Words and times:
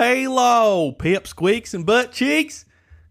Halo, 0.00 0.92
pip 0.92 1.26
squeaks 1.26 1.74
and 1.74 1.84
butt 1.84 2.12
cheeks. 2.12 2.64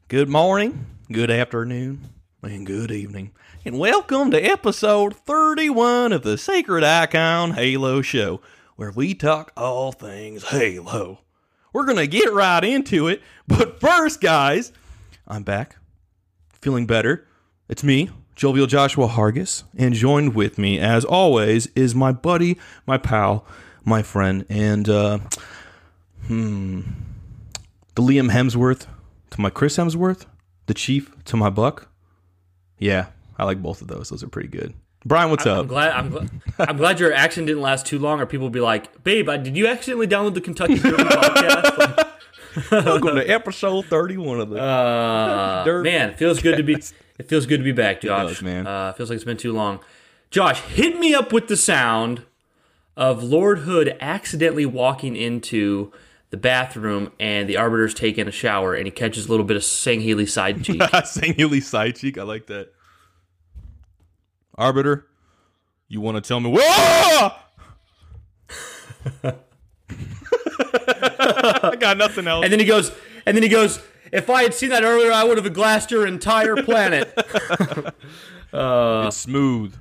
Good 0.07 0.29
morning, 0.29 0.85
good 1.11 1.29
afternoon, 1.29 2.09
and 2.41 2.65
good 2.65 2.91
evening. 2.91 3.33
And 3.65 3.77
welcome 3.77 4.31
to 4.31 4.39
episode 4.39 5.13
31 5.13 6.13
of 6.13 6.23
the 6.23 6.37
Sacred 6.37 6.85
Icon 6.85 7.51
Halo 7.51 8.01
Show, 8.01 8.39
where 8.77 8.91
we 8.91 9.13
talk 9.13 9.51
all 9.57 9.91
things 9.91 10.45
Halo. 10.45 11.19
We're 11.73 11.83
going 11.83 11.97
to 11.97 12.07
get 12.07 12.31
right 12.31 12.63
into 12.63 13.09
it, 13.09 13.21
but 13.49 13.81
first, 13.81 14.21
guys, 14.21 14.71
I'm 15.27 15.43
back, 15.43 15.75
feeling 16.53 16.87
better. 16.87 17.27
It's 17.67 17.83
me, 17.83 18.11
Jovial 18.33 18.65
Joshua 18.65 19.09
Hargis, 19.09 19.63
and 19.77 19.93
joined 19.93 20.35
with 20.35 20.57
me, 20.57 20.79
as 20.79 21.03
always, 21.03 21.67
is 21.75 21.93
my 21.93 22.13
buddy, 22.13 22.57
my 22.85 22.97
pal, 22.97 23.45
my 23.83 24.01
friend, 24.03 24.45
and 24.47 24.87
uh, 24.87 25.19
hmm, 26.27 26.81
the 27.95 28.01
Liam 28.01 28.31
Hemsworth 28.31 28.87
to 29.31 29.41
my 29.41 29.49
Chris 29.49 29.77
Hemsworth, 29.77 30.25
the 30.67 30.73
Chief 30.73 31.11
to 31.25 31.37
my 31.37 31.49
Buck. 31.49 31.89
Yeah, 32.79 33.07
I 33.37 33.45
like 33.45 33.61
both 33.61 33.81
of 33.81 33.87
those. 33.87 34.09
Those 34.09 34.23
are 34.23 34.27
pretty 34.27 34.49
good. 34.49 34.73
Bryan, 35.05 35.29
what's 35.29 35.45
I'm 35.45 35.59
up? 35.59 35.67
glad 35.67 35.93
I'm, 35.93 36.11
gl- 36.11 36.29
I'm 36.59 36.77
glad 36.77 36.99
your 36.99 37.13
action 37.13 37.45
didn't 37.45 37.61
last 37.61 37.85
too 37.85 37.97
long, 37.99 38.19
or 38.19 38.25
people 38.25 38.45
will 38.45 38.51
be 38.51 38.59
like, 38.59 39.03
"Babe, 39.03 39.29
I- 39.29 39.37
did 39.37 39.55
you 39.55 39.67
accidentally 39.67 40.07
download 40.07 40.33
the 40.33 40.41
Kentucky 40.41 40.75
Derby 40.79 41.03
podcast?" 41.03 42.03
Welcome 42.71 43.15
to 43.15 43.25
episode 43.29 43.85
thirty-one 43.85 44.39
of 44.41 44.49
the. 44.49 44.57
Uh, 44.61 45.63
Derby 45.63 45.89
man, 45.91 46.09
it 46.09 46.17
feels 46.17 46.41
good 46.41 46.57
to 46.57 46.63
be. 46.63 46.73
It 47.19 47.29
feels 47.29 47.45
good 47.45 47.57
to 47.57 47.63
be 47.63 47.71
back, 47.71 48.01
Josh. 48.01 48.27
does, 48.29 48.41
man. 48.41 48.67
Uh, 48.67 48.93
feels 48.93 49.09
like 49.09 49.15
it's 49.15 49.23
been 49.25 49.37
too 49.37 49.53
long. 49.53 49.79
Josh, 50.29 50.59
hit 50.61 50.99
me 50.99 51.13
up 51.13 51.31
with 51.31 51.47
the 51.47 51.55
sound 51.57 52.23
of 52.97 53.23
Lord 53.23 53.59
Hood 53.59 53.95
accidentally 54.01 54.65
walking 54.65 55.15
into 55.15 55.91
the 56.29 56.37
bathroom 56.37 57.11
and 57.19 57.47
the 57.47 57.57
Arbiter's 57.57 57.93
taking 57.93 58.27
a 58.27 58.31
shower 58.31 58.73
and 58.73 58.85
he 58.85 58.91
catches 58.91 59.27
a 59.27 59.29
little 59.29 59.45
bit 59.45 59.55
of 59.55 59.63
Sangheili 59.63 60.27
side 60.27 60.63
cheek. 60.63 60.79
Sangheili 60.81 61.61
side 61.63 61.95
cheek. 61.95 62.17
I 62.17 62.23
like 62.23 62.47
that. 62.47 62.73
Arbiter, 64.55 65.05
you 65.87 66.01
want 66.01 66.15
to 66.15 66.27
tell 66.27 66.39
me? 66.39 66.49
Whoa! 66.51 67.31
I 70.89 71.75
got 71.79 71.97
nothing 71.97 72.27
else. 72.27 72.43
and 72.43 72.51
then 72.51 72.59
he 72.59 72.65
goes, 72.65 72.91
and 73.25 73.35
then 73.35 73.43
he 73.43 73.49
goes. 73.49 73.79
If 74.09 74.29
I 74.29 74.43
had 74.43 74.53
seen 74.53 74.69
that 74.69 74.83
earlier, 74.85 75.11
I 75.11 75.25
would 75.25 75.37
have 75.37 75.53
glassed 75.53 75.91
your 75.91 76.07
entire 76.07 76.55
planet. 76.55 77.11
it's 78.53 79.17
smooth. 79.17 79.75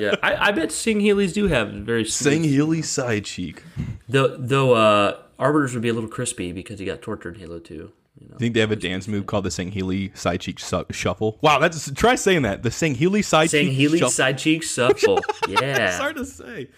Yeah, 0.00 0.16
I, 0.22 0.48
I 0.48 0.52
bet 0.52 0.68
Sangheili's 0.70 1.32
do 1.32 1.46
have 1.48 1.70
very 1.70 2.04
smooth 2.04 2.44
Healy 2.44 2.82
side 2.82 3.24
cheek. 3.24 3.62
Though, 4.08 4.36
though 4.36 4.74
uh, 4.74 5.18
arbiters 5.38 5.72
would 5.74 5.82
be 5.82 5.88
a 5.88 5.94
little 5.94 6.08
crispy 6.10 6.52
because 6.52 6.78
he 6.78 6.84
got 6.86 7.02
tortured 7.02 7.34
in 7.36 7.40
Halo 7.40 7.58
2. 7.58 7.74
You 7.74 8.28
know? 8.28 8.34
I 8.34 8.38
think 8.38 8.54
they 8.54 8.60
have 8.60 8.70
a 8.70 8.76
dance 8.76 9.08
move 9.08 9.26
called 9.26 9.44
the 9.44 9.48
Sangheili 9.50 10.16
side 10.16 10.40
cheek 10.40 10.60
su- 10.60 10.84
shuffle. 10.90 11.38
Wow, 11.40 11.58
that's 11.58 11.90
try 11.92 12.16
saying 12.16 12.42
that. 12.42 12.62
The 12.62 12.68
Sangheili 12.68 13.24
side 13.24 13.50
Saying 13.50 13.68
cheek 13.68 13.76
Healy 13.78 13.98
shuffle. 13.98 14.10
side 14.10 14.36
cheek 14.38 14.62
shuffle. 14.62 15.20
yeah, 15.48 15.60
It's 15.88 15.98
hard 15.98 16.16
to 16.16 16.24
say. 16.26 16.68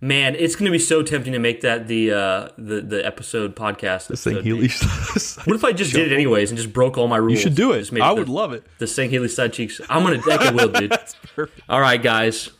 Man, 0.00 0.34
it's 0.34 0.56
gonna 0.56 0.70
be 0.70 0.78
so 0.78 1.02
tempting 1.02 1.32
to 1.32 1.38
make 1.38 1.60
that 1.62 1.86
the 1.88 2.12
uh, 2.12 2.48
the 2.58 2.80
the 2.80 3.04
episode 3.06 3.54
podcast. 3.56 4.06
The 4.08 4.14
episode 4.14 4.44
name. 4.44 4.56
Sangheili. 4.68 5.46
What 5.46 5.56
if 5.56 5.64
I 5.64 5.72
just 5.72 5.92
did 5.92 6.10
it 6.10 6.14
anyways 6.14 6.50
and 6.50 6.58
just 6.58 6.72
broke 6.72 6.96
all 6.98 7.08
my 7.08 7.16
rules? 7.16 7.32
You 7.32 7.38
should 7.38 7.54
do 7.54 7.72
it. 7.72 7.80
Just 7.80 7.92
made 7.92 8.02
I 8.02 8.08
the- 8.14 8.20
would 8.20 8.28
love 8.28 8.52
it. 8.52 8.64
the 8.78 8.86
Sangheili 8.86 9.28
side 9.30 9.52
cheeks. 9.52 9.80
I'm 9.88 10.02
gonna. 10.02 10.18
That 10.22 10.40
I 10.40 10.50
will, 10.52 10.68
dude. 10.68 10.90
That's 10.90 11.14
Perfect. 11.34 11.60
All 11.68 11.80
right, 11.80 12.02
guys, 12.02 12.50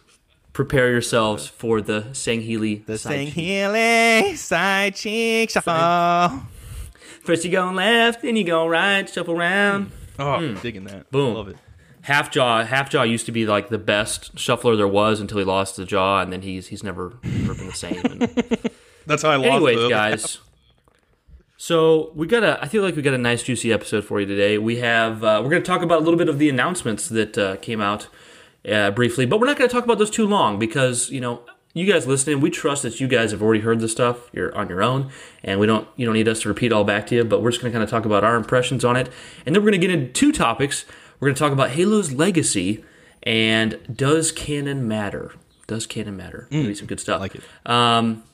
prepare 0.52 0.90
yourselves 0.90 1.46
for 1.46 1.80
the 1.80 2.02
Sangheili 2.12 2.84
The 2.86 2.98
side 2.98 3.28
cheek. 3.28 3.34
Sangheili 3.34 4.36
side 4.36 4.94
cheek 4.94 5.50
shuffle. 5.50 6.42
First 7.22 7.44
you 7.44 7.50
go 7.50 7.70
left, 7.70 8.22
then 8.22 8.36
you 8.36 8.44
go 8.44 8.66
right, 8.66 9.08
shuffle 9.08 9.38
around. 9.38 9.92
Oh, 10.18 10.54
digging 10.56 10.84
that. 10.84 11.10
Boom. 11.10 11.34
Love 11.34 11.48
it. 11.48 11.56
Half 12.02 12.30
Jaw, 12.30 12.64
Half 12.64 12.90
Jaw 12.90 13.02
used 13.02 13.26
to 13.26 13.32
be 13.32 13.46
like 13.46 13.68
the 13.68 13.78
best 13.78 14.38
shuffler 14.38 14.76
there 14.76 14.88
was 14.88 15.20
until 15.20 15.38
he 15.38 15.44
lost 15.44 15.76
the 15.76 15.84
jaw, 15.84 16.20
and 16.20 16.32
then 16.32 16.42
he's 16.42 16.68
he's 16.68 16.82
never, 16.82 17.18
never 17.22 17.54
been 17.54 17.66
the 17.66 17.72
same. 17.72 18.00
And 18.04 18.20
That's 19.06 19.22
how 19.22 19.30
I 19.30 19.36
lost 19.36 19.48
anyways, 19.48 19.78
the 19.80 19.88
guys, 19.88 20.38
so 21.56 22.10
we 22.14 22.26
got 22.26 22.42
a. 22.42 22.62
I 22.62 22.68
feel 22.68 22.82
like 22.82 22.96
we 22.96 23.02
got 23.02 23.12
a 23.12 23.18
nice 23.18 23.42
juicy 23.42 23.70
episode 23.70 24.04
for 24.04 24.18
you 24.18 24.26
today. 24.26 24.56
We 24.56 24.78
have 24.78 25.22
uh, 25.22 25.40
we're 25.42 25.50
going 25.50 25.62
to 25.62 25.66
talk 25.66 25.82
about 25.82 25.98
a 26.00 26.04
little 26.04 26.16
bit 26.16 26.30
of 26.30 26.38
the 26.38 26.48
announcements 26.48 27.08
that 27.10 27.36
uh, 27.36 27.56
came 27.56 27.82
out 27.82 28.08
uh, 28.66 28.92
briefly, 28.92 29.26
but 29.26 29.40
we're 29.40 29.46
not 29.46 29.58
going 29.58 29.68
to 29.68 29.74
talk 29.74 29.84
about 29.84 29.98
those 29.98 30.10
too 30.10 30.26
long 30.26 30.58
because 30.58 31.10
you 31.10 31.20
know 31.20 31.42
you 31.74 31.84
guys 31.84 32.06
listening, 32.06 32.40
we 32.40 32.50
trust 32.50 32.82
that 32.82 32.98
you 32.98 33.06
guys 33.06 33.30
have 33.30 33.42
already 33.42 33.60
heard 33.60 33.80
this 33.80 33.92
stuff. 33.92 34.30
You're 34.32 34.54
on 34.56 34.68
your 34.68 34.82
own, 34.82 35.10
and 35.44 35.60
we 35.60 35.66
don't 35.66 35.86
you 35.96 36.06
don't 36.06 36.14
need 36.14 36.28
us 36.28 36.40
to 36.42 36.48
repeat 36.48 36.72
all 36.72 36.84
back 36.84 37.06
to 37.08 37.14
you. 37.14 37.24
But 37.24 37.42
we're 37.42 37.50
just 37.50 37.60
going 37.60 37.70
to 37.70 37.76
kind 37.76 37.84
of 37.84 37.90
talk 37.90 38.06
about 38.06 38.24
our 38.24 38.36
impressions 38.36 38.82
on 38.82 38.96
it, 38.96 39.10
and 39.44 39.54
then 39.54 39.62
we're 39.62 39.70
going 39.70 39.80
to 39.80 39.86
get 39.86 39.94
into 39.94 40.12
two 40.12 40.32
topics. 40.32 40.86
We're 41.20 41.28
going 41.28 41.34
to 41.36 41.38
talk 41.38 41.52
about 41.52 41.70
Halo's 41.70 42.12
legacy 42.12 42.82
and 43.22 43.78
does 43.94 44.32
canon 44.32 44.88
matter? 44.88 45.32
Does 45.66 45.86
canon 45.86 46.16
matter? 46.16 46.48
Gonna 46.50 46.68
be 46.68 46.74
some 46.74 46.86
good 46.86 47.00
stuff. 47.00 47.20
like 47.20 47.34
it. 47.36 47.42
Um, 47.64 48.24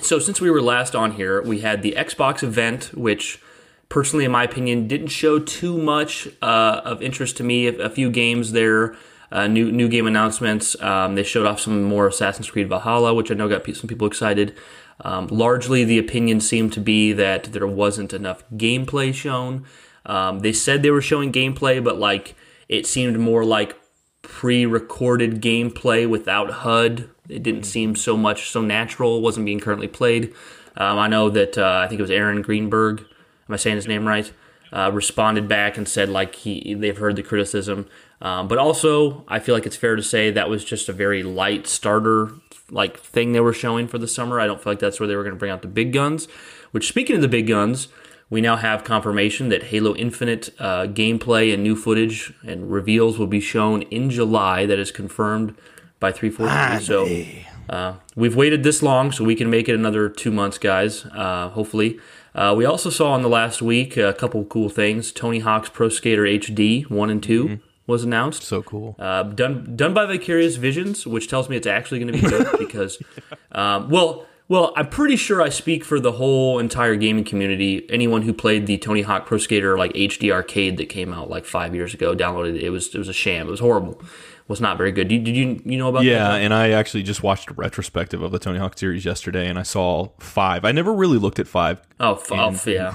so 0.00 0.18
since 0.18 0.40
we 0.40 0.50
were 0.50 0.62
last 0.62 0.94
on 0.94 1.12
here, 1.12 1.42
we 1.42 1.60
had 1.60 1.82
the 1.82 1.92
Xbox 1.92 2.42
event, 2.42 2.90
which 2.94 3.40
personally, 3.88 4.24
in 4.24 4.30
my 4.30 4.44
opinion, 4.44 4.88
didn't 4.88 5.08
show 5.08 5.38
too 5.38 5.76
much 5.76 6.28
uh, 6.40 6.80
of 6.84 7.02
interest 7.02 7.36
to 7.38 7.42
me. 7.42 7.66
A, 7.66 7.78
a 7.80 7.90
few 7.90 8.10
games 8.10 8.52
there, 8.52 8.96
uh, 9.30 9.46
new 9.46 9.70
new 9.70 9.88
game 9.88 10.06
announcements. 10.06 10.80
Um, 10.80 11.16
they 11.16 11.22
showed 11.22 11.46
off 11.46 11.60
some 11.60 11.82
more 11.82 12.06
Assassin's 12.06 12.50
Creed 12.50 12.68
Valhalla, 12.68 13.12
which 13.12 13.30
I 13.30 13.34
know 13.34 13.48
got 13.48 13.66
some 13.76 13.88
people 13.88 14.06
excited. 14.06 14.56
Um, 15.02 15.26
largely, 15.26 15.84
the 15.84 15.98
opinion 15.98 16.40
seemed 16.40 16.72
to 16.74 16.80
be 16.80 17.12
that 17.12 17.44
there 17.52 17.66
wasn't 17.66 18.12
enough 18.12 18.42
gameplay 18.52 19.12
shown. 19.12 19.66
Um, 20.06 20.40
they 20.40 20.52
said 20.52 20.82
they 20.82 20.90
were 20.90 21.02
showing 21.02 21.32
gameplay, 21.32 21.82
but 21.82 21.98
like 21.98 22.34
it 22.68 22.86
seemed 22.86 23.18
more 23.18 23.44
like 23.44 23.76
pre-recorded 24.22 25.40
gameplay 25.40 26.08
without 26.08 26.50
HUD. 26.50 27.10
It 27.28 27.42
didn't 27.42 27.64
seem 27.64 27.96
so 27.96 28.16
much 28.16 28.50
so 28.50 28.60
natural. 28.60 29.18
It 29.18 29.22
wasn't 29.22 29.46
being 29.46 29.60
currently 29.60 29.88
played. 29.88 30.34
Um, 30.76 30.98
I 30.98 31.08
know 31.08 31.30
that 31.30 31.58
uh, 31.58 31.82
I 31.84 31.88
think 31.88 31.98
it 31.98 32.02
was 32.02 32.10
Aaron 32.10 32.42
Greenberg. 32.42 33.00
Am 33.00 33.54
I 33.54 33.56
saying 33.56 33.76
his 33.76 33.88
name 33.88 34.06
right? 34.06 34.30
Uh, 34.72 34.90
responded 34.92 35.48
back 35.48 35.76
and 35.76 35.88
said 35.88 36.08
like 36.08 36.36
he 36.36 36.74
they've 36.74 36.96
heard 36.96 37.16
the 37.16 37.24
criticism, 37.24 37.88
um, 38.22 38.46
but 38.46 38.56
also 38.56 39.24
I 39.26 39.40
feel 39.40 39.52
like 39.52 39.66
it's 39.66 39.74
fair 39.74 39.96
to 39.96 40.02
say 40.02 40.30
that 40.30 40.48
was 40.48 40.64
just 40.64 40.88
a 40.88 40.92
very 40.92 41.24
light 41.24 41.66
starter 41.66 42.30
like 42.70 42.98
thing 42.98 43.32
they 43.32 43.40
were 43.40 43.52
showing 43.52 43.88
for 43.88 43.98
the 43.98 44.06
summer. 44.06 44.38
I 44.38 44.46
don't 44.46 44.62
feel 44.62 44.72
like 44.72 44.78
that's 44.78 45.00
where 45.00 45.08
they 45.08 45.16
were 45.16 45.24
going 45.24 45.34
to 45.34 45.38
bring 45.38 45.50
out 45.50 45.62
the 45.62 45.68
big 45.68 45.92
guns. 45.92 46.28
Which 46.70 46.86
speaking 46.86 47.16
of 47.16 47.22
the 47.22 47.28
big 47.28 47.48
guns, 47.48 47.88
we 48.30 48.40
now 48.40 48.56
have 48.56 48.84
confirmation 48.84 49.48
that 49.48 49.64
Halo 49.64 49.94
Infinite 49.96 50.50
uh, 50.58 50.86
gameplay 50.86 51.52
and 51.52 51.62
new 51.62 51.74
footage 51.74 52.32
and 52.46 52.70
reveals 52.70 53.18
will 53.18 53.26
be 53.26 53.40
shown 53.40 53.82
in 53.82 54.08
July. 54.08 54.66
That 54.66 54.78
is 54.78 54.92
confirmed 54.92 55.56
by 55.98 56.12
343. 56.12 56.84
So 56.84 57.74
uh, 57.74 57.94
we've 58.14 58.36
waited 58.36 58.62
this 58.62 58.82
long, 58.82 59.10
so 59.10 59.24
we 59.24 59.34
can 59.34 59.50
make 59.50 59.68
it 59.68 59.74
another 59.74 60.08
two 60.08 60.30
months, 60.30 60.58
guys. 60.58 61.04
Uh, 61.06 61.48
hopefully. 61.50 61.98
Uh, 62.32 62.54
we 62.56 62.64
also 62.64 62.88
saw 62.90 63.16
in 63.16 63.22
the 63.22 63.28
last 63.28 63.60
week 63.60 63.96
a 63.96 64.12
couple 64.14 64.44
cool 64.44 64.68
things. 64.68 65.10
Tony 65.10 65.40
Hawk's 65.40 65.68
Pro 65.68 65.88
Skater 65.88 66.22
HD 66.22 66.88
one 66.88 67.10
and 67.10 67.20
2 67.20 67.58
was 67.88 68.04
announced. 68.04 68.44
So 68.44 68.62
cool. 68.62 68.94
Uh, 68.98 69.24
done 69.24 69.74
done 69.74 69.92
by 69.92 70.06
Vicarious 70.06 70.54
Visions, 70.54 71.06
which 71.06 71.26
tells 71.28 71.48
me 71.48 71.56
it's 71.56 71.66
actually 71.66 71.98
going 71.98 72.12
to 72.12 72.20
be 72.20 72.28
good 72.28 72.46
because, 72.58 73.02
um, 73.50 73.90
well, 73.90 74.26
well, 74.50 74.72
I'm 74.74 74.88
pretty 74.88 75.14
sure 75.14 75.40
I 75.40 75.48
speak 75.48 75.84
for 75.84 76.00
the 76.00 76.10
whole 76.10 76.58
entire 76.58 76.96
gaming 76.96 77.22
community. 77.22 77.88
Anyone 77.88 78.22
who 78.22 78.32
played 78.32 78.66
the 78.66 78.78
Tony 78.78 79.02
Hawk 79.02 79.24
Pro 79.24 79.38
Skater 79.38 79.78
like 79.78 79.92
HD 79.92 80.32
arcade 80.32 80.76
that 80.78 80.86
came 80.86 81.14
out 81.14 81.30
like 81.30 81.44
five 81.44 81.72
years 81.72 81.94
ago, 81.94 82.16
downloaded 82.16 82.56
it. 82.56 82.64
It 82.64 82.70
was 82.70 82.92
it 82.92 82.98
was 82.98 83.08
a 83.08 83.12
sham. 83.12 83.46
It 83.46 83.50
was 83.52 83.60
horrible. 83.60 83.92
It 83.92 84.48
was 84.48 84.60
not 84.60 84.76
very 84.76 84.90
good. 84.90 85.06
Did, 85.06 85.22
did 85.22 85.36
you 85.36 85.62
you 85.64 85.78
know 85.78 85.86
about 85.86 86.00
that? 86.00 86.06
Yeah, 86.06 86.32
that? 86.32 86.40
and 86.40 86.52
I 86.52 86.70
actually 86.70 87.04
just 87.04 87.22
watched 87.22 87.48
a 87.48 87.54
retrospective 87.54 88.22
of 88.22 88.32
the 88.32 88.40
Tony 88.40 88.58
Hawk 88.58 88.76
series 88.76 89.04
yesterday, 89.04 89.46
and 89.46 89.56
I 89.56 89.62
saw 89.62 90.08
five. 90.18 90.64
I 90.64 90.72
never 90.72 90.92
really 90.92 91.18
looked 91.18 91.38
at 91.38 91.46
five. 91.46 91.80
Oh, 92.00 92.14
f- 92.14 92.32
oh, 92.32 92.48
f- 92.48 92.66
yeah. 92.66 92.92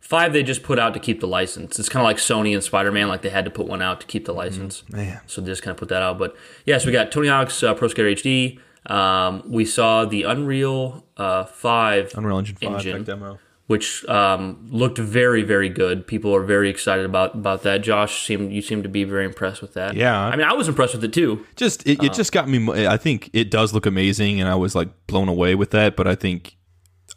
Five 0.00 0.32
they 0.32 0.42
just 0.42 0.62
put 0.62 0.78
out 0.78 0.94
to 0.94 1.00
keep 1.00 1.20
the 1.20 1.28
license. 1.28 1.78
It's 1.78 1.90
kind 1.90 2.00
of 2.00 2.04
like 2.04 2.16
Sony 2.16 2.54
and 2.54 2.64
Spider 2.64 2.90
Man, 2.90 3.08
like 3.08 3.20
they 3.20 3.28
had 3.28 3.44
to 3.44 3.50
put 3.50 3.66
one 3.66 3.82
out 3.82 4.00
to 4.00 4.06
keep 4.06 4.24
the 4.24 4.32
license. 4.32 4.84
Man, 4.88 5.20
So 5.26 5.42
they 5.42 5.48
just 5.48 5.62
kind 5.62 5.72
of 5.72 5.76
put 5.76 5.90
that 5.90 6.00
out. 6.02 6.18
But 6.18 6.34
yeah, 6.64 6.78
so 6.78 6.86
we 6.86 6.92
got 6.92 7.12
Tony 7.12 7.28
Hawk's 7.28 7.62
uh, 7.62 7.74
Pro 7.74 7.88
Skater 7.88 8.08
HD. 8.08 8.58
Um, 8.86 9.42
we 9.46 9.64
saw 9.64 10.04
the 10.04 10.22
Unreal 10.24 11.04
uh, 11.16 11.44
5 11.44 12.12
Unreal 12.16 12.38
Engine 12.38 12.56
Five 12.56 12.74
Engine. 12.76 13.04
demo. 13.04 13.38
which 13.66 14.04
um, 14.08 14.66
looked 14.70 14.98
very, 14.98 15.42
very 15.42 15.68
good. 15.68 16.06
People 16.06 16.34
are 16.34 16.42
very 16.42 16.68
excited 16.70 17.04
about 17.04 17.34
about 17.34 17.62
that. 17.62 17.82
Josh, 17.82 18.26
seemed 18.26 18.52
you 18.52 18.62
seem 18.62 18.82
to 18.82 18.88
be 18.88 19.04
very 19.04 19.24
impressed 19.26 19.60
with 19.62 19.74
that. 19.74 19.94
Yeah. 19.94 20.18
I 20.18 20.34
mean, 20.34 20.46
I 20.46 20.54
was 20.54 20.66
impressed 20.66 20.94
with 20.94 21.04
it 21.04 21.12
too. 21.12 21.46
Just 21.56 21.86
it, 21.86 22.02
it 22.02 22.14
just 22.14 22.32
got 22.32 22.48
me. 22.48 22.86
I 22.86 22.96
think 22.96 23.28
it 23.32 23.50
does 23.50 23.72
look 23.74 23.86
amazing, 23.86 24.40
and 24.40 24.48
I 24.48 24.54
was 24.54 24.74
like 24.74 24.88
blown 25.06 25.28
away 25.28 25.54
with 25.54 25.70
that. 25.72 25.94
But 25.94 26.06
I 26.08 26.14
think 26.14 26.56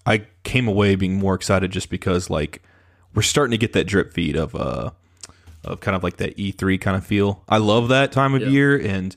I 0.05 0.27
came 0.43 0.67
away 0.67 0.95
being 0.95 1.15
more 1.15 1.33
excited 1.33 1.71
just 1.71 1.89
because 1.89 2.29
like 2.29 2.61
we're 3.15 3.21
starting 3.21 3.51
to 3.51 3.57
get 3.57 3.71
that 3.73 3.85
drip 3.85 4.11
feed 4.13 4.35
of 4.35 4.53
uh 4.53 4.91
of 5.63 5.79
kind 5.79 5.95
of 5.95 6.03
like 6.03 6.17
that 6.17 6.35
E3 6.37 6.79
kind 6.81 6.97
of 6.97 7.05
feel. 7.05 7.41
I 7.47 7.57
love 7.57 7.87
that 7.87 8.11
time 8.11 8.35
of 8.35 8.41
Yeah. 8.41 8.49
year, 8.49 8.75
and 8.77 9.15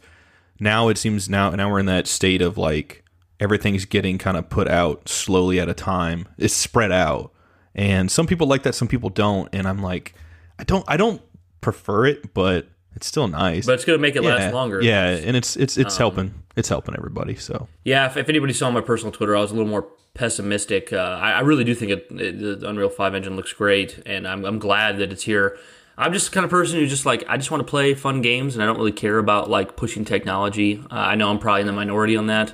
now 0.60 0.88
it 0.88 0.98
seems 0.98 1.28
now 1.28 1.50
now 1.50 1.70
we're 1.70 1.78
in 1.78 1.86
that 1.86 2.06
state 2.06 2.42
of 2.42 2.56
like 2.58 3.04
everything's 3.40 3.84
getting 3.84 4.18
kind 4.18 4.36
of 4.36 4.48
put 4.48 4.68
out 4.68 5.08
slowly 5.08 5.60
at 5.60 5.68
a 5.68 5.74
time. 5.74 6.28
It's 6.38 6.54
spread 6.54 6.92
out, 6.92 7.32
and 7.74 8.10
some 8.10 8.26
people 8.26 8.46
like 8.46 8.62
that, 8.62 8.74
some 8.74 8.88
people 8.88 9.10
don't. 9.10 9.48
And 9.52 9.66
I'm 9.66 9.82
like, 9.82 10.14
I 10.58 10.64
don't 10.64 10.84
I 10.88 10.96
don't 10.96 11.22
prefer 11.60 12.06
it, 12.06 12.34
but 12.34 12.68
it's 12.94 13.06
still 13.06 13.28
nice. 13.28 13.66
But 13.66 13.74
it's 13.74 13.84
going 13.84 13.98
to 13.98 14.02
make 14.02 14.16
it 14.16 14.22
yeah, 14.22 14.34
last 14.34 14.54
longer. 14.54 14.80
Yeah, 14.82 15.08
and 15.08 15.36
it's 15.36 15.56
it's 15.56 15.76
it's 15.76 15.96
helping. 15.96 16.34
It's 16.56 16.70
helping 16.70 16.94
everybody. 16.96 17.36
So 17.36 17.68
Yeah, 17.84 18.06
if, 18.06 18.16
if 18.16 18.28
anybody 18.30 18.54
saw 18.54 18.70
my 18.70 18.80
personal 18.80 19.12
Twitter, 19.12 19.36
I 19.36 19.40
was 19.40 19.50
a 19.50 19.54
little 19.54 19.68
more 19.68 19.86
pessimistic. 20.14 20.92
Uh, 20.92 20.96
I, 21.20 21.32
I 21.32 21.40
really 21.40 21.64
do 21.64 21.74
think 21.74 21.92
it, 21.92 22.06
it, 22.10 22.60
the 22.60 22.68
Unreal 22.68 22.88
5 22.88 23.14
engine 23.14 23.36
looks 23.36 23.52
great, 23.52 24.02
and 24.06 24.26
I'm, 24.26 24.44
I'm 24.44 24.58
glad 24.58 24.96
that 24.96 25.12
it's 25.12 25.24
here. 25.24 25.58
I'm 25.98 26.12
just 26.12 26.30
the 26.30 26.34
kind 26.34 26.44
of 26.44 26.50
person 26.50 26.78
who 26.78 26.86
just 26.86 27.06
like 27.06 27.24
I 27.28 27.36
just 27.36 27.50
want 27.50 27.60
to 27.66 27.70
play 27.70 27.94
fun 27.94 28.20
games, 28.22 28.54
and 28.54 28.62
I 28.62 28.66
don't 28.66 28.76
really 28.76 28.92
care 28.92 29.18
about 29.18 29.48
like 29.48 29.76
pushing 29.76 30.04
technology. 30.04 30.82
Uh, 30.90 30.94
I 30.94 31.14
know 31.14 31.30
I'm 31.30 31.38
probably 31.38 31.62
in 31.62 31.66
the 31.66 31.72
minority 31.72 32.16
on 32.16 32.26
that, 32.26 32.52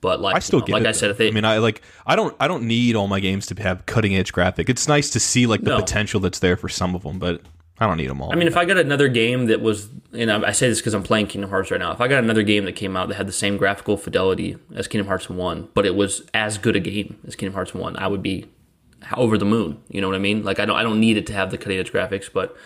but 0.00 0.20
like 0.20 0.36
I 0.36 0.38
still 0.38 0.58
you 0.58 0.62
know, 0.62 0.66
get 0.66 0.72
like 0.74 0.82
it. 0.84 0.88
I 0.88 0.92
said, 0.92 1.10
if 1.10 1.18
they 1.18 1.28
I 1.28 1.30
mean, 1.32 1.44
I 1.44 1.58
like 1.58 1.82
I 2.06 2.14
don't 2.14 2.36
I 2.38 2.46
don't 2.46 2.64
need 2.64 2.94
all 2.94 3.08
my 3.08 3.18
games 3.20 3.46
to 3.46 3.62
have 3.62 3.84
cutting 3.86 4.14
edge 4.14 4.32
graphic. 4.32 4.68
It's 4.68 4.86
nice 4.86 5.10
to 5.10 5.20
see 5.20 5.46
like 5.46 5.62
the 5.62 5.70
No. 5.70 5.78
potential 5.80 6.20
that's 6.20 6.38
there 6.38 6.56
for 6.56 6.68
some 6.68 6.94
of 6.94 7.02
them, 7.02 7.18
but 7.18 7.40
I 7.80 7.88
don't 7.88 7.96
need 7.96 8.08
them 8.08 8.22
all. 8.22 8.30
I 8.32 8.36
mean, 8.36 8.46
if 8.46 8.56
I 8.56 8.64
got 8.64 8.76
another 8.78 9.08
game 9.08 9.46
that 9.46 9.60
was, 9.60 9.88
and 10.12 10.30
I 10.30 10.40
I 10.48 10.52
say 10.52 10.68
this 10.68 10.78
because 10.78 10.94
I'm 10.94 11.02
playing 11.02 11.26
Kingdom 11.26 11.50
Hearts 11.50 11.72
right 11.72 11.80
now. 11.80 11.90
If 11.90 12.00
I 12.00 12.06
got 12.06 12.22
another 12.22 12.44
game 12.44 12.64
that 12.66 12.76
came 12.76 12.96
out 12.96 13.08
that 13.08 13.16
had 13.16 13.26
the 13.26 13.32
same 13.32 13.56
graphical 13.56 13.96
fidelity 13.96 14.56
as 14.76 14.86
Kingdom 14.86 15.08
Hearts 15.08 15.28
One, 15.28 15.68
but 15.74 15.84
it 15.84 15.96
was 15.96 16.22
as 16.32 16.58
good 16.58 16.76
a 16.76 16.80
game 16.80 17.18
as 17.26 17.34
Kingdom 17.34 17.54
Hearts 17.54 17.74
One, 17.74 17.96
I 17.96 18.06
would 18.06 18.22
be 18.22 18.46
over 19.16 19.36
the 19.36 19.44
moon. 19.44 19.78
You 19.88 20.00
know 20.00 20.06
what 20.06 20.14
I 20.14 20.20
mean? 20.20 20.44
Like 20.44 20.60
I 20.60 20.64
don't, 20.64 20.76
I 20.76 20.84
don't 20.84 21.00
need 21.00 21.16
it 21.16 21.26
to 21.26 21.32
have 21.32 21.50
the 21.50 21.58
cutting 21.58 21.78
edge 21.78 21.92
graphics, 21.92 22.32
but 22.32 22.56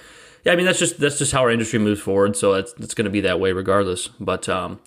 yeah, 0.48 0.54
I 0.54 0.56
mean 0.56 0.64
that's 0.64 0.78
just 0.78 0.98
that's 0.98 1.18
just 1.18 1.30
how 1.30 1.42
our 1.42 1.50
industry 1.50 1.78
moves 1.78 2.00
forward. 2.00 2.34
So 2.34 2.54
it's 2.54 2.72
it's 2.78 2.94
going 2.94 3.04
to 3.04 3.10
be 3.10 3.20
that 3.20 3.38
way 3.38 3.52
regardless. 3.52 4.08
But 4.08 4.48
um, 4.48 4.80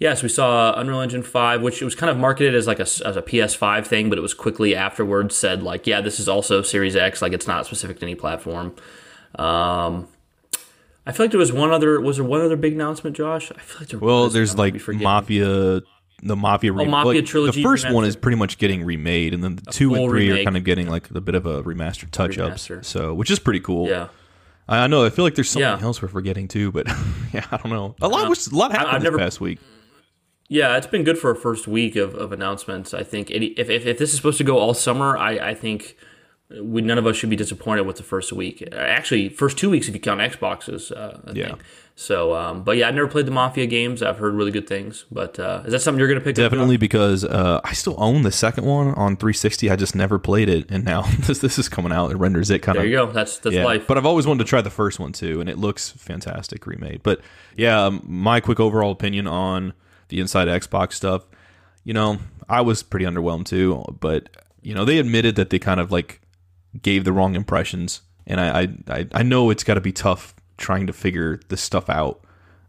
yes, 0.00 0.24
we 0.24 0.28
saw 0.28 0.74
Unreal 0.74 1.00
Engine 1.00 1.22
Five, 1.22 1.62
which 1.62 1.80
it 1.80 1.84
was 1.84 1.94
kind 1.94 2.10
of 2.10 2.16
marketed 2.16 2.52
as 2.52 2.66
like 2.66 2.80
a 2.80 2.82
as 2.82 3.16
a 3.16 3.22
PS5 3.22 3.86
thing, 3.86 4.08
but 4.08 4.18
it 4.18 4.22
was 4.22 4.34
quickly 4.34 4.74
afterwards 4.74 5.36
said 5.36 5.62
like, 5.62 5.86
yeah, 5.86 6.00
this 6.00 6.18
is 6.18 6.28
also 6.28 6.62
Series 6.62 6.96
X. 6.96 7.22
Like 7.22 7.32
it's 7.32 7.46
not 7.46 7.64
specific 7.64 8.00
to 8.00 8.02
any 8.02 8.16
platform. 8.16 8.74
Um, 9.36 10.08
I 11.06 11.12
feel 11.12 11.26
like 11.26 11.30
there 11.30 11.38
was 11.38 11.52
one 11.52 11.70
other. 11.70 12.00
Was 12.00 12.16
there 12.16 12.24
one 12.24 12.40
other 12.40 12.56
big 12.56 12.72
announcement, 12.72 13.14
Josh? 13.14 13.52
I 13.52 13.60
feel 13.60 13.82
like 13.82 13.88
there 13.90 14.00
well, 14.00 14.24
was. 14.24 14.32
there's 14.32 14.54
I 14.54 14.56
might 14.56 14.72
be 14.72 14.80
like. 14.80 15.00
Mafia, 15.00 15.82
the 16.24 16.34
Mafia, 16.34 16.72
re- 16.72 16.86
Oh, 16.86 16.88
Mafia 16.88 17.20
like, 17.20 17.26
trilogy 17.26 17.60
The 17.60 17.62
first 17.62 17.88
one 17.88 18.04
is 18.04 18.16
pretty 18.16 18.36
much 18.36 18.58
getting 18.58 18.82
remade, 18.82 19.32
and 19.32 19.44
then 19.44 19.54
the 19.54 19.70
two 19.70 19.94
and 19.94 20.08
three 20.08 20.30
are 20.30 20.42
kind 20.42 20.56
of 20.56 20.64
getting 20.64 20.88
like 20.88 21.08
a 21.12 21.20
bit 21.20 21.36
of 21.36 21.46
a 21.46 21.62
remastered 21.62 22.10
touch 22.10 22.36
ups. 22.36 22.66
Remaster. 22.66 22.84
So, 22.84 23.14
which 23.14 23.30
is 23.30 23.38
pretty 23.38 23.60
cool. 23.60 23.88
Yeah, 23.88 24.08
I, 24.68 24.84
I 24.84 24.86
know. 24.86 25.04
I 25.04 25.10
feel 25.10 25.24
like 25.24 25.34
there's 25.34 25.50
something 25.50 25.62
Yeah. 25.78 25.84
else 25.84 26.00
we're 26.02 26.08
forgetting 26.08 26.48
too, 26.48 26.72
but 26.72 26.86
yeah, 27.32 27.46
I 27.50 27.56
don't 27.58 27.70
know. 27.70 27.94
A 28.00 28.08
lot 28.08 28.26
Uh, 28.26 28.28
was 28.30 28.46
a 28.48 28.54
lot 28.56 28.72
happened 28.72 28.88
I've 28.96 29.00
this 29.02 29.04
never- 29.04 29.18
past 29.18 29.40
week. 29.40 29.58
yeah. 30.48 30.76
It's 30.76 30.86
been 30.86 31.04
good 31.04 31.18
for 31.18 31.30
a 31.30 31.36
first 31.36 31.66
week 31.66 31.96
of, 31.96 32.14
of 32.14 32.32
announcements. 32.32 32.94
I 32.94 33.02
think 33.02 33.30
Any- 33.30 33.46
if, 33.58 33.68
if 33.70 33.86
if 33.86 33.98
this 33.98 34.10
is 34.10 34.16
supposed 34.16 34.38
to 34.38 34.44
go 34.44 34.58
all 34.58 34.74
summer, 34.74 35.16
I 35.16 35.32
I 35.50 35.54
think 35.54 35.96
we 36.60 36.82
none 36.82 36.98
of 36.98 37.06
us 37.06 37.16
should 37.16 37.30
be 37.30 37.36
disappointed 37.36 37.82
with 37.82 37.96
the 37.96 38.02
first 38.02 38.32
week. 38.32 38.66
Actually, 38.72 39.28
first 39.28 39.56
two 39.58 39.70
weeks 39.70 39.88
if 39.88 39.94
you 39.94 40.00
count 40.00 40.20
Xboxes. 40.20 40.92
Uh, 40.92 41.18
I 41.26 41.32
Yeah. 41.32 41.46
think. 41.48 41.62
So, 41.96 42.34
um, 42.34 42.64
but 42.64 42.76
yeah, 42.76 42.88
I've 42.88 42.94
never 42.96 43.06
played 43.06 43.24
the 43.24 43.30
Mafia 43.30 43.66
games. 43.66 44.02
I've 44.02 44.18
heard 44.18 44.34
really 44.34 44.50
good 44.50 44.66
things. 44.66 45.04
But 45.12 45.38
uh, 45.38 45.62
is 45.64 45.70
that 45.70 45.80
something 45.80 46.00
you're 46.00 46.08
going 46.08 46.18
to 46.18 46.24
pick 46.24 46.32
up? 46.32 46.50
Definitely 46.50 46.76
because 46.76 47.24
uh, 47.24 47.60
I 47.62 47.72
still 47.72 47.94
own 47.98 48.22
the 48.22 48.32
second 48.32 48.64
one 48.64 48.88
on 48.88 49.16
360. 49.16 49.70
I 49.70 49.76
just 49.76 49.94
never 49.94 50.18
played 50.18 50.48
it, 50.48 50.68
and 50.70 50.84
now 50.84 51.02
this 51.20 51.38
this 51.38 51.56
is 51.58 51.68
coming 51.68 51.92
out. 51.92 52.10
It 52.10 52.16
renders 52.16 52.50
it 52.50 52.62
kind 52.62 52.76
of. 52.76 52.82
There 52.82 52.90
you 52.90 52.96
go. 52.96 53.12
That's 53.12 53.38
that's 53.38 53.54
yeah. 53.54 53.64
life. 53.64 53.86
But 53.86 53.96
I've 53.96 54.06
always 54.06 54.26
wanted 54.26 54.42
to 54.44 54.48
try 54.48 54.60
the 54.60 54.70
first 54.70 54.98
one 54.98 55.12
too, 55.12 55.40
and 55.40 55.48
it 55.48 55.56
looks 55.56 55.90
fantastic 55.90 56.66
remade. 56.66 57.02
But 57.04 57.20
yeah, 57.56 57.84
um, 57.84 58.02
my 58.04 58.40
quick 58.40 58.58
overall 58.58 58.90
opinion 58.90 59.28
on 59.28 59.72
the 60.08 60.18
inside 60.20 60.48
Xbox 60.48 60.94
stuff. 60.94 61.24
You 61.84 61.94
know, 61.94 62.18
I 62.48 62.60
was 62.60 62.82
pretty 62.82 63.06
underwhelmed 63.06 63.46
too. 63.46 63.84
But 64.00 64.30
you 64.62 64.74
know, 64.74 64.84
they 64.84 64.98
admitted 64.98 65.36
that 65.36 65.50
they 65.50 65.60
kind 65.60 65.78
of 65.78 65.92
like 65.92 66.20
gave 66.82 67.04
the 67.04 67.12
wrong 67.12 67.34
impressions, 67.34 68.02
and 68.26 68.40
I 68.40 68.68
I 68.88 69.06
I, 69.12 69.22
know 69.22 69.50
it's 69.50 69.64
got 69.64 69.74
to 69.74 69.80
be 69.80 69.92
tough 69.92 70.34
trying 70.56 70.86
to 70.86 70.92
figure 70.92 71.40
this 71.48 71.60
stuff 71.60 71.90
out 71.90 72.24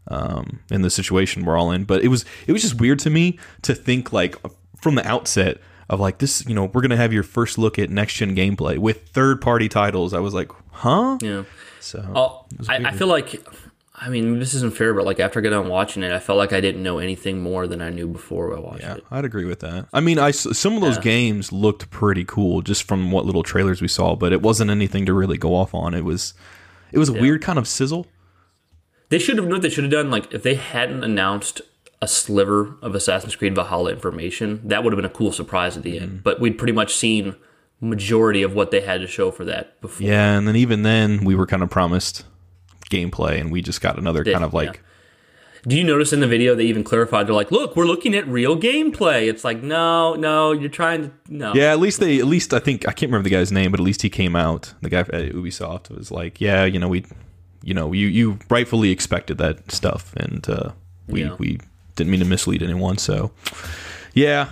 um, 0.08 0.60
in 0.70 0.82
the 0.82 0.90
situation 0.90 1.44
we're 1.44 1.56
all 1.56 1.70
in. 1.70 1.84
But 1.84 2.02
it 2.02 2.08
was 2.08 2.24
it 2.46 2.52
was 2.52 2.62
just 2.62 2.80
weird 2.80 2.98
to 3.00 3.10
me 3.10 3.38
to 3.62 3.74
think 3.74 4.12
like 4.12 4.36
from 4.80 4.94
the 4.94 5.06
outset 5.06 5.58
of 5.88 6.00
like 6.00 6.18
this. 6.18 6.44
You 6.46 6.54
know, 6.54 6.66
we're 6.66 6.82
gonna 6.82 6.96
have 6.96 7.12
your 7.12 7.22
first 7.22 7.58
look 7.58 7.78
at 7.78 7.90
next 7.90 8.14
gen 8.14 8.34
gameplay 8.36 8.78
with 8.78 9.08
third 9.08 9.40
party 9.40 9.68
titles. 9.68 10.14
I 10.14 10.20
was 10.20 10.34
like, 10.34 10.50
huh? 10.72 11.18
yeah. 11.20 11.44
So 11.80 12.04
Oh, 12.14 12.46
I, 12.68 12.76
I 12.88 12.92
feel 12.92 13.06
like, 13.06 13.46
I 13.98 14.10
mean, 14.10 14.38
this 14.38 14.52
isn't 14.54 14.74
fair, 14.76 14.92
but 14.92 15.04
like 15.06 15.20
after 15.20 15.38
I 15.40 15.42
got 15.42 15.50
done 15.50 15.68
watching 15.68 16.02
it, 16.02 16.12
I 16.12 16.18
felt 16.18 16.36
like 16.38 16.52
I 16.52 16.60
didn't 16.60 16.82
know 16.82 16.98
anything 16.98 17.40
more 17.40 17.66
than 17.66 17.80
I 17.80 17.88
knew 17.90 18.06
before 18.06 18.54
I 18.54 18.60
watched 18.60 18.82
yeah, 18.82 18.96
it. 18.96 19.04
I'd 19.10 19.24
agree 19.24 19.46
with 19.46 19.60
that. 19.60 19.86
I 19.92 20.00
mean, 20.00 20.18
I 20.18 20.32
some 20.32 20.74
of 20.74 20.82
those 20.82 20.96
Yeah. 20.96 21.02
games 21.02 21.50
looked 21.50 21.90
pretty 21.90 22.24
cool 22.24 22.60
just 22.60 22.82
from 22.86 23.10
what 23.10 23.24
little 23.24 23.42
trailers 23.42 23.80
we 23.80 23.88
saw, 23.88 24.14
but 24.14 24.32
it 24.32 24.42
wasn't 24.42 24.70
anything 24.70 25.06
to 25.06 25.14
really 25.14 25.38
go 25.38 25.54
off 25.54 25.74
on. 25.74 25.94
It 25.94 26.04
was 26.04 26.34
it 26.92 26.98
was 26.98 27.08
a 27.08 27.12
weird 27.14 27.40
kind 27.42 27.58
of 27.58 27.66
sizzle. 27.66 28.06
They 29.08 29.18
should 29.18 29.36
have, 29.36 29.44
you 29.44 29.48
know 29.50 29.54
what 29.56 29.62
they 29.62 29.70
should 29.70 29.84
have 29.84 29.90
done? 29.92 30.10
Like, 30.10 30.32
if 30.34 30.42
they 30.42 30.56
hadn't 30.56 31.04
announced 31.04 31.60
a 32.02 32.08
sliver 32.08 32.74
of 32.82 32.94
Assassin's 32.94 33.36
Creed 33.36 33.54
Valhalla 33.54 33.92
information, 33.92 34.60
that 34.64 34.82
would 34.84 34.92
have 34.92 34.96
been 34.98 35.04
a 35.10 35.14
cool 35.14 35.32
surprise 35.32 35.76
at 35.76 35.82
the 35.84 35.94
Mm-hmm. 35.94 36.02
end. 36.04 36.22
But 36.24 36.40
we'd 36.40 36.58
pretty 36.58 36.72
much 36.72 36.94
seen 36.94 37.34
majority 37.80 38.42
of 38.42 38.54
what 38.54 38.70
they 38.72 38.80
had 38.80 39.00
to 39.00 39.06
show 39.06 39.30
for 39.30 39.44
that 39.44 39.80
before. 39.80 40.06
Yeah, 40.06 40.36
and 40.36 40.46
then 40.48 40.56
even 40.56 40.82
then 40.82 41.24
we 41.24 41.34
were 41.34 41.46
kind 41.46 41.62
of 41.62 41.70
promised 41.70 42.24
gameplay, 42.90 43.40
and 43.40 43.50
we 43.52 43.62
just 43.62 43.80
got 43.80 43.98
another 43.98 44.24
kind 44.24 44.44
of 44.44 44.54
like. 44.54 44.74
yeah. 44.74 44.80
Do 45.68 45.76
you 45.76 45.82
notice 45.82 46.12
in 46.12 46.20
the 46.20 46.28
video 46.28 46.54
they 46.54 46.62
even 46.66 46.84
clarified? 46.84 47.26
They're 47.26 47.34
like, 47.34 47.50
"Look, 47.50 47.74
we're 47.74 47.86
looking 47.86 48.14
at 48.14 48.24
real 48.28 48.56
gameplay." 48.56 49.28
It's 49.28 49.42
like, 49.42 49.64
no, 49.64 50.14
no, 50.14 50.52
you're 50.52 50.68
trying 50.70 51.02
to 51.02 51.10
no. 51.28 51.54
Yeah, 51.54 51.72
at 51.72 51.80
least 51.80 51.98
they, 51.98 52.20
at 52.20 52.26
least 52.26 52.54
I 52.54 52.60
think 52.60 52.86
I 52.86 52.92
can't 52.92 53.10
remember 53.10 53.28
the 53.28 53.34
guy's 53.34 53.50
name, 53.50 53.72
but 53.72 53.80
at 53.80 53.84
least 53.84 54.02
he 54.02 54.08
came 54.08 54.36
out. 54.36 54.74
The 54.82 54.88
guy 54.90 55.00
at 55.00 55.32
Ubisoft 55.32 55.90
was 55.90 56.12
like, 56.12 56.40
"Yeah, 56.40 56.66
you 56.66 56.78
know, 56.78 56.86
we, 56.86 57.04
you 57.64 57.74
know, 57.74 57.92
you 57.92 58.06
you 58.06 58.38
rightfully 58.48 58.90
expected 58.92 59.38
that 59.38 59.72
stuff, 59.72 60.14
and 60.14 60.48
uh, 60.48 60.70
we 61.08 61.24
Yeah. 61.24 61.34
we 61.38 61.58
didn't 61.96 62.12
mean 62.12 62.20
to 62.20 62.26
mislead 62.26 62.62
anyone. 62.62 62.96
So, 62.98 63.32
yeah, 64.14 64.50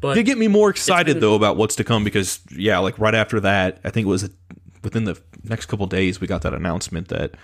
But 0.00 0.14
did 0.14 0.26
get 0.26 0.36
me 0.38 0.48
more 0.48 0.68
excited 0.70 1.20
though 1.20 1.34
about 1.36 1.56
what's 1.56 1.76
to 1.76 1.84
come 1.84 2.02
because 2.02 2.40
yeah, 2.50 2.78
like 2.78 2.98
right 2.98 3.14
after 3.14 3.38
that, 3.38 3.78
I 3.84 3.90
think 3.90 4.06
it 4.06 4.10
was 4.10 4.28
within 4.82 5.04
the 5.04 5.16
next 5.44 5.66
couple 5.66 5.86
days 5.86 6.20
we 6.20 6.26
got 6.26 6.42
that 6.42 6.54
announcement 6.54 7.06
that 7.08 7.34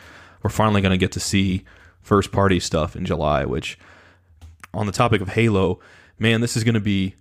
we're 0.43 0.51
finally 0.51 0.81
going 0.81 0.91
to 0.93 0.99
get 0.99 1.13
to 1.13 1.21
see 1.21 1.65
first 2.01 2.33
party 2.33 2.59
stuff 2.61 2.97
in 2.97 3.05
July. 3.05 3.45
Which, 3.45 3.79
on 4.75 4.87
the 4.87 4.93
topic 4.93 5.21
of 5.21 5.29
Halo, 5.29 5.81
man, 6.19 6.41
this 6.41 6.57
is 6.57 6.65
going 6.65 6.75
to 6.75 6.81
be 6.81 7.15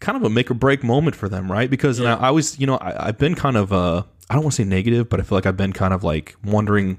kind 0.00 0.16
of 0.16 0.22
a 0.22 0.30
make 0.30 0.50
or 0.50 0.54
break 0.54 0.82
moment 0.84 1.16
for 1.16 1.28
them, 1.28 1.50
right? 1.50 1.70
Because 1.70 1.98
Yeah. 1.98 2.16
I, 2.16 2.28
I 2.28 2.30
was, 2.30 2.58
you 2.58 2.66
know, 2.66 2.76
I, 2.76 3.08
I've 3.08 3.18
been 3.18 3.34
kind 3.34 3.56
of 3.56 3.72
uh, 3.72 4.02
I 4.28 4.34
don't 4.34 4.42
want 4.44 4.54
to 4.54 4.62
say 4.62 4.68
negative, 4.68 5.08
but 5.08 5.20
I 5.20 5.22
feel 5.22 5.36
like 5.36 5.46
I've 5.46 5.56
been 5.56 5.72
kind 5.72 5.94
of 5.94 6.04
like 6.04 6.36
wondering 6.44 6.98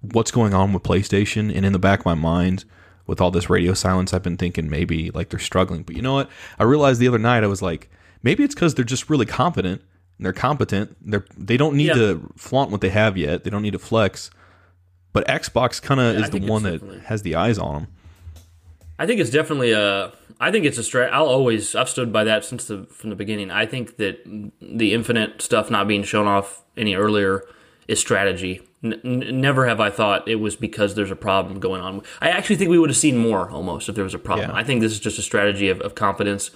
what's 0.00 0.30
going 0.30 0.54
on 0.54 0.72
with 0.72 0.82
PlayStation, 0.82 1.54
and 1.54 1.64
in 1.66 1.72
the 1.72 1.78
back 1.78 2.00
of 2.00 2.06
my 2.06 2.14
mind, 2.14 2.64
with 3.06 3.20
all 3.20 3.30
this 3.30 3.48
radio 3.48 3.72
silence, 3.72 4.12
I've 4.12 4.22
been 4.22 4.36
thinking 4.36 4.68
maybe 4.68 5.10
like 5.10 5.30
they're 5.30 5.38
struggling. 5.38 5.82
But 5.84 5.96
you 5.96 6.02
know 6.02 6.14
what? 6.14 6.30
I 6.58 6.64
realized 6.64 7.00
the 7.00 7.08
other 7.08 7.18
night 7.18 7.44
I 7.44 7.46
was 7.46 7.62
like, 7.62 7.88
maybe 8.22 8.42
it's 8.44 8.54
because 8.54 8.74
they're 8.74 8.84
just 8.84 9.08
really 9.08 9.26
confident. 9.26 9.82
And 10.18 10.24
they're 10.24 10.32
competent. 10.32 10.96
They're 11.00 11.24
they 11.36 11.56
don't 11.56 11.76
need 11.76 11.88
Yeah. 11.88 11.94
to 11.94 12.32
flaunt 12.36 12.70
what 12.70 12.80
they 12.80 12.88
have 12.88 13.16
yet. 13.16 13.44
They 13.44 13.50
don't 13.50 13.62
need 13.62 13.72
to 13.74 13.78
flex. 13.78 14.30
But 15.16 15.26
Xbox 15.28 15.80
kind 15.80 15.98
of 15.98 16.14
Yeah, 16.14 16.24
is 16.24 16.28
the 16.30 16.40
one 16.40 16.62
that 16.64 16.82
has 17.06 17.22
the 17.22 17.36
eyes 17.36 17.56
on 17.56 17.72
them. 17.72 17.86
I 18.98 19.06
think 19.06 19.18
it's 19.18 19.30
definitely 19.30 19.72
a. 19.72 20.12
I 20.38 20.50
think 20.50 20.66
it's 20.66 20.76
a 20.76 20.82
strat. 20.82 21.08
I'll 21.10 21.24
always. 21.24 21.74
I've 21.74 21.88
stood 21.88 22.12
by 22.12 22.24
that 22.24 22.44
since 22.44 22.66
the 22.66 22.84
from 22.92 23.08
the 23.08 23.16
beginning. 23.16 23.50
I 23.50 23.64
think 23.64 23.96
that 23.96 24.22
the 24.60 24.92
infinite 24.92 25.40
stuff 25.40 25.70
not 25.70 25.88
being 25.88 26.02
shown 26.02 26.26
off 26.26 26.62
any 26.76 26.96
earlier 26.96 27.44
is 27.88 27.98
strategy. 27.98 28.60
N- 28.84 29.00
never 29.40 29.66
have 29.66 29.80
I 29.80 29.88
thought 29.88 30.28
it 30.28 30.34
was 30.34 30.54
because 30.54 30.96
there's 30.96 31.10
a 31.10 31.16
problem 31.16 31.60
going 31.60 31.80
on. 31.80 32.02
I 32.20 32.28
actually 32.28 32.56
think 32.56 32.68
we 32.68 32.78
would 32.78 32.90
have 32.90 32.98
seen 32.98 33.16
more 33.16 33.48
almost 33.48 33.88
if 33.88 33.94
there 33.94 34.04
was 34.04 34.12
a 34.12 34.18
problem. 34.18 34.50
Yeah. 34.50 34.54
I 34.54 34.64
think 34.64 34.82
this 34.82 34.92
is 34.92 35.00
just 35.00 35.18
a 35.18 35.22
strategy 35.22 35.70
of, 35.70 35.80
of 35.80 35.94
confidence. 35.94 36.50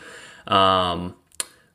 Um, 0.47 1.14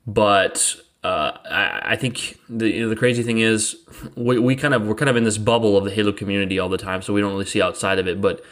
but 0.06 0.75
uh, 1.05 1.38
I, 1.51 1.93
I 1.93 1.95
think 1.97 2.39
the 2.50 2.67
you 2.67 2.81
know, 2.81 2.89
the 2.89 2.95
crazy 2.95 3.21
thing 3.21 3.38
is 3.38 3.77
we, 4.15 4.39
we 4.39 4.55
kind 4.55 4.74
of 4.74 4.88
we're 4.88 4.95
kind 4.95 5.09
of 5.09 5.15
in 5.15 5.24
this 5.24 5.38
bubble 5.38 5.77
of 5.77 5.83
the 5.83 5.91
Halo 5.91 6.12
community 6.12 6.57
all 6.57 6.67
the 6.67 6.79
time, 6.79 7.03
so 7.03 7.13
we 7.13 7.21
don't 7.21 7.31
really 7.31 7.45
see 7.45 7.62
outside 7.62 8.00
of 8.00 8.07
it. 8.07 8.19
But 8.19 8.43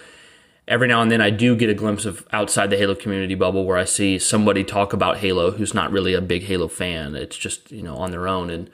every 0.67 0.87
now 0.87 1.01
and 1.01 1.09
then 1.09 1.19
I 1.19 1.31
do 1.31 1.55
get 1.55 1.71
a 1.71 1.73
glimpse 1.73 2.05
of 2.05 2.27
outside 2.31 2.69
the 2.69 2.77
Halo 2.77 2.93
community 2.93 3.33
bubble 3.33 3.65
where 3.65 3.77
I 3.77 3.85
see 3.85 4.19
somebody 4.19 4.63
talk 4.63 4.93
about 4.93 5.17
Halo 5.17 5.49
who's 5.49 5.73
not 5.73 5.91
really 5.91 6.13
a 6.13 6.21
big 6.21 6.43
Halo 6.43 6.67
fan. 6.67 7.15
It's 7.15 7.37
just 7.37 7.71
you 7.71 7.81
know 7.81 7.95
on 7.95 8.11
their 8.11 8.27
own, 8.27 8.51
and 8.51 8.69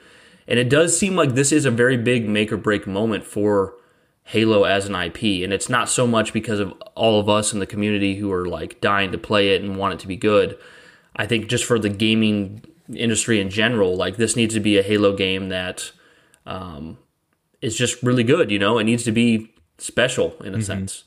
and 0.46 0.58
it 0.58 0.68
does 0.68 0.98
seem 0.98 1.16
like 1.16 1.34
this 1.34 1.50
is 1.50 1.64
a 1.64 1.70
very 1.70 1.96
big 1.96 2.28
make 2.28 2.52
or 2.52 2.58
break 2.58 2.86
moment 2.86 3.24
for 3.24 3.76
Halo 4.24 4.64
as 4.64 4.84
an 4.84 4.94
IP, 4.94 5.42
and 5.42 5.54
it's 5.54 5.70
not 5.70 5.88
so 5.88 6.06
much 6.06 6.34
because 6.34 6.60
of 6.60 6.74
all 6.94 7.18
of 7.18 7.30
us 7.30 7.54
in 7.54 7.60
the 7.60 7.66
community 7.66 8.16
who 8.16 8.30
are 8.30 8.44
like 8.44 8.82
dying 8.82 9.10
to 9.12 9.18
play 9.18 9.54
it 9.54 9.62
and 9.62 9.78
want 9.78 9.94
it 9.94 10.00
to 10.00 10.06
be 10.06 10.16
good. 10.16 10.58
I 11.16 11.26
think 11.26 11.48
just 11.48 11.64
for 11.64 11.78
the 11.78 11.88
gaming 11.88 12.62
industry 12.94 13.40
in 13.40 13.50
general, 13.50 13.96
like 13.96 14.16
this 14.16 14.36
needs 14.36 14.54
to 14.54 14.60
be 14.60 14.78
a 14.78 14.82
Halo 14.82 15.16
game 15.16 15.48
that 15.48 15.92
um, 16.46 16.98
is 17.60 17.76
just 17.76 18.02
really 18.02 18.24
good. 18.24 18.50
You 18.50 18.58
know, 18.58 18.78
it 18.78 18.84
needs 18.84 19.04
to 19.04 19.12
be 19.12 19.54
special 19.78 20.36
in 20.42 20.54
a 20.54 20.62
sense. 20.62 21.04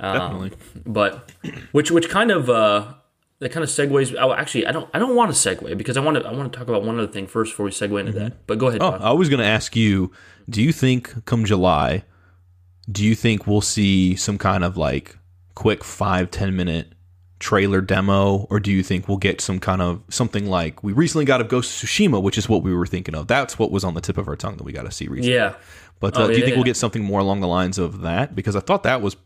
Definitely. 0.00 0.52
But 0.84 1.32
which 1.72 1.90
which 1.90 2.08
kind 2.08 2.30
of 2.30 2.50
uh, 2.50 2.94
that 3.38 3.52
kind 3.52 3.62
of 3.62 3.70
segues. 3.70 4.14
Oh, 4.18 4.32
actually, 4.32 4.66
I 4.66 4.72
don't 4.72 4.88
I 4.92 4.98
don't 4.98 5.14
want 5.14 5.34
to 5.34 5.36
segue 5.36 5.76
because 5.76 5.96
I 5.96 6.00
want 6.00 6.16
to 6.18 6.26
I 6.26 6.32
want 6.32 6.52
to 6.52 6.58
talk 6.58 6.68
about 6.68 6.82
one 6.82 6.98
other 6.98 7.10
thing 7.10 7.26
first 7.26 7.52
before 7.52 7.66
we 7.66 7.72
segue 7.72 7.98
into 8.00 8.12
that. 8.12 8.46
But 8.46 8.58
go 8.58 8.68
ahead. 8.68 8.82
Oh, 8.82 8.92
Todd. 8.92 9.02
I 9.02 9.12
was 9.12 9.28
going 9.28 9.40
to 9.40 9.46
ask 9.46 9.76
you, 9.76 10.12
do 10.48 10.62
you 10.62 10.72
think 10.72 11.24
come 11.24 11.44
July, 11.44 12.04
do 12.90 13.04
you 13.04 13.14
think 13.14 13.46
we'll 13.46 13.60
see 13.60 14.16
some 14.16 14.38
kind 14.38 14.64
of 14.64 14.76
like 14.76 15.18
quick 15.54 15.84
five 15.84 16.30
ten 16.30 16.56
minute 16.56 16.93
trailer 17.44 17.80
demo? 17.82 18.46
Or 18.50 18.58
do 18.58 18.72
you 18.72 18.82
think 18.82 19.06
we'll 19.06 19.18
get 19.18 19.40
some 19.40 19.60
kind 19.60 19.82
of 19.82 20.00
something 20.08 20.46
like 20.46 20.82
we 20.82 20.92
recently 20.92 21.24
got 21.26 21.40
of 21.42 21.48
Ghost 21.48 21.82
of 21.82 21.88
Tsushima, 21.88 22.22
which 22.22 22.38
is 22.38 22.48
what 22.48 22.62
we 22.62 22.74
were 22.74 22.86
thinking 22.86 23.14
of? 23.14 23.26
That's 23.28 23.58
what 23.58 23.70
was 23.70 23.84
on 23.84 23.94
the 23.94 24.00
tip 24.00 24.16
of 24.18 24.26
our 24.28 24.36
tongue 24.36 24.56
that 24.56 24.64
we 24.64 24.72
got 24.72 24.84
to 24.84 24.90
see 24.90 25.06
recently. 25.08 25.34
yeah. 25.34 25.54
But 26.00 26.16
uh, 26.16 26.22
Oh, 26.22 26.26
do 26.26 26.32
you 26.32 26.38
yeah, 26.38 26.44
think 26.46 26.56
we'll 26.56 26.64
get 26.64 26.76
something 26.76 27.04
more 27.04 27.20
along 27.20 27.40
the 27.40 27.46
lines 27.46 27.78
of 27.78 28.00
that? 28.00 28.34
Because 28.34 28.56
I 28.56 28.60
thought 28.60 28.82
that 28.82 29.00
was, 29.00 29.16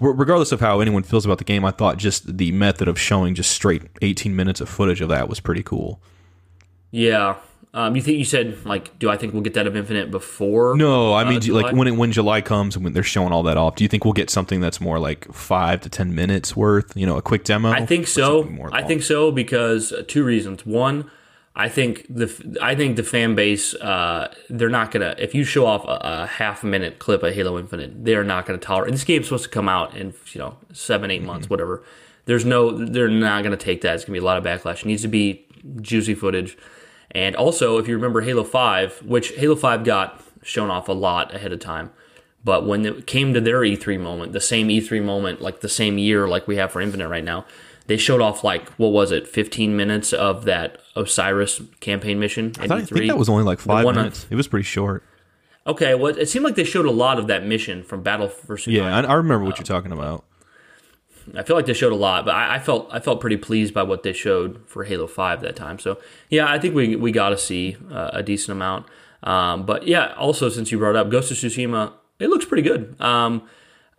regardless 0.00 0.50
of 0.52 0.60
how 0.60 0.80
anyone 0.80 1.02
feels 1.02 1.24
about 1.26 1.38
the 1.38 1.44
game, 1.44 1.64
I 1.64 1.70
thought 1.72 1.98
just 1.98 2.38
the 2.38 2.52
method 2.52 2.88
of 2.88 2.98
showing 2.98 3.34
just 3.34 3.50
straight 3.50 3.82
18 4.00 4.34
minutes 4.34 4.60
of 4.60 4.68
footage 4.68 5.00
of 5.00 5.08
that 5.10 5.28
was 5.28 5.40
pretty 5.40 5.62
cool. 5.62 6.00
Yeah. 6.90 7.36
Um, 7.76 7.94
you 7.94 8.00
think 8.00 8.16
you 8.16 8.24
said 8.24 8.64
like, 8.64 8.98
do 8.98 9.10
I 9.10 9.18
think 9.18 9.34
we'll 9.34 9.42
get 9.42 9.52
that 9.54 9.66
of 9.66 9.76
Infinite 9.76 10.10
before? 10.10 10.74
No, 10.76 11.12
I 11.12 11.24
uh, 11.24 11.28
mean, 11.28 11.42
you- 11.42 11.52
like 11.52 11.74
when 11.76 11.86
it, 11.86 11.90
when 11.90 12.10
July 12.10 12.40
comes 12.40 12.74
and 12.74 12.82
when 12.82 12.94
they're 12.94 13.02
showing 13.02 13.32
all 13.32 13.42
that 13.42 13.58
off, 13.58 13.76
do 13.76 13.84
you 13.84 13.88
think 13.88 14.04
we'll 14.06 14.14
get 14.14 14.30
something 14.30 14.60
that's 14.60 14.80
more 14.80 14.98
like 14.98 15.30
five 15.32 15.82
to 15.82 15.90
ten 15.90 16.14
minutes 16.14 16.56
worth? 16.56 16.96
You 16.96 17.04
know, 17.04 17.18
a 17.18 17.22
quick 17.22 17.44
demo. 17.44 17.70
I 17.70 17.84
think 17.84 18.06
so. 18.06 18.48
I 18.72 18.82
think 18.82 19.02
so 19.02 19.30
because 19.30 19.92
uh, 19.92 20.04
two 20.08 20.24
reasons. 20.24 20.64
One, 20.64 21.10
I 21.54 21.68
think 21.68 22.06
the 22.08 22.56
I 22.62 22.74
think 22.74 22.96
the 22.96 23.02
fan 23.02 23.34
base 23.34 23.74
uh, 23.74 24.32
they're 24.48 24.70
not 24.70 24.90
gonna 24.90 25.14
if 25.18 25.34
you 25.34 25.44
show 25.44 25.66
off 25.66 25.84
a, 25.84 26.00
a 26.22 26.26
half 26.26 26.64
minute 26.64 26.98
clip 26.98 27.22
of 27.22 27.34
Halo 27.34 27.58
Infinite, 27.58 28.04
they 28.06 28.14
are 28.14 28.24
not 28.24 28.46
gonna 28.46 28.58
tolerate. 28.58 28.92
This 28.92 29.04
game's 29.04 29.26
supposed 29.26 29.44
to 29.44 29.50
come 29.50 29.68
out 29.68 29.94
in 29.94 30.14
you 30.32 30.38
know 30.40 30.56
seven 30.72 31.10
eight 31.10 31.18
Mm-hmm. 31.18 31.26
months 31.26 31.50
whatever. 31.50 31.82
There's 32.24 32.46
no 32.46 32.70
they're 32.72 33.08
not 33.08 33.42
gonna 33.44 33.58
take 33.58 33.82
that. 33.82 33.96
It's 33.96 34.04
gonna 34.06 34.14
be 34.14 34.18
a 34.20 34.24
lot 34.24 34.38
of 34.38 34.44
backlash. 34.44 34.80
It 34.80 34.86
needs 34.86 35.02
to 35.02 35.08
be 35.08 35.46
juicy 35.82 36.14
footage. 36.14 36.56
And 37.12 37.34
also, 37.36 37.78
if 37.78 37.88
you 37.88 37.94
remember 37.94 38.20
Halo 38.22 38.44
Five, 38.44 38.98
which 39.04 39.28
Halo 39.32 39.56
Five 39.56 39.84
got 39.84 40.22
shown 40.42 40.70
off 40.70 40.88
a 40.88 40.92
lot 40.92 41.34
ahead 41.34 41.52
of 41.52 41.60
time. 41.60 41.90
But 42.44 42.64
when 42.66 42.86
it 42.86 43.06
came 43.08 43.34
to 43.34 43.40
their 43.40 43.60
E3 43.62 43.98
moment, 43.98 44.32
the 44.32 44.40
same 44.40 44.68
E3 44.68 45.02
moment, 45.02 45.40
like 45.42 45.60
the 45.60 45.68
same 45.68 45.98
year 45.98 46.28
like 46.28 46.46
we 46.46 46.56
have 46.56 46.70
for 46.70 46.80
Infinite 46.80 47.08
right 47.08 47.24
now, 47.24 47.44
they 47.88 47.96
showed 47.96 48.20
off 48.20 48.44
like 48.44 48.68
what 48.74 48.92
was 48.92 49.10
it, 49.10 49.26
15 49.26 49.76
minutes 49.76 50.12
of 50.12 50.44
that 50.44 50.78
Osiris 50.94 51.60
campaign 51.80 52.20
mission 52.20 52.52
I, 52.58 52.62
in 52.64 52.68
thought- 52.68 52.78
I 52.78 52.82
E3. 52.82 52.88
think 52.98 53.06
that 53.08 53.18
was 53.18 53.28
only 53.28 53.42
like 53.42 53.58
five 53.58 53.84
on- 53.86 53.96
minutes. 53.96 54.26
it 54.30 54.36
was 54.36 54.46
pretty 54.46 54.62
short. 54.64 55.02
okay. 55.66 55.94
Well, 55.96 56.16
it 56.16 56.28
seemed 56.28 56.44
like 56.44 56.54
they 56.54 56.62
showed 56.64 56.86
a 56.86 56.90
lot 56.92 57.18
of 57.18 57.26
that 57.26 57.44
mission 57.44 57.82
from 57.82 58.02
Battle 58.02 58.28
for 58.28 58.46
vs. 58.46 58.68
Yeah, 58.72 58.94
I, 58.96 59.00
I 59.02 59.14
remember 59.14 59.44
what 59.44 59.58
you're 59.58 59.64
talking 59.64 59.90
about. 59.90 60.24
I 61.34 61.42
feel 61.42 61.56
like 61.56 61.66
they 61.66 61.74
showed 61.74 61.92
a 61.92 61.96
lot, 61.96 62.24
but 62.24 62.34
I, 62.34 62.56
I 62.56 62.58
felt 62.58 62.88
I 62.92 63.00
felt 63.00 63.20
pretty 63.20 63.36
pleased 63.36 63.74
by 63.74 63.82
what 63.82 64.02
they 64.02 64.12
showed 64.12 64.62
for 64.66 64.84
Halo 64.84 65.06
Five 65.06 65.40
that 65.40 65.56
time. 65.56 65.78
So 65.78 65.98
yeah, 66.30 66.50
I 66.50 66.58
think 66.58 66.74
we 66.74 66.96
we 66.96 67.12
got 67.12 67.30
to 67.30 67.38
see 67.38 67.76
uh, 67.90 68.10
a 68.12 68.22
decent 68.22 68.56
amount. 68.56 68.86
Um, 69.22 69.66
but 69.66 69.86
yeah, 69.86 70.14
also 70.14 70.48
since 70.48 70.70
you 70.70 70.78
brought 70.78 70.96
up 70.96 71.10
Ghost 71.10 71.30
of 71.30 71.36
Tsushima, 71.36 71.92
it 72.18 72.28
looks 72.28 72.44
pretty 72.44 72.62
good. 72.62 73.00
Um, 73.00 73.42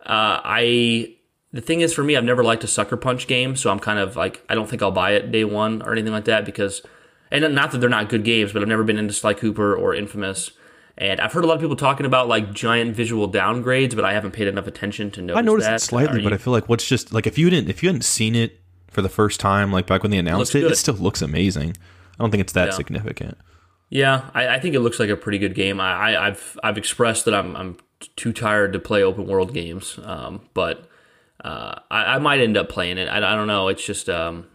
uh, 0.00 0.40
I 0.44 1.14
the 1.52 1.60
thing 1.60 1.80
is 1.80 1.94
for 1.94 2.02
me, 2.02 2.16
I've 2.16 2.24
never 2.24 2.44
liked 2.44 2.64
a 2.64 2.68
sucker 2.68 2.96
punch 2.96 3.26
game, 3.26 3.56
so 3.56 3.70
I'm 3.70 3.78
kind 3.78 3.98
of 3.98 4.16
like 4.16 4.44
I 4.48 4.54
don't 4.54 4.68
think 4.68 4.82
I'll 4.82 4.90
buy 4.90 5.12
it 5.12 5.32
day 5.32 5.44
one 5.44 5.82
or 5.82 5.92
anything 5.92 6.12
like 6.12 6.26
that 6.26 6.44
because, 6.44 6.82
and 7.30 7.54
not 7.54 7.72
that 7.72 7.78
they're 7.78 7.88
not 7.88 8.08
good 8.08 8.24
games, 8.24 8.52
but 8.52 8.62
I've 8.62 8.68
never 8.68 8.84
been 8.84 8.98
into 8.98 9.14
Sly 9.14 9.34
Cooper 9.34 9.74
or 9.74 9.94
Infamous. 9.94 10.50
And 10.98 11.20
I've 11.20 11.32
heard 11.32 11.44
a 11.44 11.46
lot 11.46 11.54
of 11.54 11.60
people 11.60 11.76
talking 11.76 12.04
about 12.06 12.26
like 12.28 12.52
giant 12.52 12.94
visual 12.96 13.30
downgrades, 13.30 13.94
but 13.94 14.04
I 14.04 14.12
haven't 14.12 14.32
paid 14.32 14.48
enough 14.48 14.66
attention 14.66 15.10
to 15.12 15.22
notice 15.22 15.38
I 15.38 15.42
noticed 15.42 15.68
that. 15.68 15.74
it 15.76 15.80
slightly, 15.80 16.20
Are 16.20 16.22
but 16.24 16.30
you- 16.30 16.34
I 16.34 16.38
feel 16.38 16.52
like 16.52 16.68
what's 16.68 16.86
just 16.86 17.12
like 17.12 17.26
if 17.26 17.38
you 17.38 17.48
didn't 17.50 17.70
if 17.70 17.82
you 17.82 17.88
hadn't 17.88 18.02
seen 18.02 18.34
it 18.34 18.60
for 18.88 19.00
the 19.00 19.08
first 19.08 19.38
time, 19.38 19.70
like 19.72 19.86
back 19.86 20.02
when 20.02 20.10
they 20.10 20.18
announced 20.18 20.54
looks 20.54 20.66
it, 20.66 20.70
it 20.72 20.76
still 20.76 20.94
looks 20.94 21.22
amazing. 21.22 21.76
I 22.18 22.22
don't 22.24 22.30
think 22.30 22.40
it's 22.40 22.52
that 22.54 22.68
Yeah. 22.68 22.74
significant. 22.74 23.38
Yeah, 23.90 24.28
I, 24.34 24.48
I 24.48 24.58
think 24.60 24.74
it 24.74 24.80
looks 24.80 24.98
like 24.98 25.08
a 25.08 25.16
pretty 25.16 25.38
good 25.38 25.54
game. 25.54 25.80
I, 25.80 26.14
I, 26.14 26.26
I've 26.28 26.58
I've 26.64 26.76
expressed 26.76 27.24
that 27.26 27.34
I'm 27.34 27.54
I'm 27.56 27.76
too 28.16 28.32
tired 28.32 28.72
to 28.74 28.78
play 28.78 29.02
open 29.02 29.26
world 29.26 29.54
games, 29.54 29.98
um, 30.04 30.42
but 30.52 30.88
uh, 31.44 31.76
I, 31.90 32.16
I 32.16 32.18
might 32.18 32.40
end 32.40 32.56
up 32.56 32.68
playing 32.68 32.98
it. 32.98 33.08
I, 33.08 33.18
I 33.18 33.34
don't 33.36 33.46
know. 33.46 33.68
It's 33.68 33.84
just 33.84 34.08
um, 34.10 34.46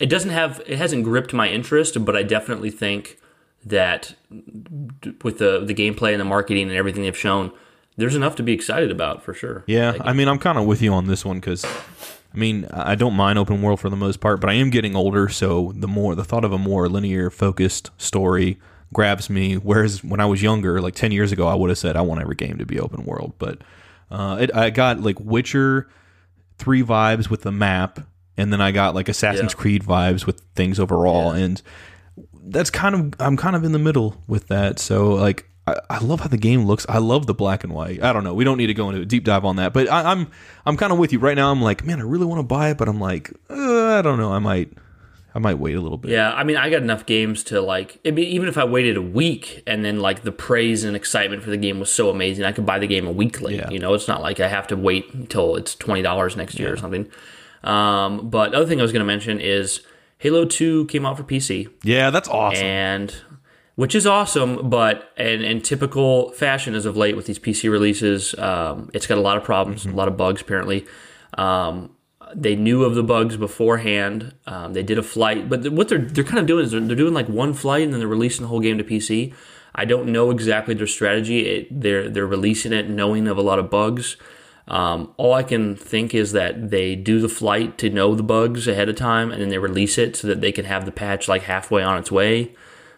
it 0.00 0.06
doesn't 0.10 0.30
have 0.30 0.60
it 0.66 0.78
hasn't 0.78 1.04
gripped 1.04 1.32
my 1.32 1.48
interest, 1.48 2.04
but 2.04 2.16
I 2.16 2.22
definitely 2.24 2.70
think 2.70 3.18
that 3.66 4.14
with 5.22 5.38
the 5.38 5.62
the 5.64 5.74
gameplay 5.74 6.12
and 6.12 6.20
the 6.20 6.24
marketing 6.24 6.68
and 6.68 6.76
everything 6.76 7.02
they've 7.02 7.16
shown, 7.16 7.52
there's 7.96 8.14
enough 8.14 8.36
to 8.36 8.42
be 8.42 8.52
excited 8.52 8.90
about 8.90 9.22
for 9.22 9.34
sure. 9.34 9.64
Yeah, 9.66 9.96
I 10.00 10.12
mean, 10.12 10.28
I'm 10.28 10.38
kind 10.38 10.56
of 10.56 10.64
with 10.66 10.80
you 10.80 10.92
on 10.92 11.06
this 11.06 11.24
one 11.24 11.40
because, 11.40 11.64
I 11.64 12.36
mean, 12.36 12.66
I 12.72 12.94
don't 12.94 13.14
mind 13.14 13.38
open 13.38 13.62
world 13.62 13.80
for 13.80 13.90
the 13.90 13.96
most 13.96 14.20
part, 14.20 14.40
but 14.40 14.48
I 14.48 14.54
am 14.54 14.70
getting 14.70 14.94
older, 14.94 15.28
so 15.28 15.72
the 15.74 15.88
more 15.88 16.14
the 16.14 16.24
thought 16.24 16.44
of 16.44 16.52
a 16.52 16.58
more 16.58 16.88
linear 16.88 17.28
focused 17.28 17.90
story 17.98 18.58
grabs 18.92 19.28
me. 19.28 19.54
Whereas 19.56 20.04
when 20.04 20.20
I 20.20 20.26
was 20.26 20.42
younger, 20.42 20.80
like 20.80 20.94
ten 20.94 21.10
years 21.10 21.32
ago, 21.32 21.48
I 21.48 21.54
would 21.54 21.70
have 21.70 21.78
said 21.78 21.96
I 21.96 22.02
want 22.02 22.20
every 22.20 22.36
game 22.36 22.58
to 22.58 22.66
be 22.66 22.78
open 22.78 23.04
world, 23.04 23.34
but 23.38 23.62
uh, 24.10 24.38
it, 24.40 24.54
I 24.54 24.70
got 24.70 25.00
like 25.00 25.18
Witcher 25.18 25.88
three 26.58 26.84
vibes 26.84 27.28
with 27.28 27.42
the 27.42 27.52
map, 27.52 27.98
and 28.36 28.52
then 28.52 28.60
I 28.60 28.70
got 28.70 28.94
like 28.94 29.08
Assassin's 29.08 29.52
Yeah. 29.54 29.58
Creed 29.58 29.82
vibes 29.82 30.24
with 30.24 30.40
things 30.54 30.78
overall, 30.78 31.32
and 31.32 31.60
that's 32.46 32.70
kind 32.70 32.94
of 32.94 33.14
I'm 33.20 33.36
kind 33.36 33.56
of 33.56 33.64
in 33.64 33.72
the 33.72 33.78
middle 33.78 34.22
with 34.26 34.48
that. 34.48 34.78
So 34.78 35.10
like 35.14 35.48
I, 35.66 35.76
I 35.90 35.98
love 35.98 36.20
how 36.20 36.28
the 36.28 36.36
game 36.36 36.64
looks. 36.64 36.86
I 36.88 36.98
love 36.98 37.26
the 37.26 37.34
black 37.34 37.64
and 37.64 37.72
white. 37.72 38.02
I 38.02 38.12
don't 38.12 38.24
know. 38.24 38.34
We 38.34 38.44
don't 38.44 38.58
need 38.58 38.68
to 38.68 38.74
go 38.74 38.88
into 38.88 39.02
a 39.02 39.06
deep 39.06 39.24
dive 39.24 39.44
on 39.44 39.56
that, 39.56 39.72
but 39.72 39.90
I, 39.90 40.10
I'm 40.12 40.30
I'm 40.64 40.76
kind 40.76 40.92
of 40.92 40.98
with 40.98 41.12
you 41.12 41.18
right 41.18 41.36
now. 41.36 41.50
I'm 41.50 41.62
like, 41.62 41.84
man, 41.84 41.98
I 41.98 42.04
really 42.04 42.26
want 42.26 42.38
to 42.38 42.44
buy 42.44 42.70
it, 42.70 42.78
but 42.78 42.88
I'm 42.88 43.00
like, 43.00 43.32
uh, 43.50 43.98
I 43.98 44.02
don't 44.02 44.18
know. 44.18 44.32
I 44.32 44.38
might 44.38 44.72
I 45.34 45.38
might 45.38 45.58
wait 45.58 45.76
a 45.76 45.80
little 45.80 45.98
bit. 45.98 46.12
Yeah, 46.12 46.32
I 46.32 46.44
mean, 46.44 46.56
I 46.56 46.70
got 46.70 46.82
enough 46.82 47.04
games 47.04 47.44
to 47.44 47.60
like. 47.60 48.02
Be, 48.02 48.22
even 48.22 48.48
if 48.48 48.56
I 48.56 48.64
waited 48.64 48.96
a 48.96 49.02
week 49.02 49.62
and 49.66 49.84
then 49.84 50.00
like 50.00 50.22
the 50.22 50.32
praise 50.32 50.84
and 50.84 50.96
excitement 50.96 51.42
for 51.42 51.50
the 51.50 51.58
game 51.58 51.78
was 51.78 51.90
so 51.90 52.08
amazing, 52.10 52.44
I 52.44 52.52
could 52.52 52.64
buy 52.64 52.78
the 52.78 52.86
game 52.86 53.06
a 53.06 53.12
week 53.12 53.40
late. 53.42 53.56
Yeah. 53.56 53.68
You 53.68 53.78
know, 53.78 53.92
it's 53.94 54.08
not 54.08 54.22
like 54.22 54.40
I 54.40 54.48
have 54.48 54.66
to 54.68 54.76
wait 54.76 55.12
until 55.12 55.56
it's 55.56 55.74
twenty 55.74 56.02
dollars 56.02 56.36
next 56.36 56.58
year 56.58 56.72
or 56.72 56.76
something. 56.76 57.10
Um, 57.64 58.30
but 58.30 58.54
other 58.54 58.66
thing 58.66 58.78
I 58.78 58.82
was 58.82 58.92
going 58.92 59.00
to 59.00 59.06
mention 59.06 59.40
is 59.40 59.80
Halo 60.18 60.44
Two 60.44 60.86
came 60.86 61.04
out 61.06 61.16
for 61.16 61.22
PC, 61.24 61.68
Yeah, 61.82 62.10
that's 62.10 62.28
awesome. 62.28 62.64
and 62.64 63.14
which 63.74 63.94
is 63.94 64.06
awesome. 64.06 64.70
But 64.70 65.12
in, 65.18 65.42
in 65.42 65.60
typical 65.60 66.30
fashion, 66.32 66.74
as 66.74 66.86
of 66.86 66.96
late 66.96 67.16
with 67.16 67.26
these 67.26 67.38
PC 67.38 67.70
releases, 67.70 68.34
um, 68.38 68.90
it's 68.94 69.06
got 69.06 69.18
a 69.18 69.20
lot 69.20 69.36
of 69.36 69.44
problems, 69.44 69.84
a 69.84 69.90
lot 69.90 70.08
of 70.08 70.16
bugs 70.16 70.40
apparently. 70.40 70.86
Um, 71.34 71.90
they 72.34 72.56
knew 72.56 72.82
of 72.82 72.94
the 72.94 73.02
bugs 73.04 73.36
beforehand. 73.36 74.34
Um, 74.46 74.72
they 74.72 74.82
did 74.82 74.98
a 74.98 75.02
flight, 75.02 75.48
but 75.48 75.68
what 75.70 75.88
they're 75.88 75.98
they're 75.98 76.24
kind 76.24 76.38
of 76.38 76.46
doing 76.46 76.64
is 76.64 76.70
they're, 76.72 76.80
they're 76.80 76.96
doing 76.96 77.14
like 77.14 77.28
one 77.28 77.54
flight 77.54 77.82
and 77.84 77.92
then 77.92 78.00
they're 78.00 78.08
releasing 78.08 78.42
the 78.42 78.48
whole 78.48 78.60
game 78.60 78.78
to 78.78 78.84
PC. 78.84 79.32
I 79.74 79.84
don't 79.84 80.08
know 80.10 80.30
exactly 80.30 80.74
their 80.74 80.86
strategy. 80.86 81.46
It, 81.46 81.80
they're 81.80 82.08
they're 82.08 82.26
releasing 82.26 82.72
it 82.72 82.88
knowing 82.88 83.28
of 83.28 83.36
a 83.36 83.42
lot 83.42 83.58
of 83.58 83.70
bugs. 83.70 84.16
Um, 84.68 85.14
all 85.16 85.32
I 85.32 85.44
can 85.44 85.76
think 85.76 86.14
is 86.14 86.32
that 86.32 86.70
they 86.70 86.96
do 86.96 87.20
the 87.20 87.28
flight 87.28 87.78
to 87.78 87.90
know 87.90 88.14
the 88.14 88.22
bugs 88.22 88.66
ahead 88.66 88.88
of 88.88 88.96
time, 88.96 89.30
and 89.30 89.40
then 89.40 89.48
they 89.48 89.58
release 89.58 89.96
it 89.96 90.16
so 90.16 90.26
that 90.26 90.40
they 90.40 90.52
can 90.52 90.64
have 90.64 90.84
the 90.84 90.92
patch 90.92 91.28
like 91.28 91.42
halfway 91.42 91.82
on 91.82 91.98
its 91.98 92.10
way 92.10 92.54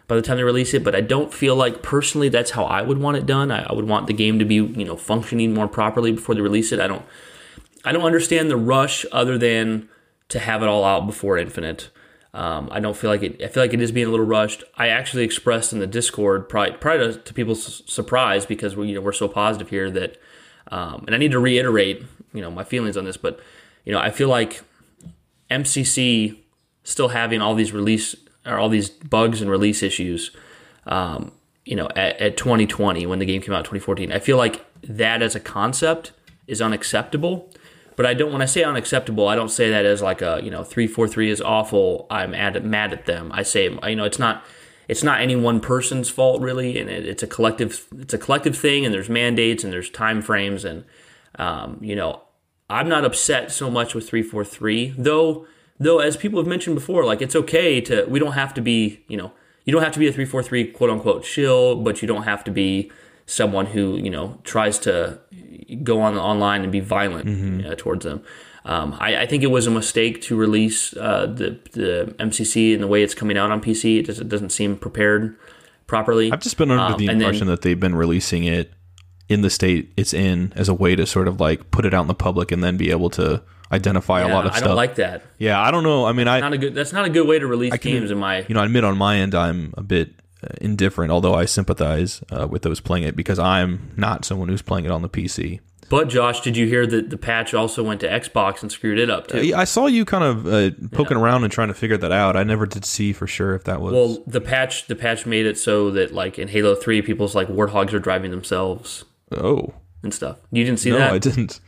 by 0.07 0.15
the 0.15 0.21
time 0.21 0.37
they 0.37 0.43
release 0.43 0.73
it. 0.73 0.83
But 0.83 0.95
I 0.95 1.01
don't 1.01 1.33
feel 1.33 1.55
like 1.55 1.83
personally 1.83 2.29
that's 2.29 2.51
how 2.51 2.63
I 2.63 2.81
would 2.81 2.97
want 2.97 3.17
it 3.17 3.25
done. 3.25 3.51
I, 3.51 3.63
I 3.63 3.73
would 3.73 3.87
want 3.87 4.07
the 4.07 4.13
game 4.13 4.39
to 4.39 4.45
be 4.45 4.55
you 4.55 4.85
know 4.85 4.97
functioning 4.97 5.53
more 5.53 5.67
properly 5.67 6.11
before 6.11 6.35
they 6.35 6.41
release 6.41 6.71
it. 6.71 6.79
I 6.79 6.87
don't 6.87 7.05
I 7.85 7.91
don't 7.91 8.03
understand 8.03 8.49
the 8.49 8.57
rush 8.57 9.05
other 9.11 9.37
than 9.37 9.89
to 10.29 10.39
have 10.39 10.61
it 10.63 10.67
all 10.67 10.83
out 10.83 11.05
before 11.05 11.37
Infinite. 11.37 11.89
Um, 12.33 12.69
I 12.71 12.79
don't 12.79 12.95
feel 12.95 13.09
like 13.09 13.23
it. 13.23 13.41
I 13.41 13.47
feel 13.47 13.63
like 13.63 13.73
it 13.73 13.81
is 13.81 13.91
being 13.91 14.07
a 14.07 14.09
little 14.11 14.25
rushed. 14.25 14.63
I 14.75 14.89
actually 14.89 15.23
expressed 15.23 15.73
in 15.73 15.79
the 15.79 15.87
Discord, 15.87 16.47
probably, 16.47 16.77
to, 16.79 17.13
to 17.13 17.33
people's 17.33 17.83
surprise, 17.91 18.45
because 18.45 18.75
we 18.75 18.87
you 18.87 18.95
know 18.95 19.01
we're 19.01 19.13
so 19.13 19.27
positive 19.27 19.69
here 19.69 19.89
that, 19.91 20.17
um, 20.69 21.03
and 21.05 21.15
I 21.15 21.17
need 21.17 21.31
to 21.31 21.39
reiterate 21.39 22.03
you 22.33 22.41
know 22.41 22.51
my 22.51 22.63
feelings 22.63 22.97
on 22.97 23.05
this, 23.05 23.17
but 23.17 23.39
you 23.85 23.91
know 23.91 23.99
I 23.99 24.11
feel 24.11 24.29
like 24.29 24.61
MCC 25.49 26.37
still 26.83 27.09
having 27.09 27.41
all 27.41 27.55
these 27.55 27.71
release 27.71 28.15
or 28.45 28.57
all 28.57 28.69
these 28.69 28.89
bugs 28.89 29.41
and 29.41 29.49
release 29.49 29.83
issues. 29.83 30.31
Um, 30.85 31.31
you 31.65 31.75
know, 31.75 31.87
at, 31.95 32.19
at 32.19 32.37
2020 32.37 33.05
when 33.05 33.19
the 33.19 33.25
game 33.25 33.41
came 33.41 33.53
out 33.53 33.59
in 33.59 33.63
2014, 33.65 34.11
I 34.11 34.19
feel 34.19 34.37
like 34.37 34.65
that 34.83 35.21
as 35.21 35.35
a 35.35 35.39
concept 35.39 36.13
is 36.47 36.61
unacceptable. 36.61 37.51
But 37.95 38.05
I 38.05 38.13
don't. 38.13 38.31
When 38.31 38.41
I 38.41 38.45
say 38.45 38.63
unacceptable, 38.63 39.27
I 39.27 39.35
don't 39.35 39.49
say 39.49 39.69
that 39.69 39.85
as 39.85 40.01
like 40.01 40.21
a 40.21 40.39
you 40.41 40.49
know 40.49 40.63
three 40.63 40.87
four 40.87 41.07
three 41.07 41.29
is 41.29 41.41
awful. 41.41 42.07
I'm 42.09 42.31
mad 42.31 42.63
mad 42.63 42.93
at 42.93 43.05
them. 43.05 43.29
I 43.33 43.43
say 43.43 43.65
you 43.65 43.95
know 43.95 44.05
it's 44.05 44.19
not 44.19 44.43
it's 44.89 45.03
not 45.03 45.21
any 45.21 45.35
one 45.35 45.61
person's 45.61 46.09
fault 46.09 46.41
really, 46.41 46.79
and 46.79 46.89
it, 46.89 47.05
it's 47.05 47.23
a 47.23 47.27
collective 47.27 47.85
it's 47.97 48.13
a 48.13 48.17
collective 48.17 48.57
thing. 48.57 48.83
And 48.83 48.93
there's 48.93 49.07
mandates 49.07 49.63
and 49.63 49.71
there's 49.71 49.89
time 49.89 50.21
frames, 50.21 50.65
and 50.65 50.83
um, 51.35 51.77
you 51.81 51.95
know 51.95 52.23
I'm 52.69 52.89
not 52.89 53.05
upset 53.05 53.51
so 53.51 53.69
much 53.69 53.93
with 53.93 54.09
three 54.09 54.23
four 54.23 54.43
three 54.43 54.93
though. 54.97 55.45
Though 55.79 55.99
as 55.99 56.17
people 56.17 56.39
have 56.39 56.47
mentioned 56.47 56.75
before, 56.75 57.05
like 57.05 57.21
it's 57.21 57.35
okay 57.35 57.79
to 57.81 58.05
we 58.09 58.19
don't 58.19 58.33
have 58.33 58.53
to 58.55 58.61
be 58.61 59.05
you 59.07 59.15
know 59.15 59.31
you 59.63 59.71
don't 59.71 59.83
have 59.83 59.93
to 59.93 59.99
be 59.99 60.07
a 60.07 60.11
three 60.11 60.25
four 60.25 60.41
three 60.43 60.65
quote 60.65 60.89
unquote 60.89 61.23
shill, 61.23 61.75
but 61.75 62.01
you 62.01 62.07
don't 62.07 62.23
have 62.23 62.43
to 62.45 62.51
be 62.51 62.91
someone 63.27 63.67
who 63.67 63.95
you 63.95 64.09
know 64.09 64.39
tries 64.43 64.79
to 64.79 65.19
go 65.83 66.01
on 66.01 66.17
online 66.17 66.63
and 66.63 66.71
be 66.71 66.79
violent 66.79 67.65
uh, 67.65 67.75
towards 67.75 68.03
them. 68.03 68.23
Um, 68.65 68.95
I, 68.99 69.21
I 69.21 69.25
think 69.25 69.41
it 69.43 69.47
was 69.51 69.67
a 69.67 69.71
mistake 69.71 70.21
to 70.23 70.35
release 70.35 70.95
uh, 70.97 71.25
the 71.27 71.57
the 71.73 72.13
MCC 72.19 72.73
in 72.73 72.81
the 72.81 72.87
way 72.87 73.03
it's 73.03 73.13
coming 73.15 73.37
out 73.37 73.51
on 73.51 73.61
PC. 73.61 73.99
It, 73.99 74.05
just, 74.05 74.19
it 74.21 74.29
doesn't 74.29 74.51
seem 74.51 74.75
prepared 74.77 75.35
properly. 75.87 76.31
I've 76.31 76.41
just 76.41 76.57
been 76.57 76.69
under 76.71 76.93
Um, 76.95 76.99
the 76.99 77.07
and 77.07 77.19
then- 77.21 77.27
impression 77.27 77.47
that 77.47 77.61
they've 77.61 77.79
been 77.79 77.95
releasing 77.95 78.43
it 78.43 78.71
in 79.27 79.41
the 79.41 79.49
state 79.49 79.93
it's 79.95 80.11
in 80.13 80.51
as 80.55 80.67
a 80.69 80.73
way 80.73 80.95
to 80.95 81.05
sort 81.05 81.27
of 81.27 81.39
like 81.39 81.69
put 81.71 81.85
it 81.85 81.93
out 81.93 82.01
in 82.01 82.07
the 82.07 82.15
public 82.15 82.51
and 82.51 82.63
then 82.63 82.77
be 82.77 82.89
able 82.89 83.11
to 83.11 83.41
identify 83.71 84.21
a 84.21 84.27
lot 84.27 84.45
of 84.47 84.53
I 84.53 84.55
stuff. 84.55 84.63
I 84.63 84.67
don't 84.69 84.75
like 84.75 84.95
that. 84.95 85.21
yeah, 85.37 85.61
I 85.61 85.69
don't 85.71 85.83
know. 85.83 86.05
I 86.05 86.11
mean, 86.13 86.27
I 86.27 86.39
Not 86.39 86.53
a 86.53 86.57
good. 86.57 86.73
That's 86.75 86.91
not 86.93 87.05
a 87.05 87.09
good 87.09 87.27
way 87.27 87.37
to 87.39 87.45
release 87.47 87.71
can- 87.77 87.91
games. 87.91 88.11
In 88.11 88.17
my 88.17 88.43
you 88.47 88.55
know, 88.55 88.61
I 88.61 88.65
admit 88.65 88.83
on 88.83 88.97
my 88.97 89.17
end, 89.17 89.35
I'm 89.35 89.73
a 89.77 89.83
bit 89.83 90.13
uh, 90.43 90.47
indifferent, 90.59 91.11
although 91.11 91.33
I 91.35 91.45
sympathize 91.45 92.21
uh, 92.31 92.47
with 92.49 92.63
those 92.63 92.79
playing 92.79 93.03
it 93.05 93.15
because 93.15 93.37
I'm 93.39 93.91
not 93.95 94.25
someone 94.25 94.49
who's 94.49 94.61
playing 94.63 94.85
it 94.85 94.91
on 94.91 95.01
the 95.03 95.09
PC. 95.09 95.59
But 95.89 96.07
Josh, 96.07 96.41
did 96.41 96.55
you 96.55 96.67
hear 96.67 96.85
that 96.85 97.09
the 97.09 97.17
patch 97.17 97.53
also 97.53 97.83
went 97.83 97.99
to 98.01 98.07
Xbox 98.07 98.61
and 98.61 98.71
screwed 98.71 98.99
it 98.99 99.09
up 99.09 99.27
too? 99.27 99.53
I 99.55 99.63
saw 99.63 99.87
you 99.87 100.05
kind 100.05 100.23
of 100.23 100.47
uh, 100.47 100.71
poking 100.91 101.17
around 101.17 101.43
and 101.43 101.51
trying 101.51 101.69
to 101.69 101.73
figure 101.73 101.97
that 101.97 102.11
out. 102.11 102.35
I 102.35 102.43
never 102.43 102.65
did 102.65 102.85
see 102.85 103.11
for 103.11 103.25
sure 103.25 103.55
if 103.55 103.63
that 103.63 103.81
was. 103.81 103.93
Well, 103.93 104.23
the 104.27 104.39
patch 104.39 104.87
the 104.87 104.95
patch 104.95 105.25
made 105.25 105.45
it 105.45 105.57
so 105.57 105.89
that 105.91 106.13
like 106.13 106.37
in 106.37 106.47
Halo 106.47 106.75
Three, 106.75 107.01
people's 107.01 107.35
like 107.35 107.47
warthogs 107.47 107.91
are 107.93 107.99
driving 107.99 108.31
themselves 108.31 109.03
oh 109.31 109.73
and 110.03 110.13
stuff. 110.13 110.37
You 110.51 110.63
didn't 110.63 110.79
see 110.79 110.91
no, 110.91 110.99
that? 110.99 111.09
No, 111.09 111.15
I 111.15 111.19
didn't. 111.19 111.59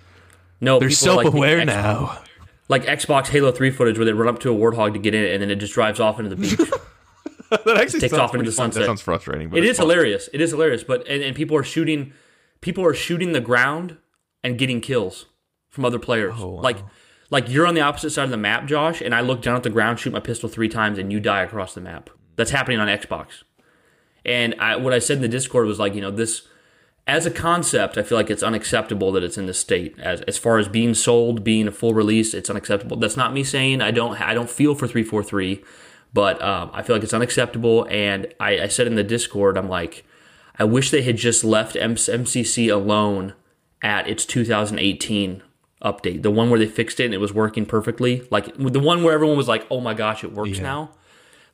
no, 0.61 0.79
They're 0.79 0.89
people, 0.89 1.23
self-aware 1.23 1.57
think 1.57 1.69
X- 1.69 1.81
now. 1.81 2.21
Like 2.69 2.85
Xbox 2.85 3.27
Halo 3.27 3.51
Three 3.51 3.71
footage 3.71 3.97
where 3.97 4.05
they 4.05 4.13
run 4.13 4.33
up 4.33 4.39
to 4.41 4.53
a 4.53 4.55
warthog 4.55 4.93
to 4.93 4.99
get 4.99 5.15
in 5.15 5.23
it, 5.23 5.33
and 5.33 5.41
then 5.41 5.49
it 5.49 5.55
just 5.55 5.73
drives 5.73 5.99
off 5.99 6.19
into 6.19 6.29
the 6.29 6.35
beach. 6.35 6.57
that 7.49 7.67
actually 7.67 7.99
Takes 7.99 8.11
sounds 8.11 8.21
off 8.21 8.33
into 8.35 8.43
pretty 8.43 8.49
the 8.51 8.55
fun. 8.55 8.69
That 8.69 8.85
sounds 8.85 9.01
frustrating. 9.01 9.49
But 9.49 9.63
it's 9.65 9.79
fun. 9.79 9.89
hilarious. 9.89 10.29
It 10.31 10.41
is 10.41 10.51
hilarious. 10.51 10.83
But 10.83 11.07
and, 11.07 11.21
and 11.23 11.35
people 11.35 11.57
are 11.57 11.63
shooting, 11.63 12.13
people 12.61 12.85
are 12.85 12.93
shooting 12.93 13.33
the 13.33 13.41
ground 13.41 13.97
and 14.43 14.57
getting 14.57 14.81
kills 14.81 15.25
from 15.69 15.85
other 15.85 15.99
players. 15.99 16.35
Oh, 16.37 16.49
wow. 16.49 16.61
Like, 16.61 16.77
like 17.29 17.49
you're 17.49 17.67
on 17.67 17.75
the 17.75 17.81
opposite 17.81 18.11
side 18.11 18.25
of 18.25 18.31
the 18.31 18.37
map, 18.37 18.65
Josh, 18.65 19.01
and 19.01 19.15
I 19.15 19.21
look 19.21 19.41
down 19.41 19.55
at 19.55 19.63
the 19.63 19.69
ground, 19.69 19.99
shoot 19.99 20.13
my 20.13 20.19
pistol 20.19 20.49
three 20.49 20.69
times, 20.69 20.97
and 20.97 21.11
you 21.11 21.19
die 21.19 21.41
across 21.41 21.73
the 21.73 21.81
map. 21.81 22.09
That's 22.35 22.51
happening 22.51 22.79
on 22.79 22.87
Xbox. 22.87 23.43
And 24.25 24.55
I, 24.59 24.75
what 24.75 24.93
I 24.93 24.99
said 24.99 25.17
in 25.17 25.21
the 25.21 25.27
Discord 25.27 25.65
was 25.65 25.79
like, 25.79 25.95
you 25.95 26.01
know, 26.01 26.11
this 26.11 26.47
as 27.07 27.25
a 27.25 27.31
concept, 27.31 27.97
I 27.97 28.03
feel 28.03 28.17
like 28.17 28.29
it's 28.29 28.43
unacceptable 28.43 29.11
that 29.13 29.23
it's 29.23 29.37
in 29.37 29.47
this 29.47 29.59
state. 29.59 29.97
As 29.99 30.21
as 30.21 30.37
far 30.37 30.59
as 30.59 30.67
being 30.67 30.93
sold, 30.93 31.43
being 31.43 31.67
a 31.67 31.71
full 31.71 31.93
release, 31.93 32.33
it's 32.33 32.49
unacceptable. 32.49 32.97
That's 32.97 33.17
not 33.17 33.33
me 33.33 33.43
saying 33.43 33.81
I 33.81 33.91
don't 33.91 34.19
I 34.21 34.33
don't 34.33 34.49
feel 34.49 34.75
for 34.75 34.87
three 34.87 35.03
four 35.03 35.23
three, 35.23 35.63
but 36.13 36.41
um, 36.41 36.69
I 36.73 36.83
feel 36.83 36.95
like 36.95 37.03
it's 37.03 37.13
unacceptable. 37.13 37.87
And 37.89 38.27
I, 38.39 38.61
I 38.61 38.67
said 38.67 38.87
in 38.87 38.95
the 38.95 39.03
Discord, 39.03 39.57
I'm 39.57 39.69
like, 39.69 40.05
I 40.59 40.63
wish 40.63 40.91
they 40.91 41.01
had 41.01 41.17
just 41.17 41.43
left 41.43 41.75
M- 41.75 41.95
MCC 41.95 42.71
alone 42.71 43.33
at 43.81 44.07
its 44.07 44.25
2018 44.25 45.41
update, 45.83 46.21
the 46.21 46.31
one 46.31 46.49
where 46.49 46.59
they 46.59 46.67
fixed 46.67 46.99
it 46.99 47.05
and 47.05 47.13
it 47.13 47.17
was 47.19 47.33
working 47.33 47.65
perfectly, 47.65 48.27
like 48.29 48.55
the 48.57 48.79
one 48.79 49.03
where 49.03 49.13
everyone 49.13 49.37
was 49.37 49.47
like, 49.47 49.65
"Oh 49.71 49.79
my 49.81 49.93
gosh, 49.93 50.23
it 50.23 50.31
works 50.31 50.59
now." 50.59 50.91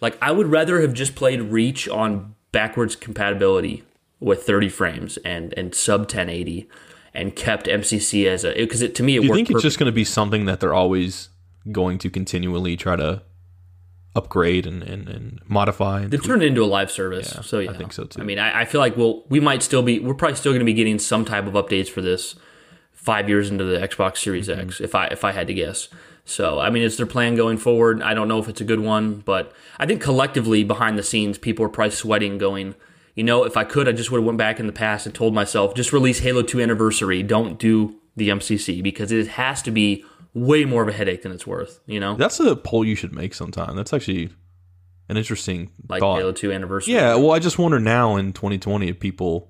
Like 0.01 0.17
I 0.21 0.31
would 0.31 0.47
rather 0.47 0.81
have 0.81 0.93
just 0.93 1.15
played 1.15 1.41
Reach 1.41 1.87
on 1.87 2.35
backwards 2.51 2.95
compatibility 2.95 3.83
with 4.19 4.43
30 4.43 4.69
frames 4.69 5.17
and 5.17 5.53
and 5.57 5.73
sub 5.75 6.01
1080 6.01 6.67
and 7.13 7.35
kept 7.35 7.67
MCC 7.67 8.25
as 8.25 8.43
a 8.43 8.53
because 8.53 8.81
it 8.81 8.95
to 8.95 9.03
me 9.03 9.15
it 9.17 9.21
Do 9.21 9.27
you 9.27 9.33
think 9.33 9.49
it's 9.49 9.53
perfect. 9.53 9.63
just 9.63 9.79
going 9.79 9.87
to 9.87 9.95
be 9.95 10.03
something 10.03 10.45
that 10.45 10.59
they're 10.59 10.73
always 10.73 11.29
going 11.71 11.97
to 11.99 12.09
continually 12.09 12.77
try 12.77 12.95
to 12.95 13.21
upgrade 14.17 14.65
and, 14.65 14.83
and, 14.83 15.07
and 15.07 15.39
modify? 15.47 16.01
And 16.01 16.11
They've 16.11 16.23
turned 16.23 16.43
it 16.43 16.47
into 16.47 16.63
a 16.63 16.65
live 16.65 16.91
service, 16.91 17.37
so 17.43 17.59
yeah, 17.59 17.71
I 17.71 17.77
think 17.77 17.93
so, 17.93 18.05
too. 18.05 18.21
I 18.21 18.25
mean, 18.25 18.39
I, 18.39 18.61
I 18.61 18.65
feel 18.65 18.81
like 18.81 18.97
we'll 18.97 19.23
we 19.29 19.39
might 19.39 19.63
still 19.63 19.83
be 19.83 19.99
we're 19.99 20.13
probably 20.13 20.35
still 20.35 20.51
going 20.51 20.59
to 20.59 20.65
be 20.65 20.73
getting 20.73 20.99
some 20.99 21.23
type 21.23 21.45
of 21.45 21.53
updates 21.53 21.87
for 21.89 22.01
this 22.01 22.35
five 22.91 23.29
years 23.29 23.49
into 23.49 23.63
the 23.63 23.77
Xbox 23.77 24.17
Series 24.17 24.47
Mm-hmm. 24.49 24.67
X, 24.67 24.81
if 24.81 24.95
I 24.95 25.07
if 25.07 25.23
I 25.23 25.31
had 25.31 25.47
to 25.47 25.53
guess. 25.53 25.87
So 26.25 26.59
I 26.59 26.69
mean, 26.69 26.83
it's 26.83 26.97
their 26.97 27.05
plan 27.05 27.35
going 27.35 27.57
forward. 27.57 28.01
I 28.01 28.13
don't 28.13 28.27
know 28.27 28.39
if 28.39 28.49
it's 28.49 28.59
a 28.59 28.65
good 28.65 28.81
one, 28.81 29.19
but 29.19 29.53
I 29.79 29.85
think 29.85 30.01
collectively 30.01 30.63
behind 30.63 30.97
the 30.97 31.03
scenes, 31.03 31.37
people 31.37 31.63
are 31.63 31.69
probably 31.69 31.91
sweating, 31.91 32.37
going, 32.37 32.75
you 33.15 33.23
know, 33.23 33.45
if 33.45 33.55
I 33.55 33.63
could, 33.63 33.87
I 33.87 33.93
just 33.93 34.11
would 34.11 34.19
have 34.19 34.25
went 34.25 34.37
back 34.37 34.59
in 34.59 34.67
the 34.67 34.73
past 34.73 35.05
and 35.05 35.15
told 35.15 35.33
myself, 35.33 35.73
just 35.73 35.93
release 35.93 36.19
Halo 36.19 36.41
Two 36.41 36.59
Anniversary, 36.59 37.23
don't 37.23 37.57
do 37.57 37.95
the 38.17 38.29
MCC 38.29 38.83
because 38.83 39.11
it 39.11 39.27
has 39.27 39.61
to 39.61 39.71
be 39.71 40.03
way 40.37 40.65
more 40.65 40.83
of 40.83 40.87
a 40.87 40.91
headache 40.91 41.23
than 41.23 41.31
it's 41.31 41.47
worth. 41.47 41.79
You 41.85 41.99
know, 41.99 42.15
That's 42.15 42.39
a 42.39 42.55
poll 42.55 42.85
you 42.85 42.95
should 42.95 43.13
make 43.13 43.33
sometime. 43.33 43.75
That's 43.75 43.91
actually 43.93 44.29
an 45.09 45.17
interesting 45.17 45.71
like 45.89 45.99
thought. 45.99 46.19
Halo 46.19 46.31
Two 46.31 46.51
Anniversary. 46.51 46.93
Yeah, 46.93 47.15
well, 47.15 47.31
I 47.31 47.39
just 47.39 47.57
wonder 47.57 47.79
now 47.79 48.15
in 48.15 48.33
2020 48.33 48.89
if 48.89 48.99
people. 48.99 49.49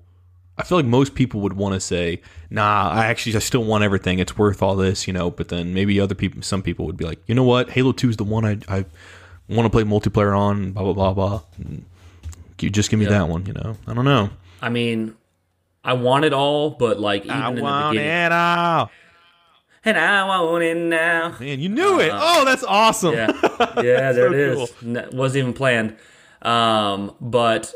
I 0.56 0.64
feel 0.64 0.76
like 0.76 0.86
most 0.86 1.14
people 1.14 1.40
would 1.42 1.52
want 1.52 1.74
to 1.74 1.80
say, 1.80 2.20
"Nah, 2.50 2.90
I 2.90 3.06
actually 3.06 3.36
I 3.36 3.38
still 3.38 3.62
want 3.62 3.84
everything. 3.84 4.18
It's 4.18 4.36
worth 4.36 4.60
all 4.60 4.74
this, 4.74 5.06
you 5.06 5.12
know." 5.12 5.30
But 5.30 5.48
then 5.48 5.72
maybe 5.72 6.00
other 6.00 6.16
people, 6.16 6.42
some 6.42 6.62
people 6.62 6.84
would 6.86 6.96
be 6.96 7.04
like, 7.04 7.20
"You 7.26 7.36
know 7.36 7.44
what? 7.44 7.70
Halo 7.70 7.92
Two 7.92 8.08
is 8.08 8.16
the 8.16 8.24
one 8.24 8.44
I 8.44 8.58
I 8.68 8.84
want 9.48 9.66
to 9.66 9.70
play 9.70 9.84
multiplayer 9.84 10.36
on." 10.36 10.72
Blah 10.72 10.82
blah 10.82 10.92
blah 10.94 11.12
blah. 11.12 11.42
And 11.58 11.84
you 12.60 12.70
just 12.70 12.90
give 12.90 12.98
me 12.98 13.06
that 13.06 13.28
one, 13.28 13.46
you 13.46 13.52
know. 13.52 13.76
I 13.86 13.94
don't 13.94 14.04
know. 14.04 14.30
I 14.60 14.68
mean, 14.68 15.14
I 15.84 15.92
want 15.92 16.24
it 16.24 16.32
all, 16.32 16.70
but 16.70 16.98
like 16.98 17.24
even 17.24 17.36
I 17.36 17.48
in 17.50 17.54
the 17.54 17.88
beginning, 17.90 18.10
it 18.10 18.32
all. 18.32 18.90
And 19.84 19.98
I 19.98 20.24
want 20.44 20.64
it 20.64 20.76
now. 20.76 21.36
Man, 21.38 21.60
you 21.60 21.68
knew 21.68 22.00
it. 22.00 22.10
Oh, 22.12 22.44
that's 22.44 22.64
awesome. 22.64 23.14
Yeah, 23.14 23.30
yeah, 23.82 24.12
there 24.12 24.14
So 24.14 24.32
it 24.32 24.38
is. 24.38 24.72
N- 24.84 25.08
wasn't 25.12 25.42
even 25.42 25.52
planned. 25.54 25.96
Um, 26.42 27.14
but 27.20 27.72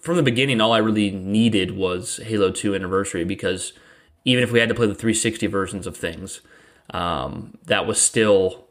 from 0.00 0.16
the 0.16 0.22
beginning, 0.22 0.60
all 0.60 0.72
I 0.72 0.78
really 0.78 1.10
needed 1.10 1.76
was 1.76 2.18
Halo 2.24 2.50
Two 2.50 2.74
Anniversary 2.74 3.24
because 3.24 3.72
even 4.24 4.42
if 4.42 4.52
we 4.52 4.60
had 4.60 4.68
to 4.68 4.74
play 4.74 4.86
the 4.86 4.94
360 4.94 5.46
versions 5.48 5.86
of 5.86 5.96
things, 5.96 6.40
um, 6.90 7.58
that 7.64 7.86
was 7.86 8.00
still 8.00 8.66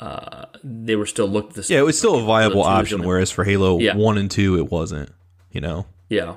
uh, 0.00 0.46
they 0.62 0.96
were 0.96 1.06
still 1.06 1.26
looked 1.26 1.54
the 1.54 1.62
same. 1.62 1.76
Yeah, 1.76 1.80
it 1.80 1.84
was 1.84 1.98
still 1.98 2.16
a 2.16 2.22
viable 2.22 2.62
option, 2.62 3.02
whereas 3.04 3.30
for 3.30 3.44
Halo 3.44 3.78
Yeah. 3.78 3.96
One 3.96 4.18
and 4.18 4.30
Two, 4.30 4.58
it 4.58 4.70
wasn't. 4.70 5.10
You 5.50 5.60
know, 5.60 5.86
yeah, 6.08 6.34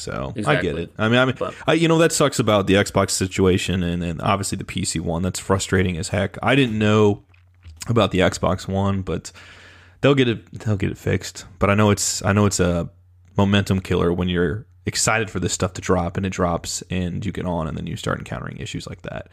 so 0.00 0.32
I 0.46 0.60
get 0.60 0.78
it. 0.78 0.92
I 0.98 1.08
mean, 1.08 1.18
I 1.18 1.24
mean, 1.24 1.36
But- 1.38 1.54
I, 1.66 1.74
you 1.74 1.88
know, 1.88 1.98
that 1.98 2.12
sucks 2.12 2.38
about 2.38 2.66
the 2.66 2.74
Xbox 2.74 3.10
situation, 3.10 3.82
and 3.82 4.02
and 4.02 4.20
obviously 4.22 4.56
the 4.58 4.64
PC 4.64 5.00
one. 5.00 5.22
That's 5.22 5.38
frustrating 5.38 5.96
as 5.96 6.08
heck. 6.08 6.36
I 6.42 6.54
didn't 6.54 6.78
know 6.78 7.22
about 7.88 8.10
the 8.10 8.18
Xbox 8.20 8.68
One, 8.68 9.02
but 9.02 9.32
they'll 10.00 10.14
get 10.14 10.28
it. 10.28 10.50
They'll 10.60 10.76
get 10.76 10.90
it 10.90 10.98
fixed. 10.98 11.44
But 11.58 11.70
I 11.70 11.74
know 11.74 11.90
it's. 11.90 12.24
I 12.24 12.32
know 12.32 12.46
it's 12.46 12.60
a 12.60 12.90
momentum 13.36 13.80
killer 13.80 14.12
when 14.12 14.28
you're 14.28 14.66
excited 14.86 15.30
for 15.30 15.40
this 15.40 15.52
stuff 15.52 15.72
to 15.74 15.80
drop, 15.80 16.16
and 16.16 16.26
it 16.26 16.30
drops, 16.30 16.82
and 16.90 17.24
you 17.24 17.32
get 17.32 17.46
on, 17.46 17.66
and 17.68 17.76
then 17.76 17.86
you 17.86 17.96
start 17.96 18.18
encountering 18.18 18.56
issues 18.58 18.86
like 18.86 19.02
that. 19.02 19.28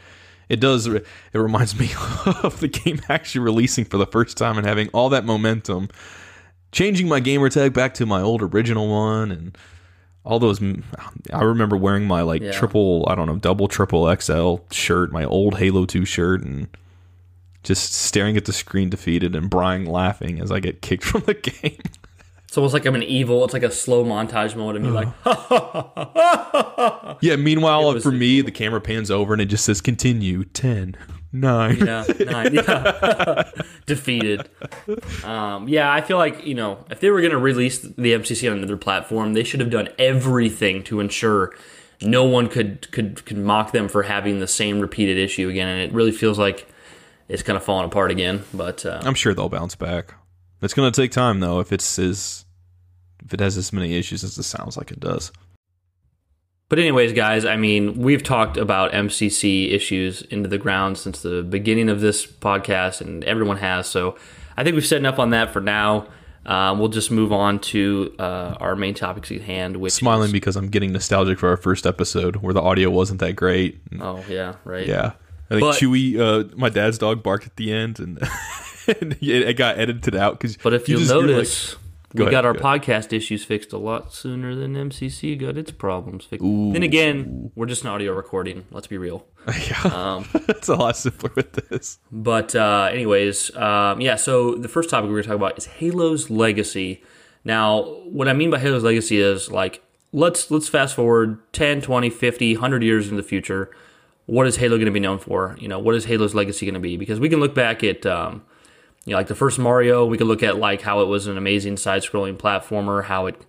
It 0.50 0.60
does. 0.62 0.88
It 0.88 1.06
reminds 1.34 1.78
me 1.78 1.90
of 2.44 2.60
the 2.62 2.68
game 2.70 3.02
actually 3.10 3.42
releasing 3.42 3.84
for 3.86 3.98
the 3.98 4.08
first 4.08 4.38
time 4.38 4.58
and 4.58 4.66
having 4.66 4.88
all 4.90 5.10
that 5.10 5.26
momentum, 5.26 5.90
changing 6.72 7.08
my 7.10 7.20
gamer 7.20 7.50
tag 7.50 7.74
back 7.74 7.94
to 7.96 8.06
my 8.06 8.22
old 8.22 8.42
original 8.42 8.88
one, 8.88 9.32
and 9.32 9.58
all 10.28 10.40
those. 10.40 10.62
I 11.34 11.42
remember 11.42 11.78
wearing 11.78 12.06
my 12.06 12.22
like 12.22 12.42
Yeah. 12.42 12.52
triple, 12.52 13.06
I 13.10 13.16
don't 13.16 13.28
know, 13.28 13.38
double 13.38 13.68
triple 13.68 14.14
XL 14.16 14.58
shirt, 14.72 15.12
my 15.12 15.24
old 15.24 15.58
Halo 15.58 15.86
Two 15.86 16.06
shirt, 16.06 16.44
and 16.44 16.68
just 17.64 17.94
staring 17.94 18.38
at 18.38 18.46
the 18.46 18.54
screen 18.54 18.90
defeated 18.90 19.36
and 19.36 19.50
Brian 19.50 19.86
laughing 19.86 20.40
as 20.42 20.52
I 20.52 20.60
get 20.60 20.82
kicked 20.82 21.04
from 21.10 21.22
the 21.22 21.34
game. 21.34 21.80
it's 22.46 22.58
almost 22.58 22.74
like 22.74 22.86
I'm 22.86 22.96
an 22.96 23.04
evil. 23.04 23.44
It's 23.46 23.54
like 23.54 23.64
a 23.64 23.72
slow 23.72 24.04
montage 24.06 24.56
moment 24.56 24.78
of 24.78 24.84
me 24.84 24.90
like, 24.90 25.08
uh-huh. 25.26 27.16
yeah. 27.22 27.36
Meanwhile, 27.36 27.88
uh, 27.90 28.00
for 28.00 28.12
me, 28.12 28.42
the 28.42 28.52
camera 28.52 28.82
pans 28.82 29.10
over 29.12 29.34
and 29.34 29.42
it 29.42 29.46
just 29.48 29.66
says 29.66 29.82
continue 29.82 30.44
10, 30.46 30.96
9. 31.40 31.78
yeah, 31.78 32.04
nine, 32.20 32.54
yeah, 32.54 33.52
defeated. 33.86 34.50
Um, 35.24 35.68
yeah, 35.68 35.92
I 35.92 36.02
feel 36.02 36.18
like 36.18 36.46
you 36.46 36.56
know 36.56 36.86
if 36.90 37.00
they 37.00 37.10
were 37.10 37.22
going 37.22 37.32
to 37.32 37.38
release 37.38 37.80
the 37.80 38.14
MCC 38.14 38.50
on 38.52 38.58
another 38.58 38.78
platform, 38.78 39.34
they 39.34 39.44
should 39.44 39.60
have 39.60 39.70
done 39.70 39.90
everything 39.98 40.84
to 40.84 41.00
ensure 41.00 41.54
no 42.02 42.24
one 42.24 42.48
could 42.48 42.92
could 42.92 43.26
could 43.26 43.38
mock 43.38 43.72
them 43.72 43.88
for 43.88 44.04
having 44.04 44.40
the 44.40 44.48
same 44.48 44.80
repeated 44.80 45.18
issue 45.18 45.50
again. 45.50 45.68
And 45.68 45.82
it 45.82 45.94
really 45.94 46.12
feels 46.12 46.38
like 46.38 46.68
it's 47.28 47.44
kind 47.44 47.58
of 47.58 47.64
falling 47.64 47.86
apart 47.86 48.12
again. 48.12 48.44
But 48.54 48.86
uh, 48.86 49.02
I'm 49.04 49.16
sure 49.16 49.34
they'll 49.34 49.50
bounce 49.50 49.76
back. 49.76 50.14
It's 50.62 50.74
going 50.74 50.92
to 50.92 51.02
take 51.02 51.12
time 51.12 51.40
though. 51.40 51.60
If 51.60 51.72
it's 51.72 52.00
as 52.00 52.46
if 53.26 53.34
it 53.34 53.40
has 53.40 53.58
as 53.58 53.74
many 53.74 53.96
issues 53.96 54.24
as 54.24 54.38
it 54.38 54.44
sounds 54.44 54.78
like 54.78 54.92
it 54.92 55.00
does. 55.00 55.32
But 56.70 56.80
anyways, 56.80 57.14
guys, 57.14 57.46
I 57.46 57.56
mean, 57.56 57.98
we've 57.98 58.24
talked 58.24 58.58
about 58.58 58.92
MCC 58.92 59.72
issues 59.72 60.22
into 60.24 60.50
the 60.50 60.58
ground 60.58 60.98
since 60.98 61.22
the 61.22 61.42
beginning 61.42 61.88
of 61.90 62.02
this 62.02 62.26
podcast, 62.26 63.00
and 63.00 63.24
everyone 63.24 63.58
has. 63.58 63.88
So 63.88 64.18
I 64.58 64.64
think 64.66 64.76
we've 64.76 64.86
set 64.86 64.98
enough 64.98 65.18
on 65.18 65.30
that 65.30 65.54
for 65.54 65.62
now. 65.62 66.08
Uh, 66.46 66.76
we'll 66.78 66.90
just 66.90 67.10
move 67.12 67.32
on 67.32 67.60
to 67.60 68.14
uh, 68.20 68.56
our 68.60 68.76
main 68.76 68.94
topics 68.94 69.32
at 69.32 69.42
hand. 69.42 69.78
Which 69.78 69.94
Smiling 69.94 70.28
is- 70.28 70.32
because 70.34 70.56
I'm 70.58 70.68
getting 70.70 70.92
nostalgic 70.92 71.40
for 71.40 71.50
our 71.50 71.58
first 71.58 71.86
episode 71.86 72.38
where 72.38 72.54
the 72.54 72.62
audio 72.62 72.90
wasn't 72.90 73.20
that 73.22 73.34
great. 73.38 73.80
Oh 74.02 74.24
yeah, 74.30 74.56
right. 74.66 74.86
yeah, 74.88 75.14
I 75.50 75.56
think 75.56 75.62
But- 75.62 75.76
Chewy, 75.76 76.20
uh, 76.20 76.54
my 76.58 76.70
dad's 76.70 76.98
dog, 76.98 77.24
barked 77.24 77.46
at 77.48 77.56
the 77.56 77.72
end, 77.74 78.00
and, 78.00 78.20
and 79.02 79.18
it, 79.22 79.54
got 79.56 79.78
edited 79.78 80.16
out 80.16 80.40
because. 80.40 80.58
But 80.58 80.74
if 80.74 80.88
you'll 80.90 81.02
notice, 81.02 81.76
Go 81.76 81.80
we 82.14 82.22
ahead, 82.22 82.32
got 82.32 82.46
our 82.46 82.54
go 82.54 82.60
podcast 82.60 83.12
issues 83.12 83.44
fixed 83.44 83.74
a 83.74 83.78
lot 83.78 84.14
sooner 84.14 84.56
than 84.56 84.76
MCC 84.76 85.38
got 85.38 85.58
its 85.58 85.72
problems 85.72 86.26
fixed. 86.26 86.44
Then 86.44 86.84
again, 86.84 87.52
we're 87.56 87.66
just 87.66 87.84
an 87.84 87.90
audio 87.90 88.14
recording. 88.14 88.66
Let's 88.72 88.88
be 88.88 88.98
real. 88.98 89.26
yeah, 89.68 89.82
Um, 89.94 90.30
it's 90.34 90.70
a 90.70 90.76
lot 90.76 90.96
simpler 90.96 91.32
with 91.36 91.54
this. 91.54 92.00
But 92.12 92.56
uh, 92.56 92.90
anyways, 92.92 93.56
um, 93.56 94.00
yeah. 94.00 94.16
So 94.16 94.56
the 94.56 94.70
first 94.70 94.90
topic 94.90 95.10
we're 95.10 95.16
going 95.16 95.24
to 95.24 95.30
talk 95.30 95.36
about 95.36 95.58
is 95.58 95.66
Halo's 95.66 96.30
legacy. 96.30 97.04
Now, 97.44 97.84
what 98.06 98.28
I 98.28 98.34
mean 98.34 98.50
by 98.50 98.60
Halo's 98.60 98.84
legacy 98.84 99.20
is 99.20 99.52
like 99.52 99.84
let's 100.14 100.50
let's 100.50 100.68
fast 100.68 100.96
forward 100.96 101.40
10, 101.54 101.82
20, 101.82 102.10
50, 102.10 102.56
100 102.56 102.84
years 102.84 103.06
into 103.06 103.22
the 103.22 103.28
future. 103.28 103.70
What 104.26 104.48
is 104.48 104.58
Halo 104.58 104.76
going 104.76 104.86
to 104.86 104.92
be 104.92 105.00
known 105.00 105.20
for? 105.20 105.56
You 105.60 105.68
know, 105.68 105.80
what 105.80 105.96
is 105.96 106.06
Halo's 106.06 106.36
legacy 106.36 106.66
going 106.66 106.74
to 106.74 106.80
be? 106.80 106.98
Because 106.98 107.20
we 107.20 107.30
can 107.30 107.40
look 107.40 107.56
back 107.56 107.84
at 107.84 108.06
um, 108.06 108.44
you 109.08 109.12
know, 109.12 109.18
like 109.20 109.28
the 109.28 109.36
first 109.36 109.58
Mario, 109.58 110.06
we 110.06 110.18
could 110.18 110.28
look 110.28 110.44
at 110.44 110.58
like 110.58 110.82
how 110.82 111.00
it 111.00 111.06
was 111.06 111.28
an 111.28 111.38
amazing 111.38 111.78
side-scrolling 111.78 112.36
platformer, 112.36 113.06
how 113.06 113.26
it 113.28 113.46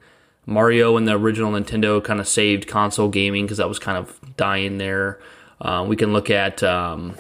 Mario 0.47 0.97
and 0.97 1.09
the 1.09 1.15
original 1.15 1.51
Nintendo 1.51 2.03
kind 2.03 2.21
of 2.21 2.29
saved 2.29 2.69
console 2.69 3.09
gaming 3.09 3.45
because 3.45 3.59
that 3.59 3.69
was 3.69 3.81
kind 3.81 3.99
of 3.99 4.37
dying 4.37 4.79
there. 4.79 5.19
Uh, 5.61 5.85
we 5.87 5.97
can 5.97 6.13
look 6.13 6.31
at 6.31 6.63
um, 6.63 7.17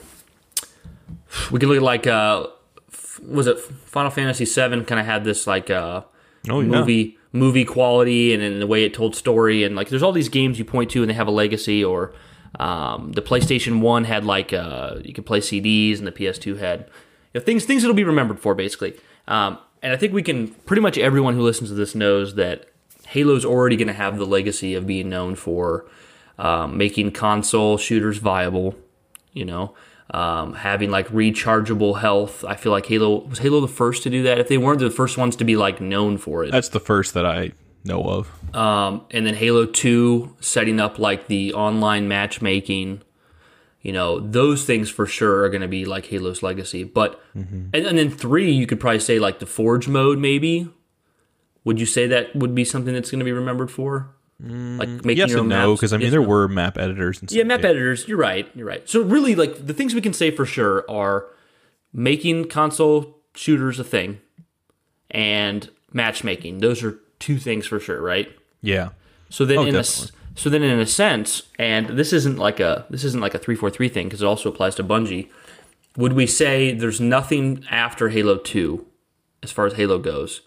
we 1.51 1.59
can 1.59 1.69
look 1.69 1.79
at 1.79 1.83
like 1.83 2.07
uh, 2.07 2.47
f- 2.93 3.19
was 3.25 3.49
it 3.49 3.59
Final 3.59 4.13
Fantasy 4.13 4.45
VII? 4.45 4.85
Kind 4.85 5.01
of 5.01 5.05
had 5.05 5.25
this 5.25 5.49
like 5.49 5.69
uh, 5.69 6.03
Oh 6.49 6.61
yeah, 6.61 6.69
movie 6.69 7.19
movie 7.33 7.65
quality 7.65 8.33
and 8.33 8.41
in 8.41 8.61
the 8.61 8.69
way 8.69 8.85
it 8.85 8.95
told 8.95 9.17
story 9.17 9.65
and 9.65 9.75
like 9.75 9.89
there's 9.89 10.03
all 10.03 10.13
these 10.13 10.29
games 10.29 10.61
you 10.61 10.65
point 10.65 10.91
to 10.93 11.03
and 11.03 11.11
they 11.11 11.15
have 11.15 11.27
a 11.27 11.33
legacy 11.33 11.85
or 11.85 12.15
um, 12.61 13.13
the 13.13 13.21
PlayStation 13.21 13.81
One 13.81 14.05
had 14.05 14.25
like 14.25 14.53
uh, 14.53 14.95
you 15.05 15.13
could 15.13 15.27
play 15.27 15.41
CDs 15.41 15.99
and 15.99 16.07
the 16.07 16.13
PS2 16.13 16.59
had 16.59 16.89
you 17.33 17.41
know, 17.41 17.45
things 17.45 17.65
things 17.65 17.83
that'll 17.83 17.95
be 17.95 18.05
remembered 18.05 18.41
for 18.41 18.55
basically. 18.55 18.95
Um, 19.27 19.59
and 19.83 19.93
I 19.93 19.97
think 19.97 20.13
we 20.13 20.23
can 20.23 20.49
pretty 20.49 20.83
much 20.83 20.99
everyone 20.99 21.35
who 21.35 21.43
listens 21.43 21.71
to 21.71 21.75
this 21.75 21.95
knows 21.95 22.35
that 22.35 22.67
Halo's 23.09 23.45
already 23.45 23.77
going 23.77 23.89
to 23.89 23.95
have 23.95 24.19
the 24.19 24.27
legacy 24.27 24.75
of 24.75 24.87
being 24.87 25.09
known 25.09 25.35
for 25.35 25.87
um, 26.39 26.77
making 26.77 27.13
console 27.13 27.79
shooters 27.79 28.19
viable. 28.19 28.75
You 29.33 29.45
know, 29.45 29.75
um, 30.11 30.55
having 30.55 30.91
like 30.91 31.09
rechargeable 31.09 32.01
health. 32.01 32.45
I 32.45 32.57
feel 32.57 32.73
like 32.73 32.87
Halo 32.87 33.21
was 33.27 33.39
Halo 33.39 33.61
the 33.61 33.69
first 33.69 34.03
to 34.05 34.11
do 34.11 34.23
that. 34.25 34.39
If 34.39 34.49
they 34.49 34.59
weren't 34.59 34.81
the 34.81 34.91
first 34.91 35.19
ones 35.19 35.37
to 35.37 35.45
be 35.45 35.57
like 35.57 35.81
known 35.81 36.19
for 36.19 36.45
it, 36.45 36.51
that's 36.51 36.71
the 36.71 36.81
first 36.81 37.15
that 37.15 37.27
I 37.27 37.53
know 37.85 38.03
of. 38.03 38.55
um, 38.57 39.05
and 39.11 39.27
then 39.27 39.35
Halo 39.35 39.67
Two 39.67 40.35
setting 40.41 40.81
up 40.81 40.99
like 40.99 41.29
the 41.29 41.53
online 41.55 42.09
matchmaking. 42.09 43.03
You 43.81 43.93
know, 43.93 44.19
those 44.19 44.65
things 44.65 44.91
for 44.91 45.07
sure 45.07 45.45
are 45.45 45.49
going 45.49 45.63
to 45.63 45.69
be 45.69 45.85
like 45.85 46.07
Halo's 46.07 46.43
legacy. 46.43 46.85
But 46.85 47.21
mm-hmm. 47.35 47.69
and, 47.73 47.87
and 47.87 47.99
then 47.99 48.11
three, 48.11 48.51
you 48.51 48.67
could 48.67 48.81
probably 48.81 49.01
say 49.01 49.19
like 49.19 49.39
the 49.39 49.47
Forge 49.47 49.89
mode, 49.89 50.19
maybe. 50.19 50.69
Would 51.65 51.79
you 51.79 51.87
say 51.87 52.07
that 52.07 52.35
would 52.35 52.55
be 52.55 52.65
something 52.65 52.95
that's 52.95 53.11
going 53.11 53.21
to 53.21 53.25
be 53.25 53.33
remembered 53.33 53.71
for? 53.71 54.11
Mm, 54.43 54.79
like 54.79 54.89
making 54.89 55.17
Yes 55.17 55.31
your 55.31 55.41
and 55.41 55.53
own 55.53 55.61
no, 55.61 55.75
because 55.75 55.93
I 55.93 55.97
mean 55.97 56.05
Yes 56.07 56.11
there 56.13 56.23
no? 56.23 56.29
were 56.29 56.49
map 56.49 56.79
editors 56.79 57.21
and 57.21 57.29
stuff. 57.29 57.37
Yeah, 57.37 57.45
map 57.45 57.65
editors. 57.65 58.07
You're 58.07 58.19
right. 58.19 58.49
You're 58.55 58.67
right. 58.67 58.89
So 58.89 59.03
really, 59.03 59.35
like 59.35 59.67
the 59.67 59.75
things 59.75 59.95
we 59.95 60.01
can 60.01 60.13
say 60.13 60.31
for 60.31 60.47
sure 60.47 60.89
are 60.89 61.27
making 61.93 62.49
console 62.49 63.19
shooters 63.35 63.79
a 63.79 63.85
thing, 63.85 64.21
and 65.11 65.71
matchmaking. 65.93 66.59
Those 66.59 66.83
are 66.83 66.99
two 67.19 67.39
things 67.39 67.67
for 67.67 67.81
sure, 67.81 68.01
right? 68.01 68.29
Yeah, 68.61 68.91
So 69.31 69.45
then, 69.45 69.59
oh, 69.59 69.65
in 69.65 69.75
a, 69.75 69.81
s- 69.81 70.01
definitely. 70.01 70.18
So 70.39 70.49
then, 70.49 70.63
in 70.63 70.79
a 70.79 70.87
sense, 70.87 71.43
and 71.59 71.89
this 71.89 72.13
isn't 72.13 72.39
like 72.39 72.61
a 72.61 72.87
this 72.89 73.03
isn't 73.03 73.21
like 73.21 73.35
a 73.35 73.39
three 73.39 73.57
four 73.57 73.71
three 73.71 73.89
thing 73.89 74.07
because 74.07 74.23
it 74.23 74.27
also 74.27 74.49
applies 74.49 74.77
to 74.77 74.85
Bungie. 74.85 75.29
Would 75.97 76.13
we 76.13 76.29
say 76.29 76.73
there's 76.73 77.01
nothing 77.01 77.65
after 77.69 78.09
Halo 78.09 78.39
Two, 78.39 78.87
as 79.43 79.51
far 79.51 79.67
as 79.67 79.73
Halo 79.73 79.99
goes, 79.99 80.43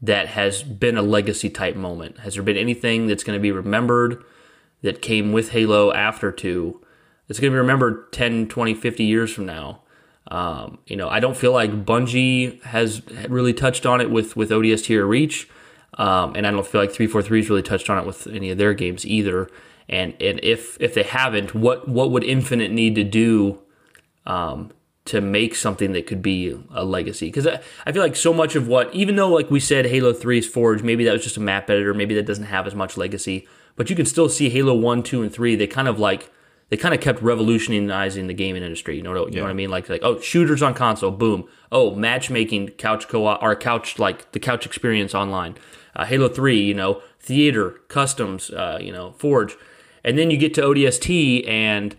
that 0.00 0.28
has 0.28 0.62
been 0.62 0.96
a 0.96 1.02
legacy 1.02 1.50
type 1.50 1.76
moment? 1.76 2.20
Has 2.20 2.32
there 2.34 2.42
been 2.42 2.56
anything 2.56 3.08
that's 3.08 3.24
going 3.24 3.38
to 3.38 3.42
be 3.42 3.52
remembered 3.52 4.24
that 4.80 5.02
came 5.02 5.32
with 5.32 5.50
Halo 5.50 5.92
after 5.92 6.32
Two? 6.32 6.80
That's 7.28 7.38
going 7.38 7.50
to 7.50 7.56
be 7.56 7.60
remembered 7.60 8.12
10, 8.14 8.48
20, 8.48 8.72
50 8.72 9.04
years 9.04 9.30
from 9.30 9.44
now. 9.44 9.82
Um, 10.28 10.78
you 10.86 10.96
know, 10.96 11.10
I 11.10 11.20
don't 11.20 11.36
feel 11.36 11.52
like 11.52 11.84
Bungie 11.84 12.62
has 12.62 13.02
really 13.28 13.52
touched 13.52 13.84
on 13.84 14.00
it 14.00 14.10
with 14.10 14.34
with 14.34 14.48
ODST 14.48 14.96
or 14.96 15.06
Reach, 15.06 15.46
um, 15.96 16.34
and 16.36 16.46
I 16.46 16.50
don't 16.50 16.66
feel 16.66 16.80
like 16.80 16.92
three 16.92 17.06
four 17.06 17.22
three's 17.22 17.48
really 17.48 17.62
touched 17.62 17.88
on 17.88 17.98
it 17.98 18.06
with 18.06 18.26
any 18.26 18.50
of 18.50 18.58
their 18.58 18.74
games 18.74 19.06
either. 19.06 19.48
And 19.88 20.14
and 20.20 20.40
if 20.42 20.76
if 20.80 20.94
they 20.94 21.04
haven't, 21.04 21.54
what 21.54 21.88
what 21.88 22.10
would 22.10 22.24
Infinite 22.24 22.70
need 22.70 22.94
to 22.96 23.04
do 23.04 23.60
um, 24.26 24.72
to 25.06 25.20
make 25.20 25.54
something 25.54 25.92
that 25.92 26.06
could 26.06 26.22
be 26.22 26.58
a 26.74 26.84
legacy? 26.84 27.26
Because 27.26 27.46
I, 27.46 27.60
I 27.86 27.92
feel 27.92 28.02
like 28.02 28.16
so 28.16 28.32
much 28.34 28.56
of 28.56 28.66
what, 28.66 28.92
even 28.94 29.16
though 29.16 29.28
like 29.28 29.50
we 29.50 29.60
said, 29.60 29.86
Halo 29.86 30.12
Three 30.12 30.38
is 30.38 30.46
Forge, 30.46 30.82
maybe 30.82 31.04
that 31.04 31.12
was 31.12 31.22
just 31.22 31.36
a 31.36 31.40
map 31.40 31.70
editor, 31.70 31.94
maybe 31.94 32.14
that 32.14 32.26
doesn't 32.26 32.44
have 32.44 32.66
as 32.66 32.74
much 32.74 32.96
legacy, 32.96 33.46
but 33.76 33.88
you 33.88 33.96
can 33.96 34.06
still 34.06 34.28
see 34.28 34.48
Halo 34.48 34.74
One, 34.74 35.02
Two, 35.02 35.22
and 35.22 35.32
Three. 35.32 35.54
They 35.54 35.68
kind 35.68 35.88
of 35.88 35.98
like 36.00 36.30
they 36.68 36.76
kind 36.76 36.94
of 36.94 37.00
kept 37.00 37.22
revolutionizing 37.22 38.26
the 38.26 38.34
gaming 38.34 38.64
industry. 38.64 38.96
You 38.96 39.02
know 39.02 39.12
what 39.12 39.32
you 39.32 39.36
know 39.36 39.44
what 39.44 39.50
I 39.50 39.54
mean? 39.54 39.70
Like 39.70 39.88
like 39.88 40.02
oh 40.02 40.18
shooters 40.20 40.62
on 40.62 40.74
console, 40.74 41.12
boom. 41.12 41.48
Oh 41.70 41.94
matchmaking, 41.94 42.70
couch 42.70 43.06
co-op 43.06 43.40
or 43.40 43.54
couch 43.54 44.00
like 44.00 44.32
the 44.32 44.40
couch 44.40 44.66
experience 44.66 45.14
online. 45.14 45.54
Uh, 45.96 46.04
Halo 46.04 46.28
Three, 46.28 46.60
you 46.60 46.74
know, 46.74 47.02
theater, 47.18 47.80
customs, 47.88 48.50
uh, 48.50 48.78
you 48.80 48.92
know, 48.92 49.12
Forge, 49.12 49.56
and 50.04 50.16
then 50.16 50.30
you 50.30 50.36
get 50.36 50.54
to 50.54 50.62
ODST 50.62 51.48
and 51.48 51.96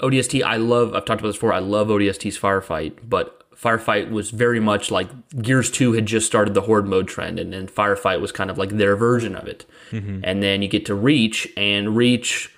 ODST. 0.00 0.42
I 0.42 0.56
love. 0.56 0.94
I've 0.94 1.04
talked 1.04 1.20
about 1.20 1.28
this 1.28 1.36
before. 1.36 1.52
I 1.52 1.58
love 1.58 1.88
ODST's 1.88 2.38
firefight, 2.38 2.98
but 3.06 3.50
firefight 3.54 4.10
was 4.10 4.30
very 4.30 4.60
much 4.60 4.90
like 4.90 5.08
Gears 5.42 5.70
Two 5.70 5.92
had 5.92 6.06
just 6.06 6.26
started 6.26 6.54
the 6.54 6.62
horde 6.62 6.86
mode 6.86 7.08
trend, 7.08 7.38
and 7.38 7.52
then 7.52 7.66
firefight 7.66 8.20
was 8.20 8.32
kind 8.32 8.50
of 8.50 8.56
like 8.56 8.70
their 8.70 8.96
version 8.96 9.34
of 9.34 9.46
it. 9.46 9.66
And 10.24 10.42
then 10.42 10.62
you 10.62 10.68
get 10.68 10.86
to 10.86 10.94
Reach, 10.94 11.48
and 11.56 11.96
Reach 11.96 12.52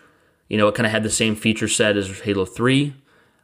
you 0.49 0.57
know, 0.57 0.69
it 0.69 0.75
kind 0.75 0.87
of 0.87 0.93
had 0.93 1.03
the 1.03 1.11
same 1.11 1.37
feature 1.37 1.69
set 1.69 1.97
as 1.97 2.21
Halo 2.21 2.45
3. 2.45 2.95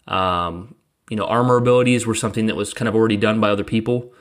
Um, 0.09 0.75
you 1.11 1.17
know, 1.17 1.27
armor 1.27 1.57
abilities 1.57 2.07
were 2.07 2.15
something 2.15 2.47
that 2.47 2.57
was 2.57 2.73
kind 2.73 2.89
of 2.89 2.95
already 2.95 3.17
done 3.17 3.41
by 3.41 3.51
other 3.51 3.65
people. 3.65 4.13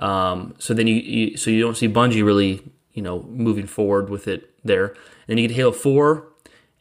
Um, 0.00 0.54
so 0.58 0.74
then 0.74 0.86
you, 0.86 0.96
you, 0.96 1.36
so 1.36 1.50
you 1.50 1.60
don't 1.60 1.76
see 1.76 1.88
Bungie 1.88 2.24
really, 2.24 2.62
you 2.92 3.02
know, 3.02 3.22
moving 3.22 3.66
forward 3.66 4.10
with 4.10 4.26
it 4.26 4.50
there. 4.64 4.94
Then 5.26 5.38
you 5.38 5.46
get 5.46 5.54
Halo 5.54 5.70
Four, 5.70 6.26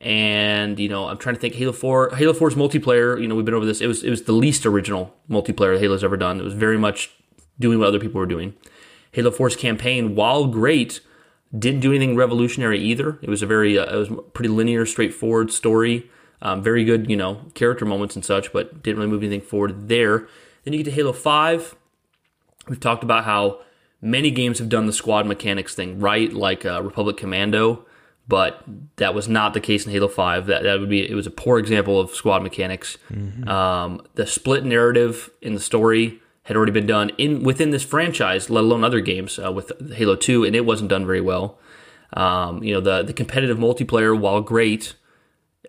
and 0.01 0.79
you 0.79 0.89
know, 0.89 1.07
I'm 1.07 1.17
trying 1.17 1.35
to 1.35 1.41
think 1.41 1.55
Halo 1.55 1.73
Four. 1.73 2.15
Halo 2.15 2.33
4's 2.33 2.55
multiplayer. 2.55 3.21
You 3.21 3.27
know, 3.27 3.35
we've 3.35 3.45
been 3.45 3.53
over 3.53 3.65
this. 3.65 3.81
It 3.81 3.87
was 3.87 4.03
it 4.03 4.09
was 4.09 4.23
the 4.23 4.31
least 4.31 4.65
original 4.65 5.13
multiplayer 5.29 5.79
Halo's 5.79 6.03
ever 6.03 6.17
done. 6.17 6.39
It 6.39 6.43
was 6.43 6.53
very 6.53 6.77
much 6.77 7.11
doing 7.59 7.77
what 7.77 7.89
other 7.89 7.99
people 7.99 8.19
were 8.19 8.25
doing. 8.25 8.55
Halo 9.11 9.31
4's 9.31 9.55
campaign, 9.55 10.15
while 10.15 10.45
great, 10.47 11.01
didn't 11.57 11.81
do 11.81 11.91
anything 11.91 12.15
revolutionary 12.15 12.79
either. 12.79 13.19
It 13.21 13.29
was 13.29 13.41
a 13.41 13.45
very 13.45 13.77
uh, 13.77 13.93
it 13.93 13.97
was 13.97 14.09
pretty 14.33 14.49
linear, 14.49 14.85
straightforward 14.85 15.51
story. 15.51 16.09
Um, 16.41 16.63
very 16.63 16.85
good, 16.85 17.09
you 17.09 17.17
know, 17.17 17.41
character 17.53 17.83
moments 17.83 18.15
and 18.15 18.23
such, 18.23 18.53
but 18.53 18.81
didn't 18.81 18.97
really 18.99 19.11
move 19.11 19.23
anything 19.23 19.41
forward 19.41 19.89
there. 19.89 20.27
Then 20.63 20.71
you 20.71 20.79
get 20.83 20.85
to 20.85 20.95
Halo 20.95 21.11
5. 21.11 21.75
We've 22.69 22.79
talked 22.79 23.03
about 23.03 23.25
how 23.25 23.61
many 24.01 24.31
games 24.31 24.59
have 24.59 24.69
done 24.69 24.85
the 24.85 24.93
squad 24.93 25.25
mechanics 25.25 25.75
thing 25.75 25.99
right, 25.99 26.31
like 26.31 26.65
uh, 26.65 26.81
Republic 26.81 27.17
Commando, 27.17 27.85
but 28.27 28.63
that 28.97 29.13
was 29.13 29.27
not 29.27 29.53
the 29.53 29.59
case 29.59 29.85
in 29.85 29.91
Halo 29.91 30.07
5. 30.07 30.45
That, 30.45 30.63
that 30.63 30.79
would 30.79 30.89
be, 30.89 31.09
it 31.09 31.15
was 31.15 31.27
a 31.27 31.31
poor 31.31 31.57
example 31.57 31.99
of 31.99 32.11
squad 32.11 32.43
mechanics. 32.43 32.97
Mm-hmm. 33.11 33.49
Um, 33.49 34.01
the 34.13 34.27
split 34.27 34.63
narrative 34.63 35.31
in 35.41 35.55
the 35.55 35.59
story 35.59 36.21
had 36.43 36.55
already 36.55 36.71
been 36.71 36.87
done 36.87 37.11
in 37.17 37.43
within 37.43 37.71
this 37.71 37.83
franchise, 37.83 38.49
let 38.49 38.63
alone 38.63 38.83
other 38.83 39.01
games 39.01 39.39
uh, 39.39 39.51
with 39.51 39.71
Halo 39.93 40.15
2, 40.15 40.45
and 40.45 40.55
it 40.55 40.65
wasn't 40.65 40.89
done 40.89 41.05
very 41.05 41.21
well. 41.21 41.59
Um, 42.13 42.63
you 42.63 42.73
know, 42.73 42.81
the, 42.81 43.03
the 43.03 43.13
competitive 43.13 43.57
multiplayer, 43.57 44.17
while 44.17 44.41
great, 44.41 44.95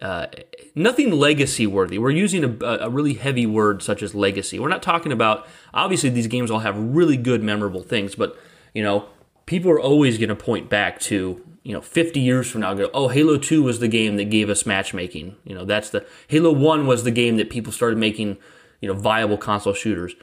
uh, 0.03 0.27
nothing 0.75 1.11
legacy 1.11 1.67
worthy. 1.67 1.99
We're 1.99 2.11
using 2.11 2.45
a, 2.45 2.67
a, 2.67 2.89
really 2.89 3.15
heavy 3.15 3.47
word 3.47 3.83
such 3.83 4.03
as 4.03 4.15
legacy. 4.15 4.59
We're 4.59 4.69
not 4.69 4.83
talking 4.83 5.13
about 5.13 5.47
obviously 5.75 6.09
these 6.09 6.27
games 6.27 6.51
all 6.51 6.61
have 6.61 6.77
really 6.79 7.17
good 7.17 7.43
memorable 7.43 7.83
things, 7.83 8.15
but 8.15 8.37
you 8.75 8.83
know 8.83 9.07
people 9.47 9.71
are 9.71 9.81
always 9.81 10.17
going 10.17 10.31
to 10.31 10.37
point 10.37 10.71
back 10.71 11.01
to 11.01 11.45
you 11.65 11.73
know 11.75 11.83
50 11.83 12.19
years 12.19 12.51
from 12.51 12.63
now 12.63 12.73
go 12.73 12.89
oh 12.95 13.09
Halo 13.09 13.37
2 13.37 13.63
was 13.63 13.81
the 13.81 13.89
game 13.89 14.17
that 14.17 14.31
gave 14.31 14.49
us 14.49 14.65
matchmaking. 14.65 15.37
You 15.45 15.55
know 15.55 15.65
that's 15.67 15.91
the 15.91 16.07
Halo 16.29 16.53
1 16.53 16.87
was 16.87 17.05
the 17.05 17.11
game 17.11 17.37
that 17.37 17.51
people 17.51 17.73
started 17.73 17.99
making 17.99 18.39
you 18.81 18.89
know 18.89 18.95
viable 18.95 19.37
console 19.37 19.75
shooters. 19.75 20.15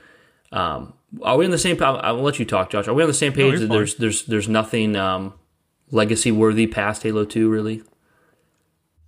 Um, 0.52 0.94
are 1.22 1.38
we 1.38 1.46
on 1.46 1.52
the 1.52 1.58
same? 1.58 1.82
I'll, 1.84 1.98
I'll 1.98 2.22
let 2.22 2.40
you 2.40 2.46
talk, 2.46 2.72
Josh. 2.72 2.88
Are 2.88 2.94
we 2.94 3.04
on 3.04 3.08
the 3.08 3.14
same 3.14 3.34
page? 3.34 3.54
No, 3.54 3.60
that 3.60 3.68
there's 3.68 3.96
there's 3.96 4.26
there's 4.26 4.50
nothing 4.50 4.96
um, 4.96 5.34
legacy 5.92 6.32
worthy 6.32 6.66
past 6.66 7.04
Halo 7.04 7.26
2 7.26 7.48
really. 7.48 7.84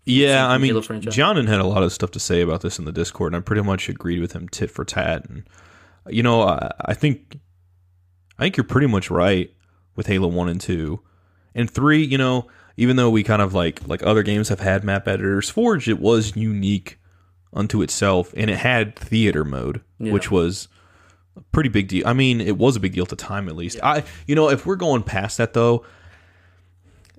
Yeah, 0.06 0.48
I 0.48 0.58
mean, 0.58 0.82
John 1.02 1.36
had 1.46 1.60
a 1.60 1.66
lot 1.66 1.84
of 1.84 1.94
stuff 1.94 2.12
to 2.12 2.20
say 2.20 2.42
about 2.42 2.62
this 2.62 2.80
in 2.80 2.86
the 2.86 2.92
Discord, 2.92 3.34
and 3.34 3.42
I 3.42 3.46
pretty 3.46 3.62
much 3.62 3.90
agreed 3.90 4.22
with 4.22 4.32
him 4.34 4.50
tit 4.50 4.72
for 4.72 4.84
tat. 4.84 5.26
And 5.30 5.44
you 6.08 6.24
know, 6.24 6.42
I, 6.42 6.72
I 6.82 6.94
think 6.94 7.38
I 8.38 8.44
think 8.44 8.58
you're 8.58 8.64
pretty 8.64 8.88
much 8.88 9.12
right 9.12 9.54
with 9.96 10.08
Halo 10.08 10.28
One 10.28 10.50
and 10.50 10.60
Two, 10.60 11.02
and 11.54 11.70
Three. 11.70 12.04
You 12.04 12.18
know, 12.18 12.48
even 12.78 12.96
though 12.96 13.10
we 13.10 13.24
kind 13.24 13.42
of 13.42 13.54
like 13.54 13.88
like 13.88 14.02
other 14.04 14.24
games 14.24 14.50
have 14.50 14.62
had 14.62 14.84
map 14.84 15.08
editors, 15.08 15.50
Forge 15.50 15.88
it 15.88 16.00
was 16.00 16.36
unique 16.36 16.98
unto 17.54 17.82
itself, 17.82 18.34
and 18.36 18.50
it 18.50 18.58
had 18.58 18.96
theater 18.96 19.44
mode, 19.44 19.82
yeah. 20.00 20.12
which 20.12 20.32
was 20.32 20.68
a 21.36 21.42
pretty 21.52 21.70
big 21.70 21.88
deal. 21.88 22.08
I 22.08 22.14
mean, 22.14 22.42
it 22.42 22.58
was 22.58 22.76
a 22.76 22.80
big 22.80 22.94
deal 22.94 23.04
at 23.04 23.10
the 23.10 23.16
time, 23.16 23.48
at 23.48 23.56
least. 23.56 23.78
Yeah. 23.78 23.88
I, 23.88 24.04
you 24.28 24.36
know, 24.36 24.50
if 24.50 24.66
we're 24.66 24.76
going 24.76 25.04
past 25.04 25.38
that 25.38 25.54
though, 25.54 25.86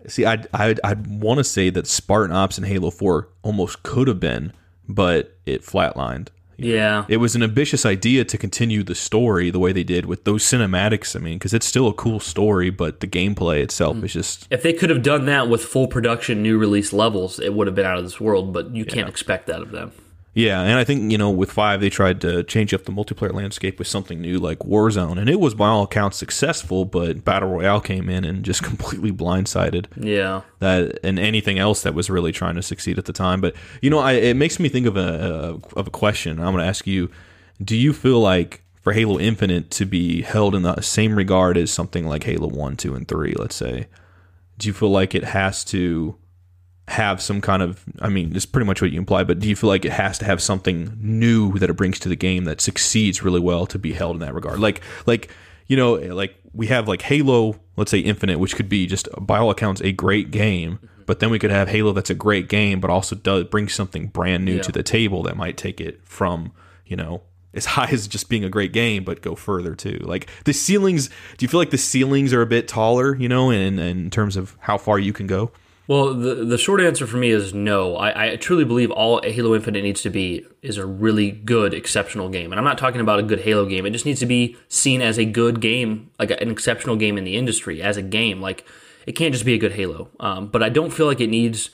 See, 0.06 0.24
I'd 0.24 0.46
I'd, 0.52 0.80
I'd 0.82 1.06
want 1.06 1.38
to 1.38 1.44
say 1.44 1.70
that 1.70 1.86
Spartan 1.86 2.34
Ops 2.34 2.58
and 2.58 2.66
Halo 2.66 2.90
Four 2.90 3.28
almost 3.42 3.82
could 3.82 4.08
have 4.08 4.20
been, 4.20 4.52
but 4.88 5.38
it 5.46 5.62
flatlined. 5.62 6.28
Yeah, 6.56 7.06
it 7.08 7.16
was 7.16 7.34
an 7.34 7.42
ambitious 7.42 7.86
idea 7.86 8.24
to 8.24 8.36
continue 8.36 8.82
the 8.82 8.94
story 8.94 9.50
the 9.50 9.58
way 9.58 9.72
they 9.72 9.82
did 9.84 10.04
with 10.04 10.24
those 10.24 10.44
cinematics. 10.44 11.16
I 11.16 11.18
mean, 11.18 11.38
because 11.38 11.54
it's 11.54 11.66
still 11.66 11.88
a 11.88 11.94
cool 11.94 12.20
story, 12.20 12.68
but 12.68 13.00
the 13.00 13.06
gameplay 13.06 13.62
itself 13.62 13.96
mm. 13.96 14.04
is 14.04 14.12
just. 14.12 14.46
If 14.50 14.62
they 14.62 14.74
could 14.74 14.90
have 14.90 15.02
done 15.02 15.24
that 15.26 15.48
with 15.48 15.62
full 15.64 15.86
production, 15.86 16.42
new 16.42 16.58
release 16.58 16.92
levels, 16.92 17.40
it 17.40 17.54
would 17.54 17.66
have 17.66 17.74
been 17.74 17.86
out 17.86 17.96
of 17.96 18.04
this 18.04 18.20
world. 18.20 18.52
But 18.52 18.74
you 18.74 18.84
yeah. 18.84 18.92
can't 18.92 19.08
expect 19.08 19.46
that 19.46 19.62
of 19.62 19.70
them. 19.70 19.92
Yeah, 20.32 20.60
and 20.62 20.78
I 20.78 20.84
think 20.84 21.10
you 21.10 21.18
know 21.18 21.30
with 21.30 21.50
five 21.50 21.80
they 21.80 21.90
tried 21.90 22.20
to 22.20 22.44
change 22.44 22.72
up 22.72 22.84
the 22.84 22.92
multiplayer 22.92 23.32
landscape 23.32 23.78
with 23.78 23.88
something 23.88 24.20
new 24.20 24.38
like 24.38 24.60
Warzone, 24.60 25.18
and 25.18 25.28
it 25.28 25.40
was 25.40 25.54
by 25.54 25.68
all 25.68 25.82
accounts 25.82 26.18
successful. 26.18 26.84
But 26.84 27.24
Battle 27.24 27.48
Royale 27.48 27.80
came 27.80 28.08
in 28.08 28.24
and 28.24 28.44
just 28.44 28.62
completely 28.64 29.10
blindsided. 29.10 29.86
Yeah, 29.96 30.42
that 30.60 31.00
and 31.02 31.18
anything 31.18 31.58
else 31.58 31.82
that 31.82 31.94
was 31.94 32.08
really 32.08 32.30
trying 32.30 32.54
to 32.54 32.62
succeed 32.62 32.96
at 32.96 33.06
the 33.06 33.12
time. 33.12 33.40
But 33.40 33.56
you 33.82 33.90
know, 33.90 33.98
I, 33.98 34.12
it 34.12 34.34
makes 34.36 34.60
me 34.60 34.68
think 34.68 34.86
of 34.86 34.96
a, 34.96 35.00
a 35.00 35.78
of 35.78 35.88
a 35.88 35.90
question. 35.90 36.38
I'm 36.38 36.52
going 36.52 36.62
to 36.62 36.68
ask 36.68 36.86
you: 36.86 37.10
Do 37.62 37.76
you 37.76 37.92
feel 37.92 38.20
like 38.20 38.62
for 38.80 38.92
Halo 38.92 39.18
Infinite 39.18 39.70
to 39.72 39.84
be 39.84 40.22
held 40.22 40.54
in 40.54 40.62
the 40.62 40.80
same 40.80 41.16
regard 41.16 41.56
as 41.58 41.72
something 41.72 42.06
like 42.06 42.22
Halo 42.22 42.48
One, 42.48 42.76
Two, 42.76 42.94
and 42.94 43.06
Three, 43.06 43.34
let's 43.36 43.56
say, 43.56 43.88
do 44.58 44.68
you 44.68 44.72
feel 44.72 44.90
like 44.90 45.14
it 45.14 45.24
has 45.24 45.64
to 45.66 46.16
have 46.90 47.22
some 47.22 47.40
kind 47.40 47.62
of 47.62 47.84
I 48.00 48.08
mean, 48.08 48.34
it's 48.34 48.46
pretty 48.46 48.66
much 48.66 48.82
what 48.82 48.90
you 48.90 48.98
imply, 48.98 49.22
but 49.24 49.38
do 49.38 49.48
you 49.48 49.54
feel 49.54 49.68
like 49.68 49.84
it 49.84 49.92
has 49.92 50.18
to 50.18 50.24
have 50.24 50.42
something 50.42 50.96
new 51.00 51.52
that 51.58 51.70
it 51.70 51.74
brings 51.74 52.00
to 52.00 52.08
the 52.08 52.16
game 52.16 52.44
that 52.44 52.60
succeeds 52.60 53.22
really 53.22 53.40
well 53.40 53.64
to 53.66 53.78
be 53.78 53.92
held 53.92 54.16
in 54.16 54.20
that 54.20 54.34
regard? 54.34 54.58
Like 54.58 54.82
like 55.06 55.30
you 55.68 55.76
know, 55.76 55.94
like 55.94 56.34
we 56.52 56.66
have 56.66 56.88
like 56.88 57.02
Halo, 57.02 57.60
let's 57.76 57.92
say 57.92 58.00
Infinite, 58.00 58.40
which 58.40 58.56
could 58.56 58.68
be 58.68 58.88
just 58.88 59.08
by 59.20 59.38
all 59.38 59.50
accounts 59.50 59.80
a 59.82 59.92
great 59.92 60.32
game, 60.32 60.78
mm-hmm. 60.78 61.02
but 61.06 61.20
then 61.20 61.30
we 61.30 61.38
could 61.38 61.52
have 61.52 61.68
Halo 61.68 61.92
that's 61.92 62.10
a 62.10 62.14
great 62.14 62.48
game, 62.48 62.80
but 62.80 62.90
also 62.90 63.14
does 63.14 63.44
bring 63.44 63.68
something 63.68 64.08
brand 64.08 64.44
new 64.44 64.56
yeah. 64.56 64.62
to 64.62 64.72
the 64.72 64.82
table 64.82 65.22
that 65.22 65.36
might 65.36 65.56
take 65.56 65.80
it 65.80 66.04
from, 66.04 66.52
you 66.84 66.96
know, 66.96 67.22
as 67.54 67.64
high 67.76 67.88
as 67.92 68.08
just 68.08 68.28
being 68.28 68.44
a 68.44 68.50
great 68.50 68.72
game, 68.72 69.04
but 69.04 69.22
go 69.22 69.36
further 69.36 69.76
too. 69.76 69.98
Like 70.02 70.28
the 70.44 70.52
ceilings, 70.52 71.08
do 71.36 71.44
you 71.44 71.48
feel 71.48 71.60
like 71.60 71.70
the 71.70 71.78
ceilings 71.78 72.32
are 72.32 72.42
a 72.42 72.46
bit 72.46 72.66
taller, 72.66 73.14
you 73.14 73.28
know, 73.28 73.50
in, 73.50 73.78
in 73.78 74.10
terms 74.10 74.36
of 74.36 74.56
how 74.58 74.76
far 74.76 74.98
you 74.98 75.12
can 75.12 75.28
go? 75.28 75.52
Well, 75.90 76.14
the 76.14 76.36
the 76.44 76.56
short 76.56 76.80
answer 76.80 77.04
for 77.04 77.16
me 77.16 77.30
is 77.30 77.52
no. 77.52 77.96
I, 77.96 78.34
I, 78.34 78.36
truly 78.36 78.64
believe 78.64 78.92
all 78.92 79.20
Halo 79.24 79.56
Infinite 79.56 79.82
needs 79.82 80.02
to 80.02 80.08
be 80.08 80.46
is 80.62 80.78
a 80.78 80.86
really 80.86 81.32
good, 81.32 81.74
exceptional 81.74 82.28
game. 82.28 82.52
And 82.52 82.60
I'm 82.60 82.64
not 82.64 82.78
talking 82.78 83.00
about 83.00 83.18
a 83.18 83.24
good 83.24 83.40
Halo 83.40 83.66
game. 83.66 83.84
It 83.84 83.90
just 83.90 84.06
needs 84.06 84.20
to 84.20 84.26
be 84.26 84.56
seen 84.68 85.02
as 85.02 85.18
a 85.18 85.24
good 85.24 85.60
game, 85.60 86.12
like 86.16 86.30
an 86.30 86.48
exceptional 86.48 86.94
game 86.94 87.18
in 87.18 87.24
the 87.24 87.36
industry 87.36 87.82
as 87.82 87.96
a 87.96 88.02
game. 88.02 88.40
Like 88.40 88.64
it 89.04 89.16
can't 89.16 89.32
just 89.32 89.44
be 89.44 89.54
a 89.54 89.58
good 89.58 89.72
Halo. 89.72 90.10
Um, 90.20 90.46
but 90.46 90.62
I 90.62 90.68
don't 90.68 90.92
feel 90.92 91.06
like 91.06 91.20
it 91.20 91.26
needs. 91.26 91.70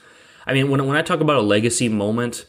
I 0.46 0.54
mean, 0.54 0.70
when 0.70 0.86
when 0.86 0.96
I 0.96 1.02
talk 1.02 1.20
about 1.20 1.36
a 1.36 1.42
legacy 1.42 1.90
moment, 1.90 2.46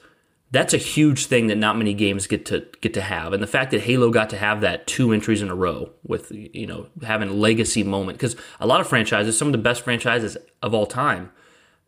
that's 0.51 0.73
a 0.73 0.77
huge 0.77 1.25
thing 1.25 1.47
that 1.47 1.57
not 1.57 1.77
many 1.77 1.93
games 1.93 2.27
get 2.27 2.45
to 2.45 2.65
get 2.79 2.93
to 2.93 3.01
have. 3.01 3.33
And 3.33 3.43
the 3.43 3.45
fact 3.47 3.71
that 3.71 3.81
Halo 3.81 4.09
got 4.09 4.29
to 4.29 4.37
have 4.37 4.61
that 4.61 4.87
two 4.87 5.11
entries 5.11 5.41
in 5.41 5.49
a 5.49 5.55
row 5.55 5.91
with 6.01 6.31
you 6.31 6.65
know 6.65 6.87
having 7.03 7.27
a 7.27 7.33
legacy 7.33 7.83
moment 7.83 8.19
because 8.19 8.37
a 8.61 8.65
lot 8.65 8.79
of 8.79 8.87
franchises, 8.87 9.37
some 9.37 9.49
of 9.49 9.51
the 9.51 9.57
best 9.57 9.81
franchises 9.81 10.37
of 10.61 10.73
all 10.73 10.85
time 10.85 11.29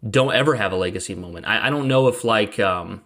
don't 0.08 0.34
ever 0.34 0.56
have 0.56 0.72
a 0.72 0.76
legacy 0.76 1.16
moment. 1.16 1.48
I, 1.48 1.68
I 1.68 1.70
don't 1.70 1.88
know 1.88 2.08
if 2.08 2.24
like 2.24 2.60
um, 2.60 3.02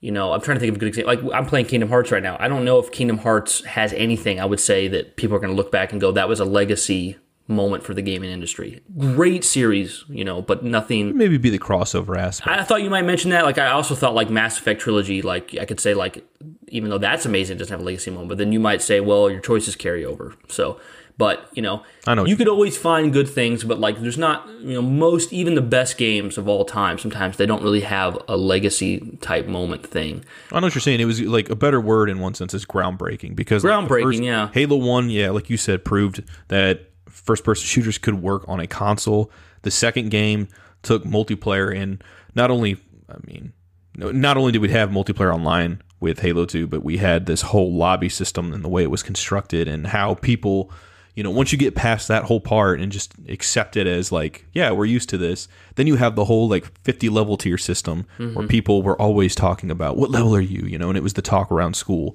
you 0.00 0.12
know, 0.12 0.32
I'm 0.32 0.40
trying 0.40 0.56
to 0.56 0.60
think 0.60 0.70
of 0.70 0.76
a 0.76 0.78
good 0.78 0.88
example. 0.88 1.14
Like 1.14 1.34
I'm 1.34 1.46
playing 1.46 1.66
Kingdom 1.66 1.88
Hearts 1.88 2.12
right 2.12 2.22
now. 2.22 2.36
I 2.38 2.48
don't 2.48 2.64
know 2.64 2.78
if 2.78 2.92
Kingdom 2.92 3.18
Hearts 3.18 3.64
has 3.64 3.92
anything 3.94 4.40
I 4.40 4.44
would 4.44 4.60
say 4.60 4.88
that 4.88 5.16
people 5.16 5.36
are 5.36 5.40
going 5.40 5.50
to 5.50 5.56
look 5.56 5.72
back 5.72 5.92
and 5.92 6.00
go, 6.00 6.12
that 6.12 6.28
was 6.28 6.38
a 6.38 6.44
legacy 6.44 7.16
moment 7.48 7.84
for 7.84 7.94
the 7.94 8.02
gaming 8.02 8.30
industry. 8.30 8.82
Great 8.98 9.44
series, 9.44 10.04
you 10.08 10.24
know, 10.24 10.42
but 10.42 10.64
nothing. 10.64 11.16
Maybe 11.16 11.38
be 11.38 11.50
the 11.50 11.58
crossover 11.58 12.16
aspect. 12.18 12.48
I 12.48 12.64
thought 12.64 12.82
you 12.82 12.90
might 12.90 13.04
mention 13.04 13.30
that. 13.30 13.44
Like 13.44 13.58
I 13.58 13.68
also 13.70 13.94
thought 13.94 14.14
like 14.14 14.30
Mass 14.30 14.58
Effect 14.58 14.80
trilogy. 14.80 15.22
Like 15.22 15.56
I 15.60 15.64
could 15.64 15.80
say 15.80 15.94
like 15.94 16.24
even 16.68 16.90
though 16.90 16.98
that's 16.98 17.24
amazing, 17.24 17.56
it 17.56 17.58
doesn't 17.58 17.72
have 17.72 17.80
a 17.80 17.84
legacy 17.84 18.10
moment. 18.10 18.28
But 18.28 18.38
then 18.38 18.52
you 18.52 18.60
might 18.60 18.82
say, 18.82 19.00
well, 19.00 19.30
your 19.30 19.40
choices 19.40 19.76
carry 19.76 20.04
over. 20.04 20.34
So 20.48 20.80
but 21.18 21.48
you 21.54 21.62
know, 21.62 21.82
I 22.06 22.14
know 22.14 22.26
you 22.26 22.36
could 22.36 22.48
always 22.48 22.76
find 22.76 23.12
good 23.12 23.28
things, 23.28 23.64
but 23.64 23.80
like 23.80 24.00
there's 24.00 24.18
not 24.18 24.48
you 24.60 24.74
know 24.74 24.82
most 24.82 25.32
even 25.32 25.54
the 25.54 25.62
best 25.62 25.96
games 25.96 26.36
of 26.36 26.48
all 26.48 26.64
time. 26.64 26.98
Sometimes 26.98 27.36
they 27.36 27.46
don't 27.46 27.62
really 27.62 27.80
have 27.80 28.18
a 28.28 28.36
legacy 28.36 29.16
type 29.20 29.46
moment 29.46 29.86
thing. 29.86 30.24
I 30.52 30.60
know 30.60 30.66
what 30.66 30.74
you're 30.74 30.82
saying. 30.82 31.00
It 31.00 31.06
was 31.06 31.20
like 31.22 31.48
a 31.48 31.56
better 31.56 31.80
word 31.80 32.10
in 32.10 32.20
one 32.20 32.34
sense 32.34 32.52
is 32.54 32.66
groundbreaking 32.66 33.34
because 33.34 33.64
groundbreaking, 33.64 34.18
like 34.18 34.22
yeah. 34.22 34.50
Halo 34.52 34.76
One, 34.76 35.08
yeah, 35.10 35.30
like 35.30 35.48
you 35.48 35.56
said, 35.56 35.84
proved 35.84 36.22
that 36.48 36.90
first 37.08 37.44
person 37.44 37.64
shooters 37.64 37.98
could 37.98 38.20
work 38.22 38.44
on 38.46 38.60
a 38.60 38.66
console. 38.66 39.30
The 39.62 39.70
second 39.70 40.10
game 40.10 40.48
took 40.82 41.04
multiplayer 41.04 41.74
and 41.76 42.02
not 42.34 42.50
only, 42.50 42.76
I 43.08 43.16
mean, 43.26 43.52
not 43.96 44.36
only 44.36 44.52
did 44.52 44.60
we 44.60 44.68
have 44.70 44.90
multiplayer 44.90 45.34
online 45.34 45.82
with 45.98 46.20
Halo 46.20 46.44
2, 46.44 46.66
but 46.66 46.84
we 46.84 46.98
had 46.98 47.26
this 47.26 47.40
whole 47.40 47.72
lobby 47.72 48.10
system 48.10 48.52
and 48.52 48.62
the 48.62 48.68
way 48.68 48.82
it 48.82 48.90
was 48.90 49.02
constructed 49.02 49.66
and 49.66 49.86
how 49.86 50.14
people 50.14 50.70
you 51.16 51.22
know, 51.22 51.30
once 51.30 51.50
you 51.50 51.56
get 51.56 51.74
past 51.74 52.08
that 52.08 52.24
whole 52.24 52.40
part 52.40 52.78
and 52.78 52.92
just 52.92 53.14
accept 53.26 53.74
it 53.74 53.86
as 53.86 54.12
like, 54.12 54.44
yeah, 54.52 54.70
we're 54.70 54.84
used 54.84 55.08
to 55.08 55.18
this, 55.18 55.48
then 55.76 55.86
you 55.86 55.96
have 55.96 56.14
the 56.14 56.26
whole 56.26 56.46
like 56.46 56.78
50 56.82 57.08
level 57.08 57.38
tier 57.38 57.56
system 57.56 58.06
mm-hmm. 58.18 58.34
where 58.34 58.46
people 58.46 58.82
were 58.82 59.00
always 59.00 59.34
talking 59.34 59.70
about 59.70 59.96
what 59.96 60.10
level 60.10 60.36
are 60.36 60.42
you, 60.42 60.66
you 60.66 60.76
know, 60.76 60.90
and 60.90 60.98
it 60.98 61.02
was 61.02 61.14
the 61.14 61.22
talk 61.22 61.50
around 61.50 61.74
school, 61.74 62.14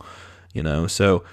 you 0.54 0.62
know. 0.62 0.86
So, 0.86 1.24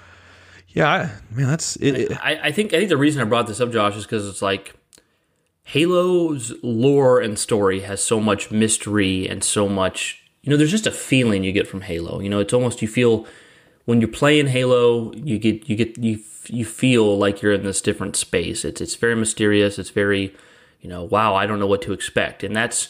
yeah, 0.69 0.89
I, 0.89 0.97
man, 1.31 1.47
that's 1.47 1.75
it. 1.75 1.95
it 1.95 2.17
I, 2.23 2.47
I 2.47 2.51
think 2.51 2.73
I 2.73 2.77
think 2.77 2.89
the 2.89 2.97
reason 2.97 3.21
I 3.21 3.25
brought 3.25 3.45
this 3.45 3.61
up, 3.61 3.71
Josh, 3.71 3.95
is 3.95 4.03
because 4.03 4.27
it's 4.27 4.41
like 4.41 4.73
Halo's 5.65 6.51
lore 6.63 7.21
and 7.21 7.37
story 7.37 7.81
has 7.81 8.01
so 8.01 8.19
much 8.19 8.49
mystery 8.49 9.29
and 9.29 9.43
so 9.43 9.69
much, 9.69 10.23
you 10.41 10.49
know, 10.49 10.57
there's 10.57 10.71
just 10.71 10.87
a 10.87 10.91
feeling 10.91 11.43
you 11.43 11.51
get 11.51 11.67
from 11.67 11.81
Halo. 11.81 12.19
You 12.19 12.29
know, 12.29 12.39
it's 12.39 12.53
almost 12.53 12.81
you 12.81 12.87
feel 12.87 13.27
when 13.85 14.01
you're 14.01 14.07
playing 14.07 14.47
Halo, 14.47 15.13
you 15.13 15.37
get 15.37 15.69
you 15.69 15.75
get 15.75 15.99
you 15.99 16.17
you 16.49 16.65
feel 16.65 17.17
like 17.17 17.41
you're 17.41 17.53
in 17.53 17.63
this 17.63 17.81
different 17.81 18.15
space. 18.15 18.65
It's 18.65 18.81
it's 18.81 18.95
very 18.95 19.15
mysterious. 19.15 19.79
It's 19.79 19.89
very, 19.89 20.35
you 20.81 20.89
know, 20.89 21.03
wow, 21.03 21.35
I 21.35 21.45
don't 21.45 21.59
know 21.59 21.67
what 21.67 21.81
to 21.83 21.93
expect, 21.93 22.43
and 22.43 22.55
that's 22.55 22.89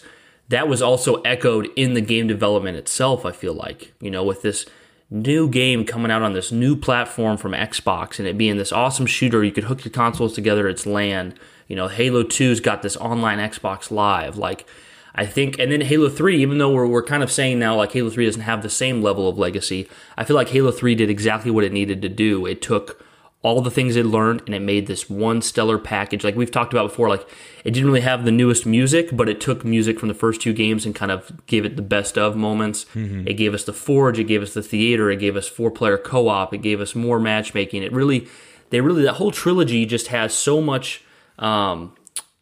that 0.49 0.67
was 0.67 0.81
also 0.81 1.15
echoed 1.21 1.69
in 1.75 1.93
the 1.93 2.01
game 2.01 2.27
development 2.27 2.77
itself. 2.77 3.25
I 3.25 3.31
feel 3.31 3.53
like 3.53 3.93
you 3.99 4.11
know 4.11 4.23
with 4.23 4.41
this 4.41 4.65
new 5.11 5.49
game 5.49 5.85
coming 5.85 6.11
out 6.11 6.21
on 6.21 6.33
this 6.33 6.51
new 6.51 6.75
platform 6.75 7.37
from 7.37 7.53
Xbox 7.53 8.19
and 8.19 8.27
it 8.27 8.37
being 8.37 8.57
this 8.57 8.71
awesome 8.71 9.05
shooter, 9.05 9.43
you 9.43 9.51
could 9.51 9.63
hook 9.63 9.83
your 9.83 9.91
consoles 9.91 10.33
together. 10.33 10.67
It's 10.67 10.85
LAN. 10.85 11.33
You 11.67 11.75
know, 11.75 11.87
Halo 11.87 12.23
2's 12.23 12.59
got 12.59 12.81
this 12.81 12.97
online 12.97 13.39
Xbox 13.39 13.91
Live. 13.91 14.37
Like, 14.37 14.67
I 15.15 15.25
think, 15.25 15.57
and 15.57 15.71
then 15.71 15.81
Halo 15.81 16.09
3, 16.09 16.41
even 16.41 16.59
though 16.59 16.71
we're, 16.71 16.87
we're 16.87 17.03
kind 17.03 17.23
of 17.23 17.31
saying 17.31 17.59
now 17.59 17.75
like 17.75 17.91
Halo 17.91 18.09
3 18.09 18.25
doesn't 18.25 18.41
have 18.41 18.61
the 18.61 18.69
same 18.69 19.01
level 19.01 19.27
of 19.27 19.37
legacy, 19.37 19.89
I 20.15 20.23
feel 20.23 20.35
like 20.35 20.49
Halo 20.49 20.71
3 20.71 20.95
did 20.95 21.09
exactly 21.09 21.49
what 21.49 21.63
it 21.63 21.73
needed 21.73 22.01
to 22.03 22.09
do. 22.09 22.45
It 22.45 22.61
took 22.61 23.03
all 23.41 23.61
the 23.61 23.71
things 23.71 23.95
it 23.95 24.05
learned 24.05 24.41
and 24.45 24.53
it 24.53 24.59
made 24.59 24.87
this 24.87 25.09
one 25.09 25.41
stellar 25.41 25.77
package. 25.77 26.25
Like 26.25 26.35
we've 26.35 26.51
talked 26.51 26.73
about 26.73 26.89
before, 26.89 27.07
like 27.07 27.25
it 27.63 27.71
didn't 27.71 27.87
really 27.87 28.01
have 28.01 28.25
the 28.25 28.31
newest 28.31 28.65
music, 28.65 29.09
but 29.13 29.29
it 29.29 29.39
took 29.39 29.63
music 29.63 29.97
from 29.97 30.09
the 30.09 30.13
first 30.13 30.41
two 30.41 30.51
games 30.51 30.85
and 30.85 30.93
kind 30.93 31.11
of 31.11 31.45
gave 31.47 31.63
it 31.63 31.77
the 31.77 31.81
best 31.81 32.17
of 32.17 32.35
moments. 32.35 32.85
It 33.27 33.35
gave 33.35 33.53
us 33.53 33.63
the 33.63 33.71
Forge, 33.71 34.19
it 34.19 34.25
gave 34.25 34.41
us 34.41 34.53
the 34.53 34.61
theater, 34.61 35.09
it 35.09 35.19
gave 35.19 35.37
us 35.37 35.47
four 35.47 35.71
player 35.71 35.97
co 35.97 36.27
op, 36.27 36.53
it 36.53 36.61
gave 36.61 36.81
us 36.81 36.95
more 36.95 37.17
matchmaking. 37.19 37.81
It 37.81 37.93
really, 37.93 38.27
they 38.71 38.81
really, 38.81 39.03
that 39.03 39.13
whole 39.13 39.31
trilogy 39.31 39.85
just 39.85 40.07
has 40.07 40.33
so 40.33 40.61
much. 40.61 41.01
Um, 41.37 41.95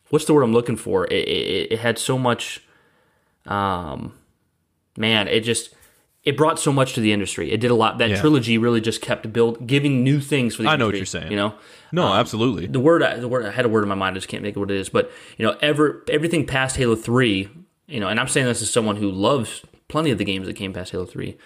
what's 0.09 0.25
the 0.25 0.33
word 0.33 0.41
I'm 0.41 0.53
looking 0.53 0.77
for? 0.77 1.05
It, 1.05 1.27
it, 1.27 1.71
it 1.73 1.79
had 1.79 1.99
so 1.99 2.17
much. 2.17 2.63
Um, 3.45 4.13
man, 4.97 5.27
it 5.27 5.41
just 5.41 5.75
it 6.27 6.35
brought 6.35 6.59
so 6.59 6.73
much 6.73 6.93
to 6.93 6.99
the 6.99 7.13
industry. 7.13 7.51
It 7.51 7.61
did 7.61 7.71
a 7.71 7.75
lot. 7.75 7.97
That 7.99 8.09
Yeah. 8.09 8.19
trilogy 8.19 8.57
really 8.57 8.81
just 8.81 9.01
kept 9.01 9.31
build 9.31 9.65
giving 9.65 10.03
new 10.03 10.19
things 10.19 10.55
for 10.55 10.63
the 10.63 10.67
industry. 10.67 10.73
I 10.73 10.77
know 10.77 10.85
what 10.87 10.95
you're 10.97 11.05
saying. 11.05 11.31
You 11.31 11.37
know, 11.37 11.53
No, 11.93 12.13
absolutely. 12.13 12.67
the 12.67 12.79
word 12.81 13.01
I, 13.01 13.15
the 13.17 13.29
word 13.29 13.45
I 13.45 13.51
had 13.51 13.63
a 13.65 13.69
word 13.69 13.83
in 13.83 13.89
my 13.89 13.95
mind. 13.95 14.15
I 14.15 14.17
just 14.17 14.27
can't 14.27 14.43
make 14.43 14.55
it 14.55 14.59
what 14.59 14.69
it 14.69 14.77
is. 14.77 14.89
But 14.89 15.09
you 15.37 15.45
know, 15.45 15.55
ever 15.61 16.03
everything 16.09 16.45
past 16.45 16.75
Halo 16.75 16.95
Three. 16.95 17.49
You 17.87 18.01
know, 18.01 18.09
and 18.09 18.19
I'm 18.19 18.27
saying 18.27 18.45
this 18.45 18.61
as 18.61 18.69
someone 18.69 18.97
who 18.97 19.09
loves 19.09 19.61
plenty 19.87 20.11
of 20.11 20.17
the 20.17 20.25
games 20.25 20.47
that 20.47 20.55
came 20.55 20.73
past 20.73 20.91
Halo 20.91 21.05
Three. 21.05 21.37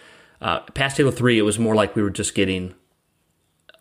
Uh, 0.41 0.61
past 0.73 0.97
Halo 0.97 1.11
Three, 1.11 1.37
it 1.37 1.43
was 1.43 1.59
more 1.59 1.75
like 1.75 1.95
we 1.95 2.01
were 2.01 2.09
just 2.09 2.33
getting 2.33 2.73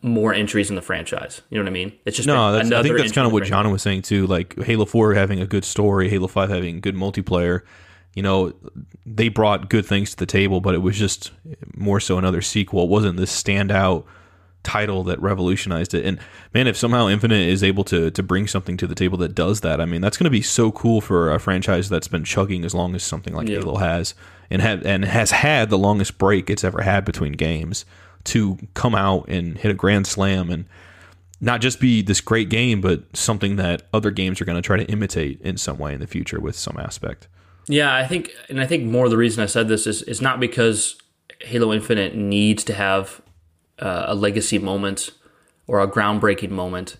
more 0.03 0.33
entries 0.33 0.69
in 0.69 0.75
the 0.75 0.81
franchise. 0.81 1.41
You 1.49 1.57
know 1.57 1.63
what 1.63 1.69
I 1.69 1.73
mean? 1.73 1.93
It's 2.05 2.17
just 2.17 2.27
No, 2.27 2.51
that's, 2.51 2.71
I 2.71 2.81
think 2.83 2.97
that's 2.97 3.11
kind 3.11 3.25
of 3.27 3.33
what. 3.33 3.43
John 3.43 3.69
was 3.71 3.81
saying 3.81 4.03
too. 4.03 4.27
Like 4.27 4.59
Halo 4.63 4.85
Four 4.85 5.15
having 5.15 5.39
a 5.39 5.47
good 5.47 5.65
story, 5.65 6.09
Halo 6.09 6.27
Five 6.27 6.49
having 6.49 6.79
good 6.79 6.95
multiplayer. 6.95 7.61
You 8.13 8.23
know, 8.23 8.53
they 9.05 9.29
brought 9.29 9.69
good 9.69 9.85
things 9.85 10.11
to 10.11 10.17
the 10.17 10.25
table, 10.25 10.59
but 10.59 10.73
it 10.73 10.79
was 10.79 10.97
just 10.97 11.31
more 11.75 11.99
so 11.99 12.17
another 12.17 12.41
sequel. 12.41 12.83
It 12.83 12.89
wasn't 12.89 13.17
this 13.17 13.41
standout 13.41 14.05
title 14.63 15.03
that 15.03 15.19
revolutionized 15.21 15.93
it. 15.93 16.05
And 16.05 16.19
man, 16.53 16.67
if 16.67 16.77
somehow 16.77 17.07
Infinite 17.07 17.47
is 17.47 17.63
able 17.63 17.83
to 17.85 18.11
to 18.11 18.23
bring 18.23 18.47
something 18.47 18.77
to 18.77 18.87
the 18.87 18.95
table 18.95 19.17
that 19.19 19.33
does 19.33 19.61
that, 19.61 19.81
I 19.81 19.85
mean, 19.85 20.01
that's 20.01 20.17
going 20.17 20.25
to 20.25 20.29
be 20.29 20.41
so 20.41 20.71
cool 20.71 21.01
for 21.01 21.33
a 21.33 21.39
franchise 21.39 21.89
that's 21.89 22.07
been 22.07 22.23
chugging 22.23 22.65
as 22.65 22.73
long 22.73 22.95
as 22.95 23.03
something 23.03 23.33
like. 23.33 23.47
Halo 23.61 23.77
has, 23.77 24.13
and 24.49 24.61
had 24.61 24.85
and 24.85 25.05
has 25.05 25.31
had 25.31 25.69
the 25.69 25.77
longest 25.77 26.17
break 26.17 26.49
it's 26.49 26.63
ever 26.63 26.81
had 26.81 27.05
between 27.05 27.33
games 27.33 27.85
to 28.25 28.57
come 28.73 28.93
out 28.93 29.27
and 29.27 29.57
hit 29.57 29.71
a 29.71 29.73
grand 29.73 30.05
slam 30.05 30.49
and 30.49 30.65
not 31.39 31.59
just 31.59 31.79
be 31.79 32.03
this 32.03 32.21
great 32.21 32.49
game, 32.49 32.81
but 32.81 33.03
something 33.17 33.55
that 33.55 33.81
other 33.93 34.11
games 34.11 34.39
are 34.39 34.45
going 34.45 34.57
to 34.57 34.61
try 34.61 34.77
to 34.77 34.85
imitate 34.85 35.41
in 35.41 35.57
some 35.57 35.79
way 35.79 35.93
in 35.93 35.99
the 35.99 36.05
future 36.05 36.39
with 36.39 36.55
some 36.55 36.77
aspect. 36.77 37.27
Yeah, 37.67 37.93
I 37.95 38.05
think, 38.07 38.31
and 38.49 38.59
I 38.59 38.65
think 38.65 38.85
more 38.85 39.05
of 39.05 39.11
the 39.11 39.17
reason 39.17 39.43
I 39.43 39.45
said 39.45 39.67
this 39.67 39.87
is 39.87 40.01
is 40.03 40.21
not 40.21 40.39
because 40.39 40.97
Halo 41.41 41.71
Infinite 41.73 42.15
needs 42.15 42.63
to 42.65 42.73
have 42.73 43.21
uh, 43.79 44.05
a 44.07 44.15
legacy 44.15 44.59
moment 44.59 45.11
or 45.67 45.79
a 45.79 45.87
groundbreaking 45.87 46.49
moment, 46.49 46.97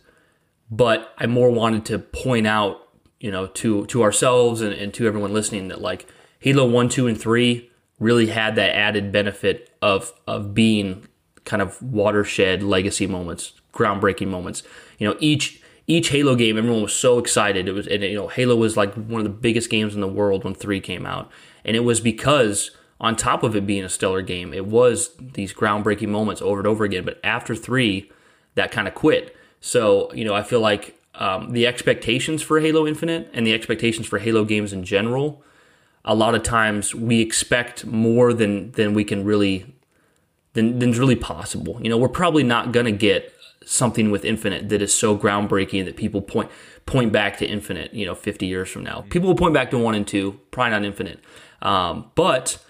but 0.69 1.13
I 1.17 1.27
more 1.27 1.49
wanted 1.51 1.85
to 1.85 1.99
point 1.99 2.47
out, 2.47 2.87
you 3.19 3.31
know, 3.31 3.47
to 3.47 3.85
to 3.87 4.03
ourselves 4.03 4.61
and, 4.61 4.73
and 4.73 4.93
to 4.93 5.07
everyone 5.07 5.33
listening 5.33 5.67
that 5.69 5.81
like 5.81 6.07
Halo 6.39 6.65
One, 6.67 6.89
Two, 6.89 7.07
and 7.07 7.19
Three 7.19 7.69
really 7.99 8.27
had 8.27 8.55
that 8.55 8.75
added 8.75 9.11
benefit 9.11 9.69
of 9.81 10.13
of 10.27 10.53
being 10.53 11.07
kind 11.43 11.61
of 11.61 11.81
watershed 11.81 12.63
legacy 12.63 13.07
moments, 13.07 13.53
groundbreaking 13.73 14.27
moments. 14.27 14.63
You 14.99 15.09
know, 15.09 15.17
each 15.19 15.60
each 15.91 16.09
Halo 16.09 16.35
game, 16.35 16.57
everyone 16.57 16.81
was 16.81 16.93
so 16.93 17.19
excited. 17.19 17.67
It 17.67 17.73
was, 17.73 17.85
and 17.85 18.01
you 18.01 18.15
know, 18.15 18.29
Halo 18.29 18.55
was 18.55 18.77
like 18.77 18.93
one 18.93 19.19
of 19.19 19.25
the 19.25 19.29
biggest 19.29 19.69
games 19.69 19.93
in 19.93 20.01
the 20.01 20.07
world 20.07 20.43
when 20.43 20.53
three 20.53 20.79
came 20.79 21.05
out, 21.05 21.29
and 21.65 21.75
it 21.75 21.81
was 21.81 21.99
because 21.99 22.71
on 22.99 23.15
top 23.15 23.43
of 23.43 23.55
it 23.55 23.67
being 23.67 23.83
a 23.83 23.89
stellar 23.89 24.21
game, 24.21 24.53
it 24.53 24.65
was 24.65 25.11
these 25.19 25.53
groundbreaking 25.53 26.07
moments 26.07 26.41
over 26.41 26.59
and 26.59 26.67
over 26.67 26.85
again. 26.85 27.03
But 27.03 27.19
after 27.23 27.55
three, 27.55 28.09
that 28.55 28.71
kind 28.71 28.87
of 28.87 28.95
quit. 28.95 29.35
So 29.59 30.11
you 30.13 30.23
know, 30.23 30.33
I 30.33 30.43
feel 30.43 30.61
like 30.61 30.97
um, 31.15 31.51
the 31.51 31.67
expectations 31.67 32.41
for 32.41 32.61
Halo 32.61 32.87
Infinite 32.87 33.29
and 33.33 33.45
the 33.45 33.53
expectations 33.53 34.07
for 34.07 34.17
Halo 34.19 34.45
games 34.45 34.71
in 34.71 34.85
general, 34.85 35.43
a 36.05 36.15
lot 36.15 36.35
of 36.35 36.43
times 36.43 36.95
we 36.95 37.19
expect 37.19 37.85
more 37.85 38.33
than 38.33 38.71
than 38.71 38.93
we 38.93 39.03
can 39.03 39.25
really 39.25 39.75
than 40.53 40.79
than's 40.79 40.97
really 40.97 41.17
possible. 41.17 41.79
You 41.81 41.89
know, 41.89 41.97
we're 41.97 42.07
probably 42.07 42.43
not 42.43 42.71
gonna 42.71 42.93
get 42.93 43.33
something 43.65 44.11
with 44.11 44.25
Infinite 44.25 44.69
that 44.69 44.81
is 44.81 44.93
so 44.93 45.17
groundbreaking 45.17 45.85
that 45.85 45.95
people 45.95 46.21
point 46.21 46.49
point 46.85 47.11
back 47.11 47.37
to 47.37 47.47
Infinite. 47.47 47.93
You 47.93 48.05
know, 48.05 48.15
50 48.15 48.45
years 48.45 48.69
from 48.69 48.83
now, 48.83 49.05
people 49.09 49.29
will 49.29 49.35
point 49.35 49.53
back 49.53 49.71
to 49.71 49.77
one 49.77 49.95
and 49.95 50.07
two, 50.07 50.39
probably 50.51 50.71
not 50.71 50.85
Infinite. 50.85 51.19
Um, 51.61 52.11
but 52.15 52.63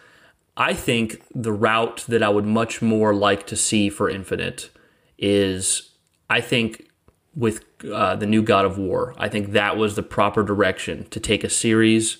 I 0.58 0.74
think 0.74 1.24
the 1.34 1.54
route 1.54 2.06
that 2.08 2.22
I 2.22 2.30
would 2.30 2.46
much 2.46 2.82
more 2.82 3.14
like 3.14 3.48
to 3.48 3.56
see 3.56 3.90
for 3.90 4.10
Infinite 4.10 4.70
is, 5.18 5.92
I 6.30 6.42
think, 6.42 6.90
with 7.34 7.64
uh, 7.86 8.16
the 8.16 8.26
new 8.26 8.42
God 8.42 8.66
of 8.66 8.78
War. 8.78 9.16
I 9.18 9.30
think 9.30 9.52
that 9.54 9.78
was 9.78 9.96
the 9.96 10.04
proper 10.04 10.44
direction 10.44 11.06
to 11.10 11.20
take 11.20 11.44
a 11.44 11.50
series 11.50 12.18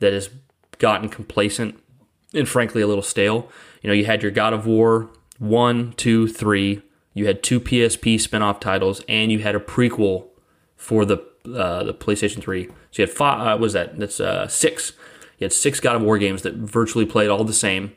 that 0.00 0.12
has 0.12 0.28
gotten 0.78 1.08
complacent 1.08 1.82
and 2.34 2.48
frankly 2.48 2.82
a 2.82 2.86
little 2.86 3.02
stale. 3.02 3.48
You 3.82 3.88
know, 3.88 3.94
you 3.94 4.04
had 4.04 4.22
your 4.22 4.32
God 4.32 4.52
of 4.52 4.66
War 4.66 5.08
one, 5.40 5.92
two, 5.94 6.28
three. 6.28 6.82
You 7.14 7.26
had 7.26 7.42
two 7.42 7.60
PSP 7.60 8.14
spinoff 8.16 8.60
titles, 8.60 9.02
and 9.08 9.32
you 9.32 9.40
had 9.40 9.54
a 9.54 9.60
prequel 9.60 10.28
for 10.76 11.04
the 11.04 11.18
uh, 11.46 11.82
the 11.84 11.94
PlayStation 11.94 12.40
Three. 12.42 12.66
So 12.90 13.02
you 13.02 13.06
had 13.06 13.10
five. 13.14 13.40
Uh, 13.40 13.50
what 13.52 13.60
was 13.60 13.72
that? 13.72 13.98
That's 13.98 14.20
uh, 14.20 14.46
six. 14.48 14.92
You 15.38 15.44
had 15.46 15.52
six 15.52 15.80
God 15.80 15.96
of 15.96 16.02
War 16.02 16.18
games 16.18 16.42
that 16.42 16.54
virtually 16.54 17.06
played 17.06 17.28
all 17.28 17.44
the 17.44 17.52
same. 17.52 17.92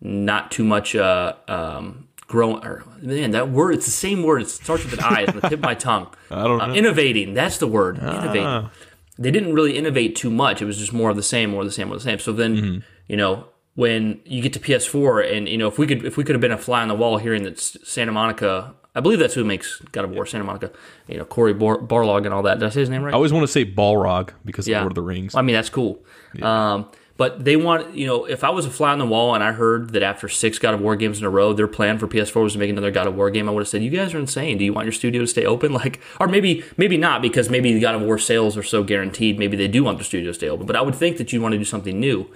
Not 0.00 0.50
too 0.50 0.64
much. 0.64 0.94
Uh, 0.94 1.34
um, 1.48 2.08
growing. 2.26 2.64
Or, 2.64 2.84
man, 3.00 3.32
that 3.32 3.50
word. 3.50 3.74
It's 3.74 3.86
the 3.86 3.90
same 3.92 4.22
word. 4.22 4.42
It 4.42 4.48
starts 4.48 4.84
with 4.84 4.94
an 4.94 5.00
I. 5.00 5.22
It's 5.22 5.30
on 5.32 5.40
the 5.40 5.48
tip 5.48 5.52
of 5.58 5.60
my 5.64 5.74
tongue. 5.74 6.08
I 6.30 6.44
don't 6.44 6.60
Uh, 6.60 6.66
know. 6.68 6.74
innovating. 6.74 7.34
That's 7.34 7.58
the 7.58 7.66
word. 7.66 7.98
Innovating. 7.98 8.70
They 9.18 9.30
didn't 9.30 9.54
really 9.54 9.76
innovate 9.76 10.16
too 10.16 10.30
much. 10.30 10.60
It 10.60 10.64
was 10.64 10.76
just 10.78 10.92
more 10.92 11.08
of 11.10 11.16
the 11.16 11.22
same, 11.22 11.50
more 11.50 11.60
of 11.60 11.66
the 11.66 11.72
same, 11.72 11.88
more 11.88 11.96
of 11.96 12.02
the 12.02 12.08
same. 12.08 12.18
So 12.18 12.32
then, 12.32 12.82
you 13.06 13.16
know, 13.16 13.46
when 13.74 14.20
you 14.24 14.40
get 14.42 14.52
to 14.52 14.60
PS4, 14.60 15.36
and 15.36 15.48
you 15.48 15.58
know, 15.58 15.68
if 15.68 15.78
we 15.78 15.86
could, 15.86 16.04
if 16.04 16.16
we 16.16 16.24
could 16.24 16.34
have 16.34 16.40
been 16.40 16.52
a 16.52 16.58
fly 16.58 16.82
on 16.82 16.88
the 16.88 16.94
wall 16.94 17.18
hearing 17.18 17.42
that 17.44 17.58
Santa 17.58 18.12
Monica, 18.12 18.74
I 18.94 19.00
believe 19.00 19.18
that's 19.18 19.34
who 19.34 19.44
makes 19.44 19.80
God 19.92 20.04
of 20.04 20.10
War, 20.12 20.24
Santa 20.26 20.44
Monica. 20.44 20.70
You 21.08 21.18
know, 21.18 21.24
Cory 21.24 21.52
Bar- 21.54 21.78
Barlog 21.78 22.24
and 22.24 22.32
all 22.32 22.42
that. 22.44 22.60
Did 22.60 22.66
I 22.66 22.70
say 22.70 22.80
his 22.80 22.90
name 22.90 23.02
right? 23.02 23.12
I 23.12 23.14
always 23.16 23.32
want 23.32 23.42
to 23.44 23.52
say 23.52 23.64
Balrog 23.64 24.30
because 24.44 24.68
Yeah. 24.68 24.76
of 24.78 24.82
Lord 24.82 24.92
of 24.92 24.96
the 24.96 25.02
Rings. 25.02 25.34
I 25.34 25.42
mean, 25.42 25.54
that's 25.54 25.70
cool. 25.70 26.04
Um, 26.40 26.86
but 27.16 27.44
they 27.44 27.54
want, 27.56 27.94
you 27.96 28.06
know, 28.08 28.24
if 28.24 28.42
I 28.42 28.50
was 28.50 28.66
a 28.66 28.70
fly 28.70 28.90
on 28.92 28.98
the 28.98 29.06
wall 29.06 29.34
and 29.36 29.42
I 29.44 29.52
heard 29.52 29.90
that 29.92 30.02
after 30.02 30.28
six 30.28 30.58
God 30.58 30.74
of 30.74 30.80
War 30.80 30.96
games 30.96 31.18
in 31.20 31.24
a 31.24 31.30
row, 31.30 31.52
their 31.52 31.68
plan 31.68 31.96
for 31.98 32.06
PS4 32.08 32.42
was 32.42 32.54
to 32.54 32.58
make 32.58 32.70
another 32.70 32.90
God 32.90 33.06
of 33.06 33.14
War 33.16 33.30
game, 33.30 33.48
I 33.48 33.52
would 33.52 33.60
have 33.60 33.68
said, 33.68 33.82
"You 33.84 33.90
guys 33.90 34.14
are 34.14 34.18
insane. 34.18 34.58
Do 34.58 34.64
you 34.64 34.72
want 34.72 34.86
your 34.86 34.92
studio 34.92 35.20
to 35.22 35.26
stay 35.26 35.44
open?" 35.46 35.72
Like, 35.84 36.00
or 36.20 36.26
maybe, 36.28 36.62
maybe 36.76 36.96
not 36.96 37.22
because 37.22 37.48
maybe 37.50 37.72
the 37.72 37.78
God 37.80 37.94
of 37.96 38.02
War 38.02 38.18
sales 38.18 38.56
are 38.56 38.62
so 38.64 38.82
guaranteed. 38.84 39.38
Maybe 39.38 39.56
they 39.56 39.68
do 39.68 39.82
want 39.84 39.98
the 39.98 40.04
studio 40.04 40.30
to 40.30 40.34
stay 40.34 40.48
open. 40.48 40.66
But 40.66 40.74
I 40.76 40.82
would 40.82 40.94
think 40.96 41.16
that 41.18 41.32
you 41.32 41.40
want 41.40 41.52
to 41.52 41.58
do 41.58 41.64
something 41.64 41.98
new. 42.00 42.28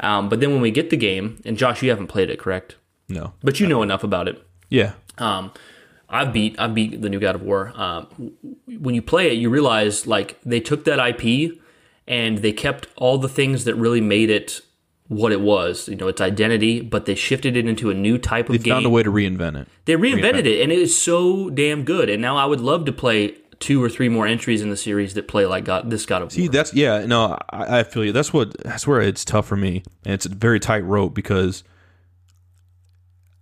Um, 0.00 0.28
but 0.28 0.40
then 0.40 0.50
when 0.52 0.60
we 0.60 0.70
get 0.70 0.90
the 0.90 0.96
game, 0.96 1.40
and 1.44 1.56
Josh, 1.56 1.82
you 1.82 1.90
haven't 1.90 2.08
played 2.08 2.30
it, 2.30 2.38
correct? 2.38 2.76
No. 3.08 3.32
But 3.42 3.60
you 3.60 3.66
know 3.66 3.82
enough 3.82 4.04
about 4.04 4.28
it. 4.28 4.42
Yeah. 4.68 4.92
Um, 5.18 5.52
I've 6.08 6.32
beat 6.32 6.54
I've 6.58 6.74
beat 6.74 7.00
the 7.02 7.08
new 7.08 7.18
God 7.18 7.34
of 7.34 7.42
War. 7.42 7.72
Um, 7.74 8.32
when 8.66 8.94
you 8.94 9.02
play 9.02 9.28
it, 9.28 9.34
you 9.34 9.48
realize 9.50 10.06
like 10.06 10.38
they 10.44 10.60
took 10.60 10.84
that 10.84 10.98
IP 10.98 11.58
and 12.06 12.38
they 12.38 12.52
kept 12.52 12.86
all 12.96 13.18
the 13.18 13.28
things 13.28 13.64
that 13.64 13.74
really 13.74 14.00
made 14.00 14.30
it 14.30 14.60
what 15.08 15.32
it 15.32 15.40
was. 15.40 15.88
You 15.88 15.96
know, 15.96 16.08
its 16.08 16.20
identity, 16.20 16.80
but 16.80 17.06
they 17.06 17.14
shifted 17.14 17.56
it 17.56 17.66
into 17.66 17.90
a 17.90 17.94
new 17.94 18.18
type 18.18 18.48
of 18.48 18.52
They 18.52 18.58
game. 18.58 18.74
found 18.74 18.86
a 18.86 18.90
way 18.90 19.02
to 19.02 19.10
reinvent 19.10 19.56
it. 19.62 19.68
they 19.84 19.94
reinvented 19.94 20.46
it, 20.46 20.60
and 20.62 20.70
it 20.70 20.78
is 20.78 20.96
so 20.96 21.48
damn 21.50 21.84
good. 21.84 22.08
And 22.10 22.20
now 22.22 22.36
I 22.36 22.44
would 22.44 22.60
love 22.60 22.84
to 22.86 22.92
play 22.92 23.36
two 23.60 23.82
or 23.82 23.88
three 23.88 24.08
more 24.08 24.26
entries 24.26 24.60
in 24.62 24.70
the 24.70 24.76
series 24.76 25.14
that 25.14 25.28
play 25.28 25.46
like 25.46 25.64
God, 25.64 25.90
this 25.90 26.04
God 26.06 26.22
of 26.22 26.32
See, 26.32 26.42
War. 26.42 26.50
that's 26.50 26.74
yeah. 26.74 27.04
No, 27.06 27.38
I, 27.50 27.80
I 27.80 27.82
feel 27.84 28.04
you. 28.04 28.12
That's 28.12 28.32
what. 28.32 28.56
That's 28.62 28.86
where 28.86 29.00
it's 29.00 29.24
tough 29.24 29.46
for 29.46 29.56
me, 29.56 29.82
and 30.04 30.14
it's 30.14 30.26
a 30.26 30.28
very 30.28 30.60
tight 30.60 30.84
rope 30.84 31.14
because 31.14 31.64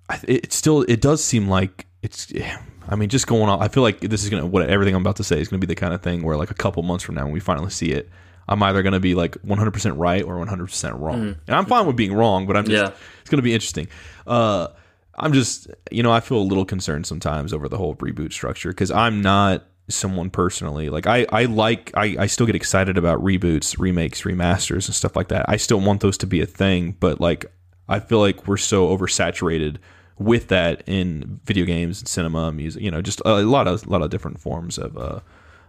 I, 0.09 0.21
it 0.29 0.53
still 0.53 0.83
it 0.83 1.01
does 1.01 1.23
seem 1.23 1.49
like 1.49 1.87
it's. 2.03 2.33
I 2.87 2.97
mean, 2.97 3.09
just 3.09 3.27
going 3.27 3.49
on. 3.49 3.63
I 3.63 3.69
feel 3.69 3.83
like 3.83 4.01
this 4.01 4.25
is 4.25 4.29
gonna 4.29 4.45
what 4.45 4.69
everything 4.69 4.95
I'm 4.95 5.01
about 5.01 5.17
to 5.17 5.25
say 5.25 5.41
is 5.41 5.49
gonna 5.49 5.59
be 5.59 5.67
the 5.67 5.75
kind 5.75 5.95
of 5.95 6.03
thing 6.03 6.23
where 6.23 6.37
like 6.37 6.51
a 6.51 6.55
couple 6.55 6.83
months 6.83 7.03
from 7.03 7.15
now 7.15 7.25
when 7.25 7.33
we 7.33 7.41
finally 7.41 7.71
see 7.71 7.93
it, 7.93 8.11
I'm 8.47 8.63
either 8.63 8.83
gonna 8.83 9.01
be 9.01 9.15
like 9.15 9.37
100 9.37 9.71
percent 9.71 9.97
right 9.97 10.23
or 10.23 10.37
100 10.39 10.67
percent 10.67 10.95
wrong, 10.97 11.37
and 11.47 11.57
I'm 11.57 11.65
fine 11.65 11.87
with 11.87 11.97
being 11.97 12.13
wrong, 12.13 12.47
but 12.47 12.59
I'm 12.59 12.67
just 12.67 12.93
Yeah. 12.93 12.97
it's 13.23 13.31
gonna 13.31 13.43
be 13.43 13.55
interesting. 13.55 13.89
Uh, 14.27 14.69
I'm 15.17 15.33
just, 15.33 15.69
you 15.91 16.03
know, 16.03 16.13
I 16.13 16.21
feel 16.21 16.37
a 16.37 16.43
little 16.45 16.67
concerned 16.67 17.07
sometimes 17.07 17.55
over 17.55 17.71
the 17.71 17.79
whole 17.79 17.95
reboot 17.97 18.35
structure 18.35 18.69
because 18.69 18.91
I'm 18.91 19.23
not 19.23 19.65
someone 19.89 20.31
personally 20.31 20.89
like 20.89 21.07
I 21.07 21.27
I 21.31 21.45
like 21.45 21.91
I 21.95 22.17
I 22.21 22.27
still 22.27 22.47
get 22.47 22.55
excited 22.55 22.97
about 22.97 23.23
reboots, 23.23 23.79
remakes, 23.79 24.23
remasters, 24.23 24.87
and 24.87 24.95
stuff 24.95 25.15
like 25.15 25.29
that. 25.29 25.45
I 25.49 25.57
still 25.57 25.81
want 25.81 26.01
those 26.01 26.17
to 26.19 26.27
be 26.27 26.41
a 26.41 26.47
thing, 26.47 26.97
but 27.01 27.21
like 27.21 27.47
I 27.89 28.01
feel 28.01 28.21
like 28.21 28.49
we're 28.49 28.57
so 28.57 28.97
oversaturated 28.97 29.77
with 30.19 30.49
that 30.49 30.83
in 30.87 31.41
video 31.45 31.65
games, 31.65 32.01
and 32.01 32.09
cinema, 32.09 32.53
music, 32.53 32.83
you 32.83 32.91
know, 32.91 33.03
just 33.03 33.21
a 33.25 33.43
lot 33.43 33.67
of 33.69 33.87
a 33.87 33.91
lot 33.91 34.03
of 34.03 34.11
different 34.11 34.41
forms 34.41 34.79
of 34.79 34.97
uh, 34.97 35.21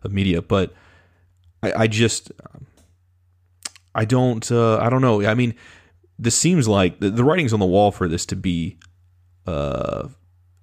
of 0.03 0.11
media. 0.11 0.41
But 0.41 0.73
I, 1.63 1.73
I 1.83 1.87
just 1.87 2.31
I 3.93 4.05
don't 4.05 4.49
uh, 4.51 4.77
I 4.77 4.89
don't 4.89 5.01
know. 5.01 5.25
I 5.25 5.33
mean, 5.33 5.55
this 6.17 6.37
seems 6.37 6.67
like 6.67 6.99
the, 6.99 7.09
the 7.09 7.23
writing's 7.23 7.53
on 7.53 7.59
the 7.59 7.65
wall 7.65 7.91
for 7.91 8.07
this 8.07 8.25
to 8.27 8.35
be, 8.35 8.77
uh, 9.47 10.07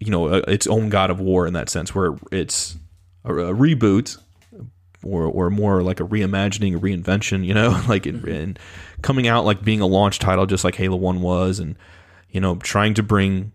you 0.00 0.10
know, 0.10 0.28
its 0.34 0.66
own 0.66 0.88
God 0.88 1.10
of 1.10 1.20
War 1.20 1.46
in 1.46 1.52
that 1.54 1.68
sense, 1.68 1.94
where 1.94 2.16
it's 2.30 2.76
a, 3.24 3.34
a 3.34 3.54
reboot 3.54 4.18
or 5.04 5.24
or 5.24 5.50
more 5.50 5.82
like 5.82 6.00
a 6.00 6.04
reimagining, 6.04 6.76
a 6.76 6.80
reinvention, 6.80 7.44
you 7.44 7.54
know, 7.54 7.80
like 7.88 8.06
it, 8.06 8.16
and 8.24 8.58
coming 9.02 9.26
out 9.26 9.44
like 9.44 9.64
being 9.64 9.80
a 9.80 9.86
launch 9.86 10.18
title, 10.18 10.46
just 10.46 10.64
like 10.64 10.76
Halo 10.76 10.96
One 10.96 11.22
was, 11.22 11.58
and 11.58 11.76
you 12.30 12.40
know, 12.40 12.56
trying 12.56 12.94
to 12.94 13.02
bring 13.02 13.52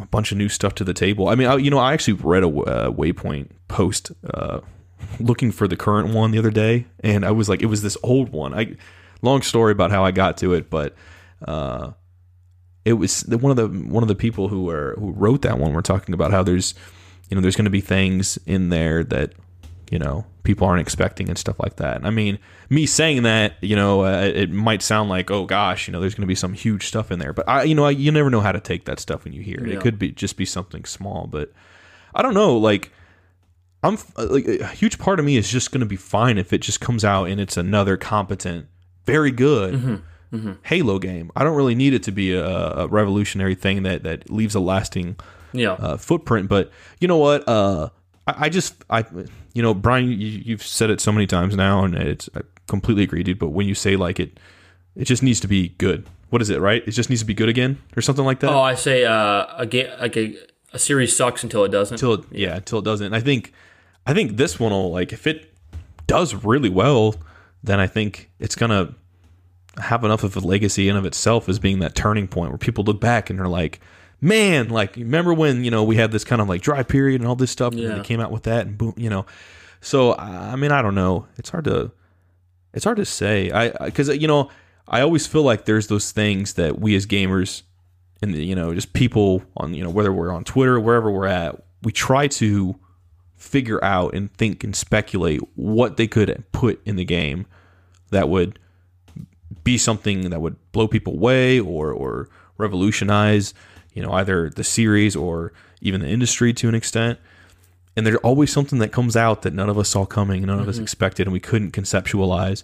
a 0.00 0.06
bunch 0.06 0.32
of 0.32 0.38
new 0.38 0.48
stuff 0.48 0.74
to 0.76 0.84
the 0.84 0.94
table. 0.94 1.28
I 1.28 1.34
mean, 1.34 1.48
I, 1.48 1.56
you 1.56 1.70
know, 1.70 1.78
I 1.78 1.92
actually 1.92 2.14
read 2.14 2.42
a 2.42 2.48
uh, 2.48 2.90
Waypoint 2.90 3.50
post 3.68 4.12
uh, 4.32 4.60
looking 5.20 5.52
for 5.52 5.68
the 5.68 5.76
current 5.76 6.14
one 6.14 6.30
the 6.30 6.38
other 6.38 6.50
day, 6.50 6.86
and 7.00 7.24
I 7.24 7.30
was 7.30 7.48
like, 7.48 7.62
it 7.62 7.66
was 7.66 7.82
this 7.82 7.96
old 8.02 8.30
one. 8.30 8.54
I 8.54 8.76
long 9.22 9.42
story 9.42 9.72
about 9.72 9.90
how 9.90 10.04
I 10.04 10.10
got 10.10 10.38
to 10.38 10.54
it, 10.54 10.70
but 10.70 10.94
uh, 11.46 11.92
it 12.84 12.94
was 12.94 13.22
one 13.26 13.50
of 13.50 13.56
the 13.56 13.68
one 13.68 14.02
of 14.02 14.08
the 14.08 14.14
people 14.14 14.48
who 14.48 14.64
were 14.64 14.96
who 14.98 15.12
wrote 15.12 15.42
that 15.42 15.58
one. 15.58 15.72
We're 15.72 15.82
talking 15.82 16.14
about 16.14 16.30
how 16.30 16.42
there's 16.42 16.74
you 17.30 17.36
know 17.36 17.40
there's 17.40 17.56
going 17.56 17.64
to 17.64 17.70
be 17.70 17.80
things 17.80 18.38
in 18.44 18.68
there 18.68 19.02
that 19.04 19.32
you 19.90 19.98
know 19.98 20.26
people 20.42 20.66
aren't 20.66 20.80
expecting 20.80 21.28
and 21.28 21.38
stuff 21.38 21.58
like 21.60 21.76
that. 21.76 22.04
I 22.04 22.10
mean, 22.10 22.38
me 22.68 22.86
saying 22.86 23.22
that, 23.24 23.54
you 23.60 23.76
know, 23.76 24.04
uh, 24.04 24.22
it 24.22 24.50
might 24.50 24.82
sound 24.82 25.10
like, 25.10 25.30
oh 25.30 25.44
gosh, 25.44 25.86
you 25.86 25.92
know, 25.92 26.00
there's 26.00 26.14
going 26.14 26.22
to 26.22 26.28
be 26.28 26.34
some 26.34 26.54
huge 26.54 26.86
stuff 26.86 27.10
in 27.10 27.18
there, 27.18 27.32
but 27.32 27.48
I, 27.48 27.64
you 27.64 27.74
know, 27.74 27.84
I, 27.84 27.90
you 27.90 28.10
never 28.10 28.30
know 28.30 28.40
how 28.40 28.52
to 28.52 28.60
take 28.60 28.84
that 28.86 28.98
stuff 29.00 29.24
when 29.24 29.32
you 29.32 29.42
hear 29.42 29.58
it. 29.58 29.68
Yeah. 29.68 29.74
It 29.74 29.80
could 29.80 29.98
be 29.98 30.10
just 30.10 30.36
be 30.36 30.44
something 30.44 30.84
small, 30.84 31.26
but 31.26 31.52
I 32.14 32.22
don't 32.22 32.34
know. 32.34 32.56
Like, 32.56 32.90
I'm 33.82 33.98
uh, 34.16 34.26
like 34.30 34.46
a 34.46 34.66
huge 34.68 34.98
part 34.98 35.18
of 35.18 35.24
me 35.24 35.36
is 35.36 35.50
just 35.50 35.72
going 35.72 35.80
to 35.80 35.86
be 35.86 35.96
fine 35.96 36.38
if 36.38 36.52
it 36.52 36.58
just 36.58 36.80
comes 36.80 37.04
out 37.04 37.24
and 37.24 37.40
it's 37.40 37.56
another 37.56 37.96
competent, 37.96 38.66
very 39.04 39.30
good 39.30 39.74
mm-hmm. 39.74 40.36
Mm-hmm. 40.36 40.52
Halo 40.62 40.98
game. 40.98 41.30
I 41.34 41.44
don't 41.44 41.56
really 41.56 41.74
need 41.74 41.94
it 41.94 42.02
to 42.04 42.12
be 42.12 42.34
a, 42.34 42.46
a 42.46 42.86
revolutionary 42.86 43.54
thing 43.54 43.82
that 43.84 44.02
that 44.04 44.30
leaves 44.30 44.54
a 44.54 44.60
lasting 44.60 45.16
Yeah. 45.52 45.72
uh, 45.72 45.96
footprint. 45.96 46.48
But 46.48 46.70
you 47.00 47.08
know 47.08 47.16
what? 47.16 47.46
Uh, 47.48 47.90
I, 48.26 48.46
I 48.46 48.48
just, 48.48 48.84
I, 48.90 49.04
you 49.54 49.62
know, 49.62 49.74
Bryan, 49.74 50.08
you, 50.08 50.14
you've 50.14 50.62
said 50.62 50.90
it 50.90 51.00
so 51.00 51.12
many 51.12 51.26
times 51.26 51.56
now, 51.56 51.84
and 51.84 51.94
it's 51.94 52.28
I 52.34 52.40
completely 52.66 53.02
agree, 53.02 53.22
dude. 53.22 53.38
But 53.38 53.48
when 53.48 53.66
you 53.66 53.74
say 53.74 53.96
like 53.96 54.20
it, 54.20 54.38
it 54.96 55.04
just 55.04 55.22
needs 55.22 55.40
to 55.40 55.48
be 55.48 55.70
good. 55.70 56.06
What 56.30 56.40
is 56.42 56.50
it, 56.50 56.60
right? 56.60 56.82
It 56.86 56.92
just 56.92 57.10
needs 57.10 57.22
to 57.22 57.26
be 57.26 57.34
good 57.34 57.48
again, 57.48 57.78
or 57.96 58.02
something 58.02 58.24
like 58.24 58.40
that. 58.40 58.50
oh, 58.50 58.60
I 58.60 58.74
say 58.74 59.04
uh, 59.04 59.46
a 59.58 59.96
like 60.00 60.16
a, 60.16 60.36
a 60.72 60.78
series 60.78 61.16
sucks 61.16 61.42
until 61.42 61.64
it 61.64 61.70
doesn't. 61.70 61.94
Until 61.94 62.14
it, 62.14 62.24
yeah, 62.30 62.56
until 62.56 62.78
it 62.78 62.84
doesn't. 62.84 63.06
And 63.06 63.16
I 63.16 63.20
think, 63.20 63.52
I 64.06 64.14
think 64.14 64.36
this 64.36 64.60
one 64.60 64.70
will 64.72 64.92
like 64.92 65.12
if 65.12 65.26
it 65.26 65.52
does 66.06 66.34
really 66.34 66.68
well, 66.68 67.16
then 67.64 67.80
I 67.80 67.86
think 67.86 68.30
it's 68.38 68.54
gonna 68.54 68.94
have 69.78 70.04
enough 70.04 70.24
of 70.24 70.36
a 70.36 70.40
legacy 70.40 70.88
in 70.88 70.96
of 70.96 71.04
itself 71.04 71.48
as 71.48 71.58
being 71.58 71.78
that 71.80 71.94
turning 71.94 72.28
point 72.28 72.50
where 72.50 72.58
people 72.58 72.84
look 72.84 73.00
back 73.00 73.30
and 73.30 73.38
they're 73.38 73.48
like, 73.48 73.80
man, 74.20 74.68
like 74.68 74.96
remember 74.96 75.32
when 75.34 75.64
you 75.64 75.70
know 75.70 75.84
we 75.84 75.96
had 75.96 76.12
this 76.12 76.24
kind 76.24 76.40
of 76.40 76.48
like 76.48 76.62
dry 76.62 76.82
period 76.82 77.20
and 77.20 77.28
all 77.28 77.36
this 77.36 77.50
stuff, 77.50 77.72
and 77.72 77.82
then 77.82 77.98
they 77.98 78.04
came 78.04 78.20
out 78.20 78.30
with 78.30 78.44
that 78.44 78.66
and 78.66 78.76
boom, 78.78 78.94
you 78.96 79.10
know. 79.10 79.26
So 79.80 80.12
I 80.12 80.52
I 80.52 80.56
mean, 80.56 80.72
I 80.72 80.82
don't 80.82 80.94
know. 80.94 81.26
It's 81.36 81.50
hard 81.50 81.64
to, 81.64 81.92
it's 82.74 82.84
hard 82.84 82.98
to 82.98 83.04
say. 83.04 83.50
I 83.50 83.70
because 83.86 84.08
you 84.08 84.28
know 84.28 84.50
I 84.88 85.00
always 85.00 85.26
feel 85.26 85.42
like 85.42 85.64
there's 85.64 85.86
those 85.86 86.12
things 86.12 86.54
that 86.54 86.80
we 86.80 86.94
as 86.94 87.06
gamers 87.06 87.62
and 88.22 88.34
you 88.34 88.54
know 88.54 88.74
just 88.74 88.92
people 88.92 89.42
on 89.56 89.74
you 89.74 89.82
know 89.82 89.90
whether 89.90 90.12
we're 90.12 90.32
on 90.32 90.44
Twitter 90.44 90.78
wherever 90.78 91.10
we're 91.10 91.26
at, 91.26 91.62
we 91.82 91.92
try 91.92 92.26
to 92.28 92.78
figure 93.36 93.82
out 93.82 94.14
and 94.14 94.32
think 94.34 94.62
and 94.62 94.76
speculate 94.76 95.40
what 95.54 95.96
they 95.96 96.06
could 96.06 96.44
put 96.52 96.78
in 96.84 96.96
the 96.96 97.04
game 97.06 97.46
that 98.10 98.28
would 98.28 98.58
be 99.64 99.78
something 99.78 100.28
that 100.28 100.40
would 100.42 100.56
blow 100.72 100.86
people 100.86 101.14
away 101.14 101.58
or 101.58 101.90
or 101.90 102.28
revolutionize 102.58 103.54
you 103.92 104.02
know 104.02 104.12
either 104.12 104.50
the 104.50 104.64
series 104.64 105.16
or 105.16 105.52
even 105.80 106.00
the 106.00 106.08
industry 106.08 106.52
to 106.54 106.68
an 106.68 106.74
extent. 106.74 107.18
And 107.96 108.06
there's 108.06 108.18
always 108.18 108.52
something 108.52 108.78
that 108.78 108.92
comes 108.92 109.16
out 109.16 109.42
that 109.42 109.52
none 109.52 109.68
of 109.68 109.76
us 109.76 109.88
saw 109.88 110.06
coming 110.06 110.42
none 110.44 110.60
of 110.60 110.68
us 110.68 110.78
expected 110.78 111.26
and 111.26 111.32
we 111.32 111.40
couldn't 111.40 111.72
conceptualize. 111.72 112.62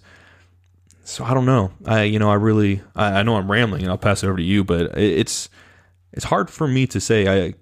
So 1.03 1.23
i 1.23 1.33
don't 1.33 1.45
know. 1.45 1.71
I 1.85 2.03
you 2.03 2.19
know 2.19 2.29
i 2.29 2.35
really 2.35 2.81
i, 2.95 3.19
I 3.19 3.23
know 3.23 3.35
i'm 3.35 3.49
rambling 3.51 3.83
and 3.83 3.91
i'll 3.91 3.97
pass 3.97 4.23
it 4.23 4.27
over 4.27 4.37
to 4.37 4.43
you 4.43 4.63
but 4.63 4.97
it, 4.97 5.19
it's 5.19 5.49
it's 6.13 6.25
hard 6.25 6.49
for 6.49 6.67
me 6.67 6.87
to 6.87 6.99
say. 6.99 7.27
I 7.27 7.53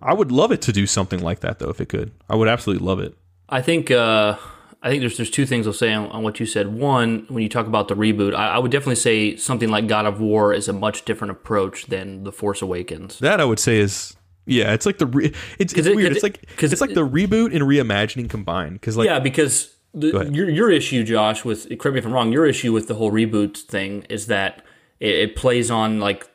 i 0.00 0.12
would 0.12 0.32
love 0.32 0.52
it 0.52 0.60
to 0.62 0.72
do 0.72 0.86
something 0.86 1.20
like 1.20 1.40
that 1.40 1.58
though 1.58 1.70
if 1.70 1.80
it 1.80 1.88
could. 1.88 2.12
I 2.28 2.36
would 2.36 2.48
absolutely 2.48 2.84
love 2.84 3.00
it. 3.00 3.16
I 3.48 3.60
think 3.62 3.90
uh, 3.90 4.36
I 4.82 4.90
think 4.90 5.00
there's 5.00 5.16
there's 5.16 5.30
two 5.30 5.46
things 5.46 5.66
I'll 5.66 5.72
say 5.72 5.92
on, 5.92 6.06
on 6.10 6.22
what 6.22 6.40
you 6.40 6.46
said. 6.46 6.74
One, 6.74 7.24
when 7.28 7.42
you 7.42 7.48
talk 7.48 7.66
about 7.66 7.86
the 7.88 7.94
reboot, 7.94 8.34
I, 8.34 8.48
I 8.48 8.58
would 8.58 8.70
definitely 8.72 8.96
say 8.96 9.36
something 9.36 9.68
like 9.68 9.86
God 9.86 10.06
of 10.06 10.20
War 10.20 10.52
is 10.52 10.68
a 10.68 10.72
much 10.72 11.04
different 11.04 11.30
approach 11.30 11.86
than 11.86 12.24
The 12.24 12.32
Force 12.32 12.62
Awakens. 12.62 13.18
That 13.20 13.40
I 13.40 13.44
would 13.44 13.60
say 13.60 13.78
is 13.78 14.16
yeah, 14.44 14.72
it's 14.72 14.84
like 14.84 14.98
the 14.98 15.06
re- 15.06 15.32
it's, 15.58 15.72
it's 15.72 15.86
it- 15.86 15.94
weird. 15.94 16.10
it- 16.10 16.16
It's 16.16 16.22
like 16.24 16.44
'cause 16.56 16.72
it's 16.72 16.80
like 16.80 16.94
the 16.94 17.06
reboot 17.06 17.54
and 17.54 17.62
reimagining 17.62 18.28
combined. 18.28 18.74
Because 18.74 18.96
like 18.96 19.06
yeah, 19.06 19.20
because 19.20 19.76
the, 19.94 20.28
your 20.32 20.50
your 20.50 20.68
issue, 20.70 21.04
Josh, 21.04 21.44
with 21.44 21.68
correct 21.78 21.94
me 21.94 21.98
if 22.00 22.06
I'm 22.06 22.12
wrong. 22.12 22.32
Your 22.32 22.46
issue 22.46 22.72
with 22.72 22.88
the 22.88 22.94
whole 22.94 23.12
reboot 23.12 23.56
thing 23.58 24.02
is 24.08 24.26
that 24.26 24.64
it, 24.98 25.14
it 25.14 25.36
plays 25.36 25.70
on 25.70 26.00
like 26.00 26.26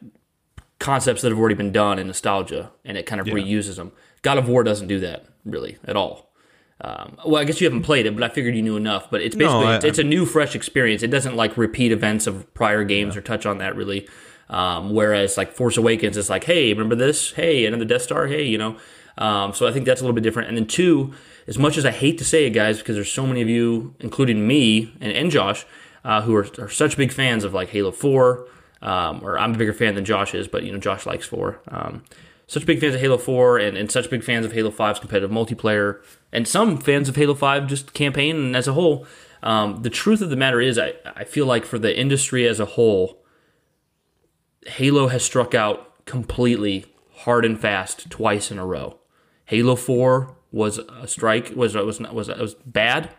concepts 0.80 1.22
that 1.22 1.30
have 1.32 1.40
already 1.40 1.56
been 1.56 1.72
done 1.72 2.00
in 2.00 2.08
nostalgia, 2.08 2.72
and 2.86 2.98
it 2.98 3.06
kind 3.06 3.20
of 3.20 3.28
reuses 3.28 3.76
them. 3.76 3.92
God 4.22 4.38
of 4.38 4.48
War 4.48 4.64
doesn't 4.64 4.88
do 4.88 5.00
that 5.02 5.26
really 5.44 5.78
at 5.86 5.96
all. 5.98 6.27
Um, 6.80 7.18
well, 7.26 7.42
I 7.42 7.44
guess 7.46 7.60
you 7.60 7.66
haven't 7.66 7.84
played 7.84 8.06
it, 8.06 8.14
but 8.16 8.24
I 8.24 8.30
figured 8.30 8.56
you 8.56 8.62
knew 8.62 8.76
enough. 8.78 9.10
But 9.10 9.22
it's 9.22 9.36
basically 9.36 9.66
I- 9.66 9.76
it's, 9.78 9.86
it's 9.86 10.00
a 10.00 10.04
new, 10.04 10.26
fresh 10.26 10.56
experience. 10.56 11.02
It 11.04 11.10
doesn't 11.12 11.36
like 11.36 11.58
repeat 11.58 11.92
events 11.92 12.28
of 12.28 12.54
prior 12.54 12.84
games 12.84 13.16
or 13.18 13.22
touch 13.22 13.46
on 13.46 13.58
that 13.60 13.76
really. 13.76 14.08
Um, 14.50 14.94
whereas 14.94 15.38
like 15.38 15.52
Force 15.54 15.76
Awakens 15.78 16.16
is 16.18 16.30
like, 16.30 16.44
hey, 16.46 16.72
remember 16.72 16.96
this? 16.96 17.32
Hey, 17.32 17.66
another 17.66 17.84
Death 17.86 18.04
Star. 18.04 18.28
Hey, 18.28 18.44
you 18.46 18.58
know. 18.58 18.78
Um, 19.18 19.54
so 19.54 19.68
I 19.68 19.72
think 19.72 19.86
that's 19.86 20.00
a 20.00 20.04
little 20.04 20.14
bit 20.14 20.24
different. 20.24 20.48
And 20.50 20.58
then 20.58 20.68
two, 20.68 21.14
as 21.48 21.58
much 21.58 21.76
as 21.78 21.86
I 21.86 21.92
hate 21.92 22.18
to 22.20 22.24
say 22.24 22.46
it, 22.46 22.52
guys, 22.52 22.78
because 22.78 22.96
there's 22.96 23.12
so 23.12 23.26
many 23.26 23.42
of 23.42 23.50
you, 23.50 23.96
including 24.00 24.46
me 24.48 24.94
and, 25.02 25.12
and 25.12 25.32
Josh, 25.32 25.66
uh, 26.06 26.22
who 26.22 26.36
are, 26.36 26.46
are 26.60 26.70
such 26.70 26.96
big 26.96 27.12
fans 27.12 27.44
of 27.44 27.54
like 27.54 27.70
Halo 27.70 27.92
Four. 27.92 28.48
Um, 28.80 29.22
or 29.24 29.40
I'm 29.40 29.56
a 29.56 29.58
bigger 29.58 29.74
fan 29.74 29.96
than 29.96 30.06
Josh 30.06 30.36
is, 30.36 30.48
but 30.48 30.62
you 30.62 30.72
know 30.72 30.78
Josh 30.78 31.08
likes 31.08 31.26
four. 31.26 31.60
Such 32.48 32.66
big 32.66 32.80
fans 32.80 32.96
of 32.96 33.02
Halo 33.02 33.18
4 33.18 33.58
and, 33.58 33.78
and 33.78 33.92
such 33.92 34.10
big 34.10 34.24
fans 34.24 34.46
of 34.46 34.54
Halo 34.54 34.72
5's 34.72 35.00
competitive 35.00 35.30
multiplayer, 35.30 36.02
and 36.32 36.48
some 36.48 36.78
fans 36.78 37.10
of 37.10 37.16
Halo 37.18 37.36
5 37.36 37.68
just 37.68 37.94
campaign 37.94 38.38
and 38.38 38.56
as 38.56 38.68
a 38.68 38.74
whole. 38.74 39.06
Um, 39.44 39.82
the 39.84 39.90
truth 39.90 40.22
of 40.22 40.30
the 40.30 40.36
matter 40.36 40.62
is, 40.62 40.80
I, 40.80 40.94
I 41.16 41.26
feel 41.26 41.46
like 41.46 41.66
for 41.66 41.78
the 41.78 41.98
industry 41.98 42.48
as 42.48 42.60
a 42.60 42.66
whole, 42.66 43.22
Halo 44.66 45.10
has 45.10 45.24
struck 45.24 45.54
out 45.54 46.06
completely 46.06 46.86
hard 47.18 47.46
and 47.46 47.60
fast 47.60 48.10
twice 48.10 48.50
in 48.50 48.58
a 48.58 48.66
row. 48.66 48.98
Halo 49.46 49.76
4 49.76 50.36
was 50.52 50.78
a 50.78 51.08
strike, 51.08 51.52
was 51.56 51.76
was 51.76 52.00
was 52.00 52.30
was 52.30 52.56
bad. 52.66 53.10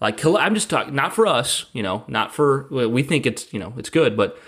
Like 0.00 0.24
I'm 0.24 0.54
just 0.54 0.70
talking, 0.70 0.94
not 0.94 1.14
for 1.14 1.26
us, 1.26 1.66
you 1.72 1.82
know, 1.82 2.04
not 2.08 2.34
for 2.34 2.66
we 2.70 3.02
think 3.02 3.26
it's 3.26 3.52
you 3.52 3.58
know 3.58 3.74
it's 3.76 3.90
good, 3.90 4.16
but 4.16 4.38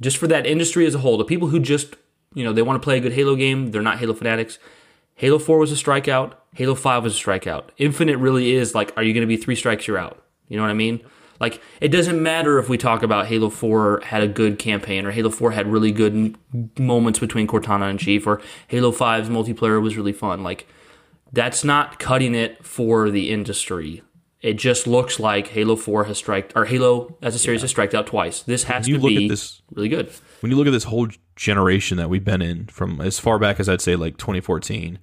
just 0.00 0.16
for 0.16 0.26
that 0.28 0.46
industry 0.46 0.86
as 0.86 0.94
a 0.94 0.98
whole, 0.98 1.16
the 1.16 1.24
people 1.24 1.48
who 1.48 1.60
just 1.60 1.96
you 2.34 2.44
know 2.44 2.52
they 2.52 2.62
want 2.62 2.80
to 2.80 2.84
play 2.84 2.98
a 2.98 3.00
good 3.00 3.12
Halo 3.12 3.36
game, 3.36 3.70
they're 3.70 3.82
not 3.82 3.98
Halo 3.98 4.14
fanatics. 4.14 4.58
Halo 5.14 5.38
4 5.38 5.58
was 5.58 5.70
a 5.70 5.74
strikeout. 5.74 6.32
Halo 6.54 6.74
5 6.74 7.04
was 7.04 7.14
a 7.14 7.22
strikeout. 7.22 7.64
Infinite 7.76 8.16
really 8.16 8.52
is 8.52 8.74
like, 8.74 8.90
are 8.96 9.02
you 9.02 9.12
going 9.12 9.20
to 9.20 9.26
be 9.26 9.36
three 9.36 9.54
strikes, 9.54 9.86
you're 9.86 9.98
out? 9.98 10.24
You 10.48 10.56
know 10.56 10.62
what 10.62 10.70
I 10.70 10.74
mean? 10.74 11.00
Like, 11.38 11.60
it 11.80 11.88
doesn't 11.88 12.22
matter 12.22 12.58
if 12.58 12.68
we 12.70 12.78
talk 12.78 13.02
about 13.02 13.26
Halo 13.26 13.50
4 13.50 14.00
had 14.04 14.22
a 14.22 14.28
good 14.28 14.58
campaign 14.58 15.04
or 15.04 15.10
Halo 15.10 15.30
4 15.30 15.50
had 15.50 15.66
really 15.66 15.92
good 15.92 16.14
m- 16.14 16.70
moments 16.78 17.18
between 17.18 17.46
Cortana 17.46 17.90
and 17.90 17.98
Chief 17.98 18.26
or 18.26 18.40
Halo 18.68 18.92
5's 18.92 19.28
multiplayer 19.28 19.80
was 19.80 19.96
really 19.96 20.12
fun. 20.12 20.42
Like, 20.42 20.66
that's 21.32 21.64
not 21.64 21.98
cutting 21.98 22.34
it 22.34 22.64
for 22.64 23.10
the 23.10 23.30
industry. 23.30 24.02
It 24.42 24.54
just 24.54 24.86
looks 24.86 25.20
like 25.20 25.48
Halo 25.48 25.76
4 25.76 26.04
has 26.04 26.16
striked, 26.16 26.54
or 26.56 26.64
Halo 26.64 27.16
as 27.20 27.34
a 27.34 27.38
series 27.38 27.60
has 27.60 27.70
striked 27.70 27.94
out 27.94 28.06
twice. 28.06 28.40
This 28.42 28.64
has 28.64 28.88
you 28.88 28.96
to 28.96 29.02
look 29.02 29.12
at 29.12 29.18
be 29.18 29.28
this- 29.28 29.60
really 29.74 29.88
good. 29.90 30.10
when 30.40 30.50
you 30.50 30.56
look 30.56 30.66
at 30.66 30.72
this 30.72 30.84
whole 30.84 31.08
generation 31.36 31.98
that 31.98 32.08
we've 32.08 32.24
been 32.24 32.40
in 32.42 32.66
from 32.66 33.00
as 33.00 33.18
far 33.18 33.38
back 33.38 33.60
as 33.60 33.68
I'd 33.68 33.82
say 33.82 33.96
like 33.96 34.16
2014, 34.16 34.98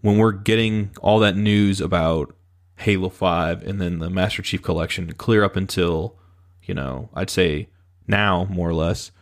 when 0.00 0.18
we're 0.18 0.32
getting 0.32 0.90
all 1.00 1.18
that 1.20 1.36
news 1.36 1.80
about 1.80 2.34
Halo 2.78 3.08
5 3.08 3.62
and 3.62 3.80
then 3.80 3.98
the 4.00 4.10
Master 4.10 4.42
Chief 4.42 4.62
Collection 4.62 5.12
clear 5.12 5.44
up 5.44 5.54
until, 5.56 6.16
you 6.62 6.74
know, 6.74 7.08
I'd 7.14 7.30
say 7.30 7.68
now 8.08 8.46
more 8.50 8.68
or 8.68 8.74
less, 8.74 9.12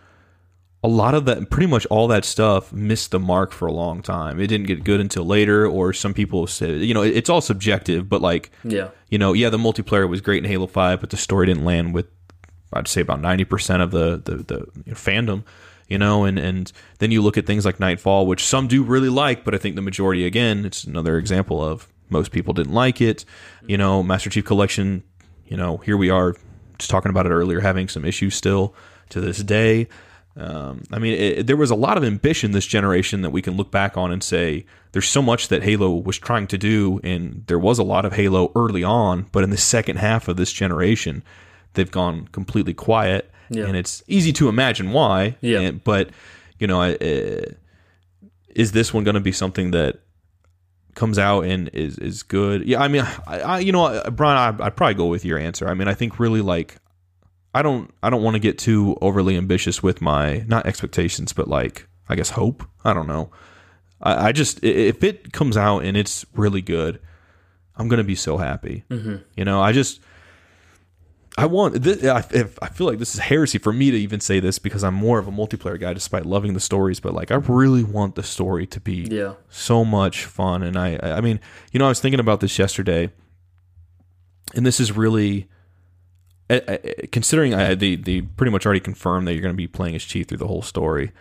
a 0.84 0.88
lot 0.88 1.14
of 1.14 1.24
that, 1.24 1.48
pretty 1.50 1.66
much 1.66 1.86
all 1.86 2.06
that 2.08 2.24
stuff, 2.26 2.70
missed 2.72 3.10
the 3.10 3.18
mark 3.18 3.52
for 3.52 3.66
a 3.66 3.72
long 3.72 4.02
time. 4.02 4.38
It 4.38 4.48
didn't 4.48 4.66
get 4.66 4.84
good 4.84 5.00
until 5.00 5.24
later, 5.24 5.66
or 5.66 5.92
some 5.94 6.12
people 6.12 6.46
said, 6.46 6.82
you 6.82 6.92
know, 6.92 7.02
it- 7.02 7.16
it's 7.16 7.30
all 7.30 7.40
subjective. 7.40 8.06
But 8.08 8.20
like, 8.20 8.50
Yeah. 8.64 8.88
you 9.08 9.16
know, 9.18 9.32
yeah, 9.32 9.48
the 9.48 9.56
multiplayer 9.58 10.06
was 10.08 10.20
great 10.20 10.44
in 10.44 10.50
Halo 10.50 10.66
Five, 10.66 11.00
but 11.00 11.08
the 11.10 11.16
story 11.16 11.46
didn't 11.46 11.64
land 11.64 11.94
with, 11.94 12.06
I'd 12.72 12.86
say, 12.86 13.00
about 13.00 13.20
ninety 13.22 13.44
percent 13.44 13.82
of 13.82 13.90
the 13.92 14.20
the, 14.24 14.36
the 14.36 14.58
you 14.84 14.92
know, 14.92 14.94
fandom. 14.94 15.42
You 15.88 15.98
know, 15.98 16.24
and 16.24 16.38
and 16.38 16.72
then 16.98 17.10
you 17.10 17.20
look 17.22 17.36
at 17.38 17.46
things 17.46 17.64
like 17.64 17.78
Nightfall, 17.80 18.26
which 18.26 18.42
some 18.44 18.68
do 18.68 18.82
really 18.82 19.10
like, 19.10 19.44
but 19.44 19.54
I 19.54 19.58
think 19.58 19.76
the 19.76 19.82
majority, 19.82 20.24
again, 20.26 20.64
it's 20.64 20.84
another 20.84 21.18
example 21.18 21.62
of 21.62 21.88
most 22.10 22.30
people 22.30 22.52
didn't 22.54 22.72
like 22.74 23.00
it. 23.00 23.24
You 23.66 23.76
know, 23.78 24.02
Master 24.02 24.28
Chief 24.30 24.44
Collection. 24.44 25.02
You 25.46 25.56
know, 25.58 25.76
here 25.78 25.96
we 25.96 26.08
are, 26.10 26.34
just 26.78 26.90
talking 26.90 27.10
about 27.10 27.26
it 27.26 27.30
earlier, 27.30 27.60
having 27.60 27.88
some 27.88 28.04
issues 28.04 28.34
still 28.34 28.74
to 29.10 29.20
this 29.20 29.42
day. 29.42 29.88
Um, 30.36 30.82
I 30.90 30.98
mean, 30.98 31.12
it, 31.14 31.46
there 31.46 31.56
was 31.56 31.70
a 31.70 31.76
lot 31.76 31.96
of 31.96 32.02
ambition 32.02 32.50
this 32.50 32.66
generation 32.66 33.22
that 33.22 33.30
we 33.30 33.40
can 33.40 33.56
look 33.56 33.70
back 33.70 33.96
on 33.96 34.10
and 34.10 34.22
say 34.22 34.66
there's 34.92 35.08
so 35.08 35.22
much 35.22 35.46
that 35.48 35.62
Halo 35.62 35.94
was 35.94 36.18
trying 36.18 36.48
to 36.48 36.58
do, 36.58 37.00
and 37.04 37.44
there 37.46 37.58
was 37.58 37.78
a 37.78 37.84
lot 37.84 38.04
of 38.04 38.14
Halo 38.14 38.50
early 38.56 38.82
on, 38.82 39.26
but 39.30 39.44
in 39.44 39.50
the 39.50 39.56
second 39.56 39.98
half 39.98 40.26
of 40.26 40.36
this 40.36 40.52
generation, 40.52 41.22
they've 41.74 41.90
gone 41.90 42.26
completely 42.32 42.74
quiet, 42.74 43.30
Yeah. 43.48 43.66
and 43.66 43.76
it's 43.76 44.02
easy 44.08 44.32
to 44.34 44.48
imagine 44.48 44.90
why. 44.90 45.36
Yeah. 45.40 45.60
And- 45.60 45.84
but 45.84 46.10
you 46.58 46.66
know, 46.66 46.80
I- 46.80 46.94
uh, 46.94 47.44
is 48.54 48.72
this 48.72 48.92
one 48.94 49.04
going 49.04 49.14
to 49.16 49.20
be 49.20 49.32
something 49.32 49.70
that 49.72 49.98
comes 50.94 51.18
out 51.18 51.42
and 51.44 51.68
is 51.72 51.98
is 51.98 52.22
good? 52.22 52.64
Yeah, 52.66 52.80
I 52.82 52.88
mean, 52.88 53.02
I, 53.26 53.40
I 53.40 53.58
you 53.60 53.72
know, 53.72 54.00
Bryan, 54.12 54.60
I, 54.60 54.66
I'd 54.66 54.76
probably 54.76 54.94
go 54.94 55.06
with 55.06 55.24
your 55.24 55.38
answer. 55.38 55.68
I 55.68 55.74
mean, 55.74 55.88
I 55.88 55.94
think 55.94 56.18
really 56.20 56.40
like 56.40 56.76
I 57.54 57.62
don't 57.62 57.92
I 58.02 58.10
don't 58.10 58.22
want 58.22 58.34
to 58.34 58.40
get 58.40 58.58
too 58.58 58.96
overly 59.00 59.36
ambitious 59.36 59.82
with 59.82 60.00
my 60.02 60.44
not 60.48 60.66
expectations, 60.66 61.32
but 61.32 61.48
like 61.48 61.86
I 62.08 62.16
guess 62.16 62.30
hope. 62.30 62.64
I 62.84 62.92
don't 62.92 63.06
know. 63.06 63.30
I, 64.02 64.28
I 64.28 64.32
just 64.32 64.62
if 64.64 65.04
it 65.04 65.32
comes 65.32 65.56
out 65.56 65.84
and 65.84 65.96
it's 65.96 66.26
really 66.34 66.62
good, 66.62 67.00
I'm 67.76 67.88
gonna 67.88 68.04
be 68.04 68.16
so 68.16 68.36
happy. 68.38 68.84
Mm-hmm. 68.90 69.16
You 69.36 69.44
know, 69.44 69.60
I 69.62 69.72
just 69.72 70.00
I 71.36 71.46
want 71.46 71.82
this. 71.82 72.04
I, 72.04 72.18
I 72.62 72.68
feel 72.68 72.86
like 72.86 72.98
this 73.00 73.14
is 73.14 73.20
heresy 73.20 73.58
for 73.58 73.72
me 73.72 73.90
to 73.90 73.96
even 73.96 74.20
say 74.20 74.38
this 74.38 74.60
because 74.60 74.84
I'm 74.84 74.94
more 74.94 75.18
of 75.18 75.26
a 75.26 75.32
multiplayer 75.32 75.80
guy, 75.80 75.92
despite 75.92 76.26
loving 76.26 76.54
the 76.54 76.60
stories. 76.60 77.00
But 77.00 77.12
like, 77.12 77.32
I 77.32 77.36
really 77.36 77.82
want 77.82 78.14
the 78.14 78.22
story 78.22 78.66
to 78.68 78.80
be 78.80 79.08
Yeah. 79.10 79.34
so 79.48 79.84
much 79.84 80.26
fun. 80.26 80.62
And 80.62 80.76
I, 80.78 80.96
I 81.02 81.20
mean, 81.20 81.40
you 81.72 81.80
know, 81.80 81.86
I 81.86 81.88
was 81.88 81.98
thinking 81.98 82.20
about 82.20 82.38
this 82.38 82.56
yesterday, 82.56 83.10
and 84.54 84.64
this 84.64 84.78
is 84.78 84.92
really, 84.92 85.48
Uh, 86.50 86.60
uh, 86.68 86.76
considering 87.10 87.54
I 87.54 87.74
they 87.74 87.96
they 87.96 88.20
pretty 88.20 88.50
much 88.50 88.66
already 88.66 88.80
confirmed 88.80 89.26
that 89.26 89.32
you're 89.32 89.42
going 89.42 89.54
to 89.54 89.56
be 89.56 89.66
playing 89.66 89.94
as 89.94 90.04
Chief 90.04 90.26
through 90.26 90.38
the 90.38 90.46
whole 90.46 90.62
story. 90.62 91.12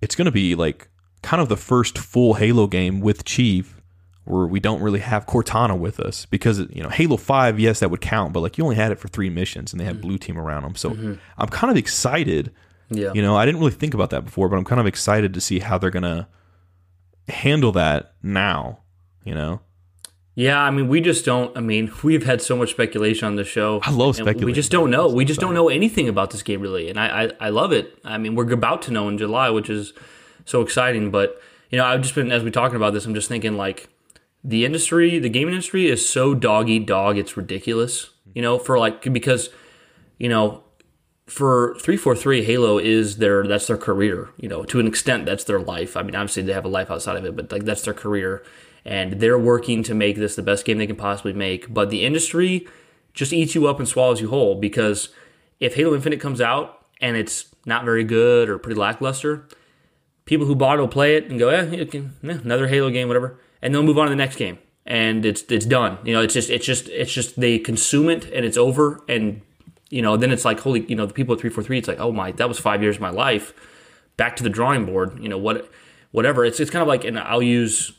It's 0.00 0.14
going 0.14 0.26
to 0.26 0.32
be 0.32 0.54
like 0.54 0.88
kind 1.22 1.40
of 1.40 1.48
the 1.48 1.56
first 1.56 1.98
full 1.98 2.34
Halo 2.34 2.66
game 2.66 3.00
with 3.00 3.24
Chief. 3.24 3.78
Where 4.24 4.46
we 4.46 4.60
don't 4.60 4.80
really 4.80 5.00
have 5.00 5.26
Cortana 5.26 5.76
with 5.76 5.98
us 5.98 6.26
because 6.26 6.60
you 6.70 6.80
know 6.80 6.88
Halo 6.90 7.16
Five, 7.16 7.58
yes, 7.58 7.80
that 7.80 7.90
would 7.90 8.00
count, 8.00 8.32
but 8.32 8.38
like 8.38 8.56
you 8.56 8.62
only 8.62 8.76
had 8.76 8.92
it 8.92 9.00
for 9.00 9.08
three 9.08 9.30
missions 9.30 9.72
and 9.72 9.80
they 9.80 9.84
had 9.84 9.96
mm-hmm. 9.96 10.02
Blue 10.02 10.18
Team 10.18 10.38
around 10.38 10.62
them. 10.62 10.76
So 10.76 10.90
mm-hmm. 10.90 11.14
I'm 11.38 11.48
kind 11.48 11.72
of 11.72 11.76
excited 11.76 12.52
Yeah. 12.88 13.12
you 13.14 13.22
know, 13.22 13.36
I 13.36 13.44
didn't 13.44 13.60
really 13.60 13.72
think 13.72 13.94
about 13.94 14.10
that 14.10 14.24
before, 14.24 14.48
but 14.48 14.56
I'm 14.56 14.64
kind 14.64 14.80
of 14.80 14.86
excited 14.86 15.34
to 15.34 15.40
see 15.40 15.58
how 15.58 15.76
they're 15.76 15.90
gonna 15.90 16.28
handle 17.28 17.72
that 17.72 18.14
now. 18.22 18.78
You 19.24 19.34
know, 19.34 19.60
Yeah, 20.34 20.58
I 20.58 20.70
mean, 20.70 20.88
we 20.88 21.00
just 21.00 21.24
don't. 21.24 21.56
I 21.56 21.60
mean, 21.60 21.92
we've 22.02 22.24
had 22.24 22.40
so 22.40 22.56
much 22.56 22.70
speculation 22.70 23.26
on 23.26 23.36
the 23.36 23.44
show. 23.44 23.80
I 23.82 23.90
love 23.90 24.18
and 24.18 24.44
We 24.44 24.52
just 24.52 24.70
don't 24.70 24.90
know. 24.90 25.08
We 25.08 25.24
just 25.24 25.40
don't 25.40 25.54
know 25.54 25.68
anything 25.68 26.08
about 26.08 26.30
this 26.30 26.42
game 26.42 26.60
really, 26.60 26.88
and 26.88 26.98
I, 26.98 27.24
I, 27.24 27.30
I 27.40 27.48
love 27.50 27.72
it. 27.72 27.98
I 28.04 28.18
mean, 28.18 28.34
we're 28.34 28.50
about 28.52 28.82
to 28.82 28.90
know 28.90 29.08
in 29.08 29.18
July, 29.18 29.50
which 29.50 29.68
is 29.68 29.92
so 30.44 30.62
exciting. 30.62 31.10
But 31.10 31.40
you 31.70 31.78
know, 31.78 31.84
I've 31.84 32.00
just 32.02 32.14
been 32.14 32.32
as 32.32 32.42
we're 32.42 32.50
talking 32.50 32.76
about 32.76 32.94
this, 32.94 33.04
I'm 33.04 33.14
just 33.14 33.28
thinking 33.28 33.56
like 33.56 33.88
the 34.42 34.64
industry, 34.64 35.18
the 35.18 35.28
game 35.28 35.48
industry 35.48 35.86
is 35.88 36.08
so 36.08 36.34
dog 36.34 36.68
eat 36.68 36.86
dog. 36.86 37.18
It's 37.18 37.36
ridiculous. 37.36 38.10
You 38.34 38.40
know, 38.40 38.58
for 38.58 38.78
like 38.78 39.12
because 39.12 39.50
you 40.18 40.28
know 40.28 40.64
for 41.26 41.74
343 41.76 42.44
halo 42.44 42.78
is 42.78 43.18
their 43.18 43.46
that's 43.46 43.68
their 43.68 43.76
career 43.76 44.30
you 44.36 44.48
know 44.48 44.64
to 44.64 44.80
an 44.80 44.88
extent 44.88 45.24
that's 45.24 45.44
their 45.44 45.60
life 45.60 45.96
i 45.96 46.02
mean 46.02 46.16
obviously 46.16 46.42
they 46.42 46.52
have 46.52 46.64
a 46.64 46.68
life 46.68 46.90
outside 46.90 47.16
of 47.16 47.24
it 47.24 47.36
but 47.36 47.50
like 47.52 47.64
that's 47.64 47.82
their 47.82 47.94
career 47.94 48.42
and 48.84 49.20
they're 49.20 49.38
working 49.38 49.82
to 49.82 49.94
make 49.94 50.16
this 50.16 50.36
the 50.36 50.42
best 50.42 50.64
game 50.64 50.78
they 50.78 50.86
can 50.86 50.96
possibly 50.96 51.32
make 51.32 51.72
but 51.72 51.90
the 51.90 52.04
industry 52.04 52.66
just 53.14 53.32
eats 53.32 53.54
you 53.54 53.66
up 53.66 53.78
and 53.78 53.88
swallows 53.88 54.20
you 54.20 54.28
whole 54.28 54.54
because 54.54 55.10
if 55.60 55.74
halo 55.74 55.94
infinite 55.94 56.20
comes 56.20 56.40
out 56.40 56.86
and 57.00 57.16
it's 57.16 57.54
not 57.66 57.84
very 57.84 58.04
good 58.04 58.48
or 58.48 58.58
pretty 58.58 58.78
lackluster 58.78 59.46
people 60.24 60.46
who 60.46 60.54
bought 60.54 60.78
it 60.78 60.80
will 60.80 60.88
play 60.88 61.16
it 61.16 61.30
and 61.30 61.38
go 61.38 61.48
eh, 61.48 61.64
it 61.72 61.90
can, 61.90 62.14
eh, 62.24 62.38
another 62.42 62.68
halo 62.68 62.90
game 62.90 63.08
whatever 63.08 63.38
and 63.60 63.74
they'll 63.74 63.82
move 63.82 63.98
on 63.98 64.06
to 64.06 64.10
the 64.10 64.16
next 64.16 64.36
game 64.36 64.58
and 64.84 65.24
it's 65.24 65.42
it's 65.48 65.66
done 65.66 65.98
you 66.04 66.12
know 66.12 66.22
it's 66.22 66.34
just 66.34 66.50
it's 66.50 66.66
just 66.66 66.88
it's 66.88 67.12
just 67.12 67.38
they 67.38 67.58
consume 67.58 68.08
it 68.08 68.24
and 68.32 68.44
it's 68.44 68.56
over 68.56 69.00
and 69.08 69.42
you 69.92 70.00
know, 70.00 70.16
then 70.16 70.32
it's 70.32 70.46
like, 70.46 70.58
holy, 70.58 70.86
you 70.86 70.96
know, 70.96 71.04
the 71.04 71.12
people 71.12 71.34
at 71.34 71.40
343, 71.40 71.78
it's 71.78 71.86
like, 71.86 72.00
oh 72.00 72.10
my, 72.10 72.32
that 72.32 72.48
was 72.48 72.58
five 72.58 72.82
years 72.82 72.96
of 72.96 73.02
my 73.02 73.10
life. 73.10 73.52
Back 74.16 74.36
to 74.36 74.42
the 74.42 74.48
drawing 74.48 74.86
board, 74.86 75.22
you 75.22 75.28
know, 75.28 75.36
what, 75.36 75.70
whatever. 76.12 76.46
It's, 76.46 76.58
it's 76.60 76.70
kind 76.70 76.80
of 76.80 76.88
like, 76.88 77.04
and 77.04 77.18
I'll 77.18 77.42
use, 77.42 77.92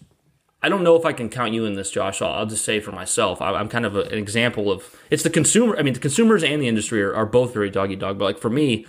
I 0.64 0.70
don't 0.70 0.82
know 0.82 0.96
if 0.96 1.06
I 1.06 1.12
can 1.12 1.30
count 1.30 1.54
you 1.54 1.66
in 1.66 1.76
this, 1.76 1.92
Josh. 1.92 2.22
I'll, 2.22 2.46
just 2.46 2.64
say 2.64 2.80
for 2.80 2.94
myself, 2.94 3.42
I, 3.42 3.52
I'm 3.52 3.68
kind 3.68 3.86
of 3.86 3.98
an 3.98 4.18
example 4.18 4.72
of, 4.72 4.96
it's 5.10 5.24
the 5.24 5.30
consumer, 5.30 5.78
I 5.78 5.84
mean, 5.84 5.94
the 5.94 6.00
consumers 6.00 6.42
and 6.42 6.62
the 6.62 6.70
industry 6.70 7.04
are, 7.04 7.14
are 7.14 7.26
both 7.26 7.54
very 7.54 7.70
doggy 7.70 7.98
dog, 7.98 8.18
but 8.18 8.26
like 8.26 8.38
for 8.40 8.50
me, 8.50 8.86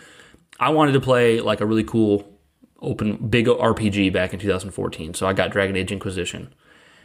I 0.60 0.70
wanted 0.70 0.92
to 0.92 1.00
play 1.00 1.40
like 1.40 1.60
a 1.60 1.66
really 1.66 1.82
cool 1.82 2.32
open, 2.80 3.16
big 3.28 3.46
RPG 3.46 4.12
back 4.12 4.32
in 4.32 4.38
2014. 4.38 5.14
So 5.14 5.26
I 5.26 5.32
got 5.32 5.50
Dragon 5.50 5.76
Age 5.76 5.90
Inquisition. 5.90 6.54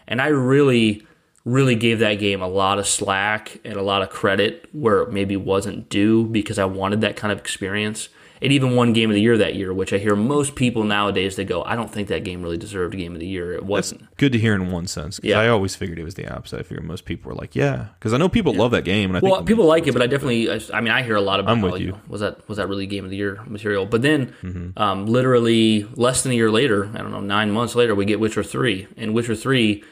And 0.08 0.22
I 0.22 0.28
really, 0.28 1.08
really 1.46 1.76
gave 1.76 1.98
that 2.00 2.16
game 2.16 2.42
a 2.42 2.48
lot 2.48 2.78
of 2.78 2.88
slack 2.88 3.60
and 3.66 3.74
a 3.74 3.82
lot 3.82 4.04
of 4.04 4.12
credit 4.12 4.70
where 4.72 5.02
it 5.02 5.12
maybe 5.12 5.36
wasn't 5.36 5.90
due 5.90 6.26
because 6.26 6.60
I 6.60 6.66
wanted 6.66 7.02
that 7.02 7.16
kind 7.16 7.32
of 7.32 7.40
experience. 7.40 8.10
It 8.42 8.52
even 8.54 8.76
won 8.76 8.94
Game 8.94 9.10
of 9.10 9.14
the 9.16 9.22
Year 9.22 9.38
that 9.38 9.56
year, 9.56 9.74
which 9.74 9.92
I 9.92 9.98
hear 9.98 10.16
most 10.16 10.56
people 10.56 10.84
nowadays 10.84 11.36
they 11.36 11.44
go, 11.44 11.62
I 11.64 11.76
don't 11.76 11.92
think 11.92 12.08
that 12.08 12.24
game 12.24 12.42
really 12.42 12.58
deserved 12.58 12.96
Game 12.98 13.14
of 13.14 13.20
the 13.20 13.28
Year. 13.28 13.52
It 13.54 13.66
wasn't. 13.66 14.16
good 14.18 14.32
to 14.32 14.40
hear 14.40 14.56
in 14.56 14.72
one 14.72 14.88
sense. 14.88 15.20
Yeah. 15.22 15.40
I 15.40 15.50
always 15.50 15.76
figured 15.76 16.00
it 16.00 16.04
was 16.06 16.16
the 16.16 16.28
opposite. 16.34 16.60
I 16.60 16.64
figured 16.64 16.86
most 16.86 17.04
people 17.06 17.30
were 17.30 17.36
like, 17.36 17.56
yeah, 17.56 17.88
because 18.00 18.14
I 18.14 18.18
know 18.18 18.30
people 18.30 18.54
love 18.54 18.72
that 18.72 18.86
game, 18.86 19.10
and 19.14 19.18
I 19.18 19.28
Well, 19.30 19.44
people 19.44 19.66
like 19.66 19.88
it, 19.88 19.92
but 19.94 20.02
I 20.02 20.08
definitely, 20.08 20.50
I 20.50 20.60
I 20.74 20.80
mean, 20.82 20.92
I 20.94 21.04
hear 21.04 21.16
a 21.16 21.22
lot 21.22 21.40
about. 21.40 21.52
I'm 21.52 21.62
with 21.62 21.72
how, 21.74 21.78
you. 21.78 21.98
was 22.08 22.22
that 22.22 22.48
was 22.48 22.58
that 22.58 22.68
really 22.70 22.88
Game 22.88 23.04
of 23.04 23.10
the 23.12 23.18
Year 23.18 23.42
material? 23.46 23.86
But 23.86 24.02
then, 24.04 24.34
Mm-hmm. 24.42 24.82
um, 24.82 25.06
literally 25.06 25.84
less 25.96 26.24
than 26.24 26.32
a 26.32 26.36
year 26.36 26.50
later, 26.52 26.90
I 26.94 27.00
don't 27.00 27.12
know, 27.12 27.20
nine 27.22 27.52
months 27.52 27.76
later, 27.76 27.94
we 27.94 28.06
get 28.06 28.20
Witcher 28.20 28.44
three, 28.44 28.88
and 28.96 29.14
Witcher 29.14 29.36
three 29.36 29.84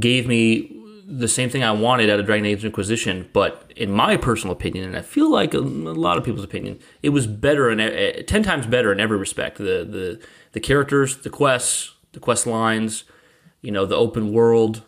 gave 0.00 0.26
me 0.26 0.82
the 1.08 1.28
same 1.28 1.48
thing 1.48 1.62
I 1.62 1.70
wanted 1.70 2.10
out 2.10 2.18
of 2.18 2.26
Dragon 2.26 2.46
Age 2.46 2.64
Inquisition, 2.64 3.30
but 3.32 3.72
in 3.76 3.92
my 3.92 4.16
personal 4.16 4.54
opinion, 4.54 4.84
and 4.84 4.96
I 4.96 5.02
feel 5.02 5.30
like 5.30 5.54
a, 5.54 5.58
a 5.58 5.60
lot 5.60 6.18
of 6.18 6.24
people's 6.24 6.44
opinion, 6.44 6.80
it 7.02 7.10
was 7.10 7.26
better 7.26 7.68
and 7.68 7.80
uh, 7.80 8.22
ten 8.26 8.42
times 8.42 8.66
better 8.66 8.90
in 8.92 8.98
every 8.98 9.16
respect. 9.16 9.58
The 9.58 9.84
the 9.84 10.20
the 10.52 10.60
characters, 10.60 11.18
the 11.18 11.30
quests, 11.30 11.94
the 12.12 12.20
quest 12.20 12.46
lines, 12.46 13.04
you 13.62 13.70
know, 13.70 13.86
the 13.86 13.94
open 13.94 14.32
world, 14.32 14.82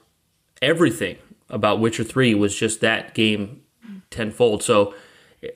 everything 0.60 1.18
about 1.50 1.80
Witcher 1.80 2.04
3 2.04 2.34
was 2.34 2.54
just 2.54 2.80
that 2.80 3.14
game 3.14 3.62
tenfold. 4.10 4.62
So 4.62 4.94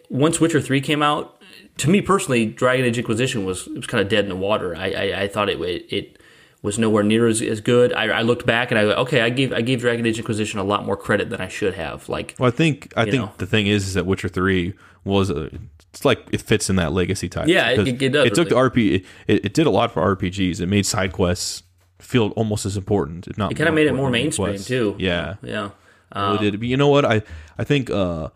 once 0.08 0.40
Witcher 0.40 0.60
3 0.60 0.80
came 0.80 1.02
out, 1.02 1.42
to 1.78 1.90
me 1.90 2.00
personally, 2.00 2.46
Dragon 2.46 2.86
Age 2.86 2.98
Inquisition 2.98 3.44
was 3.44 3.66
was 3.66 3.86
kind 3.86 4.00
of 4.00 4.08
dead 4.08 4.24
in 4.24 4.28
the 4.28 4.36
water. 4.36 4.76
I 4.76 4.92
I, 4.92 5.22
I 5.22 5.28
thought 5.28 5.48
it 5.48 5.60
it 5.60 6.22
was 6.62 6.78
nowhere 6.78 7.02
near 7.02 7.26
as, 7.26 7.42
as 7.42 7.60
good. 7.60 7.92
I, 7.92 8.04
I 8.04 8.22
looked 8.22 8.46
back 8.46 8.70
and 8.70 8.78
I 8.78 8.84
go, 8.84 8.92
okay, 9.02 9.20
I 9.20 9.30
gave 9.30 9.52
I 9.52 9.60
gave 9.62 9.80
Dragon 9.80 10.06
Age 10.06 10.18
Inquisition 10.18 10.58
a 10.60 10.64
lot 10.64 10.84
more 10.86 10.96
credit 10.96 11.28
than 11.30 11.40
I 11.40 11.48
should 11.48 11.74
have. 11.74 12.08
Like 12.08 12.34
Well, 12.38 12.48
I 12.48 12.52
think 12.52 12.92
I 12.96 13.04
think 13.04 13.16
know. 13.16 13.32
the 13.38 13.46
thing 13.46 13.66
is, 13.66 13.86
is 13.88 13.94
that 13.94 14.06
Witcher 14.06 14.28
Three 14.28 14.74
was 15.04 15.28
a, 15.30 15.50
it's 15.90 16.04
like 16.04 16.24
it 16.32 16.40
fits 16.40 16.70
in 16.70 16.76
that 16.76 16.92
legacy 16.92 17.28
type. 17.28 17.48
Yeah, 17.48 17.70
it- 17.70 18.00
it 18.02 18.08
does, 18.12 18.26
It 18.26 18.34
took 18.34 18.48
the 18.48 18.54
RP. 18.54 19.04
It, 19.26 19.44
it 19.46 19.54
did 19.54 19.66
a 19.66 19.70
lot 19.70 19.90
for 19.92 20.16
RPGs. 20.16 20.60
It 20.60 20.66
made 20.66 20.86
side 20.86 21.12
quests 21.12 21.64
feel 21.98 22.28
almost 22.36 22.64
as 22.66 22.76
important, 22.76 23.26
if 23.28 23.36
not. 23.38 23.52
it 23.52 23.54
kind 23.56 23.68
of 23.68 23.74
made 23.74 23.86
it 23.86 23.92
more 23.94 24.10
mainstream 24.10 24.48
quests. 24.50 24.66
too. 24.68 24.94
Yeah, 24.98 25.34
yeah. 25.42 25.70
Really 26.14 26.38
did. 26.50 26.60
But 26.60 26.68
you 26.68 26.76
know 26.76 26.88
what? 26.88 27.04
I 27.04 27.22
I 27.58 27.64
think 27.64 27.90
uh, 27.90 28.28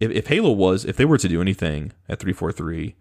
if 0.00 0.10
if 0.10 0.26
Halo 0.28 0.52
was 0.52 0.84
if 0.86 0.96
they 0.96 1.04
were 1.04 1.18
to 1.18 1.28
do 1.28 1.40
anything 1.42 1.92
at 2.08 2.18
three 2.18 2.32
four 2.32 2.50
three, 2.52 2.94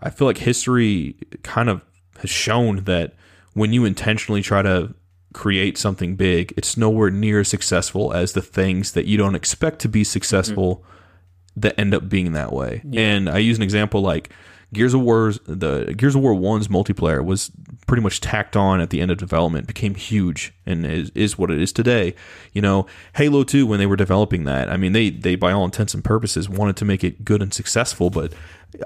I 0.00 0.10
feel 0.10 0.26
like 0.26 0.38
history 0.38 1.16
kind 1.42 1.68
of 1.68 1.82
has 2.20 2.30
shown 2.30 2.84
that 2.84 3.14
when 3.56 3.72
you 3.72 3.86
intentionally 3.86 4.42
try 4.42 4.60
to 4.60 4.94
create 5.32 5.78
something 5.78 6.14
big, 6.14 6.52
it's 6.58 6.76
nowhere 6.76 7.10
near 7.10 7.40
as 7.40 7.48
successful 7.48 8.12
as 8.12 8.34
the 8.34 8.42
things 8.42 8.92
that 8.92 9.06
you 9.06 9.16
don't 9.16 9.34
expect 9.34 9.78
to 9.78 9.88
be 9.88 10.04
successful 10.04 10.76
mm-hmm. 10.76 11.60
that 11.60 11.80
end 11.80 11.94
up 11.94 12.06
being 12.06 12.32
that 12.32 12.52
way. 12.52 12.82
And 12.92 13.30
I 13.30 13.38
use 13.38 13.56
an 13.56 13.62
example 13.62 14.02
like 14.02 14.30
Gears 14.74 14.92
of 14.92 15.00
War's 15.00 15.38
the 15.46 15.94
Gears 15.96 16.14
of 16.14 16.20
War 16.20 16.34
One's 16.34 16.68
multiplayer 16.68 17.24
was 17.24 17.50
pretty 17.86 18.02
much 18.02 18.20
tacked 18.20 18.56
on 18.56 18.78
at 18.78 18.90
the 18.90 19.00
end 19.00 19.10
of 19.10 19.16
development, 19.16 19.66
became 19.66 19.94
huge, 19.94 20.52
and 20.66 20.84
is, 20.84 21.10
is 21.14 21.38
what 21.38 21.50
it 21.50 21.58
is 21.58 21.72
today. 21.72 22.14
You 22.52 22.60
know, 22.60 22.86
Halo 23.14 23.42
Two 23.42 23.66
when 23.66 23.78
they 23.78 23.86
were 23.86 23.96
developing 23.96 24.44
that, 24.44 24.68
I 24.68 24.76
mean, 24.76 24.92
they 24.92 25.08
they 25.08 25.34
by 25.34 25.52
all 25.52 25.64
intents 25.64 25.94
and 25.94 26.04
purposes 26.04 26.46
wanted 26.46 26.76
to 26.76 26.84
make 26.84 27.02
it 27.02 27.24
good 27.24 27.40
and 27.40 27.54
successful, 27.54 28.10
but 28.10 28.34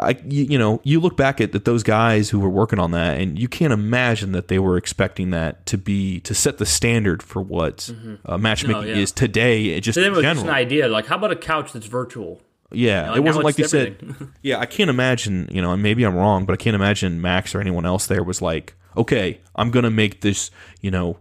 I 0.01 0.11
you, 0.25 0.45
you 0.45 0.59
know 0.59 0.81
you 0.85 1.01
look 1.01 1.17
back 1.17 1.41
at, 1.41 1.55
at 1.55 1.65
those 1.65 1.83
guys 1.83 2.31
who 2.31 2.39
were 2.39 2.49
working 2.51 2.79
on 2.79 2.91
that, 2.93 3.19
and 3.19 3.39
you 3.39 3.49
can't 3.49 3.73
imagine 3.73 4.33
that 4.33 4.49
they 4.49 4.59
were 4.59 4.77
expecting 4.77 5.31
that 5.31 5.67
to 5.67 5.79
be 5.79 6.21
to 6.21 6.35
set 6.35 6.59
the 6.59 6.67
standard 6.67 7.23
for 7.23 7.43
what 7.43 7.91
uh, 8.25 8.39
matchmaking 8.39 8.83
No, 8.83 8.87
yeah. 8.89 8.97
is 8.97 9.11
today. 9.11 9.67
It 9.67 9.81
just 9.81 9.97
To 9.97 10.03
them, 10.03 10.13
in 10.15 10.21
it 10.21 10.23
just 10.35 10.45
an 10.45 10.51
idea. 10.51 10.87
Like, 10.89 11.07
how 11.07 11.17
about 11.17 11.33
a 11.33 11.37
couch 11.37 11.73
that's 11.73 11.87
virtual? 11.87 12.41
Yeah, 12.73 13.07
know, 13.07 13.15
it 13.17 13.21
wasn't 13.25 13.45
like 13.45 13.57
they 13.57 13.65
said. 13.65 14.15
Yeah, 14.43 14.59
I 14.61 14.67
can't 14.67 14.91
imagine. 14.91 15.49
You 15.51 15.61
know, 15.61 15.73
and 15.73 15.83
maybe 15.83 16.05
I'm 16.05 16.15
wrong, 16.15 16.45
but 16.45 16.53
I 16.53 16.57
can't 16.57 16.77
imagine 16.77 17.21
Max 17.21 17.53
or 17.55 17.61
anyone 17.61 17.85
else 17.85 18.07
there 18.07 18.23
was 18.23 18.41
like, 18.41 18.75
okay, 18.97 19.41
I'm 19.57 19.73
gonna 19.73 19.91
make 19.91 20.21
this, 20.21 20.53
you 20.81 20.91
know, 20.93 21.19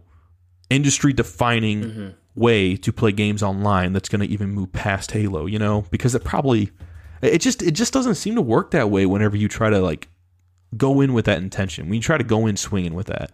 industry 0.68 1.12
defining 1.12 1.82
Mm-hmm. 1.82 2.08
way 2.36 2.76
to 2.76 2.92
play 2.92 3.10
games 3.10 3.42
online 3.42 3.92
that's 3.92 4.08
gonna 4.08 4.24
even 4.26 4.50
move 4.50 4.70
past 4.72 5.10
Halo. 5.10 5.46
You 5.46 5.58
know, 5.58 5.84
because 5.90 6.14
it 6.14 6.22
probably, 6.22 6.70
it 7.22 7.38
just 7.38 7.62
it 7.62 7.72
just 7.72 7.92
doesn't 7.92 8.14
seem 8.14 8.34
to 8.34 8.42
work 8.42 8.70
that 8.70 8.90
way. 8.90 9.06
Whenever 9.06 9.36
you 9.36 9.48
try 9.48 9.70
to 9.70 9.80
like 9.80 10.08
go 10.76 11.00
in 11.00 11.12
with 11.12 11.24
that 11.26 11.38
intention, 11.38 11.86
when 11.86 11.94
you 11.94 12.00
try 12.00 12.18
to 12.18 12.24
go 12.24 12.46
in 12.46 12.56
swinging 12.56 12.94
with 12.94 13.06
that. 13.08 13.30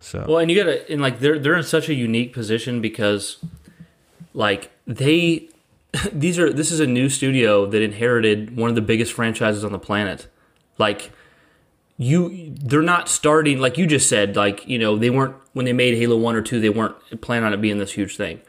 So 0.00 0.24
Well, 0.28 0.38
and 0.38 0.50
you 0.50 0.56
gotta, 0.62 0.90
and 0.90 1.00
like 1.00 1.20
they're 1.20 1.38
they're 1.38 1.56
in 1.56 1.64
such 1.64 1.88
a 1.88 1.94
unique 1.94 2.32
position 2.32 2.80
because, 2.80 3.38
like 4.34 4.70
they, 4.86 5.48
these 6.12 6.38
are 6.38 6.52
this 6.52 6.70
is 6.70 6.80
a 6.80 6.86
new 6.86 7.08
studio 7.08 7.66
that 7.66 7.82
inherited 7.82 8.56
one 8.56 8.68
of 8.68 8.74
the 8.74 8.82
biggest 8.82 9.12
franchises 9.12 9.64
on 9.64 9.72
the 9.72 9.78
planet. 9.78 10.26
Like 10.76 11.10
you, 11.96 12.52
they're 12.54 12.82
not 12.82 13.08
starting 13.08 13.58
like 13.60 13.78
you 13.78 13.86
just 13.86 14.08
said. 14.08 14.36
Like 14.36 14.66
you 14.68 14.78
know 14.78 14.96
they 14.96 15.10
weren't 15.10 15.36
when 15.54 15.64
they 15.64 15.72
made 15.72 15.96
Halo 15.96 16.16
One 16.16 16.36
or 16.36 16.42
Two, 16.42 16.60
they 16.60 16.70
weren't 16.70 16.96
planning 17.22 17.46
on 17.46 17.54
it 17.54 17.60
being 17.60 17.78
this 17.78 17.92
huge 17.92 18.16
thing. 18.16 18.40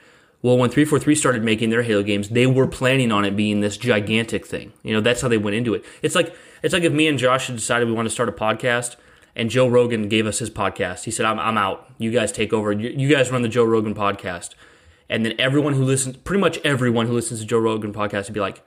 Well, 0.46 0.60
when 0.60 0.70
343 0.70 1.16
started 1.16 1.44
making 1.44 1.72
their 1.72 1.82
Halo 1.82 2.04
games, 2.04 2.30
they 2.30 2.46
were 2.46 2.68
planning 2.68 3.12
on 3.12 3.26
it 3.26 3.36
being 3.36 3.62
this 3.62 3.78
gigantic 3.78 4.46
thing. 4.46 4.74
You 4.84 4.94
know, 4.94 5.02
that's 5.02 5.22
how 5.22 5.28
they 5.28 5.40
went 5.40 5.56
into 5.56 5.74
it. 5.74 5.84
It's 6.04 6.14
like 6.14 6.36
it's 6.62 6.72
like 6.72 6.84
if 6.84 6.94
me 6.94 7.08
and 7.08 7.18
Josh 7.18 7.48
had 7.48 7.56
decided 7.56 7.88
we 7.88 7.96
want 7.96 8.06
to 8.06 8.12
start 8.12 8.30
a 8.30 8.32
podcast 8.32 8.96
and 9.36 9.50
Joe 9.50 9.68
Rogan 9.68 10.08
gave 10.08 10.28
us 10.28 10.38
his 10.38 10.52
podcast. 10.52 11.06
He 11.06 11.10
said, 11.10 11.26
"I'm 11.26 11.40
I'm 11.40 11.58
out. 11.58 11.90
You 11.98 12.12
guys 12.12 12.32
take 12.32 12.54
over. 12.54 12.72
You, 12.72 12.90
you 12.90 13.10
guys 13.10 13.32
run 13.32 13.42
the 13.42 13.50
Joe 13.50 13.64
Rogan 13.64 13.96
podcast." 13.96 14.52
And 15.10 15.26
then 15.26 15.34
everyone 15.40 15.74
who 15.74 15.84
listens, 15.84 16.18
pretty 16.18 16.42
much 16.42 16.60
everyone 16.64 17.08
who 17.08 17.14
listens 17.14 17.40
to 17.40 17.46
Joe 17.48 17.58
Rogan 17.58 17.92
podcast 17.92 18.26
would 18.26 18.36
be 18.36 18.40
like, 18.40 18.64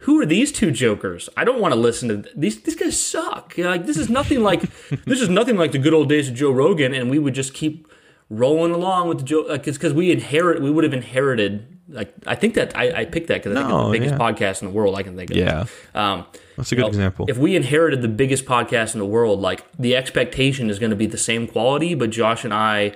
"Who 0.00 0.20
are 0.20 0.26
these 0.26 0.52
two 0.52 0.70
jokers? 0.70 1.30
I 1.34 1.44
don't 1.44 1.62
want 1.62 1.72
to 1.72 1.80
listen 1.80 2.10
to 2.10 2.22
th- 2.24 2.34
these. 2.36 2.60
These 2.60 2.76
guys 2.76 3.00
suck. 3.00 3.54
Like 3.56 3.86
this 3.86 3.96
is 3.96 4.10
nothing 4.10 4.42
like 4.42 4.60
this 5.06 5.22
is 5.22 5.30
nothing 5.30 5.56
like 5.56 5.72
the 5.72 5.78
good 5.78 5.94
old 5.94 6.10
days 6.10 6.28
of 6.28 6.34
Joe 6.34 6.50
Rogan." 6.50 6.92
And 6.92 7.08
we 7.08 7.18
would 7.18 7.32
just 7.32 7.54
keep 7.54 7.88
rolling 8.32 8.72
along 8.72 9.08
with 9.08 9.18
the 9.18 9.24
Joe 9.24 9.58
because 9.58 9.92
we 9.92 10.10
inherit 10.10 10.62
we 10.62 10.70
would 10.70 10.84
have 10.84 10.94
inherited 10.94 11.66
like 11.88 12.14
I 12.26 12.34
think 12.34 12.54
that 12.54 12.76
I, 12.76 13.02
I 13.02 13.04
picked 13.04 13.28
that 13.28 13.42
because 13.42 13.56
I 13.56 13.60
think 13.60 13.70
it's 13.70 13.84
the 13.84 13.92
biggest 13.92 14.14
yeah. 14.14 14.18
podcast 14.18 14.62
in 14.62 14.68
the 14.68 14.74
world 14.74 14.96
I 14.96 15.02
can 15.02 15.16
think 15.16 15.30
of. 15.30 15.36
yeah, 15.36 15.66
Um, 15.94 16.24
that's 16.56 16.72
a 16.72 16.76
good 16.76 16.82
well, 16.82 16.88
example. 16.88 17.26
If 17.28 17.36
we 17.36 17.54
inherited 17.54 18.00
the 18.00 18.08
biggest 18.08 18.46
podcast 18.46 18.94
in 18.94 19.00
the 19.00 19.06
world, 19.06 19.40
like 19.40 19.64
the 19.78 19.94
expectation 19.94 20.70
is 20.70 20.78
going 20.78 20.90
to 20.90 20.96
be 20.96 21.06
the 21.06 21.18
same 21.18 21.46
quality, 21.46 21.94
but 21.94 22.10
Josh 22.10 22.44
and 22.44 22.54
I 22.54 22.94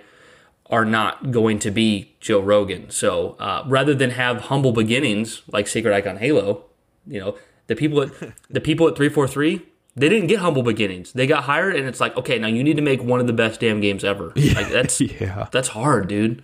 are 0.71 0.85
not 0.85 1.31
going 1.31 1.59
to 1.61 1.71
be 1.71 2.17
Joe 2.21 2.41
Rogan. 2.41 2.91
So 2.91 3.37
uh, 3.39 3.63
rather 3.67 3.95
than 3.95 4.11
have 4.11 4.43
humble 4.43 4.73
beginnings 4.73 5.43
like 5.53 5.69
Sacred 5.69 5.93
Icon 5.93 6.17
Halo, 6.17 6.65
you 7.07 7.21
know, 7.21 7.37
the 7.67 7.77
people 7.77 8.03
at 8.03 8.11
the 8.49 8.61
people 8.61 8.89
at 8.89 8.97
three 8.97 9.11
four 9.11 9.29
three. 9.29 9.67
They 9.97 10.09
didn't 10.11 10.27
get 10.29 10.41
humble 10.41 10.63
beginnings. 10.63 11.13
They 11.13 11.27
got 11.27 11.45
hired, 11.45 11.75
and 11.77 11.89
it's 11.89 12.01
like, 12.01 12.17
okay, 12.19 12.39
now 12.39 12.49
you 12.49 12.63
need 12.63 12.77
to 12.77 12.83
make 12.83 13.03
one 13.03 13.19
of 13.19 13.27
the 13.27 13.33
best 13.33 13.61
damn 13.61 13.81
games 13.81 14.05
ever. 14.05 14.33
Like 14.37 14.69
that's 14.69 15.01
yeah, 15.01 15.49
that's 15.53 15.69
hard, 15.69 16.09
dude. 16.09 16.43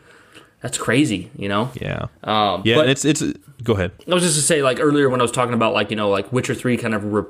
That's 0.63 0.79
crazy, 0.79 1.31
you 1.37 1.49
know. 1.49 1.71
yeah, 1.75 2.07
Um, 2.25 2.63
yeah. 2.65 2.77
but- 2.77 2.89
it's 2.89 3.05
it's. 3.05 3.23
Go 3.63 3.75
ahead. 3.75 3.93
I 4.11 4.15
was 4.15 4.23
just 4.25 4.35
to 4.37 4.43
say, 4.43 4.61
like 4.63 4.81
earlier 4.81 5.09
when 5.09 5.21
I 5.21 5.23
was 5.23 5.31
talking 5.31 5.55
about 5.55 5.73
like 5.75 5.91
you 5.91 5.97
know 5.97 6.09
like 6.11 6.33
Witcher 6.33 6.55
Three 6.55 6.77
kind 6.77 6.95
of 6.95 7.05
re- 7.05 7.25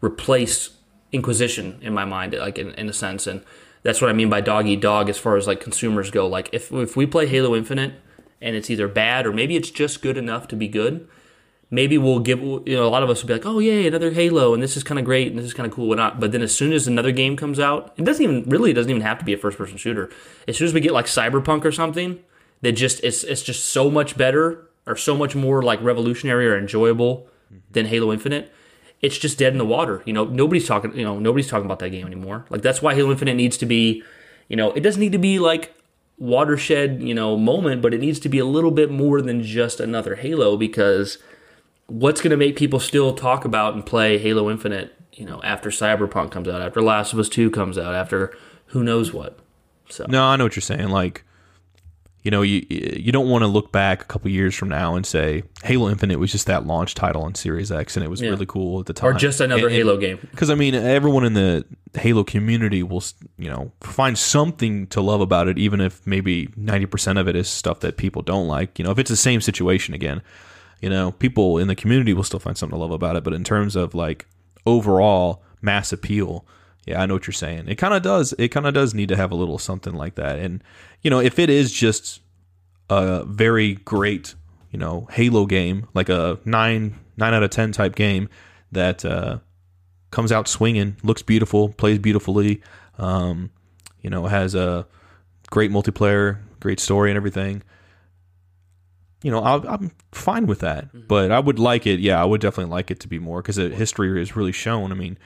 replaced 0.00 0.72
Inquisition 1.10 1.78
in 1.80 1.94
my 1.94 2.04
mind, 2.04 2.34
like 2.34 2.58
in, 2.58 2.72
in 2.74 2.88
a 2.88 2.92
sense, 2.92 3.26
and 3.26 3.42
that's 3.82 4.00
what 4.02 4.10
I 4.10 4.12
mean 4.12 4.28
by 4.28 4.40
dog 4.42 4.66
eat 4.66 4.80
dog 4.80 5.08
as 5.08 5.16
far 5.18 5.36
as 5.36 5.46
like 5.46 5.58
consumers 5.60 6.10
go. 6.10 6.26
Like 6.26 6.50
if 6.52 6.70
if 6.72 6.96
we 6.96 7.06
play 7.06 7.26
Halo 7.26 7.54
Infinite 7.56 7.94
and 8.42 8.54
it's 8.56 8.68
either 8.70 8.88
bad 8.88 9.26
or 9.26 9.32
maybe 9.32 9.56
it's 9.56 9.70
just 9.70 10.02
good 10.02 10.16
enough 10.18 10.48
to 10.48 10.56
be 10.56 10.68
good, 10.68 11.08
maybe 11.70 11.98
we'll 11.98 12.20
give 12.20 12.40
you 12.40 12.62
know 12.66 12.86
a 12.86 12.88
lot 12.88 13.02
of 13.02 13.10
us 13.10 13.22
will 13.22 13.28
be 13.28 13.34
like, 13.34 13.46
oh 13.46 13.58
yay, 13.58 13.86
another 13.86 14.10
Halo, 14.10 14.54
and 14.54 14.62
this 14.62 14.76
is 14.76 14.82
kind 14.82 14.98
of 14.98 15.04
great 15.04 15.28
and 15.28 15.38
this 15.38 15.46
is 15.46 15.54
kind 15.54 15.66
of 15.66 15.72
cool, 15.72 15.88
whatnot. 15.88 16.20
But 16.20 16.32
then 16.32 16.42
as 16.42 16.54
soon 16.54 16.72
as 16.72 16.86
another 16.86 17.12
game 17.12 17.36
comes 17.36 17.60
out, 17.60 17.92
it 17.96 18.04
doesn't 18.04 18.22
even 18.22 18.42
really 18.44 18.70
it 18.70 18.74
doesn't 18.74 18.90
even 18.90 19.02
have 19.02 19.18
to 19.18 19.24
be 19.24 19.32
a 19.32 19.38
first 19.38 19.58
person 19.58 19.76
shooter. 19.76 20.10
As 20.46 20.56
soon 20.56 20.66
as 20.66 20.74
we 20.74 20.80
get 20.80 20.92
like 20.92 21.06
Cyberpunk 21.06 21.64
or 21.64 21.72
something 21.72 22.20
that 22.62 22.72
just 22.72 23.02
it's 23.04 23.24
it's 23.24 23.42
just 23.42 23.66
so 23.66 23.90
much 23.90 24.16
better 24.16 24.68
or 24.86 24.96
so 24.96 25.16
much 25.16 25.36
more 25.36 25.62
like 25.62 25.80
revolutionary 25.82 26.48
or 26.48 26.56
enjoyable 26.56 27.28
mm-hmm. 27.52 27.58
than 27.70 27.86
Halo 27.86 28.12
Infinite. 28.12 28.52
It's 29.00 29.16
just 29.16 29.38
dead 29.38 29.52
in 29.52 29.58
the 29.58 29.64
water. 29.64 30.02
You 30.06 30.12
know, 30.12 30.24
nobody's 30.24 30.66
talking. 30.66 30.96
You 30.96 31.04
know, 31.04 31.18
nobody's 31.18 31.48
talking 31.48 31.66
about 31.66 31.78
that 31.80 31.90
game 31.90 32.06
anymore. 32.06 32.46
Like 32.50 32.62
that's 32.62 32.82
why 32.82 32.94
Halo 32.94 33.10
Infinite 33.10 33.34
needs 33.34 33.56
to 33.58 33.66
be. 33.66 34.02
You 34.48 34.56
know, 34.56 34.72
it 34.72 34.80
doesn't 34.80 35.00
need 35.00 35.12
to 35.12 35.18
be 35.18 35.38
like 35.38 35.74
watershed. 36.16 37.00
You 37.00 37.14
know, 37.14 37.36
moment, 37.36 37.80
but 37.80 37.94
it 37.94 38.00
needs 38.00 38.18
to 38.20 38.28
be 38.28 38.40
a 38.40 38.44
little 38.44 38.72
bit 38.72 38.90
more 38.90 39.22
than 39.22 39.42
just 39.42 39.78
another 39.78 40.16
Halo 40.16 40.56
because 40.56 41.18
what's 41.88 42.20
going 42.20 42.30
to 42.30 42.36
make 42.36 42.54
people 42.56 42.78
still 42.80 43.14
talk 43.14 43.44
about 43.44 43.74
and 43.74 43.84
play 43.84 44.18
Halo 44.18 44.50
Infinite, 44.50 44.94
you 45.12 45.26
know, 45.26 45.42
after 45.42 45.70
Cyberpunk 45.70 46.30
comes 46.30 46.46
out, 46.48 46.62
after 46.62 46.80
Last 46.80 47.12
of 47.12 47.18
Us 47.18 47.28
2 47.28 47.50
comes 47.50 47.76
out, 47.76 47.94
after 47.94 48.32
who 48.66 48.84
knows 48.84 49.12
what. 49.12 49.38
So 49.88 50.06
No, 50.08 50.24
I 50.24 50.36
know 50.36 50.44
what 50.44 50.54
you're 50.54 50.60
saying. 50.60 50.88
Like, 50.88 51.24
you 52.22 52.30
know, 52.30 52.42
you 52.42 52.66
you 52.68 53.10
don't 53.10 53.28
want 53.28 53.42
to 53.42 53.46
look 53.46 53.72
back 53.72 54.02
a 54.02 54.04
couple 54.04 54.30
years 54.30 54.54
from 54.54 54.68
now 54.68 54.96
and 54.96 55.06
say 55.06 55.44
Halo 55.62 55.88
Infinite 55.88 56.18
was 56.18 56.30
just 56.30 56.46
that 56.46 56.66
launch 56.66 56.94
title 56.94 57.22
on 57.22 57.34
Series 57.34 57.72
X, 57.72 57.96
and 57.96 58.04
it 58.04 58.08
was 58.08 58.20
Yeah. 58.20 58.30
really 58.30 58.44
cool 58.44 58.80
at 58.80 58.86
the 58.86 58.92
time, 58.92 59.08
or 59.08 59.12
just 59.14 59.40
another 59.40 59.70
Halo 59.70 59.96
game. 59.96 60.18
Because 60.30 60.50
I 60.50 60.54
mean, 60.56 60.74
everyone 60.74 61.24
in 61.24 61.32
the 61.32 61.64
Halo 61.94 62.24
community 62.24 62.82
will, 62.82 63.02
you 63.38 63.48
know, 63.48 63.72
find 63.80 64.18
something 64.18 64.88
to 64.88 65.00
love 65.00 65.22
about 65.22 65.48
it, 65.48 65.56
even 65.58 65.80
if 65.80 66.06
maybe 66.06 66.50
ninety 66.56 66.86
percent 66.86 67.18
of 67.18 67.28
it 67.28 67.36
is 67.36 67.48
stuff 67.48 67.80
that 67.80 67.96
people 67.96 68.20
don't 68.20 68.46
like. 68.48 68.78
You 68.78 68.84
know, 68.84 68.90
if 68.90 68.98
it's 68.98 69.10
the 69.10 69.16
same 69.16 69.40
situation 69.40 69.94
again, 69.94 70.20
you 70.80 70.88
know, 70.88 71.12
people 71.12 71.58
in 71.58 71.68
the 71.68 71.74
community 71.74 72.12
will 72.12 72.24
still 72.24 72.40
find 72.40 72.56
something 72.56 72.76
to 72.76 72.80
love 72.80 72.90
about 72.90 73.16
it. 73.16 73.24
But 73.24 73.34
in 73.34 73.44
terms 73.44 73.76
of 73.76 73.94
like 73.94 74.26
overall 74.66 75.42
mass 75.60 75.92
appeal, 75.92 76.44
yeah, 76.86 77.02
I 77.02 77.06
know 77.06 77.14
what 77.14 77.26
you're 77.26 77.34
saying. 77.34 77.68
It 77.68 77.76
kind 77.76 77.92
of 77.92 78.02
does. 78.02 78.32
It 78.38 78.48
kind 78.48 78.66
of 78.66 78.74
does 78.74 78.94
need 78.94 79.08
to 79.10 79.16
have 79.16 79.30
a 79.30 79.34
little 79.34 79.58
something 79.58 79.94
like 79.94 80.14
that. 80.14 80.38
And 80.38 80.62
you 81.02 81.10
know, 81.10 81.20
if 81.20 81.38
it 81.38 81.50
is 81.50 81.72
just 81.72 82.20
a 82.88 83.24
very 83.24 83.74
great, 83.74 84.34
you 84.70 84.78
know, 84.78 85.06
Halo 85.10 85.46
game, 85.46 85.86
like 85.94 86.08
a 86.08 86.38
nine 86.44 86.98
nine 87.16 87.34
out 87.34 87.42
of 87.42 87.50
ten 87.50 87.72
type 87.72 87.94
game 87.94 88.28
that 88.72 89.04
uh, 89.04 89.38
comes 90.10 90.32
out 90.32 90.48
swinging, 90.48 90.96
looks 91.02 91.22
beautiful, 91.22 91.70
plays 91.70 91.98
beautifully, 91.98 92.62
um, 92.98 93.50
you 94.00 94.10
know, 94.10 94.26
has 94.26 94.54
a 94.54 94.86
great 95.50 95.70
multiplayer, 95.70 96.38
great 96.60 96.80
story, 96.80 97.10
and 97.10 97.16
everything. 97.16 97.62
You 99.22 99.30
know, 99.32 99.40
I'll, 99.40 99.66
I'm 99.68 99.90
fine 100.12 100.46
with 100.46 100.60
that, 100.60 100.86
Mm-hmm. 100.88 101.06
but 101.08 101.32
I 101.32 101.40
would 101.40 101.58
like 101.58 101.86
it. 101.86 101.98
Yeah, 102.00 102.20
I 102.22 102.24
would 102.24 102.40
definitely 102.40 102.70
like 102.70 102.90
it 102.90 103.00
to 103.00 103.08
be 103.08 103.18
more 103.18 103.42
because 103.42 103.56
history 103.56 104.20
is 104.22 104.36
really 104.36 104.52
shown. 104.52 104.92
I 104.92 104.94
mean, 104.94 105.18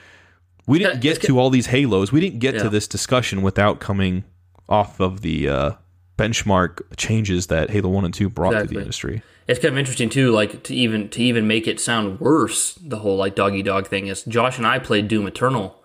we 0.66 0.78
didn't 0.78 1.00
get 1.00 1.20
to 1.22 1.38
all 1.38 1.50
these 1.50 1.66
Halos. 1.66 2.10
We 2.12 2.20
didn't 2.20 2.38
get 2.38 2.54
Yeah. 2.54 2.62
to 2.64 2.68
this 2.70 2.88
discussion 2.88 3.42
without 3.42 3.80
coming 3.80 4.24
off 4.68 4.98
of 5.00 5.20
the 5.20 5.48
uh, 5.48 5.70
benchmark 6.16 6.80
changes 6.96 7.48
that 7.48 7.70
Halo 7.70 7.88
One 7.90 8.04
and 8.04 8.14
Two 8.14 8.28
brought 8.30 8.52
to 8.52 8.66
the 8.66 8.78
industry. 8.80 9.22
It's 9.48 9.58
kind 9.58 9.74
of 9.74 9.78
interesting 9.78 10.08
too, 10.08 10.30
like 10.30 10.62
to 10.64 10.74
even 10.74 11.08
to 11.10 11.22
even 11.22 11.46
make 11.46 11.66
it 11.66 11.80
sound 11.80 12.20
worse. 12.20 12.74
The 12.74 12.98
whole 13.00 13.16
like 13.16 13.34
doggy 13.34 13.62
dog 13.62 13.88
thing 13.88 14.06
is 14.06 14.22
Josh 14.24 14.56
and 14.56 14.66
I 14.66 14.78
played 14.78 15.08
Doom 15.08 15.26
Eternal 15.26 15.76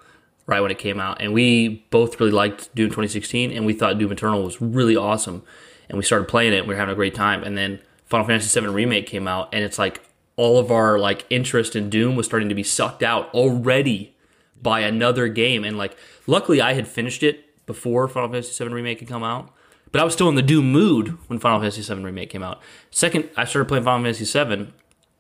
right 0.46 0.62
when 0.62 0.72
it 0.72 0.78
came 0.78 1.00
out, 1.00 1.22
and 1.22 1.34
we 1.34 1.86
both 1.90 2.20
really 2.22 2.32
liked 2.32 2.74
Doom 2.74 2.88
2016, 2.90 3.52
and 3.52 3.66
we 3.66 3.74
thought 3.74 3.98
Doom 3.98 4.12
Eternal 4.14 4.44
was 4.44 4.62
really 4.62 4.96
awesome, 4.96 5.44
and 5.90 5.98
we 5.98 6.04
started 6.06 6.30
playing 6.30 6.54
it. 6.54 6.60
and 6.60 6.68
We 6.68 6.74
were 6.76 6.80
having 6.80 6.94
a 6.94 6.96
great 6.96 7.16
time, 7.16 7.44
and 7.44 7.58
then 7.58 7.80
Final 8.08 8.26
Fantasy 8.26 8.60
VII 8.60 8.68
Remake 8.68 9.06
came 9.06 9.28
out, 9.28 9.50
and 9.54 9.64
it's 9.64 9.78
like 9.78 10.02
all 10.36 10.58
of 10.58 10.72
our 10.72 10.98
like 10.98 11.26
interest 11.30 11.76
in 11.76 11.90
Doom 11.90 12.16
was 12.16 12.26
starting 12.26 12.50
to 12.50 12.56
be 12.56 12.64
sucked 12.64 13.04
out 13.04 13.34
already 13.34 14.16
by 14.62 14.80
another 14.80 15.28
game, 15.28 15.64
and 15.64 15.78
like 15.78 15.96
luckily 16.26 16.62
I 16.62 16.74
had 16.74 16.88
finished 16.88 17.22
it 17.22 17.66
before 17.66 18.08
Final 18.08 18.30
Fantasy 18.30 18.64
VII 18.64 18.74
Remake 18.74 19.00
had 19.00 19.10
come 19.10 19.24
out. 19.24 19.54
But 19.92 20.02
I 20.02 20.04
was 20.04 20.14
still 20.14 20.30
in 20.30 20.36
the 20.36 20.42
Doom 20.42 20.72
mood 20.72 21.18
when 21.28 21.40
Final 21.40 21.60
Fantasy 21.60 21.82
VII 21.82 22.04
Remake 22.04 22.30
came 22.30 22.44
out. 22.44 22.62
Second, 22.92 23.30
I 23.38 23.46
started 23.46 23.68
playing 23.68 23.84
Final 23.84 24.04
Fantasy 24.04 24.26
VII. 24.26 24.74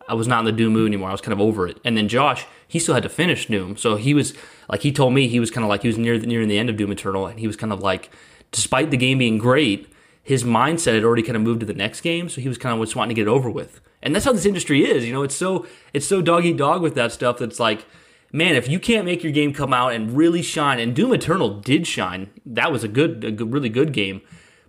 I 0.09 0.13
was 0.13 0.27
not 0.27 0.39
in 0.39 0.45
the 0.45 0.51
Doom 0.51 0.73
mood 0.73 0.87
anymore. 0.87 1.09
I 1.09 1.11
was 1.11 1.21
kind 1.21 1.33
of 1.33 1.41
over 1.41 1.67
it. 1.67 1.79
And 1.83 1.97
then 1.97 2.07
Josh, 2.07 2.45
he 2.67 2.79
still 2.79 2.93
had 2.93 3.03
to 3.03 3.09
finish 3.09 3.47
Doom, 3.47 3.75
so 3.75 3.95
he 3.95 4.13
was 4.13 4.33
like, 4.69 4.81
he 4.81 4.91
told 4.91 5.13
me 5.13 5.27
he 5.27 5.39
was 5.39 5.51
kind 5.51 5.63
of 5.63 5.69
like 5.69 5.81
he 5.81 5.87
was 5.87 5.97
near 5.97 6.17
nearing 6.19 6.47
the 6.47 6.57
end 6.57 6.69
of 6.69 6.77
Doom 6.77 6.91
Eternal, 6.91 7.27
and 7.27 7.39
he 7.39 7.47
was 7.47 7.57
kind 7.57 7.73
of 7.73 7.81
like, 7.81 8.09
despite 8.51 8.91
the 8.91 8.97
game 8.97 9.17
being 9.17 9.37
great, 9.37 9.91
his 10.27 10.43
mindset 10.43 10.93
had 10.93 11.03
already 11.03 11.23
kind 11.23 11.35
of 11.35 11.41
moved 11.41 11.61
to 11.61 11.65
the 11.65 11.73
next 11.73 12.01
game, 12.01 12.27
so 12.27 12.41
he 12.41 12.49
was 12.49 12.57
kind 12.57 12.77
of 12.77 12.85
just 12.85 12.95
wanting 12.95 13.15
to 13.15 13.21
get 13.21 13.27
it 13.27 13.31
over 13.31 13.49
with. 13.49 13.79
And 14.01 14.13
that's 14.13 14.25
how 14.25 14.33
this 14.33 14.45
industry 14.45 14.85
is. 14.85 15.05
You 15.05 15.13
know, 15.13 15.23
it's 15.23 15.35
so 15.35 15.65
it's 15.93 16.05
so 16.05 16.21
dog 16.21 16.45
eat 16.45 16.57
dog 16.57 16.81
with 16.81 16.95
that 16.95 17.11
stuff. 17.11 17.37
That's 17.37 17.59
like 17.59 17.85
man, 18.31 18.55
if 18.55 18.67
you 18.67 18.79
can't 18.79 19.05
make 19.05 19.23
your 19.23 19.31
game 19.31 19.53
come 19.53 19.73
out 19.73 19.93
and 19.93 20.15
really 20.15 20.41
shine, 20.41 20.79
and 20.79 20.95
Doom 20.95 21.13
Eternal 21.13 21.59
did 21.59 21.87
shine, 21.87 22.29
that 22.45 22.71
was 22.71 22.83
a 22.83 22.87
good, 22.87 23.23
a 23.23 23.31
good 23.31 23.51
really 23.51 23.69
good 23.69 23.93
game. 23.93 24.21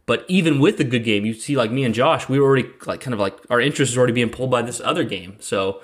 But 0.06 0.24
even 0.28 0.58
with 0.58 0.78
the 0.78 0.84
good 0.84 1.04
game, 1.04 1.26
you 1.26 1.34
see, 1.34 1.56
like 1.56 1.70
me 1.70 1.84
and 1.84 1.94
Josh, 1.94 2.28
we 2.28 2.40
were 2.40 2.46
already 2.46 2.68
like 2.86 3.00
kind 3.00 3.12
of 3.12 3.20
like 3.20 3.36
our 3.50 3.60
interest 3.60 3.92
is 3.92 3.98
already 3.98 4.14
being 4.14 4.30
pulled 4.30 4.50
by 4.50 4.62
this 4.62 4.80
other 4.80 5.04
game. 5.04 5.36
So 5.40 5.82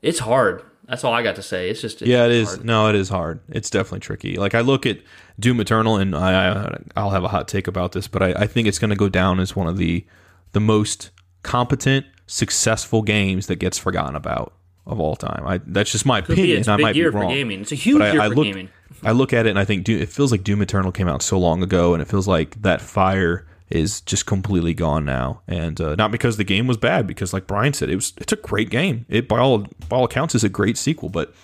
it's 0.00 0.20
hard. 0.20 0.62
That's 0.86 1.02
all 1.02 1.12
I 1.12 1.22
got 1.22 1.34
to 1.36 1.42
say. 1.42 1.70
It's 1.70 1.80
just 1.80 2.02
it's 2.02 2.08
yeah, 2.08 2.26
it 2.26 2.30
is. 2.30 2.48
hard. 2.54 2.64
No, 2.64 2.88
it 2.88 2.94
is 2.94 3.08
hard. 3.08 3.40
It's 3.48 3.70
definitely 3.70 4.00
tricky. 4.00 4.36
Like 4.36 4.54
I 4.54 4.60
look 4.60 4.86
at 4.86 4.98
Doom 5.38 5.60
Eternal, 5.60 5.96
and 5.96 6.14
I, 6.14 6.52
I 6.52 6.78
I'll 6.96 7.10
have 7.10 7.24
a 7.24 7.28
hot 7.28 7.48
take 7.48 7.66
about 7.66 7.92
this, 7.92 8.06
but 8.08 8.22
I, 8.22 8.32
I 8.32 8.46
think 8.46 8.68
it's 8.68 8.78
going 8.78 8.90
to 8.90 8.96
go 8.96 9.08
down 9.08 9.40
as 9.40 9.56
one 9.56 9.66
of 9.66 9.76
the 9.76 10.04
the 10.52 10.60
most 10.60 11.10
competent, 11.42 12.06
successful 12.26 13.02
games 13.02 13.48
that 13.48 13.56
gets 13.56 13.78
forgotten 13.78 14.14
about 14.14 14.54
of 14.86 15.00
all 15.00 15.16
time. 15.16 15.44
I 15.46 15.60
that's 15.66 15.90
just 15.90 16.06
my 16.06 16.20
Could 16.20 16.34
opinion. 16.34 16.58
It's 16.58 16.68
and 16.68 16.80
a 16.80 16.84
I 16.84 16.88
might 16.88 16.96
year 16.96 17.10
be 17.10 17.14
for 17.14 17.20
wrong. 17.22 17.30
gaming. 17.32 17.60
It's 17.62 17.72
a 17.72 17.76
huge 17.76 18.00
I, 18.02 18.12
year 18.12 18.20
I 18.20 18.28
for 18.28 18.34
look, 18.34 18.44
gaming. 18.44 18.68
I 19.02 19.12
look 19.12 19.32
at 19.32 19.46
it 19.46 19.50
and 19.50 19.58
I 19.58 19.64
think 19.64 19.84
Doom, 19.84 20.00
it 20.00 20.08
feels 20.08 20.30
like 20.30 20.44
Doom 20.44 20.62
Eternal 20.62 20.92
came 20.92 21.08
out 21.08 21.22
so 21.22 21.38
long 21.38 21.62
ago, 21.62 21.94
and 21.94 22.02
it 22.02 22.08
feels 22.08 22.28
like 22.28 22.60
that 22.62 22.80
fire 22.80 23.46
is 23.70 24.02
just 24.02 24.26
completely 24.26 24.74
gone 24.74 25.04
now. 25.04 25.40
And 25.48 25.80
uh, 25.80 25.94
not 25.96 26.12
because 26.12 26.36
the 26.36 26.44
game 26.44 26.66
was 26.66 26.76
bad, 26.76 27.06
because 27.06 27.32
like 27.32 27.46
Bryan 27.46 27.72
said, 27.72 27.90
it 27.90 27.96
was 27.96 28.12
it's 28.18 28.32
a 28.32 28.36
great 28.36 28.70
game. 28.70 29.04
It 29.08 29.26
by 29.26 29.38
all 29.38 29.66
by 29.88 29.96
all 29.96 30.04
accounts 30.04 30.34
is 30.34 30.44
a 30.44 30.48
great 30.48 30.76
sequel. 30.78 31.08
But 31.08 31.34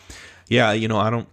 yeah, 0.48 0.72
you 0.72 0.86
know, 0.86 0.98
I 0.98 1.10
don't. 1.10 1.28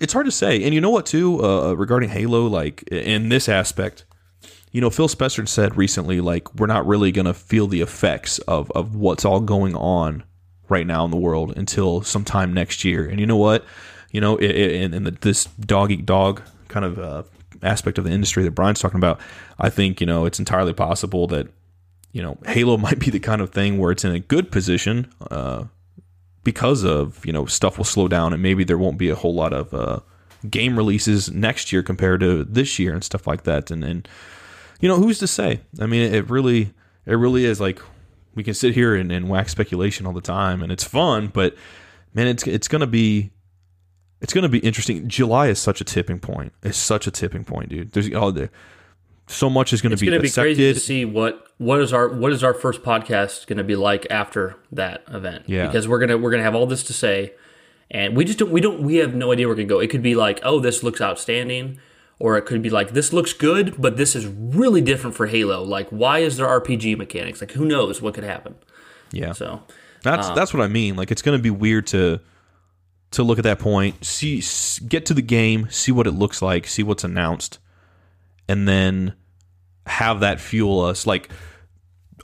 It's 0.00 0.12
hard 0.12 0.26
to 0.26 0.32
say. 0.32 0.64
And 0.64 0.74
you 0.74 0.80
know 0.80 0.90
what 0.90 1.06
too 1.06 1.44
uh, 1.44 1.74
regarding 1.74 2.08
Halo, 2.08 2.46
like 2.46 2.82
in 2.84 3.28
this 3.28 3.48
aspect. 3.48 4.04
You 4.72 4.80
know, 4.80 4.88
Phil 4.88 5.08
Spencer 5.08 5.44
said 5.46 5.76
recently, 5.76 6.20
like, 6.20 6.54
we're 6.54 6.68
not 6.68 6.86
really 6.86 7.10
going 7.10 7.26
to 7.26 7.34
feel 7.34 7.66
the 7.66 7.80
effects 7.80 8.38
of, 8.40 8.70
of 8.70 8.94
what's 8.94 9.24
all 9.24 9.40
going 9.40 9.74
on 9.74 10.22
right 10.68 10.86
now 10.86 11.04
in 11.04 11.10
the 11.10 11.16
world 11.16 11.56
until 11.56 12.02
sometime 12.02 12.54
next 12.54 12.84
year. 12.84 13.04
And 13.04 13.18
you 13.18 13.26
know 13.26 13.36
what? 13.36 13.64
You 14.12 14.20
know, 14.20 14.36
in, 14.36 14.94
in 14.94 15.04
the, 15.04 15.10
this 15.10 15.46
dog 15.46 15.90
eat 15.90 16.06
dog 16.06 16.42
kind 16.68 16.84
of 16.84 16.98
uh, 16.98 17.22
aspect 17.62 17.98
of 17.98 18.04
the 18.04 18.10
industry 18.10 18.44
that 18.44 18.52
Bryan's 18.52 18.80
talking 18.80 18.98
about, 18.98 19.20
I 19.58 19.70
think, 19.70 20.00
you 20.00 20.06
know, 20.06 20.24
it's 20.24 20.38
entirely 20.38 20.72
possible 20.72 21.26
that, 21.28 21.48
you 22.12 22.22
know, 22.22 22.38
Halo 22.46 22.76
might 22.78 22.98
be 23.00 23.10
the 23.10 23.20
kind 23.20 23.40
of 23.40 23.50
thing 23.50 23.76
where 23.78 23.90
it's 23.90 24.04
in 24.04 24.14
a 24.14 24.20
good 24.20 24.50
position 24.50 25.12
uh, 25.30 25.64
because 26.44 26.84
of, 26.84 27.24
you 27.24 27.32
know, 27.32 27.46
stuff 27.46 27.76
will 27.76 27.84
slow 27.84 28.08
down 28.08 28.32
and 28.32 28.42
maybe 28.42 28.64
there 28.64 28.78
won't 28.78 28.98
be 28.98 29.10
a 29.10 29.14
whole 29.14 29.34
lot 29.34 29.52
of 29.52 29.74
uh, 29.74 30.00
game 30.48 30.76
releases 30.76 31.30
next 31.30 31.72
year 31.72 31.82
compared 31.82 32.20
to 32.20 32.44
this 32.44 32.78
year 32.78 32.94
and 32.94 33.04
stuff 33.04 33.26
like 33.26 33.42
that. 33.44 33.70
And, 33.70 33.84
and 33.84 34.08
you 34.80 34.88
know, 34.88 34.96
who's 34.96 35.18
to 35.18 35.26
say? 35.26 35.60
I 35.80 35.86
mean, 35.86 36.12
it 36.12 36.30
really, 36.30 36.72
it 37.06 37.14
really 37.14 37.44
is 37.44 37.60
like 37.60 37.80
we 38.34 38.42
can 38.42 38.54
sit 38.54 38.74
here 38.74 38.94
and, 38.94 39.10
and 39.12 39.28
wax 39.28 39.52
speculation 39.52 40.06
all 40.06 40.12
the 40.12 40.20
time, 40.20 40.62
and 40.62 40.72
it's 40.72 40.84
fun. 40.84 41.28
But 41.28 41.54
man, 42.14 42.26
it's 42.26 42.46
it's 42.46 42.68
gonna 42.68 42.86
be, 42.86 43.30
it's 44.20 44.32
gonna 44.32 44.48
be 44.48 44.60
interesting. 44.60 45.08
July 45.08 45.48
is 45.48 45.58
such 45.58 45.80
a 45.80 45.84
tipping 45.84 46.20
point. 46.20 46.52
It's 46.62 46.78
such 46.78 47.06
a 47.06 47.10
tipping 47.10 47.44
point, 47.44 47.68
dude. 47.68 47.92
There's 47.92 48.12
all 48.14 48.32
the 48.32 48.50
so 49.30 49.48
much 49.50 49.72
is 49.72 49.80
gonna 49.80 49.94
It's 49.94 50.00
be 50.00 50.06
going 50.08 50.18
to 50.18 50.22
be 50.22 50.30
crazy 50.30 50.74
to 50.74 50.80
see 50.80 51.04
what 51.04 51.46
what 51.58 51.80
is 51.80 51.92
our 51.92 52.08
what 52.08 52.32
is 52.32 52.42
our 52.42 52.54
first 52.54 52.82
podcast 52.82 53.46
going 53.46 53.58
to 53.58 53.64
be 53.64 53.76
like 53.76 54.06
after 54.10 54.56
that 54.72 55.04
event. 55.08 55.44
Yeah. 55.46 55.66
because 55.66 55.86
we're 55.88 55.98
gonna 55.98 56.18
we're 56.18 56.30
gonna 56.30 56.42
have 56.42 56.54
all 56.54 56.66
this 56.66 56.82
to 56.84 56.92
say, 56.92 57.32
and 57.90 58.16
we 58.16 58.24
just 58.24 58.38
don't 58.38 58.50
we 58.50 58.60
don't 58.60 58.80
we 58.82 58.96
have 58.96 59.14
no 59.14 59.32
idea 59.32 59.46
where 59.46 59.54
we're 59.54 59.62
gonna 59.62 59.68
go. 59.68 59.80
It 59.80 59.88
could 59.88 60.02
be 60.02 60.14
like, 60.14 60.40
oh, 60.42 60.60
this 60.60 60.82
looks 60.82 61.00
outstanding, 61.00 61.78
or 62.18 62.36
it 62.36 62.42
could 62.42 62.62
be 62.62 62.70
like, 62.70 62.92
this 62.92 63.12
looks 63.12 63.32
good, 63.32 63.74
but 63.80 63.96
this 63.96 64.14
is 64.14 64.26
really 64.26 64.80
different 64.80 65.16
for 65.16 65.26
Halo. 65.26 65.62
Like, 65.62 65.88
why 65.90 66.18
is 66.18 66.36
there 66.36 66.46
RPG 66.46 66.96
mechanics? 66.98 67.40
Like, 67.40 67.52
who 67.52 67.64
knows 67.64 68.02
what 68.02 68.14
could 68.14 68.24
happen? 68.24 68.56
yeah, 69.12 69.32
So 69.32 69.62
That's 70.02 70.28
um, 70.28 70.34
that's 70.34 70.54
what 70.54 70.62
I 70.62 70.68
mean. 70.68 70.96
Like 70.96 71.10
it's 71.10 71.22
going 71.22 71.38
to 71.38 71.42
be 71.42 71.50
weird 71.50 71.86
to 71.88 72.20
to 73.12 73.22
look 73.22 73.38
at 73.38 73.44
that 73.44 73.58
point, 73.58 74.04
see 74.04 74.42
get 74.86 75.04
to 75.06 75.14
the 75.14 75.22
game, 75.22 75.68
see 75.70 75.92
what 75.92 76.06
it 76.06 76.12
looks 76.12 76.40
like, 76.40 76.66
see 76.66 76.82
what's 76.82 77.02
announced, 77.04 77.58
and 78.48 78.68
then 78.68 79.14
have 79.86 80.20
that 80.20 80.40
fuel 80.40 80.80
us 80.80 81.06
like 81.06 81.30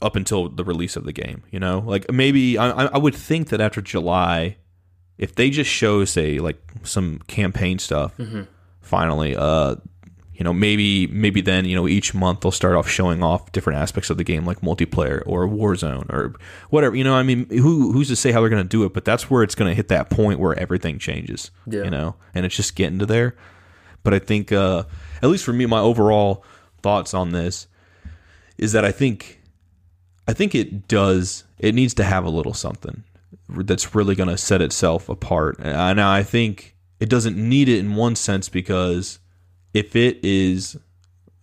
up 0.02 0.16
until 0.16 0.48
the 0.48 0.64
release 0.64 0.96
of 0.96 1.04
the 1.04 1.12
game. 1.12 1.42
You 1.50 1.60
know, 1.60 1.80
like 1.86 2.10
maybe 2.12 2.58
I, 2.58 2.86
I 2.86 2.98
would 2.98 3.14
think 3.14 3.48
that 3.48 3.60
after 3.60 3.80
July, 3.80 4.56
if 5.18 5.34
they 5.34 5.50
just 5.50 5.70
show 5.70 6.04
say 6.04 6.38
like 6.38 6.60
some 6.82 7.20
campaign 7.26 7.78
stuff, 7.78 8.12
finally, 8.80 9.34
uh, 9.36 9.76
you 10.34 10.44
know, 10.44 10.52
maybe 10.52 11.06
maybe 11.06 11.40
then 11.40 11.64
you 11.64 11.74
know 11.74 11.88
each 11.88 12.12
month 12.14 12.40
they'll 12.40 12.52
start 12.52 12.76
off 12.76 12.88
showing 12.88 13.22
off 13.22 13.52
different 13.52 13.78
aspects 13.78 14.10
of 14.10 14.18
the 14.18 14.24
game, 14.24 14.44
like 14.44 14.60
multiplayer 14.60 15.22
or 15.24 15.48
Warzone 15.48 16.12
or 16.12 16.34
whatever. 16.68 16.94
You 16.94 17.04
know, 17.04 17.14
I 17.14 17.22
mean, 17.22 17.48
who 17.48 17.92
who's 17.92 18.08
to 18.08 18.16
say 18.16 18.32
how 18.32 18.40
they're 18.40 18.50
going 18.50 18.62
to 18.62 18.68
do 18.68 18.84
it? 18.84 18.92
But 18.92 19.06
that's 19.06 19.30
where 19.30 19.42
it's 19.42 19.54
going 19.54 19.70
to 19.70 19.74
hit 19.74 19.88
that 19.88 20.10
point 20.10 20.38
where 20.38 20.58
everything 20.58 20.98
changes. 20.98 21.50
Yeah. 21.66 21.84
You 21.84 21.90
know, 21.90 22.16
and 22.34 22.44
it's 22.44 22.54
just 22.54 22.76
getting 22.76 22.98
to 22.98 23.06
there. 23.06 23.34
But 24.02 24.14
I 24.14 24.18
think, 24.18 24.52
uh, 24.52 24.84
at 25.22 25.30
least 25.30 25.44
for 25.44 25.52
me, 25.52 25.66
my 25.66 25.80
overall 25.80 26.44
thoughts 26.86 27.14
on 27.14 27.32
this 27.32 27.66
is 28.58 28.70
that 28.72 28.84
I 28.84 28.92
think, 28.92 29.42
I 30.28 30.32
think 30.32 30.54
it 30.54 30.86
does. 30.86 31.42
It 31.58 31.74
needs 31.74 31.94
to 31.94 32.04
have 32.04 32.24
a 32.24 32.30
little 32.30 32.54
something 32.54 33.02
that's 33.48 33.92
really 33.94 34.14
going 34.14 34.28
to 34.28 34.38
set 34.38 34.62
itself 34.62 35.08
apart. 35.08 35.58
And 35.58 36.00
I 36.00 36.22
think 36.22 36.76
it 37.00 37.08
doesn't 37.08 37.36
need 37.36 37.68
it 37.68 37.78
in 37.80 37.96
one 37.96 38.14
sense 38.14 38.48
because 38.48 39.18
if 39.74 39.96
it 39.96 40.20
is 40.22 40.76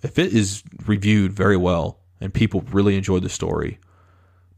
if 0.02 0.18
it 0.18 0.34
is 0.34 0.64
reviewed 0.86 1.34
very 1.34 1.58
well 1.58 2.00
and 2.22 2.34
people 2.34 2.62
really 2.72 2.96
enjoy 2.96 3.20
the 3.20 3.30
story, 3.30 3.80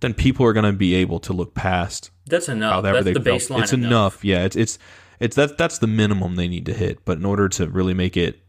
then 0.01 0.13
people 0.13 0.45
are 0.45 0.53
going 0.53 0.65
to 0.65 0.71
be 0.73 0.93
able 0.93 1.19
to 1.21 1.33
look 1.33 1.55
past 1.55 2.11
that's 2.27 2.47
enough. 2.47 2.73
however 2.73 3.01
That's 3.01 3.05
they 3.05 3.13
the 3.13 3.21
felt. 3.21 3.41
baseline. 3.41 3.63
It's 3.63 3.73
enough. 3.73 4.23
Yeah, 4.23 4.43
it's 4.45 4.55
it's 4.55 4.77
it's 5.19 5.35
that 5.35 5.57
that's 5.57 5.79
the 5.79 5.87
minimum 5.87 6.35
they 6.35 6.47
need 6.47 6.65
to 6.67 6.73
hit. 6.73 7.05
But 7.05 7.17
in 7.17 7.25
order 7.25 7.49
to 7.49 7.67
really 7.67 7.95
make 7.95 8.15
it 8.15 8.44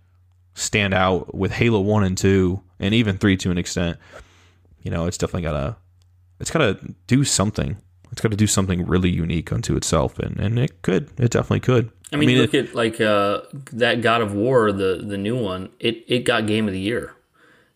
stand 0.56 0.92
out 0.94 1.34
with 1.34 1.52
Halo 1.52 1.80
One 1.80 2.02
and 2.02 2.18
Two, 2.18 2.62
and 2.80 2.92
even 2.94 3.16
Three 3.18 3.36
to 3.36 3.50
an 3.52 3.58
extent, 3.58 3.98
you 4.82 4.90
know, 4.90 5.06
it's 5.06 5.16
definitely 5.18 5.42
gotta 5.42 5.76
it's 6.40 6.50
gotta 6.50 6.78
do 7.06 7.22
something. 7.22 7.76
It's 8.12 8.20
got 8.22 8.30
to 8.30 8.36
do 8.36 8.46
something 8.46 8.86
really 8.86 9.10
unique 9.10 9.52
unto 9.52 9.74
itself, 9.74 10.18
and, 10.20 10.38
and 10.38 10.60
it 10.60 10.80
could. 10.82 11.10
It 11.18 11.32
definitely 11.32 11.58
could. 11.60 11.90
I 12.12 12.16
mean, 12.16 12.30
it- 12.30 12.38
look 12.38 12.54
at 12.54 12.72
like 12.74 13.00
uh, 13.00 13.40
that 13.72 14.00
God 14.00 14.22
of 14.22 14.32
War, 14.32 14.70
the 14.70 15.02
the 15.04 15.18
new 15.18 15.36
one. 15.36 15.70
It 15.80 16.04
it 16.06 16.20
got 16.20 16.46
Game 16.46 16.68
of 16.68 16.72
the 16.72 16.80
Year. 16.80 17.14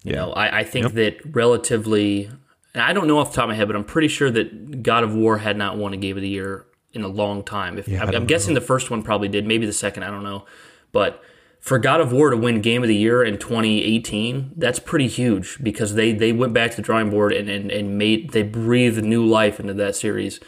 You 0.05 0.13
know, 0.13 0.33
I, 0.33 0.61
I 0.61 0.65
think 0.65 0.95
that 0.95 1.17
relatively, 1.35 2.27
and 2.75 2.83
I 2.83 2.93
don't 2.93 3.07
know 3.09 3.19
off 3.19 3.33
the 3.33 3.37
top 3.37 3.45
of 3.45 3.49
my 3.51 3.55
head, 3.57 3.67
but 3.67 3.77
I'm 3.77 3.85
pretty 3.85 4.09
sure 4.09 4.31
that 4.31 4.83
God 4.83 5.03
of 5.05 5.15
War 5.15 5.37
had 5.39 5.57
not 5.59 5.77
won 5.77 5.93
a 5.93 5.97
Game 5.97 6.17
of 6.17 6.23
the 6.23 6.29
Year 6.29 6.65
in 6.93 7.03
a 7.03 7.09
long 7.09 7.43
time. 7.43 7.77
If 7.77 7.89
I'm, 7.89 8.15
I'm 8.15 8.27
guessing 8.27 8.55
the 8.55 8.61
first 8.61 8.91
one 8.91 9.03
probably 9.03 9.29
did, 9.29 9.47
maybe 9.47 9.67
the 9.67 9.73
second, 9.73 10.05
I 10.05 10.11
don't 10.11 10.23
know. 10.25 10.47
But 10.93 11.23
for 11.61 11.79
God 11.79 12.01
of 12.01 12.11
War 12.11 12.31
to 12.31 12.37
win 12.37 12.63
Game 12.63 12.83
of 12.83 12.89
the 12.89 12.97
Year 12.97 13.23
in 13.23 13.39
2018, 13.39 14.53
that's 14.57 14.79
pretty 14.79 15.09
huge 15.09 15.59
because 15.63 15.95
they 15.95 16.13
they 16.13 16.33
went 16.33 16.55
back 16.55 16.71
to 16.71 16.77
the 16.77 16.83
drawing 16.83 17.11
board 17.11 17.33
and 17.33 17.49
and, 17.49 17.71
and 17.71 17.99
made 17.99 18.31
they 18.31 18.43
breathed 18.43 19.05
new 19.05 19.25
life 19.25 19.61
into 19.61 19.75
that 19.75 19.95
series. 19.95 20.41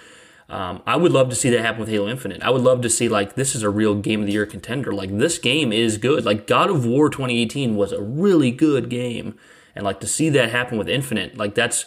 Um, 0.49 0.83
I 0.87 0.97
would 0.97 1.13
love 1.13 1.29
to 1.31 1.35
see 1.35 1.49
that 1.51 1.61
happen 1.61 1.81
with 1.81 1.89
Halo 1.89 2.09
Infinite. 2.09 2.43
I 2.43 2.51
would 2.51 2.63
love 2.63 2.81
to 2.83 2.91
see 2.91 3.09
like 3.09 3.35
this 3.35 3.55
is 3.55 3.63
a 3.63 3.71
real 3.71 3.95
Game 3.95 4.21
of 4.21 4.27
the 4.27 4.33
Year 4.33 4.47
contender. 4.47 4.93
Like 4.93 5.17
this 5.17 5.39
game 5.39 5.73
is 5.73 5.99
good. 5.99 6.25
Like 6.25 6.47
God 6.47 6.71
of 6.71 6.87
War 6.87 7.11
2018 7.11 7.77
was 7.77 7.93
a 7.93 8.03
really 8.03 8.51
good 8.51 8.89
game, 8.89 9.39
and 9.77 9.85
like 9.85 10.01
to 10.01 10.07
see 10.07 10.31
that 10.31 10.51
happen 10.51 10.79
with 10.79 10.89
Infinite, 10.89 11.37
like 11.37 11.55
that's 11.55 11.85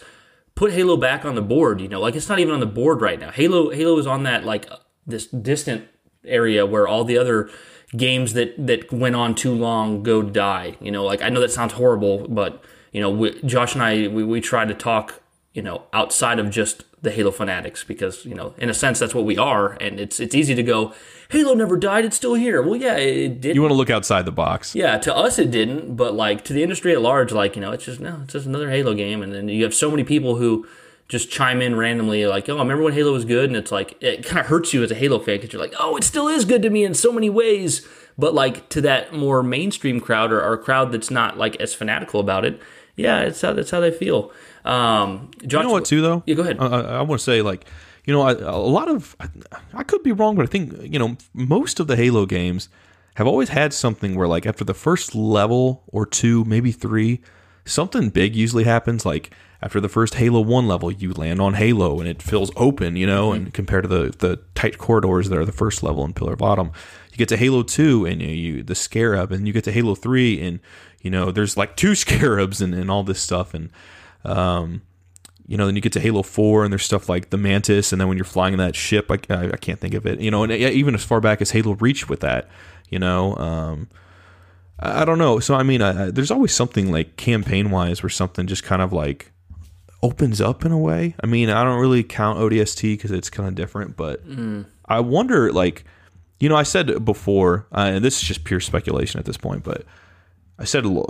put 0.53 0.71
Halo 0.71 0.97
back 0.97 1.26
on 1.26 1.34
the 1.34 1.41
board. 1.41 1.82
You 1.82 1.88
know, 1.88 1.99
like 1.99 2.15
it's 2.15 2.30
not 2.30 2.39
even 2.39 2.53
on 2.53 2.59
the 2.59 2.65
board 2.67 3.01
right 3.01 3.19
now. 3.19 3.32
Halo 3.32 3.71
Halo 3.71 3.97
is 3.97 4.05
on 4.05 4.21
that 4.23 4.45
like 4.45 4.69
this 5.07 5.26
distant 5.26 5.88
area 6.23 6.65
where 6.65 6.88
all 6.88 7.03
the 7.03 7.17
other 7.17 7.49
games 7.97 8.33
that 8.33 8.53
that 8.67 8.91
went 8.91 9.15
on 9.15 9.35
too 9.35 9.53
long 9.53 10.03
go 10.03 10.21
die. 10.21 10.75
You 10.79 10.91
know, 10.91 11.03
like 11.03 11.21
I 11.21 11.29
know 11.29 11.39
that 11.41 11.51
sounds 11.51 11.73
horrible, 11.73 12.27
but 12.27 12.63
you 12.91 13.01
know, 13.01 13.09
we, 13.09 13.39
Josh 13.41 13.73
and 13.73 13.83
I 13.83 14.07
we 14.07 14.23
we 14.23 14.41
try 14.41 14.65
to 14.65 14.73
talk 14.73 15.21
you 15.53 15.61
know 15.61 15.83
outside 15.93 16.39
of 16.39 16.49
just 16.49 16.83
the 17.01 17.11
Halo 17.11 17.31
fanatics 17.31 17.83
because 17.83 18.25
you 18.25 18.35
know 18.35 18.53
in 18.57 18.69
a 18.69 18.73
sense 18.73 18.99
that's 18.99 19.15
what 19.15 19.25
we 19.25 19.37
are, 19.37 19.73
and 19.73 19.99
it's 19.99 20.19
it's 20.19 20.35
easy 20.35 20.55
to 20.55 20.63
go. 20.63 20.93
Halo 21.29 21.55
never 21.55 21.77
died; 21.77 22.05
it's 22.05 22.15
still 22.15 22.35
here. 22.35 22.61
Well, 22.61 22.75
yeah, 22.75 22.95
it 22.97 23.41
did. 23.41 23.55
you 23.55 23.61
want 23.61 23.71
to 23.71 23.77
look 23.77 23.89
outside 23.89 24.25
the 24.25 24.31
box. 24.31 24.75
Yeah, 24.75 24.97
to 24.99 25.15
us 25.15 25.39
it 25.39 25.51
didn't, 25.51 25.95
but 25.95 26.13
like 26.13 26.43
to 26.45 26.53
the 26.53 26.61
industry 26.61 26.93
at 26.93 27.01
large, 27.01 27.31
like 27.31 27.55
you 27.55 27.61
know, 27.61 27.71
it's 27.71 27.85
just 27.85 27.99
no, 27.99 28.19
it's 28.23 28.33
just 28.33 28.45
another 28.45 28.69
Halo 28.69 28.93
game, 28.93 29.21
and 29.23 29.33
then 29.33 29.47
you 29.47 29.63
have 29.63 29.73
so 29.73 29.89
many 29.89 30.03
people 30.03 30.35
who 30.35 30.67
just 31.08 31.30
chime 31.30 31.62
in 31.62 31.76
randomly, 31.76 32.26
like, 32.26 32.49
oh, 32.49 32.58
I 32.58 32.60
remember 32.60 32.84
when 32.84 32.93
Halo 32.93 33.14
was 33.14 33.26
good, 33.26 33.49
and 33.49 33.56
it's 33.56 33.72
like 33.72 34.01
it 34.01 34.26
kind 34.26 34.39
of 34.39 34.47
hurts 34.47 34.74
you 34.74 34.84
as 34.84 34.91
a 34.91 34.95
Halo 34.95 35.20
fan 35.20 35.38
because 35.38 35.53
you're 35.53 35.62
like, 35.62 35.76
oh, 35.80 35.95
it 35.97 36.03
still 36.03 36.28
is 36.28 36.45
good 36.45 36.62
to 36.64 36.70
me 36.70 36.84
in 36.84 36.93
so 36.93 37.12
many 37.12 37.30
ways, 37.30 37.88
but 38.18 38.34
like 38.34 38.70
to 38.70 38.82
that 38.82 39.14
more 39.14 39.43
mainstream 39.43 39.99
crowd 39.99 40.32
or, 40.32 40.43
or 40.43 40.58
crowd 40.58 40.91
that's 40.91 41.12
not 41.12 41.38
like 41.38 41.56
as 41.58 41.74
fanatical 41.74 42.20
about 42.20 42.43
it, 42.43 42.60
yeah, 42.95 43.22
it's 43.22 43.41
how 43.41 43.53
that's 43.53 43.72
how 43.72 43.80
they 43.80 43.91
feel. 43.91 44.32
Um, 44.64 45.30
Josh, 45.45 45.62
You 45.62 45.68
know 45.68 45.74
what, 45.74 45.86
too, 45.86 46.01
though? 46.01 46.24
Yeah, 46.26 46.36
go 46.36 46.41
ahead. 46.41 46.58
I, 46.60 46.66
I 46.66 47.01
want 47.01 47.20
to 47.20 47.24
say, 47.24 47.41
like, 47.43 47.68
you 48.06 48.14
know, 48.14 48.22
I, 48.22 48.32
a 48.32 48.58
lot 48.58 48.88
of, 48.88 49.16
I, 49.20 49.28
I 49.74 49.84
could 49.84 50.01
be 50.01 50.12
wrong, 50.12 50.36
but 50.36 50.43
I 50.43 50.47
think, 50.47 50.74
you 50.82 50.97
know, 50.97 51.18
most 51.34 51.80
of 51.80 51.88
the 51.88 51.95
Halo 51.95 52.26
games 52.26 52.70
have 53.16 53.28
always 53.28 53.49
had 53.49 53.74
something 53.74 54.16
where, 54.16 54.28
like, 54.28 54.45
after 54.47 54.64
the 54.64 54.74
first 54.74 55.14
level 55.14 55.84
or 55.88 56.06
two, 56.06 56.45
maybe 56.45 56.72
three, 56.72 57.22
something 57.66 58.09
big 58.09 58.36
usually 58.36 58.63
happens. 58.63 59.05
Like 59.05 59.32
after 59.61 59.82
the 59.82 59.89
first 59.89 60.16
Halo 60.16 60.41
One 60.41 60.68
level, 60.68 60.91
you 60.91 61.13
land 61.13 61.41
on 61.41 61.55
Halo 61.55 61.99
and 61.99 62.07
it 62.07 62.22
feels 62.22 62.51
open, 62.55 62.95
you 62.95 63.07
know, 63.07 63.32
and 63.32 63.53
compared 63.53 63.84
to 63.84 63.88
the 63.88 64.16
the 64.18 64.39
tight 64.53 64.78
corridors 64.78 65.30
that 65.30 65.38
are 65.38 65.45
the 65.45 65.51
first 65.51 65.84
level 65.84 66.05
in 66.05 66.13
Pillar 66.13 66.34
of 66.34 66.41
Autumn, 66.41 66.72
you 67.11 67.18
get 67.18 67.30
to 67.30 67.38
Halo 67.38 67.63
Two 67.63 68.05
and 68.05 68.22
you, 68.22 68.30
you 68.30 68.63
the 68.63 68.76
Scarab, 68.76 69.32
and 69.32 69.47
you 69.47 69.53
get 69.53 69.63
to 69.66 69.72
Halo 69.72 69.95
Three 69.95 70.41
and 70.41 70.59
you 71.01 71.09
know 71.09 71.32
there's 71.32 71.57
like 71.57 71.76
two 71.76 71.95
Scarabs 71.95 72.61
and, 72.61 72.74
and 72.74 72.89
all 72.89 73.03
this 73.03 73.20
stuff 73.20 73.53
and 73.53 73.72
um 74.24 74.82
you 75.47 75.57
know, 75.57 75.68
then 75.68 75.76
you 75.76 75.82
get 75.82 75.93
to 75.93 75.99
Halo 75.99 76.24
Four, 76.24 76.63
and 76.63 76.74
there's 76.74 76.84
stuff 76.84 77.07
like 77.07 77.30
the 77.30 77.38
Mantis, 77.38 77.91
and 77.91 78.01
then 78.01 78.07
when 78.07 78.18
you're 78.18 78.26
flying 78.26 78.53
in 78.53 78.57
that 78.59 78.76
ship, 78.76 79.11
I, 79.11 79.20
I, 79.30 79.51
I 79.51 79.57
can't 79.57 79.80
think 79.80 79.93
of 79.93 80.05
it. 80.05 80.20
You 80.20 80.32
know, 80.32 80.43
and 80.43 80.51
even 80.51 80.95
as 80.95 81.03
far 81.03 81.22
back 81.22 81.41
as 81.41 81.51
Halo 81.51 81.74
Reach 81.74 82.09
with 82.09 82.22
that, 82.22 82.49
you 82.89 82.97
know, 82.97 83.36
um, 83.36 83.88
I, 84.80 85.05
don't 85.05 85.17
know. 85.17 85.39
So 85.39 85.55
I 85.55 85.63
mean, 85.63 85.82
I, 85.82 86.07
I- 86.07 86.11
there's 86.11 86.32
always 86.32 86.53
something 86.53 86.91
like 86.91 87.15
campaign 87.17 87.71
wise 87.71 88.03
where 88.03 88.09
something 88.09 88.47
just 88.47 88.63
kind 88.63 88.82
of 88.82 88.91
like 88.93 89.32
opens 90.03 90.41
up 90.41 90.65
in 90.65 90.71
a 90.71 90.78
way. 90.78 91.15
I 91.23 91.26
mean, 91.28 91.49
I 91.49 91.63
don't 91.63 91.80
really 91.80 92.03
count 92.03 92.39
ODST 92.39 92.82
because 92.93 93.11
it's 93.11 93.30
kind 93.30 93.47
of 93.49 93.55
different, 93.55 93.95
but 93.95 94.21
I 94.86 94.99
wonder, 94.99 95.51
like, 95.51 95.84
you 96.39 96.49
know, 96.49 96.55
I 96.55 96.63
said 96.63 97.03
before, 97.05 97.65
uh, 97.71 97.91
and 97.95 98.05
this 98.05 98.21
is 98.21 98.28
just 98.28 98.43
pure 98.43 98.59
speculation 98.59 99.19
at 99.19 99.26
this 99.26 99.38
point, 99.38 99.63
but 99.63 99.84
I 100.59 100.65
said 100.65 100.86
uh, 100.86 101.03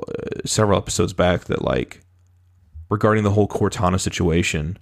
several 0.45 0.77
episodes 0.77 1.13
back 1.13 1.45
that 1.45 1.61
like 1.63 2.01
regarding 2.89 3.23
the 3.23 3.31
whole 3.31 3.47
Cortana 3.47 3.99
situation, 3.99 4.77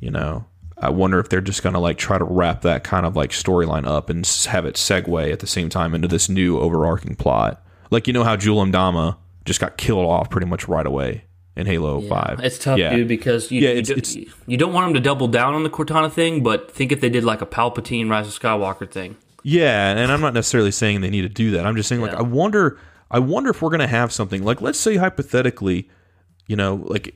you 0.00 0.10
know, 0.10 0.44
I 0.76 0.90
wonder 0.90 1.18
if 1.18 1.28
they're 1.28 1.40
just 1.40 1.62
gonna 1.64 1.80
like 1.80 1.98
try 1.98 2.18
to 2.18 2.24
wrap 2.24 2.60
that 2.62 2.84
kind 2.84 3.04
of 3.04 3.16
like 3.16 3.30
storyline 3.30 3.86
up 3.86 4.08
and 4.10 4.24
have 4.48 4.64
it 4.66 4.76
segue 4.76 5.32
at 5.32 5.40
the 5.40 5.46
same 5.46 5.68
time 5.70 5.94
into 5.94 6.06
this 6.06 6.28
new 6.28 6.60
overarching 6.60 7.16
plot. 7.16 7.64
Like 7.90 8.06
you 8.06 8.12
know 8.12 8.24
how 8.24 8.36
Jul 8.36 8.64
'Mdama 8.64 9.16
just 9.44 9.60
got 9.60 9.76
killed 9.76 10.04
off 10.06 10.30
pretty 10.30 10.46
much 10.46 10.68
right 10.68 10.86
away 10.86 11.24
in 11.56 11.66
Halo 11.66 12.00
Five. 12.02 12.40
It's 12.42 12.58
tough, 12.58 12.78
Yeah. 12.78 12.94
dude, 12.94 13.08
because 13.08 13.50
you, 13.50 13.60
Yeah, 13.62 13.70
you, 13.70 13.78
it's- 13.78 13.86
do, 13.88 13.94
it's- 14.20 14.34
you 14.46 14.56
don't 14.56 14.72
want 14.72 14.86
them 14.86 14.94
to 14.94 15.00
double 15.00 15.26
down 15.28 15.54
on 15.54 15.62
the 15.64 15.70
Cortana 15.70 16.10
thing, 16.12 16.42
but 16.42 16.70
think 16.70 16.92
if 16.92 17.00
they 17.00 17.08
did 17.10 17.24
like 17.24 17.40
a 17.42 17.46
Palpatine 17.46 18.08
Rise 18.10 18.28
of 18.28 18.38
Skywalker 18.40 18.88
thing. 18.90 19.16
Yeah, 19.42 19.90
and 19.96 20.12
I'm 20.12 20.20
not 20.20 20.34
necessarily 20.34 20.70
saying 20.70 21.00
they 21.00 21.10
need 21.10 21.22
to 21.22 21.28
do 21.28 21.52
that. 21.52 21.64
I'm 21.66 21.76
just 21.76 21.88
saying 21.88 22.00
like 22.02 22.12
Yeah. 22.12 22.18
I 22.18 22.22
wonder 22.22 22.78
I 23.10 23.18
wonder 23.20 23.48
if 23.50 23.62
we're 23.62 23.70
going 23.70 23.80
to 23.80 23.86
have 23.86 24.12
something 24.12 24.44
like 24.44 24.60
let's 24.60 24.78
say 24.78 24.96
hypothetically, 24.96 25.88
you 26.46 26.56
know, 26.56 26.84
like 26.86 27.14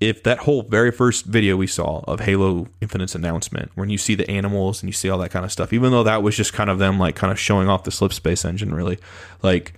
if 0.00 0.22
that 0.24 0.38
whole 0.38 0.62
very 0.62 0.90
first 0.90 1.26
video 1.26 1.56
we 1.56 1.66
saw 1.66 2.00
of 2.08 2.20
Halo 2.20 2.66
Infinite's 2.80 3.14
announcement 3.14 3.70
when 3.74 3.90
you 3.90 3.98
see 3.98 4.14
the 4.14 4.28
animals 4.30 4.82
and 4.82 4.88
you 4.88 4.92
see 4.94 5.08
all 5.10 5.18
that 5.18 5.30
kind 5.30 5.44
of 5.44 5.52
stuff, 5.52 5.72
even 5.72 5.90
though 5.92 6.02
that 6.02 6.22
was 6.22 6.34
just 6.36 6.52
kind 6.54 6.70
of 6.70 6.78
them 6.78 6.98
like 6.98 7.14
kind 7.14 7.30
of 7.30 7.38
showing 7.38 7.68
off 7.68 7.84
the 7.84 7.90
slip 7.90 8.12
space 8.12 8.44
engine 8.44 8.74
really, 8.74 8.98
like 9.42 9.74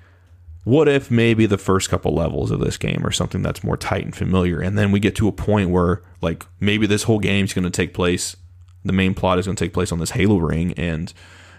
what 0.65 0.89
if 0.89 1.11
maybe 1.11 1.45
the 1.47 1.59
first 1.59 1.91
couple 1.91 2.15
levels 2.15 2.51
of 2.51 2.61
this 2.61 2.77
game 2.77 3.05
are 3.05 3.11
something 3.11 3.43
that's 3.43 3.65
more 3.65 3.77
tight 3.77 4.05
and 4.05 4.15
familiar 4.15 4.61
and 4.61 4.79
then 4.79 4.93
we 4.93 5.01
get 5.01 5.17
to 5.17 5.27
a 5.29 5.33
point 5.33 5.71
where 5.71 6.03
like 6.21 6.47
maybe 6.61 6.87
this 6.87 7.03
whole 7.05 7.19
game 7.19 7.45
is 7.45 7.53
going 7.53 7.65
to 7.65 7.71
take 7.71 7.93
place 7.95 8.37
the 8.85 8.93
main 8.93 9.15
plot 9.15 9.39
is 9.39 9.47
going 9.47 9.57
to 9.57 9.65
take 9.65 9.73
place 9.75 9.91
on 9.93 9.99
this 9.99 10.13
halo 10.13 10.37
ring 10.39 10.73
and 10.75 11.13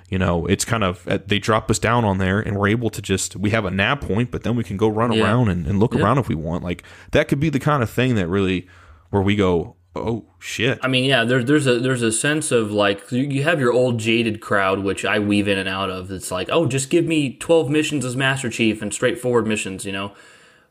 you 0.10 0.18
know 0.18 0.46
it's 0.46 0.64
kind 0.66 0.84
of 0.84 1.04
they 1.28 1.40
drop 1.40 1.70
us 1.70 1.80
down 1.80 2.06
on 2.06 2.18
there 2.18 2.40
and 2.40 2.58
we're 2.58 2.68
able 2.68 2.90
to 2.90 3.02
just 3.02 3.36
we 3.36 3.50
have 3.50 3.66
a 3.66 3.72
nav 3.72 4.00
point 4.02 4.32
but 4.32 4.44
then 4.44 4.56
we 4.56 4.64
can 4.64 4.78
go 4.78 4.88
run 4.88 5.12
Yeah. 5.12 5.24
around 5.24 5.50
and, 5.50 5.66
and 5.68 5.80
look 5.80 5.94
Yeah. 5.94 6.02
around 6.04 6.18
if 6.20 6.28
we 6.30 6.36
want 6.36 6.64
like 6.64 6.84
that 7.12 7.28
could 7.28 7.40
be 7.40 7.50
the 7.50 7.60
kind 7.60 7.84
of 7.84 7.90
thing 7.90 8.16
that 8.16 8.28
really 8.28 8.68
where 9.10 9.22
we 9.22 9.36
go 9.36 9.76
oh 9.96 10.26
shit 10.40 10.80
I 10.82 10.88
mean, 10.88 11.06
yeah, 11.06 11.24
there, 11.24 11.44
there's 11.44 11.68
a 11.68 11.80
there's 11.80 12.02
a 12.02 12.12
sense 12.12 12.52
of 12.52 12.72
like 12.72 13.12
you, 13.12 13.24
you 13.24 13.44
have 13.44 13.60
your 13.60 13.72
old 13.72 14.00
jaded 14.00 14.42
crowd, 14.42 14.80
which 14.80 15.06
I 15.06 15.20
weave 15.20 15.48
in 15.48 15.58
and 15.58 15.70
out 15.70 15.90
of. 15.90 16.12
It's 16.12 16.32
like, 16.32 16.50
oh, 16.52 16.66
just 16.66 16.90
give 16.90 17.06
me 17.06 17.36
twelve 17.38 17.70
missions 17.70 18.04
as 18.06 18.16
Master 18.16 18.50
Chief 18.50 18.82
and 18.82 18.94
straightforward 18.94 19.48
missions, 19.48 19.86
you 19.86 19.92
know. 19.92 20.14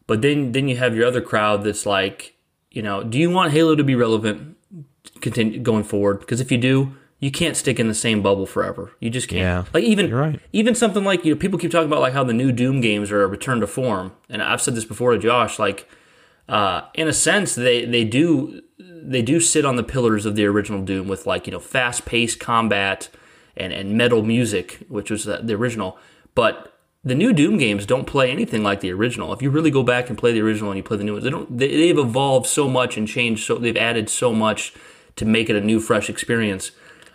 But 0.07 0.23
then 0.23 0.53
then 0.53 0.69
you 0.69 0.77
have 0.77 0.97
your 0.97 1.07
other 1.07 1.21
crowd 1.21 1.65
that's 1.65 1.87
like, 1.87 2.37
you 2.71 2.83
know, 2.83 3.03
do 3.03 3.19
you 3.19 3.31
want 3.31 3.53
Halo 3.53 3.75
to 3.75 3.85
be 3.85 3.95
relevant 3.95 4.57
continue 5.21 5.61
going 5.61 5.85
forward? 5.85 6.21
Because 6.21 6.41
if 6.41 6.51
you 6.51 6.59
do, 6.59 6.95
you 7.21 7.31
can't 7.31 7.57
stick 7.57 7.79
in 7.79 7.89
the 7.89 7.95
same 7.95 8.21
bubble 8.21 8.47
forever. 8.47 8.93
You 8.99 9.09
just 9.09 9.29
can't. 9.29 9.41
Yeah, 9.41 9.65
like 9.73 9.85
even 9.85 10.13
right. 10.13 10.41
even 10.53 10.75
something 10.75 11.05
like 11.05 11.25
you 11.25 11.33
know 11.33 11.39
people 11.39 11.59
keep 11.59 11.71
talking 11.71 11.87
about 11.87 12.01
like 12.01 12.13
how 12.13 12.25
the 12.25 12.33
new 12.33 12.51
Doom 12.51 12.81
games 12.81 13.11
are 13.13 13.23
a 13.23 13.27
return 13.27 13.61
to 13.61 13.67
form, 13.67 14.13
and 14.29 14.43
I've 14.43 14.61
said 14.61 14.75
this 14.75 14.85
before 14.85 15.13
to 15.13 15.19
Josh, 15.19 15.59
like 15.59 15.89
uh, 16.53 16.83
in 16.93 17.09
a 17.09 17.15
sense 17.15 17.55
they 17.55 17.87
they 17.87 18.05
do 18.05 18.61
they 18.79 19.23
do 19.23 19.41
sit 19.41 19.65
on 19.65 19.77
the 19.77 19.83
pillars 19.83 20.27
of 20.27 20.37
the 20.37 20.45
original 20.45 20.83
Doom 20.83 21.09
with 21.09 21.27
like 21.27 21.47
you 21.47 21.51
know 21.51 21.59
fast 21.59 22.05
paced 22.05 22.39
combat 22.41 23.09
and 23.57 23.73
and 23.73 23.97
metal 23.97 24.23
music, 24.23 24.85
which 24.89 25.11
was 25.11 25.25
the 25.25 25.55
original, 25.55 25.97
but 26.35 26.79
the 27.03 27.15
new 27.15 27.33
Doom 27.33 27.57
games 27.57 27.87
don't 27.87 28.07
play 28.07 28.31
anything 28.31 28.63
like 28.63 28.81
the 28.81 28.93
original. 28.93 29.33
If 29.33 29.41
you 29.41 29.49
really 29.49 29.71
go 29.71 29.83
back 29.83 30.11
and 30.11 30.19
play 30.19 30.33
the 30.33 30.43
original 30.43 30.71
and 30.71 30.77
you 30.77 30.83
play 30.83 30.99
the 30.99 31.05
new 31.05 31.15
ones, 31.15 31.25
they 31.25 31.31
don't. 31.31 31.57
They, 31.57 31.69
they've 31.69 31.99
evolved 31.99 32.47
so 32.47 32.69
much 32.69 32.99
and 32.99 33.09
changed. 33.09 33.47
So 33.47 33.57
they've 33.57 33.75
added 33.75 34.11
so 34.11 34.35
much 34.35 34.75
to 35.17 35.25
make 35.25 35.49
it 35.49 35.57
a 35.57 35.61
new, 35.61 35.81
fresh 35.81 36.11
experience. 36.11 36.73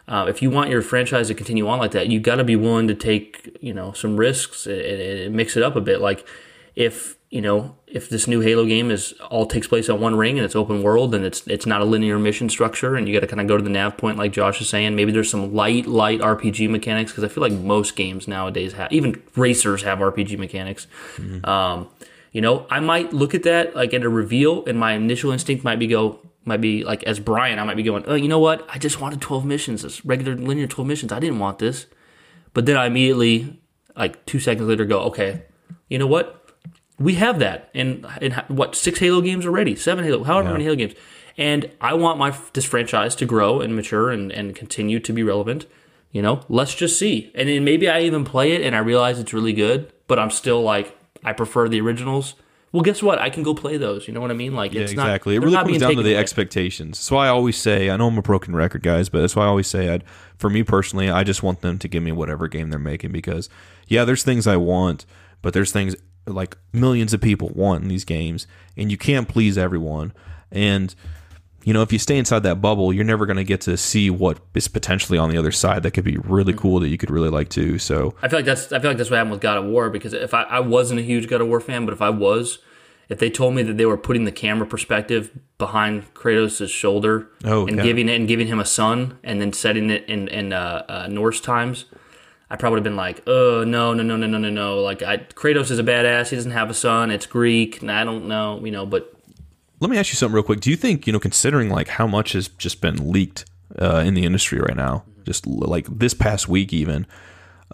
Uh, 0.07 0.25
if 0.27 0.41
you 0.41 0.49
want 0.49 0.71
your 0.71 0.81
franchise 0.81 1.27
to 1.27 1.35
continue 1.35 1.67
on 1.67 1.77
like 1.77 1.91
that, 1.91 2.07
you've 2.07 2.23
got 2.23 2.35
to 2.35 2.43
be 2.43 2.55
willing 2.55 2.87
to 2.87 2.95
take 2.95 3.55
you 3.61 3.73
know 3.75 3.91
some 3.91 4.17
risks 4.17 4.65
and, 4.65 4.81
and 4.81 5.35
mix 5.35 5.55
it 5.55 5.61
up 5.61 5.75
a 5.75 5.81
bit. 5.81 6.01
Like 6.01 6.27
if 6.75 7.16
you 7.29 7.41
know 7.41 7.75
if 7.87 8.09
this 8.09 8.27
new 8.27 8.39
Halo 8.39 8.65
game 8.65 8.89
is 8.89 9.13
all 9.29 9.45
takes 9.45 9.67
place 9.67 9.89
on 9.89 9.99
one 9.99 10.15
ring 10.15 10.37
and 10.37 10.45
it's 10.45 10.55
open 10.55 10.81
world 10.81 11.13
and 11.13 11.25
it's 11.25 11.45
it's 11.47 11.65
not 11.65 11.81
a 11.81 11.85
linear 11.85 12.17
mission 12.17 12.49
structure 12.49 12.95
and 12.95 13.07
you 13.07 13.13
got 13.13 13.21
to 13.21 13.27
kind 13.27 13.41
of 13.41 13.47
go 13.47 13.57
to 13.57 13.63
the 13.63 13.69
nav 13.69 13.97
point 13.97 14.17
like 14.17 14.31
Josh 14.31 14.61
is 14.61 14.69
saying. 14.69 14.95
Maybe 14.95 15.11
there's 15.11 15.29
some 15.29 15.53
light 15.53 15.87
light 15.87 16.19
RPG 16.19 16.69
mechanics 16.69 17.11
because 17.11 17.23
I 17.23 17.27
feel 17.27 17.41
like 17.41 17.53
most 17.53 17.95
games 17.95 18.27
nowadays 18.27 18.73
have 18.73 18.91
even 18.91 19.21
racers 19.35 19.83
have 19.83 19.99
RPG 19.99 20.37
mechanics. 20.37 20.87
Um, 21.43 21.89
you 22.31 22.41
know, 22.41 22.65
I 22.69 22.79
might 22.79 23.13
look 23.13 23.33
at 23.33 23.43
that 23.43 23.75
like 23.75 23.93
at 23.93 24.03
a 24.03 24.09
reveal, 24.09 24.65
and 24.65 24.79
my 24.79 24.93
initial 24.93 25.31
instinct 25.31 25.63
might 25.63 25.79
be 25.79 25.87
go 25.87 26.19
might 26.45 26.61
be 26.61 26.83
like 26.83 27.03
as 27.03 27.19
Bryan, 27.19 27.59
I 27.59 27.63
might 27.63 27.77
be 27.77 27.83
going, 27.83 28.05
oh, 28.07 28.15
you 28.15 28.27
know 28.27 28.39
what? 28.39 28.65
I 28.69 28.77
just 28.77 29.01
wanted 29.01 29.21
twelve 29.21 29.45
missions, 29.45 29.81
this 29.81 30.05
regular 30.05 30.35
linear 30.35 30.67
twelve 30.67 30.87
missions. 30.87 31.11
I 31.11 31.19
didn't 31.19 31.39
want 31.39 31.59
this, 31.59 31.87
but 32.53 32.65
then 32.65 32.77
I 32.77 32.85
immediately 32.85 33.61
like 33.95 34.25
two 34.25 34.39
seconds 34.39 34.67
later 34.67 34.85
go, 34.85 35.01
okay, 35.01 35.43
you 35.89 35.97
know 35.97 36.07
what? 36.07 36.46
We 36.99 37.15
have 37.15 37.39
that 37.39 37.69
in 37.73 38.05
in 38.21 38.33
what 38.47 38.75
six 38.75 38.99
Halo 38.99 39.21
games 39.21 39.45
already, 39.45 39.75
seven 39.75 40.03
Halo, 40.03 40.23
however 40.23 40.51
many 40.51 40.63
Halo 40.63 40.75
games, 40.75 40.93
and 41.37 41.69
I 41.79 41.93
want 41.93 42.17
my 42.17 42.35
this 42.53 42.65
franchise 42.65 43.13
to 43.15 43.25
grow 43.25 43.61
and 43.61 43.75
mature 43.75 44.09
and 44.09 44.31
and 44.31 44.55
continue 44.55 44.99
to 45.01 45.13
be 45.13 45.23
relevant. 45.23 45.65
You 46.11 46.21
know, 46.21 46.41
let's 46.49 46.73
just 46.73 46.97
see. 46.97 47.31
And 47.35 47.47
then 47.49 47.63
maybe 47.63 47.87
I 47.89 48.01
even 48.01 48.23
play 48.25 48.53
it 48.53 48.61
and 48.61 48.75
I 48.75 48.79
realize 48.79 49.19
it's 49.19 49.33
really 49.33 49.53
good, 49.53 49.91
but 50.07 50.17
I'm 50.17 50.31
still 50.31 50.61
like, 50.63 50.97
I 51.23 51.33
prefer 51.33 51.67
the 51.69 51.81
originals. 51.81 52.33
Well, 52.71 52.81
guess 52.81 53.03
what? 53.03 53.19
I 53.19 53.29
can 53.29 53.43
go 53.43 53.53
play 53.53 53.77
those. 53.77 54.07
You 54.07 54.13
know 54.13 54.21
what 54.21 54.31
I 54.31 54.33
mean? 54.33 54.55
Like, 54.55 54.73
Yeah, 54.73 54.81
it's 54.81 54.93
not 54.93 55.05
exactly. 55.07 55.35
it 55.35 55.39
really 55.39 55.53
not 55.53 55.65
comes 55.65 55.79
down 55.79 55.95
to 55.95 56.01
the 56.03 56.11
away. 56.13 56.17
expectations. 56.19 56.97
That's 56.97 57.11
why 57.11 57.25
I 57.27 57.29
always 57.29 57.57
say, 57.57 57.89
I 57.89 57.97
know 57.97 58.07
I'm 58.07 58.17
a 58.17 58.21
broken 58.21 58.55
record, 58.55 58.83
guys, 58.83 59.09
but 59.09 59.19
that's 59.21 59.35
why 59.35 59.43
I 59.43 59.47
always 59.47 59.67
say, 59.67 59.89
I'd, 59.89 60.03
for 60.37 60.49
me 60.49 60.63
personally, 60.63 61.09
I 61.09 61.23
just 61.23 61.43
want 61.43 61.61
them 61.61 61.77
to 61.79 61.87
give 61.87 62.03
me 62.03 62.11
whatever 62.11 62.47
game 62.47 62.69
they're 62.69 62.79
making 62.79 63.11
because, 63.11 63.49
yeah, 63.87 64.03
there's 64.05 64.23
things 64.23 64.47
I 64.47 64.57
want, 64.57 65.05
but 65.41 65.53
there's 65.53 65.71
things 65.71 65.95
like 66.27 66.57
millions 66.73 67.13
of 67.13 67.21
people 67.21 67.49
want 67.55 67.83
in 67.83 67.89
these 67.89 68.05
games, 68.05 68.47
and 68.75 68.91
you 68.91 68.97
can't 68.97 69.27
please 69.27 69.57
everyone. 69.57 70.13
And 70.51 70.93
you 71.63 71.73
know, 71.73 71.81
if 71.81 71.91
you 71.91 71.99
stay 71.99 72.17
inside 72.17 72.43
that 72.43 72.61
bubble, 72.61 72.93
you're 72.93 73.03
never 73.03 73.25
going 73.25 73.35
to 73.37 73.43
get 73.43 73.59
to 73.61 73.75
see 73.75 74.09
what 74.09 74.39
is 74.53 74.69
potentially 74.69 75.17
on 75.17 75.29
the 75.29 75.37
other 75.37 75.51
side 75.51 75.83
that 75.83 75.91
could 75.91 76.05
be 76.05 76.15
really 76.17 76.53
Mm-hmm. 76.53 76.61
cool 76.61 76.79
that 76.79 76.87
you 76.87 76.97
could 76.97 77.09
really 77.11 77.29
like 77.29 77.49
too. 77.49 77.77
So 77.77 78.15
I 78.21 78.29
feel 78.29 78.39
like 78.39 78.45
that's 78.45 78.71
I 78.71 78.79
feel 78.79 78.89
like 78.91 78.97
that's 78.97 79.09
what 79.09 79.17
happened 79.17 79.31
with 79.31 79.41
God 79.41 79.57
of 79.57 79.65
War 79.65 79.89
because 79.89 80.13
if 80.13 80.33
I, 80.33 80.43
I 80.43 80.59
wasn't 80.61 80.99
a 81.01 81.03
huge 81.03 81.27
God 81.27 81.41
of 81.41 81.47
War 81.47 81.59
fan, 81.59 81.85
but 81.85 81.93
if 81.93 82.01
I 82.01 82.09
was, 82.09 82.59
if 83.09 83.19
they 83.19 83.29
told 83.29 83.53
me 83.53 83.63
that 83.63 83.75
they 83.75 83.85
were 83.85 83.97
putting 83.97 84.23
the 84.23 84.31
camera 84.31 84.65
perspective 84.65 85.37
behind 85.57 86.13
Kratos' 86.13 86.69
shoulder 86.69 87.27
Oh, 87.43 87.67
and 87.67 87.77
yeah. 87.77 87.83
giving 87.83 88.07
it 88.07 88.15
and 88.17 88.27
giving 88.29 88.47
him 88.47 88.59
a 88.59 88.65
son 88.65 89.17
and 89.23 89.41
then 89.41 89.51
setting 89.51 89.89
it 89.89 90.05
in 90.07 90.29
in 90.29 90.53
uh, 90.53 90.85
uh, 90.87 91.07
Norse 91.09 91.41
times, 91.41 91.83
I 92.49 92.55
probably 92.55 92.75
would 92.75 92.85
have 92.85 92.91
been 92.91 92.95
like, 92.95 93.23
oh 93.27 93.63
no 93.65 93.93
no 93.93 94.03
no 94.03 94.15
no 94.15 94.27
no 94.27 94.37
no 94.37 94.49
no 94.49 94.81
like 94.81 95.01
I, 95.03 95.17
Kratos 95.17 95.71
is 95.71 95.79
a 95.79 95.83
badass. 95.83 96.29
He 96.29 96.35
doesn't 96.35 96.51
have 96.51 96.69
a 96.69 96.73
son. 96.73 97.11
It's 97.11 97.25
Greek. 97.25 97.81
And 97.81 97.91
I 97.91 98.03
don't 98.03 98.27
know 98.27 98.63
you 98.63 98.71
know, 98.71 98.85
but 98.85 99.13
let 99.79 99.91
me 99.91 99.97
ask 99.97 100.09
you 100.09 100.15
something 100.15 100.33
real 100.33 100.43
quick. 100.43 100.59
Do 100.59 100.69
you 100.69 100.75
think, 100.75 101.05
you 101.05 101.13
know, 101.13 101.19
considering 101.19 101.69
like 101.69 101.87
how 101.87 102.07
much 102.07 102.33
has 102.33 102.47
just 102.47 102.81
been 102.81 103.11
leaked 103.11 103.45
uh, 103.79 104.03
in 104.05 104.13
the 104.15 104.25
industry 104.25 104.59
right 104.59 104.75
now, 104.75 105.03
just 105.23 105.45
like 105.45 105.85
this 105.87 106.13
past 106.13 106.47
week 106.47 106.73
even, 106.73 107.05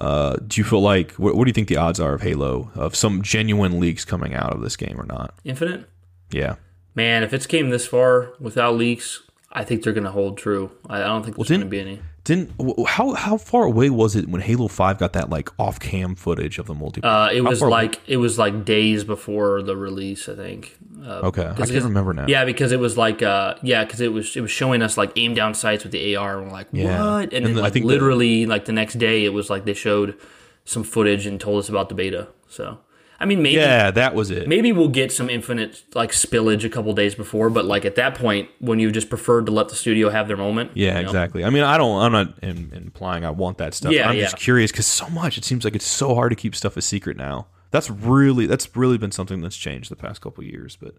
uh, 0.01 0.37
do 0.47 0.59
you 0.59 0.65
feel 0.65 0.81
like, 0.81 1.11
what, 1.13 1.35
what 1.35 1.45
do 1.45 1.49
you 1.49 1.53
think 1.53 1.67
the 1.67 1.77
odds 1.77 1.99
are 1.99 2.13
of 2.13 2.21
Halo, 2.21 2.71
of 2.75 2.95
some 2.95 3.21
genuine 3.21 3.79
leaks 3.79 4.03
coming 4.03 4.33
out 4.33 4.51
of 4.51 4.61
this 4.61 4.75
game 4.75 4.99
or 4.99 5.05
not? 5.05 5.35
Infinite. 5.45 5.87
Yeah. 6.31 6.55
Man, 6.95 7.23
if 7.23 7.33
it's 7.33 7.45
came 7.45 7.69
this 7.69 7.85
far 7.85 8.33
without 8.39 8.75
leaks, 8.75 9.21
I 9.51 9.63
think 9.63 9.83
they're 9.83 9.93
going 9.93 10.03
to 10.03 10.11
hold 10.11 10.37
true. 10.37 10.71
I, 10.89 10.97
I 10.97 11.05
don't 11.05 11.23
think 11.23 11.37
there's 11.37 11.49
going 11.49 11.61
to 11.61 11.67
be 11.67 11.79
any. 11.79 12.01
Didn't, 12.25 12.51
how, 12.87 13.13
how 13.15 13.35
far 13.37 13.63
away 13.65 13.89
was 13.89 14.15
it 14.15 14.29
when 14.29 14.39
Halo 14.41 14.69
5 14.69 14.97
got 14.97 15.11
that 15.11 15.29
like 15.29 15.49
off 15.59 15.77
cam 15.79 16.15
footage 16.15 16.57
of 16.57 16.67
the 16.67 16.73
multiplayer? 16.73 17.27
Uh, 17.27 17.33
it 17.33 17.43
How 17.43 17.49
was 17.49 17.59
far 17.59 17.67
away- 17.67 17.77
like 17.83 17.99
it 18.07 18.15
was 18.17 18.39
like 18.39 18.63
days 18.63 19.03
before 19.03 19.61
the 19.61 19.75
release, 19.75 20.29
I 20.29 20.35
think. 20.35 20.77
Uh, 21.05 21.19
okay. 21.27 21.47
I 21.47 21.53
can't 21.53 21.83
remember 21.83 22.13
now. 22.13 22.25
Yeah, 22.27 22.45
because 22.45 22.71
it 22.71 22.79
was 22.79 22.97
like 22.97 23.21
uh, 23.21 23.55
yeah, 23.61 23.83
because 23.83 23.99
it 23.99 24.13
was 24.13 24.37
it 24.37 24.41
was 24.41 24.51
showing 24.51 24.81
us 24.81 24.95
like 24.97 25.11
aim 25.17 25.33
down 25.33 25.53
sights 25.53 25.83
with 25.83 25.91
the 25.91 26.15
AR, 26.15 26.37
and 26.37 26.47
we're 26.47 26.53
like, 26.53 26.71
what? 26.71 26.83
And, 26.85 27.33
And 27.33 27.45
then 27.47 27.55
like 27.57 27.73
think 27.73 27.83
the- 27.83 27.89
literally 27.89 28.45
like 28.45 28.63
the 28.65 28.71
next 28.71 28.93
day, 28.99 29.25
it 29.25 29.33
was 29.33 29.49
like 29.49 29.65
they 29.65 29.73
showed 29.73 30.17
some 30.63 30.83
footage 30.83 31.25
and 31.25 31.41
told 31.41 31.59
us 31.59 31.67
about 31.67 31.89
the 31.89 31.95
beta. 31.95 32.29
So 32.47 32.77
I 33.23 33.25
mean, 33.25 33.41
maybe 33.41 33.55
Yeah, 33.55 33.89
that 33.89 34.15
was 34.15 34.29
it. 34.31 34.49
maybe 34.49 34.73
we'll 34.73 34.89
get 34.89 35.09
some 35.13 35.29
infinite 35.29 35.81
like 35.95 36.11
spillage 36.11 36.65
a 36.65 36.69
couple 36.69 36.91
days 36.91 37.15
before, 37.15 37.49
but 37.49 37.63
like 37.63 37.85
at 37.85 37.95
that 37.95 38.15
point, 38.15 38.49
when 38.59 38.79
you 38.79 38.91
just 38.91 39.07
preferred 39.07 39.45
to 39.45 39.51
let 39.53 39.69
the 39.69 39.75
studio 39.75 40.09
have 40.09 40.27
their 40.27 40.35
moment. 40.35 40.71
Yeah, 40.73 40.87
you 40.87 40.93
know? 40.95 41.09
exactly. 41.09 41.45
I 41.45 41.49
mean, 41.49 41.63
I 41.63 41.77
don't. 41.77 42.01
I'm 42.01 42.11
not 42.11 42.43
im- 42.43 42.71
implying 42.73 43.23
I 43.23 43.29
want 43.29 43.59
that 43.59 43.73
stuff. 43.73 43.93
Yeah, 43.93 44.09
I'm 44.09 44.17
yeah. 44.17 44.23
just 44.23 44.35
curious 44.35 44.71
because 44.73 44.87
so 44.87 45.07
much. 45.07 45.37
It 45.37 45.45
seems 45.45 45.63
like 45.63 45.73
it's 45.73 45.87
so 45.87 46.13
hard 46.15 46.31
to 46.31 46.35
keep 46.35 46.53
stuff 46.53 46.75
a 46.75 46.81
secret 46.81 47.15
now. 47.15 47.47
That's 47.71 47.89
really 47.89 48.45
that's 48.45 48.75
really 48.75 48.97
been 48.97 49.13
something 49.13 49.39
that's 49.39 49.55
changed 49.55 49.89
the 49.89 49.95
past 49.95 50.19
couple 50.19 50.43
years. 50.43 50.75
But 50.75 50.95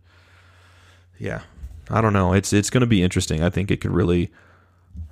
yeah, 1.18 1.42
I 1.90 2.00
don't 2.00 2.14
know. 2.14 2.32
It's 2.32 2.54
it's 2.54 2.70
going 2.70 2.80
to 2.80 2.86
be 2.86 3.02
interesting. 3.02 3.42
I 3.42 3.50
think 3.50 3.70
it 3.70 3.82
could 3.82 3.92
really 3.92 4.32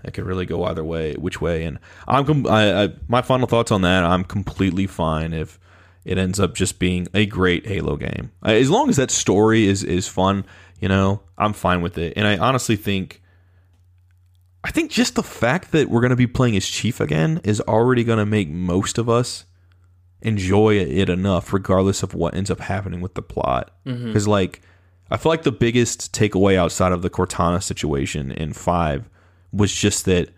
it 0.02 0.14
could 0.14 0.24
really 0.24 0.46
go 0.46 0.64
either 0.64 0.82
way, 0.82 1.12
which 1.14 1.42
way. 1.42 1.64
And 1.64 1.78
I'm 2.08 2.24
com- 2.24 2.46
I, 2.46 2.84
I 2.84 2.88
my 3.06 3.20
final 3.20 3.46
thoughts 3.46 3.70
on 3.70 3.82
that. 3.82 4.02
I'm 4.02 4.24
completely 4.24 4.86
fine 4.86 5.34
if 5.34 5.58
it 6.04 6.18
ends 6.18 6.40
up 6.40 6.54
just 6.54 6.78
being 6.78 7.08
a 7.14 7.26
great 7.26 7.66
Halo 7.66 7.96
game. 7.96 8.32
As 8.42 8.70
long 8.70 8.88
as 8.88 8.96
that 8.96 9.10
story 9.10 9.66
is 9.66 9.84
is 9.84 10.08
fun, 10.08 10.44
you 10.80 10.88
know, 10.88 11.22
I'm 11.38 11.52
fine 11.52 11.82
with 11.82 11.98
it. 11.98 12.14
And 12.16 12.26
I 12.26 12.36
honestly 12.36 12.76
think 12.76 13.22
I 14.64 14.70
think 14.70 14.90
just 14.90 15.16
the 15.16 15.22
fact 15.22 15.72
that 15.72 15.88
we're 15.88 16.00
going 16.00 16.10
to 16.10 16.16
be 16.16 16.26
playing 16.26 16.56
as 16.56 16.66
Chief 16.66 17.00
again 17.00 17.40
is 17.44 17.60
already 17.62 18.04
going 18.04 18.18
to 18.18 18.26
make 18.26 18.48
most 18.48 18.98
of 18.98 19.08
us 19.08 19.44
enjoy 20.20 20.76
it 20.76 21.08
enough, 21.08 21.52
regardless 21.52 22.02
of 22.02 22.14
what 22.14 22.34
ends 22.34 22.50
up 22.50 22.60
happening 22.60 23.00
with 23.00 23.14
the 23.14 23.22
plot. 23.22 23.72
Mm-hmm. 23.84 24.06
Because, 24.06 24.28
like, 24.28 24.62
I 25.10 25.16
feel 25.16 25.30
like 25.30 25.42
the 25.42 25.50
biggest 25.50 26.14
takeaway 26.14 26.56
outside 26.56 26.92
of 26.92 27.02
the 27.02 27.10
Cortana 27.10 27.62
situation 27.62 28.30
in 28.30 28.52
five 28.52 29.08
was 29.52 29.72
just 29.72 30.04
that 30.04 30.30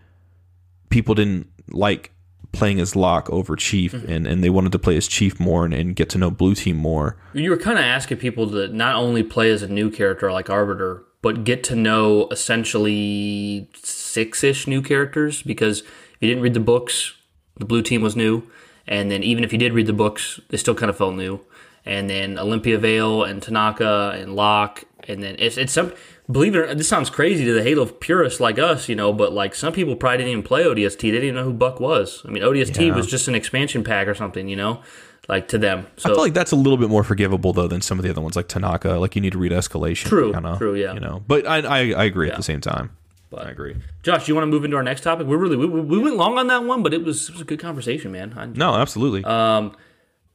people 0.89 1.13
didn't 1.13 1.47
like 1.69 2.11
playing 2.55 2.79
as 2.79 2.95
Locke 2.95 3.29
over 3.29 3.55
Chief, 3.55 3.91
mm-hmm. 3.91 4.11
and, 4.11 4.27
and 4.27 4.43
they 4.43 4.49
wanted 4.49 4.71
to 4.71 4.79
play 4.79 4.97
as 4.97 5.07
Chief 5.07 5.39
more 5.39 5.65
and, 5.65 5.73
and 5.73 5.95
get 5.95 6.09
to 6.09 6.17
know 6.17 6.31
Blue 6.31 6.55
Team 6.55 6.77
more. 6.77 7.17
You 7.33 7.49
were 7.49 7.57
kind 7.57 7.77
of 7.77 7.85
asking 7.85 8.17
people 8.17 8.49
to 8.51 8.67
not 8.69 8.95
only 8.95 9.23
play 9.23 9.51
as 9.51 9.61
a 9.61 9.67
new 9.67 9.89
character 9.91 10.31
like 10.31 10.49
Arbiter, 10.49 11.03
but 11.21 11.43
get 11.43 11.63
to 11.65 11.75
know 11.75 12.27
essentially 12.29 13.67
six 13.73 14.43
ish 14.43 14.67
new 14.67 14.81
characters 14.81 15.41
because 15.41 15.79
if 15.79 16.17
you 16.19 16.27
didn't 16.27 16.43
read 16.43 16.53
the 16.53 16.59
books, 16.59 17.15
the 17.57 17.65
blue 17.65 17.81
team 17.81 18.01
was 18.01 18.15
new. 18.15 18.43
And 18.87 19.09
then 19.09 19.23
even 19.23 19.43
if 19.43 19.51
you 19.51 19.57
did 19.57 19.73
read 19.73 19.87
the 19.87 19.93
books, 19.93 20.39
they 20.49 20.57
still 20.57 20.75
kind 20.75 20.89
of 20.89 20.97
felt 20.97 21.15
new. 21.15 21.39
And 21.83 22.09
then 22.09 22.37
Olympia 22.37 22.77
Vale 22.77 23.23
and 23.23 23.41
Tanaka 23.41 24.13
and 24.15 24.35
Locke. 24.35 24.83
And 25.07 25.23
then 25.23 25.35
it's, 25.39 25.57
it's 25.57 25.73
some, 25.73 25.93
believe 26.31 26.55
it 26.55 26.59
or 26.59 26.67
not, 26.67 26.77
this 26.77 26.87
sounds 26.87 27.09
crazy 27.09 27.45
to 27.45 27.53
the 27.53 27.63
Halo 27.63 27.85
purists 27.85 28.39
like 28.39 28.57
us, 28.59 28.89
you 28.89 28.95
know, 28.95 29.13
but 29.13 29.33
like 29.33 29.55
some 29.55 29.73
people 29.73 29.95
probably 29.95 30.17
didn't 30.17 30.31
even 30.31 30.43
play 30.43 30.63
ODST. 30.63 30.99
They 30.99 31.11
didn't 31.11 31.23
even 31.23 31.35
know 31.35 31.43
who 31.43 31.53
Buck 31.53 31.79
was. 31.79 32.21
I 32.25 32.31
mean, 32.31 32.43
ODST 32.43 32.93
was 32.95 33.07
just 33.07 33.27
an 33.27 33.35
expansion 33.35 33.83
pack 33.83 34.07
or 34.07 34.15
something, 34.15 34.47
you 34.47 34.55
know, 34.55 34.81
like 35.27 35.47
to 35.49 35.57
them. 35.57 35.87
So 35.97 36.09
I 36.09 36.13
feel 36.13 36.21
like 36.21 36.33
that's 36.33 36.51
a 36.51 36.55
little 36.55 36.77
bit 36.77 36.89
more 36.89 37.03
forgivable 37.03 37.53
though 37.53 37.67
than 37.67 37.81
some 37.81 37.99
of 37.99 38.03
the 38.03 38.09
other 38.09 38.21
ones, 38.21 38.35
like 38.35 38.47
Tanaka. 38.47 38.93
Like 38.93 39.15
you 39.15 39.21
need 39.21 39.33
to 39.33 39.39
read 39.39 39.51
escalation. 39.51 40.05
True, 40.05 40.33
kinda, 40.33 40.57
true, 40.57 40.75
yeah. 40.75 40.93
You 40.93 40.99
know, 40.99 41.23
but 41.27 41.47
I 41.47 41.59
I, 41.59 41.79
I 41.91 42.03
agree 42.05 42.29
at 42.29 42.37
the 42.37 42.43
same 42.43 42.61
time. 42.61 42.91
I 43.35 43.49
agree. 43.49 43.75
Josh, 44.01 44.25
do 44.25 44.31
you 44.31 44.35
want 44.35 44.43
to 44.43 44.49
move 44.49 44.63
into 44.63 44.77
our 44.77 44.83
next 44.83 45.01
topic? 45.01 45.27
We're 45.27 45.37
really 45.37 45.57
we, 45.57 45.67
we 45.67 45.99
went 45.99 46.15
long 46.15 46.37
on 46.37 46.47
that 46.47 46.63
one, 46.63 46.83
but 46.83 46.93
it 46.93 47.03
was 47.03 47.29
it 47.29 47.33
was 47.33 47.41
a 47.41 47.45
good 47.45 47.59
conversation, 47.59 48.11
man. 48.11 48.33
I, 48.37 48.45
No, 48.45 48.75
absolutely. 48.75 49.23
Um, 49.25 49.75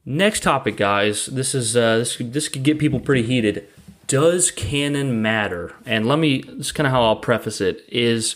next 0.04 0.42
topic, 0.42 0.76
guys. 0.76 1.26
This 1.26 1.54
is 1.54 1.76
uh, 1.76 1.98
this 1.98 2.16
this 2.18 2.48
could 2.48 2.62
get 2.62 2.78
people 2.78 3.00
pretty 3.00 3.22
heated. 3.22 3.66
Does 4.10 4.50
canon 4.50 5.22
matter? 5.22 5.76
And 5.86 6.04
let 6.04 6.18
me. 6.18 6.42
This 6.42 6.66
is 6.66 6.72
kind 6.72 6.84
of 6.84 6.90
how 6.90 7.04
I'll 7.04 7.14
preface 7.14 7.60
it. 7.60 7.84
Is 7.86 8.34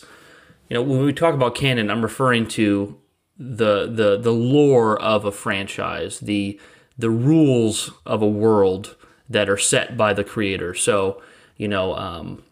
you 0.68 0.75
know 0.75 0.83
when 0.83 1.05
we 1.05 1.12
talk 1.12 1.35
about 1.35 1.57
canon, 1.57 1.91
I'm 1.91 2.03
referring 2.03 2.47
to 2.51 2.97
the 3.37 3.91
the 3.93 4.16
the 4.16 4.31
lore 4.31 4.97
of 5.03 5.25
a 5.25 5.33
franchise, 5.33 6.20
the 6.20 6.61
the 6.97 7.11
rules 7.11 7.91
of 8.07 8.22
a 8.22 8.29
world 8.29 8.95
that 9.29 9.51
are 9.51 9.59
set 9.59 9.97
by 9.97 10.14
the 10.14 10.22
creator. 10.22 10.75
So 10.75 11.20
you 11.57 11.66
know. 11.66 11.95
Um, 11.97 12.45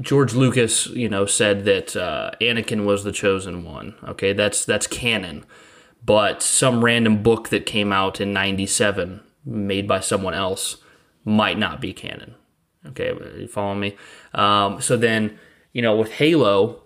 George 0.00 0.32
Lucas, 0.32 0.86
you 0.86 1.10
know, 1.10 1.26
said 1.26 1.66
that 1.66 1.94
uh, 1.94 2.30
Anakin 2.40 2.86
was 2.86 3.04
the 3.04 3.12
chosen 3.12 3.66
one. 3.66 3.94
Okay, 4.08 4.32
that's 4.32 4.64
that's 4.64 4.86
canon. 4.86 5.44
But 6.02 6.42
some 6.42 6.82
random 6.82 7.22
book 7.22 7.50
that 7.50 7.66
came 7.66 7.92
out 7.92 8.18
in 8.18 8.32
'97, 8.32 9.20
made 9.44 9.86
by 9.86 10.00
someone 10.00 10.32
else, 10.32 10.78
might 11.30 11.58
not 11.58 11.80
be 11.80 11.92
canon. 11.92 12.34
Okay, 12.86 13.12
you 13.38 13.46
following 13.46 13.80
me? 13.80 13.96
Um, 14.34 14.80
so 14.80 14.96
then, 14.96 15.38
you 15.72 15.82
know, 15.82 15.96
with 15.96 16.12
Halo, 16.12 16.82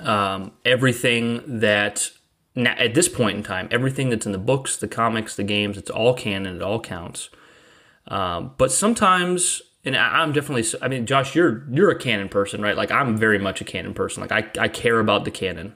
um, 0.00 0.52
everything 0.64 1.60
that 1.60 2.10
now, 2.54 2.74
at 2.76 2.94
this 2.94 3.08
point 3.08 3.36
in 3.36 3.42
time, 3.42 3.68
everything 3.70 4.10
that's 4.10 4.26
in 4.26 4.32
the 4.32 4.38
books, 4.38 4.76
the 4.76 4.88
comics, 4.88 5.36
the 5.36 5.44
games, 5.44 5.78
it's 5.78 5.90
all 5.90 6.14
canon. 6.14 6.56
It 6.56 6.62
all 6.62 6.80
counts. 6.80 7.30
Um, 8.08 8.54
but 8.58 8.72
sometimes, 8.72 9.62
and 9.84 9.96
I- 9.96 10.20
I'm 10.22 10.32
definitely. 10.32 10.64
I 10.82 10.88
mean, 10.88 11.06
Josh, 11.06 11.34
you're 11.34 11.64
you're 11.70 11.90
a 11.90 11.98
canon 11.98 12.28
person, 12.28 12.60
right? 12.60 12.76
Like 12.76 12.90
I'm 12.90 13.16
very 13.16 13.38
much 13.38 13.60
a 13.60 13.64
canon 13.64 13.94
person. 13.94 14.20
Like 14.20 14.32
I 14.32 14.64
I 14.64 14.68
care 14.68 14.98
about 15.00 15.24
the 15.24 15.30
canon. 15.30 15.74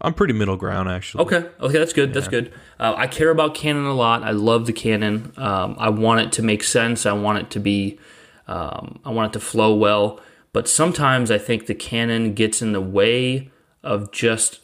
I'm 0.00 0.14
pretty 0.14 0.32
middle 0.32 0.56
ground 0.56 0.88
actually. 0.88 1.24
Okay, 1.24 1.48
okay, 1.60 1.78
that's 1.78 1.92
good. 1.92 2.14
That's 2.14 2.28
good. 2.28 2.52
Uh, 2.78 2.94
I 2.96 3.06
care 3.08 3.30
about 3.30 3.54
canon 3.54 3.84
a 3.84 3.94
lot. 3.94 4.22
I 4.22 4.30
love 4.30 4.66
the 4.66 4.72
canon. 4.72 5.32
Um, 5.36 5.74
I 5.78 5.88
want 5.88 6.20
it 6.20 6.32
to 6.32 6.42
make 6.42 6.62
sense. 6.62 7.04
I 7.04 7.12
want 7.12 7.38
it 7.38 7.50
to 7.50 7.60
be. 7.60 7.98
Um, 8.46 9.00
I 9.04 9.10
want 9.10 9.34
it 9.34 9.38
to 9.38 9.44
flow 9.44 9.74
well. 9.74 10.20
But 10.52 10.68
sometimes 10.68 11.30
I 11.30 11.38
think 11.38 11.66
the 11.66 11.74
canon 11.74 12.34
gets 12.34 12.62
in 12.62 12.72
the 12.72 12.80
way 12.80 13.50
of 13.82 14.12
just 14.12 14.60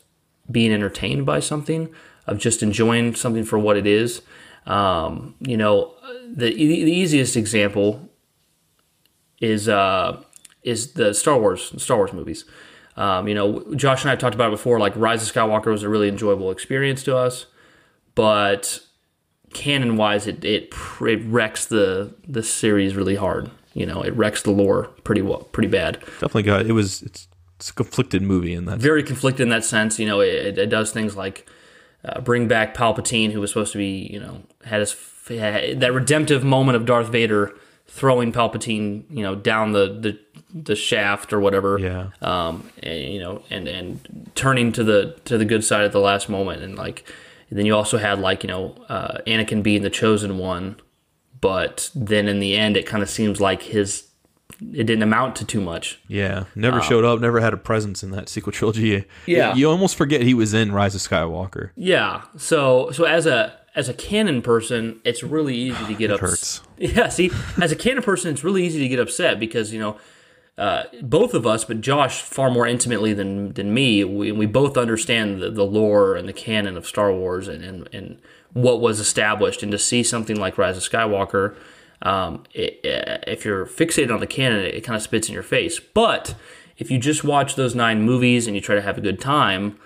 being 0.50 0.72
entertained 0.72 1.26
by 1.26 1.40
something, 1.40 1.92
of 2.26 2.38
just 2.38 2.62
enjoying 2.62 3.14
something 3.14 3.44
for 3.44 3.58
what 3.58 3.76
it 3.76 3.86
is. 3.86 4.22
Um, 4.66 5.34
you 5.40 5.56
know, 5.56 5.94
the 6.26 6.54
the 6.54 6.92
easiest 6.92 7.36
example 7.36 8.08
is 9.40 9.68
uh, 9.68 10.22
is 10.62 10.92
the 10.92 11.12
Star 11.12 11.38
Wars 11.38 11.72
Star 11.82 11.96
Wars 11.96 12.12
movies. 12.12 12.44
Um, 12.96 13.26
you 13.26 13.34
know, 13.34 13.64
Josh 13.74 14.02
and 14.02 14.10
I 14.10 14.12
have 14.12 14.20
talked 14.20 14.34
about 14.34 14.48
it 14.48 14.56
before. 14.56 14.78
Like 14.78 14.94
Rise 14.96 15.28
of 15.28 15.34
Skywalker 15.34 15.66
was 15.66 15.82
a 15.82 15.88
really 15.88 16.08
enjoyable 16.08 16.50
experience 16.50 17.02
to 17.04 17.16
us, 17.16 17.46
but 18.14 18.80
canon 19.52 19.96
wise, 19.96 20.26
it 20.26 20.44
it, 20.44 20.72
it 21.00 21.24
wrecks 21.26 21.66
the 21.66 22.14
the 22.26 22.42
series 22.42 22.94
really 22.94 23.16
hard. 23.16 23.50
You 23.72 23.86
know, 23.86 24.02
it 24.02 24.14
wrecks 24.14 24.42
the 24.42 24.52
lore 24.52 24.84
pretty 25.02 25.22
well, 25.22 25.44
pretty 25.52 25.68
bad. 25.68 26.00
Definitely 26.00 26.44
got 26.44 26.66
it 26.66 26.72
was 26.72 27.02
it's 27.02 27.28
it's 27.56 27.70
a 27.70 27.74
conflicted 27.74 28.22
movie 28.22 28.52
in 28.52 28.66
that. 28.66 28.78
Very 28.78 29.02
conflicted 29.02 29.42
in 29.42 29.48
that 29.48 29.64
sense. 29.64 29.98
You 29.98 30.06
know, 30.06 30.20
it, 30.20 30.58
it 30.58 30.66
does 30.66 30.92
things 30.92 31.16
like 31.16 31.48
uh, 32.04 32.20
bring 32.20 32.46
back 32.46 32.76
Palpatine, 32.76 33.32
who 33.32 33.40
was 33.40 33.50
supposed 33.50 33.72
to 33.72 33.78
be, 33.78 34.08
you 34.12 34.20
know, 34.20 34.42
had 34.64 34.80
his 34.80 34.96
had 35.28 35.80
that 35.80 35.92
redemptive 35.92 36.44
moment 36.44 36.76
of 36.76 36.84
Darth 36.84 37.08
Vader 37.08 37.54
throwing 37.94 38.32
Palpatine, 38.32 39.04
you 39.08 39.22
know, 39.22 39.36
down 39.36 39.72
the 39.72 39.86
the, 40.00 40.18
the 40.52 40.74
shaft 40.74 41.32
or 41.32 41.38
whatever. 41.38 41.78
Yeah. 41.78 42.08
Um, 42.20 42.68
and, 42.82 43.00
you 43.00 43.20
know, 43.20 43.42
and 43.50 43.68
and 43.68 44.30
turning 44.34 44.72
to 44.72 44.82
the 44.82 45.16
to 45.26 45.38
the 45.38 45.44
good 45.44 45.64
side 45.64 45.84
at 45.84 45.92
the 45.92 46.00
last 46.00 46.28
moment, 46.28 46.62
and 46.62 46.76
like, 46.76 47.08
and 47.50 47.58
then 47.58 47.66
you 47.66 47.74
also 47.74 47.96
had 47.96 48.18
like 48.18 48.42
you 48.42 48.48
know, 48.48 48.74
uh, 48.88 49.18
Anakin 49.26 49.62
being 49.62 49.82
the 49.82 49.90
chosen 49.90 50.38
one, 50.38 50.80
but 51.40 51.90
then 51.94 52.26
in 52.26 52.40
the 52.40 52.56
end, 52.56 52.76
it 52.76 52.84
kind 52.84 53.02
of 53.02 53.08
seems 53.08 53.40
like 53.40 53.62
his 53.62 54.08
it 54.60 54.84
didn't 54.84 55.02
amount 55.02 55.36
to 55.36 55.44
too 55.44 55.60
much. 55.60 56.00
Yeah, 56.08 56.44
never 56.56 56.82
showed 56.82 57.04
up, 57.04 57.20
never 57.20 57.40
had 57.40 57.54
a 57.54 57.56
presence 57.56 58.02
in 58.02 58.10
that 58.10 58.28
sequel 58.28 58.52
trilogy. 58.52 59.04
Yeah. 59.26 59.54
you 59.54 59.70
almost 59.70 59.94
forget 59.94 60.22
he 60.22 60.34
was 60.34 60.52
in 60.52 60.72
Rise 60.72 60.96
of 60.96 61.00
Skywalker. 61.00 61.70
Yeah. 61.76 62.22
So 62.36 62.90
so 62.90 63.04
as 63.04 63.26
a 63.26 63.56
as 63.74 63.88
a 63.88 63.94
canon 63.94 64.42
person, 64.42 65.00
it's 65.04 65.22
really 65.22 65.54
easy 65.54 65.84
to 65.86 65.94
get 65.98 66.10
upset. 66.10 66.66
Yeah. 66.78 67.08
See, 67.08 67.30
as 67.60 67.72
a 67.72 67.76
canon 67.76 68.02
person, 68.02 68.32
it's 68.32 68.44
really 68.44 68.64
easy 68.64 68.80
to 68.80 68.88
get 68.88 68.98
upset 68.98 69.38
because 69.38 69.72
you 69.72 69.80
know. 69.80 69.98
Uh, 70.56 70.84
both 71.02 71.34
of 71.34 71.48
us, 71.48 71.64
but 71.64 71.80
Josh 71.80 72.22
far 72.22 72.48
more 72.48 72.64
intimately 72.64 73.12
than 73.12 73.54
than 73.54 73.74
me, 73.74 74.04
we, 74.04 74.30
we 74.30 74.46
both 74.46 74.76
understand 74.76 75.42
the, 75.42 75.50
the 75.50 75.64
lore 75.64 76.14
and 76.14 76.28
the 76.28 76.32
canon 76.32 76.76
of 76.76 76.86
Star 76.86 77.12
Wars 77.12 77.48
and, 77.48 77.64
and, 77.64 77.88
and 77.92 78.20
what 78.52 78.80
was 78.80 79.00
established. 79.00 79.64
And 79.64 79.72
to 79.72 79.78
see 79.80 80.04
something 80.04 80.38
like 80.38 80.56
Rise 80.56 80.76
of 80.76 80.84
Skywalker, 80.84 81.56
um, 82.02 82.44
it, 82.52 82.80
if 83.26 83.44
you're 83.44 83.66
fixated 83.66 84.12
on 84.12 84.20
the 84.20 84.26
canon, 84.26 84.60
it, 84.60 84.82
kind 84.82 84.96
of 84.96 85.02
spits 85.02 85.28
in 85.28 85.34
your 85.34 85.42
face. 85.42 85.80
But 85.80 86.34
if 86.78 86.90
you 86.90 86.98
just 86.98 87.24
watch 87.24 87.56
those 87.56 87.74
nine 87.74 88.02
movies 88.02 88.46
and 88.46 88.54
you 88.54 88.60
try 88.60 88.74
to 88.74 88.82
have 88.82 88.98
a 88.98 89.00
good 89.00 89.20
time, 89.20 89.78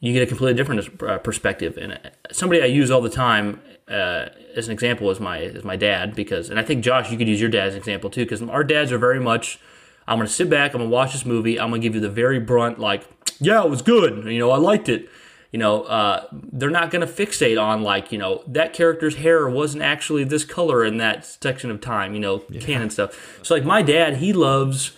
you 0.00 0.12
get 0.14 0.22
a 0.22 0.26
completely 0.26 0.54
different 0.54 1.02
uh, 1.02 1.18
perspective. 1.18 1.76
And 1.76 1.92
uh, 1.92 1.98
somebody 2.32 2.62
I 2.62 2.66
use 2.66 2.90
all 2.90 3.02
the 3.02 3.10
time 3.10 3.60
uh, 3.88 4.30
as 4.56 4.66
an 4.66 4.72
example 4.72 5.10
is 5.10 5.20
my 5.20 5.38
is 5.38 5.64
my 5.64 5.76
dad 5.76 6.14
because, 6.14 6.48
and 6.50 6.58
I 6.58 6.62
think 6.62 6.82
Josh, 6.82 7.10
you 7.10 7.18
could 7.18 7.28
use 7.28 7.40
your 7.40 7.50
dad 7.50 7.68
as 7.68 7.74
an 7.74 7.78
example 7.78 8.10
too 8.10 8.24
because 8.24 8.42
our 8.42 8.64
dads 8.64 8.92
are 8.92 8.98
very 8.98 9.20
much. 9.20 9.60
I'm 10.08 10.18
gonna 10.18 10.28
sit 10.28 10.50
back. 10.50 10.74
I'm 10.74 10.80
gonna 10.80 10.90
watch 10.90 11.12
this 11.12 11.26
movie. 11.26 11.60
I'm 11.60 11.70
gonna 11.70 11.82
give 11.82 11.94
you 11.94 12.00
the 12.00 12.10
very 12.10 12.40
brunt, 12.40 12.78
like, 12.78 13.06
yeah, 13.38 13.62
it 13.62 13.70
was 13.70 13.82
good. 13.82 14.24
You 14.24 14.38
know, 14.38 14.50
I 14.50 14.56
liked 14.56 14.88
it. 14.88 15.08
You 15.52 15.58
know, 15.58 15.82
uh, 15.82 16.26
they're 16.32 16.70
not 16.70 16.90
gonna 16.90 17.06
fixate 17.06 17.60
on 17.60 17.82
like, 17.82 18.10
you 18.10 18.18
know, 18.18 18.42
that 18.46 18.72
character's 18.72 19.16
hair 19.16 19.48
wasn't 19.48 19.82
actually 19.82 20.24
this 20.24 20.44
color 20.44 20.84
in 20.84 20.96
that 20.96 21.24
section 21.24 21.70
of 21.70 21.80
time. 21.80 22.14
You 22.14 22.20
know, 22.20 22.38
canon 22.60 22.90
stuff. 22.90 23.38
So 23.44 23.54
like, 23.54 23.64
my 23.64 23.82
dad, 23.82 24.16
he 24.16 24.32
loves, 24.32 24.92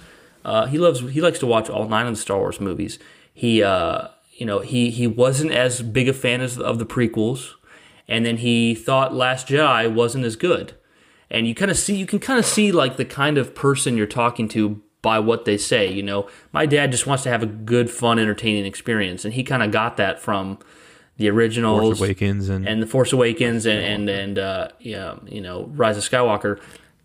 uh, 0.44 0.66
he 0.66 0.78
loves, 0.78 1.00
he 1.00 1.20
likes 1.20 1.38
to 1.40 1.46
watch 1.46 1.68
all 1.68 1.88
nine 1.88 2.06
of 2.06 2.14
the 2.14 2.20
Star 2.20 2.38
Wars 2.38 2.60
movies. 2.60 2.98
He, 3.34 3.62
uh, 3.62 4.08
you 4.42 4.46
know, 4.46 4.58
he 4.58 4.90
he 4.90 5.06
wasn't 5.06 5.52
as 5.52 5.82
big 5.82 6.08
a 6.08 6.12
fan 6.12 6.40
as 6.40 6.58
of 6.58 6.80
the 6.80 6.84
prequels, 6.84 7.52
and 8.08 8.26
then 8.26 8.38
he 8.38 8.74
thought 8.74 9.14
Last 9.14 9.46
Jedi 9.46 9.94
wasn't 9.94 10.24
as 10.24 10.34
good. 10.34 10.72
And 11.30 11.46
you 11.46 11.54
kind 11.54 11.70
of 11.70 11.78
see, 11.78 11.94
you 11.94 12.06
can 12.06 12.18
kind 12.18 12.40
of 12.40 12.44
see 12.44 12.72
like 12.72 12.96
the 12.96 13.04
kind 13.04 13.38
of 13.38 13.54
person 13.54 13.96
you're 13.96 14.04
talking 14.08 14.48
to 14.48 14.82
by 15.00 15.20
what 15.20 15.44
they 15.44 15.56
say. 15.56 15.88
You 15.88 16.02
know, 16.02 16.28
my 16.50 16.66
dad 16.66 16.90
just 16.90 17.06
wants 17.06 17.22
to 17.22 17.28
have 17.28 17.44
a 17.44 17.46
good, 17.46 17.88
fun, 17.88 18.18
entertaining 18.18 18.66
experience, 18.66 19.24
and 19.24 19.32
he 19.32 19.44
kind 19.44 19.62
of 19.62 19.70
got 19.70 19.96
that 19.98 20.18
from 20.18 20.58
the 21.18 21.30
originals, 21.30 21.98
Force 21.98 22.00
Awakens 22.00 22.48
and, 22.48 22.66
and 22.66 22.82
the 22.82 22.88
Force 22.88 23.12
Awakens, 23.12 23.64
and 23.64 23.78
and 23.78 24.08
and 24.08 24.38
uh, 24.40 24.68
yeah, 24.80 25.18
you 25.24 25.40
know, 25.40 25.66
Rise 25.66 25.96
of 25.96 26.02
Skywalker. 26.02 26.60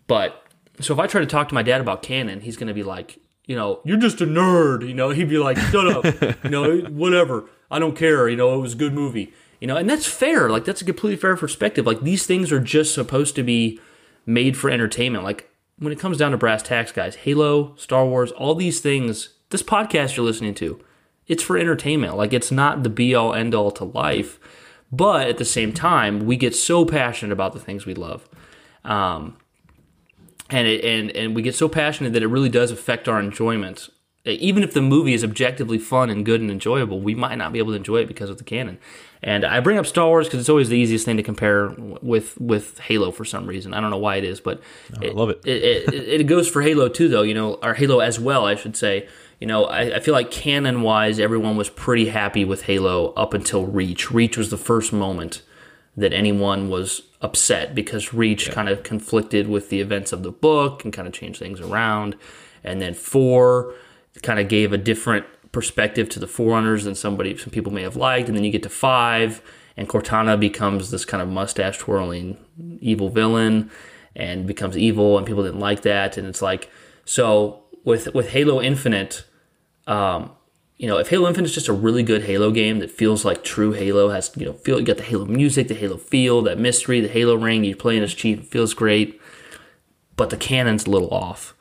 But 0.08 0.44
so 0.80 0.92
if 0.92 0.98
I 0.98 1.06
try 1.06 1.20
to 1.20 1.26
talk 1.28 1.48
to 1.50 1.54
my 1.54 1.62
dad 1.62 1.80
about 1.80 2.02
canon, 2.02 2.40
he's 2.40 2.56
going 2.56 2.66
to 2.66 2.74
be 2.74 2.82
like, 2.82 3.20
you 3.48 3.56
know, 3.56 3.80
you're 3.82 3.96
just 3.96 4.20
a 4.20 4.26
nerd. 4.26 4.86
You 4.86 4.94
know, 4.94 5.08
he'd 5.08 5.28
be 5.28 5.38
like, 5.38 5.56
shut 5.56 5.88
up. 5.88 6.04
you 6.44 6.50
know, 6.50 6.80
whatever. 6.90 7.46
I 7.70 7.78
don't 7.80 7.96
care. 7.96 8.28
You 8.28 8.36
know, 8.36 8.54
it 8.54 8.58
was 8.58 8.74
a 8.74 8.76
good 8.76 8.92
movie. 8.92 9.32
You 9.58 9.66
know, 9.66 9.76
and 9.76 9.90
that's 9.90 10.06
fair. 10.06 10.50
Like 10.50 10.66
that's 10.66 10.82
a 10.82 10.84
completely 10.84 11.16
fair 11.16 11.34
perspective. 11.34 11.86
Like 11.86 12.02
these 12.02 12.26
things 12.26 12.52
are 12.52 12.60
just 12.60 12.94
supposed 12.94 13.34
to 13.36 13.42
be 13.42 13.80
made 14.26 14.56
for 14.56 14.70
entertainment. 14.70 15.24
Like 15.24 15.50
when 15.78 15.92
it 15.92 15.98
comes 15.98 16.18
down 16.18 16.30
to 16.30 16.36
brass 16.36 16.62
tacks, 16.62 16.92
guys, 16.92 17.16
Halo, 17.16 17.74
Star 17.76 18.06
Wars, 18.06 18.30
all 18.32 18.54
these 18.54 18.80
things, 18.80 19.30
this 19.48 19.62
podcast 19.62 20.16
you're 20.16 20.26
listening 20.26 20.54
to, 20.56 20.78
it's 21.26 21.42
for 21.42 21.56
entertainment. 21.56 22.18
Like 22.18 22.34
it's 22.34 22.52
not 22.52 22.82
the 22.82 22.90
be 22.90 23.14
all 23.14 23.32
end 23.32 23.54
all 23.54 23.70
to 23.72 23.84
life. 23.84 24.38
But 24.92 25.28
at 25.28 25.38
the 25.38 25.44
same 25.44 25.72
time, 25.72 26.26
we 26.26 26.36
get 26.36 26.54
so 26.54 26.84
passionate 26.84 27.32
about 27.32 27.54
the 27.54 27.60
things 27.60 27.86
we 27.86 27.94
love. 27.94 28.28
Um, 28.84 29.37
and 30.50 30.66
it, 30.66 30.84
and 30.84 31.10
and 31.12 31.34
we 31.34 31.42
get 31.42 31.54
so 31.54 31.68
passionate 31.68 32.12
that 32.12 32.22
it 32.22 32.28
really 32.28 32.48
does 32.48 32.70
affect 32.70 33.08
our 33.08 33.20
enjoyment. 33.20 33.88
Even 34.24 34.62
if 34.62 34.74
the 34.74 34.82
movie 34.82 35.14
is 35.14 35.24
objectively 35.24 35.78
fun 35.78 36.10
and 36.10 36.24
good 36.24 36.40
and 36.40 36.50
enjoyable, 36.50 37.00
we 37.00 37.14
might 37.14 37.36
not 37.36 37.52
be 37.52 37.58
able 37.58 37.72
to 37.72 37.76
enjoy 37.76 37.98
it 37.98 38.08
because 38.08 38.28
of 38.28 38.36
the 38.36 38.44
canon. 38.44 38.78
And 39.22 39.44
I 39.44 39.60
bring 39.60 39.78
up 39.78 39.86
Star 39.86 40.06
Wars 40.06 40.26
because 40.26 40.40
it's 40.40 40.48
always 40.48 40.68
the 40.68 40.76
easiest 40.76 41.04
thing 41.04 41.16
to 41.16 41.22
compare 41.22 41.70
with 42.02 42.38
with 42.40 42.78
Halo 42.80 43.10
for 43.10 43.24
some 43.24 43.46
reason. 43.46 43.72
I 43.74 43.80
don't 43.80 43.90
know 43.90 43.98
why 43.98 44.16
it 44.16 44.24
is, 44.24 44.40
but 44.40 44.60
I 45.00 45.06
love 45.08 45.30
it. 45.30 45.40
It, 45.44 45.92
it. 45.94 46.20
it 46.20 46.24
goes 46.24 46.48
for 46.48 46.62
Halo 46.62 46.88
too, 46.88 47.08
though. 47.08 47.22
You 47.22 47.34
know, 47.34 47.54
or 47.54 47.74
Halo 47.74 48.00
as 48.00 48.20
well, 48.20 48.44
I 48.44 48.54
should 48.54 48.76
say. 48.76 49.08
You 49.40 49.46
know, 49.46 49.66
I, 49.66 49.96
I 49.96 50.00
feel 50.00 50.14
like 50.14 50.32
canon 50.32 50.82
wise, 50.82 51.20
everyone 51.20 51.56
was 51.56 51.70
pretty 51.70 52.08
happy 52.08 52.44
with 52.44 52.62
Halo 52.62 53.12
up 53.12 53.34
until 53.34 53.66
Reach. 53.66 54.10
Reach 54.10 54.36
was 54.36 54.50
the 54.50 54.58
first 54.58 54.92
moment 54.92 55.42
that 55.98 56.12
anyone 56.12 56.68
was 56.68 57.02
upset 57.20 57.74
because 57.74 58.14
Reach 58.14 58.50
kind 58.52 58.68
of 58.68 58.84
conflicted 58.84 59.48
with 59.48 59.68
the 59.68 59.80
events 59.80 60.12
of 60.12 60.22
the 60.22 60.30
book 60.30 60.84
and 60.84 60.92
kind 60.92 61.08
of 61.08 61.12
changed 61.12 61.40
things 61.40 61.60
around. 61.60 62.14
And 62.62 62.80
then 62.80 62.94
four 62.94 63.74
kind 64.22 64.38
of 64.38 64.48
gave 64.48 64.72
a 64.72 64.78
different 64.78 65.26
perspective 65.50 66.08
to 66.10 66.20
the 66.20 66.28
Forerunners 66.28 66.84
than 66.84 66.94
somebody 66.94 67.36
some 67.36 67.50
people 67.50 67.72
may 67.72 67.82
have 67.82 67.96
liked. 67.96 68.28
And 68.28 68.36
then 68.36 68.44
you 68.44 68.52
get 68.52 68.62
to 68.62 68.68
five, 68.68 69.42
and 69.76 69.88
Cortana 69.88 70.38
becomes 70.38 70.90
this 70.90 71.04
kind 71.04 71.22
of 71.22 71.28
mustache 71.28 71.78
twirling 71.78 72.36
evil 72.80 73.08
villain 73.08 73.70
and 74.14 74.46
becomes 74.46 74.76
evil, 74.76 75.18
and 75.18 75.26
people 75.26 75.42
didn't 75.42 75.60
like 75.60 75.82
that. 75.82 76.16
And 76.16 76.28
it's 76.28 76.42
like 76.42 76.70
so 77.04 77.64
with 77.84 78.14
with 78.14 78.30
Halo 78.30 78.62
Infinite. 78.62 79.24
Um, 79.88 80.32
you 80.78 80.86
know, 80.86 80.98
if 80.98 81.08
Halo 81.08 81.26
Infinite 81.26 81.48
is 81.48 81.54
just 81.54 81.68
a 81.68 81.72
really 81.72 82.04
good 82.04 82.22
Halo 82.22 82.52
game 82.52 82.78
that 82.78 82.90
feels 82.90 83.24
like 83.24 83.42
true 83.42 83.72
Halo, 83.72 84.10
has 84.10 84.30
you 84.36 84.46
know, 84.46 84.52
feel 84.52 84.78
you 84.78 84.86
got 84.86 84.96
the 84.96 85.02
Halo 85.02 85.24
music, 85.26 85.66
the 85.68 85.74
Halo 85.74 85.96
feel, 85.96 86.40
that 86.42 86.58
mystery, 86.58 87.00
the 87.00 87.08
Halo 87.08 87.34
ring, 87.34 87.64
you're 87.64 87.76
playing 87.76 88.02
as 88.02 88.14
Chief, 88.14 88.38
it 88.38 88.46
feels 88.46 88.74
great, 88.74 89.20
but 90.16 90.30
the 90.30 90.36
canon's 90.36 90.86
a 90.86 90.90
little 90.90 91.12
off. 91.12 91.54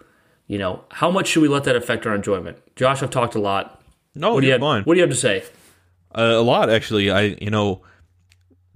You 0.46 0.60
know, 0.60 0.84
how 0.92 1.10
much 1.10 1.28
should 1.28 1.42
we 1.42 1.48
let 1.48 1.64
that 1.66 1.76
affect 1.76 2.06
our 2.06 2.16
enjoyment? 2.16 2.58
Josh, 2.76 3.02
I've 3.02 3.10
talked 3.10 3.36
a 3.36 3.40
lot. 3.40 3.82
no, 4.16 4.36
What 4.36 4.42
do 4.42 4.48
you 4.48 4.54
have, 4.54 4.62
fine. 4.62 4.84
What 4.84 4.94
do 4.94 5.00
you 5.00 5.04
have 5.04 5.12
to 5.12 5.16
say? 5.16 5.44
Uh, 6.16 6.36
a 6.36 6.42
lot 6.42 6.70
actually. 6.70 7.12
I 7.12 7.38
you 7.42 7.50
know 7.50 7.82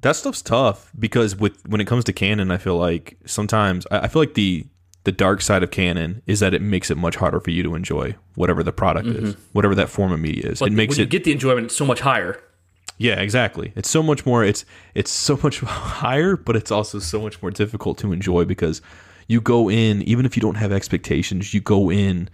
that 0.01 0.15
stuff's 0.15 0.41
tough 0.41 0.91
because 0.99 1.35
with 1.35 1.65
when 1.67 1.79
it 1.79 1.85
comes 1.85 2.03
to 2.05 2.13
canon, 2.13 2.51
I 2.51 2.57
feel 2.57 2.77
like 2.77 3.17
sometimes 3.25 3.87
I, 3.89 3.99
I 3.99 4.07
feel 4.07 4.21
like 4.21 4.33
the 4.33 4.65
the 5.03 5.11
dark 5.11 5.41
side 5.41 5.63
of 5.63 5.71
canon 5.71 6.21
is 6.27 6.39
that 6.41 6.53
it 6.53 6.61
makes 6.61 6.91
it 6.91 6.97
much 6.97 7.15
harder 7.15 7.39
for 7.39 7.49
you 7.51 7.63
to 7.63 7.75
enjoy 7.75 8.15
whatever 8.35 8.61
the 8.63 8.71
product 8.71 9.07
is, 9.07 9.33
mm-hmm. 9.33 9.41
whatever 9.53 9.73
that 9.75 9.89
form 9.89 10.11
of 10.11 10.19
media 10.19 10.49
is. 10.51 10.59
But 10.59 10.69
it 10.69 10.73
makes 10.73 10.91
when 10.91 10.99
you 10.99 11.03
it 11.05 11.09
get 11.09 11.23
the 11.23 11.31
enjoyment 11.31 11.71
so 11.71 11.85
much 11.85 12.01
higher. 12.01 12.41
yeah, 12.97 13.19
exactly. 13.19 13.73
It's 13.75 13.89
so 13.89 14.03
much 14.03 14.25
more. 14.25 14.43
It's 14.43 14.63
it's 14.93 15.11
so 15.11 15.39
much 15.41 15.59
higher, 15.61 16.37
but 16.37 16.55
it's 16.55 16.71
also 16.71 16.99
so 16.99 17.21
much 17.21 17.41
more 17.41 17.51
difficult 17.51 17.97
to 17.99 18.11
enjoy 18.11 18.45
because 18.45 18.81
you 19.27 19.41
go 19.41 19.69
in 19.69 20.01
even 20.03 20.25
if 20.25 20.37
you 20.37 20.41
don't 20.41 20.55
have 20.55 20.71
expectations. 20.71 21.53
You 21.53 21.61
go 21.61 21.89
in, 21.89 22.29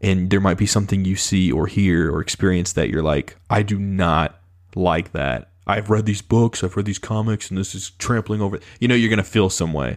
and 0.00 0.30
there 0.30 0.40
might 0.40 0.58
be 0.58 0.66
something 0.66 1.04
you 1.04 1.16
see 1.16 1.50
or 1.50 1.66
hear 1.66 2.12
or 2.12 2.20
experience 2.20 2.74
that 2.74 2.90
you're 2.90 3.02
like, 3.02 3.36
I 3.50 3.62
do 3.62 3.78
not 3.78 4.40
like 4.76 5.12
that. 5.12 5.50
I've 5.66 5.90
read 5.90 6.04
these 6.06 6.22
books, 6.22 6.62
I've 6.62 6.76
read 6.76 6.86
these 6.86 6.98
comics, 6.98 7.48
and 7.48 7.58
this 7.58 7.74
is 7.74 7.90
trampling 7.92 8.40
over. 8.40 8.60
You 8.78 8.86
know, 8.86 8.94
you're 8.94 9.10
gonna 9.10 9.24
feel 9.24 9.50
some 9.50 9.72
way. 9.72 9.96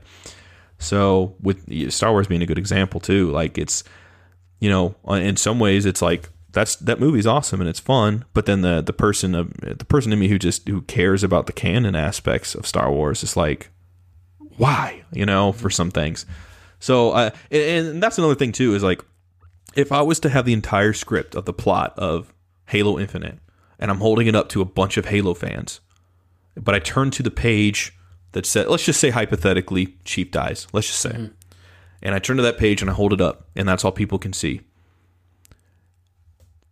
So 0.79 1.35
with 1.41 1.91
Star 1.91 2.11
Wars 2.11 2.27
being 2.27 2.43
a 2.43 2.45
good 2.45 2.57
example 2.57 2.99
too, 2.99 3.31
like 3.31 3.57
it's 3.57 3.83
you 4.59 4.69
know, 4.69 4.95
in 5.07 5.37
some 5.37 5.59
ways 5.59 5.85
it's 5.85 6.01
like 6.01 6.29
that's 6.51 6.75
that 6.77 6.99
movie's 6.99 7.27
awesome 7.27 7.61
and 7.61 7.69
it's 7.69 7.79
fun, 7.79 8.25
but 8.33 8.45
then 8.45 8.61
the 8.61 8.81
the 8.81 8.93
person 8.93 9.35
of 9.35 9.53
the 9.57 9.85
person 9.85 10.11
in 10.11 10.19
me 10.19 10.27
who 10.27 10.39
just 10.39 10.67
who 10.67 10.81
cares 10.81 11.23
about 11.23 11.45
the 11.45 11.53
canon 11.53 11.95
aspects 11.95 12.55
of 12.55 12.65
Star 12.65 12.91
Wars 12.91 13.23
is 13.23 13.37
like 13.37 13.69
why, 14.57 15.03
you 15.11 15.25
know, 15.25 15.51
for 15.51 15.69
some 15.69 15.91
things. 15.91 16.25
So 16.79 17.11
uh, 17.11 17.29
and, 17.51 17.87
and 17.87 18.03
that's 18.03 18.17
another 18.17 18.35
thing 18.35 18.51
too 18.51 18.73
is 18.73 18.83
like 18.83 19.03
if 19.75 19.91
I 19.91 20.01
was 20.01 20.19
to 20.21 20.29
have 20.29 20.45
the 20.45 20.53
entire 20.53 20.93
script 20.93 21.35
of 21.35 21.45
the 21.45 21.53
plot 21.53 21.93
of 21.97 22.33
Halo 22.67 22.97
Infinite 22.97 23.37
and 23.79 23.91
I'm 23.91 23.99
holding 23.99 24.25
it 24.25 24.35
up 24.35 24.49
to 24.49 24.61
a 24.61 24.65
bunch 24.65 24.97
of 24.97 25.05
Halo 25.05 25.35
fans, 25.35 25.79
but 26.55 26.73
I 26.73 26.79
turn 26.79 27.11
to 27.11 27.23
the 27.23 27.29
page 27.29 27.96
that 28.33 28.45
said, 28.45 28.67
let's 28.67 28.85
just 28.85 28.99
say 28.99 29.09
hypothetically, 29.09 29.97
Chief 30.05 30.31
dies. 30.31 30.67
Let's 30.73 30.87
just 30.87 30.99
say. 30.99 31.11
Mm-hmm. 31.11 31.33
And 32.03 32.15
I 32.15 32.19
turn 32.19 32.37
to 32.37 32.43
that 32.43 32.57
page 32.57 32.81
and 32.81 32.91
I 32.91 32.93
hold 32.93 33.13
it 33.13 33.21
up, 33.21 33.47
and 33.55 33.67
that's 33.67 33.83
all 33.83 33.91
people 33.91 34.19
can 34.19 34.33
see. 34.33 34.61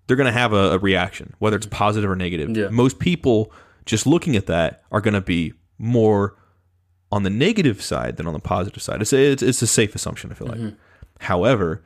They're 0.08 0.18
going 0.18 0.32
to 0.32 0.40
have 0.40 0.54
a, 0.54 0.74
a 0.74 0.78
reaction, 0.78 1.34
whether 1.40 1.56
it's 1.58 1.66
mm-hmm. 1.66 1.76
positive 1.76 2.10
or 2.10 2.16
negative. 2.16 2.56
Yeah. 2.56 2.68
Most 2.70 3.00
people 3.00 3.52
just 3.86 4.06
looking 4.06 4.36
at 4.36 4.46
that 4.48 4.84
are 4.92 5.02
going 5.02 5.14
to 5.14 5.22
be 5.22 5.54
more 5.78 6.36
on 7.12 7.24
the 7.24 7.30
negative 7.30 7.82
side 7.82 8.18
than 8.18 8.28
on 8.28 8.34
the 8.34 8.40
positive 8.40 8.82
side. 8.82 9.02
It's 9.02 9.14
a, 9.14 9.32
it's, 9.32 9.44
it's 9.44 9.62
a 9.62 9.68
safe 9.68 9.96
assumption, 9.96 10.32
I 10.32 10.36
feel 10.36 10.48
like. 10.48 10.60
Mm-hmm. 10.60 10.76
However, 11.22 11.84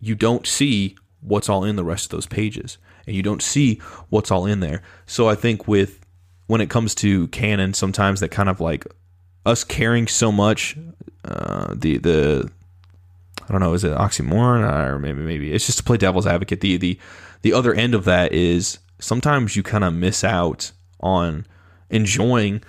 you 0.00 0.14
don't 0.14 0.46
see 0.46 0.96
what's 1.20 1.48
all 1.48 1.64
in 1.64 1.76
the 1.76 1.84
rest 1.84 2.06
of 2.06 2.10
those 2.10 2.26
pages 2.26 2.78
and 3.06 3.16
you 3.16 3.22
don't 3.22 3.42
see 3.42 3.76
what's 4.08 4.30
all 4.30 4.46
in 4.46 4.60
there 4.60 4.82
so 5.06 5.28
i 5.28 5.34
think 5.34 5.66
with 5.66 6.06
when 6.48 6.60
it 6.60 6.68
comes 6.68 6.94
to 6.94 7.28
canon 7.28 7.72
sometimes 7.72 8.20
that 8.20 8.30
kind 8.30 8.48
of 8.48 8.60
like 8.60 8.86
us 9.46 9.62
caring 9.62 10.06
so 10.06 10.32
much 10.32 10.76
uh, 11.24 11.72
the 11.74 11.96
the 11.98 12.50
i 13.48 13.52
don't 13.52 13.60
know 13.60 13.72
is 13.72 13.84
it 13.84 13.92
oxymoron 13.92 14.68
or 14.68 14.98
maybe 14.98 15.20
maybe 15.20 15.52
it's 15.52 15.64
just 15.66 15.78
to 15.78 15.84
play 15.84 15.96
devil's 15.96 16.26
advocate 16.26 16.60
the 16.60 16.76
the 16.76 16.98
the 17.42 17.52
other 17.52 17.72
end 17.72 17.94
of 17.94 18.04
that 18.04 18.32
is 18.32 18.78
sometimes 18.98 19.54
you 19.54 19.62
kind 19.62 19.84
of 19.84 19.94
miss 19.94 20.24
out 20.24 20.72
on 21.00 21.46
enjoying 21.90 22.60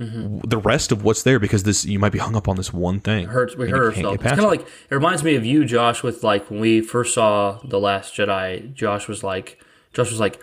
the 0.00 0.56
rest 0.56 0.92
of 0.92 1.04
what's 1.04 1.22
there 1.24 1.38
because 1.38 1.64
this 1.64 1.84
you 1.84 1.98
might 1.98 2.12
be 2.12 2.18
hung 2.18 2.34
up 2.34 2.48
on 2.48 2.56
this 2.56 2.72
one 2.72 3.00
thing 3.00 3.26
hurts 3.26 3.54
we 3.54 3.68
hurt 3.68 3.94
ourselves. 3.94 4.14
It's 4.14 4.24
kind 4.24 4.40
of 4.40 4.46
like 4.46 4.62
it 4.62 4.94
reminds 4.94 5.22
me 5.22 5.34
of 5.34 5.44
you, 5.44 5.66
Josh, 5.66 6.02
with 6.02 6.24
like 6.24 6.50
when 6.50 6.58
we 6.58 6.80
first 6.80 7.12
saw 7.12 7.60
the 7.62 7.78
Last 7.78 8.14
Jedi. 8.14 8.72
Josh 8.72 9.08
was 9.08 9.22
like, 9.22 9.62
Josh 9.92 10.10
was 10.10 10.18
like, 10.18 10.40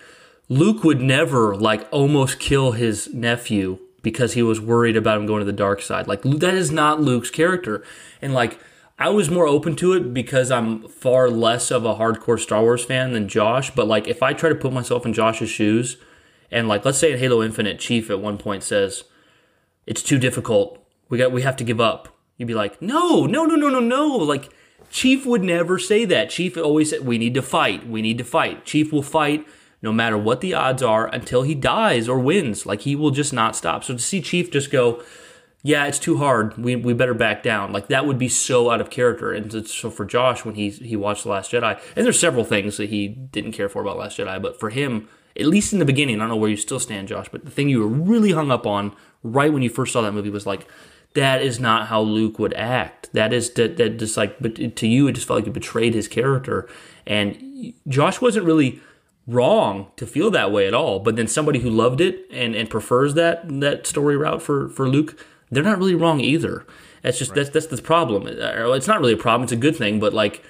Luke 0.50 0.84
would 0.84 1.02
never 1.02 1.56
like 1.56 1.88
almost 1.92 2.40
kill 2.40 2.72
his 2.72 3.14
nephew 3.14 3.80
because 4.02 4.34
he 4.34 4.42
was 4.42 4.62
worried 4.62 4.96
about 4.96 5.18
him 5.18 5.26
going 5.26 5.40
to 5.40 5.46
the 5.46 5.52
dark 5.52 5.82
side. 5.82 6.08
Like 6.08 6.22
that 6.22 6.54
is 6.54 6.72
not 6.72 7.02
Luke's 7.02 7.30
character, 7.32 7.84
and 8.22 8.34
like. 8.34 8.60
I 9.00 9.10
was 9.10 9.30
more 9.30 9.46
open 9.46 9.76
to 9.76 9.94
it 9.94 10.12
because 10.12 10.50
I'm 10.50 10.88
far 10.88 11.30
less 11.30 11.70
of 11.70 11.86
a 11.86 11.94
hardcore 11.94 12.40
Star 12.40 12.64
Wars 12.64 12.84
fan 12.84 13.14
than 13.14 13.28
Josh. 13.28 13.70
But 13.70 13.88
like, 13.88 14.08
if 14.08 14.24
I 14.24 14.34
try 14.34 14.50
to 14.50 14.56
put 14.56 14.74
myself 14.74 15.06
in 15.06 15.14
Josh's 15.14 15.52
shoes, 15.52 15.98
and 16.50 16.68
like, 16.68 16.84
let's 16.84 16.98
say 16.98 17.12
in 17.12 17.20
Halo 17.20 17.44
Infinite, 17.44 17.78
Chief 17.78 18.10
at 18.10 18.20
one 18.20 18.40
point 18.40 18.64
says, 18.64 19.04
it's 19.86 20.02
too 20.02 20.18
difficult. 20.18 20.84
We 21.10 21.20
got 21.20 21.32
we 21.32 21.44
have 21.44 21.58
to 21.58 21.64
give 21.64 21.80
up. 21.80 22.10
You'd 22.38 22.48
be 22.48 22.56
like, 22.56 22.82
no, 22.82 23.28
no, 23.28 23.46
no, 23.46 23.56
no, 23.56 23.70
no, 23.70 23.80
no. 23.80 24.08
Like 24.08 24.50
Chief 24.90 25.28
would 25.28 25.44
never 25.44 25.78
say 25.78 26.04
that. 26.06 26.32
Chief 26.32 26.58
always 26.58 26.90
said, 26.90 27.06
we 27.06 27.20
need 27.20 27.36
to 27.36 27.44
fight. 27.44 27.88
We 27.88 28.02
need 28.02 28.18
to 28.18 28.24
fight. 28.24 28.66
Chief 28.66 28.92
will 28.92 29.04
fight 29.04 29.46
no 29.82 29.92
matter 29.92 30.18
what 30.18 30.42
the 30.42 30.54
odds 30.54 30.82
are 30.82 31.08
until 31.08 31.44
he 31.44 31.56
dies 31.56 32.10
or 32.10 32.20
wins. 32.20 32.66
Like 32.66 32.82
he 32.82 32.96
will 32.96 33.12
just 33.12 33.34
not 33.34 33.56
stop. 33.56 33.84
So 33.84 33.94
to 33.94 34.00
see 34.00 34.22
Chief 34.22 34.52
just 34.52 34.72
go, 34.72 35.04
yeah, 35.64 35.86
it's 35.86 36.00
too 36.00 36.18
hard. 36.18 36.58
We, 36.58 36.76
we 36.76 36.94
better 36.94 37.14
back 37.14 37.44
down. 37.44 37.72
Like 37.72 37.88
that 37.88 38.06
would 38.06 38.18
be 38.18 38.30
so 38.30 38.72
out 38.72 38.82
of 38.82 38.90
character. 38.90 39.32
And 39.34 39.68
so- 39.68 39.90
for 39.90 40.06
Josh, 40.06 40.46
when 40.46 40.56
he 40.56 40.70
he 40.70 40.96
watched 40.96 41.24
The 41.24 41.30
Last 41.30 41.52
Jedi, 41.52 41.80
and 41.96 42.06
there's 42.06 42.20
several 42.20 42.44
things 42.44 42.78
that 42.78 42.90
he 42.90 43.08
didn't 43.08 43.52
care 43.52 43.70
for 43.70 43.82
about 43.82 43.98
Last 43.98 44.18
Jedi, 44.18 44.42
but 44.42 44.60
for 44.60 44.70
him, 44.70 45.10
at 45.40 45.46
least 45.46 45.74
in 45.74 45.80
the 45.80 45.86
beginning, 45.86 46.16
I 46.16 46.20
don't 46.20 46.30
know 46.30 46.36
where 46.36 46.50
you 46.50 46.58
still 46.58 46.80
stand, 46.80 47.08
Josh, 47.08 47.28
but 47.30 47.46
the 47.46 47.52
thing 47.52 47.70
you 47.70 47.80
were 47.80 47.88
really 47.88 48.32
hung 48.32 48.52
up 48.52 48.66
on 48.66 48.96
right 49.24 49.52
when 49.52 49.62
you 49.62 49.70
first 49.70 49.94
saw 49.94 50.02
that 50.02 50.14
movie 50.14 50.30
was 50.30 50.46
like, 50.46 50.68
that 51.14 51.42
is 51.42 51.60
not 51.60 51.88
how 51.88 52.02
Luke 52.02 52.40
would 52.40 52.54
act. 52.54 53.10
That 53.14 53.34
is 53.34 53.52
that 53.54 53.78
that 53.78 53.98
just 53.98 54.18
like, 54.18 54.40
but 54.40 54.56
to 54.76 54.88
you, 54.88 55.08
it 55.08 55.14
just 55.14 55.28
felt 55.28 55.40
like 55.40 55.48
it 55.48 55.54
betrayed 55.54 55.94
his 55.94 56.08
character. 56.08 56.70
And 57.06 57.74
Josh 57.88 58.22
wasn't 58.22 58.46
really 58.46 58.80
wrong 59.28 59.92
to 59.98 60.08
feel 60.08 60.32
that 60.32 60.52
way 60.52 60.68
at 60.68 60.74
all. 60.74 61.00
But 61.00 61.16
then 61.16 61.28
somebody 61.28 61.60
who 61.60 61.70
loved 61.70 62.02
it 62.02 62.26
and, 62.32 62.56
and 62.56 62.70
prefers 62.70 63.14
that 63.16 63.48
that 63.60 63.86
story 63.86 64.18
route 64.18 64.42
for 64.42 64.70
for 64.70 64.88
Luke, 64.88 65.24
they're 65.52 65.64
not 65.64 65.78
really 65.78 65.96
wrong 65.96 66.20
either. 66.20 66.66
That's 67.04 67.20
just 67.20 67.36
that's 67.36 67.50
that's 67.50 67.68
the 67.68 67.82
problem. 67.82 68.28
Uh, 68.28 68.72
It's 68.74 68.88
not 68.88 69.00
really 69.00 69.14
a 69.14 69.18
problem. 69.18 69.44
It's 69.44 69.52
a 69.52 69.58
good 69.58 69.76
thing, 69.76 70.00
but 70.00 70.14
like 70.14 70.44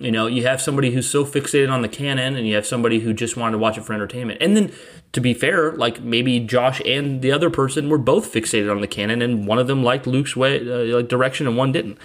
you 0.00 0.12
know, 0.12 0.28
you 0.28 0.46
have 0.46 0.62
somebody 0.62 0.92
who's 0.92 1.10
so 1.10 1.24
fixated 1.24 1.72
on 1.72 1.82
the 1.82 1.88
canon, 1.88 2.36
and 2.36 2.46
you 2.46 2.54
have 2.54 2.66
somebody 2.66 3.00
who 3.00 3.12
just 3.12 3.36
wanted 3.36 3.52
to 3.52 3.58
watch 3.58 3.76
it 3.76 3.84
for 3.84 3.94
entertainment. 3.94 4.40
And 4.40 4.56
then, 4.56 4.72
to 5.12 5.20
be 5.20 5.34
fair, 5.34 5.72
like 5.72 6.00
maybe 6.00 6.38
Josh 6.38 6.80
and 6.86 7.20
the 7.20 7.32
other 7.32 7.50
person 7.50 7.88
were 7.88 7.98
both 7.98 8.32
fixated 8.32 8.70
on 8.70 8.80
the 8.80 8.86
canon, 8.86 9.22
and 9.22 9.44
one 9.44 9.58
of 9.58 9.66
them 9.66 9.82
liked 9.82 10.06
Luke's 10.06 10.36
way, 10.36 10.60
uh, 10.60 10.96
like 10.96 11.08
direction, 11.08 11.48
and 11.48 11.56
one 11.56 11.72
didn't. 11.72 11.98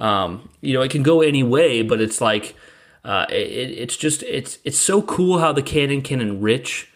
Um, 0.00 0.48
you 0.60 0.74
know, 0.74 0.82
it 0.82 0.92
can 0.92 1.02
go 1.02 1.22
any 1.22 1.42
way, 1.42 1.82
but 1.82 2.00
it's 2.00 2.20
like 2.20 2.54
uh, 3.04 3.26
it, 3.30 3.34
it's 3.34 3.96
just 3.96 4.22
it's 4.24 4.58
it's 4.64 4.78
so 4.78 5.02
cool 5.02 5.38
how 5.38 5.52
the 5.52 5.62
canon 5.62 6.02
can 6.02 6.20
enrich 6.20 6.90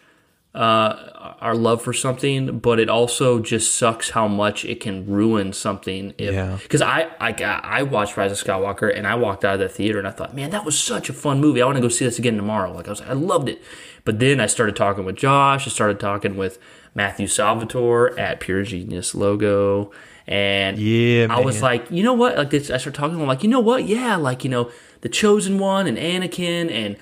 uh, 0.55 1.35
our 1.41 1.53
love 1.53 1.81
for 1.81 1.91
something, 1.91 2.59
but 2.59 2.79
it 2.79 2.89
also 2.89 3.39
just 3.39 3.75
sucks 3.75 4.11
how 4.11 4.25
much 4.27 4.63
it 4.63 4.79
can 4.79 5.05
ruin 5.05 5.51
something. 5.51 6.13
Yeah. 6.17 6.57
Because 6.61 6.81
I, 6.81 7.09
I 7.19 7.33
I 7.63 7.83
watched 7.83 8.15
Rise 8.15 8.31
of 8.31 8.37
Skywalker 8.37 8.95
and 8.95 9.05
I 9.05 9.15
walked 9.15 9.43
out 9.43 9.55
of 9.55 9.59
the 9.59 9.67
theater 9.67 9.99
and 9.99 10.07
I 10.07 10.11
thought, 10.11 10.33
man, 10.33 10.51
that 10.51 10.63
was 10.63 10.79
such 10.79 11.09
a 11.09 11.13
fun 11.13 11.41
movie. 11.41 11.61
I 11.61 11.65
want 11.65 11.75
to 11.75 11.81
go 11.81 11.89
see 11.89 12.05
this 12.05 12.19
again 12.19 12.37
tomorrow. 12.37 12.71
Like 12.71 12.87
I 12.87 12.91
was, 12.91 13.01
I 13.01 13.13
loved 13.13 13.49
it. 13.49 13.61
But 14.05 14.19
then 14.19 14.39
I 14.39 14.45
started 14.45 14.75
talking 14.75 15.03
with 15.03 15.17
Josh. 15.17 15.67
I 15.67 15.69
started 15.69 15.99
talking 15.99 16.37
with 16.37 16.57
Matthew 16.93 17.27
Salvatore 17.27 18.17
at 18.17 18.39
Pure 18.39 18.63
Genius 18.63 19.13
Logo. 19.13 19.91
And 20.27 20.77
Yeah, 20.79 21.27
I 21.29 21.41
was 21.41 21.61
like, 21.61 21.91
you 21.91 22.01
know 22.01 22.13
what? 22.13 22.37
Like 22.37 22.49
this, 22.49 22.71
I 22.71 22.77
started 22.77 22.97
talking 22.97 23.17
to 23.17 23.21
him, 23.21 23.27
like, 23.27 23.43
you 23.43 23.49
know 23.49 23.59
what? 23.59 23.83
Yeah, 23.85 24.15
like 24.15 24.43
you 24.43 24.49
know, 24.49 24.71
the 25.05 25.09
Chosen 25.09 25.59
One 25.59 25.85
and 25.85 25.99
Anakin 25.99 26.71
and 26.71 26.97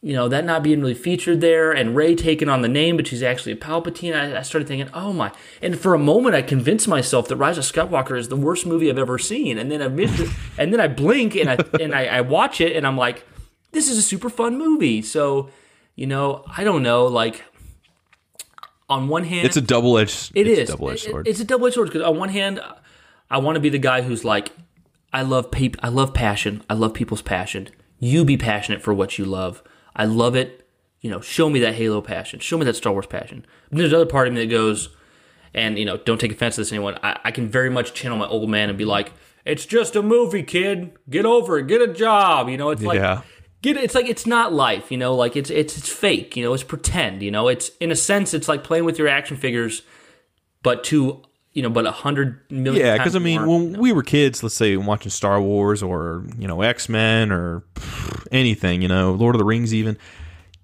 you 0.00 0.12
know, 0.12 0.28
that 0.28 0.44
not 0.44 0.62
being 0.62 0.80
really 0.80 0.94
featured 0.94 1.40
there 1.40 1.72
and 1.72 1.96
Rey 1.96 2.14
taking 2.14 2.48
on 2.48 2.62
the 2.62 2.68
name, 2.68 2.96
but 2.96 3.08
she's 3.08 3.24
actually 3.24 3.50
a 3.50 3.56
Palpatine. 3.56 4.14
I, 4.14 4.38
I 4.38 4.42
started 4.42 4.68
thinking, 4.68 4.88
oh 4.94 5.12
my. 5.12 5.32
And 5.60 5.76
for 5.76 5.94
a 5.94 5.98
moment, 5.98 6.36
I 6.36 6.42
convinced 6.42 6.86
myself 6.86 7.26
that 7.26 7.36
Rise 7.36 7.58
of 7.58 7.64
Skywalker 7.64 8.16
is 8.16 8.28
the 8.28 8.36
worst 8.36 8.66
movie 8.66 8.88
I've 8.88 8.98
ever 8.98 9.18
seen. 9.18 9.58
And 9.58 9.68
then 9.68 9.82
I 9.82 9.86
it, 9.86 10.30
and 10.58 10.72
then 10.72 10.78
I 10.78 10.86
blink 10.86 11.34
and 11.34 11.50
I, 11.50 11.58
and 11.80 11.92
I, 11.92 12.04
I 12.04 12.20
watch 12.20 12.60
it 12.60 12.76
and 12.76 12.86
I'm 12.86 12.96
like, 12.96 13.26
this 13.72 13.90
is 13.90 13.98
a 13.98 14.02
super 14.02 14.28
fun 14.30 14.56
movie. 14.56 15.02
So, 15.02 15.50
you 15.96 16.06
know, 16.06 16.44
I 16.56 16.62
don't 16.62 16.84
know. 16.84 17.06
Like, 17.06 17.42
on 18.88 19.08
one 19.08 19.24
hand, 19.24 19.44
It's 19.46 19.56
a 19.56 19.60
double 19.60 19.98
edged. 19.98 20.30
it 20.36 20.46
it's 20.46 20.60
is. 20.60 20.68
a 20.68 20.72
double 20.72 20.90
edged 20.90 21.00
sword. 21.10 21.26
It's 21.26 21.40
a 21.40 21.44
double 21.44 21.66
edged 21.66 21.74
sword 21.74 21.88
because 21.88 22.02
on 22.02 22.16
one 22.16 22.28
hand, 22.28 22.60
I 23.28 23.38
want 23.38 23.56
to 23.56 23.60
be 23.60 23.70
the 23.70 23.78
guy 23.78 24.02
who's 24.02 24.24
like, 24.24 24.52
I 25.14 25.22
love 25.22 25.50
peop- 25.50 25.76
I 25.82 25.88
love 25.88 26.12
passion. 26.12 26.62
I 26.68 26.74
love 26.74 26.92
people's 26.92 27.22
passion. 27.22 27.68
You 27.98 28.24
be 28.24 28.36
passionate 28.36 28.82
for 28.82 28.92
what 28.92 29.16
you 29.16 29.24
love. 29.24 29.62
I 29.96 30.04
love 30.04 30.34
it. 30.36 30.66
You 31.00 31.10
know, 31.10 31.20
show 31.20 31.48
me 31.48 31.60
that 31.60 31.74
Halo 31.74 32.00
passion. 32.00 32.40
Show 32.40 32.58
me 32.58 32.64
that 32.64 32.76
Star 32.76 32.92
Wars 32.92 33.06
passion. 33.06 33.46
But 33.70 33.78
there's 33.78 33.92
another 33.92 34.06
part 34.10 34.26
of 34.26 34.34
me 34.34 34.40
that 34.40 34.50
goes, 34.50 34.88
and 35.54 35.78
you 35.78 35.84
know, 35.84 35.96
don't 35.98 36.20
take 36.20 36.32
offense 36.32 36.56
to 36.56 36.62
this, 36.62 36.72
anyone. 36.72 36.98
I, 37.02 37.18
I 37.24 37.30
can 37.30 37.46
very 37.48 37.70
much 37.70 37.94
channel 37.94 38.18
my 38.18 38.26
old 38.26 38.50
man 38.50 38.68
and 38.70 38.76
be 38.76 38.84
like, 38.84 39.12
"It's 39.44 39.64
just 39.66 39.94
a 39.96 40.02
movie, 40.02 40.42
kid. 40.42 40.92
Get 41.08 41.24
over 41.26 41.58
it. 41.58 41.68
Get 41.68 41.80
a 41.80 41.88
job." 41.92 42.48
You 42.48 42.56
know, 42.56 42.70
it's 42.70 42.82
like 42.82 42.96
Yeah. 42.98 43.20
get 43.62 43.76
it's 43.76 43.94
like 43.94 44.06
it's 44.08 44.26
not 44.26 44.52
life 44.52 44.90
you 44.90 44.98
know 44.98 45.14
like 45.14 45.36
it's 45.36 45.48
it's 45.48 45.78
it's 45.78 45.88
fake 45.88 46.36
you 46.36 46.42
know 46.44 46.52
it's 46.52 46.62
pretend 46.64 47.22
you 47.22 47.30
know 47.30 47.48
it's 47.48 47.70
in 47.80 47.90
a 47.90 47.96
sense 47.96 48.34
it's 48.34 48.46
like 48.48 48.62
playing 48.62 48.84
with 48.84 48.98
your 48.98 49.08
action 49.08 49.38
figures 49.38 49.80
but 50.62 50.84
to 50.84 51.22
you 51.54 51.62
know 51.62 51.70
but 51.70 51.86
a 51.86 51.90
hundred 51.90 52.40
million 52.50 52.84
Yeah, 52.84 52.98
because 52.98 53.16
I 53.16 53.20
mean, 53.20 53.46
when 53.46 53.78
we 53.78 53.92
were 53.92 54.02
kids, 54.02 54.42
let's 54.42 54.54
say 54.54 54.76
watching 54.76 55.10
Star 55.10 55.40
Wars 55.40 55.82
or 55.82 56.26
you 56.38 56.46
know 56.46 56.60
X 56.62 56.88
Men 56.88 57.32
or 57.32 57.64
anything, 58.30 58.82
you 58.82 58.88
know 58.88 59.12
Lord 59.12 59.34
of 59.34 59.38
the 59.38 59.44
Rings, 59.44 59.72
even 59.72 59.96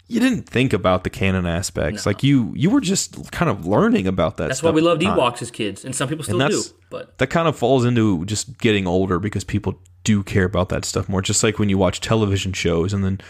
you 0.09 0.19
didn't 0.19 0.43
think 0.43 0.73
about 0.73 1.05
the 1.05 1.11
canon 1.11 1.47
aspects. 1.47 2.05
Like 2.05 2.25
you, 2.25 2.53
you 2.57 2.69
were 2.69 2.81
just 2.81 3.31
kind 3.31 3.49
of 3.49 3.65
learning 3.65 4.09
about 4.09 4.39
that. 4.39 4.49
that's 4.49 4.61
why 4.61 4.73
we 4.73 4.81
loved. 4.81 5.01
Ewoks 5.03 5.41
as 5.41 5.53
kids 5.53 5.85
and 5.85 5.95
some 5.95 6.09
people 6.09 6.25
still 6.25 6.49
do 6.49 6.63
but 6.91 7.17
that 7.19 7.29
kind 7.29 7.47
of 7.47 7.57
falls 7.57 7.85
into 7.85 8.25
just 8.25 8.59
getting 8.59 8.87
older 8.87 9.21
because 9.21 9.45
people 9.45 9.79
do 10.03 10.23
care 10.25 10.45
about 10.45 10.69
that 10.71 10.85
stuff 10.85 11.09
more. 11.09 11.23
Just 11.23 11.43
like 11.45 11.59
when 11.59 11.69
you 11.69 11.79
watch 11.79 12.01
television 12.01 12.53
shows 12.53 12.93
and 12.93 13.05
then 13.05 13.21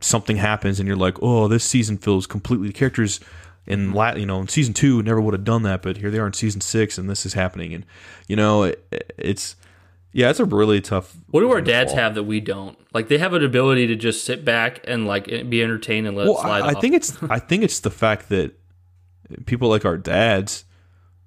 something 0.00 0.36
happens 0.36 0.80
and 0.80 0.88
you're 0.88 0.96
like, 0.96 1.16
oh, 1.22 1.46
this 1.46 1.62
season 1.64 1.96
feels 1.96 2.26
completely 2.26 2.66
the 2.66 2.74
characters 2.74 3.20
in 3.70 3.92
la- 3.92 4.14
you 4.14 4.26
know 4.26 4.40
in 4.40 4.48
season 4.48 4.74
two 4.74 5.02
never 5.02 5.20
would 5.20 5.34
have 5.34 5.44
done 5.44 5.62
that, 5.62 5.82
but 5.82 5.96
here 5.96 6.10
they 6.10 6.18
are 6.18 6.26
in 6.26 6.32
season 6.32 6.60
six 6.60 6.98
and 6.98 7.08
this 7.08 7.24
is 7.24 7.34
happening, 7.34 7.72
and 7.74 7.86
you 8.28 8.36
know 8.36 8.64
it, 8.64 9.14
it's 9.18 9.56
yeah, 10.12 10.28
it's 10.28 10.40
a 10.40 10.44
really 10.44 10.80
tough. 10.80 11.16
what 11.30 11.40
do 11.40 11.50
our 11.52 11.60
dads 11.60 11.92
have 11.92 12.14
that 12.16 12.24
we 12.24 12.40
don't 12.40 12.76
like 12.92 13.08
they 13.08 13.18
have 13.18 13.32
an 13.32 13.44
ability 13.44 13.86
to 13.86 13.96
just 13.96 14.24
sit 14.24 14.44
back 14.44 14.80
and 14.88 15.06
like 15.06 15.26
be 15.48 15.62
entertained 15.62 16.06
and 16.06 16.16
let 16.16 16.26
Well, 16.26 16.36
it 16.38 16.40
slide 16.40 16.62
I, 16.62 16.68
I 16.70 16.74
think 16.74 16.94
it's 16.96 17.22
I 17.24 17.38
think 17.38 17.62
it's 17.62 17.80
the 17.80 17.90
fact 17.90 18.28
that 18.30 18.58
people 19.46 19.68
like 19.68 19.84
our 19.84 19.96
dads 19.96 20.64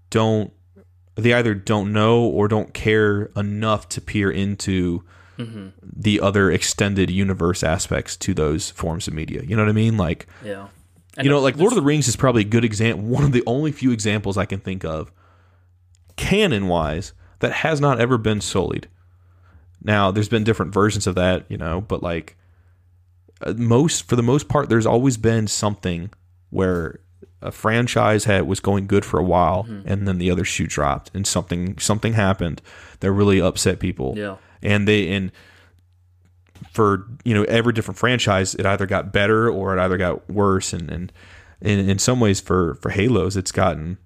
don't 0.09 0.51
they 1.15 1.33
either 1.33 1.53
don't 1.53 1.93
know 1.93 2.23
or 2.23 2.47
don't 2.47 2.73
care 2.73 3.25
enough 3.37 3.87
to 3.89 4.01
peer 4.01 4.29
into 4.31 5.03
Mm-hmm. 5.39 5.69
the 5.81 6.19
other 6.21 6.51
extended 6.51 7.09
universe 7.09 7.63
aspects 7.63 8.15
to 8.17 8.35
those 8.35 8.69
forms 8.69 9.07
of 9.07 9.15
media. 9.15 9.41
You 9.41 9.55
know 9.55 9.63
what 9.63 9.69
I 9.69 9.73
mean? 9.73 9.97
Like 9.97 10.27
yeah 10.45 10.67
you 11.21 11.29
know, 11.29 11.39
like 11.39 11.57
Lord 11.57 11.71
of 11.71 11.75
the 11.75 11.81
Rings 11.81 12.07
is 12.07 12.15
probably 12.15 12.41
a 12.41 12.45
good 12.45 12.65
example. 12.65 13.05
One 13.05 13.23
of 13.23 13.31
the 13.31 13.43
only 13.45 13.71
few 13.71 13.91
examples 13.91 14.37
I 14.37 14.45
can 14.45 14.59
think 14.59 14.83
of, 14.83 15.11
canon 16.15 16.67
wise, 16.67 17.13
that 17.39 17.51
has 17.51 17.79
not 17.81 17.99
ever 17.99 18.17
been 18.17 18.41
sullied. 18.41 18.87
Now, 19.83 20.11
there's 20.11 20.29
been 20.29 20.43
different 20.43 20.73
versions 20.73 21.07
of 21.07 21.15
that, 21.15 21.45
you 21.49 21.57
know, 21.57 21.81
but 21.81 22.01
like 22.01 22.37
uh, 23.41 23.53
most, 23.57 24.07
for 24.07 24.15
the 24.15 24.23
most 24.23 24.47
part, 24.47 24.69
there's 24.69 24.85
always 24.85 25.17
been 25.17 25.47
something 25.47 26.09
where 26.49 26.99
a 27.41 27.51
franchise 27.51 28.23
had 28.23 28.47
was 28.47 28.61
going 28.61 28.87
good 28.87 29.03
for 29.03 29.19
a 29.19 29.23
while, 29.23 29.65
and 29.85 30.07
then 30.07 30.17
the 30.17 30.31
other 30.31 30.45
shoe 30.45 30.65
dropped, 30.67 31.11
and 31.13 31.27
something 31.27 31.77
something 31.77 32.13
happened 32.13 32.61
that 33.01 33.11
really 33.11 33.41
upset 33.41 33.79
people. 33.79 34.13
Yeah. 34.15 34.37
and 34.61 34.87
they 34.87 35.09
and 35.11 35.31
for 36.71 37.07
you 37.23 37.33
know 37.33 37.43
every 37.43 37.73
different 37.73 37.97
franchise 37.97 38.55
it 38.55 38.65
either 38.65 38.85
got 38.85 39.11
better 39.11 39.49
or 39.49 39.77
it 39.77 39.81
either 39.81 39.97
got 39.97 40.29
worse. 40.29 40.73
And 40.73 40.89
and 40.89 41.11
in, 41.61 41.89
in 41.89 41.99
some 41.99 42.19
ways 42.19 42.39
for 42.39 42.75
for 42.75 42.89
halos 42.89 43.37
it's 43.37 43.51
gotten 43.51 43.97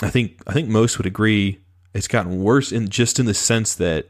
i 0.00 0.08
think 0.08 0.40
i 0.46 0.52
think 0.52 0.68
most 0.68 0.96
would 0.96 1.06
agree 1.06 1.60
it's 1.92 2.08
gotten 2.08 2.42
worse 2.42 2.72
in 2.72 2.88
just 2.88 3.18
in 3.18 3.26
the 3.26 3.34
sense 3.34 3.74
that 3.74 4.06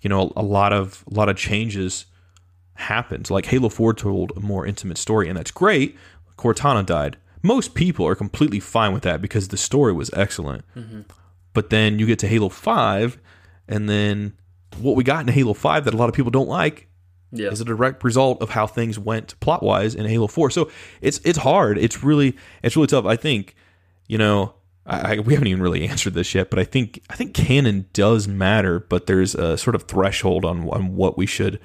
you 0.00 0.08
know 0.08 0.32
a, 0.36 0.42
lot 0.42 0.72
of 0.72 1.04
a 1.10 1.14
lot 1.14 1.28
of 1.28 1.36
changes 1.36 2.06
happened. 2.74 3.30
Like 3.30 3.46
halo 3.46 3.68
4 3.68 3.94
told 3.94 4.32
a 4.36 4.40
more 4.40 4.66
intimate 4.66 4.98
story 4.98 5.28
and 5.28 5.36
that's 5.36 5.50
great. 5.50 5.96
Cortana 6.36 6.84
died. 6.84 7.16
Most 7.42 7.74
people 7.74 8.06
are 8.06 8.14
completely 8.14 8.60
fine 8.60 8.92
with 8.92 9.02
that 9.04 9.22
because 9.22 9.48
the 9.48 9.56
story 9.56 9.92
was 9.92 10.10
excellent. 10.12 10.64
Mm-hmm. 10.76 11.02
But 11.54 11.70
then 11.70 11.98
you 11.98 12.06
get 12.06 12.18
to 12.20 12.28
halo 12.28 12.50
5 12.50 13.18
and 13.66 13.88
then 13.88 14.34
what 14.78 14.96
we 14.96 15.04
got 15.04 15.26
in 15.26 15.32
Halo 15.32 15.54
5 15.54 15.84
that 15.84 15.94
a 15.94 15.96
lot 15.96 16.08
of 16.08 16.14
people 16.14 16.30
don't 16.30 16.48
like 16.48 16.88
yeah 17.32 17.50
is 17.50 17.60
a 17.60 17.64
direct 17.64 18.04
result 18.04 18.40
of 18.40 18.50
how 18.50 18.66
things 18.66 18.98
went 18.98 19.38
plot 19.40 19.62
wise 19.62 19.94
in 19.94 20.06
Halo 20.06 20.26
4. 20.26 20.50
So 20.50 20.70
it's 21.00 21.20
it's 21.24 21.38
hard. 21.38 21.78
It's 21.78 22.02
really 22.02 22.36
it's 22.62 22.76
really 22.76 22.88
tough. 22.88 23.04
I 23.04 23.16
think, 23.16 23.54
you 24.06 24.18
know, 24.18 24.54
I, 24.86 25.16
I, 25.16 25.20
we 25.20 25.34
haven't 25.34 25.48
even 25.48 25.62
really 25.62 25.86
answered 25.88 26.14
this 26.14 26.34
yet, 26.34 26.50
but 26.50 26.58
I 26.58 26.64
think 26.64 27.02
I 27.10 27.16
think 27.16 27.34
canon 27.34 27.86
does 27.92 28.28
matter, 28.28 28.80
but 28.80 29.06
there's 29.06 29.34
a 29.34 29.56
sort 29.56 29.74
of 29.74 29.84
threshold 29.84 30.44
on 30.44 30.68
on 30.70 30.94
what 30.96 31.16
we 31.16 31.26
should 31.26 31.60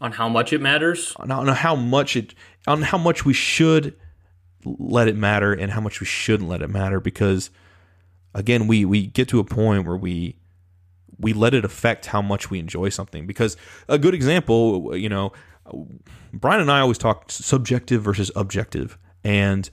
on 0.00 0.12
how 0.12 0.28
much 0.28 0.52
it 0.52 0.60
matters 0.60 1.14
on, 1.16 1.30
on 1.30 1.46
how 1.48 1.76
much 1.76 2.16
it 2.16 2.34
on 2.66 2.82
how 2.82 2.98
much 2.98 3.24
we 3.24 3.34
should 3.34 3.94
let 4.64 5.08
it 5.08 5.16
matter 5.16 5.52
and 5.52 5.72
how 5.72 5.80
much 5.80 6.00
we 6.00 6.06
shouldn't 6.06 6.48
let 6.48 6.62
it 6.62 6.68
matter 6.68 7.00
because 7.00 7.50
again 8.34 8.66
we 8.66 8.84
we 8.84 9.06
get 9.06 9.28
to 9.28 9.38
a 9.38 9.44
point 9.44 9.86
where 9.86 9.96
we 9.96 10.36
we 11.20 11.32
let 11.32 11.54
it 11.54 11.64
affect 11.64 12.06
how 12.06 12.22
much 12.22 12.50
we 12.50 12.58
enjoy 12.58 12.88
something. 12.88 13.26
Because 13.26 13.56
a 13.88 13.98
good 13.98 14.14
example 14.14 14.96
you 14.96 15.08
know 15.08 15.32
Bryan 16.32 16.60
and 16.60 16.70
I 16.70 16.80
always 16.80 16.98
talk 16.98 17.30
subjective 17.30 18.02
versus 18.02 18.30
objective. 18.34 18.98
And 19.22 19.68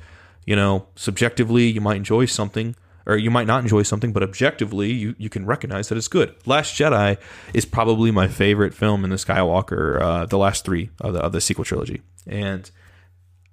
you 0.45 0.55
know 0.55 0.87
subjectively 0.95 1.67
you 1.67 1.81
might 1.81 1.97
enjoy 1.97 2.25
something 2.25 2.75
or 3.05 3.15
you 3.15 3.31
might 3.31 3.47
not 3.47 3.61
enjoy 3.61 3.83
something 3.83 4.11
but 4.11 4.21
objectively 4.21 4.91
you, 4.91 5.15
you 5.17 5.29
can 5.29 5.45
recognize 5.45 5.89
that 5.89 5.97
it's 5.97 6.07
good. 6.07 6.35
Last 6.45 6.75
jedi 6.75 7.17
is 7.53 7.65
probably 7.65 8.11
my 8.11 8.27
favorite 8.27 8.73
film 8.73 9.03
in 9.03 9.09
the 9.09 9.15
skywalker 9.15 10.01
uh, 10.01 10.25
the 10.25 10.37
last 10.37 10.65
three 10.65 10.89
of 11.01 11.13
the, 11.13 11.19
of 11.19 11.31
the 11.31 11.41
sequel 11.41 11.65
trilogy. 11.65 12.01
And 12.25 12.69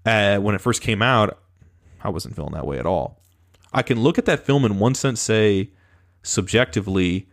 uh, 0.04 0.38
when 0.38 0.54
it 0.54 0.60
first 0.60 0.82
came 0.82 1.02
out 1.02 1.38
i 2.02 2.08
wasn't 2.08 2.36
feeling 2.36 2.52
that 2.52 2.66
way 2.66 2.78
at 2.78 2.86
all. 2.86 3.20
I 3.72 3.82
can 3.82 4.00
look 4.00 4.18
at 4.18 4.26
that 4.26 4.46
film 4.46 4.64
in 4.64 4.78
one 4.78 4.94
sense 4.94 5.20
say 5.20 5.70
subjectively 6.22 7.28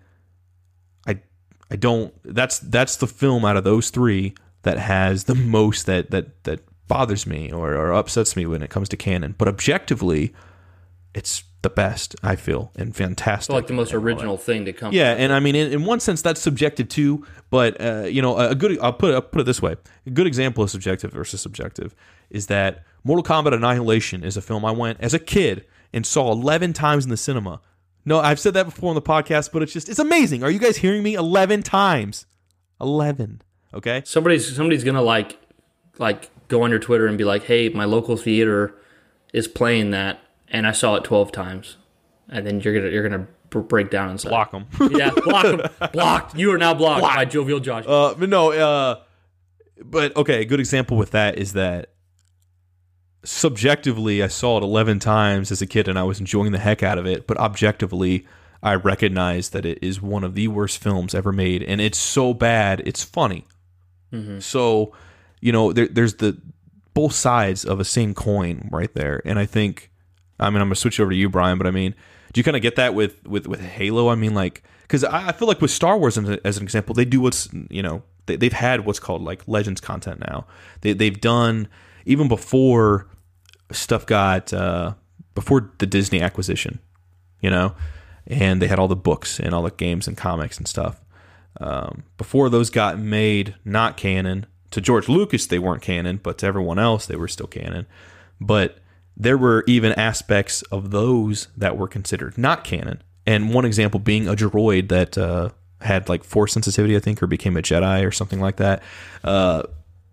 i 1.72 1.76
don't 1.76 2.14
that's 2.24 2.60
that's 2.60 2.98
the 2.98 3.08
film 3.08 3.44
out 3.44 3.58
of 3.58 3.64
those 3.64 3.90
three 3.90 4.34
that 4.64 4.78
has 4.78 5.24
the 5.24 5.36
most 5.36 5.86
that 5.86 6.12
that 6.12 6.44
that 6.44 6.60
bothers 6.88 7.26
me 7.26 7.52
or, 7.52 7.74
or 7.74 7.94
upsets 7.94 8.36
me 8.36 8.46
when 8.46 8.62
it 8.62 8.70
comes 8.70 8.90
to 8.90 8.98
canon 8.98 9.34
but 9.38 9.48
objectively 9.48 10.34
it's 11.14 11.44
the 11.62 11.70
best 11.70 12.16
I 12.24 12.36
feel 12.36 12.72
and 12.76 12.96
fantastic. 12.96 13.54
like 13.54 13.68
the 13.68 13.74
most 13.74 13.92
and 13.92 13.98
all 13.98 14.02
that. 14.02 14.08
original 14.08 14.38
thing 14.38 14.66
to 14.66 14.74
come. 14.74 14.94
Yeah, 14.94 15.14
and 15.14 15.32
I 15.32 15.40
mean, 15.40 15.56
in, 15.56 15.72
in 15.72 15.86
one 15.86 16.00
sense, 16.00 16.22
that's 16.22 16.42
subjective 16.42 16.90
too. 16.90 17.26
But 17.50 17.80
uh, 17.80 18.04
you 18.04 18.22
know, 18.22 18.38
a 18.38 18.56
good 18.56 18.80
I'll 18.80 18.94
put 18.94 19.12
it, 19.12 19.14
I'll 19.14 19.22
put 19.22 19.42
it 19.42 19.44
this 19.44 19.62
way: 19.62 19.76
a 20.06 20.10
good 20.10 20.28
example 20.28 20.64
of 20.64 20.72
subjective 20.72 21.12
versus 21.12 21.42
subjective 21.42 21.96
is 22.30 22.48
that 22.48 22.84
Mortal 23.04 23.24
Kombat 23.24 23.54
Annihilation 23.54 24.24
is 24.24 24.38
a 24.38 24.42
film 24.42 24.66
I 24.66 24.72
went 24.72 25.00
as 25.02 25.14
a 25.14 25.20
kid 25.20 25.66
and 25.94 26.06
saw 26.06 26.32
eleven 26.32 26.74
times 26.74 27.04
in 27.04 27.12
the 27.12 27.18
cinema. 27.18 27.62
No, 28.06 28.20
I've 28.20 28.40
said 28.40 28.54
that 28.56 28.66
before 28.66 28.90
on 28.90 28.96
the 28.96 29.02
podcast, 29.02 29.52
but 29.52 29.62
it's 29.62 29.74
just 29.74 29.90
it's 29.90 30.00
amazing. 30.00 30.44
Are 30.44 30.50
you 30.50 30.60
guys 30.60 30.78
hearing 30.78 31.04
me? 31.04 31.14
Eleven 31.14 31.62
times, 31.62 32.26
eleven. 32.80 33.42
Okay, 33.74 34.02
somebody's 34.06 34.56
somebody's 34.56 34.84
gonna 34.84 35.02
like 35.02 35.38
like 35.98 36.30
go 36.48 36.64
on 36.64 36.72
your 36.72 36.80
Twitter 36.80 37.08
and 37.08 37.18
be 37.18 37.24
like, 37.24 37.44
"Hey, 37.44 37.70
my 37.70 37.86
local 37.86 38.18
theater 38.18 38.76
is 39.34 39.48
playing 39.48 39.92
that, 39.92 40.20
and 40.50 40.66
I 40.68 40.72
saw 40.72 40.96
it 40.96 41.04
twelve 41.04 41.32
times," 41.32 41.78
and 42.30 42.46
then 42.46 42.60
you're 42.60 42.74
gonna 42.74 42.90
you're 42.90 43.08
gonna 43.08 43.28
break 43.50 43.90
down 43.92 44.10
and 44.10 44.20
say, 44.20 44.30
block 44.30 44.52
them. 44.52 44.66
"Yeah, 44.92 45.12
block 45.12 45.46
'em. 45.46 45.62
blocked. 45.94 46.36
You 46.36 46.52
are 46.54 46.58
now 46.58 46.74
blocked, 46.74 47.04
by 47.04 47.26
Jovial 47.26 47.60
Josh." 47.60 47.86
Uh, 47.88 48.16
no, 48.20 48.52
uh, 48.52 49.02
but 49.84 50.16
okay, 50.18 50.42
a 50.42 50.46
good 50.46 50.60
example 50.60 50.98
with 50.98 51.12
that 51.12 51.38
is 51.38 51.54
that 51.54 51.91
subjectively, 53.24 54.24
I 54.24 54.28
saw 54.28 54.58
it 54.58 54.64
11 54.64 55.00
times 55.00 55.52
as 55.52 55.62
a 55.62 55.68
kid 55.68 55.88
and 55.88 55.98
I 55.98 56.04
was 56.04 56.20
enjoying 56.20 56.52
the 56.52 56.60
heck 56.60 56.84
out 56.84 56.98
of 56.98 57.06
it, 57.06 57.28
but 57.28 57.38
objectively, 57.38 58.26
I 58.64 58.76
recognize 58.76 59.50
that 59.50 59.66
it 59.66 59.80
is 59.82 60.02
one 60.02 60.24
of 60.24 60.36
the 60.36 60.48
worst 60.48 60.78
films 60.82 61.16
ever 61.16 61.32
made, 61.32 61.64
and 61.64 61.82
it's 61.82 61.98
so 61.98 62.34
bad, 62.34 62.82
it's 62.86 63.04
funny. 63.04 63.48
Mm-hmm. 64.14 64.40
So, 64.40 64.94
you 65.40 65.52
know, 65.52 65.74
there, 65.74 65.88
there's 65.88 66.16
the 66.16 66.40
both 66.94 67.14
sides 67.14 67.66
of 67.66 67.80
a 67.80 67.86
same 67.86 68.14
coin 68.14 68.70
right 68.72 68.94
there, 68.94 69.22
and 69.26 69.40
I 69.40 69.46
think, 69.46 69.90
I 70.40 70.50
mean, 70.50 70.62
I'm 70.62 70.68
gonna 70.68 70.76
switch 70.76 71.00
over 71.00 71.10
to 71.10 71.16
you, 71.16 71.30
Bryan, 71.30 71.58
but 71.58 71.66
I 71.66 71.72
mean, 71.72 71.96
do 72.34 72.40
you 72.40 72.44
kind 72.44 72.56
of 72.56 72.62
get 72.62 72.76
that 72.76 72.94
with 72.94 73.26
with 73.28 73.48
with 73.48 73.62
Halo? 73.62 74.10
I 74.10 74.16
mean, 74.16 74.36
like, 74.36 74.64
because 74.84 75.04
I, 75.04 75.30
I 75.30 75.32
feel 75.32 75.48
like 75.48 75.62
with 75.62 75.72
Star 75.72 75.98
Wars 75.98 76.18
as, 76.18 76.30
as 76.44 76.58
an 76.58 76.64
example, 76.64 76.94
they 76.94 77.06
do 77.06 77.20
what's 77.20 77.50
you 77.70 77.82
know 77.82 78.04
they, 78.28 78.36
they've 78.36 78.54
had 78.54 78.86
what's 78.86 79.00
called 79.00 79.24
like 79.24 79.48
Legends 79.48 79.82
content 79.82 80.20
now. 80.20 80.46
They 80.82 80.94
they've 80.94 81.20
done 81.20 81.68
even 82.06 82.28
before 82.28 83.08
stuff 83.72 84.06
got 84.06 84.54
uh, 84.54 84.94
before 85.36 85.72
the 85.78 85.86
Disney 85.86 86.22
acquisition, 86.22 86.80
you 87.42 87.50
know, 87.50 87.76
and 88.28 88.62
they 88.62 88.68
had 88.68 88.80
all 88.80 88.88
the 88.88 88.96
books 88.96 89.40
and 89.40 89.54
all 89.54 89.64
the 89.64 89.72
games 89.72 90.08
and 90.08 90.18
comics 90.18 90.58
and 90.58 90.68
stuff. 90.68 91.02
Um, 91.60 92.04
before 92.18 92.50
those 92.50 92.70
got 92.70 92.98
made 93.00 93.56
not 93.66 93.98
canon, 93.98 94.46
to 94.72 94.82
George 94.82 95.10
Lucas 95.10 95.46
they 95.46 95.60
weren't 95.60 95.82
canon, 95.82 96.20
but 96.22 96.38
to 96.40 96.46
everyone 96.46 96.80
else 96.80 97.06
they 97.06 97.16
were 97.16 97.28
still 97.28 97.48
canon. 97.48 97.86
But 98.40 98.78
there 99.16 99.38
were 99.38 99.64
even 99.68 99.92
aspects 99.94 100.62
of 100.64 100.92
those 100.92 101.48
that 101.58 101.78
were 101.78 101.88
considered 101.88 102.38
not 102.38 102.64
canon. 102.64 103.04
And 103.26 103.54
one 103.54 103.66
example 103.66 104.00
being 104.00 104.28
a 104.28 104.34
droid 104.34 104.90
that 104.90 105.18
uh, 105.18 105.50
had 105.82 106.10
like 106.10 106.24
force 106.24 106.54
sensitivity, 106.54 106.96
I 106.96 107.00
think, 107.00 107.22
or 107.22 107.28
became 107.28 107.58
a 107.58 107.62
Jedi 107.62 108.06
or 108.06 108.12
something 108.12 108.40
like 108.40 108.58
that. 108.58 108.82
Uh, 109.24 109.64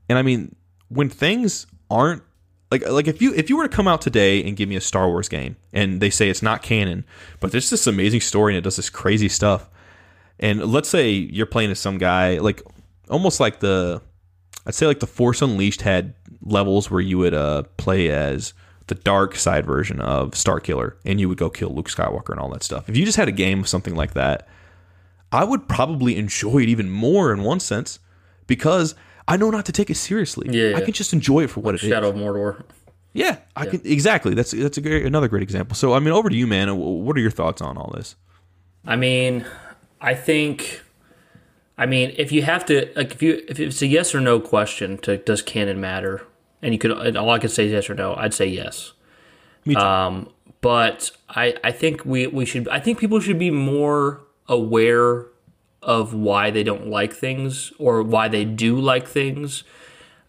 and 0.08 0.18
I 0.18 0.22
mean, 0.22 0.54
when 0.88 1.08
things 1.08 1.66
aren't 1.90 2.22
like 2.70 2.86
like 2.86 3.08
if 3.08 3.22
you 3.22 3.32
if 3.34 3.48
you 3.48 3.56
were 3.56 3.66
to 3.66 3.74
come 3.74 3.88
out 3.88 4.00
today 4.00 4.44
and 4.44 4.56
give 4.56 4.68
me 4.68 4.76
a 4.76 4.80
Star 4.80 5.08
Wars 5.08 5.28
game 5.28 5.56
and 5.72 6.00
they 6.00 6.10
say 6.10 6.28
it's 6.28 6.42
not 6.42 6.62
canon, 6.62 7.04
but 7.40 7.50
there's 7.52 7.70
this 7.70 7.86
amazing 7.86 8.20
story 8.20 8.52
and 8.52 8.58
it 8.58 8.62
does 8.62 8.76
this 8.76 8.90
crazy 8.90 9.28
stuff, 9.28 9.68
and 10.38 10.64
let's 10.64 10.88
say 10.88 11.10
you're 11.10 11.46
playing 11.46 11.70
as 11.70 11.78
some 11.78 11.98
guy 11.98 12.38
like 12.38 12.62
almost 13.08 13.40
like 13.40 13.60
the 13.60 14.02
I'd 14.66 14.74
say 14.74 14.86
like 14.86 15.00
the 15.00 15.06
Force 15.06 15.40
Unleashed 15.40 15.82
had 15.82 16.14
levels 16.42 16.90
where 16.90 17.00
you 17.00 17.18
would 17.18 17.34
uh 17.34 17.62
play 17.78 18.10
as 18.10 18.52
the 18.88 18.94
dark 18.94 19.36
side 19.36 19.66
version 19.66 20.00
of 20.00 20.32
Starkiller 20.32 20.94
and 21.04 21.20
you 21.20 21.28
would 21.28 21.38
go 21.38 21.50
kill 21.50 21.74
Luke 21.74 21.88
Skywalker 21.88 22.30
and 22.30 22.40
all 22.40 22.50
that 22.50 22.62
stuff. 22.62 22.88
If 22.88 22.96
you 22.96 23.04
just 23.04 23.18
had 23.18 23.28
a 23.28 23.32
game 23.32 23.60
of 23.60 23.68
something 23.68 23.94
like 23.94 24.14
that, 24.14 24.48
I 25.30 25.44
would 25.44 25.68
probably 25.68 26.16
enjoy 26.16 26.58
it 26.58 26.68
even 26.68 26.90
more 26.90 27.32
in 27.32 27.42
one 27.42 27.60
sense 27.60 27.98
because 28.46 28.94
I 29.28 29.36
know 29.36 29.50
not 29.50 29.66
to 29.66 29.72
take 29.72 29.90
it 29.90 29.96
seriously. 29.96 30.48
Yeah, 30.50 30.76
I 30.76 30.78
yeah. 30.78 30.84
can 30.86 30.94
just 30.94 31.12
enjoy 31.12 31.44
it 31.44 31.50
for 31.50 31.60
what 31.60 31.74
it 31.74 31.82
is. 31.82 31.88
Shadow 31.88 32.08
of 32.08 32.16
Mordor. 32.16 32.64
Yeah, 33.12 33.38
I 33.54 33.66
can 33.66 33.80
exactly. 33.84 34.34
That's 34.34 34.52
that's 34.52 34.78
a 34.78 34.80
great, 34.80 35.04
another 35.04 35.28
great 35.28 35.42
example. 35.42 35.74
So 35.74 35.92
I 35.92 35.98
mean, 35.98 36.14
over 36.14 36.28
to 36.28 36.36
you, 36.36 36.46
man. 36.46 36.76
What 36.76 37.16
are 37.16 37.20
your 37.20 37.30
thoughts 37.30 37.60
on 37.60 37.76
all 37.76 37.92
this? 37.94 38.16
I 38.86 38.96
mean, 38.96 39.44
I 40.00 40.14
think, 40.14 40.82
I 41.76 41.84
mean, 41.84 42.14
if 42.16 42.32
you 42.32 42.42
have 42.42 42.64
to, 42.66 42.90
like, 42.96 43.12
if 43.12 43.22
you 43.22 43.42
if 43.48 43.60
it's 43.60 43.82
a 43.82 43.86
yes 43.86 44.14
or 44.14 44.20
no 44.20 44.40
question 44.40 44.98
to 44.98 45.18
does 45.18 45.42
canon 45.42 45.80
matter, 45.80 46.22
and 46.62 46.72
you 46.72 46.78
could, 46.78 46.92
and 46.92 47.16
all 47.16 47.30
I 47.30 47.38
could 47.38 47.50
say 47.50 47.66
is 47.66 47.72
yes 47.72 47.90
or 47.90 47.94
no, 47.94 48.14
I'd 48.14 48.34
say 48.34 48.46
yes. 48.46 48.92
Me 49.64 49.74
too. 49.74 49.80
Um, 49.80 50.30
but 50.60 51.10
I 51.28 51.54
I 51.62 51.72
think 51.72 52.04
we 52.04 52.26
we 52.26 52.44
should 52.44 52.68
I 52.68 52.80
think 52.80 52.98
people 52.98 53.20
should 53.20 53.38
be 53.38 53.50
more 53.50 54.20
aware 54.48 55.26
of 55.82 56.14
why 56.14 56.50
they 56.50 56.62
don't 56.62 56.88
like 56.88 57.12
things 57.12 57.72
or 57.78 58.02
why 58.02 58.28
they 58.28 58.44
do 58.44 58.78
like 58.78 59.06
things 59.06 59.64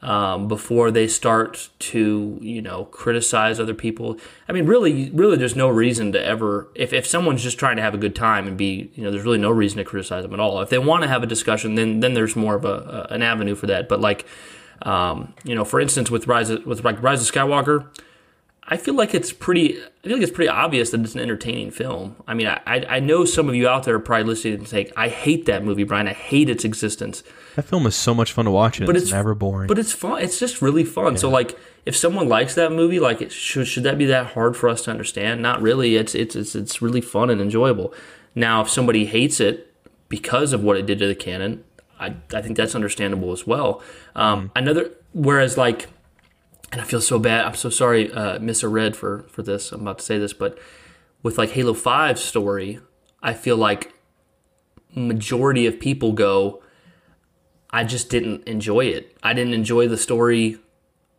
um, 0.01 0.47
before 0.47 0.91
they 0.91 1.07
start 1.07 1.69
to 1.79 2.37
you 2.41 2.61
know 2.61 2.85
criticize 2.85 3.59
other 3.59 3.73
people. 3.73 4.17
I 4.47 4.53
mean, 4.53 4.65
really, 4.65 5.09
really, 5.09 5.37
there's 5.37 5.55
no 5.55 5.67
reason 5.67 6.11
to 6.13 6.23
ever 6.23 6.69
if 6.75 6.93
if 6.93 7.05
someone's 7.05 7.43
just 7.43 7.59
trying 7.59 7.75
to 7.75 7.81
have 7.81 7.93
a 7.93 7.97
good 7.97 8.15
time 8.15 8.47
and 8.47 8.57
be 8.57 8.91
you 8.95 9.03
know 9.03 9.11
there's 9.11 9.25
really 9.25 9.37
no 9.37 9.51
reason 9.51 9.77
to 9.77 9.83
criticize 9.83 10.23
them 10.23 10.33
at 10.33 10.39
all. 10.39 10.61
If 10.61 10.69
they 10.69 10.77
want 10.77 11.03
to 11.03 11.09
have 11.09 11.23
a 11.23 11.27
discussion, 11.27 11.75
then 11.75 11.99
then 11.99 12.13
there's 12.13 12.35
more 12.35 12.55
of 12.55 12.63
a, 12.63 13.07
a 13.09 13.13
an 13.13 13.21
avenue 13.21 13.55
for 13.55 13.67
that. 13.67 13.89
But 13.89 13.99
like 13.99 14.25
um, 14.83 15.33
you 15.43 15.55
know, 15.55 15.65
for 15.65 15.79
instance, 15.79 16.09
with 16.09 16.27
Rise 16.27 16.49
of, 16.49 16.65
with 16.65 16.83
like 16.83 17.01
Rise 17.03 17.27
of 17.27 17.33
Skywalker. 17.33 17.87
I 18.71 18.77
feel 18.77 18.93
like 18.93 19.15
it's 19.15 19.33
pretty. 19.33 19.81
I 19.81 20.07
feel 20.07 20.13
like 20.13 20.21
it's 20.21 20.31
pretty 20.31 20.49
obvious 20.49 20.91
that 20.91 21.01
it's 21.01 21.15
an 21.15 21.21
entertaining 21.21 21.71
film. 21.71 22.15
I 22.27 22.35
mean, 22.35 22.47
I 22.47 22.59
I 22.65 22.99
know 22.99 23.25
some 23.25 23.49
of 23.49 23.55
you 23.55 23.67
out 23.67 23.83
there 23.83 23.95
are 23.95 23.99
probably 23.99 24.25
listening 24.25 24.59
and 24.59 24.67
saying, 24.67 24.91
"I 24.95 25.09
hate 25.09 25.45
that 25.47 25.63
movie, 25.65 25.83
Bryan. 25.83 26.07
I 26.07 26.13
hate 26.13 26.49
its 26.49 26.63
existence." 26.63 27.23
That 27.55 27.63
film 27.63 27.87
is 27.87 27.95
so 27.95 28.13
much 28.13 28.31
fun 28.31 28.45
to 28.45 28.51
watch, 28.51 28.79
But 28.79 28.95
it's, 28.95 29.05
it's 29.05 29.11
never 29.11 29.33
boring. 29.33 29.67
But 29.67 29.79
it's 29.79 29.91
fun. 29.91 30.21
It's 30.21 30.39
just 30.39 30.61
really 30.61 30.83
fun. 30.83 31.17
So 31.17 31.29
like, 31.29 31.57
if 31.85 31.95
someone 31.95 32.29
likes 32.29 32.55
that 32.55 32.71
movie, 32.71 32.99
like, 32.99 33.21
it, 33.21 33.31
should 33.31 33.67
should 33.67 33.83
that 33.83 33.97
be 33.97 34.05
that 34.05 34.27
hard 34.27 34.55
for 34.55 34.69
us 34.69 34.83
to 34.83 34.91
understand? 34.91 35.41
Not 35.41 35.61
really. 35.61 35.95
It's 35.95 36.13
it's 36.13 36.35
it's 36.35 36.55
it's 36.55 36.81
really 36.81 37.01
fun 37.01 37.31
and 37.31 37.41
enjoyable. 37.41 37.91
Now, 38.35 38.61
if 38.61 38.69
somebody 38.69 39.07
hates 39.07 39.39
it 39.39 39.73
because 40.09 40.53
of 40.53 40.63
what 40.63 40.77
it 40.77 40.85
did 40.85 40.99
to 40.99 41.07
the 41.07 41.15
canon, 41.15 41.63
I 41.99 42.13
I 42.33 42.41
think 42.43 42.55
that's 42.55 42.75
understandable 42.75 43.31
as 43.31 43.47
well. 43.47 43.81
Um, 44.15 44.51
Another, 44.55 44.91
whereas 45.13 45.57
like 45.57 45.87
and 46.71 46.81
I 46.81 46.83
feel 46.83 47.01
so 47.01 47.19
bad. 47.19 47.45
I'm 47.45 47.55
so 47.55 47.69
sorry, 47.69 48.11
uh, 48.11 48.39
Red, 48.39 48.95
for 48.95 49.23
for 49.29 49.41
this. 49.41 49.71
I'm 49.71 49.81
about 49.81 49.99
to 49.99 50.05
say 50.05 50.17
this, 50.17 50.33
but 50.33 50.57
with 51.23 51.37
like 51.37 51.51
Halo 51.51 51.73
5 51.73 52.19
story, 52.19 52.79
I 53.21 53.33
feel 53.33 53.57
like 53.57 53.93
majority 54.95 55.65
of 55.65 55.79
people 55.79 56.13
go, 56.13 56.63
I 57.71 57.83
just 57.83 58.09
didn't 58.09 58.47
enjoy 58.47 58.85
it. 58.85 59.17
I 59.21 59.33
didn't 59.33 59.53
enjoy 59.53 59.87
the 59.87 59.97
story 59.97 60.57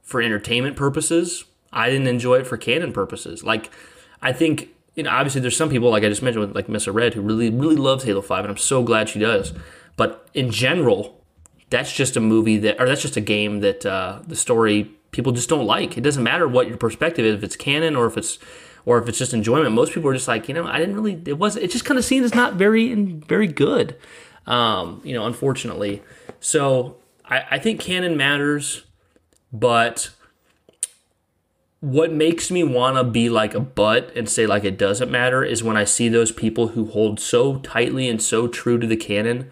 for 0.02 0.22
entertainment 0.22 0.77
purposes. 0.77 1.44
I 1.72 1.90
didn't 1.90 2.09
enjoy 2.09 2.36
it 2.36 2.47
for 2.47 2.56
canon 2.56 2.93
purposes. 2.93 3.44
Like, 3.44 3.70
I 4.22 4.32
think 4.32 4.70
you 4.94 5.05
know, 5.05 5.10
obviously 5.10 5.40
there's 5.40 5.56
some 5.56 5.70
people 5.70 5.90
like 5.90 6.02
I 6.02 6.09
just 6.09 6.22
mentioned 6.22 6.47
with 6.47 6.56
like 6.56 6.68
Miss 6.68 6.89
Red 6.89 7.14
who 7.14 7.22
really 7.22 7.51
really 7.51 7.77
loves 7.77 8.05
Halo 8.05 8.22
5, 8.22 8.44
and 8.44 8.51
I'm 8.51 8.56
so 8.56 8.82
glad 8.82 9.09
she 9.09 9.18
does. 9.18 9.52
But 9.97 10.28
in 10.35 10.51
general, 10.51 11.24
that's 11.68 11.93
just 11.93 12.16
a 12.16 12.20
movie 12.20 12.56
that, 12.59 12.81
or 12.81 12.86
that's 12.86 13.02
just 13.02 13.16
a 13.16 13.20
game 13.20 13.60
that 13.60 13.85
uh, 13.86 14.20
the 14.27 14.36
story 14.36 14.90
people 15.11 15.32
just 15.32 15.49
don't 15.49 15.66
like. 15.66 15.97
It 15.97 16.03
doesn't 16.03 16.23
matter 16.23 16.47
what 16.47 16.69
your 16.69 16.77
perspective 16.77 17.24
is, 17.24 17.35
if 17.35 17.45
it's 17.45 17.57
canon 17.57 17.97
or 17.97 18.07
if 18.07 18.16
it's 18.16 18.39
or 18.85 18.99
if 18.99 19.09
it's 19.09 19.19
just 19.19 19.35
enjoyment. 19.35 19.74
Most 19.74 19.93
people 19.93 20.11
are 20.11 20.15
just 20.15 20.28
like, 20.28 20.49
you 20.49 20.55
know, 20.55 20.66
I 20.66 20.78
didn't 20.78 20.95
really. 20.95 21.20
It 21.27 21.39
was. 21.39 21.57
It 21.57 21.70
just 21.70 21.85
kind 21.85 21.99
of 21.99 22.05
seen 22.05 22.24
as 22.24 22.35
not 22.35 22.55
very 22.55 22.95
very 22.95 23.47
good. 23.47 23.97
Um, 24.47 25.01
you 25.05 25.15
know, 25.15 25.27
unfortunately. 25.27 26.03
So 26.41 26.97
I, 27.24 27.45
I 27.53 27.59
think 27.59 27.81
canon 27.81 28.16
matters, 28.16 28.85
but 29.53 30.11
what 31.81 32.12
makes 32.12 32.51
me 32.51 32.62
want 32.62 32.97
to 32.97 33.05
be 33.05 33.31
like 33.31 33.55
a 33.55 33.61
butt 33.61 34.12
and 34.15 34.28
say 34.28 34.47
like 34.47 34.65
it 34.65 34.77
doesn't 34.78 35.11
matter 35.11 35.43
is 35.43 35.62
when 35.62 35.77
I 35.78 35.85
see 35.85 36.09
those 36.09 36.31
people 36.31 36.69
who 36.69 36.87
hold 36.87 37.19
so 37.19 37.57
tightly 37.59 38.09
and 38.09 38.20
so 38.20 38.49
true 38.49 38.78
to 38.78 38.87
the 38.87 38.97
canon 38.97 39.51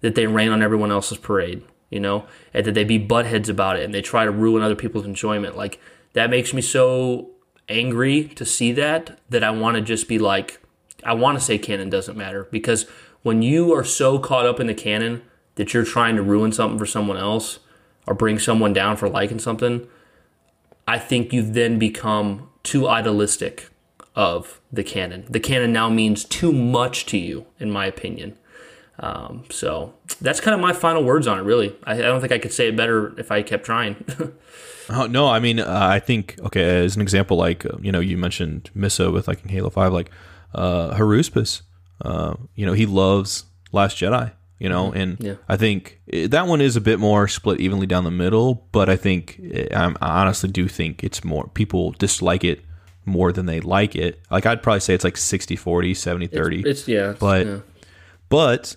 that 0.00 0.16
they 0.16 0.26
rain 0.26 0.50
on 0.50 0.62
everyone 0.62 0.90
else's 0.90 1.18
parade, 1.18 1.62
you 1.90 2.00
know, 2.00 2.26
and 2.52 2.66
that 2.66 2.74
they 2.74 2.84
be 2.84 2.98
buttheads 2.98 3.48
about 3.48 3.78
it 3.78 3.84
and 3.84 3.94
they 3.94 4.02
try 4.02 4.24
to 4.24 4.30
ruin 4.30 4.62
other 4.62 4.76
people's 4.76 5.04
enjoyment. 5.04 5.56
Like 5.56 5.80
that 6.12 6.30
makes 6.30 6.52
me 6.52 6.62
so 6.62 7.30
angry 7.68 8.24
to 8.24 8.44
see 8.44 8.72
that 8.72 9.18
that 9.28 9.44
I 9.44 9.50
want 9.50 9.76
to 9.76 9.82
just 9.82 10.08
be 10.08 10.18
like, 10.18 10.60
I 11.04 11.14
want 11.14 11.38
to 11.38 11.44
say 11.44 11.58
canon 11.58 11.90
doesn't 11.90 12.16
matter 12.16 12.48
because 12.50 12.86
when 13.22 13.42
you 13.42 13.74
are 13.74 13.84
so 13.84 14.18
caught 14.18 14.46
up 14.46 14.60
in 14.60 14.66
the 14.66 14.74
canon 14.74 15.22
that 15.56 15.74
you're 15.74 15.84
trying 15.84 16.16
to 16.16 16.22
ruin 16.22 16.52
something 16.52 16.78
for 16.78 16.86
someone 16.86 17.16
else 17.16 17.58
or 18.06 18.14
bring 18.14 18.38
someone 18.38 18.72
down 18.72 18.96
for 18.96 19.08
liking 19.08 19.38
something, 19.38 19.86
I 20.86 20.98
think 20.98 21.32
you've 21.32 21.52
then 21.52 21.78
become 21.78 22.48
too 22.62 22.88
idealistic 22.88 23.68
of 24.14 24.60
the 24.72 24.82
canon. 24.82 25.26
The 25.28 25.40
canon 25.40 25.72
now 25.72 25.88
means 25.88 26.24
too 26.24 26.52
much 26.52 27.06
to 27.06 27.18
you, 27.18 27.46
in 27.60 27.70
my 27.70 27.86
opinion. 27.86 28.38
Um, 29.00 29.44
so 29.50 29.94
that's 30.20 30.40
kind 30.40 30.54
of 30.54 30.60
my 30.60 30.72
final 30.72 31.04
words 31.04 31.26
on 31.26 31.38
it. 31.38 31.42
Really, 31.42 31.76
I, 31.84 31.94
I 31.94 31.98
don't 32.02 32.20
think 32.20 32.32
I 32.32 32.38
could 32.38 32.52
say 32.52 32.68
it 32.68 32.76
better 32.76 33.18
if 33.18 33.30
I 33.30 33.42
kept 33.42 33.64
trying. 33.64 34.04
Oh, 34.90 35.06
no, 35.10 35.28
I 35.28 35.38
mean, 35.38 35.60
uh, 35.60 35.66
I 35.68 36.00
think 36.00 36.36
okay. 36.46 36.84
As 36.84 36.96
an 36.96 37.02
example, 37.02 37.36
like 37.36 37.64
uh, 37.64 37.78
you 37.80 37.92
know, 37.92 38.00
you 38.00 38.16
mentioned 38.16 38.70
Missa 38.74 39.10
with 39.10 39.28
like 39.28 39.42
in 39.42 39.48
Halo 39.50 39.70
Five, 39.70 39.92
like 39.92 40.10
uh, 40.54 40.94
Haruspis. 40.96 41.62
Uh, 42.02 42.34
you 42.54 42.64
know, 42.66 42.72
he 42.72 42.86
loves 42.86 43.44
Last 43.72 43.96
Jedi. 43.98 44.32
You 44.60 44.68
know, 44.68 44.90
and 44.90 45.16
Yeah. 45.20 45.34
I 45.48 45.56
think 45.56 46.00
it, 46.08 46.32
that 46.32 46.48
one 46.48 46.60
is 46.60 46.74
a 46.74 46.80
bit 46.80 46.98
more 46.98 47.28
split 47.28 47.60
evenly 47.60 47.86
down 47.86 48.02
the 48.02 48.10
middle. 48.10 48.66
But 48.72 48.88
I 48.88 48.96
think 48.96 49.40
eh, 49.52 49.68
I'm, 49.72 49.96
I 50.02 50.20
honestly 50.22 50.50
do 50.50 50.66
think 50.66 51.04
it's 51.04 51.22
more 51.22 51.46
people 51.54 51.92
dislike 51.92 52.42
it 52.42 52.64
more 53.04 53.30
than 53.32 53.46
they 53.46 53.60
like 53.60 53.94
it. 53.94 54.20
Like 54.32 54.46
I'd 54.46 54.60
probably 54.60 54.80
say 54.80 54.94
it's 54.94 55.04
like 55.04 55.16
60 55.16 55.54
40, 55.54 55.94
70 55.94 56.26
30. 56.26 56.62
it's 56.68 56.88
yeah, 56.88 57.14
But- 57.20 57.46
yeah. 57.46 57.58
But 58.28 58.74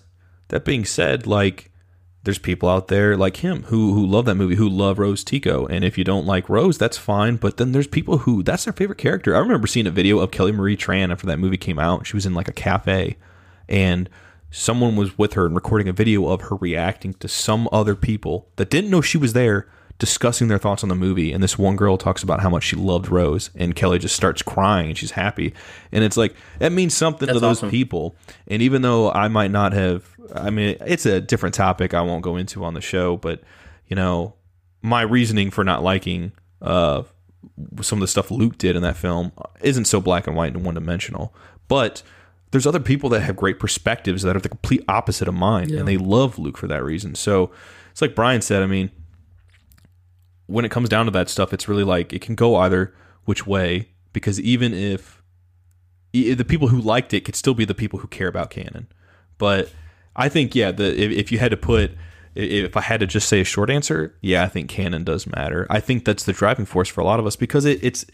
that 0.52 0.66
being 0.66 0.84
said, 0.84 1.26
like 1.26 1.70
there's 2.24 2.38
people 2.38 2.68
out 2.68 2.88
there 2.88 3.16
like 3.16 3.38
him 3.38 3.64
who 3.64 3.94
who 3.94 4.06
love 4.06 4.26
that 4.26 4.36
movie, 4.36 4.54
who 4.54 4.68
love 4.68 4.98
Rose 4.98 5.24
Tico, 5.24 5.66
and 5.66 5.82
if 5.82 5.98
you 5.98 6.04
don't 6.04 6.26
like 6.26 6.48
Rose, 6.48 6.78
that's 6.78 6.98
fine. 6.98 7.36
But 7.36 7.56
then 7.56 7.72
there's 7.72 7.86
people 7.86 8.18
who 8.18 8.42
that's 8.42 8.64
their 8.64 8.72
favorite 8.72 8.98
character. 8.98 9.34
I 9.34 9.40
remember 9.40 9.66
seeing 9.66 9.86
a 9.86 9.90
video 9.90 10.20
of 10.20 10.30
Kelly 10.30 10.52
Marie 10.52 10.76
Tran 10.76 11.10
after 11.10 11.26
that 11.26 11.38
movie 11.38 11.56
came 11.56 11.78
out. 11.78 12.06
She 12.06 12.14
was 12.16 12.26
in 12.26 12.34
like 12.34 12.48
a 12.48 12.52
cafe, 12.52 13.16
and 13.66 14.08
someone 14.50 14.94
was 14.94 15.16
with 15.16 15.32
her 15.32 15.46
and 15.46 15.54
recording 15.54 15.88
a 15.88 15.92
video 15.92 16.28
of 16.28 16.42
her 16.42 16.56
reacting 16.56 17.14
to 17.14 17.28
some 17.28 17.66
other 17.72 17.96
people 17.96 18.50
that 18.56 18.68
didn't 18.70 18.90
know 18.90 19.00
she 19.00 19.18
was 19.18 19.32
there 19.32 19.66
discussing 19.98 20.48
their 20.48 20.58
thoughts 20.58 20.82
on 20.82 20.88
the 20.88 20.94
movie 20.94 21.32
and 21.32 21.42
this 21.42 21.58
one 21.58 21.76
girl 21.76 21.96
talks 21.96 22.22
about 22.22 22.40
how 22.40 22.50
much 22.50 22.64
she 22.64 22.76
loved 22.76 23.08
Rose 23.08 23.50
and 23.54 23.74
Kelly 23.74 23.98
just 23.98 24.16
starts 24.16 24.42
crying 24.42 24.88
and 24.88 24.98
she's 24.98 25.12
happy. 25.12 25.54
And 25.92 26.02
it's 26.02 26.16
like 26.16 26.34
that 26.58 26.72
means 26.72 26.94
something 26.94 27.28
to 27.28 27.34
those 27.34 27.58
awesome. 27.58 27.70
people. 27.70 28.16
And 28.48 28.62
even 28.62 28.82
though 28.82 29.12
I 29.12 29.28
might 29.28 29.50
not 29.50 29.72
have 29.72 30.08
I 30.34 30.50
mean 30.50 30.76
it's 30.80 31.06
a 31.06 31.20
different 31.20 31.54
topic 31.54 31.94
I 31.94 32.02
won't 32.02 32.22
go 32.22 32.36
into 32.36 32.64
on 32.64 32.74
the 32.74 32.80
show 32.80 33.16
but 33.16 33.42
you 33.86 33.96
know 33.96 34.34
my 34.82 35.02
reasoning 35.02 35.50
for 35.50 35.62
not 35.62 35.82
liking 35.82 36.32
uh 36.60 37.02
some 37.80 37.98
of 37.98 38.00
the 38.00 38.08
stuff 38.08 38.30
Luke 38.30 38.58
did 38.58 38.76
in 38.76 38.82
that 38.82 38.96
film 38.96 39.32
isn't 39.60 39.84
so 39.84 40.00
black 40.00 40.26
and 40.26 40.36
white 40.36 40.54
and 40.54 40.64
one 40.64 40.74
dimensional 40.74 41.34
but 41.68 42.02
there's 42.50 42.66
other 42.66 42.80
people 42.80 43.08
that 43.10 43.20
have 43.20 43.36
great 43.36 43.58
perspectives 43.58 44.22
that 44.22 44.36
are 44.36 44.40
the 44.40 44.48
complete 44.48 44.84
opposite 44.88 45.26
of 45.28 45.34
mine 45.34 45.72
and 45.74 45.88
they 45.88 45.96
love 45.96 46.38
Luke 46.38 46.58
for 46.58 46.66
that 46.66 46.84
reason. 46.84 47.14
So 47.14 47.50
it's 47.90 48.02
like 48.02 48.14
Bryan 48.14 48.42
said 48.42 48.62
I 48.62 48.66
mean 48.66 48.90
when 50.46 50.64
it 50.64 50.70
comes 50.70 50.88
down 50.88 51.06
to 51.06 51.10
that 51.12 51.28
stuff, 51.28 51.52
it's 51.52 51.68
really 51.68 51.84
like 51.84 52.12
it 52.12 52.20
can 52.20 52.34
go 52.34 52.56
either 52.56 52.94
which 53.24 53.46
way 53.46 53.88
because 54.12 54.40
even 54.40 54.74
if 54.74 55.22
the 56.12 56.44
people 56.44 56.68
who 56.68 56.78
liked 56.78 57.14
it 57.14 57.24
could 57.24 57.36
still 57.36 57.54
be 57.54 57.64
the 57.64 57.74
people 57.74 58.00
who 58.00 58.08
care 58.08 58.28
about 58.28 58.50
canon. 58.50 58.86
But 59.38 59.70
I 60.14 60.28
think 60.28 60.54
yeah, 60.54 60.70
the 60.72 60.88
if, 61.00 61.10
if 61.10 61.32
you 61.32 61.38
had 61.38 61.50
to 61.50 61.56
put 61.56 61.92
if 62.34 62.76
I 62.76 62.80
had 62.80 63.00
to 63.00 63.06
just 63.06 63.28
say 63.28 63.40
a 63.40 63.44
short 63.44 63.70
answer, 63.70 64.14
yeah, 64.20 64.42
I 64.42 64.48
think 64.48 64.68
canon 64.70 65.04
does 65.04 65.26
matter. 65.26 65.66
I 65.70 65.80
think 65.80 66.04
that's 66.04 66.24
the 66.24 66.32
driving 66.32 66.64
force 66.64 66.88
for 66.88 67.00
a 67.00 67.04
lot 67.04 67.20
of 67.20 67.26
us 67.26 67.36
because 67.36 67.64
it, 67.64 67.82
it's 67.82 68.04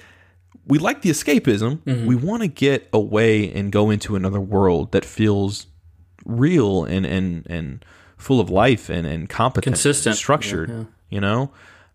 we 0.67 0.79
like 0.79 1.03
the 1.03 1.11
escapism. 1.11 1.79
Mm-hmm. 1.79 2.07
We 2.07 2.15
want 2.15 2.43
to 2.43 2.49
get 2.49 2.89
away 2.93 3.53
and 3.53 3.73
go 3.73 3.91
into 3.91 4.17
another 4.17 4.41
world 4.41 4.93
that 4.93 5.05
feels 5.05 5.67
real 6.25 6.85
and 6.85 7.07
and 7.07 7.47
and 7.49 7.85
full 8.17 8.41
of 8.41 8.51
life 8.51 8.89
and 8.89 9.07
and 9.07 9.29
competent, 9.29 9.75
Consistent. 9.75 10.17
structured. 10.17 10.69
Yeah, 10.69 10.77
yeah. 10.77 10.85
You 11.11 11.21
know, 11.21 11.51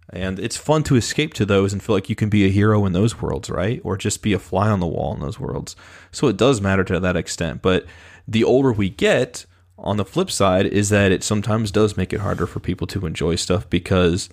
and 0.09 0.39
it's 0.39 0.57
fun 0.57 0.83
to 0.83 0.95
escape 0.95 1.33
to 1.35 1.45
those 1.45 1.73
and 1.73 1.81
feel 1.81 1.95
like 1.95 2.09
you 2.09 2.15
can 2.15 2.29
be 2.29 2.45
a 2.45 2.49
hero 2.49 2.85
in 2.85 2.93
those 2.93 3.21
worlds, 3.21 3.49
right? 3.49 3.81
Or 3.83 3.97
just 3.97 4.21
be 4.21 4.33
a 4.33 4.39
fly 4.39 4.69
on 4.69 4.79
the 4.79 4.87
wall 4.87 5.13
in 5.13 5.21
those 5.21 5.39
worlds. 5.39 5.75
So 6.11 6.27
it 6.27 6.37
does 6.37 6.61
matter 6.61 6.83
to 6.83 6.99
that 6.99 7.15
extent. 7.15 7.61
But 7.61 7.85
the 8.27 8.43
older 8.43 8.71
we 8.71 8.89
get, 8.89 9.45
on 9.77 9.97
the 9.97 10.05
flip 10.05 10.29
side, 10.29 10.65
is 10.65 10.89
that 10.89 11.11
it 11.11 11.23
sometimes 11.23 11.71
does 11.71 11.97
make 11.97 12.13
it 12.13 12.19
harder 12.19 12.45
for 12.45 12.59
people 12.59 12.87
to 12.87 13.05
enjoy 13.05 13.35
stuff 13.35 13.69
because, 13.69 14.29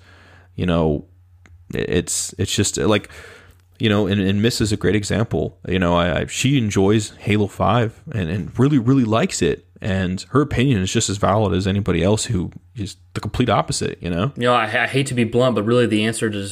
you 0.55 0.67
know, 0.67 1.07
it's 1.73 2.35
it's 2.37 2.55
just 2.55 2.79
uh, 2.79 2.89
like 2.89 3.09
you 3.79 3.89
know, 3.89 4.07
and, 4.07 4.21
and 4.21 4.43
Miss 4.43 4.61
is 4.61 4.73
a 4.73 4.77
great 4.77 4.95
example. 4.95 5.59
You 5.67 5.79
know, 5.79 5.97
I, 5.97 6.21
I 6.21 6.27
she 6.27 6.59
enjoys 6.59 7.11
Halo 7.17 7.47
Five 7.47 8.03
and, 8.13 8.29
and 8.29 8.59
really 8.59 8.79
really 8.79 9.05
likes 9.05 9.41
it, 9.41 9.67
and 9.81 10.21
her 10.31 10.41
opinion 10.43 10.81
is 10.83 10.93
just 10.93 11.09
as 11.09 11.17
valid 11.17 11.55
as 11.55 11.67
anybody 11.67 12.03
else 12.03 12.25
who 12.27 12.51
is 12.77 12.97
the 13.15 13.21
complete 13.21 13.49
opposite. 13.49 14.03
You 14.03 14.11
know, 14.11 14.33
You 14.37 14.43
know, 14.45 14.55
I, 14.55 14.65
I 14.65 14.87
hate 14.87 15.07
to 15.09 15.15
be 15.15 15.25
blunt, 15.25 15.55
but 15.55 15.63
really 15.65 15.87
the 15.87 16.05
answer 16.05 16.29
to, 16.31 16.49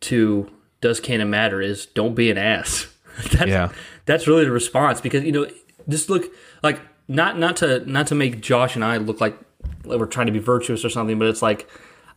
to 0.00 0.50
does 0.80 1.00
canon 1.00 1.30
matter 1.30 1.60
is 1.60 1.86
don't 1.86 2.14
be 2.14 2.30
an 2.30 2.38
ass. 2.38 2.86
that's, 3.32 3.46
Yeah. 3.50 3.70
that's 4.06 4.26
really 4.26 4.44
the 4.44 4.50
response 4.52 5.00
because 5.00 5.24
you 5.24 5.32
know 5.32 5.46
just 5.88 6.08
look 6.10 6.24
like 6.62 6.80
not 7.08 7.38
not 7.38 7.56
to 7.56 7.80
not 7.90 8.06
to 8.08 8.14
make 8.14 8.40
Josh 8.40 8.74
and 8.76 8.84
I 8.84 8.96
look 8.98 9.20
like 9.20 9.36
we're 9.84 10.06
trying 10.06 10.26
to 10.26 10.32
be 10.32 10.38
virtuous 10.38 10.84
or 10.84 10.90
something, 10.90 11.18
but 11.18 11.28
it's 11.28 11.42
like 11.42 11.68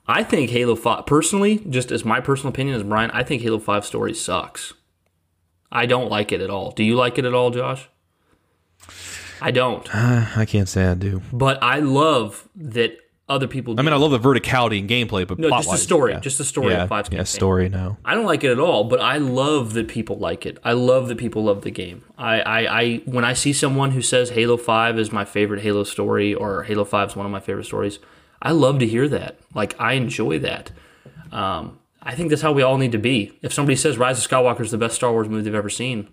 I 0.07 0.23
think 0.23 0.49
Halo 0.51 0.75
Five 0.75 1.05
personally, 1.05 1.59
just 1.69 1.91
as 1.91 2.03
my 2.05 2.19
personal 2.19 2.49
opinion 2.49 2.75
as 2.75 2.83
Bryan, 2.83 3.09
I 3.11 3.23
think 3.23 3.41
Halo 3.41 3.57
Five 3.59 3.85
story 3.85 4.13
sucks. 4.13 4.73
I 5.71 5.85
don't 5.87 6.09
like 6.11 6.31
it 6.31 6.39
at 6.41 6.49
all. 6.51 6.71
Do 6.71 6.83
you 6.83 6.95
like 6.95 7.17
it 7.17 7.25
at 7.25 7.33
all, 7.33 7.49
Josh? 7.49 7.89
I 9.43 9.51
don't, 9.51 9.93
I 10.37 10.45
can't 10.45 10.69
say 10.69 10.85
I 10.85 10.93
do. 10.93 11.21
but 11.31 11.61
I 11.61 11.79
love 11.79 12.47
that 12.55 12.97
other 13.29 13.47
people. 13.47 13.79
I 13.79 13.83
mean, 13.83 13.93
I 13.93 13.97
love 13.97 14.11
the 14.11 14.19
verticality 14.19 14.79
and 14.79 14.89
gameplay, 14.89 15.27
but 15.27 15.39
no, 15.39 15.49
just 15.49 15.69
the 15.69 15.77
story, 15.77 16.13
yeah. 16.13 16.19
just 16.19 16.37
the 16.37 16.43
story 16.43 16.73
yeah, 16.73 16.83
of 16.83 16.89
Five's 16.89 17.07
yeah, 17.07 17.17
campaign. 17.17 17.25
story. 17.25 17.69
No, 17.69 17.97
I 18.05 18.15
don't 18.15 18.25
like 18.25 18.43
it 18.43 18.51
at 18.51 18.59
all, 18.59 18.83
but 18.85 18.99
I 19.01 19.17
love 19.17 19.73
that 19.73 19.87
people 19.87 20.17
like 20.17 20.45
it. 20.45 20.57
I 20.63 20.73
love 20.73 21.07
that 21.07 21.17
people 21.17 21.43
love 21.43 21.61
the 21.61 21.71
game. 21.71 22.03
I, 22.17 22.41
I, 22.41 22.81
I 22.81 22.95
when 23.05 23.25
I 23.25 23.33
see 23.33 23.53
someone 23.53 23.91
who 23.91 24.01
says 24.01 24.31
Halo 24.31 24.57
Five 24.57 24.99
is 24.99 25.11
my 25.11 25.25
favorite 25.25 25.61
Halo 25.61 25.83
story 25.83 26.33
or 26.33 26.63
Halo 26.63 26.85
Five 26.85 27.09
is 27.09 27.15
one 27.15 27.25
of 27.25 27.31
my 27.31 27.39
favorite 27.39 27.65
stories, 27.65 27.99
I 28.41 28.51
love 28.51 28.79
to 28.79 28.87
hear 28.87 29.07
that. 29.09 29.39
Like 29.53 29.75
I 29.79 29.93
enjoy 29.93 30.39
that. 30.39 30.71
Um, 31.31 31.79
I 32.01 32.15
think 32.15 32.29
that's 32.29 32.41
how 32.41 32.51
we 32.51 32.61
all 32.61 32.77
need 32.77 32.91
to 32.91 32.97
be. 32.97 33.37
If 33.41 33.53
somebody 33.53 33.77
says 33.77 33.97
Rise 33.97 34.23
of 34.23 34.29
Skywalker 34.29 34.61
is 34.61 34.71
the 34.71 34.77
best 34.77 34.95
Star 34.95 35.11
Wars 35.11 35.29
movie 35.29 35.43
they've 35.43 35.55
ever 35.55 35.69
seen, 35.69 36.09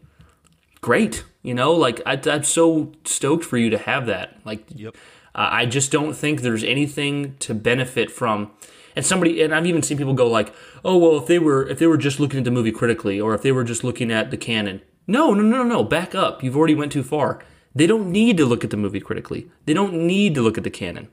great. 0.81 1.25
You 1.43 1.55
know, 1.55 1.73
like 1.73 2.01
I, 2.07 2.21
I'm 2.27 2.43
so 2.45 2.93
stoked 3.05 3.45
for 3.45 3.57
you 3.59 3.71
to 3.71 3.79
have 3.79 4.07
that. 4.07 4.37
Like, 4.45 4.65
Yep. 4.75 4.95
uh, 5.35 5.49
I 5.51 5.67
just 5.67 5.91
don't 5.91 6.15
think 6.15 6.43
there's 6.43 6.65
anything 6.65 7.37
to 7.41 7.55
benefit 7.55 8.11
from. 8.11 8.51
And 8.97 9.07
somebody, 9.07 9.41
and 9.41 9.55
I've 9.55 9.67
even 9.67 9.83
seen 9.83 9.97
people 9.99 10.15
go 10.15 10.27
like, 10.27 10.53
"Oh 10.85 10.99
well, 10.99 11.17
if 11.17 11.27
they 11.27 11.39
were 11.39 11.67
if 11.69 11.79
they 11.79 11.87
were 11.87 11.97
just 11.97 12.19
looking 12.21 12.39
at 12.39 12.45
the 12.45 12.51
movie 12.51 12.73
critically, 12.73 13.21
or 13.21 13.35
if 13.35 13.43
they 13.43 13.53
were 13.53 13.65
just 13.65 13.85
looking 13.85 14.11
at 14.11 14.31
the 14.31 14.37
canon." 14.37 14.83
No, 15.07 15.33
no, 15.33 15.43
no, 15.43 15.59
no, 15.59 15.63
no. 15.63 15.85
Back 15.85 16.15
up. 16.15 16.43
You've 16.43 16.57
already 16.57 16.75
went 16.75 16.91
too 16.93 17.03
far. 17.05 17.41
They 17.75 17.87
don't 17.87 18.11
need 18.11 18.37
to 18.39 18.45
look 18.45 18.65
at 18.65 18.71
the 18.71 18.77
movie 18.77 19.01
critically. 19.01 19.49
They 19.65 19.75
don't 19.75 19.95
need 19.95 20.35
to 20.35 20.43
look 20.43 20.59
at 20.59 20.65
the 20.65 20.71
canon. 20.71 21.09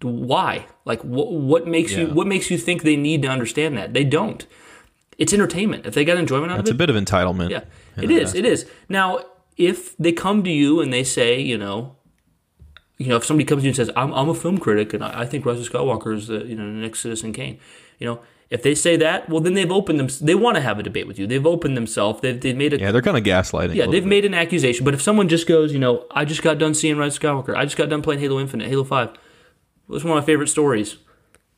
Why? 0.00 0.66
Like, 0.84 1.02
what, 1.02 1.30
what 1.32 1.66
makes 1.66 1.92
you 1.92 2.08
what 2.08 2.26
makes 2.26 2.50
you 2.50 2.58
think 2.58 2.82
they 2.82 2.96
need 2.96 3.22
to 3.22 3.28
understand 3.28 3.76
that? 3.76 3.92
They 3.94 4.04
don't. 4.04 4.44
It's 5.18 5.32
entertainment. 5.32 5.86
If 5.86 5.94
they 5.94 6.04
got 6.04 6.16
enjoyment 6.16 6.50
out 6.50 6.60
it's 6.60 6.70
of 6.70 6.80
it, 6.80 6.82
it's 6.82 6.90
a 6.90 6.92
bit 6.92 6.96
of 6.96 6.96
entitlement. 7.04 7.50
yeah, 7.50 7.64
it 7.96 8.10
is. 8.10 8.34
It 8.34 8.44
is. 8.44 8.66
Now, 8.88 9.24
if 9.56 9.96
they 9.96 10.12
come 10.12 10.42
to 10.44 10.50
you 10.50 10.80
and 10.80 10.92
they 10.92 11.04
say, 11.04 11.40
you 11.40 11.58
know, 11.58 11.96
you 12.98 13.08
know, 13.08 13.16
if 13.16 13.24
somebody 13.24 13.44
comes 13.44 13.62
to 13.62 13.64
you 13.64 13.70
and 13.70 13.76
says, 13.76 13.90
"I'm, 13.96 14.12
I'm 14.12 14.28
a 14.28 14.34
film 14.34 14.58
critic 14.58 14.94
and 14.94 15.02
I, 15.04 15.22
I 15.22 15.26
think 15.26 15.44
Rise 15.44 15.60
of 15.60 15.68
Skywalker 15.70 16.14
is 16.16 16.28
the 16.28 16.44
you 16.44 16.54
know 16.54 16.64
the 16.64 16.70
next 16.80 17.00
Citizen 17.00 17.32
Kane," 17.32 17.58
you 17.98 18.06
know, 18.06 18.20
if 18.48 18.62
they 18.62 18.74
say 18.74 18.96
that, 18.98 19.28
well, 19.28 19.40
then 19.40 19.54
they've 19.54 19.72
opened 19.72 19.98
them. 19.98 20.08
They 20.20 20.34
want 20.34 20.56
to 20.56 20.60
have 20.60 20.78
a 20.78 20.82
debate 20.82 21.06
with 21.06 21.18
you. 21.18 21.26
They've 21.26 21.46
opened 21.46 21.76
themselves. 21.76 22.20
They've, 22.20 22.38
they've 22.40 22.56
made 22.56 22.74
a 22.74 22.78
Yeah, 22.78 22.92
they're 22.92 23.02
kind 23.02 23.16
of 23.16 23.24
gaslighting. 23.24 23.74
yeah, 23.74 23.86
they've 23.86 24.04
bit. 24.04 24.06
made 24.06 24.24
an 24.24 24.34
accusation. 24.34 24.84
But 24.84 24.94
if 24.94 25.02
someone 25.02 25.28
just 25.28 25.46
goes, 25.48 25.72
you 25.72 25.78
know, 25.78 26.06
I 26.10 26.24
just 26.24 26.42
got 26.42 26.58
done 26.58 26.74
seeing 26.74 26.96
Rise 26.96 27.16
of 27.16 27.22
Skywalker. 27.22 27.56
I 27.56 27.64
just 27.64 27.76
got 27.76 27.88
done 27.88 28.02
playing 28.02 28.20
Halo 28.20 28.38
Infinite, 28.38 28.68
Halo 28.68 28.84
Five. 28.84 29.08
It 29.08 29.18
was 29.88 30.04
one 30.04 30.16
of 30.16 30.22
my 30.22 30.26
favorite 30.26 30.48
stories. 30.48 30.98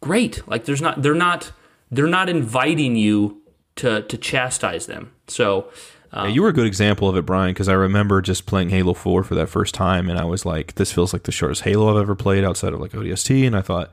Great. 0.01 0.47
Like 0.49 0.65
there's 0.65 0.81
not 0.81 1.03
they're 1.03 1.15
not 1.15 1.53
they're 1.91 2.07
not 2.07 2.29
inviting 2.29 2.97
you 2.97 3.43
to 3.77 4.03
to 4.03 4.17
chastise 4.17 4.87
them. 4.87 5.13
So 5.27 5.71
Yeah, 6.15 6.29
you 6.29 6.43
were 6.43 6.49
a 6.49 6.53
good 6.53 6.67
example 6.67 7.09
of 7.09 7.17
it, 7.17 7.27
Bryan, 7.27 7.53
because 7.53 7.69
I 7.69 7.73
remember 7.73 8.23
just 8.23 8.47
playing 8.47 8.71
Halo 8.71 8.95
4 8.95 9.25
for 9.25 9.35
that 9.35 9.49
first 9.49 9.75
time, 9.75 10.09
and 10.09 10.19
I 10.19 10.25
was 10.25 10.47
like, 10.47 10.75
this 10.77 10.93
feels 10.93 11.13
like 11.13 11.25
the 11.25 11.33
shortest 11.33 11.63
Halo 11.63 11.91
I've 11.91 12.01
ever 12.01 12.15
played 12.15 12.45
outside 12.45 12.73
of 12.73 12.81
like 12.81 12.93
ODST, 12.93 13.47
and 13.47 13.57
I 13.57 13.63
thought 13.63 13.91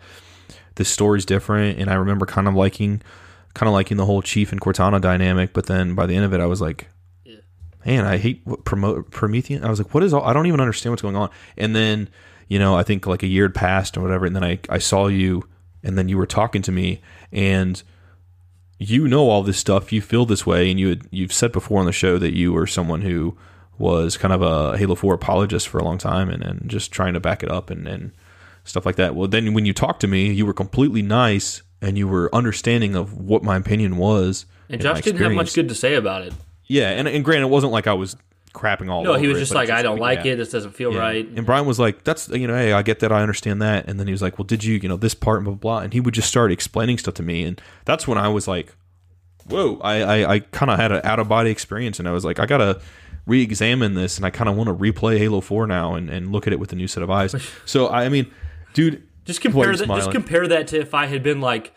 this 0.75 0.89
story's 0.89 1.25
different, 1.25 1.79
and 1.79 1.89
I 1.89 1.95
remember 1.95 2.25
kind 2.25 2.47
of 2.47 2.53
liking, 2.53 3.01
kind 3.53 3.67
of 3.67 3.73
liking 3.73 3.97
the 3.97 4.05
whole 4.05 4.21
Chief 4.21 4.51
and 4.51 4.61
Cortana 4.61 5.01
dynamic, 5.01 5.53
but 5.53 5.65
then 5.65 5.95
by 5.95 6.05
the 6.05 6.15
end 6.15 6.25
of 6.25 6.33
it, 6.33 6.39
I 6.39 6.45
was 6.45 6.61
like, 6.61 6.89
man, 7.85 8.05
I 8.05 8.17
hate 8.17 8.41
what 8.43 8.63
Promethean. 8.65 9.63
I 9.63 9.69
was 9.69 9.79
like, 9.79 9.93
what 9.93 10.03
is 10.03 10.13
all? 10.13 10.23
I 10.23 10.33
don't 10.33 10.45
even 10.45 10.61
understand 10.61 10.91
what's 10.91 11.01
going 11.01 11.15
on. 11.15 11.29
And 11.57 11.75
then, 11.75 12.09
you 12.47 12.59
know, 12.59 12.75
I 12.75 12.83
think 12.83 13.07
like 13.07 13.23
a 13.23 13.27
year 13.27 13.45
had 13.45 13.55
passed 13.55 13.97
or 13.97 14.01
whatever, 14.01 14.25
and 14.25 14.35
then 14.35 14.43
I 14.43 14.59
I 14.69 14.77
saw 14.77 15.07
you, 15.07 15.47
and 15.83 15.97
then 15.97 16.07
you 16.07 16.17
were 16.17 16.27
talking 16.27 16.61
to 16.63 16.71
me, 16.71 17.01
and 17.31 17.81
you 18.81 19.07
know 19.07 19.29
all 19.29 19.43
this 19.43 19.59
stuff. 19.59 19.93
You 19.93 20.01
feel 20.01 20.25
this 20.25 20.43
way, 20.43 20.71
and 20.71 20.79
you 20.79 20.89
had, 20.89 21.01
you've 21.11 21.31
said 21.31 21.51
before 21.51 21.79
on 21.79 21.85
the 21.85 21.91
show 21.91 22.17
that 22.17 22.35
you 22.35 22.51
were 22.51 22.65
someone 22.65 23.01
who 23.01 23.37
was 23.77 24.17
kind 24.17 24.33
of 24.33 24.41
a 24.41 24.75
Halo 24.75 24.95
Four 24.95 25.13
apologist 25.13 25.67
for 25.67 25.77
a 25.77 25.83
long 25.83 25.99
time, 25.99 26.29
and, 26.29 26.41
and 26.41 26.67
just 26.67 26.91
trying 26.91 27.13
to 27.13 27.19
back 27.19 27.43
it 27.43 27.51
up 27.51 27.69
and, 27.69 27.87
and 27.87 28.11
stuff 28.63 28.83
like 28.83 28.95
that. 28.95 29.13
Well, 29.13 29.27
then 29.27 29.53
when 29.53 29.65
you 29.67 29.73
talked 29.73 30.01
to 30.01 30.07
me, 30.07 30.33
you 30.33 30.47
were 30.47 30.53
completely 30.53 31.03
nice, 31.03 31.61
and 31.79 31.95
you 31.95 32.07
were 32.07 32.33
understanding 32.33 32.95
of 32.95 33.15
what 33.15 33.43
my 33.43 33.55
opinion 33.55 33.97
was. 33.97 34.47
and 34.67 34.81
Josh 34.81 35.01
didn't 35.01 35.21
have 35.21 35.33
much 35.33 35.53
good 35.53 35.69
to 35.69 35.75
say 35.75 35.93
about 35.93 36.23
it. 36.23 36.33
Yeah, 36.65 36.89
and, 36.89 37.07
and 37.07 37.23
granted, 37.23 37.47
it 37.47 37.49
wasn't 37.51 37.73
like 37.73 37.85
I 37.85 37.93
was 37.93 38.15
crapping 38.53 38.89
all 38.89 39.03
No, 39.03 39.13
he 39.15 39.27
was 39.27 39.39
just 39.39 39.51
but 39.53 39.59
like, 39.59 39.69
I 39.69 39.81
don't 39.81 39.99
like 39.99 40.25
it. 40.25 40.37
This 40.37 40.49
doesn't 40.49 40.71
feel 40.71 40.93
Yeah. 40.93 40.99
right. 40.99 41.27
And 41.27 41.45
Bryan 41.45 41.65
was 41.65 41.79
like, 41.79 42.03
"That's 42.03 42.27
you 42.29 42.47
know, 42.47 42.55
hey, 42.55 42.73
I 42.73 42.81
get 42.81 42.99
that, 42.99 43.11
I 43.11 43.21
understand 43.21 43.61
that." 43.61 43.87
And 43.87 43.99
then 43.99 44.07
he 44.07 44.11
was 44.13 44.21
like, 44.21 44.37
"Well, 44.37 44.45
did 44.45 44.63
you, 44.63 44.75
you 44.81 44.89
know, 44.89 44.97
this 44.97 45.13
part, 45.13 45.43
blah 45.43 45.53
blah?" 45.53 45.77
blah. 45.77 45.83
And 45.83 45.93
he 45.93 45.99
would 45.99 46.13
just 46.13 46.27
start 46.27 46.51
explaining 46.51 46.97
stuff 46.97 47.13
to 47.15 47.23
me, 47.23 47.43
and 47.43 47.61
that's 47.85 48.07
when 48.07 48.17
I 48.17 48.27
was 48.27 48.47
like, 48.47 48.75
"Whoa!" 49.47 49.79
I 49.83 50.01
I, 50.01 50.33
I 50.35 50.39
kind 50.39 50.69
of 50.71 50.77
had 50.79 50.91
an 50.91 51.01
out 51.03 51.19
of 51.19 51.27
body 51.29 51.49
experience, 51.49 51.97
and 51.99 52.07
I 52.07 52.11
was 52.11 52.25
like, 52.25 52.39
I 52.39 52.45
gotta 52.45 52.81
re-examine 53.27 53.93
this, 53.93 54.17
and 54.17 54.25
I 54.25 54.29
kind 54.31 54.49
of 54.49 54.55
want 54.55 54.67
to 54.67 54.73
replay 54.75 55.17
Halo 55.17 55.41
Four 55.41 55.67
now 55.67 55.95
and 55.95 56.09
and 56.09 56.31
look 56.31 56.47
at 56.47 56.53
it 56.53 56.59
with 56.59 56.73
a 56.73 56.75
new 56.75 56.87
set 56.87 57.03
of 57.03 57.09
eyes. 57.09 57.35
So 57.65 57.87
I, 57.87 58.05
I 58.05 58.09
mean, 58.09 58.31
dude, 58.73 59.03
Just 59.25 59.41
compare 59.41 59.75
that. 59.75 59.87
Just 59.87 60.11
compare 60.11 60.47
that 60.47 60.67
to 60.67 60.79
if 60.79 60.93
I 60.93 61.05
had 61.05 61.23
been 61.23 61.39
like, 61.39 61.73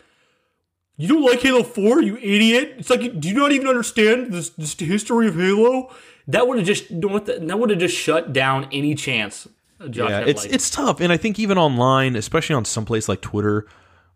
"You 0.96 1.06
don't 1.08 1.22
like 1.22 1.40
Halo 1.40 1.62
Four, 1.62 2.02
you 2.02 2.16
idiot!" 2.16 2.74
It's 2.78 2.90
like, 2.90 3.20
do 3.20 3.28
you 3.28 3.34
not 3.34 3.52
even 3.52 3.68
understand 3.68 4.32
this, 4.32 4.50
this 4.50 4.74
history 4.78 5.28
of 5.28 5.36
Halo? 5.36 5.90
That 6.28 6.48
would 6.48 6.58
have 6.58 6.66
just 6.66 6.90
you 6.90 7.00
know 7.00 7.08
what 7.08 7.26
the- 7.26 7.38
that 7.40 7.58
would 7.58 7.70
have 7.70 7.78
just 7.78 7.96
shut 7.96 8.32
down 8.32 8.68
any 8.72 8.94
chance. 8.94 9.48
Josh 9.90 10.10
yeah, 10.10 10.20
it's 10.20 10.44
it's 10.44 10.70
tough, 10.70 11.00
and 11.00 11.12
I 11.12 11.16
think 11.16 11.38
even 11.38 11.58
online, 11.58 12.16
especially 12.16 12.54
on 12.54 12.64
some 12.64 12.84
place 12.86 13.08
like 13.08 13.20
Twitter, 13.20 13.66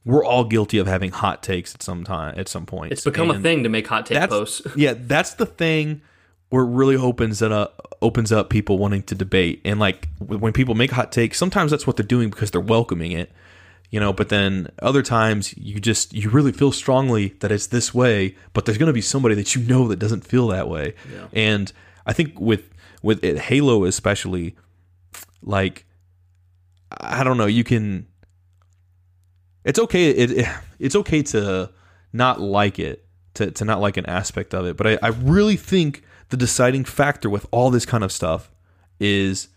we're 0.05 0.24
all 0.24 0.44
guilty 0.44 0.78
of 0.78 0.86
having 0.86 1.10
hot 1.10 1.43
takes 1.43 1.74
at 1.74 1.82
some 1.82 2.05
time 2.05 2.35
at 2.39 2.48
some 2.48 2.64
point. 2.64 2.93
It's 2.93 3.05
become 3.05 3.30
a 3.30 3.39
thing 3.39 3.62
to 3.64 3.68
make 3.68 3.86
hot 3.86 4.06
take 4.06 4.28
posts. 4.30 4.62
yeah 4.76 4.94
that's 4.97 5.35
the 5.35 5.44
thing 5.47 6.01
where 6.48 6.64
it 6.64 6.68
really 6.68 6.97
opens 6.97 7.43
it 7.43 7.52
up 7.52 7.98
opens 8.01 8.32
up 8.32 8.48
people 8.48 8.78
wanting 8.78 9.02
to 9.02 9.14
debate 9.14 9.60
and 9.64 9.78
like 9.78 10.09
when 10.18 10.52
people 10.52 10.74
make 10.74 10.93
hot 10.93 11.12
takes 11.12 11.36
sometimes 11.36 11.70
that's 11.70 11.86
what 11.86 11.97
they're 11.97 12.06
doing 12.06 12.30
because 12.30 12.51
they're 12.52 12.60
welcoming 12.60 13.12
it 13.12 13.30
you 13.90 13.98
know 14.01 14.12
but 14.12 14.28
then 14.30 14.68
other 14.80 15.02
times 15.02 15.55
you 15.59 15.78
just 15.80 16.14
you 16.14 16.30
really 16.30 16.52
feel 16.52 16.72
strongly 16.72 17.35
that 17.40 17.51
it's 17.52 17.66
this 17.66 17.93
way 17.93 18.35
but 18.55 18.64
there's 18.64 18.78
going 18.78 18.86
to 18.86 18.93
be 18.94 19.01
somebody 19.01 19.35
that 19.35 19.55
you 19.55 19.62
know 19.62 19.89
that 19.89 19.98
doesn't 19.98 20.24
feel 20.24 20.47
that 20.47 20.68
way 20.68 20.94
and 21.32 21.72
i 22.09 22.12
think 22.12 22.39
with 22.40 22.70
with 23.02 23.22
it, 23.22 23.39
halo 23.39 23.85
especially 23.85 24.56
like 25.43 25.85
i 27.01 27.22
don't 27.22 27.36
know 27.36 27.47
you 27.47 27.62
can 27.62 28.06
it's 29.64 29.78
okay 29.78 30.10
it, 30.10 30.30
it 30.32 30.48
it's 30.80 30.97
okay 30.97 31.22
to 31.22 31.70
not 32.12 32.40
like 32.40 32.80
it 32.80 33.05
to, 33.35 33.51
to 33.52 33.64
not 33.64 33.80
like 33.80 33.97
an 33.97 34.06
aspect 34.06 34.52
of 34.52 34.66
it 34.66 34.76
but 34.76 34.86
I, 34.86 34.98
I 35.02 35.09
really 35.09 35.56
think 35.56 36.02
the 36.30 36.36
deciding 36.36 36.85
factor 36.85 37.30
with 37.30 37.47
all 37.51 37.70
this 37.70 37.86
kind 37.86 38.02
of 38.02 38.10
stuff 38.10 38.51
is 38.98 39.48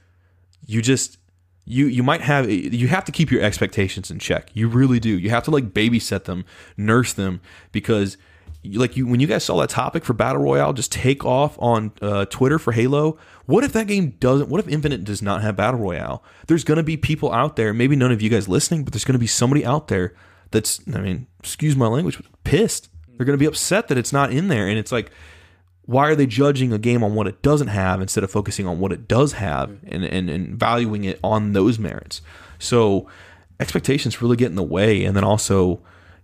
you 0.66 0.82
just 0.82 1.18
you 1.66 1.86
you 1.88 2.04
might 2.04 2.22
have 2.22 2.50
you 2.50 2.88
have 2.88 3.06
to 3.06 3.12
keep 3.12 3.32
your 3.32 3.42
expectations 3.42 4.10
in 4.10 4.20
check. 4.20 4.50
You 4.54 4.68
really 4.68 5.00
do. 5.00 5.10
You 5.10 5.30
have 5.30 5.44
to 5.44 5.52
like 5.52 5.74
babysit 5.74 6.26
them 6.26 6.46
nurse 6.78 7.14
them 7.14 7.42
because 7.72 8.18
like 8.64 8.96
you 8.96 9.08
when 9.08 9.20
you 9.20 9.28
guys 9.28 9.44
saw 9.44 9.60
that 9.60 9.70
topic 9.70 10.06
for 10.06 10.14
battle 10.14 10.42
royale 10.42 10.74
just 10.74 10.92
take 10.92 11.26
off 11.26 11.58
on 11.60 11.92
uh, 12.02 12.26
twitter 12.26 12.60
for 12.60 12.72
halo 12.72 13.18
what 13.46 13.64
if 13.64 13.74
that 13.74 13.88
game 13.88 14.12
doesn't 14.20 14.50
what 14.50 14.60
if 14.60 14.68
infinite 14.68 15.04
does 15.04 15.22
not 15.22 15.42
have 15.42 15.56
battle 15.56 15.80
royale? 15.80 16.24
There's 16.48 16.64
going 16.64 16.78
to 16.78 16.84
be 16.84 16.98
people 16.98 17.34
out 17.34 17.56
there 17.56 17.74
maybe 17.74 17.96
none 17.96 18.12
of 18.12 18.22
you 18.22 18.30
guys 18.30 18.48
listening 18.48 18.84
but 18.84 18.94
there's 18.94 19.06
going 19.06 19.14
to 19.14 19.20
be 19.20 19.28
somebody 19.28 19.66
out 19.66 19.88
there 19.88 20.14
that's 20.52 20.82
i 20.94 21.00
mean 21.00 21.28
excuse 21.40 21.76
my 21.76 21.88
language 21.88 22.22
pissed. 22.44 22.90
They're 23.18 23.26
going 23.26 23.38
to 23.38 23.42
be 23.42 23.48
upset 23.48 23.88
that 23.90 23.98
it's 23.98 24.14
not 24.14 24.32
in 24.32 24.48
there 24.48 24.68
and 24.68 24.78
it's 24.78 24.92
like 24.92 25.12
why 25.86 26.08
are 26.08 26.16
they 26.16 26.26
judging 26.26 26.72
a 26.72 26.78
game 26.78 27.04
on 27.04 27.16
what 27.16 27.28
it 27.28 27.42
doesn't 27.42 27.68
have 27.68 28.02
instead 28.02 28.24
of 28.24 28.32
focusing 28.32 28.68
on 28.68 28.80
what 28.80 28.94
it 28.94 29.08
does 29.08 29.34
have 29.34 29.78
and, 29.88 30.06
and, 30.06 30.30
and 30.30 30.58
valuing 30.58 31.04
it 31.04 31.20
on 31.24 31.54
those 31.54 31.80
merits? 31.80 32.22
So 32.60 33.10
expectations 33.60 34.22
really 34.22 34.38
get 34.38 34.48
in 34.48 34.56
the 34.56 34.64
way, 34.64 35.04
and 35.04 35.16
then 35.16 35.24
also, 35.24 35.82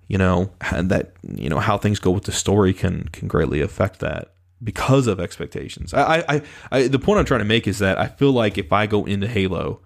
you 0.07 0.17
know, 0.17 0.51
and 0.71 0.89
that 0.89 1.13
you 1.23 1.49
know 1.49 1.59
how 1.59 1.77
things 1.77 1.99
go 1.99 2.11
with 2.11 2.23
the 2.23 2.31
story 2.31 2.73
can 2.73 3.07
can 3.09 3.27
greatly 3.27 3.61
affect 3.61 3.99
that 3.99 4.33
because 4.63 5.07
of 5.07 5.19
expectations. 5.19 5.93
I, 5.93 6.23
I, 6.27 6.41
I 6.71 6.87
the 6.87 6.99
point 6.99 7.19
I'm 7.19 7.25
trying 7.25 7.39
to 7.39 7.45
make 7.45 7.67
is 7.67 7.79
that 7.79 7.99
I 7.99 8.07
feel 8.07 8.31
like 8.31 8.57
if 8.57 8.71
I 8.71 8.87
go 8.87 9.05
into 9.05 9.27
Halo 9.27 9.81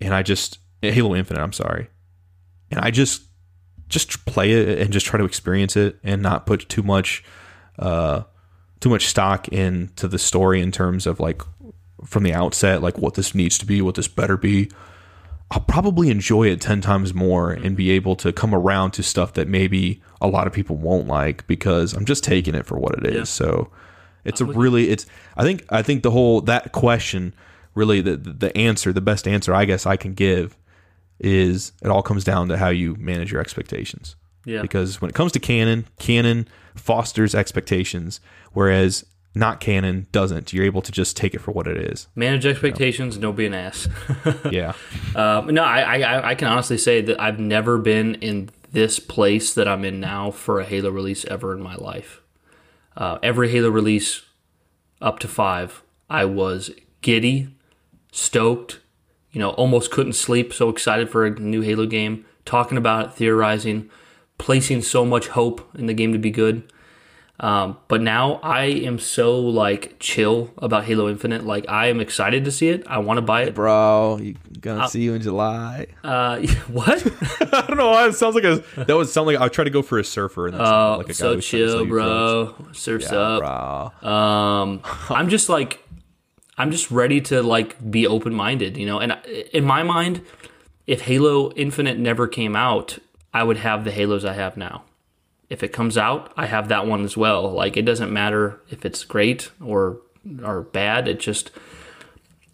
and 0.00 0.14
I 0.14 0.22
just 0.22 0.58
Halo 0.82 1.14
Infinite, 1.14 1.40
I'm 1.40 1.52
sorry, 1.52 1.88
and 2.70 2.80
I 2.80 2.90
just 2.90 3.22
just 3.88 4.24
play 4.24 4.52
it 4.52 4.78
and 4.78 4.92
just 4.92 5.06
try 5.06 5.18
to 5.18 5.24
experience 5.24 5.76
it 5.76 5.98
and 6.04 6.22
not 6.22 6.46
put 6.46 6.68
too 6.68 6.82
much 6.82 7.24
uh 7.78 8.22
too 8.78 8.88
much 8.88 9.08
stock 9.08 9.48
into 9.48 10.06
the 10.06 10.18
story 10.18 10.60
in 10.60 10.70
terms 10.70 11.06
of 11.06 11.18
like 11.18 11.42
from 12.04 12.22
the 12.22 12.32
outset 12.32 12.80
like 12.80 12.96
what 12.98 13.14
this 13.14 13.34
needs 13.34 13.58
to 13.58 13.66
be 13.66 13.82
what 13.82 13.96
this 13.96 14.06
better 14.06 14.36
be 14.36 14.70
i'll 15.50 15.60
probably 15.60 16.10
enjoy 16.10 16.46
it 16.48 16.60
10 16.60 16.80
times 16.80 17.12
more 17.14 17.50
and 17.50 17.76
be 17.76 17.86
mm-hmm. 17.86 17.92
able 17.92 18.16
to 18.16 18.32
come 18.32 18.54
around 18.54 18.92
to 18.92 19.02
stuff 19.02 19.32
that 19.34 19.48
maybe 19.48 20.00
a 20.20 20.28
lot 20.28 20.46
of 20.46 20.52
people 20.52 20.76
won't 20.76 21.06
like 21.06 21.46
because 21.46 21.92
i'm 21.94 22.04
just 22.04 22.22
taking 22.24 22.54
it 22.54 22.66
for 22.66 22.78
what 22.78 22.94
it 22.98 23.06
is 23.06 23.14
Yeah. 23.14 23.24
so 23.24 23.70
it's 24.24 24.40
a 24.40 24.44
really 24.44 24.90
it's 24.90 25.06
i 25.36 25.42
think 25.42 25.64
i 25.70 25.82
think 25.82 26.02
the 26.02 26.10
whole 26.10 26.40
that 26.42 26.72
question 26.72 27.34
really 27.74 28.00
the 28.00 28.16
the 28.16 28.56
answer 28.56 28.92
the 28.92 29.00
best 29.00 29.26
answer 29.26 29.54
i 29.54 29.64
guess 29.64 29.86
i 29.86 29.96
can 29.96 30.14
give 30.14 30.56
is 31.18 31.72
it 31.82 31.88
all 31.88 32.02
comes 32.02 32.24
down 32.24 32.48
to 32.48 32.56
how 32.56 32.68
you 32.68 32.94
manage 32.96 33.30
your 33.30 33.40
expectations 33.40 34.16
Yeah. 34.44 34.62
because 34.62 35.00
when 35.00 35.10
it 35.10 35.14
comes 35.14 35.32
to 35.32 35.38
canon, 35.38 35.86
canon 35.98 36.48
fosters 36.74 37.34
expectations, 37.34 38.20
whereas 38.52 39.04
not 39.34 39.60
canon 39.60 40.06
doesn't. 40.12 40.52
You're 40.52 40.64
able 40.64 40.82
to 40.82 40.90
just 40.92 41.16
take 41.16 41.34
it 41.34 41.40
for 41.40 41.52
what 41.52 41.66
it 41.66 41.76
is. 41.76 42.08
Manage 42.14 42.46
expectations. 42.46 43.16
Don't 43.16 43.36
be 43.36 43.46
an 43.46 43.54
ass. 43.54 43.88
Yeah. 44.50 44.72
Um, 45.14 45.46
no, 45.54 45.62
I, 45.62 46.00
I 46.00 46.30
I 46.30 46.34
can 46.34 46.48
honestly 46.48 46.78
say 46.78 47.00
that 47.02 47.20
I've 47.20 47.38
never 47.38 47.78
been 47.78 48.16
in 48.16 48.50
this 48.72 48.98
place 48.98 49.54
that 49.54 49.68
I'm 49.68 49.84
in 49.84 50.00
now 50.00 50.30
for 50.30 50.60
a 50.60 50.64
Halo 50.64 50.90
release 50.90 51.24
ever 51.26 51.52
in 51.54 51.62
my 51.62 51.74
life. 51.74 52.20
Uh, 52.96 53.18
every 53.22 53.50
Halo 53.50 53.68
release 53.68 54.22
up 55.00 55.18
to 55.20 55.28
five, 55.28 55.82
I 56.08 56.24
was 56.24 56.70
giddy, 57.00 57.54
stoked, 58.12 58.80
you 59.32 59.38
know, 59.40 59.50
almost 59.50 59.90
couldn't 59.90 60.14
sleep, 60.14 60.52
so 60.52 60.68
excited 60.68 61.08
for 61.08 61.24
a 61.24 61.30
new 61.30 61.60
Halo 61.60 61.86
game, 61.86 62.24
talking 62.44 62.78
about 62.78 63.06
it, 63.06 63.12
theorizing, 63.14 63.88
placing 64.38 64.82
so 64.82 65.04
much 65.04 65.28
hope 65.28 65.68
in 65.74 65.86
the 65.86 65.94
game 65.94 66.12
to 66.12 66.18
be 66.18 66.30
good. 66.30 66.70
Um, 67.42 67.78
but 67.88 68.02
now 68.02 68.34
I 68.42 68.64
am 68.64 68.98
so 68.98 69.40
like 69.40 69.96
chill 69.98 70.50
about 70.58 70.84
Halo 70.84 71.08
Infinite. 71.08 71.42
Like 71.46 71.66
I 71.70 71.86
am 71.86 71.98
excited 71.98 72.44
to 72.44 72.50
see 72.52 72.68
it. 72.68 72.86
I 72.86 72.98
want 72.98 73.16
to 73.16 73.22
buy 73.22 73.44
it. 73.44 73.54
Bro, 73.54 74.18
you 74.18 74.36
gonna 74.60 74.86
see 74.90 75.00
you 75.00 75.14
in 75.14 75.22
July. 75.22 75.86
Uh, 76.04 76.40
what? 76.68 76.98
I 77.54 77.64
don't 77.66 77.78
know 77.78 77.90
why 77.92 78.06
it 78.08 78.12
sounds 78.12 78.34
like 78.34 78.44
a 78.44 78.62
that 78.84 78.94
would 78.94 79.08
sound 79.08 79.26
like 79.26 79.38
I 79.40 79.48
try 79.48 79.64
to 79.64 79.70
go 79.70 79.80
for 79.80 79.98
a 79.98 80.04
surfer 80.04 80.48
and 80.48 80.54
that 80.54 80.66
sounded 80.66 80.96
like 80.98 81.06
a 81.06 81.08
guy 81.08 81.12
so 81.14 81.34
who's 81.34 81.48
trying 81.48 81.62
to 81.62 81.68
sell 81.70 81.76
chill, 81.78 81.84
you 81.86 81.90
drugs. 81.90 82.52
bro. 82.58 82.72
Surfs 82.72 83.10
Yeah, 83.10 83.18
up. 83.18 84.00
bro. 84.02 84.10
Um, 84.10 84.80
I'm 85.08 85.30
just 85.30 85.48
like, 85.48 85.82
I'm 86.58 86.70
just 86.70 86.90
ready 86.90 87.22
to 87.22 87.42
like 87.42 87.90
be 87.90 88.06
open 88.06 88.34
minded, 88.34 88.76
you 88.76 88.84
know. 88.84 88.98
And 88.98 89.16
in 89.54 89.64
my 89.64 89.82
mind, 89.82 90.20
if 90.86 91.00
Halo 91.02 91.52
Infinite 91.52 91.98
never 91.98 92.28
came 92.28 92.54
out, 92.54 92.98
I 93.32 93.44
would 93.44 93.56
have 93.56 93.84
the 93.84 93.92
Halos 93.92 94.26
I 94.26 94.34
have 94.34 94.58
now. 94.58 94.84
If 95.50 95.62
it 95.62 95.72
comes 95.72 95.98
out, 95.98 96.32
I 96.36 96.46
have 96.46 96.68
that 96.68 96.86
one 96.86 97.04
as 97.04 97.16
well. 97.16 97.50
Like 97.50 97.76
it 97.76 97.82
doesn't 97.84 98.12
matter 98.12 98.60
if 98.70 98.84
it's 98.84 99.04
great 99.04 99.50
or 99.62 99.98
or 100.44 100.62
bad. 100.62 101.08
It 101.08 101.20
just 101.20 101.50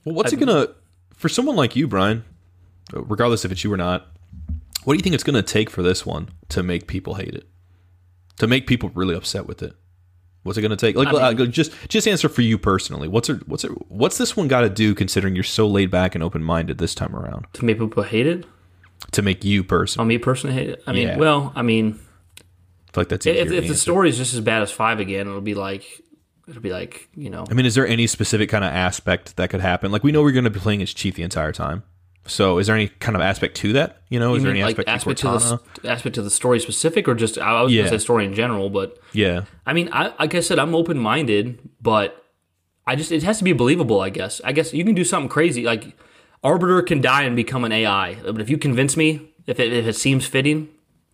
Well, 0.05 0.15
what's 0.15 0.33
it 0.33 0.41
gonna 0.41 0.69
for 1.15 1.29
someone 1.29 1.57
like 1.57 1.77
you, 1.77 1.87
Bryan? 1.87 2.25
Regardless 2.93 3.45
if 3.45 3.53
it's 3.53 3.63
you 3.65 3.73
or 3.73 3.77
not, 3.77 4.07
what 4.85 4.95
do 4.95 4.97
you 4.99 5.03
think 5.03 5.15
it's 5.15 5.25
gonna 5.25 5.43
take 5.43 5.69
for 5.71 5.83
this 5.83 6.07
one 6.07 6.29
to 6.49 6.63
make 6.63 6.87
people 6.87 7.15
hate 7.15 7.35
it? 7.35 7.47
To 8.39 8.47
make 8.47 8.67
people 8.67 8.91
really 8.95 9.15
upset 9.15 9.47
with 9.47 9.63
it? 9.63 9.75
What's 10.43 10.57
it 10.57 10.63
gonna 10.63 10.77
take? 10.77 10.95
Like, 10.97 11.09
uh, 11.13 11.35
just 11.47 11.73
just 11.89 12.07
answer 12.07 12.29
for 12.29 12.43
you 12.43 12.57
personally. 12.57 13.09
What's 13.09 13.29
it? 13.29 13.47
What's 13.49 13.65
it? 13.65 13.71
What's 13.91 14.17
this 14.17 14.37
one 14.37 14.47
got 14.47 14.61
to 14.61 14.71
do? 14.71 14.95
Considering 14.95 15.35
you're 15.35 15.43
so 15.43 15.67
laid 15.67 15.91
back 15.91 16.15
and 16.15 16.23
open 16.23 16.43
minded 16.43 16.79
this 16.79 16.95
time 16.95 17.17
around, 17.17 17.47
to 17.55 17.65
make 17.65 17.79
people 17.81 18.05
hate 18.05 18.27
it. 18.29 18.47
to 19.11 19.23
make 19.23 19.45
you 19.45 19.65
person, 19.65 20.01
On 20.01 20.07
me 20.07 20.19
personally, 20.19 20.55
hate 20.55 20.71
it. 20.71 20.83
I 20.87 20.93
mean, 20.93 21.09
Yeah. 21.09 21.19
well, 21.19 21.53
I 21.57 21.63
mean, 21.63 21.99
I 21.99 22.06
feel 22.97 23.03
like 23.03 23.09
that's 23.11 23.27
if, 23.27 23.53
if 23.53 23.69
the 23.69 23.75
story 23.77 24.09
is 24.09 24.17
just 24.17 24.35
as 24.35 24.41
bad 24.41 24.63
as 24.63 24.71
five 24.73 24.99
again, 25.01 25.29
it'll 25.29 25.41
be 25.41 25.55
like 25.55 25.85
it'll 26.49 26.63
be 26.63 26.71
like 26.73 27.09
you 27.15 27.31
know 27.31 27.45
I 27.51 27.55
mean, 27.55 27.67
is 27.67 27.75
there 27.75 27.87
any 27.87 28.07
specific 28.07 28.49
kind 28.49 28.65
of 28.65 28.73
aspect 28.73 29.37
that 29.37 29.51
could 29.51 29.61
happen? 29.61 29.93
Like, 29.93 30.03
we 30.05 30.13
know 30.13 30.23
we're 30.23 30.33
going 30.33 30.45
to 30.45 30.51
be 30.51 30.61
playing 30.61 30.83
as 30.83 30.93
Chief 30.95 31.15
the 31.15 31.23
entire 31.23 31.53
time. 31.53 31.83
So, 32.29 32.59
is 32.59 32.67
there 32.67 32.75
any 32.77 32.89
kind 32.89 33.15
of 33.15 33.23
aspect 33.23 33.57
to 33.59 33.73
that? 33.75 34.03
You 34.09 34.19
know, 34.19 34.35
is 34.35 34.41
You 34.43 34.47
there 34.47 34.53
mean, 34.55 34.63
any 34.63 34.65
like 34.75 34.89
aspect, 34.89 34.89
aspect 34.89 35.19
to 35.21 35.39
to 35.39 35.81
the 35.83 35.91
aspect 35.91 36.15
to 36.17 36.23
the 36.23 36.31
story 36.31 36.59
specific, 36.59 37.07
or 37.09 37.15
just 37.15 37.39
I 37.39 37.63
was 37.63 37.73
Yeah. 37.73 37.83
gonna 37.85 37.99
say 37.99 38.03
story 38.03 38.25
in 38.25 38.35
general, 38.35 38.69
but 38.71 38.99
Yeah, 39.13 39.43
I 39.65 39.73
mean, 39.73 39.89
I, 39.93 40.13
like 40.19 40.35
I 40.35 40.41
said, 40.41 40.59
I'm 40.59 40.75
open 40.75 40.99
minded, 40.99 41.59
but 41.81 42.25
I 42.87 42.97
just 42.97 43.13
it 43.13 43.23
has 43.23 43.39
to 43.39 43.45
be 43.45 43.53
believable. 43.53 44.01
I 44.01 44.11
guess. 44.11 44.41
I 44.45 44.53
guess 44.53 44.73
you 44.75 44.85
can 44.85 44.95
do 44.95 45.05
something 45.05 45.29
crazy, 45.29 45.63
like 45.65 45.97
Arbiter 46.43 46.83
can 46.83 47.01
die 47.01 47.23
and 47.23 47.37
become 47.37 47.65
an 47.65 47.73
AI, 47.73 48.15
but 48.25 48.41
if 48.41 48.49
you 48.51 48.59
convince 48.59 48.97
me, 48.97 49.33
if 49.47 49.59
it, 49.61 49.73
if 49.73 49.87
it 49.87 49.95
seems 49.95 50.27
fitting, 50.27 50.69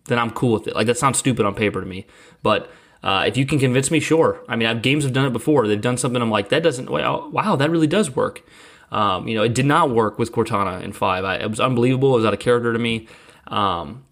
then 0.06 0.18
I'm 0.18 0.30
cool 0.30 0.52
with 0.52 0.66
it. 0.68 0.74
Like 0.74 0.86
that 0.86 0.98
sounds 0.98 1.18
stupid 1.18 1.46
on 1.46 1.54
paper 1.54 1.80
to 1.80 1.86
me, 1.86 2.06
but. 2.42 2.70
Uh, 3.04 3.24
if 3.26 3.36
you 3.36 3.44
can 3.44 3.58
convince 3.58 3.90
me, 3.90 3.98
sure. 3.98 4.40
I 4.48 4.54
mean, 4.54 4.68
I've, 4.68 4.80
games 4.80 5.02
have 5.02 5.12
done 5.12 5.26
it 5.26 5.32
before. 5.32 5.66
They've 5.66 5.80
done 5.80 5.96
something. 5.96 6.22
I'm 6.22 6.30
like, 6.30 6.50
that 6.50 6.62
doesn't. 6.62 6.88
Wow, 6.88 7.30
wow, 7.30 7.56
that 7.56 7.68
really 7.68 7.88
does 7.88 8.14
work. 8.14 8.44
Um, 8.92 9.26
you 9.26 9.34
know, 9.34 9.42
it 9.42 9.54
did 9.54 9.66
not 9.66 9.90
work 9.90 10.20
with 10.20 10.30
Cortana 10.30 10.80
in 10.82 10.92
five. 10.92 11.24
I, 11.24 11.38
it 11.38 11.50
was 11.50 11.58
unbelievable. 11.58 12.14
It 12.14 12.18
was 12.18 12.26
out 12.26 12.32
of 12.32 12.38
character 12.38 12.72
to 12.72 12.78
me. 12.78 13.08
Um, 13.48 14.04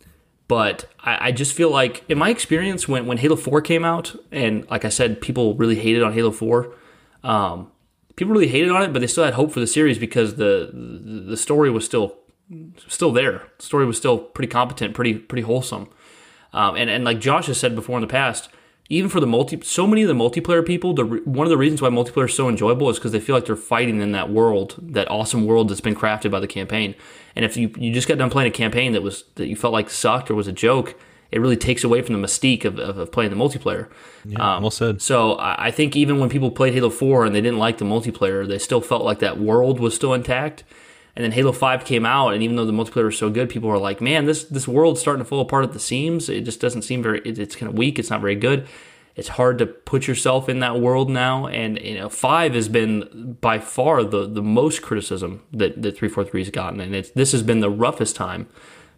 but 0.49 0.87
I, 0.99 1.29
I 1.29 1.33
just 1.33 1.53
feel 1.53 1.71
like, 1.71 2.03
in 2.09 2.19
my 2.19 2.31
experience, 2.31 2.89
when, 2.89 3.07
when 3.07 3.19
Halo 3.19 3.37
4 3.37 3.61
came 3.61 3.85
out, 3.85 4.17
and 4.33 4.69
like 4.69 4.85
I 4.85 4.89
said, 4.89 5.21
people 5.21 5.55
really 5.55 5.77
hated 5.77 6.03
on 6.03 6.13
Halo 6.13 6.33
4, 6.33 6.73
um, 7.23 7.71
people 8.17 8.33
really 8.33 8.49
hated 8.49 8.71
on 8.71 8.83
it, 8.83 8.93
but 8.93 8.99
they 8.99 9.07
still 9.07 9.23
had 9.23 9.35
hope 9.35 9.53
for 9.53 9.61
the 9.61 9.67
series 9.67 9.99
because 9.99 10.35
the, 10.37 10.71
the 10.73 11.37
story 11.37 11.71
was 11.71 11.85
still 11.85 12.17
still 12.89 13.13
there. 13.13 13.45
The 13.59 13.65
story 13.65 13.87
was 13.87 13.97
still 13.97 14.19
pretty 14.19 14.51
competent, 14.51 14.95
pretty 14.95 15.15
pretty 15.15 15.43
wholesome. 15.43 15.89
Um, 16.53 16.77
and 16.77 16.91
and 16.91 17.05
like 17.05 17.21
Josh 17.21 17.47
has 17.47 17.59
said 17.59 17.75
before 17.75 17.97
in 17.97 18.03
the 18.03 18.09
past, 18.09 18.49
even 18.89 19.09
for 19.09 19.21
the 19.21 19.27
multi, 19.27 19.61
so 19.63 19.87
many 19.87 20.03
of 20.03 20.09
the 20.09 20.15
multiplayer 20.15 20.67
people, 20.67 20.95
the 20.95 21.05
one 21.05 21.47
of 21.47 21.51
the 21.51 21.57
reasons 21.57 21.81
why 21.81 21.89
multiplayer 21.89 22.29
is 22.29 22.35
so 22.35 22.49
enjoyable 22.49 22.91
is 22.91 22.99
because 22.99 23.13
they 23.13 23.21
feel 23.21 23.37
like 23.37 23.47
they're 23.47 23.57
fighting 23.57 24.01
in 24.01 24.13
that 24.13 24.31
world, 24.31 24.77
that 24.83 25.09
awesome 25.11 25.47
world 25.47 25.69
that's 25.69 25.81
been 25.81 25.95
crafted 25.95 26.31
by 26.31 26.41
the 26.41 26.49
campaign. 26.49 26.97
And 27.37 27.45
if 27.45 27.57
you 27.57 27.73
you 27.77 27.93
just 27.93 28.09
got 28.09 28.19
done 28.19 28.31
playing 28.31 28.49
a 28.49 28.55
campaign 28.55 28.93
that 28.93 29.03
was 29.03 29.25
that 29.37 29.47
you 29.47 29.55
felt 29.55 29.73
like 29.73 29.89
sucked 29.89 30.29
or 30.29 30.35
was 30.35 30.49
a 30.49 30.53
joke, 30.53 30.99
it 31.31 31.41
really 31.41 31.57
takes 31.57 31.85
away 31.85 32.03
from 32.03 32.21
the 32.21 32.27
mystique 32.27 32.65
of, 32.65 32.81
of, 32.81 32.99
of 32.99 33.13
playing 33.13 33.31
the 33.31 33.37
multiplayer. 33.37 33.89
Yeah, 34.25 34.57
um, 34.57 34.65
well 34.65 34.73
said. 34.73 35.01
So 35.01 35.37
I, 35.39 35.71
think 35.71 35.95
even 35.95 36.19
when 36.19 36.29
people 36.29 36.51
played 36.51 36.75
Halo 36.75 36.91
Four 36.91 37.25
and 37.25 37.33
they 37.35 37.41
didn't 37.41 37.59
like 37.59 37.79
the 37.79 37.85
multiplayer, 37.85 38.47
they 38.47 38.59
still 38.59 38.81
felt 38.81 39.05
like 39.05 39.21
that 39.21 39.39
world 39.39 39.79
was 39.79 39.95
still 39.95 40.13
intact. 40.13 40.65
And 41.17 41.25
then 41.25 41.33
Halo 41.33 41.53
Five 41.53 41.85
came 41.85 42.07
out, 42.07 42.35
and 42.35 42.43
even 42.43 42.57
though 42.57 42.65
the 42.65 42.73
multiplayer 42.73 43.05
was 43.05 43.19
so 43.19 43.31
good, 43.31 43.49
people 43.49 43.69
were 43.69 43.79
like, 43.79 44.01
"Man, 44.01 44.27
this 44.27 44.45
this 44.45 44.69
world's 44.69 45.01
starting 45.01 45.23
to 45.23 45.29
fall 45.29 45.41
apart 45.41 45.65
at 45.65 45.73
the 45.73 45.81
seams. 45.81 46.29
It 46.29 46.43
just 46.43 46.61
doesn't 46.61 46.83
seem 46.83 47.03
very. 47.03 47.21
It, 47.25 47.39
it's 47.39 47.57
kind 47.57 47.71
of 47.71 47.77
weak. 47.77 47.99
It's 47.99 48.11
not 48.11 48.21
very 48.21 48.37
good." 48.37 48.67
It's 49.17 49.29
hard 49.29 49.59
to 49.59 49.67
put 49.67 50.07
yourself 50.07 50.49
in 50.49 50.61
that 50.61 50.81
world 50.81 51.11
now, 51.11 51.47
and 51.49 51.79
you 51.81 51.99
know, 51.99 52.09
five 52.09 52.55
has 52.55 52.69
been 52.69 53.37
by 53.41 53.59
far 53.59 54.05
the 54.05 54.27
the 54.27 54.43
most 54.43 54.83
criticism 54.83 55.43
that 55.53 55.83
that 55.83 55.97
three 55.97 56.09
four 56.09 56.25
three 56.25 56.41
has 56.43 56.51
gotten, 56.51 56.81
and 56.81 56.95
it's 56.95 57.11
this 57.11 57.33
has 57.33 57.43
been 57.43 57.61
the 57.61 57.71
roughest 57.71 58.15
time 58.15 58.47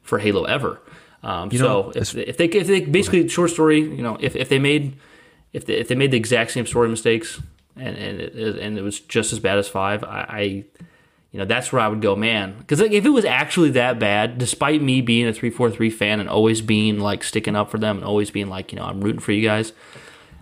for 0.03 0.19
Halo 0.19 0.45
ever. 0.45 0.81
Um, 1.23 1.51
so 1.51 1.57
know, 1.57 1.93
if, 1.95 2.15
if 2.15 2.37
they 2.37 2.45
if 2.47 2.67
they 2.67 2.81
basically 2.83 3.27
short 3.29 3.51
story, 3.51 3.81
you 3.81 4.03
know, 4.03 4.19
if, 4.21 4.37
if 4.37 4.49
they 4.49 4.59
made 4.59 4.97
if 5.53 5.67
they, 5.67 5.75
if 5.75 5.89
they 5.89 5.95
made 5.95 6.11
the 6.11 6.17
exact 6.17 6.51
same 6.51 6.67
story 6.67 6.89
mistakes 6.89 7.41
and 7.77 7.97
and 7.97 8.21
it, 8.21 8.59
and 8.59 8.79
it 8.79 8.83
was 8.83 9.01
just 9.01 9.33
as 9.33 9.39
bad 9.39 9.59
as 9.59 9.69
five, 9.69 10.05
I, 10.05 10.27
I 10.29 10.65
you 11.33 11.39
know 11.39 11.47
that's 11.47 11.73
where 11.73 11.81
I 11.81 11.89
would 11.89 12.03
go, 12.03 12.15
man. 12.15 12.55
Because 12.59 12.81
like, 12.81 12.93
if 12.93 13.07
it 13.07 13.11
was 13.11 13.25
actually 13.25 13.71
that 13.71 13.99
bad, 13.99 14.37
despite 14.37 14.83
me 14.83 15.01
being 15.01 15.27
a 15.27 15.33
three 15.33 15.51
four 15.51 15.71
three 15.71 15.91
fan 15.91 16.21
and 16.21 16.29
always 16.29 16.61
being 16.61 17.01
like 17.01 17.25
sticking 17.25 17.57
up 17.57 17.71
for 17.71 17.79
them 17.79 17.97
and 17.97 18.05
always 18.05 18.31
being 18.31 18.49
like, 18.49 18.71
you 18.71 18.79
know, 18.79 18.85
I'm 18.85 19.01
rooting 19.01 19.21
for 19.21 19.33
you 19.33 19.43
guys, 19.43 19.73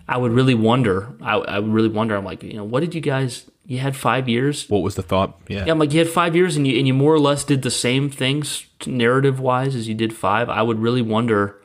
I 0.07 0.17
would 0.17 0.33
really 0.33 0.53
wonder. 0.53 1.13
I, 1.21 1.35
I 1.35 1.59
would 1.59 1.71
really 1.71 1.89
wonder. 1.89 2.15
I'm 2.17 2.25
like, 2.25 2.43
you 2.43 2.55
know, 2.55 2.65
what 2.65 2.81
did 2.81 2.93
you 2.93 2.99
guys? 2.99 3.49
You 3.65 3.79
had 3.79 3.95
five 3.95 4.27
years. 4.27 4.69
What 4.69 4.81
was 4.81 4.95
the 4.95 5.03
thought? 5.03 5.39
Yeah. 5.47 5.65
yeah 5.65 5.71
I'm 5.71 5.79
like, 5.79 5.93
you 5.93 5.99
had 5.99 6.09
five 6.09 6.35
years, 6.35 6.57
and 6.57 6.67
you 6.67 6.77
and 6.77 6.85
you 6.85 6.93
more 6.93 7.13
or 7.13 7.19
less 7.19 7.45
did 7.45 7.61
the 7.61 7.71
same 7.71 8.09
things 8.09 8.65
narrative 8.85 9.39
wise 9.39 9.75
as 9.75 9.87
you 9.87 9.95
did 9.95 10.13
five. 10.13 10.49
I 10.49 10.61
would 10.61 10.79
really 10.79 11.01
wonder 11.01 11.57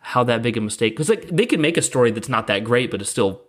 how 0.00 0.22
that 0.24 0.42
big 0.42 0.56
a 0.56 0.60
mistake 0.60 0.92
because 0.92 1.08
like 1.08 1.28
they 1.28 1.46
could 1.46 1.60
make 1.60 1.78
a 1.78 1.82
story 1.82 2.10
that's 2.10 2.28
not 2.28 2.46
that 2.48 2.62
great, 2.62 2.90
but 2.90 3.00
it's 3.00 3.10
still 3.10 3.40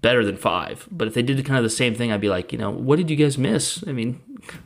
better 0.00 0.24
than 0.24 0.36
five. 0.36 0.88
But 0.90 1.08
if 1.08 1.14
they 1.14 1.22
did 1.22 1.44
kind 1.44 1.58
of 1.58 1.62
the 1.62 1.70
same 1.70 1.94
thing, 1.94 2.12
I'd 2.12 2.20
be 2.20 2.28
like, 2.28 2.52
you 2.52 2.58
know, 2.58 2.70
what 2.70 2.96
did 2.96 3.10
you 3.10 3.16
guys 3.16 3.38
miss? 3.38 3.84
I 3.86 3.92
mean, 3.92 4.20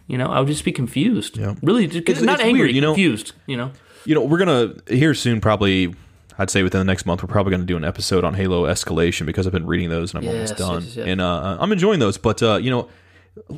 you 0.06 0.18
know, 0.18 0.26
I 0.26 0.40
would 0.40 0.48
just 0.48 0.64
be 0.64 0.72
confused. 0.72 1.38
Yeah. 1.38 1.54
Really, 1.62 1.86
just, 1.86 2.08
it's, 2.08 2.20
not 2.20 2.34
it's 2.40 2.44
angry, 2.44 2.62
weird, 2.62 2.74
you 2.74 2.80
know, 2.80 2.92
confused. 2.92 3.32
You 3.46 3.56
know. 3.56 3.72
You 4.04 4.14
know, 4.14 4.24
we're 4.24 4.38
gonna 4.38 4.74
here 4.88 5.12
soon 5.14 5.40
probably 5.40 5.94
I'd 6.40 6.48
say 6.48 6.62
within 6.62 6.78
the 6.78 6.86
next 6.86 7.04
month, 7.04 7.22
we're 7.22 7.28
probably 7.28 7.50
going 7.50 7.60
to 7.60 7.66
do 7.66 7.76
an 7.76 7.84
episode 7.84 8.24
on 8.24 8.32
Halo 8.32 8.64
Escalation 8.64 9.26
because 9.26 9.46
I've 9.46 9.52
been 9.52 9.66
reading 9.66 9.90
those 9.90 10.14
and 10.14 10.18
I'm 10.18 10.24
yes, 10.24 10.34
almost 10.34 10.56
done. 10.56 10.82
Yes, 10.82 10.96
yes, 10.96 11.06
and 11.06 11.20
uh, 11.20 11.58
I'm 11.60 11.70
enjoying 11.70 12.00
those. 12.00 12.16
But, 12.16 12.42
uh, 12.42 12.56
you 12.56 12.70
know, 12.70 12.88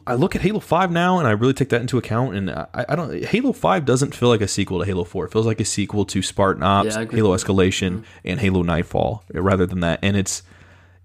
I 0.04 0.14
look 0.14 0.34
at 0.34 0.42
Halo 0.42 0.58
5 0.58 0.90
now 0.90 1.20
and 1.20 1.28
I 1.28 1.30
really 1.30 1.52
take 1.52 1.68
that 1.68 1.80
into 1.80 1.96
account. 1.96 2.34
And 2.34 2.50
I, 2.50 2.66
I, 2.88 2.96
don't, 2.96 3.24
Halo 3.24 3.52
5 3.52 3.84
doesn't 3.84 4.16
feel 4.16 4.28
like 4.28 4.40
a 4.40 4.48
sequel 4.48 4.80
to 4.80 4.84
Halo 4.84 5.04
4. 5.04 5.26
It 5.26 5.32
feels 5.32 5.46
like 5.46 5.60
a 5.60 5.64
sequel 5.64 6.04
to 6.06 6.22
Spartan 6.22 6.64
Ops, 6.64 6.96
yeah, 6.96 7.04
Halo 7.08 7.36
Escalation, 7.36 7.90
mm-hmm. 7.90 8.04
and 8.24 8.40
Halo 8.40 8.62
Nightfall 8.62 9.22
rather 9.32 9.64
than 9.64 9.78
that. 9.80 10.00
And 10.02 10.16
it's, 10.16 10.42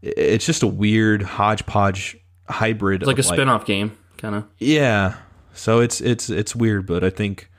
it's 0.02 0.48
just 0.48 0.64
a 0.64 0.68
weird 0.68 1.22
hodgepodge 1.22 2.18
hybrid. 2.50 3.04
It's 3.04 3.08
like 3.08 3.20
a 3.20 3.22
like, 3.22 3.36
spin 3.36 3.50
off 3.50 3.68
game, 3.68 3.96
kind 4.18 4.36
of. 4.36 4.46
Yeah. 4.58 5.16
So 5.54 5.80
it's, 5.80 6.02
it's, 6.02 6.30
it's 6.30 6.56
weird, 6.56 6.86
but 6.86 7.04
I 7.04 7.10
think 7.10 7.50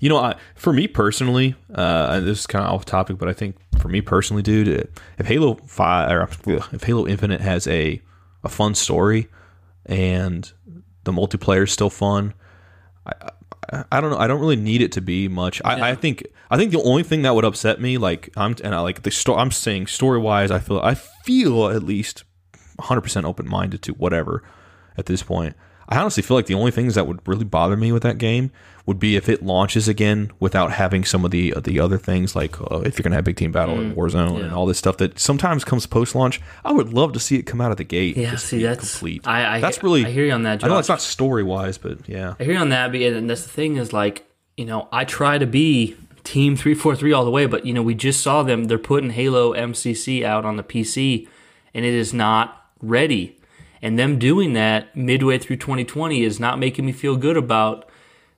you 0.00 0.08
know, 0.08 0.18
I, 0.18 0.36
for 0.56 0.72
me 0.72 0.88
personally, 0.88 1.54
uh, 1.72 2.18
this 2.20 2.40
is 2.40 2.46
kind 2.46 2.64
of 2.64 2.72
off 2.72 2.84
topic, 2.84 3.18
but 3.18 3.28
I 3.28 3.32
think 3.32 3.56
for 3.78 3.88
me 3.88 4.00
personally, 4.00 4.42
dude, 4.42 4.88
if 5.18 5.26
Halo 5.26 5.54
Five 5.54 6.10
or 6.10 6.22
if 6.72 6.82
Halo 6.82 7.06
Infinite 7.06 7.40
has 7.40 7.66
a 7.68 8.02
a 8.42 8.48
fun 8.48 8.74
story 8.74 9.28
and 9.86 10.52
the 11.04 11.12
multiplayer 11.12 11.62
is 11.64 11.72
still 11.72 11.88
fun, 11.88 12.34
I, 13.06 13.30
I, 13.72 13.84
I 13.92 14.00
don't 14.00 14.10
know. 14.10 14.18
I 14.18 14.26
don't 14.26 14.40
really 14.40 14.56
need 14.56 14.82
it 14.82 14.92
to 14.92 15.00
be 15.00 15.28
much. 15.28 15.62
I, 15.64 15.76
yeah. 15.76 15.84
I 15.86 15.94
think 15.94 16.26
I 16.50 16.56
think 16.56 16.72
the 16.72 16.82
only 16.82 17.04
thing 17.04 17.22
that 17.22 17.34
would 17.36 17.44
upset 17.44 17.80
me, 17.80 17.98
like 17.98 18.30
I'm 18.36 18.56
and 18.64 18.74
I 18.74 18.80
like 18.80 19.02
the 19.02 19.10
story. 19.12 19.40
I'm 19.40 19.52
saying 19.52 19.86
story 19.86 20.18
wise, 20.18 20.50
I 20.50 20.58
feel 20.58 20.80
I 20.80 20.94
feel 20.94 21.68
at 21.68 21.84
least 21.84 22.24
100 22.76 23.02
percent 23.02 23.26
open 23.26 23.48
minded 23.48 23.82
to 23.82 23.92
whatever 23.92 24.42
at 24.96 25.06
this 25.06 25.22
point. 25.22 25.54
I 25.88 25.98
honestly 25.98 26.22
feel 26.22 26.36
like 26.36 26.46
the 26.46 26.54
only 26.54 26.70
things 26.70 26.94
that 26.94 27.06
would 27.06 27.20
really 27.26 27.44
bother 27.44 27.76
me 27.76 27.92
with 27.92 28.02
that 28.02 28.18
game 28.18 28.50
would 28.86 28.98
be 28.98 29.16
if 29.16 29.28
it 29.28 29.44
launches 29.44 29.88
again 29.88 30.30
without 30.40 30.72
having 30.72 31.04
some 31.04 31.24
of 31.24 31.30
the 31.30 31.54
the 31.62 31.78
other 31.78 31.98
things 31.98 32.34
like 32.34 32.60
uh, 32.60 32.80
if 32.80 32.98
you're 32.98 33.02
gonna 33.02 33.14
have 33.14 33.24
big 33.24 33.36
team 33.36 33.52
battle 33.52 33.76
mm, 33.76 33.94
Warzone 33.94 34.38
yeah. 34.38 34.44
and 34.44 34.54
all 34.54 34.66
this 34.66 34.78
stuff 34.78 34.96
that 34.96 35.18
sometimes 35.18 35.64
comes 35.64 35.86
post 35.86 36.14
launch. 36.14 36.40
I 36.64 36.72
would 36.72 36.92
love 36.92 37.12
to 37.12 37.20
see 37.20 37.36
it 37.36 37.42
come 37.42 37.60
out 37.60 37.70
of 37.70 37.76
the 37.76 37.84
gate. 37.84 38.16
Yeah, 38.16 38.36
see 38.36 38.62
that's 38.62 38.92
complete. 38.92 39.26
I, 39.26 39.56
I, 39.56 39.60
that's 39.60 39.82
really. 39.82 40.06
I 40.06 40.10
hear 40.10 40.24
you 40.24 40.32
on 40.32 40.44
that. 40.44 40.60
Josh. 40.60 40.66
I 40.66 40.72
know 40.72 40.78
it's 40.78 40.88
not 40.88 41.00
story 41.00 41.42
wise, 41.42 41.78
but 41.78 42.08
yeah, 42.08 42.34
I 42.40 42.44
hear 42.44 42.54
you 42.54 42.60
on 42.60 42.70
that. 42.70 42.94
And 42.94 43.28
that's 43.28 43.42
the 43.42 43.50
thing 43.50 43.76
is 43.76 43.92
like 43.92 44.24
you 44.56 44.64
know 44.64 44.88
I 44.92 45.04
try 45.04 45.38
to 45.38 45.46
be 45.46 45.96
Team 46.24 46.54
three 46.54 46.74
four 46.74 46.94
three 46.94 47.12
all 47.12 47.24
the 47.24 47.32
way, 47.32 47.46
but 47.46 47.66
you 47.66 47.72
know 47.72 47.82
we 47.82 47.94
just 47.94 48.22
saw 48.22 48.44
them. 48.44 48.64
They're 48.64 48.78
putting 48.78 49.10
Halo 49.10 49.54
MCC 49.54 50.22
out 50.22 50.44
on 50.44 50.56
the 50.56 50.62
PC, 50.62 51.26
and 51.74 51.84
it 51.84 51.92
is 51.92 52.14
not 52.14 52.70
ready. 52.80 53.38
And 53.82 53.98
them 53.98 54.18
doing 54.18 54.52
that 54.52 54.96
midway 54.96 55.38
through 55.38 55.56
2020 55.56 56.22
is 56.22 56.38
not 56.38 56.58
making 56.58 56.86
me 56.86 56.92
feel 56.92 57.16
good 57.16 57.36
about 57.36 57.90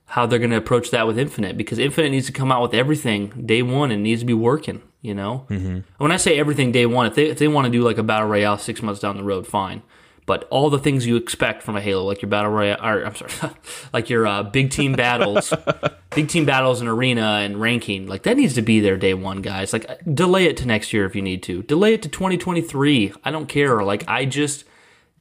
how 0.07 0.25
they're 0.25 0.39
going 0.39 0.51
to 0.51 0.57
approach 0.57 0.91
that 0.91 1.07
with 1.07 1.17
Infinite 1.17 1.57
because 1.57 1.79
Infinite 1.79 2.09
needs 2.09 2.25
to 2.27 2.31
come 2.31 2.51
out 2.51 2.61
with 2.61 2.73
everything 2.73 3.45
day 3.45 3.61
one 3.61 3.91
and 3.91 4.03
needs 4.03 4.21
to 4.21 4.25
be 4.25 4.33
working. 4.33 4.81
You 5.01 5.13
know, 5.13 5.45
mm-hmm. 5.49 5.79
when 5.99 6.11
I 6.11 6.17
say 6.17 6.39
everything 6.39 6.71
day 6.71 6.87
one, 6.87 7.05
if 7.05 7.13
they 7.13 7.27
if 7.27 7.37
they 7.37 7.47
want 7.47 7.65
to 7.65 7.71
do 7.71 7.83
like 7.83 7.99
a 7.99 8.03
battle 8.03 8.27
royale 8.27 8.57
six 8.57 8.81
months 8.81 8.99
down 8.99 9.17
the 9.17 9.23
road, 9.23 9.45
fine. 9.45 9.83
But 10.25 10.47
all 10.49 10.71
the 10.71 10.79
things 10.79 11.05
you 11.05 11.15
expect 11.15 11.61
from 11.61 11.75
a 11.75 11.81
Halo, 11.81 12.03
like 12.03 12.23
your 12.23 12.29
battle 12.29 12.49
royale, 12.49 12.83
or 12.83 13.05
I'm 13.05 13.13
sorry, 13.13 13.53
like 13.93 14.09
your 14.09 14.25
uh, 14.25 14.41
big 14.41 14.71
team 14.71 14.93
battles, 14.93 15.53
big 16.15 16.27
team 16.27 16.45
battles 16.45 16.81
in 16.81 16.87
arena 16.87 17.41
and 17.43 17.61
ranking, 17.61 18.07
like 18.07 18.23
that 18.23 18.35
needs 18.35 18.55
to 18.55 18.63
be 18.63 18.79
there 18.79 18.97
day 18.97 19.13
one, 19.13 19.43
guys. 19.43 19.73
Like 19.73 19.87
delay 20.11 20.45
it 20.45 20.57
to 20.57 20.65
next 20.65 20.91
year 20.91 21.05
if 21.05 21.15
you 21.15 21.21
need 21.21 21.43
to. 21.43 21.61
Delay 21.61 21.93
it 21.93 22.01
to 22.01 22.09
2023. 22.09 23.13
I 23.23 23.29
don't 23.29 23.45
care. 23.45 23.83
Like 23.83 24.05
I 24.07 24.25
just, 24.25 24.65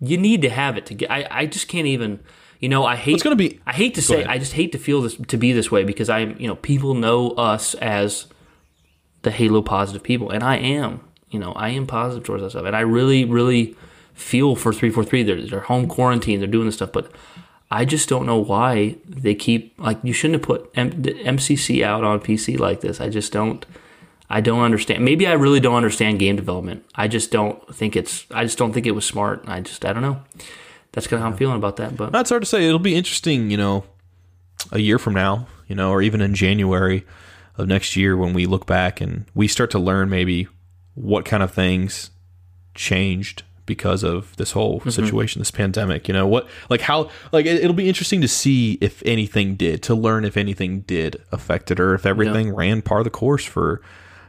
you 0.04 0.16
need 0.16 0.42
to 0.42 0.50
have 0.50 0.76
it 0.76 0.86
to 0.86 0.94
get. 0.94 1.10
I 1.10 1.26
I 1.30 1.46
just 1.46 1.68
can't 1.68 1.86
even 1.86 2.20
you 2.64 2.70
know, 2.70 2.86
I 2.86 2.96
hate. 2.96 3.16
It's 3.16 3.22
to 3.22 3.36
be. 3.36 3.60
I 3.66 3.74
hate 3.74 3.94
to 3.96 4.00
say. 4.00 4.22
Ahead. 4.22 4.28
I 4.28 4.38
just 4.38 4.54
hate 4.54 4.72
to 4.72 4.78
feel 4.78 5.02
this 5.02 5.16
to 5.16 5.36
be 5.36 5.52
this 5.52 5.70
way 5.70 5.84
because 5.84 6.08
I'm. 6.08 6.34
You 6.40 6.48
know, 6.48 6.56
people 6.56 6.94
know 6.94 7.32
us 7.32 7.74
as 7.74 8.24
the 9.20 9.30
Halo 9.30 9.60
positive 9.60 10.02
people, 10.02 10.30
and 10.30 10.42
I 10.42 10.56
am. 10.56 11.00
You 11.28 11.40
know, 11.40 11.52
I 11.52 11.68
am 11.68 11.86
positive 11.86 12.24
towards 12.24 12.42
that 12.42 12.50
stuff, 12.50 12.64
and 12.64 12.74
I 12.74 12.80
really, 12.80 13.26
really 13.26 13.76
feel 14.14 14.56
for 14.56 14.72
three 14.72 14.88
four 14.88 15.04
three. 15.04 15.22
They're 15.22 15.42
they're 15.42 15.60
home 15.60 15.88
quarantine. 15.88 16.38
They're 16.38 16.48
doing 16.48 16.64
this 16.64 16.76
stuff, 16.76 16.90
but 16.90 17.12
I 17.70 17.84
just 17.84 18.08
don't 18.08 18.24
know 18.24 18.38
why 18.38 18.96
they 19.06 19.34
keep 19.34 19.74
like 19.78 19.98
you 20.02 20.14
shouldn't 20.14 20.40
have 20.40 20.46
put 20.46 20.70
M- 20.74 21.02
MCC 21.02 21.84
out 21.84 22.02
on 22.02 22.18
PC 22.20 22.58
like 22.58 22.80
this. 22.80 22.98
I 22.98 23.10
just 23.10 23.30
don't. 23.30 23.66
I 24.30 24.40
don't 24.40 24.60
understand. 24.60 25.04
Maybe 25.04 25.26
I 25.26 25.32
really 25.32 25.60
don't 25.60 25.76
understand 25.76 26.18
game 26.18 26.36
development. 26.36 26.84
I 26.94 27.08
just 27.08 27.30
don't 27.30 27.74
think 27.74 27.96
it's. 27.96 28.26
I 28.30 28.44
just 28.44 28.58
don't 28.58 28.72
think 28.72 28.86
it 28.86 28.92
was 28.92 29.04
smart. 29.04 29.44
I 29.46 29.60
just. 29.60 29.84
I 29.84 29.92
don't 29.92 30.02
know 30.02 30.22
that's 30.94 31.08
kind 31.08 31.18
of 31.18 31.24
how 31.24 31.30
I'm 31.30 31.36
feeling 31.36 31.56
about 31.56 31.76
that. 31.76 31.96
But 31.96 32.12
that's 32.12 32.30
hard 32.30 32.42
to 32.42 32.46
say. 32.46 32.66
It'll 32.66 32.78
be 32.78 32.94
interesting, 32.94 33.50
you 33.50 33.56
know, 33.56 33.84
a 34.70 34.78
year 34.78 34.98
from 34.98 35.14
now, 35.14 35.48
you 35.66 35.74
know, 35.74 35.90
or 35.90 36.00
even 36.00 36.20
in 36.20 36.34
January 36.34 37.04
of 37.58 37.66
next 37.66 37.96
year 37.96 38.16
when 38.16 38.32
we 38.32 38.46
look 38.46 38.64
back 38.64 39.00
and 39.00 39.26
we 39.34 39.48
start 39.48 39.70
to 39.72 39.78
learn 39.78 40.08
maybe 40.08 40.46
what 40.94 41.24
kind 41.24 41.42
of 41.42 41.52
things 41.52 42.10
changed 42.74 43.42
because 43.66 44.04
of 44.04 44.36
this 44.36 44.52
whole 44.52 44.80
mm-hmm. 44.80 44.90
situation, 44.90 45.40
this 45.40 45.50
pandemic. 45.50 46.06
You 46.06 46.14
know 46.14 46.28
what, 46.28 46.48
like 46.70 46.82
how, 46.82 47.10
like 47.32 47.44
it, 47.44 47.66
will 47.66 47.74
be 47.74 47.88
interesting 47.88 48.20
to 48.20 48.28
see 48.28 48.78
if 48.80 49.02
anything 49.04 49.56
did, 49.56 49.82
to 49.84 49.96
learn 49.96 50.24
if 50.24 50.36
anything 50.36 50.80
did 50.82 51.20
affect 51.32 51.72
it, 51.72 51.80
or 51.80 51.94
if 51.94 52.06
everything 52.06 52.48
yeah. 52.48 52.54
ran 52.54 52.82
par 52.82 53.02
the 53.02 53.10
course 53.10 53.44
for 53.44 53.82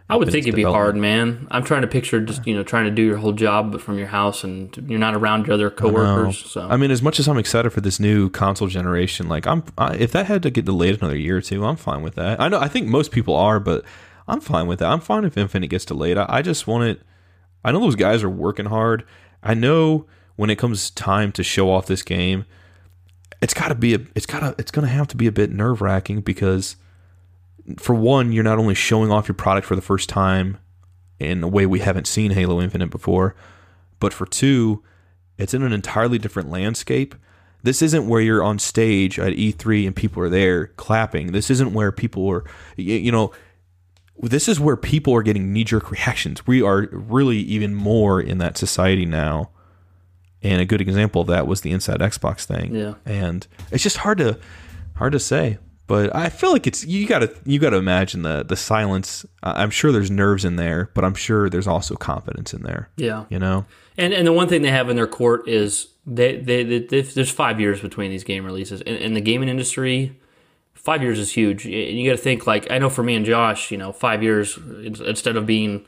I 0.08 0.16
would 0.16 0.32
think 0.32 0.46
it'd 0.46 0.56
be 0.56 0.64
hard, 0.64 0.96
man. 0.96 1.48
I'm 1.50 1.64
trying 1.64 1.82
to 1.82 1.88
picture 1.88 2.22
just 2.22 2.46
you 2.46 2.56
know 2.56 2.64
trying 2.64 2.86
to 2.86 2.92
do 2.92 3.02
your 3.02 3.18
whole 3.18 3.32
job 3.32 3.72
but 3.72 3.82
from 3.82 3.98
your 3.98 4.08
house 4.08 4.44
and 4.44 4.76
you're 4.88 5.00
not 5.00 5.16
around 5.16 5.48
your 5.48 5.56
other 5.56 5.72
coworkers. 5.72 6.44
I 6.46 6.48
so 6.48 6.68
I 6.70 6.78
mean, 6.78 6.92
as 6.92 7.02
much 7.02 7.20
as 7.20 7.28
I'm 7.28 7.38
excited 7.40 7.72
for 7.72 7.82
this 7.82 8.00
new 8.00 8.30
console 8.30 8.68
generation, 8.68 9.28
like 9.28 9.48
I'm, 9.48 9.64
I, 9.78 9.96
if 9.96 10.12
that 10.12 10.28
had 10.28 10.44
to 10.44 10.52
get 10.52 10.66
delayed 10.66 11.00
another 11.00 11.18
year 11.18 11.38
or 11.38 11.42
two, 11.42 11.66
I'm 11.66 11.76
fine 11.76 12.04
with 12.04 12.16
that. 12.16 12.40
I 12.40 12.50
know 12.50 12.60
I 12.60 12.68
think 12.68 12.88
most 12.88 13.12
people 13.12 13.36
are, 13.36 13.60
but 13.60 13.84
I'm 14.28 14.42
fine 14.42 14.68
with 14.68 14.80
that. 14.80 14.92
I'm 14.92 15.00
fine 15.00 15.26
if 15.26 15.38
Infinite 15.38 15.70
gets 15.70 15.86
delayed. 15.86 16.18
I, 16.18 16.26
I 16.30 16.42
just 16.44 16.68
want 16.68 16.84
it. 16.84 17.02
I 17.64 17.72
know 17.72 17.80
those 17.80 17.96
guys 17.96 18.24
are 18.24 18.30
working 18.30 18.68
hard. 18.68 19.06
I 19.42 19.56
know 19.56 20.06
when 20.36 20.52
it 20.52 20.58
comes 20.58 20.92
time 20.92 21.32
to 21.32 21.44
show 21.44 21.72
off 21.72 21.88
this 21.88 22.04
game, 22.04 22.46
it's 23.42 23.56
got 23.56 23.70
to 23.70 23.76
be 23.76 23.96
a, 23.96 24.00
it's 24.14 24.28
got 24.28 24.42
to, 24.42 24.56
it's 24.60 24.70
going 24.70 24.86
to 24.86 24.94
have 24.94 25.08
to 25.08 25.18
be 25.18 25.26
a 25.26 25.32
bit 25.32 25.52
nerve 25.52 25.82
wracking 25.82 26.22
because 26.22 26.76
for 27.78 27.96
one, 27.96 28.32
you're 28.32 28.44
not 28.44 28.60
only 28.60 28.76
showing 28.76 29.12
off 29.12 29.28
your 29.28 29.36
product 29.36 29.66
for 29.68 29.76
the 29.76 29.82
first 29.82 30.10
time 30.10 30.58
in 31.20 31.44
a 31.44 31.48
way 31.48 31.66
we 31.66 31.80
haven't 31.80 32.08
seen 32.08 32.32
Halo 32.32 32.62
Infinite 32.62 32.90
before, 32.92 33.36
but 34.00 34.14
for 34.14 34.26
two, 34.26 34.84
It's 35.38 35.54
in 35.54 35.64
an 35.64 35.74
entirely 35.74 36.18
different 36.18 36.50
landscape. 36.50 37.16
This 37.64 37.82
isn't 37.82 38.08
where 38.08 38.22
you're 38.22 38.44
on 38.44 38.60
stage 38.60 39.20
at 39.20 39.34
E3 39.34 39.88
and 39.88 39.96
people 39.96 40.22
are 40.24 40.30
there 40.30 40.68
clapping. 40.68 41.32
This 41.32 41.50
isn't 41.50 41.74
where 41.74 41.92
people 41.92 42.28
are, 42.30 42.44
you 42.78 43.12
know, 43.12 43.32
this 44.22 44.48
is 44.48 44.60
where 44.60 44.78
people 44.78 45.14
are 45.14 45.24
getting 45.24 45.52
knee 45.52 45.64
jerk 45.64 45.92
reactions. 45.92 46.48
We 46.48 46.62
are 46.62 46.88
really 46.92 47.38
even 47.38 47.76
more 47.76 48.22
in 48.22 48.38
that 48.38 48.58
society 48.58 49.06
now. 49.06 49.50
And 50.42 50.62
a 50.62 50.66
good 50.66 50.80
example 50.80 51.22
of 51.22 51.28
that 51.28 51.48
was 51.48 51.62
the 51.62 51.72
Inside 51.72 52.00
Xbox 52.00 52.46
thing. 52.46 52.76
Yeah. 52.76 52.94
And 53.04 53.46
it's 53.72 53.84
just 53.84 53.98
hard 53.98 54.20
to 54.20 54.40
hard 54.96 55.12
to 55.14 55.20
say. 55.20 55.58
But 55.88 56.16
I 56.16 56.30
feel 56.30 56.52
like 56.52 56.66
it's 56.66 56.84
you 56.86 57.06
gotta 57.08 57.34
you 57.46 57.60
gotta 57.60 57.78
imagine 57.78 58.24
the 58.24 58.44
the 58.44 58.56
silence. 58.56 59.26
I'm 59.44 59.70
sure 59.70 59.92
there's 59.92 60.10
nerves 60.10 60.44
in 60.44 60.56
there, 60.56 60.90
but 60.96 61.06
I'm 61.06 61.14
sure 61.14 61.50
there's 61.50 61.68
also 61.68 61.96
confidence 61.96 62.54
in 62.54 62.64
there. 62.64 62.90
Yeah. 62.98 63.26
You 63.30 63.38
know? 63.38 63.66
And 63.98 64.14
and 64.14 64.26
the 64.26 64.34
one 64.34 64.48
thing 64.48 64.64
they 64.64 64.72
have 64.72 64.90
in 64.90 64.96
their 64.96 65.08
court 65.08 65.48
is 65.48 65.88
they 66.08 66.38
they, 66.38 66.64
they, 66.64 66.80
they 66.80 67.02
there's 67.02 67.30
five 67.30 67.60
years 67.60 67.82
between 67.82 68.10
these 68.10 68.24
game 68.24 68.46
releases. 68.46 68.82
and, 68.82 68.98
in 68.98 69.14
the 69.14 69.22
gaming 69.22 69.48
industry, 69.48 70.20
five 70.74 71.04
years 71.04 71.20
is 71.20 71.32
huge. 71.32 71.66
You, 71.66 71.78
you 71.78 72.10
got 72.10 72.18
to 72.18 72.24
think 72.24 72.48
like 72.48 72.70
I 72.72 72.80
know 72.80 72.90
for 72.90 73.04
me 73.04 73.16
and 73.16 73.26
Josh, 73.26 73.70
you 73.70 73.78
know, 73.78 73.92
five 73.92 74.24
years 74.24 74.58
instead 74.58 75.36
of 75.36 75.46
being 75.46 75.86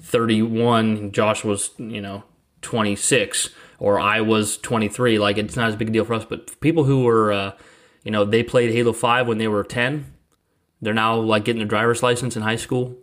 31, 0.00 1.12
Josh 1.12 1.44
was 1.44 1.70
you 1.76 2.00
know 2.00 2.24
26 2.62 3.50
or 3.78 4.00
I 4.00 4.22
was 4.22 4.56
23. 4.58 5.18
Like 5.18 5.36
it's 5.36 5.56
not 5.56 5.68
as 5.68 5.76
big 5.76 5.88
a 5.88 5.92
deal 5.92 6.06
for 6.06 6.14
us, 6.14 6.24
but 6.24 6.58
people 6.60 6.84
who 6.84 7.04
were 7.04 7.32
uh, 7.32 7.52
you 8.06 8.12
know 8.12 8.24
they 8.24 8.44
played 8.44 8.70
Halo 8.70 8.92
5 8.92 9.26
when 9.26 9.38
they 9.38 9.48
were 9.48 9.64
10, 9.64 10.06
they're 10.80 10.94
now 10.94 11.16
like 11.16 11.44
getting 11.44 11.58
their 11.58 11.66
driver's 11.66 12.04
license 12.04 12.36
in 12.36 12.42
high 12.42 12.54
school. 12.54 12.96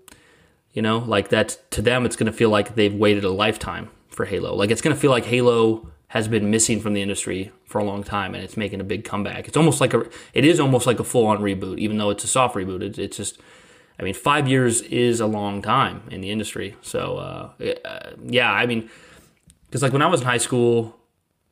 You 0.72 0.82
know, 0.82 1.00
like 1.00 1.28
that 1.28 1.60
to 1.72 1.82
them, 1.82 2.06
it's 2.06 2.16
going 2.16 2.32
to 2.32 2.32
feel 2.32 2.50
like 2.50 2.76
they've 2.76 2.94
waited 2.94 3.26
a 3.26 3.30
lifetime 3.30 3.90
for 4.08 4.24
Halo. 4.26 4.56
Like 4.56 4.72
it's 4.72 4.82
going 4.82 4.96
to 4.96 5.00
feel 5.00 5.12
like 5.12 5.26
Halo 5.26 5.92
has 6.08 6.30
been 6.30 6.50
missing 6.50 6.80
from 6.80 6.94
the 6.94 7.02
industry 7.02 7.52
for 7.66 7.80
a 7.80 7.84
long 7.84 8.02
time, 8.02 8.34
and 8.34 8.44
it's 8.46 8.56
making 8.56 8.80
a 8.80 8.84
big 8.86 9.04
comeback. 9.04 9.50
It's 9.50 9.58
almost 9.58 9.82
like 9.82 9.94
a, 9.94 10.06
it 10.34 10.46
is 10.46 10.58
almost 10.58 10.88
like 10.88 11.02
a 11.02 11.04
full 11.04 11.28
on 11.28 11.40
reboot, 11.40 11.80
even 11.80 11.98
though 11.98 12.10
it's 12.10 12.24
a 12.24 12.28
soft 12.28 12.56
reboot. 12.56 12.82
It's, 12.82 12.98
it's 12.98 13.18
just, 13.18 13.42
I 14.00 14.04
mean, 14.04 14.14
five 14.14 14.48
years 14.48 14.82
is 14.84 15.20
a 15.20 15.28
long 15.28 15.62
time 15.62 16.04
in 16.12 16.22
the 16.22 16.32
industry. 16.32 16.78
So, 16.82 17.18
uh, 17.18 17.50
yeah, 18.24 18.52
I 18.54 18.66
mean, 18.68 18.90
because 19.66 19.82
like 19.82 19.92
when 19.92 20.02
I 20.02 20.08
was 20.08 20.22
in 20.22 20.28
high 20.28 20.38
school 20.38 20.98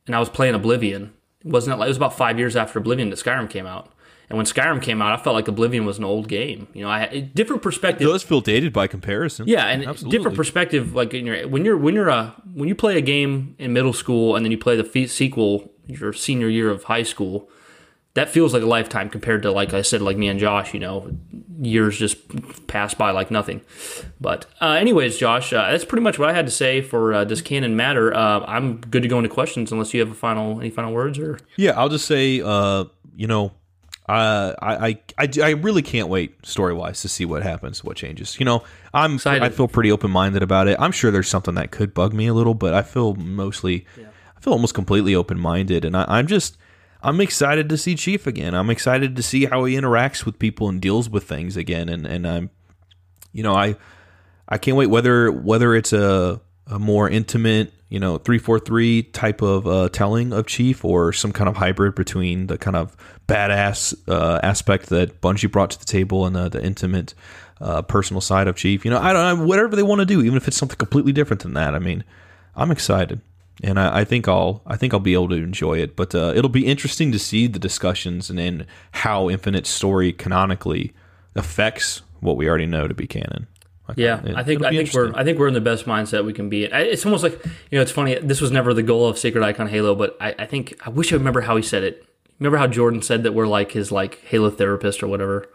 and 0.06 0.16
I 0.16 0.20
was 0.20 0.30
playing 0.30 0.54
Oblivion, 0.54 1.12
wasn't 1.44 1.74
it 1.74 1.78
like 1.78 1.86
it 1.86 1.90
was 1.90 1.96
about 1.96 2.16
five 2.16 2.38
years 2.38 2.56
after 2.56 2.78
Oblivion 2.78 3.10
that 3.10 3.18
Skyrim 3.18 3.48
came 3.48 3.66
out? 3.66 3.92
And 4.28 4.38
when 4.38 4.46
Skyrim 4.46 4.80
came 4.80 5.02
out, 5.02 5.12
I 5.18 5.22
felt 5.22 5.34
like 5.34 5.46
Oblivion 5.46 5.84
was 5.84 5.98
an 5.98 6.04
old 6.04 6.26
game. 6.26 6.66
You 6.72 6.82
know, 6.82 6.88
I 6.88 7.00
had 7.00 7.34
different 7.34 7.60
perspective. 7.60 8.08
It 8.08 8.10
does 8.10 8.22
feel 8.22 8.40
dated 8.40 8.72
by 8.72 8.86
comparison. 8.86 9.46
Yeah, 9.46 9.66
and 9.66 9.86
Absolutely. 9.86 10.16
different 10.16 10.36
perspective. 10.38 10.94
Like 10.94 11.12
in 11.12 11.26
your, 11.26 11.46
when 11.48 11.66
you're 11.66 11.76
when 11.76 11.94
you're 11.94 12.08
a 12.08 12.34
when 12.54 12.66
you 12.66 12.74
play 12.74 12.96
a 12.96 13.02
game 13.02 13.54
in 13.58 13.74
middle 13.74 13.92
school 13.92 14.34
and 14.34 14.44
then 14.44 14.50
you 14.50 14.56
play 14.56 14.74
the 14.74 14.84
fe- 14.84 15.06
sequel 15.06 15.70
your 15.86 16.14
senior 16.14 16.48
year 16.48 16.70
of 16.70 16.84
high 16.84 17.02
school, 17.02 17.50
that 18.14 18.28
feels 18.28 18.52
like 18.52 18.62
a 18.62 18.66
lifetime 18.66 19.08
compared 19.08 19.42
to 19.42 19.50
like 19.52 19.72
I 19.72 19.82
said, 19.82 20.02
like 20.02 20.16
me 20.16 20.28
and 20.28 20.38
Josh. 20.38 20.74
You 20.74 20.80
know, 20.80 21.16
years 21.60 21.98
just 21.98 22.66
pass 22.66 22.94
by 22.94 23.10
like 23.10 23.30
nothing. 23.30 23.62
But 24.20 24.46
uh, 24.60 24.72
anyways, 24.72 25.16
Josh, 25.16 25.52
uh, 25.52 25.70
that's 25.70 25.84
pretty 25.84 26.02
much 26.02 26.18
what 26.18 26.28
I 26.28 26.32
had 26.32 26.46
to 26.46 26.52
say 26.52 26.80
for 26.80 27.14
uh, 27.14 27.24
does 27.24 27.40
canon 27.40 27.76
matter. 27.76 28.14
Uh, 28.14 28.40
I'm 28.46 28.78
good 28.78 29.02
to 29.02 29.08
go 29.08 29.18
into 29.18 29.30
questions 29.30 29.72
unless 29.72 29.94
you 29.94 30.00
have 30.00 30.10
a 30.10 30.14
final 30.14 30.60
any 30.60 30.70
final 30.70 30.92
words 30.92 31.18
or 31.18 31.38
Yeah, 31.56 31.72
I'll 31.78 31.88
just 31.88 32.06
say, 32.06 32.40
uh, 32.44 32.84
you 33.16 33.26
know, 33.26 33.52
uh, 34.08 34.54
I, 34.60 34.88
I, 34.88 34.98
I, 35.18 35.28
I 35.42 35.50
really 35.50 35.82
can't 35.82 36.08
wait 36.08 36.44
story 36.44 36.74
wise 36.74 37.00
to 37.02 37.08
see 37.08 37.24
what 37.24 37.42
happens, 37.42 37.82
what 37.82 37.96
changes. 37.96 38.38
You 38.38 38.44
know, 38.44 38.62
I'm 38.92 39.14
Excited. 39.14 39.42
I 39.42 39.48
feel 39.48 39.68
pretty 39.68 39.92
open 39.92 40.10
minded 40.10 40.42
about 40.42 40.68
it. 40.68 40.76
I'm 40.78 40.92
sure 40.92 41.10
there's 41.10 41.28
something 41.28 41.54
that 41.54 41.70
could 41.70 41.94
bug 41.94 42.12
me 42.12 42.26
a 42.26 42.34
little, 42.34 42.54
but 42.54 42.74
I 42.74 42.82
feel 42.82 43.14
mostly, 43.14 43.86
I 44.36 44.40
feel 44.40 44.52
almost 44.52 44.74
completely 44.74 45.14
open 45.14 45.38
minded, 45.38 45.84
and 45.84 45.96
I, 45.96 46.04
I'm 46.08 46.26
just. 46.26 46.58
I'm 47.02 47.20
excited 47.20 47.68
to 47.68 47.76
see 47.76 47.96
Chief 47.96 48.26
again. 48.26 48.54
I'm 48.54 48.70
excited 48.70 49.16
to 49.16 49.22
see 49.22 49.46
how 49.46 49.64
he 49.64 49.74
interacts 49.74 50.24
with 50.24 50.38
people 50.38 50.68
and 50.68 50.80
deals 50.80 51.10
with 51.10 51.24
things 51.24 51.56
again. 51.56 51.88
And, 51.88 52.06
and 52.06 52.26
I'm, 52.26 52.50
you 53.32 53.42
know, 53.42 53.54
I 53.54 53.76
I 54.48 54.58
can't 54.58 54.76
wait 54.76 54.86
whether 54.86 55.32
whether 55.32 55.74
it's 55.74 55.92
a 55.92 56.40
a 56.68 56.78
more 56.78 57.08
intimate, 57.08 57.72
you 57.88 57.98
know, 57.98 58.18
three 58.18 58.38
four 58.38 58.58
three 58.60 59.02
type 59.02 59.42
of 59.42 59.66
uh, 59.66 59.88
telling 59.88 60.32
of 60.32 60.46
Chief, 60.46 60.84
or 60.84 61.12
some 61.12 61.32
kind 61.32 61.48
of 61.48 61.56
hybrid 61.56 61.94
between 61.94 62.46
the 62.46 62.56
kind 62.56 62.76
of 62.76 62.96
badass 63.26 63.94
uh, 64.08 64.38
aspect 64.42 64.88
that 64.90 65.20
Bungie 65.20 65.50
brought 65.50 65.70
to 65.70 65.78
the 65.78 65.84
table 65.84 66.24
and 66.26 66.36
the, 66.36 66.48
the 66.48 66.62
intimate, 66.62 67.14
uh, 67.60 67.82
personal 67.82 68.20
side 68.20 68.46
of 68.46 68.56
Chief. 68.56 68.84
You 68.84 68.90
know, 68.90 69.00
I 69.00 69.12
don't 69.12 69.38
know 69.38 69.46
whatever 69.46 69.74
they 69.74 69.82
want 69.82 70.00
to 70.00 70.06
do, 70.06 70.20
even 70.22 70.36
if 70.36 70.46
it's 70.48 70.56
something 70.56 70.76
completely 70.76 71.12
different 71.12 71.42
than 71.42 71.54
that. 71.54 71.74
I 71.74 71.78
mean, 71.78 72.04
I'm 72.54 72.70
excited, 72.70 73.20
and 73.62 73.78
I, 73.78 74.00
I 74.00 74.04
think 74.04 74.28
I'll 74.28 74.62
I 74.66 74.76
think 74.76 74.92
I'll 74.94 75.00
be 75.00 75.14
able 75.14 75.28
to 75.30 75.36
enjoy 75.36 75.78
it. 75.78 75.96
But 75.96 76.14
uh, 76.14 76.32
it'll 76.34 76.48
be 76.50 76.66
interesting 76.66 77.12
to 77.12 77.18
see 77.18 77.46
the 77.46 77.58
discussions 77.58 78.30
and 78.30 78.38
then 78.38 78.66
how 78.92 79.28
Infinite 79.30 79.66
story 79.66 80.12
canonically 80.12 80.92
affects 81.34 82.02
what 82.20 82.36
we 82.36 82.48
already 82.48 82.66
know 82.66 82.86
to 82.88 82.94
be 82.94 83.06
canon. 83.06 83.46
Like, 83.88 83.98
Yeah, 83.98 84.24
it- 84.24 84.36
I 84.36 84.42
think 84.44 84.64
I 84.64 84.70
think 84.70 84.94
we're. 84.94 85.12
I 85.14 85.24
think 85.24 85.38
we're 85.38 85.48
in 85.48 85.54
the 85.54 85.60
best 85.60 85.86
mindset 85.86 86.24
we 86.24 86.32
can 86.32 86.48
be 86.48 86.64
in. 86.64 86.72
I- 86.72 86.82
It's 86.82 87.04
almost 87.04 87.22
like 87.24 87.44
you 87.70 87.78
know, 87.78 87.82
it's 87.82 87.90
funny. 87.90 88.14
This 88.20 88.40
was 88.40 88.50
never 88.50 88.72
the 88.72 88.82
goal 88.82 89.08
of 89.08 89.18
Sacred 89.18 89.42
Icon 89.44 89.68
Halo, 89.68 89.94
but 89.94 90.16
I, 90.20 90.34
I 90.38 90.46
think 90.46 90.74
I 90.86 90.90
wish 90.90 91.12
I 91.12 91.16
remember 91.16 91.40
how 91.42 91.56
he 91.56 91.62
said 91.62 91.82
it. 91.82 92.04
Remember 92.38 92.58
how 92.58 92.66
Jordan 92.68 93.02
said 93.02 93.22
that 93.24 93.32
we're 93.34 93.46
like 93.46 93.72
his 93.72 93.90
like 93.92 94.20
Halo 94.24 94.50
therapist 94.50 95.02
or 95.02 95.08
whatever. 95.08 95.48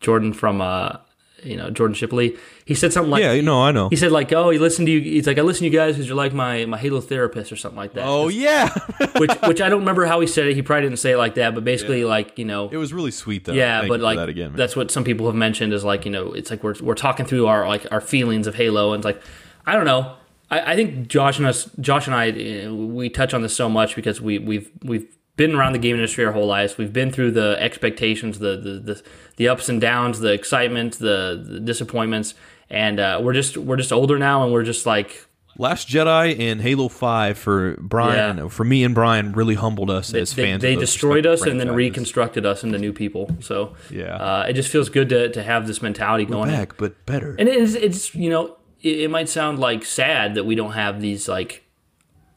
Jordan 0.00 0.32
from 0.32 0.60
uh, 0.60 0.96
you 1.42 1.56
know 1.56 1.70
Jordan 1.70 1.94
Shipley. 1.94 2.36
He 2.64 2.74
said 2.74 2.92
something 2.92 3.10
like 3.10 3.22
yeah, 3.22 3.32
you 3.32 3.42
know, 3.42 3.62
I 3.62 3.72
know. 3.72 3.88
he 3.88 3.96
said 3.96 4.12
like 4.12 4.32
oh 4.32 4.50
he 4.50 4.58
listened 4.58 4.86
to 4.86 4.92
you. 4.92 5.00
He's 5.00 5.26
like 5.26 5.38
I 5.38 5.42
listen 5.42 5.60
to 5.60 5.64
you 5.66 5.76
guys 5.76 5.94
because 5.94 6.08
you're 6.08 6.16
like 6.16 6.32
my 6.32 6.64
my 6.66 6.78
Halo 6.78 7.00
therapist 7.00 7.52
or 7.52 7.56
something 7.56 7.76
like 7.76 7.94
that. 7.94 8.04
Oh 8.06 8.28
yeah, 8.28 8.68
which 9.18 9.32
which 9.42 9.60
I 9.60 9.68
don't 9.68 9.80
remember 9.80 10.06
how 10.06 10.20
he 10.20 10.26
said 10.26 10.46
it. 10.46 10.54
He 10.54 10.62
probably 10.62 10.88
didn't 10.88 10.98
say 10.98 11.12
it 11.12 11.18
like 11.18 11.34
that, 11.34 11.54
but 11.54 11.64
basically 11.64 12.04
like 12.04 12.38
you 12.38 12.44
know 12.44 12.68
it 12.68 12.76
was 12.76 12.92
really 12.92 13.10
sweet 13.10 13.44
though. 13.44 13.52
yeah, 13.52 13.80
Thank 13.80 13.90
but 13.90 14.00
like 14.00 14.18
that 14.18 14.28
again, 14.28 14.50
man. 14.50 14.56
that's 14.56 14.76
what 14.76 14.90
some 14.90 15.04
people 15.04 15.26
have 15.26 15.34
mentioned 15.34 15.72
is 15.72 15.84
like 15.84 16.04
you 16.04 16.10
know 16.10 16.32
it's 16.32 16.50
like 16.50 16.62
we're 16.62 16.74
we're 16.80 16.94
talking 16.94 17.26
through 17.26 17.46
our 17.46 17.66
like 17.66 17.86
our 17.90 18.00
feelings 18.00 18.46
of 18.46 18.54
Halo 18.54 18.92
and 18.92 19.00
it's 19.00 19.04
like 19.04 19.22
I 19.66 19.74
don't 19.74 19.84
know. 19.84 20.16
I, 20.50 20.72
I 20.72 20.76
think 20.76 21.08
Josh 21.08 21.38
and 21.38 21.46
us, 21.46 21.70
Josh 21.80 22.06
and 22.06 22.14
I, 22.14 22.30
eh, 22.30 22.68
we 22.68 23.08
touch 23.08 23.34
on 23.34 23.42
this 23.42 23.54
so 23.54 23.68
much 23.68 23.94
because 23.96 24.20
we 24.20 24.38
we've 24.38 24.70
we've 24.82 25.06
been 25.40 25.54
around 25.54 25.72
the 25.72 25.78
game 25.86 25.96
industry 25.96 26.22
our 26.26 26.32
whole 26.32 26.46
lives. 26.46 26.76
We've 26.78 26.92
been 26.92 27.10
through 27.10 27.30
the 27.32 27.56
expectations, 27.58 28.38
the 28.38 28.52
the 28.66 28.72
the, 28.88 29.02
the 29.36 29.48
ups 29.48 29.68
and 29.70 29.80
downs, 29.80 30.20
the 30.20 30.32
excitement, 30.32 30.98
the, 30.98 31.42
the 31.52 31.60
disappointments, 31.60 32.34
and 32.68 33.00
uh, 33.00 33.18
we're 33.22 33.32
just 33.32 33.56
we're 33.56 33.76
just 33.84 33.92
older 33.92 34.18
now, 34.18 34.44
and 34.44 34.52
we're 34.52 34.64
just 34.64 34.84
like 34.86 35.26
Last 35.58 35.88
Jedi 35.88 36.38
and 36.38 36.60
Halo 36.60 36.88
Five 36.88 37.36
for 37.38 37.76
Bryan, 37.80 38.36
Yeah. 38.38 38.48
for 38.48 38.64
me 38.64 38.84
and 38.84 38.94
Bryan, 38.94 39.32
really 39.32 39.54
humbled 39.56 39.90
us 39.90 40.14
as 40.14 40.32
fans. 40.32 40.62
they 40.62 40.74
those 40.74 40.84
destroyed 40.84 41.26
us 41.26 41.42
and 41.42 41.58
then 41.60 41.74
reconstructed 41.74 42.44
us 42.46 42.62
into 42.64 42.78
new 42.78 42.92
people. 42.92 43.24
So 43.40 43.74
Yeah. 43.90 44.16
uh, 44.16 44.46
it 44.48 44.52
just 44.54 44.68
feels 44.70 44.88
good 44.88 45.08
to 45.08 45.28
to 45.30 45.42
have 45.42 45.66
this 45.66 45.80
mentality 45.82 46.24
going. 46.26 46.50
back, 46.50 46.76
but 46.76 46.92
better. 47.06 47.34
And 47.38 47.48
it's, 47.48 47.74
it's 47.74 48.14
you 48.14 48.30
know, 48.30 48.56
it, 48.80 49.00
it 49.04 49.10
might 49.10 49.28
sound 49.28 49.58
like 49.58 49.84
sad 49.84 50.34
that 50.36 50.44
we 50.44 50.54
don't 50.54 50.72
have 50.72 51.00
these 51.00 51.28
like 51.28 51.64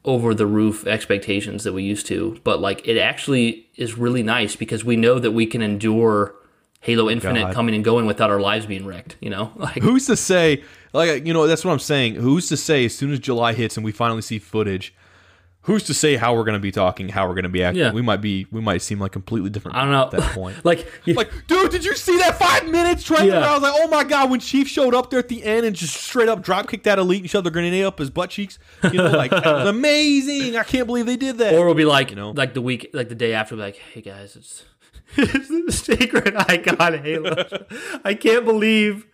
over 0.05 0.33
the 0.33 0.45
roof 0.45 0.85
expectations 0.85 1.63
that 1.63 1.73
we 1.73 1.83
used 1.83 2.05
to, 2.07 2.39
but 2.43 2.59
like 2.59 2.87
it 2.87 2.97
actually 2.97 3.69
is 3.75 3.97
really 3.97 4.23
nice 4.23 4.55
because 4.55 4.83
we 4.83 4.95
know 4.95 5.19
that 5.19 5.31
we 5.31 5.45
can 5.45 5.61
endure 5.61 6.35
Halo 6.81 7.05
oh, 7.05 7.09
Infinite 7.09 7.41
God. 7.41 7.53
coming 7.53 7.75
and 7.75 7.83
going 7.83 8.05
without 8.05 8.29
our 8.29 8.41
lives 8.41 8.65
being 8.65 8.85
wrecked. 8.85 9.15
You 9.21 9.29
know, 9.29 9.53
like 9.55 9.81
Who's 9.81 10.05
to 10.07 10.17
say? 10.17 10.63
Like 10.91 11.25
you 11.25 11.33
know, 11.33 11.47
that's 11.47 11.63
what 11.63 11.71
I'm 11.71 11.79
saying. 11.79 12.15
Who's 12.15 12.49
to 12.49 12.57
say? 12.57 12.85
As 12.85 12.95
soon 12.95 13.11
as 13.11 13.19
July 13.19 13.53
hits 13.53 13.77
and 13.77 13.85
we 13.85 13.91
finally 13.91 14.21
see 14.21 14.39
footage, 14.39 14.93
who's 15.63 15.83
to 15.83 15.93
say 15.93 16.15
how 16.15 16.35
we're 16.35 16.43
going 16.43 16.53
to 16.53 16.59
be 16.59 16.71
talking, 16.71 17.09
how 17.09 17.27
we're 17.27 17.33
going 17.33 17.43
to 17.43 17.49
be 17.49 17.63
acting? 17.63 17.81
Yeah. 17.83 17.91
We 17.91 18.01
might 18.01 18.21
be, 18.21 18.47
we 18.51 18.61
might 18.61 18.81
seem 18.81 18.99
like 18.99 19.11
completely 19.11 19.49
different. 19.49 19.77
I 19.77 19.81
don't 19.81 19.91
know 19.91 20.03
at 20.03 20.11
that 20.11 20.33
point. 20.33 20.57
like 20.65 20.87
Like, 21.07 21.31
dude, 21.47 21.71
did 21.71 21.83
you 21.85 21.95
see 21.95 22.17
that 22.19 22.37
five 22.37 22.67
minutes 22.67 23.03
trailer? 23.03 23.25
Yeah. 23.25 23.49
I 23.49 23.53
was 23.53 23.61
like, 23.63 23.73
oh 23.75 23.87
my 23.87 24.03
god, 24.03 24.29
when 24.29 24.39
Chief 24.39 24.67
showed 24.67 24.93
up 24.95 25.09
there 25.09 25.19
at 25.19 25.27
the 25.29 25.43
end 25.43 25.65
and 25.65 25.75
just 25.75 25.95
straight 25.95 26.29
up 26.29 26.41
drop 26.41 26.67
kicked 26.67 26.83
that 26.85 26.99
elite 26.99 27.21
and 27.21 27.29
shoved 27.29 27.45
the 27.45 27.51
grenade 27.51 27.83
up 27.85 27.99
his 27.99 28.09
butt 28.09 28.29
cheeks. 28.29 28.59
You 28.83 28.93
know, 28.93 29.11
like 29.11 29.31
that 29.31 29.45
was 29.45 29.67
amazing. 29.75 30.57
I 30.57 30.63
can't 30.63 30.85
believe 30.87 31.05
they 31.05 31.17
did 31.17 31.37
that. 31.39 31.53
or 31.53 31.65
we'll 31.65 31.75
be 31.75 31.85
like, 31.85 32.09
you 32.09 32.15
know? 32.15 32.31
like 32.31 32.53
the 32.53 32.61
week, 32.61 32.89
like 32.93 33.09
the 33.09 33.15
day 33.15 33.33
after, 33.33 33.55
like, 33.55 33.75
hey 33.75 34.01
guys, 34.01 34.35
it's. 34.35 34.63
Sacred 35.69 36.35
icon 36.35 36.99
Halo. 37.03 37.35
I 38.03 38.13
can't 38.13 38.45
believe 38.45 39.05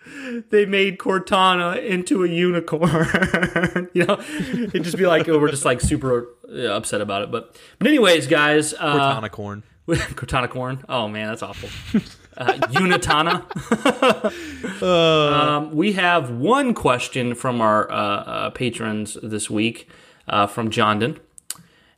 they 0.50 0.66
made 0.66 0.98
Cortana 0.98 1.84
into 1.84 2.24
a 2.24 2.28
unicorn. 2.28 3.90
you 3.94 4.06
know, 4.06 4.20
it'd 4.20 4.84
just 4.84 4.98
be 4.98 5.08
like 5.08 5.28
oh, 5.28 5.40
we're 5.40 5.50
just 5.50 5.66
like 5.66 5.82
super 5.82 6.28
uh, 6.50 6.68
upset 6.68 7.02
about 7.02 7.24
it. 7.24 7.32
But 7.32 7.58
but 7.78 7.88
anyways, 7.88 8.28
guys, 8.28 8.74
uh, 8.74 9.20
Cortana 9.20 9.32
corn. 9.32 9.64
Cortana 9.88 10.50
corn. 10.50 10.84
Oh 10.88 11.08
man, 11.08 11.28
that's 11.28 11.44
awful. 11.44 11.70
Uh, 12.38 12.54
Unitana. 12.70 13.44
um, 14.84 15.76
we 15.76 15.94
have 15.94 16.32
one 16.32 16.74
question 16.74 17.36
from 17.36 17.60
our 17.60 17.92
uh, 17.92 17.96
uh, 17.96 18.50
patrons 18.52 19.18
this 19.22 19.50
week 19.50 19.90
uh, 20.28 20.48
from 20.48 20.70
Jondon. 20.70 21.18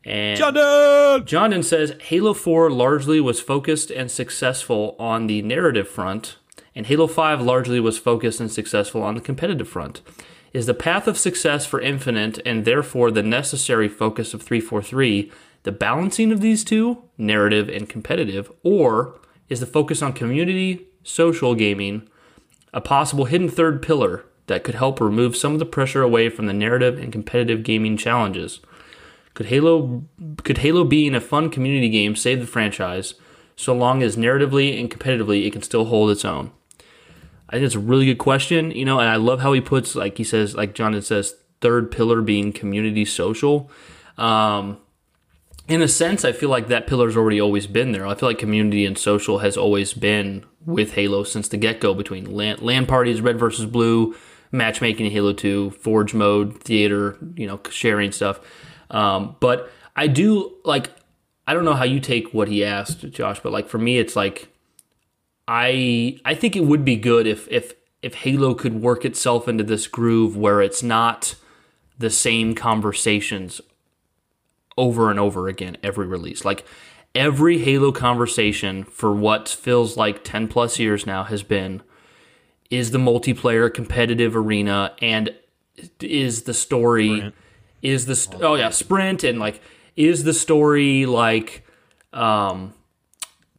And 0.03 0.38
Jordan! 0.38 1.23
Jondon 1.26 1.64
says 1.64 1.95
Halo 2.02 2.34
4 2.34 2.72
largely 2.72 3.19
was 3.19 3.40
focused 3.40 3.91
and 3.91 4.10
successful 4.10 4.95
on 4.98 5.28
the 5.28 5.41
narrative 5.41 5.88
front, 5.88 6.38
and 6.76 6.86
Halo 6.88 7.07
5 7.07 7.41
largely 7.41 7.80
was 7.80 7.98
focused 7.98 8.40
and 8.40 8.52
successful 8.52 9.03
on 9.03 9.15
the 9.15 9.22
competitive 9.22 9.68
front. 9.68 10.02
Is 10.53 10.65
the 10.65 10.73
path 10.73 11.07
of 11.07 11.18
success 11.18 11.65
for 11.65 11.80
Infinite 11.80 12.40
and 12.45 12.65
therefore 12.65 13.11
the 13.11 13.23
necessary 13.23 13.88
focus 13.88 14.34
of 14.34 14.41
343 14.41 15.32
the 15.64 15.72
balancing 15.72 16.32
of 16.32 16.41
these 16.41 16.64
two, 16.64 17.03
narrative 17.18 17.69
and 17.69 17.88
competitive, 17.88 18.52
or 18.64 19.19
is 19.48 19.60
the 19.60 19.65
focus 19.65 20.02
on 20.02 20.14
community, 20.14 20.88
social 21.03 21.53
gaming, 21.53 22.07
a 22.73 22.82
possible 22.82 23.26
hidden 23.26 23.49
third 23.49 23.82
pillar 23.82 24.26
that 24.48 24.64
could 24.64 24.76
help 24.76 24.99
remove 24.99 25.36
some 25.36 25.53
of 25.53 25.60
the 25.60 25.65
pressure 25.65 26.02
away 26.02 26.30
from 26.30 26.48
the 26.48 26.53
narrative 26.53 26.98
and 26.98 27.11
competitive 27.11 27.64
gaming 27.64 27.95
challenges? 27.95 28.60
Could 29.34 29.48
Halo 29.48 30.03
could 30.44 30.60
Halo 30.60 30.84
being 30.84 31.16
a 31.16 31.22
fun 31.22 31.49
community 31.49 31.90
game 31.90 32.16
save 32.16 32.40
the 32.40 32.48
franchise 32.48 33.14
so 33.56 33.74
long 33.74 34.03
as 34.03 34.16
narratively 34.16 34.80
and 34.80 34.90
competitively 34.90 35.45
it 35.45 35.53
can 35.53 35.62
still 35.62 35.86
hold 35.86 36.12
its 36.12 36.26
own? 36.26 36.52
I 37.49 37.53
think 37.53 37.66
it's 37.66 37.76
a 37.76 37.80
really 37.80 38.06
good 38.06 38.18
question, 38.18 38.72
you 38.72 38.86
know, 38.86 38.99
and 38.99 39.10
I 39.10 39.18
love 39.18 39.41
how 39.41 39.53
he 39.53 39.62
puts 39.62 39.95
like 39.95 40.18
he 40.18 40.24
says 40.24 40.56
like 40.56 40.74
John 40.74 40.99
says 41.02 41.36
third 41.62 41.91
pillar 41.91 42.22
being 42.22 42.52
community 42.52 43.06
social. 43.06 43.70
Um, 44.18 44.78
in 45.68 45.82
a 45.82 45.88
sense, 45.88 46.26
I 46.26 46.32
feel 46.32 46.49
like 46.49 46.68
that 46.68 46.88
pillar's 46.88 47.16
already 47.16 47.40
always 47.40 47.68
been 47.68 47.91
there. 47.91 48.06
I 48.06 48.16
feel 48.16 48.28
like 48.28 48.40
community 48.40 48.86
and 48.86 48.98
social 48.98 49.40
has 49.40 49.56
always 49.56 49.94
been 49.94 50.45
with 50.66 50.94
Halo 50.94 51.24
since 51.24 51.48
the 51.48 51.58
get 51.58 51.80
go 51.80 51.94
between 51.94 52.34
land, 52.34 52.62
LAN 52.62 52.86
parties, 52.86 53.22
red 53.22 53.40
versus 53.40 53.66
blue, 53.66 54.16
matchmaking 54.52 55.06
in 55.06 55.12
Halo 55.12 55.34
2, 55.34 55.72
Forge 55.72 56.14
mode, 56.14 56.62
theater, 56.62 57.18
you 57.36 57.48
know, 57.48 57.60
sharing 57.70 58.12
stuff. 58.12 58.40
Um, 58.92 59.36
but 59.40 59.72
I 59.96 60.08
do 60.08 60.54
like, 60.64 60.92
I 61.48 61.54
don't 61.54 61.66
know 61.66 61.74
how 61.74 61.84
you 61.86 62.00
take 62.00 62.34
what 62.34 62.48
he 62.48 62.64
asked, 62.64 63.10
Josh, 63.10 63.40
but 63.40 63.52
like 63.52 63.68
for 63.68 63.78
me, 63.78 63.98
it's 63.98 64.16
like, 64.16 64.50
I 65.48 66.20
I 66.24 66.36
think 66.36 66.56
it 66.56 66.66
would 66.66 66.86
be 66.86 66.96
good 66.96 67.28
if 67.28 67.48
if 67.50 67.74
if 68.02 68.16
Halo 68.16 68.54
could 68.54 68.82
work 68.82 69.06
itself 69.06 69.48
into 69.48 69.64
this 69.64 69.88
groove 69.88 70.38
where 70.38 70.62
it's 70.62 70.82
not 70.84 71.36
the 71.98 72.10
same 72.10 72.56
conversations 72.56 73.62
over 74.78 75.10
and 75.10 75.20
over 75.20 75.48
again 75.48 75.78
every 75.84 76.08
release. 76.08 76.46
Like 76.46 76.66
every 77.14 77.60
Halo 77.60 77.92
conversation 77.92 78.84
for 78.84 79.14
what 79.14 79.50
feels 79.50 79.98
like 79.98 80.24
10 80.24 80.48
plus 80.48 80.80
years 80.80 81.06
now 81.06 81.24
has 81.24 81.44
been 81.44 81.82
is 82.70 82.92
the 82.92 82.98
multiplayer 82.98 83.72
competitive 83.72 84.36
arena 84.36 84.94
and 85.02 85.36
is 86.00 86.44
the 86.44 86.54
story 86.54 87.18
Sprint. 87.18 87.36
Is 87.82 88.06
the 88.06 88.16
st- 88.16 88.41
oh 88.44 88.56
yeah 88.56 88.70
sprint 88.70 89.24
and 89.24 89.40
like 89.40 89.62
is 89.95 90.24
the 90.24 90.34
story 90.34 91.06
like 91.06 91.66
um 92.14 92.74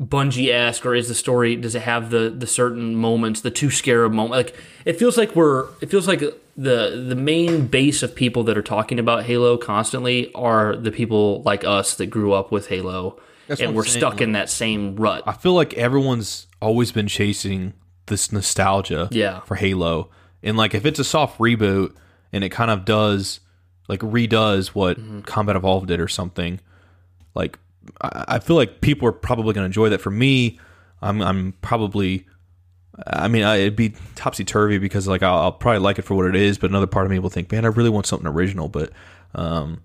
Bungie 0.00 0.52
esque, 0.52 0.84
or 0.84 0.94
is 0.94 1.08
the 1.08 1.14
story 1.14 1.54
does 1.56 1.74
it 1.74 1.82
have 1.82 2.10
the 2.10 2.34
the 2.36 2.46
certain 2.46 2.96
moments, 2.96 3.40
the 3.40 3.50
two 3.50 3.70
scarab 3.70 4.12
moment? 4.12 4.32
Like 4.32 4.56
it 4.84 4.98
feels 4.98 5.16
like 5.16 5.36
we're 5.36 5.68
it 5.80 5.90
feels 5.90 6.08
like 6.08 6.20
the 6.56 7.04
the 7.08 7.14
main 7.14 7.66
base 7.66 8.02
of 8.02 8.14
people 8.14 8.42
that 8.44 8.58
are 8.58 8.62
talking 8.62 8.98
about 8.98 9.24
Halo 9.24 9.56
constantly 9.56 10.32
are 10.34 10.74
the 10.76 10.90
people 10.90 11.42
like 11.42 11.64
us 11.64 11.94
that 11.96 12.06
grew 12.06 12.32
up 12.32 12.50
with 12.50 12.68
Halo, 12.68 13.20
That's 13.46 13.60
and 13.60 13.74
we're 13.74 13.84
saying. 13.84 14.00
stuck 14.00 14.20
in 14.20 14.32
that 14.32 14.50
same 14.50 14.96
rut. 14.96 15.22
I 15.26 15.32
feel 15.32 15.54
like 15.54 15.74
everyone's 15.74 16.48
always 16.60 16.90
been 16.90 17.08
chasing 17.08 17.74
this 18.06 18.32
nostalgia, 18.32 19.08
yeah. 19.12 19.40
for 19.40 19.54
Halo, 19.54 20.10
and 20.42 20.56
like 20.56 20.74
if 20.74 20.84
it's 20.84 20.98
a 20.98 21.04
soft 21.04 21.38
reboot 21.38 21.94
and 22.32 22.42
it 22.42 22.48
kind 22.48 22.70
of 22.70 22.84
does 22.84 23.40
like 23.88 24.00
redoes 24.00 24.68
what 24.68 24.98
mm-hmm. 24.98 25.20
Combat 25.22 25.56
Evolved 25.56 25.88
did 25.88 26.00
or 26.00 26.08
something, 26.08 26.60
like 27.34 27.58
I 28.00 28.38
feel 28.38 28.56
like 28.56 28.80
people 28.80 29.08
are 29.08 29.12
probably 29.12 29.54
going 29.54 29.62
to 29.62 29.66
enjoy 29.66 29.88
that. 29.88 30.00
For 30.00 30.10
me, 30.10 30.58
I'm 31.00 31.20
I'm 31.20 31.52
probably 31.62 32.26
I 33.06 33.28
mean, 33.28 33.42
it'd 33.42 33.76
be 33.76 33.94
topsy 34.14 34.44
turvy 34.44 34.78
because 34.78 35.08
like 35.08 35.22
I'll, 35.22 35.38
I'll, 35.38 35.52
probably 35.52 35.78
like 35.78 35.98
it 35.98 36.02
for 36.02 36.14
what 36.14 36.26
it 36.26 36.36
is, 36.36 36.58
but 36.58 36.70
another 36.70 36.86
part 36.86 37.06
of 37.06 37.10
me 37.10 37.18
will 37.18 37.30
think, 37.30 37.50
man, 37.50 37.64
I 37.64 37.68
really 37.68 37.90
want 37.90 38.06
something 38.06 38.26
original. 38.26 38.68
But 38.68 38.90
um, 39.34 39.80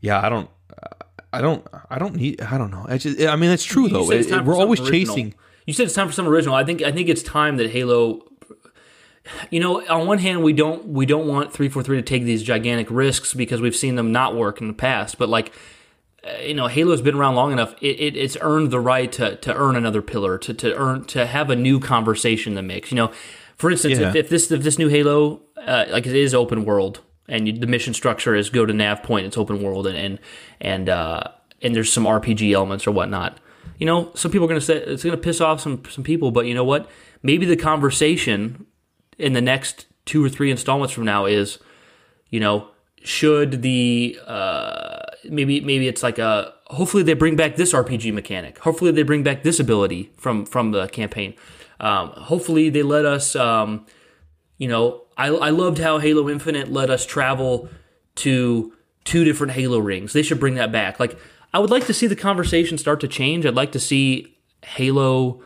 yeah, 0.00 0.20
I 0.20 0.28
don't, 0.28 0.48
I 1.32 1.40
don't, 1.40 1.66
I 1.90 1.98
don't 1.98 2.14
need, 2.14 2.40
I 2.40 2.56
don't 2.56 2.70
know. 2.70 2.86
I 2.88 2.98
just, 2.98 3.20
I 3.20 3.34
mean, 3.34 3.50
it's 3.50 3.64
true 3.64 3.84
you 3.84 3.90
though. 3.90 4.10
It, 4.12 4.44
we're 4.44 4.56
always 4.56 4.80
original. 4.80 5.16
chasing. 5.16 5.34
You 5.66 5.74
said 5.74 5.86
it's 5.86 5.94
time 5.94 6.06
for 6.06 6.14
some 6.14 6.28
original. 6.28 6.54
I 6.54 6.64
think, 6.64 6.82
I 6.82 6.92
think 6.92 7.08
it's 7.08 7.22
time 7.22 7.56
that 7.56 7.70
Halo. 7.70 8.22
You 9.50 9.60
know, 9.60 9.86
on 9.88 10.06
one 10.06 10.18
hand, 10.18 10.42
we 10.42 10.52
don't 10.52 10.86
we 10.86 11.06
don't 11.06 11.26
want 11.26 11.52
three 11.52 11.68
four 11.68 11.82
three 11.82 11.96
to 11.96 12.02
take 12.02 12.24
these 12.24 12.42
gigantic 12.42 12.88
risks 12.90 13.34
because 13.34 13.60
we've 13.60 13.76
seen 13.76 13.96
them 13.96 14.12
not 14.12 14.36
work 14.36 14.60
in 14.60 14.68
the 14.68 14.74
past. 14.74 15.18
But 15.18 15.28
like 15.28 15.52
uh, 16.24 16.42
you 16.42 16.54
know, 16.54 16.66
Halo's 16.66 17.00
been 17.00 17.14
around 17.14 17.36
long 17.36 17.52
enough. 17.52 17.74
It, 17.80 18.00
it, 18.00 18.16
it's 18.16 18.36
earned 18.40 18.70
the 18.70 18.80
right 18.80 19.10
to, 19.12 19.36
to 19.36 19.54
earn 19.54 19.76
another 19.76 20.02
pillar, 20.02 20.36
to, 20.38 20.54
to 20.54 20.76
earn 20.76 21.04
to 21.06 21.26
have 21.26 21.48
a 21.48 21.56
new 21.56 21.78
conversation 21.78 22.52
in 22.52 22.56
the 22.56 22.62
mix. 22.62 22.90
You 22.90 22.96
know, 22.96 23.12
for 23.56 23.70
instance, 23.70 23.98
yeah. 23.98 24.08
if, 24.10 24.16
if, 24.16 24.28
this 24.28 24.50
if 24.50 24.62
this 24.62 24.78
new 24.78 24.88
Halo, 24.88 25.42
uh, 25.56 25.86
like 25.90 26.06
it 26.06 26.16
is 26.16 26.34
open 26.34 26.64
world, 26.64 27.00
and 27.28 27.46
you, 27.46 27.52
the 27.52 27.66
mission 27.66 27.94
structure 27.94 28.34
is 28.34 28.50
go 28.50 28.66
to 28.66 28.72
nav 28.72 29.02
point, 29.02 29.26
it's 29.26 29.38
open 29.38 29.62
world, 29.62 29.86
and 29.86 29.96
and 29.96 30.18
and, 30.60 30.88
uh, 30.88 31.22
and 31.62 31.74
there's 31.74 31.92
some 31.92 32.04
RPG 32.04 32.52
elements 32.52 32.86
or 32.86 32.90
whatnot. 32.90 33.38
You 33.78 33.86
know, 33.86 34.10
some 34.14 34.32
people 34.32 34.46
are 34.46 34.48
going 34.48 34.60
to 34.60 34.66
say 34.66 34.76
it's 34.76 35.04
going 35.04 35.16
to 35.16 35.22
piss 35.22 35.40
off 35.40 35.60
some 35.60 35.84
some 35.88 36.02
people, 36.02 36.32
but 36.32 36.46
you 36.46 36.54
know 36.54 36.64
what? 36.64 36.90
Maybe 37.22 37.46
the 37.46 37.56
conversation 37.56 38.66
in 39.18 39.32
the 39.32 39.40
next 39.40 39.86
two 40.04 40.24
or 40.24 40.28
three 40.28 40.50
installments 40.50 40.92
from 40.94 41.04
now 41.04 41.26
is, 41.26 41.58
you 42.30 42.40
know, 42.40 42.68
should 43.02 43.62
the 43.62 44.18
uh, 44.26 45.00
maybe 45.24 45.60
maybe 45.60 45.88
it's 45.88 46.02
like 46.02 46.18
a 46.18 46.52
hopefully 46.66 47.02
they 47.02 47.14
bring 47.14 47.36
back 47.36 47.56
this 47.56 47.72
RPG 47.72 48.12
mechanic. 48.12 48.58
Hopefully 48.58 48.90
they 48.90 49.02
bring 49.02 49.22
back 49.22 49.42
this 49.42 49.60
ability 49.60 50.12
from 50.16 50.46
from 50.46 50.72
the 50.72 50.88
campaign. 50.88 51.34
Um, 51.80 52.10
hopefully 52.10 52.70
they 52.70 52.82
let 52.82 53.04
us. 53.04 53.36
Um, 53.36 53.86
you 54.56 54.68
know, 54.68 55.02
I 55.16 55.28
I 55.28 55.50
loved 55.50 55.78
how 55.78 55.98
Halo 55.98 56.28
Infinite 56.28 56.72
let 56.72 56.90
us 56.90 57.06
travel 57.06 57.68
to 58.16 58.72
two 59.04 59.24
different 59.24 59.52
Halo 59.52 59.78
rings. 59.78 60.12
They 60.12 60.22
should 60.22 60.40
bring 60.40 60.54
that 60.54 60.72
back. 60.72 60.98
Like 61.00 61.18
I 61.52 61.58
would 61.58 61.70
like 61.70 61.86
to 61.86 61.94
see 61.94 62.06
the 62.06 62.16
conversation 62.16 62.78
start 62.78 63.00
to 63.00 63.08
change. 63.08 63.46
I'd 63.46 63.54
like 63.54 63.72
to 63.72 63.80
see 63.80 64.36
Halo 64.64 65.42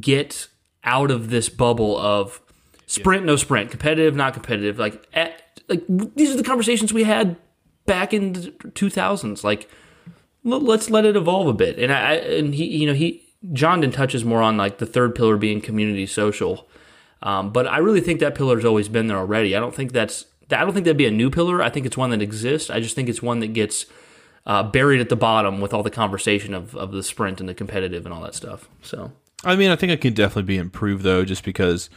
get 0.00 0.48
out 0.84 1.10
of 1.10 1.30
this 1.30 1.48
bubble 1.48 1.96
of 1.96 2.41
sprint, 2.92 3.22
yeah. 3.22 3.26
no 3.26 3.36
sprint, 3.36 3.70
competitive, 3.70 4.14
not 4.14 4.34
competitive. 4.34 4.78
Like, 4.78 5.06
at, 5.14 5.42
like 5.68 5.82
these 5.88 6.30
are 6.32 6.36
the 6.36 6.44
conversations 6.44 6.92
we 6.92 7.04
had 7.04 7.36
back 7.86 8.12
in 8.12 8.32
the 8.34 8.40
2000s. 8.40 9.42
Like, 9.42 9.68
let's 10.44 10.90
let 10.90 11.04
it 11.04 11.16
evolve 11.16 11.46
a 11.46 11.52
bit. 11.52 11.78
And 11.78 11.92
I 11.92 12.14
and 12.14 12.54
he, 12.54 12.64
you 12.64 12.86
know, 12.86 12.94
he 12.94 13.22
Jondon 13.52 13.92
touches 13.92 14.24
more 14.24 14.42
on 14.42 14.56
like 14.56 14.78
the 14.78 14.86
third 14.86 15.14
pillar 15.14 15.36
being 15.36 15.60
community 15.60 16.06
social. 16.06 16.68
Um, 17.22 17.52
but 17.52 17.66
I 17.66 17.78
really 17.78 18.00
think 18.00 18.20
that 18.20 18.34
pillar's 18.34 18.64
always 18.64 18.88
been 18.88 19.06
there 19.06 19.16
already. 19.16 19.56
I 19.56 19.60
don't 19.60 19.74
think 19.74 19.92
that's 19.92 20.26
I 20.50 20.64
don't 20.64 20.72
think 20.72 20.84
that'd 20.84 20.96
be 20.96 21.06
a 21.06 21.10
new 21.10 21.30
pillar. 21.30 21.62
I 21.62 21.70
think 21.70 21.86
it's 21.86 21.96
one 21.96 22.10
that 22.10 22.20
exists. 22.20 22.68
I 22.68 22.80
just 22.80 22.94
think 22.94 23.08
it's 23.08 23.22
one 23.22 23.40
that 23.40 23.52
gets 23.52 23.86
uh, 24.44 24.62
buried 24.64 25.00
at 25.00 25.08
the 25.08 25.16
bottom 25.16 25.60
with 25.60 25.72
all 25.72 25.84
the 25.84 25.90
conversation 25.90 26.52
of, 26.52 26.76
of 26.76 26.92
the 26.92 27.02
sprint 27.02 27.40
and 27.40 27.48
the 27.48 27.54
competitive 27.54 28.04
and 28.04 28.12
all 28.12 28.22
that 28.22 28.34
stuff. 28.34 28.68
So 28.82 29.12
I 29.44 29.56
mean, 29.56 29.70
I 29.70 29.76
think 29.76 29.92
it 29.92 30.00
can 30.00 30.14
definitely 30.14 30.42
be 30.42 30.58
improved 30.58 31.04
though, 31.04 31.24
just 31.24 31.44
because 31.44 31.88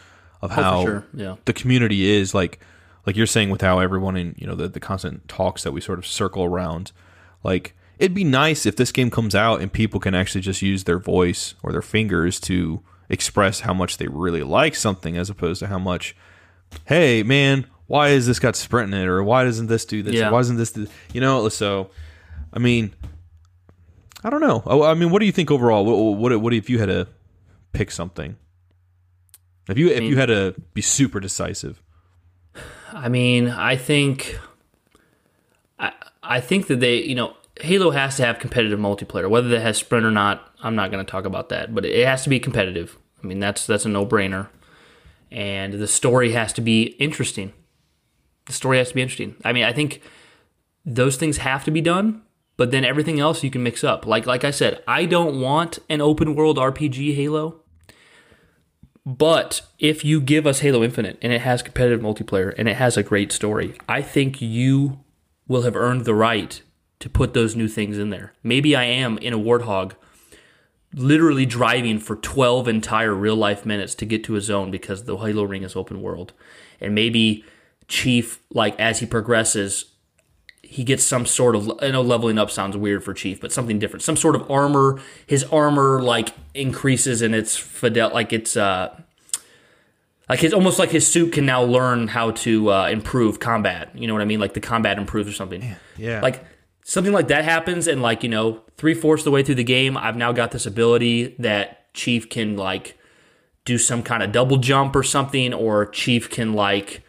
of 0.45 0.51
oh, 0.51 0.61
how 0.61 0.83
sure. 0.83 1.05
yeah. 1.13 1.35
the 1.45 1.53
community 1.53 2.09
is 2.09 2.33
like 2.33 2.59
like 3.05 3.15
you're 3.15 3.27
saying 3.27 3.49
with 3.49 3.61
how 3.61 3.79
everyone 3.79 4.15
in 4.15 4.35
you 4.37 4.47
know 4.47 4.55
the, 4.55 4.67
the 4.67 4.79
constant 4.79 5.27
talks 5.27 5.63
that 5.63 5.71
we 5.71 5.81
sort 5.81 5.99
of 5.99 6.07
circle 6.07 6.43
around 6.43 6.91
like 7.43 7.75
it'd 7.99 8.13
be 8.13 8.23
nice 8.23 8.65
if 8.65 8.75
this 8.75 8.91
game 8.91 9.09
comes 9.09 9.35
out 9.35 9.61
and 9.61 9.71
people 9.71 9.99
can 9.99 10.15
actually 10.15 10.41
just 10.41 10.61
use 10.61 10.83
their 10.83 10.99
voice 10.99 11.55
or 11.63 11.71
their 11.71 11.81
fingers 11.81 12.39
to 12.39 12.81
express 13.09 13.61
how 13.61 13.73
much 13.73 13.97
they 13.97 14.07
really 14.07 14.43
like 14.43 14.75
something 14.75 15.17
as 15.17 15.29
opposed 15.29 15.59
to 15.59 15.67
how 15.67 15.79
much 15.79 16.15
hey 16.85 17.23
man 17.23 17.65
why 17.87 18.09
is 18.09 18.25
this 18.25 18.39
got 18.39 18.55
sprint 18.55 18.93
in 18.93 18.99
it 18.99 19.07
or 19.07 19.23
why 19.23 19.43
doesn't 19.43 19.67
this 19.67 19.85
do 19.85 20.01
this 20.01 20.15
yeah. 20.15 20.29
why 20.29 20.39
doesn't 20.39 20.57
this 20.57 20.71
do, 20.71 20.87
you 21.13 21.21
know 21.21 21.47
so 21.49 21.89
i 22.53 22.59
mean 22.59 22.93
i 24.23 24.29
don't 24.29 24.41
know 24.41 24.63
oh, 24.65 24.83
i 24.83 24.93
mean 24.93 25.11
what 25.11 25.19
do 25.19 25.25
you 25.25 25.31
think 25.31 25.51
overall 25.51 25.85
what, 25.85 26.17
what, 26.17 26.41
what 26.41 26.53
if 26.53 26.69
you 26.69 26.79
had 26.79 26.87
to 26.87 27.07
pick 27.73 27.91
something 27.91 28.35
if 29.69 29.77
you 29.77 29.89
if 29.89 30.03
you 30.03 30.17
had 30.17 30.27
to 30.27 30.55
be 30.73 30.81
super 30.81 31.19
decisive 31.19 31.81
I 32.95 33.09
mean, 33.09 33.49
I 33.49 33.75
think 33.75 34.39
I 35.77 35.91
I 36.23 36.39
think 36.39 36.67
that 36.67 36.79
they, 36.79 37.03
you 37.03 37.13
know, 37.15 37.35
Halo 37.59 37.91
has 37.91 38.17
to 38.17 38.25
have 38.25 38.39
competitive 38.39 38.79
multiplayer. 38.79 39.29
Whether 39.29 39.49
that 39.49 39.61
has 39.61 39.77
sprint 39.77 40.05
or 40.05 40.11
not, 40.11 40.49
I'm 40.63 40.75
not 40.75 40.91
going 40.91 41.05
to 41.05 41.09
talk 41.09 41.25
about 41.25 41.49
that, 41.49 41.75
but 41.75 41.85
it 41.85 42.05
has 42.05 42.23
to 42.23 42.29
be 42.29 42.39
competitive. 42.39 42.97
I 43.23 43.27
mean, 43.27 43.39
that's 43.39 43.67
that's 43.67 43.85
a 43.85 43.89
no-brainer. 43.89 44.47
And 45.31 45.73
the 45.73 45.87
story 45.87 46.31
has 46.31 46.53
to 46.53 46.61
be 46.61 46.83
interesting. 46.99 47.51
The 48.45 48.53
story 48.53 48.77
has 48.77 48.89
to 48.89 48.95
be 48.95 49.01
interesting. 49.01 49.35
I 49.43 49.51
mean, 49.51 49.65
I 49.65 49.73
think 49.73 50.01
those 50.85 51.17
things 51.17 51.37
have 51.37 51.65
to 51.65 51.71
be 51.71 51.81
done, 51.81 52.21
but 52.57 52.71
then 52.71 52.85
everything 52.85 53.19
else 53.19 53.43
you 53.43 53.51
can 53.51 53.63
mix 53.63 53.83
up. 53.83 54.05
Like 54.05 54.25
like 54.25 54.45
I 54.45 54.51
said, 54.51 54.81
I 54.87 55.05
don't 55.05 55.41
want 55.41 55.79
an 55.89 55.99
open 55.99 56.33
world 56.33 56.57
RPG 56.57 57.15
Halo. 57.15 57.61
But 59.05 59.61
if 59.77 60.03
you 60.03 60.19
give 60.19 60.47
us 60.47 60.59
Halo 60.59 60.83
Infinite 60.83 61.17
and 61.21 61.31
it 61.31 61.41
has 61.41 61.61
competitive 61.61 62.01
multiplayer 62.01 62.53
and 62.57 62.67
it 62.67 62.77
has 62.77 62.97
a 62.97 63.03
great 63.03 63.31
story, 63.31 63.75
I 63.87 64.01
think 64.01 64.41
you 64.41 64.99
will 65.47 65.61
have 65.61 65.75
earned 65.75 66.05
the 66.05 66.15
right 66.15 66.59
to 66.99 67.09
put 67.09 67.33
those 67.33 67.55
new 67.55 67.67
things 67.67 67.99
in 67.99 68.09
there. 68.09 68.33
Maybe 68.41 68.75
I 68.75 68.83
am 68.83 69.17
in 69.19 69.33
a 69.33 69.39
Warthog 69.39 69.93
literally 70.93 71.45
driving 71.45 71.99
for 71.99 72.15
12 72.15 72.67
entire 72.67 73.13
real 73.13 73.35
life 73.35 73.65
minutes 73.65 73.93
to 73.95 74.05
get 74.05 74.23
to 74.23 74.35
a 74.37 74.41
zone 74.41 74.71
because 74.71 75.03
the 75.03 75.17
Halo 75.17 75.43
ring 75.43 75.63
is 75.63 75.75
open 75.75 76.01
world. 76.01 76.33
And 76.81 76.95
maybe 76.95 77.43
Chief, 77.87 78.39
like 78.49 78.79
as 78.79 78.99
he 78.99 79.05
progresses, 79.05 79.85
he 80.65 80.83
gets 80.83 81.03
some 81.03 81.25
sort 81.25 81.55
of 81.55 81.71
I 81.81 81.91
know 81.91 82.01
leveling 82.01 82.37
up 82.37 82.51
sounds 82.51 82.75
weird 82.75 83.03
for 83.03 83.13
Chief, 83.13 83.39
but 83.39 83.51
something 83.51 83.79
different. 83.79 84.03
Some 84.03 84.17
sort 84.17 84.35
of 84.35 84.49
armor. 84.49 84.99
His 85.25 85.43
armor 85.45 86.01
like 86.01 86.33
increases 86.53 87.21
in 87.21 87.33
its 87.33 87.55
fidel 87.55 88.11
like 88.13 88.33
it's 88.33 88.57
uh 88.57 88.99
like 90.27 90.43
it's 90.43 90.53
almost 90.53 90.79
like 90.79 90.89
his 90.89 91.05
suit 91.05 91.33
can 91.33 91.45
now 91.45 91.61
learn 91.61 92.07
how 92.07 92.31
to 92.31 92.71
uh, 92.71 92.87
improve 92.87 93.39
combat. 93.39 93.91
You 93.95 94.07
know 94.07 94.13
what 94.13 94.21
I 94.21 94.25
mean? 94.25 94.39
Like 94.39 94.53
the 94.53 94.59
combat 94.59 94.97
improves 94.97 95.29
or 95.29 95.33
something. 95.33 95.75
Yeah. 95.97 96.21
Like 96.21 96.43
something 96.83 97.13
like 97.13 97.27
that 97.27 97.43
happens, 97.43 97.87
and 97.87 98.01
like 98.01 98.23
you 98.23 98.29
know, 98.29 98.61
three 98.77 98.95
fourths 98.95 99.21
of 99.21 99.25
the 99.25 99.31
way 99.31 99.43
through 99.43 99.55
the 99.55 99.63
game, 99.63 99.97
I've 99.97 100.17
now 100.17 100.31
got 100.31 100.51
this 100.51 100.65
ability 100.65 101.35
that 101.39 101.93
Chief 101.93 102.29
can 102.29 102.57
like 102.57 102.97
do 103.65 103.77
some 103.77 104.01
kind 104.01 104.23
of 104.23 104.31
double 104.31 104.57
jump 104.57 104.95
or 104.95 105.03
something, 105.03 105.53
or 105.53 105.85
Chief 105.85 106.29
can 106.29 106.53
like 106.53 107.03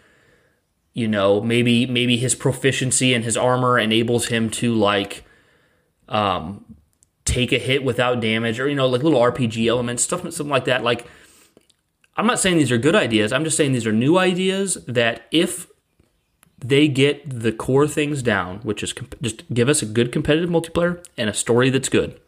you 0.97 1.07
know 1.07 1.43
maybe 1.43 1.85
maybe 1.85 2.17
his 2.17 2.35
proficiency 2.35 3.13
and 3.13 3.23
his 3.23 3.37
armor 3.37 3.79
enables 3.79 4.29
him 4.29 4.49
to 4.49 4.75
like 4.75 5.25
um 6.09 6.65
take 7.27 7.53
a 7.53 7.59
hit 7.59 7.85
without 7.85 8.19
damage 8.19 8.59
or 8.59 8.67
you 8.67 8.75
know 8.75 8.89
like 8.89 9.03
little 9.03 9.21
RPG 9.21 9.69
elements 9.69 10.03
stuff 10.03 10.23
something 10.23 10.49
like 10.49 10.65
that. 10.65 10.83
Like 10.83 11.07
I'm 12.17 12.27
not 12.27 12.41
saying 12.41 12.57
these 12.57 12.73
are 12.73 12.79
good 12.79 12.97
ideas. 12.97 13.31
I'm 13.31 13.45
just 13.45 13.59
saying 13.59 13.73
these 13.73 13.87
are 13.87 13.93
new 13.93 14.17
ideas 14.17 14.79
that 14.87 15.27
if 15.31 15.67
they 16.59 16.89
get 16.89 17.29
the 17.29 17.53
core 17.53 17.87
things 17.87 18.23
down 18.23 18.61
which 18.61 18.83
is 18.83 18.95
comp- 18.95 19.21
just 19.21 19.47
give 19.53 19.69
us 19.69 19.83
a 19.83 19.87
good 19.87 20.11
competitive 20.11 20.49
multiplayer 20.49 21.05
and 21.19 21.29
a 21.29 21.35
story 21.35 21.69
that's 21.69 21.91
good 21.91 22.19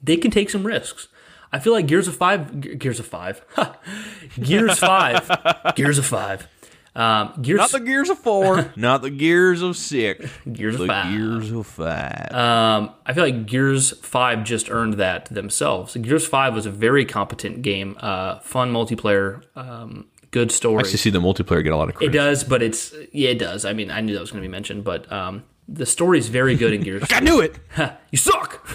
they 0.00 0.16
can 0.16 0.30
take 0.30 0.50
some 0.50 0.64
risks. 0.64 1.08
I 1.52 1.58
feel 1.58 1.72
like 1.72 1.88
Gears 1.88 2.06
of 2.06 2.14
5 2.14 2.78
Gears 2.78 3.00
of 3.00 3.06
5 3.06 3.44
Gears 4.40 4.78
5 4.78 5.74
Gears 5.74 5.98
of 5.98 6.06
5 6.06 6.48
um, 6.94 7.32
Gears 7.40 7.58
not 7.58 7.70
the 7.70 7.80
gears 7.80 8.10
of 8.10 8.18
four, 8.18 8.72
not 8.76 9.00
the 9.00 9.10
gears 9.10 9.62
of 9.62 9.76
six, 9.76 10.30
Gears 10.50 10.74
of 10.74 10.82
the 10.82 10.86
5 10.88 11.12
gears 11.12 11.50
of 11.50 11.66
five. 11.66 12.32
Um, 12.32 12.90
I 13.06 13.14
feel 13.14 13.24
like 13.24 13.46
Gears 13.46 13.96
5 13.98 14.44
just 14.44 14.70
earned 14.70 14.94
that 14.94 15.26
themselves. 15.26 15.96
Gears 15.96 16.26
5 16.26 16.54
was 16.54 16.66
a 16.66 16.70
very 16.70 17.06
competent 17.06 17.62
game, 17.62 17.96
uh, 18.00 18.40
fun 18.40 18.72
multiplayer, 18.72 19.42
um, 19.56 20.06
good 20.32 20.52
story. 20.52 20.76
I 20.76 20.80
actually 20.80 20.98
see 20.98 21.10
the 21.10 21.20
multiplayer 21.20 21.62
get 21.62 21.72
a 21.72 21.76
lot 21.76 21.88
of 21.88 22.02
It 22.02 22.10
does, 22.12 22.44
but 22.44 22.62
it's 22.62 22.92
yeah, 23.12 23.30
it 23.30 23.38
does. 23.38 23.64
I 23.64 23.72
mean, 23.72 23.90
I 23.90 24.02
knew 24.02 24.12
that 24.12 24.20
was 24.20 24.30
going 24.30 24.42
to 24.42 24.48
be 24.48 24.52
mentioned, 24.52 24.84
but 24.84 25.10
um, 25.10 25.44
the 25.68 25.86
story 25.86 26.18
is 26.18 26.28
very 26.28 26.56
good 26.56 26.74
in 26.74 26.82
Gears. 26.84 27.04
I 27.10 27.20
knew 27.20 27.40
it. 27.40 27.58
you 28.10 28.18
suck. 28.18 28.68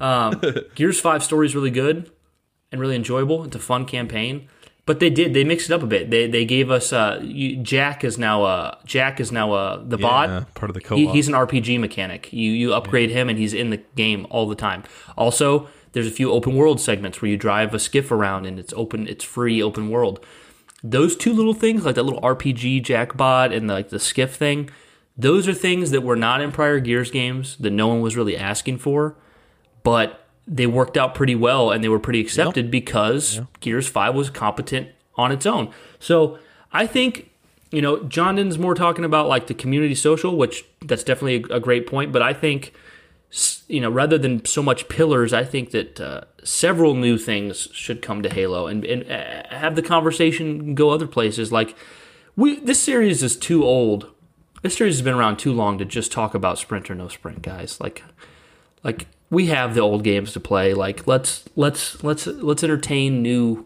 um, 0.00 0.40
Gears 0.74 0.98
Five 0.98 1.22
story 1.22 1.46
is 1.46 1.54
really 1.54 1.70
good 1.70 2.10
and 2.72 2.80
really 2.80 2.96
enjoyable. 2.96 3.44
It's 3.44 3.56
a 3.56 3.58
fun 3.58 3.84
campaign, 3.84 4.48
but 4.90 4.98
they 4.98 5.08
did 5.08 5.34
they 5.34 5.44
mixed 5.44 5.70
it 5.70 5.72
up 5.72 5.84
a 5.84 5.86
bit. 5.86 6.10
They 6.10 6.26
they 6.26 6.44
gave 6.44 6.68
us 6.68 6.92
uh, 6.92 7.20
you, 7.22 7.58
Jack 7.58 8.02
is 8.02 8.18
now 8.18 8.42
uh 8.42 8.74
Jack 8.84 9.20
is 9.20 9.30
now 9.30 9.52
uh 9.52 9.76
the 9.86 9.96
Yeah, 9.96 10.02
bot. 10.02 10.54
part 10.54 10.68
of 10.68 10.74
the 10.74 10.80
He, 10.80 11.04
co-op. 11.04 11.14
he's 11.14 11.28
an 11.28 11.34
RPG 11.34 11.78
mechanic. 11.78 12.32
You 12.32 12.50
you 12.50 12.74
upgrade 12.74 13.10
him 13.10 13.28
and 13.28 13.38
he's 13.38 13.54
in 13.54 13.70
the 13.70 13.76
game 13.94 14.26
all 14.30 14.48
the 14.48 14.56
time. 14.56 14.82
Also, 15.16 15.68
there's 15.92 16.08
a 16.08 16.10
few 16.10 16.32
open 16.32 16.56
world 16.56 16.80
segments 16.80 17.22
where 17.22 17.30
you 17.30 17.36
drive 17.36 17.72
a 17.72 17.78
skiff 17.78 18.10
around 18.10 18.46
and 18.46 18.58
it's 18.58 18.72
open. 18.72 19.06
It's 19.06 19.22
free 19.24 19.62
open 19.62 19.90
world. 19.90 20.18
Those 20.82 21.14
two 21.14 21.32
little 21.32 21.54
things, 21.54 21.84
like 21.84 21.94
that 21.94 22.02
little 22.02 22.20
RPG 22.22 22.82
Jackbot 22.82 23.52
and 23.52 23.68
like 23.68 23.90
the 23.90 24.00
skiff 24.00 24.34
thing, 24.34 24.70
those 25.16 25.46
are 25.46 25.54
things 25.54 25.92
that 25.92 26.00
were 26.00 26.16
not 26.16 26.40
in 26.40 26.50
prior 26.50 26.80
Gears 26.80 27.12
games 27.12 27.56
that 27.58 27.70
no 27.70 27.86
one 27.86 28.00
was 28.00 28.16
really 28.16 28.36
asking 28.36 28.78
for, 28.78 29.14
but 29.84 30.19
they 30.50 30.66
worked 30.66 30.96
out 30.96 31.14
pretty 31.14 31.36
well 31.36 31.70
and 31.70 31.82
they 31.82 31.88
were 31.88 32.00
pretty 32.00 32.20
accepted 32.20 32.70
because 32.70 33.40
Gears 33.60 33.88
5 33.88 34.14
was 34.14 34.30
competent 34.30 34.88
on 35.14 35.30
its 35.30 35.46
own. 35.46 35.72
So 36.00 36.38
I 36.72 36.86
think, 36.86 37.30
you 37.70 37.80
know, 37.80 38.02
John 38.02 38.34
Den's 38.34 38.58
more 38.58 38.74
talking 38.74 39.04
about 39.04 39.28
like 39.28 39.46
the 39.46 39.54
community 39.54 39.94
social, 39.94 40.36
which 40.36 40.64
that's 40.82 41.04
definitely 41.04 41.44
a, 41.48 41.56
a 41.56 41.60
great 41.60 41.86
point, 41.86 42.12
but 42.12 42.20
I 42.20 42.32
think 42.32 42.74
you 43.68 43.80
know, 43.80 43.90
rather 43.90 44.18
than 44.18 44.44
so 44.44 44.62
much 44.62 44.88
pillars, 44.88 45.32
I 45.32 45.44
think 45.44 45.70
that 45.70 46.00
uh, 46.00 46.22
several 46.42 46.94
new 46.94 47.16
things 47.16 47.68
should 47.72 48.02
come 48.02 48.22
to 48.22 48.28
Halo 48.28 48.66
and, 48.66 48.84
and 48.84 49.08
uh, 49.10 49.56
have 49.56 49.76
the 49.76 49.82
conversation 49.82 50.74
go 50.74 50.90
other 50.90 51.06
places. 51.06 51.52
Like, 51.52 51.76
we 52.34 52.58
this 52.58 52.80
series 52.80 53.22
is 53.22 53.36
too 53.36 53.64
old. 53.64 54.10
This 54.62 54.76
series 54.76 54.96
has 54.96 55.02
been 55.02 55.14
around 55.14 55.38
too 55.38 55.52
long 55.52 55.78
to 55.78 55.84
just 55.84 56.10
talk 56.10 56.34
about 56.34 56.58
sprint 56.58 56.90
or 56.90 56.96
no 56.96 57.06
sprint, 57.06 57.42
guys. 57.42 57.80
Like, 57.80 58.02
like 58.82 59.06
we 59.30 59.46
have 59.46 59.74
the 59.74 59.80
old 59.80 60.02
games 60.04 60.32
to 60.32 60.40
play. 60.40 60.74
Like, 60.74 61.06
let's 61.06 61.44
let's 61.56 62.02
let's 62.02 62.26
let's 62.26 62.62
entertain 62.64 63.22
new 63.22 63.64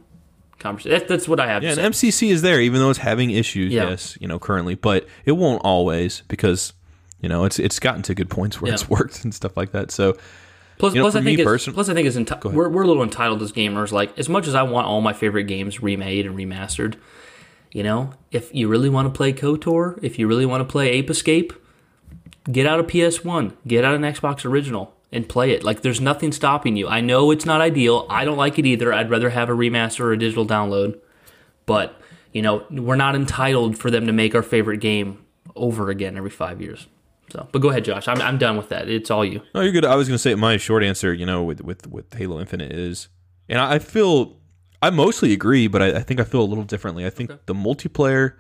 conversation. 0.59 0.99
That, 0.99 1.09
that's 1.09 1.27
what 1.29 1.41
I 1.41 1.47
have 1.47 1.63
Yeah, 1.63 1.75
to 1.75 1.83
and 1.85 1.95
say. 1.95 2.09
MCC 2.09 2.31
is 2.31 2.43
there, 2.43 2.61
even 2.61 2.81
though 2.81 2.91
it's 2.91 2.99
having 2.99 3.31
issues. 3.31 3.73
Yeah. 3.73 3.91
Yes, 3.91 4.17
you 4.21 4.29
know, 4.29 4.39
currently, 4.39 4.75
but 4.75 5.07
it 5.25 5.33
won't 5.33 5.63
always 5.65 6.23
because 6.29 6.73
you 7.21 7.29
know 7.29 7.45
it's 7.45 7.59
it's 7.59 7.79
gotten 7.79 8.03
to 8.03 8.15
good 8.15 8.29
points 8.31 8.61
where 8.61 8.69
Yeah. 8.69 8.75
it's 8.75 8.89
worked 8.97 9.25
and 9.25 9.35
stuff 9.35 9.57
like 9.57 9.73
that. 9.73 9.91
So 9.91 10.17
Plus, 10.77 10.93
You 10.93 10.99
know, 10.99 11.05
plus 11.05 11.15
for 11.15 11.21
I 11.21 11.23
think 11.23 11.43
person- 11.45 11.73
plus 11.73 11.89
I 11.89 11.95
think 11.95 12.09
it's 12.09 12.17
enti- 12.17 12.53
we're 12.53 12.69
we're 12.69 12.83
a 12.83 12.87
little 12.87 13.05
entitled 13.05 13.41
as 13.43 13.53
gamers. 13.53 13.93
Like 13.93 14.19
as 14.19 14.29
much 14.29 14.49
as 14.49 14.55
I 14.57 14.65
want 14.65 14.87
all 14.89 15.01
my 15.01 15.13
favorite 15.13 15.45
games 15.45 15.81
remade 15.81 16.27
and 16.27 16.37
remastered, 16.37 16.97
you 17.71 17.85
know, 17.85 18.13
if 18.33 18.53
you 18.53 18.67
really 18.67 18.89
want 18.89 19.07
to 19.07 19.17
play 19.17 19.33
KOTOR, 19.33 20.01
if 20.03 20.19
you 20.19 20.27
really 20.27 20.45
want 20.45 20.61
to 20.67 20.71
play 20.71 20.89
Ape 20.91 21.11
Escape, 21.11 21.53
get 22.51 22.67
out 22.67 22.81
a 22.81 22.85
PS 22.85 23.25
One, 23.25 23.57
get 23.67 23.85
out 23.85 23.95
an 23.95 24.03
Xbox 24.03 24.45
Original, 24.45 24.94
and 25.15 25.29
play 25.29 25.53
it. 25.53 25.63
Like 25.63 25.83
there's 25.83 26.01
nothing 26.01 26.33
stopping 26.33 26.77
you. 26.77 26.89
I 26.89 27.01
know 27.01 27.31
it's 27.31 27.47
not 27.47 27.61
ideal. 27.61 28.07
I 28.11 28.25
don't 28.25 28.37
like 28.37 28.59
it 28.59 28.67
either. 28.67 28.93
I'd 28.93 29.09
rather 29.09 29.31
have 29.31 29.49
a 29.49 29.53
remaster 29.53 30.01
or 30.01 30.13
a 30.13 30.19
digital 30.19 30.45
download, 30.45 30.99
but 31.67 32.01
you 32.33 32.43
know, 32.43 32.65
we're 32.71 32.97
not 32.97 33.15
entitled 33.15 33.79
for 33.79 33.91
them 33.91 34.07
to 34.07 34.13
make 34.13 34.35
our 34.35 34.43
favorite 34.43 34.81
game 34.81 35.25
over 35.55 35.89
again 35.89 36.17
every 36.17 36.31
five 36.31 36.61
years. 36.61 36.89
So, 37.31 37.49
but 37.53 37.61
go 37.61 37.71
ahead, 37.71 37.85
Josh. 37.85 38.09
I'm 38.09 38.21
I'm 38.21 38.39
done 38.39 38.57
with 38.57 38.69
that. 38.69 38.89
It's 38.89 39.11
all 39.11 39.25
you. 39.25 39.41
No, 39.55 39.61
you're 39.61 39.73
good. 39.73 39.85
I 39.85 39.95
was 39.95 40.09
going 40.09 40.17
to 40.17 40.23
say 40.23 40.35
my 40.35 40.57
short 40.57 40.83
answer, 40.83 41.15
you 41.15 41.25
know, 41.25 41.43
with 41.43 41.63
with 41.63 41.87
with 41.87 42.13
Halo 42.13 42.41
Infinite 42.41 42.73
is, 42.73 43.09
and 43.49 43.59
I 43.59 43.75
I 43.75 43.79
feel 43.79 44.37
I 44.83 44.91
mostly 44.91 45.33
agree, 45.33 45.69
but 45.69 45.81
I, 45.81 45.97
I 45.97 46.01
think 46.01 46.21
I 46.21 46.25
feel 46.25 46.43
a 46.43 46.45
little 46.45 46.65
differently. 46.65 47.07
I 47.07 47.11
think 47.11 47.31
the 47.47 47.55
multiplayer, 47.55 48.35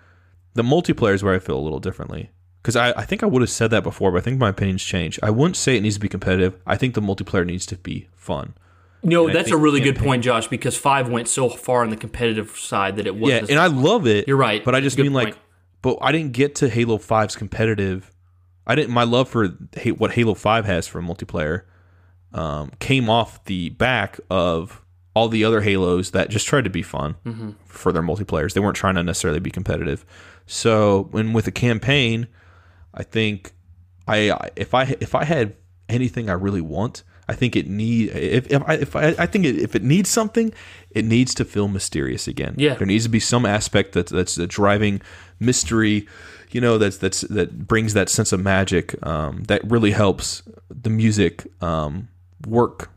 the 0.55 0.63
multiplayer 0.63 1.15
is 1.15 1.23
where 1.23 1.35
I 1.35 1.39
feel 1.39 1.57
a 1.57 1.63
little 1.63 1.81
differently 1.81 2.31
because 2.65 2.77
I, 2.77 2.93
I 2.93 3.05
think 3.05 3.23
I 3.23 3.27
would 3.27 3.43
have 3.43 3.51
said 3.51 3.71
that 3.73 3.83
before, 3.83 4.11
but 4.11 4.19
I 4.19 4.21
think 4.23 4.39
my 4.39 4.49
opinions 4.49 4.83
changed. 4.83 5.21
I 5.23 5.29
wouldn't 5.31 5.57
say 5.57 5.77
it 5.77 5.83
needs 5.83 5.97
to 5.97 6.01
be 6.01 6.09
competitive. 6.09 6.59
I 6.67 6.77
think 6.79 6.95
the 6.95 7.03
multiplayer 7.03 7.45
needs 7.47 7.67
to 7.67 7.77
be 7.77 8.09
fun. 8.17 8.55
No, 9.03 9.29
I 9.29 9.33
that's 9.35 9.51
a 9.51 9.57
really 9.59 9.81
good 9.81 9.97
point, 9.99 10.25
Josh, 10.25 10.49
because 10.49 10.75
five 10.77 11.11
went 11.11 11.29
so 11.29 11.51
far 11.51 11.83
on 11.83 11.91
the 11.91 11.97
competitive 11.97 12.53
side 12.57 12.97
that 12.97 13.07
it 13.07 13.15
was. 13.17 13.31
Yeah, 13.31 13.45
and 13.51 13.59
I 13.59 13.67
love 13.67 14.07
it. 14.07 14.27
You're 14.27 14.39
right. 14.39 14.65
but 14.65 14.75
I 14.75 14.81
just 14.81 14.97
mean 14.99 15.13
like, 15.13 15.37
but 15.83 15.99
I 16.01 16.11
didn't 16.11 16.33
get 16.33 16.55
to 16.57 16.71
Halo 16.71 16.97
5's 16.97 17.37
competitive. 17.37 18.11
I 18.67 18.75
didn't. 18.75 18.95
My 18.95 19.05
love 19.05 19.29
for 19.29 19.49
what 19.99 20.13
Halo 20.13 20.33
Five 20.33 20.65
has 20.65 20.87
for 20.87 21.03
multiplayer 21.03 21.65
um, 22.33 22.73
came 22.79 23.11
off 23.11 23.45
the 23.45 23.69
back 23.69 24.19
of 24.31 24.81
all 25.15 25.29
the 25.29 25.45
other 25.45 25.61
Halos 25.61 26.11
that 26.13 26.31
just 26.31 26.47
tried 26.47 26.65
to 26.65 26.71
be 26.71 26.83
fun 26.83 27.17
Mm-hmm. 27.27 27.51
for 27.67 27.93
their 27.93 28.03
multiplayers. 28.03 28.55
They 28.55 28.61
weren't 28.61 28.75
trying 28.77 28.95
to 28.95 29.03
necessarily 29.03 29.39
be 29.39 29.51
competitive. 29.51 30.07
So 30.47 31.09
when 31.11 31.35
with 31.35 31.47
a 31.47 31.53
campaign, 31.53 32.27
I 32.95 33.03
think 33.03 33.53
I 34.07 34.51
if 34.57 34.75
I 34.75 34.97
if 35.01 35.15
I 35.15 35.25
had 35.25 35.57
anything 35.89 36.31
I 36.31 36.35
really 36.35 36.61
want, 36.61 37.03
I 37.29 37.35
think 37.35 37.57
it 37.57 37.67
need 37.67 38.11
if 38.11 38.51
if 38.51 38.63
I 38.67 38.75
if 38.75 38.97
I, 38.97 39.15
I 39.19 39.27
think 39.27 39.45
it, 39.45 39.59
if 39.59 39.75
it 39.75 39.83
needs 39.83 40.11
something, 40.11 40.53
it 40.91 41.05
needs 41.05 41.35
to 41.35 41.45
feel 41.45 41.69
mysterious 41.69 42.29
again. 42.29 42.55
Yeah. 42.57 42.75
there 42.75 42.87
needs 42.87 43.05
to 43.05 43.11
be 43.11 43.21
some 43.21 43.47
aspect 43.47 43.93
that's 43.93 44.13
that's 44.13 44.39
a 44.39 44.47
driving 44.47 45.01
mystery. 45.41 46.07
You 46.51 46.61
know, 46.61 46.79
that's 46.79 46.99
that's 46.99 47.23
that 47.23 47.67
brings 47.67 47.95
that 47.95 48.09
sense 48.09 48.33
of 48.33 48.41
magic 48.41 48.95
um, 49.07 49.45
that 49.45 49.69
really 49.69 49.91
helps 49.91 50.43
the 50.71 50.91
music 50.91 51.47
um, 51.63 52.09
work 52.47 52.91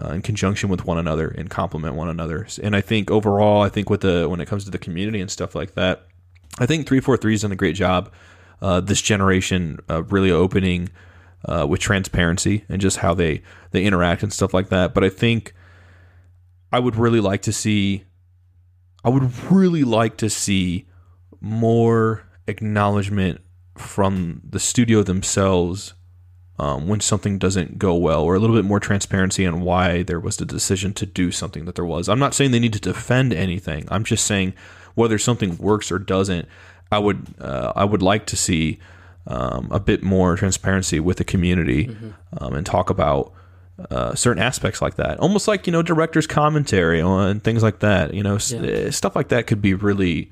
uh, 0.00 0.10
in 0.10 0.22
conjunction 0.22 0.68
with 0.68 0.84
one 0.84 0.98
another 0.98 1.28
and 1.28 1.50
complement 1.50 1.94
one 1.94 2.08
another. 2.08 2.46
And 2.62 2.76
I 2.76 2.80
think 2.80 3.10
overall, 3.10 3.62
I 3.62 3.68
think 3.68 3.90
with 3.90 4.02
the 4.02 4.28
when 4.28 4.40
it 4.40 4.46
comes 4.46 4.64
to 4.66 4.70
the 4.70 4.78
community 4.78 5.20
and 5.20 5.30
stuff 5.30 5.54
like 5.54 5.74
that, 5.74 6.06
I 6.58 6.66
think 6.66 6.86
three 6.86 7.00
four 7.00 7.16
three 7.16 7.32
has 7.32 7.42
done 7.42 7.52
a 7.52 7.56
great 7.56 7.74
job 7.76 8.12
uh, 8.62 8.80
this 8.80 9.00
generation 9.00 9.78
uh, 9.90 10.02
really 10.04 10.30
opening 10.30 10.90
uh, 11.46 11.66
with 11.68 11.80
transparency 11.80 12.64
and 12.68 12.80
just 12.80 12.98
how 12.98 13.14
they 13.14 13.42
they 13.70 13.84
interact 13.84 14.22
and 14.22 14.32
stuff 14.32 14.54
like 14.54 14.68
that. 14.68 14.94
But 14.94 15.04
I 15.04 15.08
think 15.08 15.54
I 16.72 16.78
would 16.78 16.96
really 16.96 17.20
like 17.20 17.42
to 17.42 17.52
see 17.52 18.04
I 19.04 19.10
would 19.10 19.30
really 19.50 19.84
like 19.84 20.16
to 20.18 20.30
see 20.30 20.86
more 21.40 22.26
acknowledgement 22.46 23.40
from 23.76 24.40
the 24.48 24.60
studio 24.60 25.02
themselves 25.02 25.94
um, 26.58 26.86
when 26.86 27.00
something 27.00 27.38
doesn't 27.38 27.78
go 27.78 27.94
well, 27.96 28.22
or 28.22 28.36
a 28.36 28.38
little 28.38 28.54
bit 28.54 28.64
more 28.64 28.78
transparency 28.78 29.44
on 29.44 29.60
why 29.60 30.02
there 30.02 30.20
was 30.20 30.36
the 30.36 30.44
decision 30.46 30.94
to 30.94 31.06
do 31.06 31.30
something 31.32 31.64
that 31.64 31.74
there 31.74 31.84
was. 31.84 32.08
I'm 32.08 32.20
not 32.20 32.32
saying 32.32 32.52
they 32.52 32.60
need 32.60 32.72
to 32.74 32.80
defend 32.80 33.32
anything. 33.32 33.86
I'm 33.90 34.04
just 34.04 34.24
saying 34.24 34.54
whether 34.94 35.18
something 35.18 35.56
works 35.56 35.90
or 35.90 35.98
doesn't. 35.98 36.48
I 36.94 36.98
would 36.98 37.20
uh, 37.40 37.72
I 37.76 37.84
would 37.84 38.02
like 38.02 38.24
to 38.26 38.36
see 38.36 38.78
um, 39.26 39.68
a 39.70 39.80
bit 39.80 40.02
more 40.02 40.36
transparency 40.36 41.00
with 41.00 41.16
the 41.16 41.24
community 41.24 41.82
um, 42.38 42.54
and 42.54 42.64
talk 42.66 42.90
about 42.90 43.32
uh, 43.90 44.14
certain 44.14 44.42
aspects 44.42 44.80
like 44.82 44.94
that. 44.96 45.18
Almost 45.18 45.48
like 45.48 45.66
you 45.66 45.72
know 45.72 45.82
director's 45.82 46.26
commentary 46.26 47.00
on 47.00 47.40
things 47.40 47.62
like 47.62 47.78
that. 47.80 48.14
You 48.14 48.22
know 48.22 48.38
Yeah. 48.48 48.86
uh, 48.86 48.90
stuff 48.90 49.14
like 49.16 49.28
that 49.28 49.46
could 49.46 49.60
be 49.62 49.74
really 49.74 50.30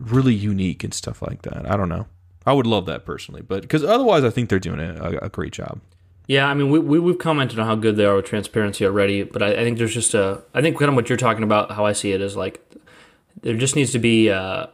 really 0.00 0.34
unique 0.34 0.84
and 0.84 0.92
stuff 0.92 1.22
like 1.22 1.42
that. 1.42 1.70
I 1.70 1.76
don't 1.76 1.88
know. 1.88 2.06
I 2.46 2.52
would 2.52 2.66
love 2.66 2.84
that 2.86 3.04
personally, 3.06 3.42
but 3.42 3.62
because 3.62 3.82
otherwise, 3.84 4.22
I 4.24 4.30
think 4.30 4.50
they're 4.50 4.58
doing 4.58 4.80
a, 4.80 5.18
a 5.22 5.28
great 5.28 5.52
job. 5.52 5.80
Yeah, 6.26 6.46
I 6.46 6.54
mean, 6.54 6.70
we, 6.70 6.78
we 6.78 6.98
we've 7.00 7.18
commented 7.18 7.58
on 7.58 7.66
how 7.66 7.74
good 7.74 7.96
they 7.96 8.04
are 8.04 8.16
with 8.16 8.26
transparency 8.26 8.84
already, 8.86 9.22
but 9.24 9.42
I, 9.42 9.48
I 9.52 9.62
think 9.64 9.78
there's 9.78 9.94
just 9.94 10.14
a 10.14 10.42
I 10.54 10.60
think 10.62 10.78
kind 10.78 10.88
of 10.90 10.94
what 10.94 11.08
you're 11.08 11.18
talking 11.18 11.42
about. 11.44 11.70
How 11.72 11.84
I 11.86 11.92
see 11.92 12.12
it 12.12 12.20
is 12.20 12.36
like 12.36 12.60
there 13.42 13.56
just 13.56 13.76
needs 13.76 13.92
to 13.92 13.98
be. 13.98 14.30
Uh, 14.30 14.66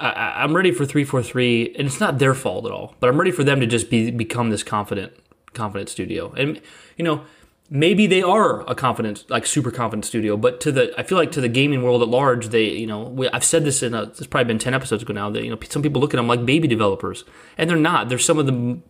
I, 0.00 0.42
I'm 0.42 0.54
ready 0.54 0.72
for 0.72 0.84
three 0.84 1.04
four 1.04 1.22
three, 1.22 1.74
and 1.78 1.86
it's 1.86 2.00
not 2.00 2.18
their 2.18 2.34
fault 2.34 2.66
at 2.66 2.72
all. 2.72 2.94
But 3.00 3.10
I'm 3.10 3.18
ready 3.18 3.30
for 3.30 3.44
them 3.44 3.60
to 3.60 3.66
just 3.66 3.90
be 3.90 4.10
become 4.10 4.50
this 4.50 4.62
confident 4.62 5.12
confident 5.52 5.88
studio, 5.88 6.32
and 6.32 6.60
you 6.96 7.04
know 7.04 7.24
maybe 7.70 8.08
they 8.08 8.20
are 8.20 8.68
a 8.68 8.74
confident 8.74 9.24
like 9.30 9.46
super 9.46 9.70
confident 9.70 10.04
studio 10.04 10.36
but 10.36 10.60
to 10.60 10.72
the 10.72 10.92
i 10.98 11.04
feel 11.04 11.16
like 11.16 11.30
to 11.30 11.40
the 11.40 11.48
gaming 11.48 11.82
world 11.82 12.02
at 12.02 12.08
large 12.08 12.48
they 12.48 12.64
you 12.64 12.86
know 12.86 13.02
we, 13.02 13.28
i've 13.28 13.44
said 13.44 13.64
this 13.64 13.80
in 13.80 13.94
a 13.94 14.02
it's 14.02 14.26
probably 14.26 14.48
been 14.48 14.58
10 14.58 14.74
episodes 14.74 15.04
ago 15.04 15.14
now 15.14 15.30
that 15.30 15.44
you 15.44 15.50
know 15.50 15.58
some 15.68 15.80
people 15.80 16.00
look 16.00 16.12
at 16.12 16.16
them 16.16 16.26
like 16.26 16.44
baby 16.44 16.66
developers 16.66 17.24
and 17.56 17.70
they're 17.70 17.76
not 17.76 18.08
they're 18.08 18.18
some 18.18 18.38
of 18.38 18.46
the 18.46 18.80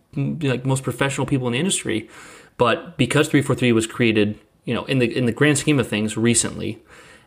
like 0.47 0.65
most 0.65 0.81
professional 0.81 1.27
people 1.27 1.45
in 1.45 1.53
the 1.53 1.59
industry 1.59 2.09
but 2.57 2.97
because 2.97 3.27
343 3.27 3.71
was 3.71 3.85
created 3.85 4.39
you 4.65 4.73
know 4.73 4.83
in 4.85 4.97
the 4.97 5.15
in 5.15 5.27
the 5.27 5.31
grand 5.31 5.59
scheme 5.59 5.79
of 5.79 5.87
things 5.87 6.17
recently 6.17 6.81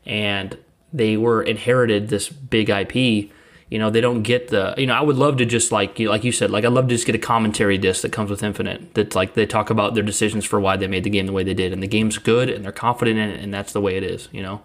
and 0.04 0.58
they 0.92 1.16
were 1.16 1.40
inherited 1.40 2.08
this 2.08 2.28
big 2.28 2.68
ip 2.68 3.30
you 3.70 3.78
know 3.78 3.90
they 3.90 4.00
don't 4.00 4.22
get 4.22 4.48
the 4.48 4.74
you 4.76 4.86
know 4.86 4.94
i 4.94 5.00
would 5.00 5.16
love 5.16 5.36
to 5.38 5.44
just 5.44 5.72
like 5.72 5.98
you 5.98 6.08
like 6.08 6.22
you 6.24 6.30
said 6.32 6.50
like 6.50 6.64
i'd 6.64 6.72
love 6.72 6.86
to 6.88 6.94
just 6.94 7.06
get 7.06 7.14
a 7.14 7.18
commentary 7.18 7.78
disc 7.78 8.02
that 8.02 8.12
comes 8.12 8.30
with 8.30 8.42
infinite 8.42 8.92
that's 8.94 9.16
like 9.16 9.34
they 9.34 9.46
talk 9.46 9.70
about 9.70 9.94
their 9.94 10.02
decisions 10.04 10.44
for 10.44 10.60
why 10.60 10.76
they 10.76 10.86
made 10.86 11.02
the 11.04 11.10
game 11.10 11.26
the 11.26 11.32
way 11.32 11.42
they 11.42 11.54
did 11.54 11.72
and 11.72 11.82
the 11.82 11.86
game's 11.88 12.18
good 12.18 12.48
and 12.50 12.64
they're 12.64 12.72
confident 12.72 13.18
in 13.18 13.30
it 13.30 13.40
and 13.42 13.52
that's 13.54 13.72
the 13.72 13.80
way 13.80 13.96
it 13.96 14.02
is 14.02 14.28
you 14.32 14.42
know 14.42 14.60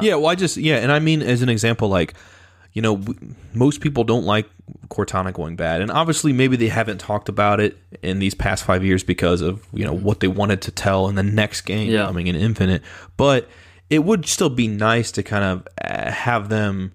yeah 0.00 0.14
well 0.14 0.26
i 0.28 0.34
just 0.34 0.56
yeah 0.56 0.76
and 0.76 0.92
i 0.92 0.98
mean 0.98 1.20
as 1.22 1.42
an 1.42 1.48
example 1.48 1.88
like 1.88 2.14
you 2.72 2.80
know 2.80 3.02
most 3.52 3.80
people 3.80 4.04
don't 4.04 4.24
like 4.24 4.48
cortana 4.88 5.32
going 5.32 5.56
bad 5.56 5.80
and 5.80 5.90
obviously 5.90 6.32
maybe 6.32 6.56
they 6.56 6.68
haven't 6.68 6.98
talked 6.98 7.28
about 7.28 7.58
it 7.58 7.76
in 8.02 8.20
these 8.20 8.34
past 8.34 8.62
five 8.64 8.84
years 8.84 9.02
because 9.02 9.40
of 9.40 9.64
you 9.72 9.84
know 9.84 9.92
what 9.92 10.20
they 10.20 10.28
wanted 10.28 10.62
to 10.62 10.70
tell 10.70 11.08
in 11.08 11.16
the 11.16 11.22
next 11.24 11.62
game 11.62 11.90
Yeah. 11.90 12.06
coming 12.06 12.28
in 12.28 12.36
infinite 12.36 12.82
but 13.16 13.48
it 13.90 14.04
would 14.04 14.24
still 14.26 14.50
be 14.50 14.68
nice 14.68 15.10
to 15.12 15.22
kind 15.24 15.42
of 15.44 15.66
uh, 15.84 16.12
have 16.12 16.48
them 16.48 16.92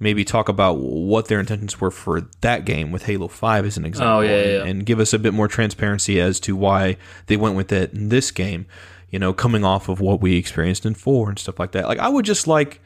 maybe 0.00 0.24
talk 0.24 0.48
about 0.48 0.74
what 0.78 1.26
their 1.28 1.40
intentions 1.40 1.80
were 1.80 1.90
for 1.90 2.22
that 2.40 2.64
game 2.64 2.92
with 2.92 3.04
Halo 3.04 3.28
5 3.28 3.66
as 3.66 3.76
an 3.76 3.84
example 3.84 4.18
Oh, 4.18 4.20
yeah, 4.20 4.60
and, 4.60 4.68
and 4.68 4.86
give 4.86 5.00
us 5.00 5.12
a 5.12 5.18
bit 5.18 5.34
more 5.34 5.48
transparency 5.48 6.20
as 6.20 6.38
to 6.40 6.54
why 6.56 6.96
they 7.26 7.36
went 7.36 7.56
with 7.56 7.72
it 7.72 7.92
in 7.92 8.08
this 8.08 8.30
game 8.30 8.66
you 9.10 9.18
know 9.18 9.32
coming 9.32 9.64
off 9.64 9.88
of 9.88 10.00
what 10.00 10.20
we 10.20 10.36
experienced 10.36 10.84
in 10.86 10.94
4 10.94 11.30
and 11.30 11.38
stuff 11.38 11.58
like 11.58 11.72
that. 11.72 11.86
Like 11.86 11.98
I 11.98 12.08
would 12.08 12.24
just 12.24 12.46
like 12.46 12.80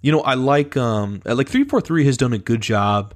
you 0.00 0.12
know 0.12 0.20
I 0.22 0.34
like 0.34 0.76
um 0.76 1.20
like 1.24 1.48
343 1.48 2.04
has 2.04 2.16
done 2.16 2.32
a 2.32 2.38
good 2.38 2.60
job 2.60 3.14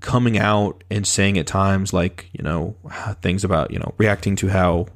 coming 0.00 0.38
out 0.38 0.82
and 0.90 1.06
saying 1.06 1.38
at 1.38 1.46
times 1.46 1.92
like 1.92 2.28
you 2.32 2.42
know 2.42 2.76
things 3.22 3.44
about 3.44 3.70
you 3.70 3.78
know 3.78 3.94
reacting 3.98 4.36
to 4.36 4.48
how 4.48 4.86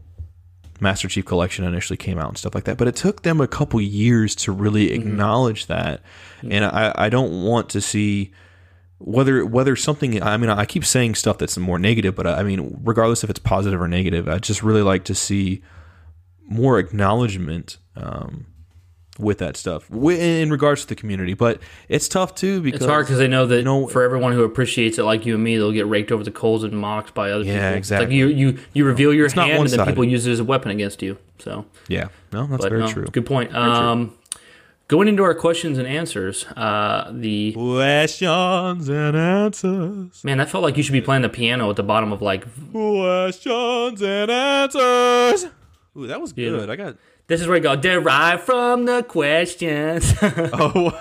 Master 0.81 1.09
Chief 1.09 1.25
Collection 1.25 1.65
initially 1.65 1.97
came 1.97 2.19
out 2.19 2.29
and 2.29 2.39
stuff 2.39 2.55
like 2.55 2.65
that. 2.65 2.77
But 2.77 2.89
it 2.89 2.97
took 2.97 3.23
them 3.23 3.41
a 3.41 3.49
couple 3.49 3.81
years 3.81 4.35
to 4.37 4.53
really 4.53 4.89
mm-hmm. 4.89 5.09
acknowledge 5.09 5.67
that, 5.67 6.03
mm-hmm. 6.39 6.53
and 6.53 6.65
I, 6.65 6.93
I 6.95 7.09
don't 7.09 7.45
want 7.45 7.69
to 7.71 7.81
see 7.81 8.33
whether 8.99 9.45
whether 9.45 9.77
something. 9.77 10.23
I 10.23 10.37
mean, 10.37 10.51
I 10.51 10.65
keep 10.65 10.85
saying 10.85 11.15
stuff 11.15 11.39
that's 11.39 11.57
more 11.59 11.79
negative, 11.79 12.15
but 12.15 12.27
uh, 12.27 12.35
I 12.39 12.43
mean, 12.43 12.81
regardless 12.83 13.25
if 13.25 13.31
it's 13.31 13.39
positive 13.39 13.81
or 13.81 13.89
negative, 13.89 14.29
I 14.29 14.39
just 14.39 14.63
really 14.63 14.83
like 14.83 15.05
to 15.05 15.15
see 15.15 15.63
more 16.49 16.79
acknowledgement 16.79 17.79
um, 17.97 18.47
with 19.19 19.39
that 19.39 19.57
stuff 19.57 19.91
in 19.91 20.51
regards 20.51 20.83
to 20.83 20.89
the 20.89 20.95
community. 20.95 21.35
But 21.35 21.61
it's 21.89 22.09
tough 22.09 22.35
too 22.35 22.61
because 22.61 22.81
it's 22.83 22.89
hard 22.91 23.07
because 23.07 23.19
they 23.19 23.29
know 23.29 23.47
that 23.47 23.57
you 23.59 23.63
know- 23.65 23.87
for 23.87 24.03
everyone 24.03 24.33
who 24.33 24.45
appreciates 24.45 24.99
it 24.99 25.05
like 25.05 25.25
you 25.27 25.35
and 25.35 25.43
me 25.45 25.57
they'll 25.57 25.73
get 25.73 25.87
raked 25.87 26.13
over 26.13 26.23
the 26.25 26.31
coals 26.31 26.65
and 26.65 26.73
mocked 26.79 27.15
by 27.15 27.31
other 27.31 27.45
Yeah, 27.45 27.69
people 27.71 27.79
exactly. 27.79 28.07
like 28.07 28.15
you 28.15 28.27
you 28.29 28.59
you 28.73 28.85
reveal 28.85 29.13
your 29.15 29.29
not 29.35 29.49
hand 29.49 29.63
and 29.63 29.71
then 29.71 29.87
people 29.87 30.05
use 30.05 30.27
it 30.27 30.33
as 30.33 30.41
a 30.41 30.45
weapon 30.45 30.71
against 30.71 31.03
you 31.03 31.19
so 31.39 31.65
yeah, 31.89 32.09
no, 32.33 32.47
that's 32.47 32.63
but 32.63 32.71
very 32.71 32.81
no, 32.83 32.89
true. 32.89 33.05
good 33.13 33.27
point 33.27 33.55
um 33.55 34.13
going 34.89 35.09
into 35.09 35.23
our 35.23 35.35
questions 35.35 35.79
and 35.79 35.87
answers 35.87 36.47
uh 36.57 37.11
the 37.13 37.53
Questions 37.53 38.89
and 38.89 39.17
answers. 39.17 40.23
Man, 40.25 40.39
that 40.39 40.49
felt 40.49 40.63
like 40.63 40.77
you 40.77 40.83
should 40.83 40.93
be 40.93 41.01
playing 41.01 41.23
the 41.23 41.29
piano 41.29 41.69
at 41.71 41.77
the 41.77 41.83
bottom 41.83 42.13
of 42.13 42.23
like. 42.23 42.45
Questions 42.73 44.01
and 44.03 44.31
answers. 44.31 45.47
Ooh, 45.97 46.07
that 46.07 46.21
was 46.21 46.33
Yeah. 46.37 46.51
good. 46.51 46.71
I 46.71 46.77
got. 46.77 46.97
This 47.29 47.41
is 47.41 47.49
where 47.49 47.57
you 47.57 47.63
go 47.63 47.75
derived 47.77 48.43
from 48.43 48.85
the 48.85 49.03
questions. 49.03 50.15
Oh, 50.23 50.93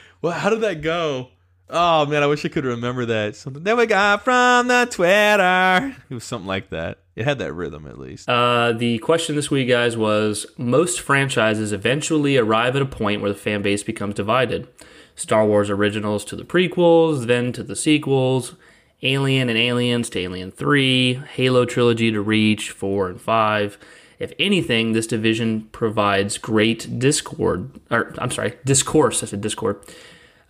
well, 0.22 0.32
how 0.32 0.50
did 0.50 0.62
that 0.62 0.80
go? 0.80 1.28
Oh 1.68 2.06
man, 2.06 2.22
I 2.22 2.26
wish 2.26 2.44
I 2.44 2.48
could 2.48 2.64
remember 2.64 3.06
that. 3.06 3.36
Something 3.36 3.62
that 3.64 3.76
we 3.76 3.86
got 3.86 4.22
from 4.22 4.68
the 4.68 4.86
Twitter. 4.90 5.96
It 6.10 6.14
was 6.14 6.24
something 6.24 6.46
like 6.46 6.70
that. 6.70 6.98
It 7.16 7.24
had 7.24 7.38
that 7.38 7.52
rhythm 7.52 7.86
at 7.86 7.98
least. 7.98 8.28
uh, 8.28 8.72
the 8.72 8.98
question 8.98 9.36
this 9.36 9.50
week, 9.50 9.68
guys, 9.68 9.96
was 9.96 10.46
most 10.58 11.00
franchises 11.00 11.72
eventually 11.72 12.36
arrive 12.36 12.74
at 12.76 12.82
a 12.82 12.86
point 12.86 13.20
where 13.22 13.32
the 13.32 13.38
fan 13.38 13.62
base 13.62 13.82
becomes 13.82 14.14
divided. 14.14 14.68
Star 15.14 15.46
Wars 15.46 15.70
originals 15.70 16.24
to 16.26 16.36
the 16.36 16.44
prequels, 16.44 17.26
then 17.26 17.52
to 17.52 17.62
the 17.62 17.76
sequels. 17.76 18.56
Alien 19.02 19.48
and 19.48 19.58
Aliens 19.58 20.08
to 20.10 20.18
Alien 20.18 20.50
3, 20.50 21.14
Halo 21.34 21.64
trilogy 21.66 22.10
to 22.10 22.20
Reach 22.20 22.70
4 22.70 23.10
and 23.10 23.20
5. 23.20 23.78
If 24.18 24.32
anything, 24.38 24.92
this 24.92 25.06
division 25.06 25.68
provides 25.72 26.38
great 26.38 26.98
discord, 26.98 27.80
or 27.90 28.14
I'm 28.18 28.30
sorry, 28.30 28.54
discourse. 28.64 29.22
I 29.22 29.26
said 29.26 29.40
discord. 29.40 29.80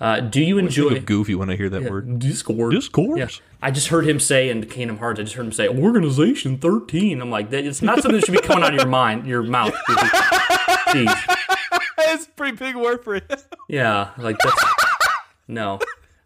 Uh, 0.00 0.20
do 0.20 0.42
you 0.42 0.58
enjoy 0.58 1.00
goofy 1.00 1.34
when 1.34 1.48
I 1.50 1.56
hear 1.56 1.68
that 1.70 1.90
word. 1.90 2.18
Discord? 2.18 2.72
Discourse. 2.72 3.18
Yeah. 3.18 3.28
I 3.62 3.70
just 3.70 3.88
heard 3.88 4.06
him 4.06 4.20
say 4.20 4.50
in 4.50 4.66
Kingdom 4.66 4.98
Hearts, 4.98 5.20
I 5.20 5.22
just 5.22 5.34
heard 5.34 5.46
him 5.46 5.52
say 5.52 5.68
Organization 5.68 6.58
13. 6.58 7.22
I'm 7.22 7.30
like, 7.30 7.50
that, 7.50 7.64
it's 7.64 7.80
not 7.80 8.02
something 8.02 8.20
that 8.20 8.26
should 8.26 8.34
be 8.34 8.40
coming 8.40 8.64
out 8.64 8.74
of 8.74 8.80
your 8.80 8.88
mind, 8.88 9.26
your 9.26 9.42
mouth. 9.42 9.74
Jeez. 10.88 11.36
That's 11.96 12.26
a 12.26 12.30
pretty 12.30 12.56
big 12.56 12.76
word 12.76 13.02
for 13.02 13.14
it. 13.16 13.44
Yeah, 13.68 14.10
like 14.18 14.36
that's 14.38 14.64
no. 15.48 15.80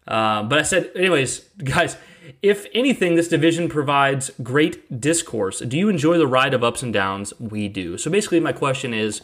Uh, 0.07 0.43
but 0.43 0.59
I 0.59 0.61
said, 0.63 0.91
anyways, 0.95 1.39
guys. 1.63 1.95
If 2.41 2.67
anything, 2.73 3.15
this 3.15 3.27
division 3.27 3.69
provides 3.69 4.31
great 4.43 4.99
discourse. 5.01 5.59
Do 5.59 5.77
you 5.77 5.89
enjoy 5.89 6.17
the 6.17 6.27
ride 6.27 6.53
of 6.53 6.63
ups 6.63 6.83
and 6.83 6.93
downs? 6.93 7.33
We 7.39 7.67
do. 7.67 7.97
So 7.97 8.09
basically, 8.11 8.39
my 8.39 8.53
question 8.53 8.93
is: 8.93 9.21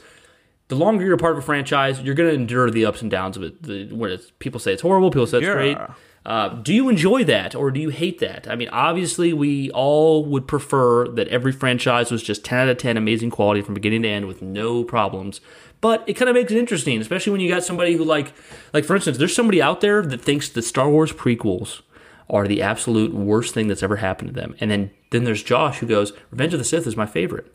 the 0.68 0.76
longer 0.76 1.06
you're 1.06 1.16
a 1.16 1.18
part 1.18 1.34
of 1.34 1.40
a 1.40 1.46
franchise, 1.46 2.02
you're 2.02 2.16
going 2.16 2.30
to 2.30 2.36
endure 2.36 2.70
the 2.72 2.86
ups 2.86 3.02
and 3.02 3.12
downs 3.12 3.38
of 3.38 3.44
it. 3.44 3.64
The, 3.64 3.86
when 3.94 4.12
it's, 4.12 4.32
people 4.40 4.60
say 4.60 4.74
it's 4.74 4.82
horrible, 4.82 5.12
people 5.12 5.28
say 5.28 5.38
it's 5.38 5.46
Yeah. 5.48 5.54
great. 5.54 5.78
Uh, 6.26 6.50
do 6.50 6.74
you 6.74 6.90
enjoy 6.90 7.24
that 7.24 7.54
or 7.54 7.70
do 7.70 7.80
you 7.80 7.90
hate 7.90 8.18
that? 8.18 8.48
I 8.50 8.56
mean, 8.56 8.70
obviously, 8.70 9.32
we 9.32 9.70
all 9.72 10.26
would 10.26 10.48
prefer 10.48 11.08
that 11.10 11.28
every 11.28 11.52
franchise 11.52 12.10
was 12.10 12.24
just 12.24 12.44
10 12.44 12.58
out 12.62 12.68
of 12.68 12.78
10 12.80 12.98
amazing 12.98 13.30
quality 13.30 13.62
from 13.62 13.76
beginning 13.76 14.02
to 14.02 14.10
end 14.10 14.26
with 14.26 14.42
no 14.42 14.84
problems. 14.84 15.40
But 15.82 16.04
it 16.08 16.16
kind 16.16 16.28
of 16.28 16.34
makes 16.34 16.52
it 16.52 16.58
interesting, 16.58 17.00
especially 17.00 17.32
when 17.32 17.42
you 17.42 17.50
got 17.50 17.64
somebody 17.64 17.94
who, 17.96 18.04
like, 18.04 18.34
like 18.74 18.86
for 18.86 18.96
instance, 18.96 19.20
there's 19.20 19.36
somebody 19.36 19.62
out 19.62 19.82
there 19.82 20.02
that 20.02 20.20
thinks 20.20 20.50
the 20.50 20.64
Star 20.64 20.90
Wars 20.90 21.12
prequels 21.14 21.82
are 22.30 22.48
the 22.48 22.62
absolute 22.62 23.14
worst 23.14 23.54
thing 23.54 23.68
that's 23.68 23.84
ever 23.84 23.98
happened 23.98 24.34
to 24.34 24.40
them. 24.40 24.56
And 24.60 24.72
then, 24.72 24.92
then 25.12 25.24
there's 25.24 25.44
Josh 25.44 25.80
who 25.80 25.88
goes, 25.88 26.14
Revenge 26.32 26.54
of 26.54 26.60
the 26.60 26.66
Sith 26.66 26.88
is 26.88 26.98
my 26.98 27.06
favorite. 27.06 27.52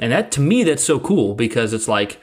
And 0.00 0.12
that, 0.12 0.30
to 0.32 0.40
me, 0.40 0.64
that's 0.64 0.84
so 0.84 0.98
cool 0.98 1.34
because 1.34 1.72
it's 1.72 1.88
like, 1.88 2.20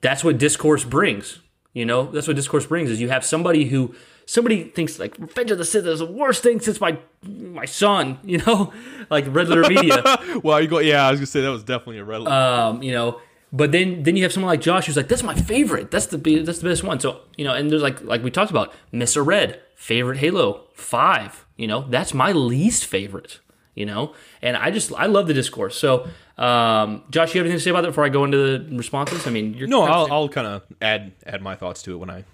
that's 0.00 0.24
what 0.24 0.38
discourse 0.38 0.84
brings. 0.84 1.40
You 1.72 1.84
know, 1.84 2.10
that's 2.10 2.26
what 2.26 2.36
discourse 2.36 2.66
brings 2.66 2.90
is 2.90 3.00
you 3.00 3.08
have 3.10 3.24
somebody 3.24 3.66
who 3.66 3.94
somebody 4.26 4.64
thinks 4.64 4.98
like 4.98 5.16
Revenge 5.18 5.50
of 5.50 5.58
the 5.58 5.64
Sith 5.64 5.86
is 5.86 6.00
the 6.00 6.06
worst 6.06 6.42
thing 6.42 6.60
since 6.60 6.80
my 6.80 6.98
my 7.22 7.64
son. 7.64 8.18
You 8.24 8.38
know, 8.38 8.72
like 9.10 9.24
Red 9.28 9.48
Letter 9.48 9.68
Media. 9.68 10.02
well, 10.42 10.60
you 10.60 10.68
go. 10.68 10.78
Yeah, 10.78 11.06
I 11.06 11.10
was 11.10 11.20
gonna 11.20 11.26
say 11.26 11.40
that 11.40 11.50
was 11.50 11.62
definitely 11.62 11.98
a 11.98 12.04
red. 12.04 12.22
letter. 12.22 12.34
um, 12.34 12.82
you 12.82 12.92
know, 12.92 13.20
but 13.52 13.72
then 13.72 14.02
then 14.02 14.16
you 14.16 14.22
have 14.24 14.32
someone 14.32 14.50
like 14.50 14.60
Josh 14.60 14.86
who's 14.86 14.96
like, 14.96 15.08
that's 15.08 15.22
my 15.22 15.34
favorite. 15.34 15.90
That's 15.90 16.06
the 16.06 16.16
that's 16.16 16.58
the 16.58 16.68
best 16.68 16.82
one. 16.82 17.00
So 17.00 17.20
you 17.36 17.44
know, 17.44 17.54
and 17.54 17.70
there's 17.70 17.82
like 17.82 18.02
like 18.02 18.22
we 18.22 18.30
talked 18.30 18.50
about, 18.50 18.72
Mr. 18.92 19.24
Red 19.24 19.60
favorite 19.78 20.18
Halo 20.18 20.64
five. 20.74 21.46
You 21.56 21.66
know, 21.68 21.86
that's 21.88 22.12
my 22.12 22.32
least 22.32 22.84
favorite. 22.84 23.38
You 23.74 23.86
know, 23.86 24.12
and 24.42 24.56
I 24.56 24.72
just 24.72 24.92
I 24.92 25.06
love 25.06 25.28
the 25.28 25.34
discourse. 25.34 25.78
So, 25.78 26.08
um, 26.36 27.04
Josh, 27.10 27.32
you 27.32 27.38
have 27.38 27.46
anything 27.46 27.58
to 27.58 27.62
say 27.62 27.70
about 27.70 27.82
that 27.82 27.88
before 27.90 28.04
I 28.04 28.08
go 28.08 28.24
into 28.24 28.36
the 28.36 28.76
responses? 28.76 29.24
I 29.24 29.30
mean, 29.30 29.54
you're 29.54 29.68
no, 29.68 29.82
I'll, 29.82 30.12
I'll 30.12 30.28
kind 30.28 30.48
of 30.48 30.62
add 30.82 31.12
add 31.24 31.42
my 31.42 31.54
thoughts 31.54 31.80
to 31.82 31.92
it 31.92 31.96
when 31.98 32.10
I 32.10 32.24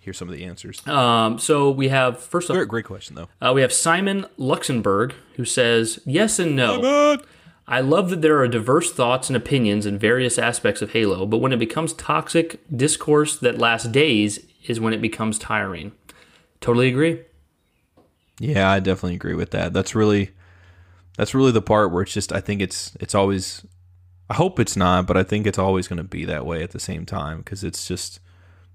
hear 0.00 0.12
some 0.12 0.28
of 0.28 0.34
the 0.34 0.44
answers. 0.44 0.84
Um, 0.88 1.38
so 1.38 1.70
we 1.70 1.90
have 1.90 2.18
first 2.20 2.48
Great, 2.48 2.62
off, 2.62 2.68
great 2.68 2.84
question 2.86 3.14
though. 3.14 3.28
uh, 3.40 3.52
we 3.54 3.60
have 3.60 3.72
Simon 3.72 4.26
Luxembourg 4.36 5.14
who 5.36 5.44
says 5.44 6.00
yes 6.04 6.40
and 6.40 6.56
no. 6.56 7.18
I 7.68 7.80
love 7.82 8.10
that 8.10 8.20
there 8.20 8.38
are 8.40 8.48
diverse 8.48 8.92
thoughts 8.92 9.28
and 9.30 9.36
opinions 9.36 9.86
in 9.86 9.96
various 9.96 10.38
aspects 10.38 10.82
of 10.82 10.90
Halo, 10.90 11.24
but 11.24 11.38
when 11.38 11.52
it 11.52 11.58
becomes 11.60 11.92
toxic 11.92 12.58
discourse 12.76 13.36
that 13.38 13.58
lasts 13.58 13.86
days 13.86 14.40
is 14.66 14.80
when 14.80 14.92
it 14.92 15.00
becomes 15.00 15.38
tiring. 15.38 15.92
Totally 16.60 16.88
agree. 16.88 17.22
Yeah, 18.38 18.70
I 18.70 18.80
definitely 18.80 19.16
agree 19.16 19.34
with 19.34 19.50
that. 19.50 19.72
That's 19.72 19.94
really 19.94 20.30
that's 21.16 21.34
really 21.34 21.52
the 21.52 21.62
part 21.62 21.92
where 21.92 22.02
it's 22.02 22.12
just 22.12 22.32
I 22.32 22.40
think 22.40 22.62
it's 22.62 22.96
it's 23.00 23.14
always 23.14 23.66
I 24.30 24.34
hope 24.34 24.60
it's 24.60 24.76
not, 24.76 25.06
but 25.06 25.16
I 25.16 25.22
think 25.22 25.46
it's 25.46 25.58
always 25.58 25.88
going 25.88 25.98
to 25.98 26.04
be 26.04 26.24
that 26.24 26.46
way 26.46 26.62
at 26.62 26.70
the 26.70 26.80
same 26.80 27.04
time 27.04 27.38
because 27.38 27.64
it's 27.64 27.86
just 27.86 28.20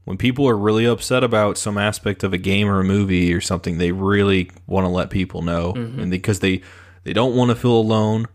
When 0.05 0.17
people 0.17 0.47
are 0.47 0.57
really 0.57 0.85
upset 0.85 1.23
about 1.23 1.57
some 1.57 1.79
aspect 1.79 2.23
of 2.23 2.31
a 2.31 2.37
game 2.37 2.67
or 2.67 2.79
a 2.79 2.83
movie 2.83 3.33
or 3.33 3.41
something, 3.41 3.79
they 3.79 3.91
really 3.91 4.51
want 4.67 4.85
to 4.85 4.89
let 4.89 5.09
people 5.09 5.41
know, 5.41 5.73
mm-hmm. 5.73 5.99
and 5.99 6.11
because 6.11 6.39
they 6.39 6.61
they 7.03 7.13
don't 7.13 7.35
want 7.35 7.49
to 7.49 7.55
feel 7.55 7.73
alone, 7.75 8.27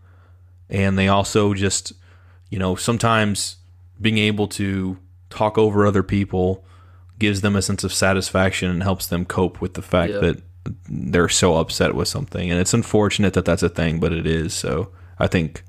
and 0.69 0.97
they 0.97 1.07
also 1.07 1.53
just 1.53 1.93
you 2.49 2.59
know 2.59 2.75
sometimes 2.75 3.55
being 4.01 4.17
able 4.17 4.47
to 4.49 4.97
talk 5.29 5.57
over 5.57 5.85
other 5.85 6.03
people 6.03 6.65
gives 7.21 7.39
them 7.41 7.55
a 7.55 7.61
sense 7.61 7.83
of 7.87 7.93
satisfaction 7.93 8.69
and 8.73 8.83
helps 8.83 9.05
them 9.07 9.23
cope 9.25 9.61
with 9.61 9.73
the 9.75 9.81
fact 9.93 10.11
Yeah. 10.13 10.19
that 10.25 10.37
they're 10.89 11.29
so 11.29 11.55
upset 11.57 11.95
with 11.95 12.07
something 12.07 12.51
and 12.51 12.59
it's 12.59 12.73
unfortunate 12.73 13.33
that 13.33 13.45
that's 13.45 13.63
a 13.63 13.69
thing 13.79 13.99
but 13.99 14.11
it 14.13 14.27
is 14.27 14.53
so 14.53 14.89
i 15.17 15.27
think 15.33 15.63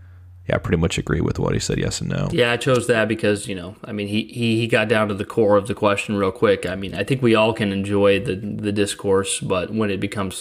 yeah 0.49 0.57
i 0.57 0.59
pretty 0.59 0.77
much 0.85 0.99
agree 0.99 1.23
with 1.29 1.39
what 1.39 1.55
he 1.55 1.61
said 1.61 1.79
yes 1.79 2.01
and 2.03 2.11
no 2.11 2.29
Yeah, 2.33 2.53
I 2.53 2.59
chose 2.59 2.87
that 2.89 3.07
because 3.15 3.47
you 3.51 3.55
know, 3.61 3.71
I 3.89 3.93
mean, 3.93 4.09
he, 4.09 4.21
he 4.39 4.49
he 4.61 4.67
got 4.67 4.89
down 4.89 5.09
to 5.09 5.15
the 5.15 5.25
core 5.37 5.57
of 5.57 5.67
the 5.71 5.75
question 5.85 6.17
real 6.23 6.33
quick. 6.45 6.61
I 6.67 6.77
mean, 6.83 6.95
I 7.01 7.05
think 7.05 7.23
we 7.23 7.35
all 7.41 7.53
can 7.61 7.71
enjoy 7.81 8.21
the 8.29 8.35
the 8.67 8.73
discourse, 8.83 9.33
but 9.41 9.67
when 9.79 9.89
it 9.95 10.01
becomes 10.09 10.35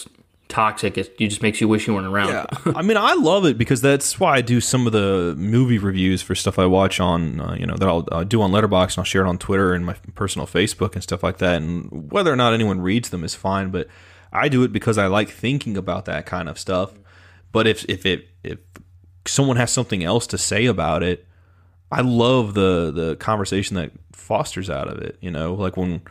toxic, 0.52 0.98
it, 0.98 1.14
it 1.18 1.28
just 1.28 1.42
makes 1.42 1.60
you 1.60 1.66
wish 1.66 1.86
you 1.86 1.94
weren't 1.94 2.06
around. 2.06 2.28
Yeah, 2.28 2.46
I 2.76 2.82
mean, 2.82 2.96
I 2.96 3.14
love 3.14 3.46
it 3.46 3.56
because 3.56 3.80
that's 3.80 4.20
why 4.20 4.36
I 4.36 4.40
do 4.42 4.60
some 4.60 4.86
of 4.86 4.92
the 4.92 5.34
movie 5.36 5.78
reviews 5.78 6.20
for 6.20 6.34
stuff 6.34 6.58
I 6.58 6.66
watch 6.66 7.00
on, 7.00 7.40
uh, 7.40 7.54
you 7.58 7.66
know, 7.66 7.76
that 7.76 7.88
I'll 7.88 8.06
uh, 8.12 8.22
do 8.24 8.42
on 8.42 8.52
Letterboxd 8.52 8.90
and 8.90 8.98
I'll 8.98 9.04
share 9.04 9.24
it 9.24 9.28
on 9.28 9.38
Twitter 9.38 9.72
and 9.72 9.86
my 9.86 9.94
personal 10.14 10.46
Facebook 10.46 10.92
and 10.92 11.02
stuff 11.02 11.22
like 11.22 11.38
that. 11.38 11.62
And 11.62 12.12
whether 12.12 12.32
or 12.32 12.36
not 12.36 12.52
anyone 12.52 12.80
reads 12.80 13.10
them 13.10 13.24
is 13.24 13.34
fine, 13.34 13.70
but 13.70 13.88
I 14.32 14.48
do 14.48 14.62
it 14.62 14.72
because 14.72 14.98
I 14.98 15.06
like 15.06 15.30
thinking 15.30 15.76
about 15.76 16.04
that 16.04 16.26
kind 16.26 16.48
of 16.48 16.58
stuff. 16.58 16.92
But 17.50 17.66
if 17.66 17.84
if 17.88 18.06
it 18.06 18.28
if 18.44 18.58
someone 19.26 19.56
has 19.56 19.70
something 19.70 20.04
else 20.04 20.26
to 20.28 20.38
say 20.38 20.66
about 20.66 21.02
it, 21.02 21.26
I 21.90 22.02
love 22.02 22.54
the 22.54 22.90
the 22.90 23.16
conversation 23.16 23.76
that 23.76 23.92
fosters 24.12 24.70
out 24.70 24.88
of 24.88 24.98
it. 24.98 25.16
You 25.20 25.30
know, 25.30 25.54
like 25.54 25.76
when 25.76 26.02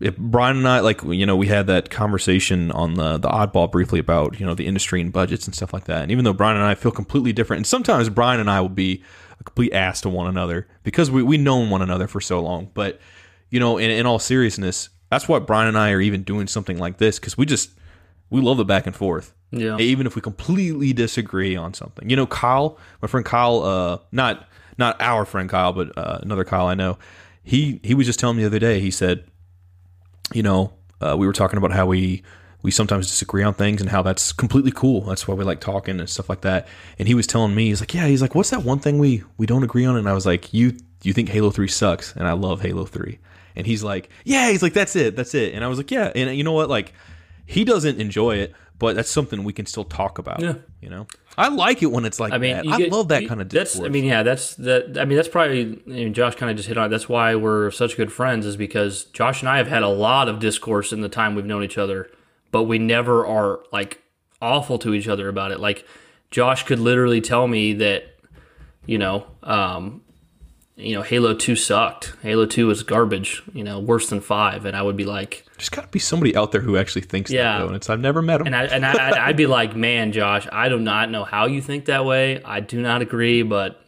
if 0.00 0.16
Bryan 0.16 0.58
and 0.58 0.68
I 0.68 0.80
like 0.80 1.02
you 1.02 1.26
know 1.26 1.36
we 1.36 1.46
had 1.46 1.66
that 1.68 1.90
conversation 1.90 2.70
on 2.72 2.94
the 2.94 3.18
the 3.18 3.28
oddball 3.28 3.70
briefly 3.70 3.98
about 3.98 4.38
you 4.38 4.46
know 4.46 4.54
the 4.54 4.66
industry 4.66 5.00
and 5.00 5.12
budgets 5.12 5.46
and 5.46 5.54
stuff 5.54 5.72
like 5.72 5.84
that. 5.84 6.02
And 6.02 6.12
even 6.12 6.24
though 6.24 6.32
Bryan 6.32 6.56
and 6.56 6.66
I 6.66 6.74
feel 6.74 6.92
completely 6.92 7.32
different, 7.32 7.58
and 7.58 7.66
sometimes 7.66 8.08
Bryan 8.08 8.40
and 8.40 8.50
I 8.50 8.60
will 8.60 8.68
be 8.68 9.02
a 9.40 9.44
complete 9.44 9.72
ass 9.72 10.00
to 10.02 10.08
one 10.08 10.28
another 10.28 10.66
because 10.82 11.10
we 11.10 11.22
we 11.22 11.38
known 11.38 11.70
one 11.70 11.82
another 11.82 12.06
for 12.06 12.20
so 12.20 12.40
long. 12.40 12.70
But 12.74 13.00
you 13.50 13.60
know, 13.60 13.78
in, 13.78 13.90
in 13.90 14.06
all 14.06 14.18
seriousness, 14.18 14.88
that's 15.10 15.28
why 15.28 15.38
Bryan 15.38 15.68
and 15.68 15.78
I 15.78 15.92
are 15.92 16.00
even 16.00 16.22
doing 16.22 16.46
something 16.46 16.78
like 16.78 16.98
this 16.98 17.18
because 17.18 17.38
we 17.38 17.46
just 17.46 17.70
we 18.30 18.40
love 18.40 18.56
the 18.56 18.64
back 18.64 18.86
and 18.86 18.94
forth. 18.94 19.32
Yeah. 19.52 19.78
Even 19.78 20.06
if 20.06 20.16
we 20.16 20.22
completely 20.22 20.92
disagree 20.92 21.56
on 21.56 21.72
something. 21.72 22.10
You 22.10 22.16
know, 22.16 22.26
Kyle, 22.26 22.78
my 23.00 23.08
friend 23.08 23.24
Kyle, 23.24 23.62
uh, 23.62 23.98
not 24.12 24.48
not 24.76 25.00
our 25.00 25.24
friend 25.24 25.48
Kyle, 25.48 25.72
but 25.72 25.96
uh, 25.96 26.18
another 26.22 26.44
Kyle 26.44 26.66
I 26.66 26.74
know. 26.74 26.98
He 27.42 27.80
he 27.82 27.94
was 27.94 28.06
just 28.06 28.18
telling 28.18 28.36
me 28.36 28.42
the 28.42 28.48
other 28.48 28.58
day. 28.58 28.80
He 28.80 28.90
said, 28.90 29.24
you 30.32 30.42
know, 30.42 30.72
uh, 31.00 31.16
we 31.18 31.26
were 31.26 31.32
talking 31.32 31.56
about 31.58 31.72
how 31.72 31.86
we 31.86 32.22
we 32.62 32.70
sometimes 32.70 33.06
disagree 33.06 33.44
on 33.44 33.54
things 33.54 33.80
and 33.80 33.90
how 33.90 34.02
that's 34.02 34.32
completely 34.32 34.72
cool. 34.72 35.02
That's 35.02 35.28
why 35.28 35.34
we 35.34 35.44
like 35.44 35.60
talking 35.60 36.00
and 36.00 36.10
stuff 36.10 36.28
like 36.28 36.40
that. 36.40 36.66
And 36.98 37.06
he 37.06 37.14
was 37.14 37.26
telling 37.26 37.54
me, 37.54 37.66
he's 37.68 37.80
like, 37.80 37.94
yeah, 37.94 38.06
he's 38.06 38.20
like, 38.20 38.34
what's 38.34 38.50
that 38.50 38.64
one 38.64 38.80
thing 38.80 38.98
we 38.98 39.22
we 39.36 39.46
don't 39.46 39.62
agree 39.62 39.84
on? 39.84 39.96
And 39.96 40.08
I 40.08 40.12
was 40.12 40.26
like, 40.26 40.52
you 40.52 40.76
you 41.02 41.12
think 41.12 41.28
Halo 41.28 41.50
Three 41.50 41.68
sucks, 41.68 42.14
and 42.16 42.26
I 42.26 42.32
love 42.32 42.62
Halo 42.62 42.84
Three. 42.84 43.18
And 43.54 43.66
he's 43.66 43.82
like, 43.82 44.10
yeah, 44.24 44.50
he's 44.50 44.62
like, 44.62 44.74
that's 44.74 44.96
it, 44.96 45.16
that's 45.16 45.34
it. 45.34 45.54
And 45.54 45.64
I 45.64 45.68
was 45.68 45.78
like, 45.78 45.90
yeah. 45.90 46.12
And 46.14 46.36
you 46.36 46.44
know 46.44 46.52
what, 46.52 46.68
like, 46.68 46.92
he 47.46 47.64
doesn't 47.64 47.98
enjoy 47.98 48.36
it, 48.36 48.52
but 48.78 48.96
that's 48.96 49.08
something 49.08 49.44
we 49.44 49.54
can 49.54 49.64
still 49.64 49.84
talk 49.84 50.18
about. 50.18 50.40
Yeah. 50.40 50.56
You 50.82 50.90
know, 50.90 51.06
I 51.38 51.48
like 51.48 51.82
it 51.82 51.86
when 51.92 52.04
it's 52.04 52.18
like 52.18 52.32
I 52.32 52.38
mean, 52.38 52.56
that. 52.56 52.66
I 52.66 52.78
get- 52.78 52.90
love 52.92 53.08
that 53.08 53.22
you- 53.22 53.28
kind 53.28 53.40
of 53.42 53.48
discourse. 53.48 53.74
That's. 53.80 53.86
I 53.86 53.90
mean, 53.90 54.04
yeah, 54.04 54.22
that's 54.22 54.54
that. 54.56 54.96
I 54.98 55.04
mean, 55.04 55.16
that's 55.16 55.28
probably. 55.28 55.80
I 55.86 55.88
mean, 55.90 56.14
Josh 56.14 56.34
kind 56.34 56.50
of 56.50 56.56
just 56.56 56.68
hit 56.68 56.78
on. 56.78 56.86
it. 56.86 56.88
That's 56.88 57.08
why 57.08 57.34
we're 57.34 57.70
such 57.70 57.96
good 57.96 58.10
friends, 58.12 58.46
is 58.46 58.56
because 58.56 59.04
Josh 59.06 59.40
and 59.42 59.48
I 59.48 59.58
have 59.58 59.68
had 59.68 59.82
a 59.82 59.88
lot 59.88 60.28
of 60.28 60.38
discourse 60.38 60.92
in 60.92 61.00
the 61.02 61.08
time 61.08 61.34
we've 61.34 61.44
known 61.44 61.62
each 61.62 61.76
other, 61.78 62.10
but 62.52 62.64
we 62.64 62.78
never 62.78 63.26
are 63.26 63.60
like 63.72 64.02
awful 64.40 64.78
to 64.78 64.94
each 64.94 65.08
other 65.08 65.28
about 65.28 65.50
it. 65.52 65.60
Like 65.60 65.84
Josh 66.30 66.62
could 66.64 66.78
literally 66.78 67.20
tell 67.20 67.46
me 67.48 67.72
that, 67.74 68.04
you 68.86 68.98
know, 68.98 69.26
um, 69.42 70.02
you 70.76 70.94
know, 70.94 71.02
Halo 71.02 71.34
Two 71.34 71.56
sucked. 71.56 72.14
Halo 72.22 72.46
Two 72.46 72.66
was 72.66 72.82
garbage. 72.82 73.42
You 73.52 73.64
know, 73.64 73.78
worse 73.80 74.08
than 74.08 74.20
five, 74.20 74.64
and 74.66 74.76
I 74.76 74.82
would 74.82 74.96
be 74.96 75.04
like, 75.06 75.44
There's 75.56 75.68
got 75.70 75.82
to 75.82 75.88
be 75.88 75.98
somebody 75.98 76.36
out 76.36 76.52
there 76.52 76.60
who 76.60 76.76
actually 76.76 77.02
thinks 77.02 77.30
Yeah. 77.30 77.44
that, 77.44 77.58
though. 77.60 77.66
And 77.68 77.76
it's 77.76 77.88
I've 77.90 78.00
never 78.00 78.20
met 78.22 78.40
him. 78.40 78.46
And 78.48 78.56
I 78.56 78.64
and 78.64 78.84
I, 78.84 78.92
I'd, 78.92 79.14
I'd 79.14 79.36
be 79.36 79.46
like, 79.46 79.74
man, 79.74 80.12
Josh, 80.12 80.46
I 80.52 80.68
do 80.68 80.78
not 80.78 81.10
know 81.10 81.24
how 81.24 81.46
you 81.46 81.62
think 81.62 81.86
that 81.86 82.04
way. 82.04 82.42
I 82.44 82.60
do 82.60 82.80
not 82.82 83.00
agree, 83.02 83.42
but 83.42 83.80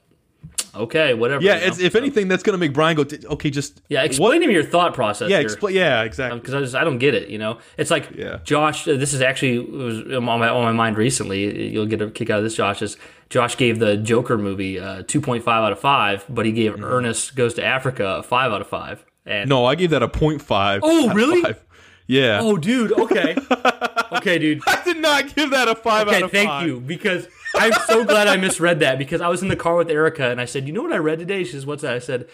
okay, 0.74 1.14
whatever. 1.14 1.42
yeah, 1.42 1.54
you 1.56 1.60
know? 1.60 1.66
it's, 1.68 1.78
if 1.80 1.94
anything, 1.94 2.28
that's 2.28 2.42
going 2.42 2.54
to 2.54 2.58
make 2.58 2.72
Bryan 2.72 2.96
go, 2.96 3.04
okay, 3.30 3.50
just 3.50 3.80
yeah, 3.88 4.02
explain 4.02 4.40
to 4.40 4.46
me 4.46 4.54
your 4.54 4.64
thought 4.64 4.94
process. 4.94 5.30
yeah, 5.30 5.38
explain. 5.38 5.74
Yeah, 5.74 6.02
exactly. 6.02 6.38
because 6.40 6.54
I 6.54 6.60
just 6.60 6.74
I 6.74 6.84
don't 6.84 6.98
get 6.98 7.14
it. 7.14 7.28
You 7.28 7.38
know, 7.38 7.58
it's 7.76 7.90
like 7.90 8.10
Yeah. 8.14 8.38
Josh. 8.44 8.86
uh, 8.88 8.96
This 8.96 9.12
is 9.14 9.20
actually 9.20 9.58
was 9.58 10.00
on 10.14 10.24
my 10.24 10.48
on 10.48 10.62
my 10.64 10.72
mind 10.72 10.96
recently. 10.96 11.68
You'll 11.70 11.86
get 11.86 12.00
a 12.02 12.10
kick 12.10 12.30
out 12.30 12.38
of 12.38 12.44
this. 12.44 12.54
Josh 12.54 12.82
is 12.82 12.96
Josh 13.30 13.56
gave 13.56 13.78
the 13.78 13.96
Joker 13.96 14.38
movie 14.38 14.78
uh, 14.80 15.02
two 15.06 15.20
point 15.20 15.44
five 15.44 15.62
out 15.64 15.72
of 15.72 15.78
five, 15.80 16.24
but 16.28 16.46
he 16.46 16.52
gave 16.52 16.82
Ernest 16.82 17.34
Goes 17.36 17.54
to 17.54 17.64
Africa 17.64 18.16
a 18.18 18.22
five 18.22 18.52
out 18.52 18.60
of 18.60 18.66
five. 18.68 19.04
And 19.26 19.48
No, 19.50 19.66
I 19.66 19.74
gave 19.74 19.90
that 19.90 20.02
a 20.02 20.08
0.5. 20.08 20.80
Oh, 20.82 21.10
out 21.10 21.14
really? 21.14 21.42
five. 21.42 21.62
Yeah. 22.06 22.38
oh, 22.42 22.56
dude, 22.56 22.92
okay, 22.92 23.36
okay, 24.12 24.38
dude. 24.38 24.62
I 24.66 24.82
did 24.82 24.96
not 24.96 25.34
give 25.34 25.50
that 25.50 25.68
a 25.68 25.74
5 25.74 26.08
out 26.08 26.14
Okay, 26.14 26.22
of 26.22 26.30
5. 26.30 26.30
thank 26.30 26.66
you. 26.66 26.80
Because 26.80 27.28
I'm 27.58 27.72
so 27.86 28.04
glad 28.04 28.28
I 28.28 28.36
misread 28.36 28.80
that 28.80 28.98
because 28.98 29.20
I 29.20 29.28
was 29.28 29.42
in 29.42 29.48
the 29.48 29.56
car 29.56 29.76
with 29.76 29.90
Erica 29.90 30.30
and 30.30 30.40
I 30.40 30.44
said, 30.44 30.66
You 30.66 30.72
know 30.72 30.82
what 30.82 30.92
I 30.92 30.98
read 30.98 31.18
today? 31.18 31.44
She 31.44 31.52
says, 31.52 31.66
What's 31.66 31.82
that? 31.82 31.94
I 31.94 31.98
said, 31.98 32.28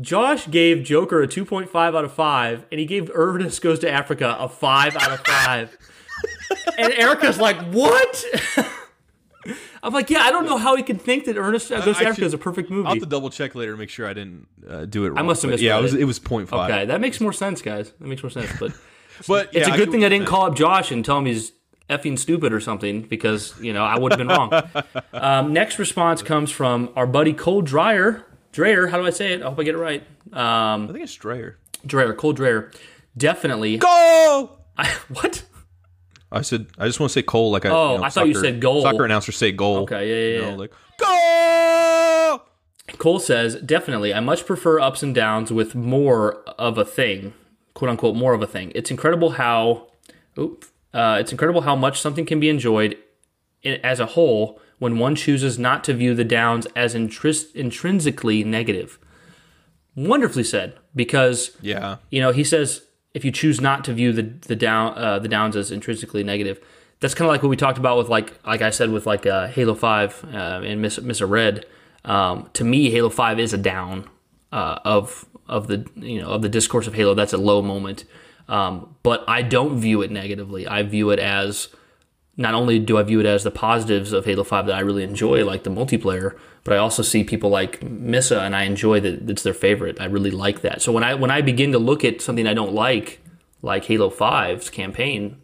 Josh 0.00 0.50
gave 0.50 0.82
Joker 0.82 1.22
a 1.22 1.28
2.5 1.28 1.72
out 1.74 2.04
of 2.04 2.12
5, 2.12 2.66
and 2.72 2.80
he 2.80 2.86
gave 2.86 3.10
Ernest 3.14 3.62
Goes 3.62 3.78
to 3.80 3.90
Africa 3.90 4.36
a 4.38 4.48
5 4.48 4.96
out 4.96 5.10
of 5.12 5.20
5. 5.20 5.78
and 6.78 6.92
Erica's 6.94 7.38
like, 7.38 7.56
What? 7.72 8.24
I'm 9.82 9.92
like, 9.92 10.08
Yeah, 10.08 10.20
I 10.20 10.30
don't 10.30 10.46
know 10.46 10.56
how 10.56 10.74
he 10.76 10.82
could 10.82 11.00
think 11.00 11.26
that 11.26 11.36
Ernest 11.36 11.68
Goes 11.68 11.84
to 11.84 11.90
I 11.90 11.92
Africa 11.92 12.14
should- 12.14 12.24
is 12.24 12.34
a 12.34 12.38
perfect 12.38 12.70
movie. 12.70 12.86
I'll 12.88 12.94
have 12.94 13.02
to 13.02 13.08
double 13.08 13.30
check 13.30 13.54
later 13.54 13.72
to 13.72 13.78
make 13.78 13.90
sure 13.90 14.06
I 14.08 14.14
didn't 14.14 14.46
uh, 14.68 14.84
do 14.86 15.04
it 15.04 15.10
wrong. 15.10 15.18
I 15.18 15.22
must 15.22 15.42
have 15.42 15.50
missed 15.50 15.62
Yeah, 15.62 15.78
it 15.78 15.82
was, 15.82 15.94
it. 15.94 16.04
was 16.04 16.18
0.5. 16.18 16.52
okay, 16.70 16.86
that 16.86 17.00
makes 17.00 17.20
more 17.20 17.32
sense, 17.32 17.60
guys. 17.62 17.90
That 18.00 18.06
makes 18.08 18.22
more 18.22 18.30
sense. 18.30 18.50
But 18.58 18.72
But 19.28 19.50
It's 19.54 19.68
yeah, 19.68 19.74
a 19.74 19.76
good 19.76 19.84
get 19.86 19.92
thing 19.92 20.04
I 20.04 20.08
didn't 20.08 20.26
call 20.26 20.46
up 20.46 20.56
Josh 20.56 20.90
and 20.90 21.04
tell 21.04 21.18
him 21.18 21.26
he's 21.26 21.52
effing 21.88 22.18
stupid 22.18 22.52
or 22.52 22.60
something 22.60 23.02
because 23.02 23.54
you 23.60 23.72
know 23.72 23.84
I 23.84 23.98
would 23.98 24.12
have 24.12 24.18
been 24.18 24.28
wrong. 24.28 24.52
um, 25.12 25.52
next 25.52 25.78
response 25.78 26.22
comes 26.22 26.50
from 26.50 26.90
our 26.96 27.06
buddy 27.06 27.32
Cole 27.32 27.62
Dreyer. 27.62 28.26
Dreyer, 28.52 28.86
how 28.86 28.98
do 28.98 29.06
I 29.06 29.10
say 29.10 29.32
it? 29.32 29.42
I 29.42 29.46
hope 29.46 29.58
I 29.58 29.64
get 29.64 29.74
it 29.74 29.78
right. 29.78 30.02
Um, 30.32 30.84
I 30.84 30.92
think 30.92 31.00
it's 31.00 31.12
Strayer. 31.12 31.58
Dreyer, 31.84 32.14
Cole 32.14 32.32
Dreyer, 32.32 32.70
definitely. 33.16 33.78
Go! 33.78 34.58
I, 34.76 34.88
what? 35.08 35.44
I 36.32 36.40
said, 36.42 36.66
I 36.78 36.86
just 36.86 36.98
want 36.98 37.10
to 37.10 37.14
say 37.14 37.22
Cole 37.22 37.50
like 37.50 37.64
I. 37.66 37.70
Oh, 37.70 37.92
you 37.92 37.98
know, 37.98 38.04
I 38.04 38.10
thought 38.10 38.28
you 38.28 38.34
said 38.34 38.60
goal. 38.60 38.82
Soccer 38.82 39.04
announcers 39.04 39.36
say 39.36 39.52
goal. 39.52 39.78
Okay, 39.78 40.08
yeah, 40.08 40.14
yeah, 40.14 40.36
You 40.36 40.42
know, 40.42 40.50
yeah. 40.50 40.56
like, 40.56 40.72
go! 40.98 42.42
Cole 42.98 43.18
says 43.20 43.56
definitely. 43.56 44.12
I 44.12 44.20
much 44.20 44.46
prefer 44.46 44.80
ups 44.80 45.02
and 45.02 45.14
downs 45.14 45.52
with 45.52 45.74
more 45.74 46.42
of 46.58 46.76
a 46.78 46.84
thing, 46.84 47.34
quote 47.74 47.90
unquote, 47.90 48.16
more 48.16 48.34
of 48.34 48.42
a 48.42 48.46
thing. 48.46 48.72
It's 48.74 48.90
incredible 48.90 49.30
how, 49.30 49.88
oop, 50.38 50.64
uh, 50.94 51.18
it's 51.20 51.32
incredible 51.32 51.60
how 51.62 51.76
much 51.76 52.00
something 52.00 52.24
can 52.24 52.40
be 52.40 52.48
enjoyed 52.48 52.96
as 53.82 54.00
a 54.00 54.06
whole 54.06 54.60
when 54.78 54.98
one 54.98 55.14
chooses 55.14 55.58
not 55.58 55.84
to 55.84 55.92
view 55.94 56.14
the 56.14 56.24
downs 56.24 56.66
as 56.74 56.94
intris- 56.94 57.54
intrinsically 57.54 58.44
negative. 58.44 58.98
Wonderfully 59.96 60.44
said, 60.44 60.74
because 60.94 61.52
Yeah. 61.62 61.96
you 62.10 62.20
know 62.20 62.32
he 62.32 62.42
says 62.44 62.82
if 63.14 63.24
you 63.24 63.30
choose 63.30 63.60
not 63.60 63.84
to 63.84 63.92
view 63.92 64.12
the 64.12 64.22
the 64.22 64.56
down 64.56 64.98
uh, 64.98 65.18
the 65.20 65.28
downs 65.28 65.54
as 65.56 65.70
intrinsically 65.70 66.24
negative, 66.24 66.58
that's 67.00 67.14
kind 67.14 67.26
of 67.28 67.32
like 67.32 67.42
what 67.44 67.48
we 67.48 67.56
talked 67.56 67.78
about 67.78 67.96
with 67.96 68.08
like 68.08 68.32
like 68.44 68.60
I 68.60 68.70
said 68.70 68.90
with 68.90 69.06
like 69.06 69.24
uh, 69.24 69.46
Halo 69.48 69.74
Five 69.74 70.24
uh, 70.34 70.62
and 70.64 70.82
Miss 70.82 71.00
Miss 71.00 71.20
a 71.20 71.26
Red. 71.26 71.64
Um, 72.04 72.50
to 72.54 72.64
me, 72.64 72.90
Halo 72.90 73.08
Five 73.08 73.38
is 73.38 73.52
a 73.52 73.58
down 73.58 74.10
uh, 74.50 74.80
of 74.84 75.26
of 75.48 75.68
the 75.68 75.86
you 75.94 76.20
know 76.20 76.28
of 76.30 76.42
the 76.42 76.48
discourse 76.48 76.88
of 76.88 76.94
Halo. 76.94 77.14
That's 77.14 77.32
a 77.32 77.38
low 77.38 77.62
moment, 77.62 78.04
um, 78.48 78.94
but 79.02 79.24
I 79.28 79.42
don't 79.42 79.78
view 79.78 80.02
it 80.02 80.10
negatively. 80.10 80.66
I 80.66 80.82
view 80.82 81.10
it 81.10 81.18
as 81.18 81.68
not 82.36 82.54
only 82.54 82.78
do 82.78 82.98
I 82.98 83.02
view 83.02 83.20
it 83.20 83.26
as 83.26 83.44
the 83.44 83.50
positives 83.50 84.12
of 84.12 84.24
Halo 84.24 84.44
5 84.44 84.66
that 84.66 84.74
I 84.74 84.80
really 84.80 85.04
enjoy, 85.04 85.44
like 85.44 85.62
the 85.62 85.70
multiplayer, 85.70 86.36
but 86.64 86.74
I 86.74 86.78
also 86.78 87.02
see 87.02 87.22
people 87.22 87.50
like 87.50 87.82
Missa 87.82 88.40
and 88.40 88.56
I 88.56 88.64
enjoy 88.64 89.00
that 89.00 89.28
it's 89.30 89.42
their 89.42 89.54
favorite. 89.54 90.00
I 90.00 90.06
really 90.06 90.30
like 90.30 90.62
that. 90.62 90.82
So 90.82 90.92
when 90.92 91.04
I 91.04 91.14
when 91.14 91.30
I 91.30 91.42
begin 91.42 91.72
to 91.72 91.78
look 91.78 92.04
at 92.04 92.20
something 92.20 92.46
I 92.46 92.54
don't 92.54 92.72
like, 92.72 93.20
like 93.62 93.84
Halo 93.84 94.10
5's 94.10 94.70
campaign, 94.70 95.40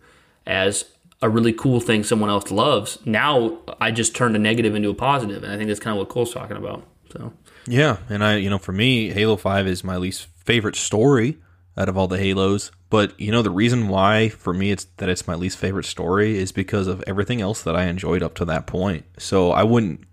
as 0.47 0.87
a 1.23 1.29
really 1.29 1.53
cool 1.53 1.81
thing 1.81 2.03
someone 2.03 2.31
else 2.31 2.51
loves, 2.51 2.99
now 3.05 3.59
I 3.81 3.91
just 3.91 4.17
turn 4.17 4.35
a 4.35 4.39
negative 4.39 4.75
into 4.75 4.91
a 4.91 4.95
positive, 4.95 5.43
and 5.45 5.53
I 5.53 5.57
think 5.57 5.69
that's 5.69 5.81
kind 5.81 5.93
of 5.93 5.99
what 5.99 6.09
Cole's 6.09 6.33
talking 6.33 6.57
about. 6.57 6.83
So 7.13 7.33
Yeah, 7.67 7.99
and 8.09 8.25
I, 8.25 8.37
you 8.37 8.51
know, 8.51 8.59
for 8.59 8.73
me, 8.73 9.11
Halo 9.11 9.37
Five 9.37 9.67
is 9.67 9.85
my 9.85 9.97
least 9.97 10.27
favorite 10.45 10.77
story 10.77 11.39
out 11.81 11.89
of 11.89 11.97
all 11.97 12.07
the 12.07 12.19
Halos. 12.19 12.71
But 12.91 13.19
you 13.19 13.33
know, 13.33 13.41
the 13.41 13.51
reason 13.51 13.89
why 13.89 14.29
for 14.29 14.53
me 14.53 14.71
it's 14.71 14.85
that 14.99 15.09
it's 15.09 15.27
my 15.27 15.35
least 15.35 15.57
favorite 15.57 15.87
story 15.87 16.37
is 16.37 16.53
because 16.53 16.87
of 16.87 17.03
everything 17.07 17.41
else 17.41 17.63
that 17.63 17.75
I 17.75 17.85
enjoyed 17.85 18.23
up 18.23 18.35
to 18.35 18.45
that 18.45 18.67
point. 18.67 19.07
So 19.19 19.51
I 19.51 19.63
wouldn't 19.63 20.05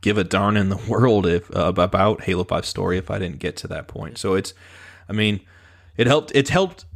give 0.00 0.18
a 0.18 0.24
darn 0.24 0.56
in 0.56 0.68
the 0.68 0.76
world 0.88 1.26
if 1.26 1.54
uh, 1.56 1.72
about 1.76 2.22
Halo 2.24 2.42
Five 2.42 2.66
story 2.66 2.98
if 2.98 3.10
I 3.10 3.20
didn't 3.20 3.38
get 3.38 3.56
to 3.58 3.68
that 3.68 3.86
point. 3.86 4.18
So 4.18 4.34
it's, 4.34 4.52
I 5.08 5.12
mean, 5.12 5.40
it 5.96 6.08
helped. 6.08 6.32
It's 6.34 6.50
helped 6.50 6.86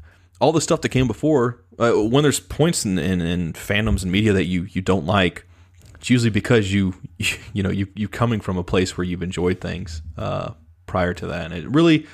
all 0.41 0.53
the 0.53 0.61
stuff 0.61 0.81
that 0.81 0.89
came 0.91 1.07
before. 1.07 1.63
Uh, 1.79 1.93
when 1.93 2.23
there's 2.23 2.41
points 2.41 2.85
in, 2.85 2.99
in, 2.99 3.21
in 3.21 3.53
fandoms 3.53 4.03
and 4.03 4.11
media 4.11 4.33
that 4.33 4.47
you 4.47 4.65
you 4.65 4.83
don't 4.83 5.07
like, 5.07 5.47
it's 5.95 6.11
usually 6.11 6.31
because 6.31 6.73
you 6.73 6.95
you 7.53 7.63
know 7.63 7.71
you 7.71 7.87
you 7.95 8.09
coming 8.09 8.41
from 8.41 8.59
a 8.59 8.65
place 8.65 8.97
where 8.97 9.05
you've 9.05 9.23
enjoyed 9.23 9.61
things 9.61 10.03
uh, 10.19 10.53
prior 10.87 11.15
to 11.15 11.29
that, 11.29 11.47
and 11.47 11.55
it 11.55 11.69
really. 11.71 12.07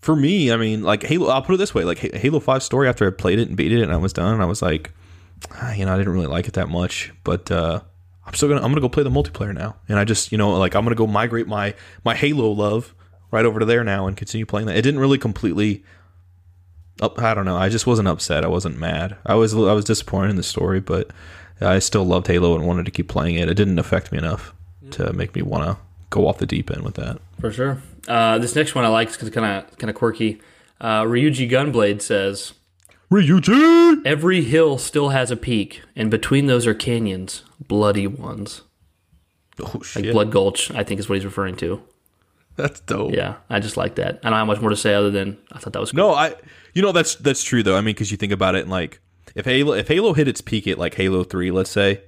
For 0.00 0.16
me, 0.16 0.50
I 0.50 0.56
mean, 0.56 0.82
like 0.82 1.02
Halo. 1.02 1.28
I'll 1.28 1.42
put 1.42 1.54
it 1.54 1.58
this 1.58 1.74
way: 1.74 1.84
like 1.84 1.98
Halo 1.98 2.40
Five 2.40 2.62
story. 2.62 2.88
After 2.88 3.06
I 3.06 3.10
played 3.10 3.38
it 3.38 3.48
and 3.48 3.56
beat 3.56 3.72
it, 3.72 3.82
and 3.82 3.92
I 3.92 3.96
was 3.96 4.12
done, 4.12 4.40
I 4.40 4.46
was 4.46 4.62
like, 4.62 4.92
ah, 5.52 5.72
you 5.72 5.84
know, 5.84 5.92
I 5.92 5.98
didn't 5.98 6.12
really 6.12 6.26
like 6.26 6.48
it 6.48 6.54
that 6.54 6.68
much. 6.68 7.12
But 7.22 7.50
uh, 7.50 7.80
I'm 8.26 8.34
still 8.34 8.48
gonna 8.48 8.62
I'm 8.62 8.70
gonna 8.70 8.80
go 8.80 8.88
play 8.88 9.02
the 9.02 9.10
multiplayer 9.10 9.54
now, 9.54 9.76
and 9.88 9.98
I 9.98 10.04
just 10.04 10.32
you 10.32 10.38
know 10.38 10.52
like 10.52 10.74
I'm 10.74 10.84
gonna 10.84 10.94
go 10.94 11.06
migrate 11.06 11.46
my 11.46 11.74
my 12.04 12.14
Halo 12.14 12.50
love 12.50 12.94
right 13.30 13.44
over 13.44 13.60
to 13.60 13.66
there 13.66 13.84
now 13.84 14.06
and 14.06 14.16
continue 14.16 14.46
playing 14.46 14.66
that. 14.68 14.76
It 14.76 14.82
didn't 14.82 15.00
really 15.00 15.18
completely. 15.18 15.84
Up, 17.02 17.18
I 17.18 17.32
don't 17.32 17.46
know. 17.46 17.56
I 17.56 17.70
just 17.70 17.86
wasn't 17.86 18.08
upset. 18.08 18.44
I 18.44 18.48
wasn't 18.48 18.78
mad. 18.78 19.16
I 19.24 19.34
was 19.34 19.54
I 19.54 19.72
was 19.72 19.84
disappointed 19.84 20.30
in 20.30 20.36
the 20.36 20.42
story, 20.42 20.80
but 20.80 21.10
I 21.60 21.78
still 21.78 22.04
loved 22.04 22.26
Halo 22.26 22.54
and 22.54 22.66
wanted 22.66 22.84
to 22.86 22.90
keep 22.90 23.08
playing 23.08 23.36
it. 23.36 23.48
It 23.48 23.54
didn't 23.54 23.78
affect 23.78 24.12
me 24.12 24.18
enough 24.18 24.54
to 24.92 25.12
make 25.12 25.34
me 25.34 25.42
want 25.42 25.64
to 25.64 25.76
go 26.10 26.26
off 26.26 26.38
the 26.38 26.46
deep 26.46 26.70
end 26.70 26.82
with 26.82 26.94
that. 26.94 27.20
For 27.40 27.52
sure. 27.52 27.82
Uh, 28.10 28.38
this 28.38 28.56
next 28.56 28.74
one 28.74 28.84
I 28.84 28.88
like 28.88 29.12
because 29.12 29.28
it's 29.28 29.34
kind 29.34 29.46
of 29.64 29.78
kind 29.78 29.88
of 29.88 29.94
quirky. 29.94 30.40
Uh, 30.80 31.02
Ryuji 31.02 31.48
Gunblade 31.48 32.02
says, 32.02 32.54
Ryuji! 33.08 34.04
Every 34.04 34.42
hill 34.42 34.78
still 34.78 35.10
has 35.10 35.30
a 35.30 35.36
peak, 35.36 35.82
and 35.94 36.10
between 36.10 36.46
those 36.46 36.66
are 36.66 36.74
canyons, 36.74 37.44
bloody 37.60 38.08
ones. 38.08 38.62
Oh 39.60 39.80
shit! 39.82 40.06
Like 40.06 40.12
Blood 40.12 40.32
Gulch, 40.32 40.72
I 40.72 40.82
think 40.82 40.98
is 40.98 41.08
what 41.08 41.14
he's 41.14 41.24
referring 41.24 41.54
to. 41.56 41.82
That's 42.56 42.80
dope. 42.80 43.14
Yeah, 43.14 43.36
I 43.48 43.60
just 43.60 43.76
like 43.76 43.94
that. 43.94 44.18
I 44.24 44.30
don't 44.30 44.38
have 44.38 44.46
much 44.48 44.60
more 44.60 44.70
to 44.70 44.76
say 44.76 44.92
other 44.92 45.10
than 45.10 45.38
I 45.52 45.60
thought 45.60 45.72
that 45.74 45.80
was 45.80 45.92
cool. 45.92 45.98
No, 45.98 46.14
I. 46.14 46.34
You 46.74 46.82
know 46.82 46.90
that's 46.90 47.14
that's 47.14 47.44
true 47.44 47.62
though. 47.62 47.76
I 47.76 47.80
mean, 47.80 47.94
because 47.94 48.10
you 48.10 48.16
think 48.16 48.32
about 48.32 48.56
it, 48.56 48.62
and 48.62 48.70
like 48.70 49.00
if 49.36 49.44
Halo 49.44 49.74
if 49.74 49.86
Halo 49.86 50.14
hit 50.14 50.26
its 50.26 50.40
peak 50.40 50.66
at 50.66 50.78
like 50.78 50.94
Halo 50.94 51.22
Three, 51.22 51.52
let's 51.52 51.70
say, 51.70 52.02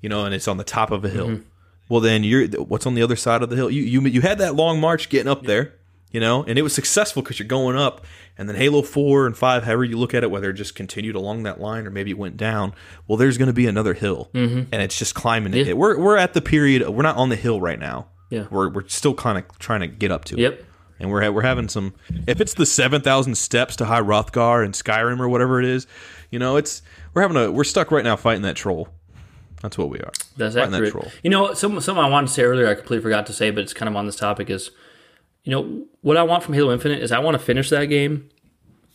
you 0.00 0.08
know, 0.08 0.24
and 0.24 0.32
it's 0.34 0.46
on 0.46 0.56
the 0.56 0.64
top 0.64 0.92
of 0.92 1.04
a 1.04 1.08
hill. 1.08 1.28
Mm-hmm. 1.28 1.48
Well, 1.88 2.00
then 2.00 2.24
you're 2.24 2.46
what's 2.48 2.86
on 2.86 2.94
the 2.94 3.02
other 3.02 3.16
side 3.16 3.42
of 3.42 3.50
the 3.50 3.56
hill. 3.56 3.70
You 3.70 3.82
you 3.82 4.00
you 4.02 4.20
had 4.20 4.38
that 4.38 4.54
long 4.54 4.80
march 4.80 5.08
getting 5.08 5.28
up 5.28 5.44
there, 5.44 5.74
you 6.10 6.20
know, 6.20 6.42
and 6.44 6.58
it 6.58 6.62
was 6.62 6.74
successful 6.74 7.22
because 7.22 7.38
you're 7.38 7.48
going 7.48 7.76
up. 7.76 8.04
And 8.38 8.48
then 8.48 8.56
Halo 8.56 8.82
Four 8.82 9.26
and 9.26 9.36
Five, 9.36 9.64
however 9.64 9.84
you 9.84 9.96
look 9.96 10.12
at 10.12 10.22
it, 10.22 10.30
whether 10.30 10.50
it 10.50 10.54
just 10.54 10.74
continued 10.74 11.14
along 11.16 11.44
that 11.44 11.60
line 11.60 11.86
or 11.86 11.90
maybe 11.90 12.10
it 12.10 12.18
went 12.18 12.36
down. 12.36 12.74
Well, 13.06 13.16
there's 13.16 13.38
going 13.38 13.46
to 13.46 13.54
be 13.54 13.66
another 13.66 13.94
hill, 13.94 14.30
mm-hmm. 14.34 14.64
and 14.72 14.82
it's 14.82 14.98
just 14.98 15.14
climbing 15.14 15.52
Yeah. 15.54 15.64
it. 15.64 15.76
We're 15.78 15.98
we're 15.98 16.16
at 16.16 16.34
the 16.34 16.42
period. 16.42 16.86
We're 16.88 17.02
not 17.02 17.16
on 17.16 17.28
the 17.30 17.36
hill 17.36 17.60
right 17.60 17.78
now. 17.78 18.08
Yeah. 18.28 18.46
we're 18.50 18.68
we're 18.68 18.88
still 18.88 19.14
kind 19.14 19.38
of 19.38 19.58
trying 19.58 19.80
to 19.80 19.86
get 19.86 20.10
up 20.10 20.24
to 20.26 20.34
it. 20.36 20.40
Yep. 20.40 20.64
And 20.98 21.10
we're 21.10 21.30
we're 21.30 21.42
having 21.42 21.68
some. 21.68 21.94
If 22.26 22.40
it's 22.40 22.54
the 22.54 22.66
seven 22.66 23.00
thousand 23.02 23.36
steps 23.36 23.76
to 23.76 23.84
High 23.84 24.00
Hrothgar 24.00 24.64
and 24.64 24.74
Skyrim 24.74 25.20
or 25.20 25.28
whatever 25.28 25.60
it 25.60 25.66
is, 25.66 25.86
you 26.30 26.38
know, 26.38 26.56
it's 26.56 26.82
we're 27.14 27.22
having 27.22 27.36
a 27.36 27.52
we're 27.52 27.64
stuck 27.64 27.90
right 27.90 28.04
now 28.04 28.16
fighting 28.16 28.42
that 28.42 28.56
troll. 28.56 28.88
That's 29.66 29.78
what 29.78 29.90
we 29.90 29.98
are. 29.98 30.12
That's 30.36 30.54
that 30.54 30.72
accurate. 30.72 30.92
troll. 30.92 31.10
You 31.24 31.30
know, 31.30 31.54
some 31.54 31.80
something 31.80 32.04
I 32.04 32.08
wanted 32.08 32.28
to 32.28 32.34
say 32.34 32.44
earlier, 32.44 32.68
I 32.68 32.74
completely 32.74 33.02
forgot 33.02 33.26
to 33.26 33.32
say, 33.32 33.50
but 33.50 33.64
it's 33.64 33.74
kind 33.74 33.88
of 33.88 33.96
on 33.96 34.06
this 34.06 34.14
topic. 34.14 34.48
Is 34.48 34.70
you 35.42 35.50
know 35.50 35.86
what 36.02 36.16
I 36.16 36.22
want 36.22 36.44
from 36.44 36.54
Halo 36.54 36.72
Infinite 36.72 37.02
is 37.02 37.10
I 37.10 37.18
want 37.18 37.34
to 37.36 37.42
finish 37.42 37.68
that 37.70 37.86
game 37.86 38.28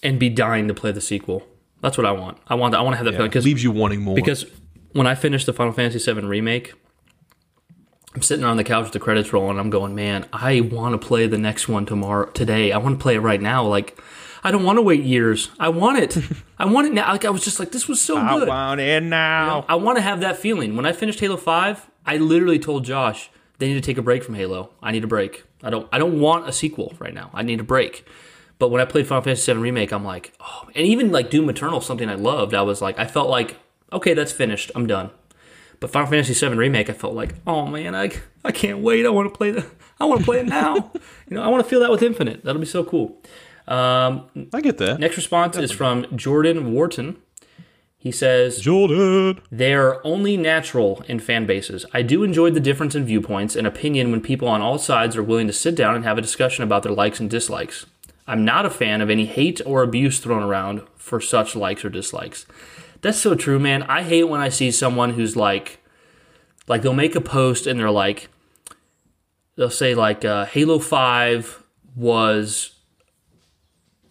and 0.01 0.17
be 0.17 0.29
dying 0.29 0.69
to 0.69 0.73
play 0.73 0.93
the 0.93 1.01
sequel. 1.01 1.43
That's 1.81 1.97
what 1.97 2.05
I 2.07 2.13
want. 2.13 2.37
I 2.47 2.55
want. 2.55 2.73
I 2.73 2.81
want 2.81 2.93
to 2.93 2.97
have 2.97 3.05
that 3.05 3.15
feeling 3.15 3.29
because 3.29 3.43
leaves 3.43 3.63
you 3.63 3.71
wanting 3.71 4.01
more. 4.01 4.15
because 4.15 4.45
when 4.93 5.07
I 5.07 5.15
finished 5.15 5.45
the 5.45 5.53
Final 5.53 5.73
Fantasy 5.73 5.99
VII 6.13 6.21
remake, 6.21 6.73
I'm 8.15 8.21
sitting 8.21 8.45
on 8.45 8.55
the 8.55 8.63
couch 8.63 8.83
with 8.83 8.93
the 8.93 8.99
credits 8.99 9.33
rolling. 9.33 9.59
I'm 9.59 9.69
going, 9.69 9.93
man, 9.93 10.25
I 10.31 10.61
want 10.61 10.99
to 10.99 11.05
play 11.05 11.27
the 11.27 11.37
next 11.37 11.67
one 11.67 11.85
tomorrow, 11.85 12.29
today. 12.31 12.71
I 12.71 12.77
want 12.77 12.97
to 12.99 13.03
play 13.03 13.15
it 13.15 13.19
right 13.19 13.41
now. 13.41 13.65
Like, 13.65 13.99
I 14.43 14.51
don't 14.51 14.63
want 14.63 14.77
to 14.77 14.81
wait 14.81 15.03
years. 15.03 15.49
I 15.59 15.69
want 15.69 15.99
it. 15.99 16.17
I 16.57 16.65
want 16.65 16.87
it 16.87 16.93
now. 16.93 17.11
Like, 17.11 17.25
I 17.25 17.29
was 17.29 17.43
just 17.43 17.59
like, 17.59 17.71
this 17.71 17.87
was 17.87 18.01
so 18.01 18.17
I 18.17 18.39
good. 18.39 18.47
want 18.47 18.81
it 18.81 19.03
now. 19.03 19.65
I 19.69 19.75
want 19.75 19.97
to 19.97 20.01
have 20.01 20.21
that 20.21 20.37
feeling. 20.37 20.75
When 20.75 20.85
I 20.85 20.91
finished 20.93 21.19
Halo 21.19 21.37
Five, 21.37 21.89
I 22.05 22.17
literally 22.17 22.59
told 22.59 22.85
Josh 22.85 23.29
they 23.59 23.67
need 23.67 23.75
to 23.75 23.81
take 23.81 23.97
a 23.97 24.01
break 24.01 24.23
from 24.23 24.35
Halo. 24.35 24.71
I 24.81 24.91
need 24.91 25.03
a 25.03 25.07
break. 25.07 25.43
I 25.63 25.69
don't. 25.69 25.87
I 25.91 25.99
don't 25.99 26.19
want 26.19 26.49
a 26.49 26.51
sequel 26.51 26.95
right 26.99 27.13
now. 27.13 27.29
I 27.33 27.43
need 27.43 27.59
a 27.59 27.63
break. 27.63 28.05
But 28.57 28.69
when 28.69 28.79
I 28.79 28.85
played 28.85 29.07
Final 29.07 29.23
Fantasy 29.23 29.51
VII 29.51 29.59
Remake, 29.59 29.91
I'm 29.91 30.05
like, 30.05 30.33
oh, 30.39 30.69
and 30.75 30.85
even 30.85 31.11
like 31.11 31.31
Doom 31.31 31.49
Eternal, 31.49 31.81
something 31.81 32.07
I 32.07 32.13
loved. 32.13 32.53
I 32.53 32.61
was 32.61 32.79
like, 32.79 32.99
I 32.99 33.07
felt 33.07 33.27
like, 33.27 33.57
okay, 33.91 34.13
that's 34.13 34.31
finished. 34.31 34.69
I'm 34.75 34.85
done. 34.85 35.09
But 35.79 35.89
Final 35.89 36.07
Fantasy 36.11 36.33
VII 36.33 36.55
Remake, 36.55 36.87
I 36.87 36.93
felt 36.93 37.15
like, 37.15 37.33
oh 37.47 37.65
man, 37.65 37.95
I, 37.95 38.11
I 38.45 38.51
can't 38.51 38.79
wait. 38.79 39.03
I 39.03 39.09
want 39.09 39.33
to 39.33 39.35
play 39.35 39.49
the, 39.49 39.65
I 39.99 40.05
want 40.05 40.19
to 40.19 40.25
play 40.25 40.41
it 40.41 40.45
now. 40.45 40.75
you 41.27 41.35
know, 41.35 41.41
I 41.41 41.47
want 41.47 41.63
to 41.63 41.67
feel 41.69 41.79
that 41.79 41.89
with 41.89 42.03
Infinite. 42.03 42.43
That'll 42.43 42.59
be 42.61 42.67
so 42.67 42.83
cool. 42.83 43.19
Um, 43.67 44.49
I 44.53 44.61
get 44.61 44.77
that. 44.79 44.99
next 44.99 45.17
response 45.17 45.57
is 45.57 45.71
from 45.71 46.05
Jordan 46.15 46.73
Wharton. 46.73 47.17
He 47.97 48.11
says, 48.11 48.59
Jordan. 48.59 49.39
they're 49.51 50.05
only 50.05 50.35
natural 50.35 51.03
in 51.07 51.19
fan 51.19 51.45
bases. 51.45 51.85
I 51.93 52.01
do 52.01 52.23
enjoy 52.23 52.49
the 52.49 52.59
difference 52.59 52.95
in 52.95 53.05
viewpoints 53.05 53.55
and 53.55 53.67
opinion 53.67 54.09
when 54.09 54.21
people 54.21 54.47
on 54.47 54.59
all 54.59 54.79
sides 54.79 55.15
are 55.15 55.21
willing 55.21 55.45
to 55.45 55.53
sit 55.53 55.75
down 55.75 55.93
and 55.93 56.03
have 56.03 56.17
a 56.17 56.21
discussion 56.21 56.63
about 56.63 56.81
their 56.81 56.91
likes 56.93 57.19
and 57.19 57.29
dislikes. 57.29 57.85
I'm 58.25 58.43
not 58.43 58.65
a 58.65 58.71
fan 58.71 59.01
of 59.01 59.11
any 59.11 59.27
hate 59.27 59.61
or 59.67 59.83
abuse 59.83 60.19
thrown 60.19 60.41
around 60.41 60.81
for 60.95 61.21
such 61.21 61.55
likes 61.55 61.85
or 61.85 61.89
dislikes. 61.89 62.47
That's 63.01 63.19
so 63.19 63.35
true, 63.35 63.59
man. 63.59 63.83
I 63.83 64.01
hate 64.01 64.23
when 64.23 64.41
I 64.41 64.49
see 64.49 64.71
someone 64.71 65.11
who's 65.11 65.35
like, 65.35 65.79
like 66.67 66.81
they'll 66.81 66.93
make 66.93 67.15
a 67.15 67.21
post 67.21 67.67
and 67.67 67.79
they're 67.79 67.91
like, 67.91 68.29
they'll 69.57 69.69
say 69.69 69.93
like, 69.93 70.25
uh, 70.25 70.45
Halo 70.45 70.79
Five 70.79 71.61
was 71.95 72.79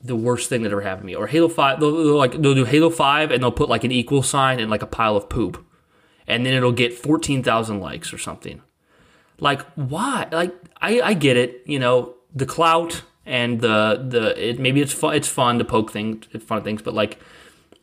the 0.03 0.17
worst 0.17 0.49
thing 0.49 0.63
that 0.63 0.73
ever 0.73 0.81
happened 0.81 1.03
to 1.03 1.07
me. 1.07 1.15
Or 1.15 1.27
Halo 1.27 1.49
Five, 1.49 1.81
they'll, 1.81 1.95
they'll 1.95 2.17
like 2.17 2.33
they'll 2.33 2.55
do 2.55 2.65
Halo 2.65 2.91
Five 2.91 3.31
and 3.31 3.43
they'll 3.43 3.53
put 3.53 3.69
like 3.69 3.85
an 3.85 3.93
equal 3.93 4.23
sign 4.23 4.61
and 4.61 4.71
like 4.71 4.83
a 4.83 4.87
pile 4.87 5.17
of 5.17 5.29
poop, 5.29 5.65
and 6.27 6.45
then 6.45 6.55
it'll 6.55 6.73
get 6.73 6.95
fourteen 6.95 7.43
thousand 7.43 7.81
likes 7.81 8.13
or 8.13 8.19
something. 8.19 8.63
Like 9.39 9.63
why? 9.75 10.29
Like 10.31 10.55
I 10.81 11.01
I 11.01 11.15
get 11.15 11.37
it, 11.37 11.63
you 11.67 11.79
know, 11.79 12.15
the 12.35 12.47
clout 12.47 13.03
and 13.27 13.61
the 13.61 14.05
the 14.09 14.51
it, 14.51 14.59
maybe 14.59 14.81
it's 14.81 14.93
fun 14.93 15.15
it's 15.15 15.29
fun 15.29 15.59
to 15.59 15.65
poke 15.65 15.91
things 15.93 16.27
fun 16.43 16.63
things, 16.63 16.83
but 16.83 16.95
like 16.95 17.19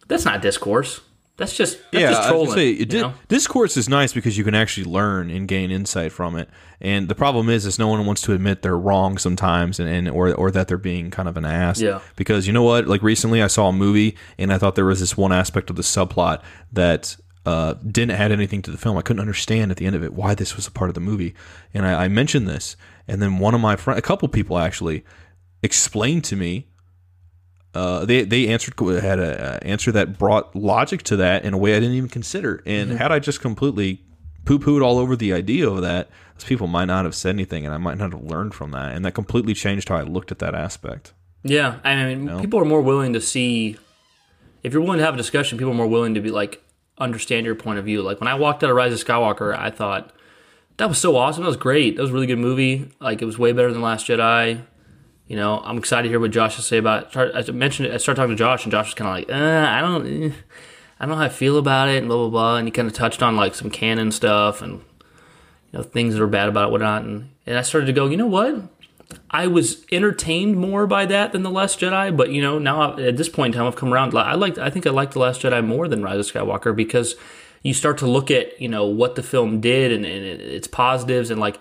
that's 0.08 0.26
not 0.26 0.42
discourse. 0.42 1.02
That's 1.38 1.56
just 1.56 1.78
that's 1.92 2.02
Yeah, 2.02 2.10
just 2.12 2.28
trolling. 2.30 2.52
say, 2.52 2.70
you 2.72 2.86
di- 2.86 3.14
discourse 3.28 3.78
is 3.78 3.88
nice 3.88 4.12
because 4.12 4.38
you 4.38 4.44
can 4.44 4.56
actually 4.56 4.86
learn 4.86 5.30
and 5.30 5.48
gain 5.48 5.70
insight 5.70 6.12
from 6.12 6.36
it. 6.36 6.50
And 6.82 7.08
the 7.08 7.16
problem 7.16 7.48
is, 7.48 7.66
is 7.66 7.78
no 7.78 7.88
one 7.88 8.06
wants 8.08 8.22
to 8.24 8.34
admit 8.34 8.64
they're 8.64 8.78
wrong 8.78 9.18
sometimes, 9.20 9.80
and, 9.80 9.88
and 9.88 10.10
or 10.10 10.34
or 10.34 10.50
that 10.52 10.68
they're 10.68 10.78
being 10.80 11.12
kind 11.12 11.30
of 11.30 11.38
an 11.38 11.46
ass. 11.46 11.80
Yeah. 11.80 12.00
Because 12.16 12.48
you 12.48 12.54
know 12.54 12.64
what? 12.64 12.88
Like 12.88 13.04
recently, 13.04 13.42
I 13.44 13.48
saw 13.48 13.70
a 13.70 13.74
movie, 13.74 14.18
and 14.40 14.52
I 14.52 14.58
thought 14.58 14.74
there 14.76 14.86
was 14.86 15.00
this 15.00 15.16
one 15.16 15.32
aspect 15.32 15.70
of 15.70 15.76
the 15.76 15.84
subplot 15.84 16.42
that 16.74 17.16
uh, 17.46 17.76
didn't 17.86 18.12
add 18.12 18.32
anything 18.32 18.62
to 18.64 18.72
the 18.72 18.78
film. 18.78 18.98
I 18.98 19.02
couldn't 19.04 19.22
understand 19.22 19.70
at 19.72 19.78
the 19.78 19.86
end 19.86 19.96
of 19.96 20.04
it 20.04 20.14
why 20.14 20.34
this 20.36 20.56
was 20.56 20.66
a 20.68 20.72
part 20.72 20.90
of 20.90 20.96
the 20.96 21.02
movie, 21.02 21.36
and 21.74 21.86
I, 21.86 22.06
I 22.06 22.08
mentioned 22.08 22.48
this, 22.48 22.76
and 23.08 23.22
then 23.22 23.38
one 23.38 23.54
of 23.54 23.62
my 23.62 23.76
friends, 23.76 24.00
a 24.00 24.02
couple 24.02 24.28
people 24.28 24.58
actually, 24.58 25.06
explained 25.64 26.24
to 26.26 26.36
me 26.36 26.68
uh, 27.74 28.06
they 28.06 28.24
they 28.24 28.48
answered 28.48 28.74
had 28.80 29.20
a 29.20 29.56
uh, 29.56 29.60
answer 29.62 29.92
that 29.92 30.18
brought 30.18 30.56
logic 30.56 31.04
to 31.04 31.16
that 31.18 31.46
in 31.46 31.54
a 31.54 31.58
way 31.58 31.76
I 31.76 31.80
didn't 31.80 31.96
even 31.96 32.10
consider. 32.10 32.64
And 32.66 32.90
Mm-hmm. 32.90 32.98
had 32.98 33.12
I 33.12 33.20
just 33.20 33.42
completely 33.42 34.02
poo 34.46 34.60
pooed 34.60 34.84
all 34.84 34.98
over 34.98 35.16
the 35.16 35.34
idea 35.34 35.70
of 35.70 35.82
that, 35.82 36.10
those 36.36 36.46
people 36.46 36.68
might 36.68 36.86
not 36.86 37.06
have 37.06 37.14
said 37.14 37.36
anything, 37.36 37.66
and 37.66 37.74
I 37.74 37.78
might 37.78 37.98
not 37.98 38.12
have 38.14 38.24
learned 38.24 38.54
from 38.56 38.72
that. 38.72 38.96
And 38.96 39.04
that 39.06 39.14
completely 39.14 39.54
changed 39.54 39.90
how 39.90 39.98
I 39.98 40.04
looked 40.04 40.32
at 40.32 40.40
that 40.40 40.56
aspect. 40.56 41.14
Yeah, 41.44 41.80
I 41.84 42.14
mean, 42.16 42.40
people 42.42 42.60
are 42.60 42.66
more 42.66 42.82
willing 42.82 43.14
to 43.14 43.22
see. 43.22 43.78
If 44.64 44.74
you're 44.74 44.82
willing 44.82 45.00
to 45.00 45.06
have 45.06 45.14
a 45.14 45.18
discussion, 45.18 45.58
people 45.58 45.72
are 45.72 45.76
more 45.76 45.88
willing 45.88 46.14
to 46.16 46.22
be 46.22 46.32
like 46.32 46.64
understand 46.98 47.46
your 47.46 47.56
point 47.56 47.80
of 47.80 47.86
view. 47.86 48.02
Like 48.02 48.20
when 48.20 48.28
I 48.28 48.34
walked 48.36 48.64
out 48.64 48.70
of 48.70 48.76
Rise 48.76 48.92
of 48.92 49.06
Skywalker, 49.06 49.56
I 49.58 49.70
thought 49.70 50.12
that 50.78 50.90
was 50.90 50.98
so 50.98 51.16
awesome. 51.16 51.44
That 51.44 51.48
was 51.48 51.58
great. 51.58 51.96
That 51.96 52.02
was 52.02 52.12
a 52.12 52.14
really 52.14 52.26
good 52.28 52.40
movie. 52.40 52.90
Like 53.00 53.22
it 53.22 53.26
was 53.26 53.38
way 53.38 53.52
better 53.52 53.72
than 53.72 53.82
Last 53.82 54.08
Jedi. 54.08 54.64
You 55.28 55.36
know, 55.36 55.60
I'm 55.64 55.78
excited 55.78 56.04
to 56.04 56.10
hear 56.10 56.20
what 56.20 56.32
Josh 56.32 56.56
has 56.56 56.64
to 56.66 56.68
say 56.70 56.78
about. 56.78 57.16
It. 57.16 57.50
I 57.50 57.52
mentioned. 57.52 57.92
I 57.94 57.98
started 57.98 58.22
talking 58.22 58.36
to 58.36 58.40
Josh, 58.40 58.64
and 58.64 58.72
Josh 58.72 58.88
was 58.88 58.94
kind 58.94 59.10
of 59.10 59.30
like, 59.30 59.38
uh, 59.42 59.68
I 59.68 59.82
don't, 59.82 60.06
eh, 60.08 60.32
I 61.00 61.06
don't 61.06 61.10
know 61.12 61.18
how 61.18 61.24
I 61.26 61.30
feel 61.30 61.58
about 61.58 61.90
it, 61.90 61.98
and 61.98 62.08
blah 62.08 62.18
blah 62.18 62.30
blah. 62.30 62.58
And 62.58 62.68
he 62.68 62.72
kind 62.72 62.88
of 62.88 62.94
touched 62.94 63.22
on 63.22 63.36
like 63.36 63.54
some 63.54 63.70
canon 63.70 64.12
stuff 64.12 64.62
and 64.62 64.74
you 64.74 65.80
know 65.80 65.84
things 65.84 66.14
that 66.14 66.24
are 66.24 66.28
bad 66.28 66.48
about 66.48 66.70
it, 66.70 66.72
whatnot. 66.72 67.04
And 67.04 67.30
and 67.46 67.58
I 67.58 67.62
started 67.62 67.88
to 67.88 67.94
go, 67.94 68.08
you 68.08 68.18
know 68.18 68.28
what? 68.28 68.62
I 69.32 69.48
was 69.48 69.86
entertained 69.92 70.58
more 70.58 70.86
by 70.86 71.06
that 71.06 71.32
than 71.32 71.44
the 71.44 71.52
Last 71.52 71.80
Jedi, 71.80 72.16
but 72.16 72.30
you 72.32 72.42
know 72.42 72.58
now 72.60 72.94
I- 72.94 73.02
at 73.04 73.18
this 73.18 73.30
point 73.30 73.54
in 73.54 73.60
time 73.60 73.68
I've 73.68 73.76
come 73.76 73.94
around. 73.94 74.18
I 74.18 74.36
like 74.36 74.58
I 74.58 74.70
think 74.70 74.88
I 74.88 74.92
like 74.92 75.12
the 75.12 75.20
Last 75.20 75.42
Jedi 75.42 75.66
more 75.66 75.88
than 75.90 76.02
Rise 76.04 76.20
of 76.28 76.34
Skywalker 76.34 76.74
because 76.76 77.16
you 77.64 77.74
start 77.74 77.98
to 78.00 78.08
look 78.08 78.32
at 78.32 78.60
you 78.62 78.70
know 78.70 78.86
what 78.86 79.16
the 79.16 79.24
film 79.24 79.60
did 79.60 79.92
and, 79.92 80.06
and 80.06 80.24
its 80.26 80.68
positives 80.68 81.30
and 81.30 81.40
like 81.42 81.60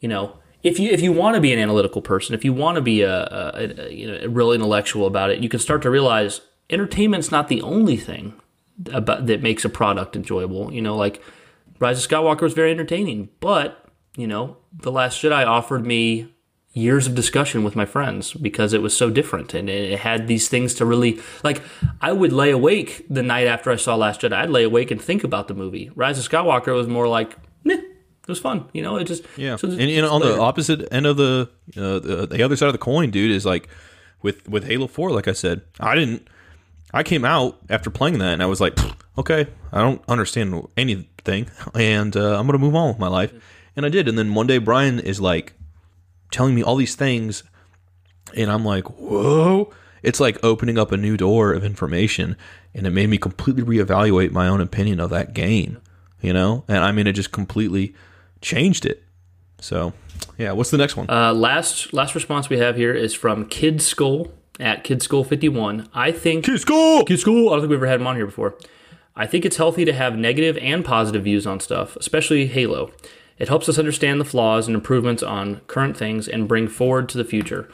you 0.00 0.08
know 0.08 0.36
if 0.62 0.78
you 0.78 0.90
if 0.90 1.00
you 1.00 1.12
want 1.12 1.34
to 1.34 1.40
be 1.40 1.52
an 1.52 1.58
analytical 1.58 2.02
person, 2.02 2.34
if 2.34 2.44
you 2.44 2.52
want 2.52 2.76
to 2.76 2.82
be 2.82 3.02
a, 3.02 3.22
a, 3.22 3.74
a 3.78 3.92
you 3.92 4.06
know 4.06 4.18
a 4.22 4.28
real 4.28 4.52
intellectual 4.52 5.06
about 5.06 5.30
it, 5.30 5.42
you 5.42 5.48
can 5.48 5.60
start 5.60 5.82
to 5.82 5.90
realize 5.90 6.40
entertainment's 6.68 7.30
not 7.30 7.48
the 7.48 7.62
only 7.62 7.96
thing 7.96 8.34
about 8.92 9.26
that 9.26 9.42
makes 9.42 9.64
a 9.64 9.68
product 9.68 10.16
enjoyable. 10.16 10.72
You 10.72 10.82
know, 10.82 10.96
like 10.96 11.22
Rise 11.78 12.04
of 12.04 12.10
Skywalker 12.10 12.42
was 12.42 12.54
very 12.54 12.70
entertaining, 12.70 13.30
but 13.40 13.86
you 14.16 14.26
know, 14.26 14.56
The 14.72 14.92
Last 14.92 15.22
Jedi 15.22 15.46
offered 15.46 15.86
me 15.86 16.34
years 16.72 17.06
of 17.06 17.14
discussion 17.14 17.64
with 17.64 17.74
my 17.74 17.84
friends 17.84 18.32
because 18.34 18.72
it 18.72 18.80
was 18.80 18.96
so 18.96 19.10
different 19.10 19.54
and 19.54 19.68
it 19.68 19.98
had 19.98 20.28
these 20.28 20.48
things 20.48 20.72
to 20.72 20.86
really 20.86 21.18
like 21.42 21.60
I 22.00 22.12
would 22.12 22.32
lay 22.32 22.52
awake 22.52 23.04
the 23.10 23.24
night 23.24 23.48
after 23.48 23.72
I 23.72 23.76
saw 23.76 23.96
Last 23.96 24.20
Jedi 24.20 24.34
I'd 24.34 24.50
lay 24.50 24.62
awake 24.62 24.92
and 24.92 25.02
think 25.02 25.24
about 25.24 25.48
the 25.48 25.54
movie 25.54 25.90
Rise 25.96 26.24
of 26.24 26.30
Skywalker 26.30 26.72
was 26.72 26.86
more 26.86 27.08
like 27.08 27.36
was 28.30 28.38
fun 28.40 28.64
you 28.72 28.82
know 28.82 28.96
it 28.96 29.04
just 29.04 29.24
Yeah, 29.36 29.56
so 29.56 29.68
and, 29.68 29.80
and 29.80 30.06
on 30.06 30.20
the 30.22 30.38
opposite 30.38 30.88
end 30.92 31.06
of 31.06 31.16
the, 31.16 31.50
uh, 31.76 31.98
the 31.98 32.26
the 32.30 32.42
other 32.42 32.56
side 32.56 32.68
of 32.68 32.72
the 32.72 32.78
coin, 32.78 33.10
dude, 33.10 33.30
is 33.30 33.44
like 33.44 33.68
with 34.22 34.48
with 34.48 34.64
Halo 34.64 34.86
Four. 34.86 35.10
Like 35.10 35.28
I 35.28 35.32
said, 35.32 35.62
I 35.78 35.94
didn't. 35.94 36.28
I 36.92 37.02
came 37.02 37.24
out 37.24 37.58
after 37.68 37.90
playing 37.90 38.18
that, 38.18 38.32
and 38.32 38.42
I 38.42 38.46
was 38.46 38.60
like, 38.60 38.78
okay, 39.16 39.46
I 39.72 39.80
don't 39.80 40.02
understand 40.08 40.66
anything, 40.76 41.48
and 41.74 42.16
uh, 42.16 42.38
I'm 42.38 42.46
gonna 42.46 42.58
move 42.58 42.74
on 42.74 42.88
with 42.88 42.98
my 42.98 43.08
life, 43.08 43.32
and 43.76 43.86
I 43.86 43.88
did. 43.88 44.08
And 44.08 44.18
then 44.18 44.34
one 44.34 44.46
day, 44.46 44.58
Bryan 44.58 44.98
is 45.00 45.20
like 45.20 45.54
telling 46.30 46.54
me 46.54 46.62
all 46.62 46.76
these 46.76 46.94
things, 46.96 47.42
and 48.36 48.50
I'm 48.50 48.64
like, 48.64 48.84
whoa. 48.98 49.72
It's 50.02 50.18
like 50.18 50.42
opening 50.42 50.78
up 50.78 50.92
a 50.92 50.96
new 50.96 51.18
door 51.18 51.52
of 51.52 51.62
information, 51.62 52.36
and 52.74 52.86
it 52.86 52.90
made 52.90 53.10
me 53.10 53.18
completely 53.18 53.62
reevaluate 53.62 54.30
my 54.30 54.48
own 54.48 54.62
opinion 54.62 54.98
of 54.98 55.10
that 55.10 55.34
game, 55.34 55.78
you 56.22 56.32
know. 56.32 56.64
And 56.68 56.78
I 56.78 56.90
mean, 56.90 57.06
it 57.06 57.12
just 57.12 57.32
completely 57.32 57.94
changed 58.40 58.86
it. 58.86 59.02
So, 59.60 59.92
yeah. 60.38 60.52
What's 60.52 60.70
the 60.70 60.78
next 60.78 60.96
one? 60.96 61.08
Uh, 61.08 61.32
last 61.32 61.92
last 61.92 62.14
response 62.14 62.48
we 62.48 62.58
have 62.58 62.76
here 62.76 62.94
is 62.94 63.14
from 63.14 63.46
Kid 63.46 63.82
Skull 63.82 64.32
at 64.58 64.84
Kid 64.84 65.02
Skull 65.02 65.24
fifty 65.24 65.48
one. 65.48 65.88
I 65.94 66.12
think 66.12 66.44
Kid 66.44 66.60
Skull! 66.60 67.04
Kid 67.04 67.20
Skull. 67.20 67.48
I 67.48 67.52
don't 67.52 67.60
think 67.60 67.70
we've 67.70 67.78
ever 67.78 67.86
had 67.86 68.00
him 68.00 68.06
on 68.06 68.16
here 68.16 68.26
before. 68.26 68.56
I 69.16 69.26
think 69.26 69.44
it's 69.44 69.56
healthy 69.56 69.84
to 69.84 69.92
have 69.92 70.16
negative 70.16 70.56
and 70.58 70.84
positive 70.84 71.24
views 71.24 71.46
on 71.46 71.60
stuff, 71.60 71.96
especially 71.96 72.46
Halo. 72.46 72.92
It 73.38 73.48
helps 73.48 73.68
us 73.68 73.78
understand 73.78 74.20
the 74.20 74.24
flaws 74.24 74.66
and 74.66 74.74
improvements 74.74 75.22
on 75.22 75.60
current 75.66 75.96
things 75.96 76.28
and 76.28 76.46
bring 76.46 76.68
forward 76.68 77.08
to 77.10 77.18
the 77.18 77.24
future. 77.24 77.68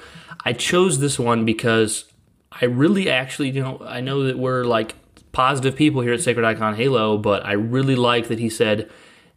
I 0.45 0.53
chose 0.53 1.01
this 1.01 1.19
one 1.19 1.45
because 1.45 2.05
I 2.53 2.65
really 2.65 3.11
actually, 3.11 3.51
you 3.51 3.63
know, 3.63 3.83
I 3.85 4.01
know 4.01 4.25
that 4.25 4.39
we're 4.39 4.65
like 4.65 4.95
positive 5.33 5.77
people 5.77 6.01
here 6.03 6.13
at 6.13 6.21
Sacred 6.21 6.45
Icon 6.45 6.77
Halo, 6.77 7.19
but 7.19 7.45
I 7.45 7.53
really 7.53 7.97
like 7.97 8.29
that 8.29 8.39
he 8.39 8.49
said 8.49 8.89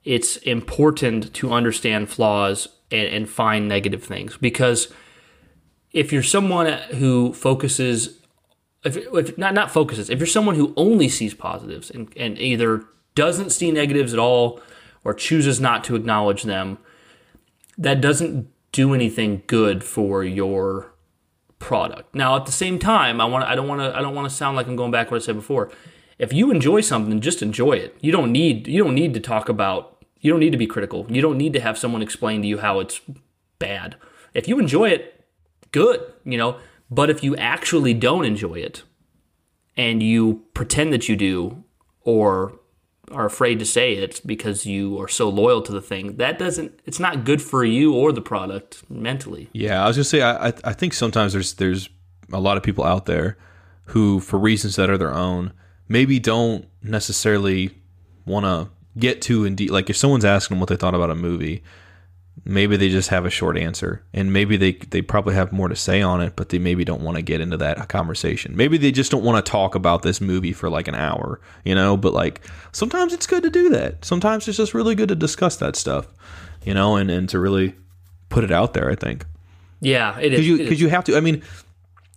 it's 0.03 0.37
important 0.37 1.33
to 1.35 1.51
understand 1.51 2.09
flaws 2.09 2.67
and, 2.91 3.07
and 3.07 3.29
find 3.29 3.67
negative 3.67 4.03
things. 4.03 4.37
Because 4.37 4.91
if 5.91 6.11
you're 6.11 6.23
someone 6.23 6.67
who 6.95 7.33
focuses 7.33 8.19
if, 8.83 8.95
if 8.95 9.37
not 9.37 9.53
not 9.53 9.71
focuses 9.71 10.09
if 10.09 10.19
you're 10.19 10.27
someone 10.27 10.55
who 10.55 10.73
only 10.77 11.09
sees 11.09 11.33
positives 11.33 11.89
and, 11.91 12.13
and 12.15 12.37
either 12.37 12.85
doesn't 13.15 13.49
see 13.49 13.71
negatives 13.71 14.13
at 14.13 14.19
all 14.19 14.61
or 15.03 15.13
chooses 15.13 15.59
not 15.59 15.83
to 15.83 15.95
acknowledge 15.95 16.43
them 16.43 16.77
that 17.77 17.99
doesn't 17.99 18.47
do 18.71 18.93
anything 18.93 19.41
good 19.47 19.83
for 19.83 20.23
your 20.23 20.93
product. 21.57 22.15
Now 22.15 22.37
at 22.37 22.45
the 22.45 22.51
same 22.53 22.79
time 22.79 23.19
i 23.19 23.25
want 23.25 23.43
i 23.43 23.55
don't 23.55 23.67
want 23.67 23.81
to 23.81 23.97
i 23.97 24.01
don't 24.01 24.15
want 24.15 24.29
to 24.29 24.35
sound 24.35 24.55
like 24.55 24.67
i'm 24.67 24.77
going 24.77 24.91
back 24.91 25.11
what 25.11 25.21
i 25.21 25.25
said 25.25 25.35
before 25.35 25.71
if 26.19 26.31
you 26.31 26.51
enjoy 26.51 26.81
something 26.81 27.19
just 27.19 27.41
enjoy 27.41 27.73
it 27.73 27.95
you 28.01 28.11
don't 28.11 28.31
need 28.31 28.67
you 28.67 28.83
don't 28.83 28.95
need 28.95 29.13
to 29.13 29.19
talk 29.19 29.49
about 29.49 30.03
you 30.19 30.29
don't 30.29 30.39
need 30.39 30.51
to 30.51 30.57
be 30.57 30.67
critical 30.67 31.05
you 31.09 31.21
don't 31.21 31.37
need 31.37 31.53
to 31.53 31.59
have 31.59 31.77
someone 31.77 32.01
explain 32.01 32.41
to 32.41 32.47
you 32.47 32.59
how 32.59 32.79
it's 32.79 33.01
bad 33.57 33.95
if 34.33 34.47
you 34.47 34.59
enjoy 34.59 34.89
it 34.89 35.19
good, 35.71 36.01
you 36.23 36.37
know. 36.37 36.57
But 36.89 37.09
if 37.09 37.23
you 37.23 37.35
actually 37.35 37.93
don't 37.93 38.25
enjoy 38.25 38.55
it 38.55 38.83
and 39.77 40.01
you 40.01 40.45
pretend 40.53 40.91
that 40.93 41.07
you 41.07 41.15
do 41.15 41.63
or 42.01 42.59
are 43.11 43.25
afraid 43.25 43.59
to 43.59 43.65
say 43.65 43.93
it 43.93 44.21
because 44.25 44.65
you 44.65 44.99
are 44.99 45.07
so 45.07 45.29
loyal 45.29 45.61
to 45.63 45.71
the 45.71 45.81
thing, 45.81 46.17
that 46.17 46.39
doesn't 46.39 46.79
it's 46.85 46.99
not 46.99 47.25
good 47.25 47.41
for 47.41 47.63
you 47.63 47.93
or 47.93 48.11
the 48.11 48.21
product 48.21 48.83
mentally. 48.89 49.49
Yeah, 49.53 49.83
I 49.83 49.87
was 49.87 49.97
gonna 49.97 50.03
say 50.03 50.21
I 50.21 50.47
I, 50.47 50.73
think 50.73 50.93
sometimes 50.93 51.33
there's 51.33 51.53
there's 51.53 51.89
a 52.31 52.39
lot 52.39 52.57
of 52.57 52.63
people 52.63 52.83
out 52.83 53.05
there 53.05 53.37
who, 53.85 54.19
for 54.19 54.37
reasons 54.37 54.75
that 54.75 54.89
are 54.89 54.97
their 54.99 55.13
own, 55.13 55.51
maybe 55.89 56.19
don't 56.19 56.65
necessarily 56.81 57.71
want 58.25 58.45
to 58.45 58.69
get 58.97 59.21
too 59.21 59.43
in 59.43 59.55
deep. 59.55 59.71
Like 59.71 59.89
if 59.89 59.97
someone's 59.97 60.23
asking 60.25 60.55
them 60.55 60.59
what 60.61 60.69
they 60.69 60.77
thought 60.77 60.95
about 60.95 61.09
a 61.09 61.15
movie, 61.15 61.63
maybe 62.45 62.77
they 62.77 62.89
just 62.89 63.09
have 63.09 63.25
a 63.25 63.29
short 63.29 63.57
answer, 63.57 64.03
and 64.13 64.31
maybe 64.31 64.55
they 64.55 64.71
they 64.73 65.01
probably 65.01 65.35
have 65.35 65.51
more 65.51 65.67
to 65.67 65.75
say 65.75 66.01
on 66.01 66.21
it, 66.21 66.35
but 66.35 66.49
they 66.49 66.59
maybe 66.59 66.85
don't 66.85 67.01
want 67.01 67.17
to 67.17 67.21
get 67.21 67.41
into 67.41 67.57
that 67.57 67.89
conversation. 67.89 68.55
Maybe 68.55 68.77
they 68.77 68.91
just 68.91 69.11
don't 69.11 69.23
want 69.23 69.43
to 69.43 69.51
talk 69.51 69.75
about 69.75 70.03
this 70.03 70.21
movie 70.21 70.53
for 70.53 70.69
like 70.69 70.87
an 70.87 70.95
hour, 70.95 71.41
you 71.65 71.75
know. 71.75 71.97
But 71.97 72.13
like 72.13 72.41
sometimes 72.71 73.13
it's 73.13 73.27
good 73.27 73.43
to 73.43 73.49
do 73.49 73.69
that. 73.71 74.05
Sometimes 74.05 74.47
it's 74.47 74.57
just 74.57 74.73
really 74.73 74.95
good 74.95 75.09
to 75.09 75.15
discuss 75.15 75.57
that 75.57 75.75
stuff, 75.75 76.07
you 76.63 76.73
know, 76.73 76.95
and 76.95 77.09
and 77.11 77.27
to 77.29 77.39
really 77.39 77.75
put 78.29 78.43
it 78.43 78.51
out 78.51 78.73
there. 78.73 78.89
I 78.89 78.95
think 78.95 79.25
Yeah, 79.81 80.17
it 80.19 80.33
is. 80.33 80.39
because 80.39 80.47
you 80.47 80.55
it 80.55 80.71
is. 80.73 80.81
you 80.81 80.89
have 80.89 81.03
to. 81.05 81.17
I 81.17 81.19
mean, 81.19 81.41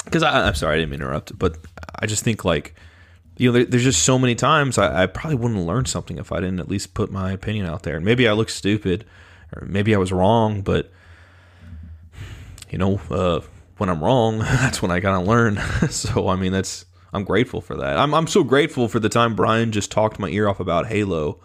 because 0.05 0.23
I'm 0.23 0.55
sorry 0.55 0.75
I 0.75 0.79
didn't 0.79 0.91
mean 0.91 1.01
to 1.01 1.07
interrupt, 1.07 1.39
but 1.39 1.57
I 1.99 2.07
just 2.07 2.23
think 2.25 2.45
like 2.45 2.75
you 3.43 3.49
know 3.49 3.55
there, 3.55 3.65
there's 3.65 3.83
just 3.83 4.05
so 4.05 4.19
many 4.21 4.37
times 4.37 4.79
I, 4.79 5.03
I 5.03 5.07
probably 5.07 5.37
wouldn't 5.37 5.67
learn 5.67 5.85
something 5.85 6.17
if 6.17 6.31
I 6.31 6.37
didn't 6.37 6.61
at 6.61 6.69
least 6.69 6.95
put 6.95 7.11
my 7.11 7.33
opinion 7.33 7.67
out 7.67 7.83
there. 7.83 7.97
And 7.97 8.05
maybe 8.05 8.29
I 8.29 8.33
look 8.33 8.49
stupid, 8.49 9.05
or 9.55 9.67
maybe 9.67 9.95
I 9.95 9.99
was 9.99 10.13
wrong, 10.13 10.63
but 10.63 10.91
you 12.71 12.79
know 12.79 13.01
uh, 13.11 13.41
when 13.79 13.91
I'm 13.91 14.03
wrong, 14.03 14.39
that's 14.39 14.81
when 14.81 14.93
I 14.93 15.01
gotta 15.01 15.25
learn. 15.25 15.57
so 15.91 16.29
I 16.29 16.37
mean 16.37 16.53
that's 16.53 16.87
I'm 17.13 17.25
grateful 17.25 17.61
for 17.61 17.77
that. 17.77 17.99
I'm 17.99 18.15
I'm 18.15 18.29
so 18.29 18.45
grateful 18.45 18.87
for 18.87 19.01
the 19.01 19.09
time 19.09 19.35
Bryan 19.35 19.73
just 19.73 19.91
talked 19.91 20.21
my 20.21 20.29
ear 20.29 20.49
off 20.49 20.61
about 20.61 20.87
Halo 20.87 21.41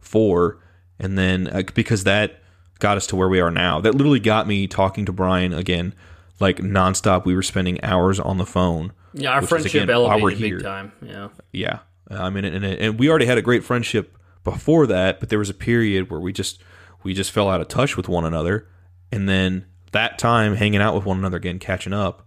Four, 0.00 0.58
and 0.98 1.16
then 1.16 1.48
uh, 1.48 1.62
because 1.74 2.04
that 2.04 2.42
got 2.78 2.98
us 2.98 3.06
to 3.08 3.16
where 3.16 3.28
we 3.28 3.40
are 3.40 3.50
now. 3.50 3.80
That 3.80 3.94
literally 3.94 4.20
got 4.20 4.46
me 4.46 4.66
talking 4.66 5.06
to 5.06 5.12
Bryan 5.12 5.54
again, 5.54 5.94
like 6.40 6.58
nonstop. 6.58 7.24
We 7.24 7.34
were 7.34 7.42
spending 7.42 7.82
hours 7.82 8.20
on 8.20 8.38
the 8.38 8.46
phone. 8.46 8.92
yeah, 9.12 9.30
our 9.30 9.36
which 9.36 9.44
is, 9.44 9.48
friendship 9.48 9.82
again, 9.84 9.90
elevated 9.90 10.40
big 10.40 10.62
time. 10.62 10.92
Yeah. 11.02 11.28
Yeah, 11.52 11.78
I 12.10 12.30
mean, 12.30 12.44
and, 12.44 12.64
and 12.64 12.98
we 12.98 13.08
already 13.08 13.26
had 13.26 13.38
a 13.38 13.42
great 13.42 13.64
friendship 13.64 14.16
before 14.44 14.86
that, 14.86 15.20
but 15.20 15.28
there 15.28 15.38
was 15.38 15.50
a 15.50 15.54
period 15.54 16.10
where 16.10 16.20
we 16.20 16.32
just 16.32 16.62
we 17.02 17.14
just 17.14 17.30
fell 17.30 17.48
out 17.48 17.60
of 17.60 17.68
touch 17.68 17.96
with 17.96 18.08
one 18.08 18.24
another, 18.24 18.66
and 19.12 19.28
then 19.28 19.66
that 19.92 20.18
time 20.18 20.54
hanging 20.54 20.80
out 20.80 20.94
with 20.94 21.04
one 21.04 21.18
another 21.18 21.36
again, 21.36 21.58
catching 21.58 21.92
up, 21.92 22.26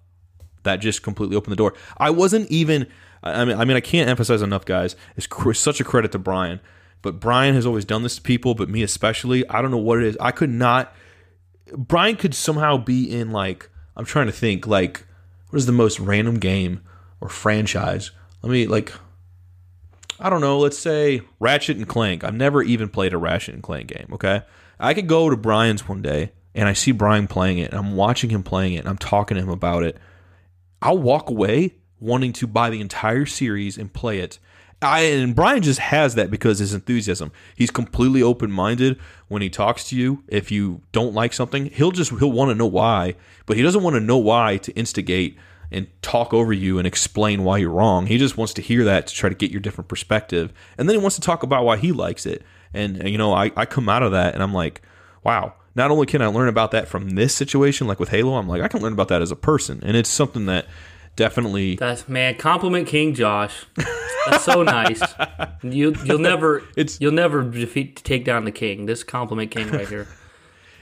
that 0.63 0.77
just 0.77 1.03
completely 1.03 1.35
opened 1.35 1.51
the 1.51 1.57
door. 1.57 1.73
I 1.97 2.09
wasn't 2.09 2.49
even. 2.51 2.87
I 3.23 3.45
mean, 3.45 3.57
I 3.57 3.65
mean, 3.65 3.77
I 3.77 3.81
can't 3.81 4.09
emphasize 4.09 4.41
enough, 4.41 4.65
guys. 4.65 4.95
It's 5.15 5.27
cr- 5.27 5.53
such 5.53 5.79
a 5.79 5.83
credit 5.83 6.11
to 6.13 6.19
Bryan, 6.19 6.59
but 7.03 7.19
Bryan 7.19 7.53
has 7.53 7.65
always 7.67 7.85
done 7.85 8.01
this 8.03 8.15
to 8.15 8.21
people, 8.21 8.55
but 8.55 8.67
me 8.69 8.81
especially. 8.81 9.47
I 9.47 9.61
don't 9.61 9.69
know 9.71 9.77
what 9.77 9.99
it 9.99 10.05
is. 10.05 10.17
I 10.19 10.31
could 10.31 10.49
not. 10.49 10.95
Bryan 11.75 12.15
could 12.17 12.33
somehow 12.33 12.77
be 12.77 13.11
in 13.11 13.31
like 13.31 13.69
I'm 13.95 14.05
trying 14.05 14.27
to 14.27 14.31
think 14.31 14.67
like 14.67 15.05
what 15.49 15.57
is 15.57 15.65
the 15.65 15.71
most 15.71 15.99
random 15.99 16.39
game 16.39 16.81
or 17.19 17.29
franchise? 17.29 18.11
Let 18.41 18.51
me 18.51 18.67
like 18.67 18.93
I 20.19 20.29
don't 20.29 20.41
know, 20.41 20.59
let's 20.59 20.77
say 20.77 21.21
Ratchet 21.39 21.77
and 21.77 21.87
Clank. 21.87 22.23
I've 22.23 22.35
never 22.35 22.61
even 22.61 22.89
played 22.89 23.13
a 23.13 23.17
Ratchet 23.17 23.55
and 23.55 23.63
Clank 23.63 23.87
game, 23.87 24.07
okay? 24.13 24.43
I 24.79 24.93
could 24.93 25.07
go 25.07 25.29
to 25.29 25.37
Bryan's 25.37 25.87
one 25.87 26.01
day 26.01 26.31
and 26.53 26.69
I 26.69 26.73
see 26.73 26.91
Bryan 26.91 27.27
playing 27.27 27.57
it 27.57 27.71
and 27.71 27.79
I'm 27.79 27.95
watching 27.95 28.29
him 28.29 28.43
playing 28.43 28.73
it 28.73 28.79
and 28.79 28.89
I'm 28.89 28.97
talking 28.97 29.35
to 29.35 29.43
him 29.43 29.49
about 29.49 29.83
it. 29.83 29.97
I'll 30.81 30.97
walk 30.97 31.29
away 31.29 31.75
wanting 31.99 32.33
to 32.33 32.47
buy 32.47 32.69
the 32.69 32.81
entire 32.81 33.25
series 33.25 33.77
and 33.77 33.93
play 33.93 34.19
it. 34.19 34.39
I 34.81 35.01
and 35.01 35.35
Bryan 35.35 35.61
just 35.61 35.79
has 35.79 36.15
that 36.15 36.31
because 36.31 36.59
his 36.59 36.73
enthusiasm. 36.73 37.31
He's 37.55 37.71
completely 37.71 38.23
open-minded 38.23 38.99
when 39.27 39.41
he 39.41 39.49
talks 39.49 39.87
to 39.89 39.95
you. 39.95 40.23
If 40.27 40.51
you 40.51 40.81
don't 40.91 41.13
like 41.13 41.33
something, 41.33 41.67
he'll 41.67 41.91
just 41.91 42.11
he'll 42.11 42.31
want 42.31 42.49
to 42.49 42.55
know 42.55 42.65
why, 42.65 43.15
but 43.45 43.57
he 43.57 43.63
doesn't 43.63 43.83
want 43.83 43.95
to 43.95 43.99
know 43.99 44.17
why 44.17 44.57
to 44.57 44.71
instigate 44.73 45.37
and 45.71 45.87
talk 46.01 46.33
over 46.33 46.51
you 46.51 46.77
and 46.77 46.85
explain 46.85 47.43
why 47.43 47.57
you're 47.57 47.69
wrong. 47.69 48.07
He 48.07 48.17
just 48.17 48.37
wants 48.37 48.53
to 48.55 48.61
hear 48.61 48.83
that 48.83 49.07
to 49.07 49.13
try 49.13 49.29
to 49.29 49.35
get 49.35 49.51
your 49.51 49.61
different 49.61 49.87
perspective. 49.87 50.51
And 50.77 50.89
then 50.89 50.97
he 50.97 51.01
wants 51.01 51.15
to 51.15 51.21
talk 51.21 51.43
about 51.43 51.63
why 51.63 51.77
he 51.77 51.91
likes 51.91 52.25
it. 52.25 52.43
And, 52.73 52.97
and, 52.97 53.09
you 53.09 53.17
know, 53.17 53.33
I, 53.33 53.51
I 53.55 53.65
come 53.65 53.87
out 53.87 54.03
of 54.03 54.11
that 54.11 54.33
and 54.33 54.43
I'm 54.43 54.53
like, 54.53 54.81
wow, 55.23 55.53
not 55.75 55.91
only 55.91 56.05
can 56.05 56.21
I 56.21 56.27
learn 56.27 56.49
about 56.49 56.71
that 56.71 56.89
from 56.89 57.11
this 57.11 57.33
situation, 57.33 57.87
like 57.87 57.99
with 57.99 58.09
Halo, 58.09 58.35
I'm 58.35 58.49
like, 58.49 58.61
I 58.61 58.67
can 58.67 58.81
learn 58.81 58.93
about 58.93 59.07
that 59.07 59.21
as 59.21 59.31
a 59.31 59.35
person. 59.35 59.79
And 59.83 59.95
it's 59.95 60.09
something 60.09 60.45
that 60.47 60.65
definitely 61.15 61.75
That's 61.75 62.07
man, 62.07 62.35
compliment 62.35 62.87
King 62.87 63.13
Josh. 63.13 63.65
That's 64.27 64.43
so 64.43 64.63
nice. 64.63 65.01
You 65.63 65.95
you'll 66.05 66.17
never 66.19 66.59
It's- 66.75 66.97
you'll 66.99 67.11
never 67.11 67.43
defeat 67.43 67.97
take 67.97 68.25
down 68.25 68.45
the 68.45 68.51
king. 68.51 68.85
This 68.87 69.03
compliment 69.03 69.51
King 69.51 69.69
right 69.69 69.87
here. 69.87 70.07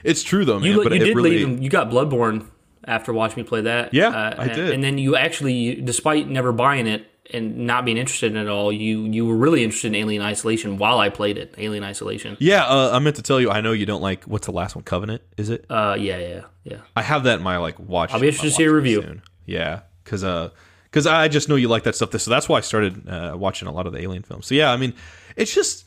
it's 0.04 0.22
true 0.22 0.44
though, 0.46 0.58
man. 0.58 0.70
You, 0.70 0.82
but 0.82 0.92
you 0.92 0.98
did 1.00 1.16
really, 1.16 1.30
leave 1.30 1.46
him. 1.48 1.62
You 1.62 1.68
got 1.68 1.90
Bloodborne 1.90 2.46
after 2.86 3.12
watching 3.12 3.42
me 3.42 3.48
play 3.48 3.60
that. 3.62 3.86
Uh, 3.86 3.90
Yeah, 3.92 4.08
I 4.08 4.44
and, 4.44 4.52
did. 4.54 4.70
And 4.72 4.82
then 4.82 4.96
you 4.96 5.16
actually, 5.16 5.74
despite 5.82 6.28
never 6.28 6.50
buying 6.52 6.86
it 6.86 7.06
and 7.32 7.58
not 7.66 7.84
being 7.84 7.98
interested 7.98 8.32
in 8.32 8.38
it 8.38 8.42
at 8.42 8.48
all, 8.48 8.72
you 8.72 9.04
you 9.04 9.26
were 9.26 9.36
really 9.36 9.62
interested 9.62 9.88
in 9.88 9.94
Alien 9.96 10.22
Isolation 10.22 10.78
while 10.78 10.98
I 10.98 11.10
played 11.10 11.36
it. 11.36 11.54
Alien 11.58 11.84
Isolation. 11.84 12.38
Yeah, 12.40 12.64
uh, 12.64 12.90
I 12.94 12.98
meant 13.00 13.16
to 13.16 13.22
tell 13.22 13.38
you. 13.40 13.50
I 13.50 13.60
know 13.60 13.72
you 13.72 13.84
don't 13.86 14.02
like. 14.02 14.24
What's 14.24 14.46
the 14.46 14.52
last 14.52 14.74
one? 14.74 14.84
Covenant, 14.84 15.20
is 15.36 15.50
it? 15.50 15.66
Uh, 15.68 15.94
yeah, 15.98 16.16
yeah, 16.18 16.40
yeah. 16.64 16.78
I 16.96 17.02
have 17.02 17.24
that 17.24 17.38
in 17.38 17.42
my 17.44 17.58
like 17.58 17.78
watch. 17.78 18.12
I'll 18.12 18.20
be 18.20 18.28
interested 18.28 18.48
to 18.50 18.54
see 18.56 18.64
a 18.64 18.72
review. 18.72 19.02
soon. 19.02 19.22
Yeah, 19.44 19.80
because 20.10 20.24
uh, 20.24 20.50
because 20.84 21.06
I 21.06 21.28
just 21.28 21.48
know 21.48 21.54
you 21.54 21.68
like 21.68 21.84
that 21.84 21.94
stuff. 21.94 22.10
So 22.18 22.30
that's 22.30 22.48
why 22.48 22.58
I 22.58 22.62
started 22.62 23.08
uh, 23.08 23.34
watching 23.38 23.68
a 23.68 23.72
lot 23.72 23.86
of 23.86 23.92
the 23.92 24.00
Alien 24.02 24.24
films. 24.24 24.46
So 24.46 24.54
yeah, 24.56 24.72
I 24.72 24.76
mean, 24.76 24.92
it's 25.36 25.54
just. 25.54 25.84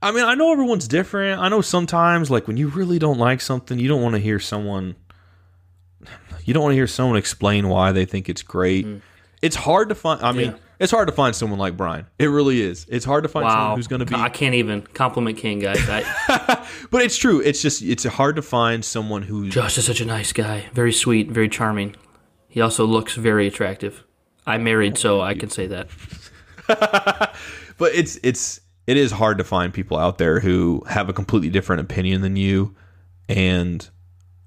I 0.00 0.12
mean, 0.12 0.24
I 0.24 0.34
know 0.34 0.52
everyone's 0.52 0.86
different. 0.86 1.40
I 1.40 1.48
know 1.48 1.60
sometimes, 1.60 2.30
like 2.30 2.46
when 2.46 2.56
you 2.56 2.68
really 2.68 2.98
don't 3.00 3.18
like 3.18 3.40
something, 3.40 3.78
you 3.80 3.88
don't 3.88 4.00
want 4.02 4.14
to 4.14 4.20
hear 4.20 4.38
someone 4.38 4.94
You 6.44 6.54
don't 6.54 6.62
want 6.62 6.72
to 6.72 6.76
hear 6.76 6.86
someone 6.86 7.16
explain 7.16 7.68
why 7.68 7.92
they 7.92 8.04
think 8.04 8.28
it's 8.28 8.42
great. 8.42 8.86
It's 9.42 9.56
hard 9.56 9.88
to 9.90 9.94
find. 9.94 10.22
I 10.22 10.32
mean, 10.32 10.50
Mm. 10.50 10.52
Yeah. 10.52 10.58
it's 10.78 10.92
hard 10.92 11.08
to 11.08 11.12
find 11.14 11.34
someone 11.34 11.58
like 11.58 11.76
Bryan. 11.76 12.06
It 12.18 12.26
really 12.26 12.60
is. 12.62 12.86
It's 12.88 13.04
hard 13.04 13.24
to 13.24 13.28
find 13.28 13.44
Wow, 13.44 13.50
someone 13.54 13.76
who's 13.78 13.86
going 13.88 14.00
to 14.00 14.06
be. 14.06 14.14
I 14.14 14.28
can't 14.28 14.54
even 14.54 14.82
compliment 14.82 15.36
King, 15.38 15.58
guys. 15.58 15.78
I, 15.88 16.64
But 16.90 17.02
it's 17.02 17.16
true. 17.16 17.40
It's 17.40 17.60
just 17.60 17.82
it's 17.82 18.04
hard 18.04 18.36
to 18.36 18.42
find 18.42 18.84
someone 18.84 19.22
who's 19.22 19.52
Josh 19.52 19.78
is 19.78 19.84
such 19.84 20.00
a 20.00 20.04
nice 20.04 20.32
guy, 20.32 20.66
very 20.72 20.92
sweet, 20.92 21.28
very 21.30 21.48
charming. 21.48 21.96
He 22.48 22.60
also 22.60 22.86
looks 22.86 23.14
very 23.14 23.46
attractive. 23.46 24.04
I'm 24.46 24.64
married, 24.64 24.96
so 24.96 25.20
I 25.20 25.34
can 25.34 25.50
say 25.50 25.66
that. 25.66 25.88
but 27.78 27.94
it's 27.94 28.18
it's 28.22 28.60
it 28.86 28.96
is 28.96 29.12
hard 29.12 29.38
to 29.38 29.44
find 29.44 29.72
people 29.72 29.98
out 29.98 30.18
there 30.18 30.40
who 30.40 30.82
have 30.88 31.08
a 31.08 31.12
completely 31.12 31.50
different 31.50 31.82
opinion 31.82 32.22
than 32.22 32.36
you 32.36 32.74
and 33.28 33.88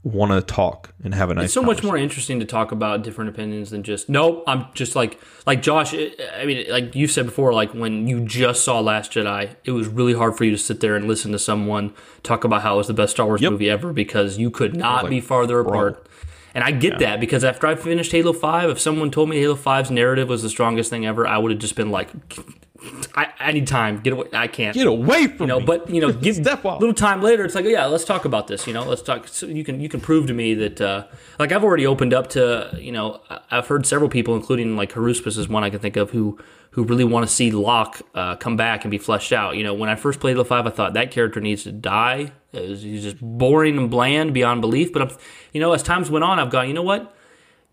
want 0.04 0.32
to 0.32 0.42
talk 0.42 0.96
and 1.04 1.14
have 1.14 1.30
a 1.30 1.36
nice 1.36 1.46
It's 1.46 1.54
so 1.54 1.62
much 1.62 1.84
more 1.84 1.96
interesting 1.96 2.40
to 2.40 2.46
talk 2.46 2.72
about 2.72 3.04
different 3.04 3.30
opinions 3.30 3.70
than 3.70 3.84
just 3.84 4.10
nope. 4.10 4.44
I'm 4.48 4.66
just 4.74 4.96
like 4.96 5.20
like 5.46 5.62
Josh. 5.62 5.94
I 5.94 6.12
I 6.36 6.46
mean, 6.46 6.66
like 6.70 6.96
you 6.96 7.08
said 7.08 7.28
before, 7.28 7.54
like 7.54 7.72
when 7.74 8.08
you 8.08 8.26
just 8.26 8.64
saw 8.64 8.80
Last 8.80 9.12
Jedi, 9.12 9.56
it 9.64 9.72
was 9.72 9.88
really 9.88 10.14
hard 10.14 10.36
for 10.36 10.44
you 10.44 10.52
to 10.52 10.58
sit 10.58 10.80
there 10.80 10.96
and 10.96 11.08
listen 11.08 11.32
to 11.34 11.40
someone 11.40 11.94
talk 12.24 12.44
about 12.44 12.64
how 12.64 12.76
it 12.76 12.78
was 12.78 12.88
the 12.88 12.96
best 12.96 13.12
Star 13.12 13.28
Wars 13.28 13.42
movie 13.42 13.70
ever 13.70 13.94
because 13.94 14.40
you 14.40 14.50
could 14.50 14.76
not 14.76 15.08
be 15.08 15.22
farther 15.22 15.60
apart. 15.60 16.08
And 16.54 16.64
I 16.64 16.72
get 16.72 17.00
that 17.00 17.20
because 17.20 17.44
after 17.44 17.68
I 17.68 17.76
finished 17.76 18.12
Halo 18.12 18.34
Five, 18.34 18.70
if 18.70 18.80
someone 18.80 19.10
told 19.12 19.30
me 19.30 19.40
Halo 19.40 19.56
5's 19.56 19.90
narrative 19.90 20.28
was 20.30 20.42
the 20.42 20.50
strongest 20.50 20.90
thing 20.90 21.06
ever, 21.06 21.26
I 21.26 21.38
would 21.38 21.52
have 21.52 21.60
just 21.62 21.76
been 21.76 21.92
like, 21.92 22.10
I, 23.16 23.28
I 23.40 23.52
need 23.52 23.68
time. 23.68 24.00
Get 24.02 24.14
away. 24.14 24.28
I 24.34 24.48
can't. 24.48 24.74
get 24.74 24.88
away 24.88 25.28
from 25.28 25.42
you 25.42 25.48
know 25.48 25.60
me. 25.60 25.66
but 25.66 25.90
you 25.90 26.02
know 26.02 26.12
give 26.28 26.36
Step 26.36 26.66
a 26.66 26.68
off. 26.68 26.80
little 26.82 26.96
time 26.96 27.22
later 27.22 27.46
it's 27.46 27.54
like 27.54 27.66
yeah 27.66 27.86
let's 27.86 28.04
talk 28.06 28.26
about 28.26 28.48
this 28.48 28.66
you 28.66 28.74
know 28.74 28.84
let's 28.84 29.04
talk 29.04 29.28
so 29.28 29.46
you 29.46 29.64
can 29.64 29.80
you 29.80 29.88
can 29.88 30.02
prove 30.02 30.26
to 30.28 30.34
me 30.34 30.56
that 30.56 30.82
uh, 30.82 31.06
like 31.38 31.52
i've 31.52 31.64
already 31.64 31.86
opened 31.86 32.12
up 32.12 32.28
to 32.32 32.76
you 32.80 32.92
know 32.92 33.22
i've 33.52 33.68
heard 33.68 33.86
several 33.86 34.10
people 34.10 34.36
including 34.36 34.76
like 34.76 34.94
Haruspis 34.94 35.38
is 35.38 35.48
one 35.48 35.64
i 35.64 35.70
can 35.70 35.80
think 35.80 35.96
of 35.96 36.10
who 36.10 36.40
who 36.72 36.84
really 36.84 37.04
want 37.04 37.28
to 37.28 37.32
see 37.32 37.52
Locke 37.52 38.02
uh, 38.16 38.36
come 38.38 38.58
back 38.58 38.84
and 38.84 38.90
be 38.90 38.98
fleshed 38.98 39.32
out 39.32 39.56
you 39.58 39.64
know 39.64 39.76
when 39.76 39.88
i 39.90 39.96
first 39.96 40.20
played 40.20 40.32
Halo 40.34 40.44
5 40.44 40.66
i 40.66 40.70
thought 40.72 40.94
that 40.96 41.12
character 41.12 41.40
needs 41.40 41.64
to 41.66 41.72
die 41.72 42.32
It 42.54 42.70
was- 42.70 42.82
he's 42.84 43.04
just 43.04 43.22
boring 43.22 43.78
and 43.78 43.90
bland 43.90 44.34
beyond 44.34 44.62
belief 44.62 44.92
but 44.92 45.02
i'm 45.02 45.12
you 45.54 45.62
know 45.62 45.74
as 45.74 45.84
times 45.84 46.10
went 46.10 46.24
on 46.24 46.40
i've 46.40 46.50
gone 46.50 46.68
you 46.68 46.74
know 46.74 46.84
what 46.84 47.16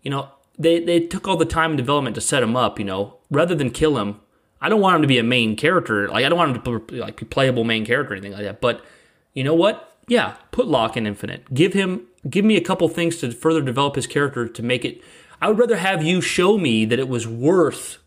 you 0.01 0.11
know, 0.11 0.29
they, 0.57 0.79
they 0.79 0.99
took 0.99 1.27
all 1.27 1.37
the 1.37 1.45
time 1.45 1.71
and 1.71 1.77
development 1.77 2.15
to 2.15 2.21
set 2.21 2.43
him 2.43 2.55
up, 2.55 2.79
you 2.79 2.85
know, 2.85 3.17
rather 3.29 3.55
than 3.55 3.69
kill 3.71 3.97
him. 3.97 4.19
I 4.61 4.67
don't 4.69 4.81
want 4.81 4.97
him 4.97 5.01
to 5.03 5.07
be 5.07 5.17
a 5.17 5.23
main 5.23 5.55
character. 5.55 6.09
Like, 6.09 6.25
I 6.25 6.29
don't 6.29 6.37
want 6.37 6.55
him 6.55 6.63
to 6.87 6.95
like 6.97 7.17
be 7.17 7.25
playable 7.25 7.63
main 7.63 7.85
character 7.85 8.13
or 8.13 8.17
anything 8.17 8.33
like 8.33 8.43
that. 8.43 8.59
But 8.61 8.83
you 9.33 9.43
know 9.43 9.53
what? 9.53 9.97
Yeah, 10.07 10.35
put 10.51 10.67
Locke 10.67 10.97
in 10.97 11.05
Infinite. 11.07 11.53
Give 11.53 11.73
him, 11.73 12.07
give 12.29 12.43
me 12.43 12.57
a 12.57 12.61
couple 12.61 12.89
things 12.89 13.17
to 13.17 13.31
further 13.31 13.61
develop 13.61 13.95
his 13.95 14.07
character 14.07 14.47
to 14.47 14.63
make 14.63 14.83
it. 14.83 15.01
I 15.41 15.47
would 15.47 15.59
rather 15.59 15.77
have 15.77 16.03
you 16.03 16.19
show 16.19 16.57
me 16.57 16.83
that 16.85 16.99
it 16.99 17.07
was 17.07 17.27
worth 17.27 17.99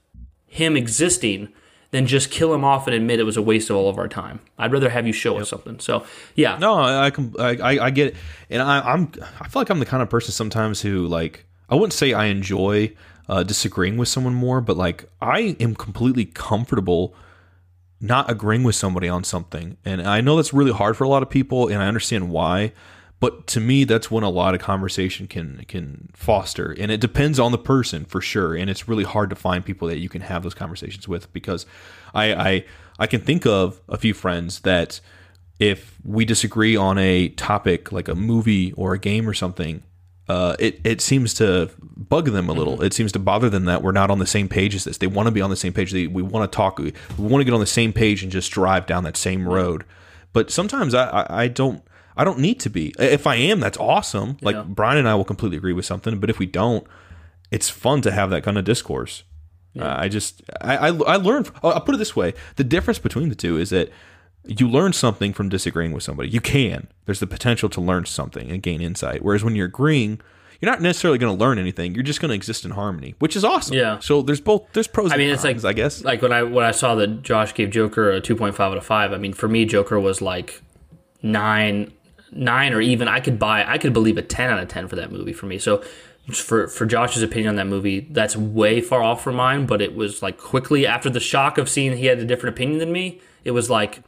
him 0.47 0.77
existing 0.77 1.49
than 1.93 2.07
just 2.07 2.31
kill 2.31 2.53
him 2.53 2.65
off 2.65 2.87
and 2.87 2.97
admit 2.97 3.21
it 3.21 3.25
was 3.25 3.37
a 3.37 3.43
waste 3.43 3.71
of 3.71 3.77
all 3.77 3.89
of 3.89 3.99
our 3.99 4.09
time. 4.09 4.41
I'd 4.59 4.73
rather 4.73 4.89
have 4.91 5.07
you 5.07 5.13
show 5.13 5.39
us 5.39 5.51
something. 5.51 5.79
So 5.79 6.05
yeah, 6.35 6.59
No, 6.59 6.75
I 6.83 7.11
can 7.11 7.35
I 7.39 7.57
I 7.57 7.85
I 7.87 7.91
get 7.91 8.09
it, 8.09 8.17
and 8.51 8.61
I, 8.61 8.81
I'm 8.81 9.13
I 9.41 9.47
feel 9.47 9.61
like 9.61 9.71
I'm 9.71 9.79
the 9.79 9.87
kind 9.87 10.03
of 10.03 10.11
person 10.11 10.33
sometimes 10.33 10.81
who 10.81 11.07
like 11.07 11.47
I 11.69 11.75
wouldn't 11.77 11.93
say 11.93 12.13
I 12.13 12.25
enjoy 12.27 12.93
uh, 13.29 13.45
disagreeing 13.45 13.97
with 13.97 14.09
someone 14.09 14.35
more, 14.35 14.61
but 14.61 14.77
like 14.77 15.09
I 15.21 15.57
am 15.61 15.75
completely 15.75 16.25
comfortable 16.25 17.15
not 18.01 18.29
agreeing 18.29 18.65
with 18.65 18.75
somebody 18.75 19.09
on 19.09 19.23
something, 19.23 19.77
and 19.85 20.03
I 20.03 20.21
know 20.23 20.37
that's 20.37 20.53
really 20.53 20.73
hard 20.73 20.97
for 20.97 21.05
a 21.05 21.09
lot 21.09 21.23
of 21.23 21.31
people, 21.31 21.69
and 21.69 21.81
I 21.81 21.87
understand 21.87 22.31
why. 22.31 22.73
But 23.23 23.47
to 23.47 23.61
me, 23.61 23.85
that's 23.85 24.11
when 24.11 24.25
a 24.25 24.29
lot 24.29 24.53
of 24.53 24.61
conversation 24.61 25.29
can 25.29 25.65
can 25.69 26.09
foster, 26.13 26.75
and 26.77 26.91
it 26.91 27.01
depends 27.01 27.39
on 27.39 27.53
the 27.53 27.57
person 27.57 28.05
for 28.05 28.21
sure. 28.21 28.57
And 28.57 28.69
it's 28.69 28.89
really 28.89 29.05
hard 29.05 29.31
to 29.31 29.37
find 29.37 29.65
people 29.65 29.87
that 29.87 29.99
you 29.99 30.09
can 30.09 30.23
have 30.23 30.43
those 30.43 30.55
conversations 30.55 31.07
with 31.07 31.33
because 31.33 31.65
I 32.13 32.35
I, 32.35 32.65
I 32.99 33.07
can 33.07 33.21
think 33.21 33.47
of 33.47 33.81
a 33.89 33.97
few 33.97 34.13
friends 34.13 34.63
that 34.63 35.01
if 35.61 36.01
we 36.05 36.25
disagree 36.25 36.75
on 36.75 36.99
a 36.99 37.29
topic 37.29 37.93
like 37.93 38.09
a 38.09 38.17
movie 38.17 38.73
or 38.73 38.93
a 38.93 38.99
game 38.99 39.29
or 39.29 39.35
something, 39.35 39.85
uh, 40.29 40.57
it 40.59 40.81
it 40.83 41.01
seems 41.01 41.33
to 41.35 41.71
bug 41.79 42.25
them 42.25 42.49
a 42.49 42.53
little. 42.53 42.83
It 42.83 42.93
seems 42.93 43.13
to 43.13 43.21
bother 43.21 43.49
them 43.49 43.67
that 43.67 43.85
we're 43.85 43.93
not 43.93 44.11
on 44.11 44.19
the 44.19 44.27
same 44.27 44.49
page 44.49 44.75
as 44.75 44.83
this. 44.83 44.99
They 44.99 45.07
want 45.07 45.29
to 45.29 45.31
be 45.31 45.41
on 45.41 45.51
the 45.51 45.55
same 45.55 45.73
page. 45.73 45.93
They, 45.93 46.09
we 46.09 46.23
want 46.23 46.51
to 46.51 46.57
talk. 46.57 46.81
We 46.81 46.93
want 47.19 47.41
to 47.41 47.45
get 47.45 47.55
on 47.55 47.61
the 47.61 47.67
same 47.67 47.93
page 47.93 48.25
and 48.25 48.33
just 48.33 48.51
drive 48.51 48.87
down 48.87 49.05
that 49.05 49.17
same 49.17 49.49
road. 49.49 49.85
But 50.33 50.51
sometimes 50.51 50.93
I, 50.93 51.05
I, 51.07 51.43
I 51.45 51.47
don't. 51.47 51.85
I 52.17 52.25
don't 52.25 52.39
need 52.39 52.61
to 52.61 52.71
be. 52.71 52.95
If 52.99 53.27
I 53.27 53.37
am, 53.37 53.61
that's 53.61 53.79
awesome. 53.79 54.37
Like 54.43 54.57
Yeah. 54.57 54.63
Bryan 54.63 54.99
and 54.99 55.09
I 55.09 55.15
will 55.15 55.25
completely 55.25 55.57
agree 55.59 55.73
with 55.73 55.85
something. 55.87 56.19
But 56.21 56.31
if 56.31 56.39
we 56.39 56.47
don't, 56.47 56.87
it's 57.51 57.69
fun 57.71 58.03
to 58.03 58.11
have 58.13 58.31
that 58.31 58.43
kind 58.43 58.59
of 58.59 58.65
discourse. 58.65 59.25
Uh, 59.79 59.95
I 59.99 60.09
just 60.09 60.43
I 60.61 60.77
I, 60.77 60.89
I 60.89 61.17
learned. 61.17 61.51
I'll 61.63 61.81
put 61.81 61.95
it 61.95 61.99
this 61.99 62.15
way: 62.15 62.35
the 62.57 62.65
difference 62.65 62.99
between 62.99 63.31
the 63.31 63.35
two 63.35 63.57
is 63.59 63.71
that 63.71 63.91
you 64.45 64.69
learn 64.69 64.93
something 64.93 65.33
from 65.33 65.49
disagreeing 65.49 65.93
with 65.93 66.03
somebody. 66.03 66.29
You 66.29 66.41
can. 66.43 66.89
There's 67.07 67.21
the 67.21 67.27
potential 67.27 67.69
to 67.71 67.81
learn 67.81 68.05
something 68.05 68.51
and 68.51 68.63
gain 68.63 68.83
insight. 68.83 69.23
Whereas 69.23 69.43
when 69.45 69.55
you're 69.57 69.67
agreeing, 69.67 70.21
you're 70.61 70.71
not 70.71 70.83
necessarily 70.83 71.17
going 71.19 71.35
to 71.35 71.41
learn 71.41 71.59
anything. 71.59 71.95
You're 71.95 72.03
just 72.03 72.21
going 72.21 72.29
to 72.31 72.35
exist 72.35 72.65
in 72.67 72.73
harmony, 72.73 73.15
which 73.19 73.35
is 73.35 73.45
awesome. 73.45 73.75
Yeah. 73.77 73.99
So 74.01 74.21
there's 74.21 74.41
both. 74.43 74.67
There's 74.75 74.89
pros. 74.89 75.11
I 75.11 75.17
mean, 75.17 75.29
and 75.29 75.35
it's 75.35 75.45
like 75.45 75.55
cons, 75.55 75.65
I 75.65 75.73
guess. 75.73 76.05
like 76.05 76.21
when 76.21 76.33
I 76.35 76.43
when 76.43 76.67
I 76.67 76.73
saw 76.73 76.95
that 76.97 77.23
Josh 77.23 77.55
gave 77.55 77.71
Joker 77.71 78.11
a 78.11 78.21
two 78.21 78.37
point 78.37 78.55
five 78.55 78.73
out 78.73 78.77
of 78.77 78.85
five. 78.85 79.13
I 79.15 79.17
mean, 79.17 79.33
for 79.33 79.49
me, 79.49 79.65
Joker 79.65 79.99
was 79.99 80.21
like 80.21 80.61
nine, 81.23 81.93
nine, 82.33 82.73
or 82.73 82.81
even 82.81 83.09
I 83.09 83.21
could 83.21 83.39
buy, 83.39 83.65
I 83.65 83.79
could 83.79 83.93
believe 83.93 84.19
a 84.19 84.23
ten 84.23 84.51
out 84.51 84.59
of 84.59 84.69
ten 84.69 84.89
for 84.89 84.97
that 84.97 85.13
movie 85.13 85.33
for 85.33 85.47
me. 85.47 85.59
So 85.59 85.83
for 86.33 86.69
for 86.69 86.87
Josh's 86.87 87.23
opinion 87.23 87.51
on 87.51 87.57
that 87.57 87.67
movie, 87.67 88.01
that's 88.11 88.37
way 88.37 88.81
far 88.81 89.03
off 89.03 89.23
from 89.23 89.37
mine. 89.37 89.67
But 89.67 89.83
it 89.83 89.95
was 89.95 90.23
like 90.23 90.39
quickly 90.39 90.87
after 90.87 91.11
the 91.11 91.21
shock 91.21 91.59
of 91.59 91.69
seeing 91.69 91.97
he 91.97 92.07
had 92.07 92.19
a 92.19 92.25
different 92.25 92.57
opinion 92.57 92.79
than 92.79 92.93
me, 92.93 93.21
it 93.45 93.51
was 93.51 93.69
like, 93.69 94.03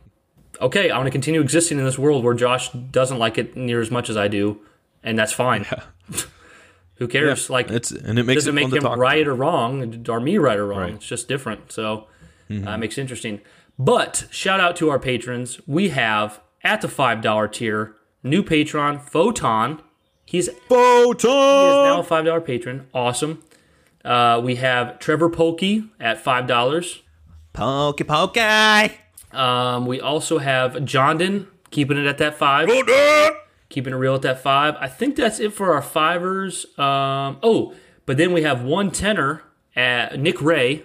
okay, 0.61 0.91
I 0.91 0.97
want 0.97 1.07
to 1.07 1.13
continue 1.13 1.41
existing 1.41 1.79
in 1.79 1.85
this 1.85 1.99
world 1.99 2.25
where 2.25 2.35
Josh 2.35 2.71
doesn't 2.71 3.19
like 3.19 3.39
it 3.39 3.57
near 3.57 3.81
as 3.81 3.91
much 3.91 4.09
as 4.09 4.17
I 4.17 4.29
do, 4.29 4.61
and 5.03 5.19
that's 5.19 5.33
fine. 5.33 5.67
Who 6.97 7.09
cares? 7.09 7.51
like 7.51 7.71
It's 7.71 7.91
and 7.91 8.19
it 8.19 8.25
makes 8.25 8.45
doesn't 8.45 8.57
it 8.57 8.69
make 8.69 8.73
him 8.73 8.87
right 8.99 9.27
or 9.27 9.35
wrong, 9.35 10.05
or 10.09 10.21
me 10.21 10.39
right 10.39 10.59
or 10.59 10.67
wrong. 10.67 10.79
Right. 10.79 10.89
Mm-hmm. 10.89 10.97
It's 10.97 11.07
just 11.07 11.27
different. 11.27 11.73
So 11.73 12.07
uh, 12.51 12.55
it 12.55 12.79
makes 12.79 12.97
it 12.97 13.01
interesting. 13.01 13.41
But 13.77 14.29
shout 14.31 14.61
out 14.61 14.77
to 14.77 14.91
our 14.91 15.01
patrons. 15.01 15.61
We 15.67 15.89
have 15.89 16.41
at 16.63 16.81
the 16.81 16.89
five 16.89 17.21
dollar 17.21 17.49
tier 17.49 17.97
new 18.25 18.43
patron 18.43 18.99
Photon. 18.99 19.81
He's 20.25 20.49
Photon. 20.69 21.31
he 21.31 21.69
is 21.69 21.87
now 21.87 22.01
a 22.01 22.03
five 22.03 22.25
dollar 22.25 22.41
patron. 22.41 22.89
Awesome. 22.93 23.43
Uh, 24.05 24.41
we 24.43 24.57
have 24.57 24.99
Trevor 24.99 25.31
Polkey 25.31 25.89
at 26.01 26.19
five 26.19 26.47
dollars. 26.49 27.03
Pokey 27.53 28.05
pokey. 28.05 28.99
Um, 29.33 29.87
we 29.87 30.01
also 30.01 30.39
have 30.39 30.73
Jondon 30.75 31.47
keeping 31.71 31.97
it 31.99 32.07
at 32.07 32.19
that 32.19 32.37
five. 32.37 32.69
Keeping 33.69 33.93
it 33.93 33.97
real 33.97 34.15
at 34.15 34.23
that 34.23 34.41
five. 34.41 34.77
I 34.81 34.89
think 34.89 35.17
that's 35.17 35.41
it 35.41 35.53
for 35.53 35.73
our 35.75 35.83
fivers. 35.83 36.67
Um, 36.79 37.39
oh, 37.43 37.75
but 38.07 38.17
then 38.17 38.33
we 38.33 38.43
have 38.43 38.63
one 38.63 38.91
tenor 38.91 39.43
at 39.75 40.19
Nick 40.19 40.41
Ray. 40.41 40.85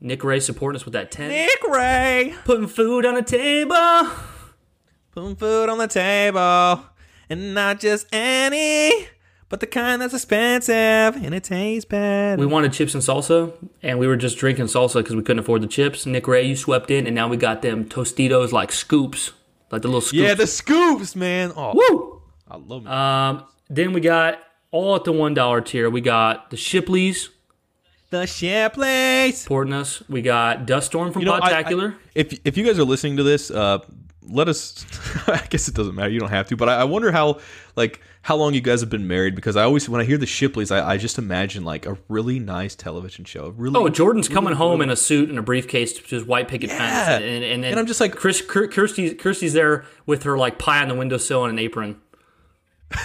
Nick 0.00 0.22
Ray 0.22 0.40
supporting 0.40 0.76
us 0.76 0.84
with 0.84 0.92
that 0.92 1.10
ten. 1.10 1.28
Nick 1.28 1.62
Ray. 1.64 2.34
Putting 2.44 2.68
food 2.68 3.04
on 3.04 3.14
the 3.14 3.22
table. 3.22 4.10
Putting 5.18 5.34
food 5.34 5.68
on 5.68 5.78
the 5.78 5.88
table, 5.88 6.84
and 7.28 7.52
not 7.52 7.80
just 7.80 8.06
any, 8.12 9.08
but 9.48 9.58
the 9.58 9.66
kind 9.66 10.00
that's 10.00 10.14
expensive 10.14 10.72
and 11.24 11.34
it 11.34 11.42
tastes 11.42 11.84
bad. 11.84 12.38
We 12.38 12.46
wanted 12.46 12.72
chips 12.72 12.94
and 12.94 13.02
salsa, 13.02 13.52
and 13.82 13.98
we 13.98 14.06
were 14.06 14.14
just 14.16 14.38
drinking 14.38 14.66
salsa 14.66 14.94
because 15.00 15.16
we 15.16 15.22
couldn't 15.22 15.40
afford 15.40 15.62
the 15.62 15.66
chips. 15.66 16.06
Nick 16.06 16.28
Ray, 16.28 16.44
you 16.44 16.54
swept 16.54 16.92
in, 16.92 17.04
and 17.04 17.16
now 17.16 17.26
we 17.26 17.36
got 17.36 17.62
them 17.62 17.84
Tostitos 17.86 18.52
like 18.52 18.70
scoops, 18.70 19.32
like 19.72 19.82
the 19.82 19.88
little 19.88 20.00
scoops. 20.00 20.22
yeah, 20.22 20.34
the 20.34 20.46
scoops, 20.46 21.16
man. 21.16 21.50
Oh, 21.56 21.72
Woo! 21.74 22.22
I 22.48 22.56
love 22.56 22.86
it. 22.86 22.92
Um, 22.92 23.44
then 23.68 23.92
we 23.94 24.00
got 24.00 24.38
all 24.70 24.94
at 24.94 25.02
the 25.02 25.10
one 25.10 25.34
dollar 25.34 25.60
tier. 25.60 25.90
We 25.90 26.00
got 26.00 26.50
the 26.50 26.56
Shipleys 26.56 27.30
the 28.10 28.24
share 28.28 28.70
place. 28.70 29.38
supporting 29.42 29.72
us. 29.74 30.00
We 30.08 30.22
got 30.22 30.64
Dust 30.64 30.86
Storm 30.86 31.12
from 31.12 31.22
You 31.22 31.26
know, 31.26 31.32
I- 31.32 31.64
I- 31.66 31.92
if 32.14 32.38
if 32.44 32.56
you 32.56 32.64
guys 32.64 32.78
are 32.78 32.84
listening 32.84 33.16
to 33.16 33.24
this, 33.24 33.50
uh, 33.50 33.80
let 34.30 34.48
us. 34.48 34.84
I 35.28 35.44
guess 35.50 35.68
it 35.68 35.74
doesn't 35.74 35.94
matter. 35.94 36.10
You 36.10 36.20
don't 36.20 36.28
have 36.30 36.48
to, 36.48 36.56
but 36.56 36.68
I, 36.68 36.76
I 36.80 36.84
wonder 36.84 37.10
how 37.12 37.40
like 37.76 38.00
how 38.22 38.36
long 38.36 38.54
you 38.54 38.60
guys 38.60 38.80
have 38.80 38.90
been 38.90 39.06
married 39.08 39.34
because 39.34 39.56
I 39.56 39.62
always 39.64 39.88
when 39.88 40.00
I 40.00 40.04
hear 40.04 40.18
the 40.18 40.26
Shipleys, 40.26 40.70
I, 40.70 40.86
I 40.86 40.96
just 40.96 41.18
imagine 41.18 41.64
like 41.64 41.86
a 41.86 41.96
really 42.08 42.38
nice 42.38 42.74
television 42.74 43.24
show. 43.24 43.48
Really, 43.56 43.76
Oh, 43.76 43.88
Jordan's 43.88 44.28
coming 44.28 44.54
home 44.54 44.80
in 44.82 44.90
a 44.90 44.96
suit 44.96 45.28
and 45.30 45.38
a 45.38 45.42
briefcase 45.42 45.92
to 45.94 46.02
his 46.02 46.24
white 46.24 46.48
picket 46.48 46.70
Yeah. 46.70 46.78
fence, 47.06 47.24
and, 47.24 47.44
and, 47.44 47.64
then 47.64 47.70
And 47.72 47.80
I'm 47.80 47.86
just 47.86 48.00
like- 48.00 48.14
Chris, 48.14 48.42
Kir- 48.42 48.68
Kirsty, 48.68 49.14
Kirsty's 49.14 49.52
there 49.54 49.84
with 50.06 50.24
her 50.24 50.36
like 50.36 50.58
pie 50.58 50.82
on 50.82 50.88
the 50.88 50.94
windowsill 50.94 51.44
and 51.44 51.52
an 51.52 51.58
apron. 51.58 52.00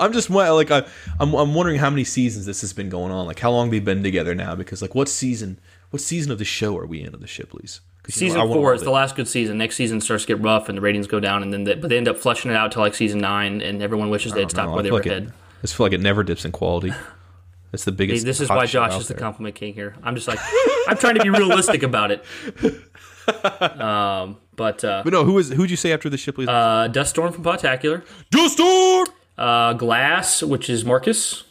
I'm 0.00 0.12
just 0.12 0.30
like 0.30 0.70
I, 0.70 0.84
I'm 1.20 1.34
I'm 1.34 1.54
wondering 1.54 1.78
how 1.78 1.90
many 1.90 2.04
seasons 2.04 2.46
this 2.46 2.60
has 2.62 2.72
been 2.72 2.88
going 2.88 3.12
on. 3.12 3.26
Like 3.26 3.38
how 3.38 3.50
long 3.50 3.70
they've 3.70 3.84
been 3.84 4.02
together 4.02 4.34
now? 4.34 4.54
Because 4.54 4.82
like 4.82 4.94
what 4.94 5.08
season? 5.08 5.60
What 5.90 6.00
season 6.02 6.32
of 6.32 6.38
the 6.38 6.44
show 6.44 6.76
are 6.76 6.86
we 6.86 7.02
in 7.02 7.14
of 7.14 7.20
the 7.20 7.26
Shipleys? 7.28 7.80
You 8.06 8.12
know, 8.28 8.34
Season 8.34 8.46
four 8.52 8.74
is 8.74 8.82
the 8.82 8.90
last 8.90 9.16
good 9.16 9.26
season. 9.28 9.58
Next 9.58 9.76
season 9.76 10.00
starts 10.00 10.24
to 10.24 10.28
get 10.36 10.42
rough 10.42 10.68
and 10.68 10.76
the 10.78 10.82
ratings 10.82 11.06
go 11.06 11.20
down, 11.20 11.42
and 11.42 11.52
then 11.52 11.64
they, 11.64 11.74
but 11.74 11.88
they 11.88 11.96
end 11.96 12.08
up 12.08 12.18
flushing 12.18 12.50
it 12.50 12.56
out 12.56 12.72
to 12.72 12.80
like 12.80 12.94
season 12.94 13.20
nine, 13.20 13.60
and 13.60 13.82
everyone 13.82 14.10
wishes 14.10 14.32
they'd 14.32 14.50
stopped 14.50 14.68
know. 14.68 14.72
where 14.72 14.80
I 14.80 14.82
they 14.82 14.90
were 14.90 14.98
like 14.98 15.06
it- 15.06 15.10
ahead. 15.12 15.32
just 15.62 15.74
feel 15.76 15.86
like 15.86 15.92
it 15.94 16.00
never 16.00 16.22
dips 16.22 16.44
in 16.44 16.52
quality. 16.52 16.92
That's 17.72 17.84
the 17.84 17.90
Hey, 17.90 17.96
biggest. 17.96 18.24
this 18.24 18.40
is 18.40 18.48
why 18.48 18.66
Josh 18.66 18.96
is 19.00 19.08
the 19.08 19.14
compliment 19.14 19.56
king 19.56 19.74
here. 19.74 19.96
I'm 20.04 20.14
just 20.14 20.28
like, 20.28 20.38
I'm 20.86 20.96
trying 20.96 21.16
to 21.16 21.22
be 21.22 21.30
realistic 21.30 21.82
about 21.82 22.10
it. 22.12 22.24
Um, 23.26 24.36
but 24.54 24.84
uh, 24.84 25.00
But 25.02 25.14
no, 25.14 25.24
who 25.24 25.38
is 25.38 25.48
who'd 25.48 25.70
you 25.70 25.76
say 25.78 25.92
after 25.94 26.10
the 26.10 26.18
Shipley's? 26.18 26.46
uh, 26.46 26.88
Dust 26.88 27.08
Storm 27.08 27.32
from 27.32 27.42
Podtacular, 27.42 28.04
Dustor 28.30 29.10
uh, 29.38 29.72
Glass, 29.72 30.42
which 30.42 30.68
is 30.68 30.84
Marcus. 30.84 31.44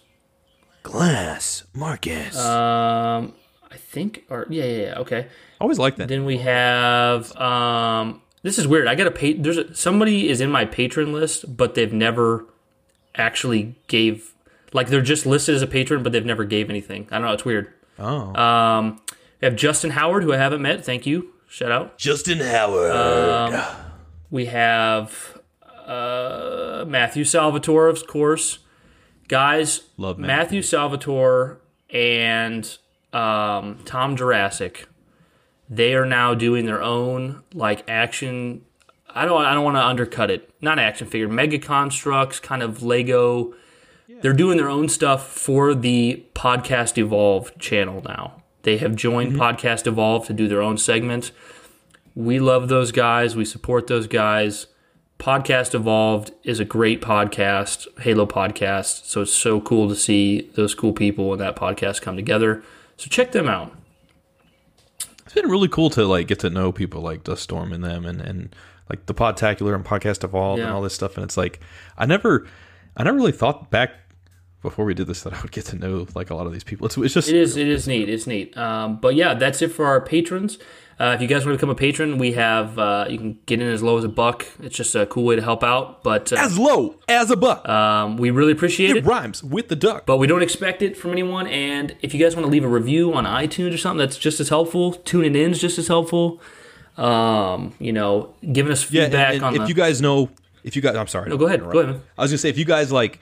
Glass 0.84 1.64
Marcus. 1.74 2.38
Um, 2.38 3.34
I 3.72 3.78
think, 3.78 4.24
or 4.30 4.46
yeah, 4.52 4.66
yeah, 4.66 4.82
yeah, 4.84 5.00
okay. 5.00 5.28
Always 5.62 5.80
like 5.80 5.96
that. 5.98 6.08
Then 6.08 6.26
we 6.26 6.38
have 6.40 7.36
um 7.38 8.22
this 8.42 8.58
is 8.60 8.68
weird. 8.68 8.88
I 8.88 8.96
got 8.96 9.08
a 9.08 9.12
pay 9.12 9.34
there's 9.34 9.58
a, 9.58 9.74
somebody 9.76 10.30
is 10.30 10.42
in 10.42 10.52
my 10.52 10.66
patron 10.66 11.14
list, 11.14 11.56
but 11.56 11.76
they've 11.76 11.94
never 11.94 12.46
actually 13.16 13.76
gave 13.88 14.34
like 14.74 14.88
they're 14.88 15.02
just 15.02 15.26
listed 15.26 15.56
as 15.56 15.62
a 15.62 15.68
patron, 15.68 16.04
but 16.04 16.12
they've 16.12 16.26
never 16.26 16.44
gave 16.44 16.70
anything. 16.70 17.08
I 17.12 17.20
don't 17.20 17.28
know, 17.28 17.34
it's 17.34 17.46
weird. 17.46 17.72
Oh, 18.00 18.34
Um 18.36 19.02
we 19.42 19.46
have 19.46 19.56
Justin 19.56 19.92
Howard, 19.92 20.24
who 20.24 20.34
I 20.34 20.38
haven't 20.38 20.62
met. 20.62 20.84
Thank 20.86 21.06
you. 21.06 21.34
Shout 21.48 21.72
out. 21.72 21.98
Justin 21.98 22.40
Howard. 22.40 23.54
We 24.32 24.46
have 24.46 25.40
uh 25.86 26.86
Matthew 26.88 27.24
Salvatore, 27.24 27.88
of 27.88 28.08
course. 28.08 28.60
Guys, 29.28 29.82
Love 29.98 30.18
Matthew. 30.18 30.36
Matthew 30.36 30.62
Salvatore 30.62 31.60
and 31.90 32.78
um, 33.14 33.80
Tom 33.86 34.16
Jurassic. 34.18 34.88
They 35.76 35.96
are 35.96 36.06
now 36.06 36.36
doing 36.36 36.68
their 36.68 36.84
own 36.84 37.42
like 37.52 37.84
action. 37.90 38.64
I 39.10 39.26
don't. 39.26 39.44
I 39.44 39.56
don't 39.56 39.64
want 39.64 39.78
to 39.78 39.86
undercut 39.86 40.30
it. 40.30 40.54
Not 40.62 40.78
action 40.78 41.08
figure, 41.08 41.28
mega 41.28 41.58
constructs, 41.58 42.40
kind 42.40 42.62
of 42.62 42.84
Lego. 42.84 43.56
They're 44.22 44.34
doing 44.34 44.58
their 44.58 44.70
own 44.70 44.88
stuff 44.88 45.28
for 45.28 45.74
the 45.74 46.26
Podcast 46.36 47.00
Evolve 47.00 47.58
channel 47.58 48.04
now. 48.08 48.44
They 48.62 48.78
have 48.78 48.96
joined 48.96 49.34
mm-hmm. 49.34 49.42
Podcast 49.42 49.88
Evolve 49.88 50.28
to 50.28 50.34
do 50.34 50.48
their 50.48 50.62
own 50.62 50.78
segments. 50.78 51.32
We 52.14 52.40
love 52.40 52.68
those 52.68 52.92
guys. 52.92 53.36
We 53.36 53.44
support 53.44 53.88
those 53.88 54.06
guys. 54.06 54.68
Podcast 55.18 55.74
Evolved 55.74 56.34
is 56.44 56.60
a 56.60 56.66
great 56.66 57.02
podcast, 57.02 57.88
Halo 58.02 58.28
podcast. 58.28 59.06
So 59.06 59.22
it's 59.22 59.34
so 59.34 59.60
cool 59.60 59.90
to 59.90 59.96
see 59.96 60.52
those 60.54 60.76
cool 60.76 60.94
people 60.94 61.32
and 61.32 61.42
that 61.42 61.56
podcast 61.56 62.02
come 62.04 62.16
together. 62.16 62.64
So 62.98 63.08
check 63.10 63.32
them 63.32 63.48
out. 63.48 63.76
It's 65.26 65.34
been 65.34 65.50
really 65.50 65.68
cool 65.68 65.90
to 65.92 66.06
like 66.06 66.28
get 66.28 66.40
to 66.40 66.50
know 66.50 66.72
people 66.72 67.02
like 67.02 67.24
Dust 67.24 67.44
Storm 67.44 67.72
and 67.74 67.84
them, 67.84 68.06
and 68.06 68.22
and 68.22 68.56
like 68.90 69.06
the 69.06 69.14
Podtacular 69.14 69.76
and 69.76 69.86
Podcast 69.86 70.24
Evolved 70.24 70.62
and 70.62 70.72
all 70.72 70.82
this 70.82 70.94
stuff. 70.94 71.16
And 71.16 71.24
it's 71.24 71.38
like 71.38 71.60
I 71.98 72.06
never, 72.06 72.48
I 72.98 73.04
never 73.04 73.18
really 73.18 73.32
thought 73.32 73.70
back 73.72 73.92
before 74.62 74.86
we 74.86 74.94
did 74.94 75.08
this 75.08 75.24
that 75.24 75.34
I 75.34 75.42
would 75.42 75.52
get 75.52 75.66
to 75.68 75.76
know 75.78 76.08
like 76.16 76.30
a 76.30 76.36
lot 76.36 76.48
of 76.48 76.54
these 76.54 76.64
people. 76.64 76.86
It's, 76.88 76.98
it's 76.98 77.14
just 77.14 77.30
It 77.30 77.36
is. 77.36 77.58
It 77.58 77.68
is 77.68 77.88
neat. 77.88 78.10
It's 78.10 78.28
neat. 78.28 78.58
Um, 78.58 78.98
but 79.00 79.16
yeah, 79.16 79.34
that's 79.34 79.62
it 79.62 79.70
for 79.70 79.86
our 79.86 80.02
patrons. 80.02 80.58
Uh, 81.00 81.14
if 81.16 81.22
you 81.22 81.28
guys 81.28 81.46
want 81.46 81.54
to 81.54 81.58
become 81.58 81.70
a 81.70 81.76
patron, 81.76 82.18
we 82.18 82.34
have 82.34 82.78
uh, 82.78 83.06
you 83.10 83.18
can 83.18 83.40
get 83.46 83.62
in 83.62 83.68
as 83.68 83.82
low 83.82 83.98
as 83.98 84.04
a 84.04 84.10
buck. 84.10 84.46
It's 84.62 84.76
just 84.78 84.96
a 84.96 85.06
cool 85.08 85.24
way 85.26 85.36
to 85.36 85.42
help 85.42 85.64
out. 85.64 86.04
But 86.04 86.32
uh, 86.32 86.38
as 86.38 86.58
low 86.58 86.96
as 87.10 87.32
a 87.32 87.36
buck. 87.36 87.68
um, 87.68 88.18
we 88.18 88.30
really 88.32 88.52
appreciate 88.52 88.92
it 88.92 88.98
it. 88.98 89.06
rhymes 89.06 89.44
with 89.44 89.70
the 89.70 89.76
duck. 89.76 90.06
But 90.06 90.18
we 90.18 90.28
don't 90.28 90.44
expect 90.44 90.82
it 90.82 90.96
from 90.96 91.12
anyone. 91.12 91.48
And 91.48 91.96
if 92.02 92.14
you 92.14 92.20
guys 92.24 92.36
want 92.36 92.46
to 92.46 92.52
leave 92.52 92.64
a 92.64 92.68
review 92.68 93.14
on 93.14 93.26
iTunes 93.26 93.74
or 93.74 93.78
something, 93.78 93.98
that's 94.00 94.18
just 94.18 94.40
as 94.40 94.50
helpful. 94.50 94.94
Tuning 94.94 95.36
in 95.36 95.52
is 95.52 95.60
just 95.60 95.78
as 95.80 95.88
helpful. 95.88 96.40
Um, 96.98 97.74
you 97.80 97.92
know, 97.92 98.34
giving 98.52 98.72
us 98.72 98.90
Yeah, 98.92 99.06
feedback 99.06 99.28
and, 99.34 99.36
and 99.38 99.44
on 99.46 99.56
if 99.56 99.62
the. 99.64 99.68
you 99.70 99.74
guys 99.74 100.02
know, 100.02 100.30
if 100.64 100.76
you 100.76 100.82
guys, 100.82 100.96
I'm 100.96 101.08
sorry. 101.08 101.30
no, 101.30 101.38
go 101.38 101.48
ahead. 101.48 101.62
Go 101.64 101.80
ahead. 101.80 101.96
Man. 101.96 102.02
I 102.18 102.22
was 102.22 102.32
gonna 102.32 102.38
say 102.38 102.50
if 102.50 102.58
you 102.58 102.66
guys 102.66 102.92
like, 102.92 103.20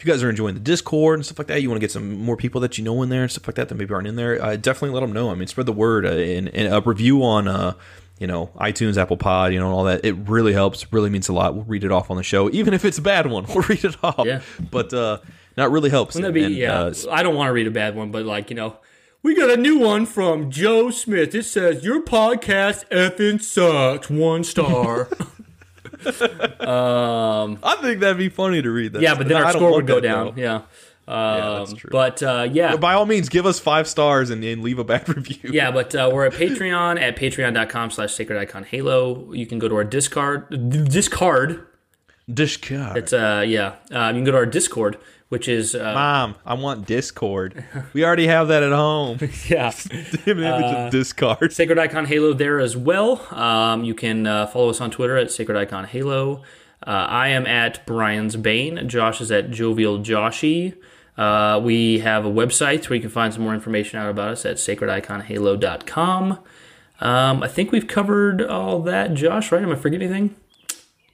if 0.00 0.06
you 0.06 0.10
guys 0.10 0.22
are 0.22 0.30
enjoying 0.30 0.54
the 0.54 0.60
Discord 0.60 1.18
and 1.18 1.26
stuff 1.26 1.38
like 1.38 1.48
that, 1.48 1.60
you 1.60 1.68
want 1.68 1.76
to 1.78 1.80
get 1.82 1.90
some 1.90 2.16
more 2.22 2.34
people 2.34 2.62
that 2.62 2.78
you 2.78 2.84
know 2.84 3.02
in 3.02 3.10
there 3.10 3.20
and 3.20 3.30
stuff 3.30 3.46
like 3.46 3.56
that 3.56 3.68
that 3.68 3.74
maybe 3.74 3.92
aren't 3.92 4.06
in 4.06 4.16
there. 4.16 4.42
Uh, 4.42 4.56
definitely 4.56 4.94
let 4.98 5.00
them 5.00 5.12
know. 5.12 5.30
I 5.30 5.34
mean, 5.34 5.46
spread 5.46 5.66
the 5.66 5.74
word 5.74 6.06
uh, 6.06 6.12
and, 6.12 6.48
and 6.54 6.72
a 6.72 6.80
review 6.80 7.22
on, 7.22 7.46
uh, 7.46 7.74
you 8.18 8.26
know, 8.26 8.46
iTunes, 8.56 8.96
Apple 8.96 9.18
Pod, 9.18 9.52
you 9.52 9.60
know, 9.60 9.66
and 9.66 9.74
all 9.74 9.84
that. 9.84 10.02
It 10.02 10.14
really 10.14 10.54
helps. 10.54 10.90
Really 10.90 11.10
means 11.10 11.28
a 11.28 11.34
lot. 11.34 11.54
We'll 11.54 11.64
read 11.64 11.84
it 11.84 11.92
off 11.92 12.10
on 12.10 12.16
the 12.16 12.22
show, 12.22 12.48
even 12.48 12.72
if 12.72 12.86
it's 12.86 12.96
a 12.96 13.02
bad 13.02 13.26
one. 13.26 13.44
We'll 13.54 13.62
read 13.64 13.84
it 13.84 14.02
off. 14.02 14.24
Yeah. 14.24 14.40
But 14.70 14.90
uh, 14.94 15.18
that 15.56 15.70
really 15.70 15.90
helps. 15.90 16.14
Wouldn't 16.14 16.32
that 16.32 16.40
be, 16.40 16.46
And, 16.46 16.54
yeah. 16.54 16.80
uh, 16.80 16.94
I 17.10 17.22
don't 17.22 17.34
want 17.34 17.48
to 17.48 17.52
read 17.52 17.66
a 17.66 17.70
bad 17.70 17.94
one, 17.94 18.10
but 18.10 18.24
like, 18.24 18.48
you 18.48 18.56
know, 18.56 18.78
we 19.22 19.34
got 19.34 19.50
a 19.50 19.58
new 19.58 19.80
one 19.80 20.06
from 20.06 20.50
Joe 20.50 20.88
Smith. 20.88 21.34
It 21.34 21.42
says, 21.44 21.84
Your 21.84 22.02
podcast 22.02 22.88
effing 22.88 23.42
sucks. 23.42 24.08
One 24.08 24.44
star. 24.44 25.10
I 26.06 27.76
think 27.82 28.00
that'd 28.00 28.18
be 28.18 28.28
funny 28.28 28.62
to 28.62 28.70
read 28.70 28.92
that. 28.94 29.02
yeah, 29.02 29.14
but 29.14 29.28
then 29.28 29.36
I 29.38 29.44
our 29.44 29.52
score 29.52 29.72
would 29.72 29.86
go 29.86 30.00
down. 30.00 30.34
though. 30.34 30.40
Yeah. 30.40 30.62
Um, 31.08 31.58
that's 31.66 31.72
true. 31.72 31.90
But 31.90 32.22
uh, 32.22 32.48
yeah. 32.52 32.76
By 32.76 32.94
all 32.94 33.04
means, 33.06 33.28
give 33.28 33.44
us 33.44 33.58
five 33.58 33.88
stars 33.88 34.30
and, 34.30 34.44
and 34.44 34.62
leave 34.62 34.78
a 34.78 34.84
bad 34.84 35.08
review. 35.16 35.50
Yeah, 35.52 35.70
but 35.72 35.94
uh, 35.94 36.08
we're 36.12 36.26
at 36.26 36.32
Patreon 36.34 37.00
at 37.00 37.16
patreon.com 37.16 37.90
slash 37.90 38.12
sacred 38.14 38.38
icon 38.38 38.62
halo. 38.64 39.32
You 39.32 39.46
can 39.46 39.58
go 39.58 39.68
to 39.68 39.74
our 39.76 39.84
Discard. 39.84 40.50
Discard. 40.88 41.66
Discard. 42.32 42.96
It's, 42.96 43.12
uh, 43.12 43.44
yeah. 43.46 43.74
Um, 43.90 44.14
you 44.14 44.20
can 44.20 44.24
go 44.24 44.30
to 44.32 44.36
our 44.38 44.46
Discord, 44.46 44.98
which 45.30 45.48
is, 45.48 45.76
uh, 45.76 45.94
Mom, 45.94 46.34
I 46.44 46.54
want 46.54 46.86
Discord. 46.86 47.64
We 47.92 48.04
already 48.04 48.26
have 48.26 48.48
that 48.48 48.64
at 48.64 48.72
home. 48.72 49.18
yeah. 49.48 49.72
Image 50.26 50.44
of 50.44 50.90
Discard. 50.90 51.52
Sacred 51.52 51.78
Icon 51.78 52.04
Halo 52.06 52.32
there 52.32 52.58
as 52.58 52.76
well. 52.76 53.26
Um, 53.32 53.84
you 53.84 53.94
can 53.94 54.26
uh, 54.26 54.48
follow 54.48 54.70
us 54.70 54.80
on 54.80 54.90
Twitter 54.90 55.16
at 55.16 55.30
Sacred 55.30 55.56
Icon 55.56 55.84
Halo. 55.84 56.42
Uh, 56.84 56.90
I 56.90 57.28
am 57.28 57.46
at 57.46 57.86
Bryan's 57.86 58.34
Bane. 58.34 58.88
Josh 58.88 59.20
is 59.20 59.30
at 59.30 59.52
Jovial 59.52 60.00
Joshy. 60.00 60.74
Uh, 61.16 61.60
we 61.62 62.00
have 62.00 62.26
a 62.26 62.30
website 62.30 62.88
where 62.88 62.96
you 62.96 63.00
can 63.00 63.10
find 63.10 63.32
some 63.32 63.44
more 63.44 63.54
information 63.54 64.00
out 64.00 64.10
about 64.10 64.30
us 64.30 64.44
at 64.44 64.56
sacrediconhalo.com. 64.56 66.38
Um, 67.00 67.42
I 67.42 67.48
think 67.48 67.70
we've 67.70 67.86
covered 67.86 68.42
all 68.42 68.80
that, 68.80 69.14
Josh, 69.14 69.52
right? 69.52 69.62
Am 69.62 69.70
I 69.70 69.76
forgetting 69.76 70.08
anything? 70.08 70.34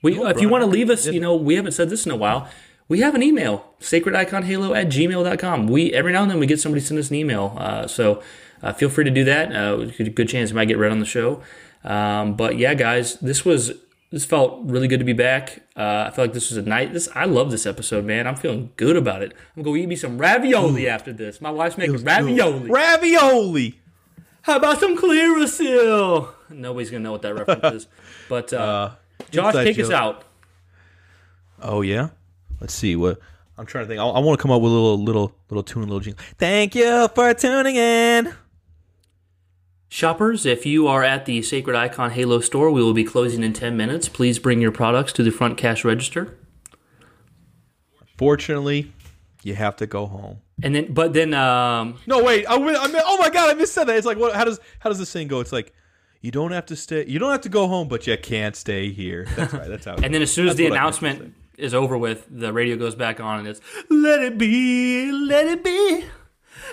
We, 0.03 0.19
if 0.21 0.41
you 0.41 0.49
want 0.49 0.63
to 0.63 0.71
leave 0.71 0.89
us, 0.89 1.07
you 1.07 1.21
know, 1.21 1.35
we 1.35 1.57
haven't 1.57 1.73
said 1.73 1.91
this 1.91 2.07
in 2.07 2.13
a 2.13 2.17
while. 2.17 2.49
We 2.89 3.01
have 3.01 3.15
an 3.15 3.23
email, 3.23 3.73
sacrediconhalo 3.81 4.77
at 4.77 4.89
gmail.com. 4.89 5.67
We 5.67 5.93
Every 5.93 6.13
now 6.13 6.23
and 6.23 6.31
then 6.31 6.39
we 6.39 6.47
get 6.47 6.61
somebody 6.61 6.81
send 6.81 7.01
us 7.01 7.11
an 7.11 7.17
email. 7.17 7.55
Uh, 7.59 7.87
so 7.87 8.23
uh, 8.63 8.73
feel 8.73 8.89
free 8.89 9.05
to 9.05 9.11
do 9.11 9.25
that. 9.25 9.55
Uh, 9.55 9.77
good, 9.87 10.15
good 10.15 10.29
chance 10.29 10.51
you 10.51 10.57
might 10.57 10.67
get 10.69 10.79
read 10.79 10.93
on 10.93 11.01
the 11.01 11.07
show. 11.07 11.43
Um, 11.85 12.37
but 12.37 12.59
yeah, 12.59 12.75
guys, 12.75 13.17
this 13.21 13.45
was 13.45 13.73
this 14.11 14.25
felt 14.25 14.61
really 14.65 14.89
good 14.89 14.99
to 15.01 15.05
be 15.05 15.13
back. 15.13 15.63
Uh, 15.77 16.05
I 16.07 16.11
feel 16.15 16.25
like 16.25 16.33
this 16.33 16.51
was 16.51 16.57
a 16.57 16.63
night. 16.63 16.93
This 16.93 17.09
I 17.15 17.25
love 17.25 17.51
this 17.51 17.67
episode, 17.67 18.05
man. 18.05 18.27
I'm 18.27 18.37
feeling 18.37 18.71
good 18.77 18.97
about 18.97 19.23
it. 19.23 19.33
I'm 19.57 19.63
gonna 19.63 19.73
go 19.73 19.77
eat 19.77 19.87
me 19.89 19.97
some 19.97 20.17
ravioli 20.19 20.89
after 20.89 21.13
this. 21.13 21.41
My 21.41 21.51
wife's 21.51 21.77
making 21.77 22.05
ravioli. 22.05 22.71
Ravioli. 22.71 23.81
How 24.43 24.57
about 24.57 24.79
some 24.79 24.97
Clearasil? 24.97 26.29
Nobody's 26.51 26.91
gonna 26.91 27.03
know 27.03 27.13
what 27.13 27.23
that 27.23 27.35
reference 27.35 27.75
is. 27.85 27.87
But 28.29 28.53
uh, 28.53 28.91
Josh, 29.33 29.55
inside 29.55 29.65
take 29.65 29.79
us 29.81 29.91
out. 29.91 30.25
Oh 31.61 31.83
yeah. 31.83 32.11
Let's 32.61 32.75
see 32.75 32.97
what 32.97 33.19
I'm 33.59 33.67
trying 33.67 33.85
to 33.85 33.89
think. 33.89 34.01
I, 34.01 34.05
I 34.07 34.19
want 34.21 34.39
to 34.39 34.43
come 34.43 34.51
up 34.51 34.63
with 34.63 34.73
a 34.73 34.75
little, 34.75 35.03
little, 35.03 35.33
little 35.51 35.63
tune, 35.63 35.83
little 35.83 36.01
jingle. 36.01 36.25
Thank 36.39 36.75
you 36.75 37.09
for 37.15 37.33
tuning 37.35 37.77
in. 37.77 38.35
Shoppers, 39.89 40.45
if 40.45 40.67
you 40.67 40.89
are 40.89 41.03
at 41.05 41.27
the 41.27 41.43
Sacred 41.43 41.77
Icon 41.77 42.11
Halo 42.11 42.41
store, 42.41 42.71
we 42.71 42.83
will 42.83 42.93
be 42.93 43.05
closing 43.05 43.43
in 43.43 43.53
10 43.53 43.77
minutes. 43.77 44.09
Please 44.09 44.39
bring 44.39 44.61
your 44.61 44.73
products 44.73 45.13
to 45.15 45.23
the 45.23 45.31
front 45.31 45.57
cash 45.57 45.85
register. 45.85 46.37
Fortunately, 48.19 48.93
you 49.43 49.55
have 49.55 49.77
to 49.77 49.87
go 49.87 50.07
home. 50.07 50.41
And 50.63 50.75
then, 50.75 50.93
but 50.93 51.13
then, 51.13 51.35
um, 51.35 51.99
No, 52.07 52.23
wait. 52.23 52.47
I, 52.47 52.55
I 52.55 52.59
mi- 52.89 53.01
oh 53.05 53.19
my 53.19 53.31
god, 53.31 53.55
I 53.55 53.61
missaid 53.61 53.87
that. 53.87 53.97
It's 53.97 54.07
like 54.07 54.19
what? 54.19 54.35
How 54.35 54.45
does 54.45 54.59
how 54.81 54.89
does 54.89 54.99
this 54.99 55.13
thing 55.13 55.29
go? 55.29 55.41
It's 55.41 55.53
like 55.53 55.75
you 56.23 56.31
don't 56.31 56.53
have 56.53 56.67
to 56.67 56.77
stay. 56.77 57.05
You 57.07 57.19
don't 57.19 57.31
have 57.31 57.43
to 57.43 57.51
go 57.51 57.69
home, 57.69 57.89
but 57.89 58.07
you 58.07 58.17
can't 58.17 58.57
stay 58.57 58.91
here. 58.91 59.27
That's 59.37 59.53
right. 59.53 59.69
That's 59.69 59.85
how. 59.85 59.95
It 59.95 60.05
and 60.05 60.15
then 60.15 60.23
as 60.23 60.33
soon 60.33 60.49
as 60.49 60.57
That's 60.57 60.59
the 60.59 60.71
what 60.71 60.79
I 60.79 60.83
meant 60.83 60.95
to 60.97 61.07
announcement 61.07 61.35
is 61.59 61.75
over 61.75 61.97
with, 61.99 62.27
the 62.31 62.53
radio 62.53 62.77
goes 62.77 62.95
back 62.95 63.21
on 63.21 63.41
and 63.41 63.49
it's, 63.49 63.61
let 63.91 64.23
it 64.23 64.39
be, 64.39 65.11
let 65.13 65.47
it 65.47 65.63
be, 65.65 66.05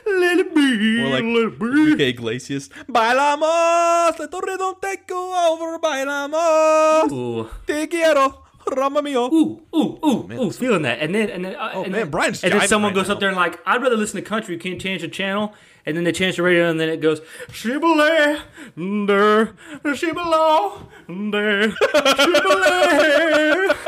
let 0.05 0.39
it 0.39 0.53
be, 0.55 1.01
More 1.01 1.09
like 1.09 1.23
let 1.23 1.43
it 1.53 1.59
be. 1.59 1.65
Enrique 1.65 2.09
Iglesias. 2.09 2.69
Bailamos, 2.89 4.19
la 4.19 4.27
torre 4.27 4.57
don't 4.57 4.81
take 4.81 5.09
you 5.09 5.15
over. 5.17 5.79
Bailamos, 5.79 7.11
Ooh, 7.11 7.49
te 7.67 7.87
quiero, 7.87 8.43
Rama 8.75 9.01
mio. 9.01 9.25
ooh, 9.29 9.61
ooh, 9.75 9.99
ooh, 10.05 10.31
ooh, 10.31 10.51
feeling 10.51 10.83
that. 10.83 10.99
And 10.99 11.13
then, 11.13 11.29
and 11.29 11.45
then, 11.45 11.55
uh, 11.55 11.71
and 11.75 11.91
man, 11.91 11.91
then, 11.91 12.09
Bryan's 12.09 12.43
and 12.43 12.53
then 12.53 12.61
jiving 12.61 12.67
someone 12.67 12.91
right 12.91 12.95
goes 12.95 13.07
now. 13.09 13.15
up 13.15 13.19
there 13.19 13.29
and 13.29 13.37
like, 13.37 13.59
I'd 13.65 13.81
rather 13.81 13.97
listen 13.97 14.21
to 14.21 14.27
country. 14.27 14.57
Can't 14.57 14.79
change 14.81 15.01
the 15.01 15.07
channel. 15.09 15.53
And 15.85 15.97
then 15.97 16.05
they 16.05 16.11
change 16.13 16.37
the 16.37 16.43
radio, 16.43 16.69
and 16.69 16.79
then 16.79 16.87
it 16.89 17.01
goes 17.01 17.19
shibboleth, 17.51 18.41
der, 18.77 19.53
shibboleth, 19.95 20.83
der, 21.31 21.69
shibboleth. 22.17 23.79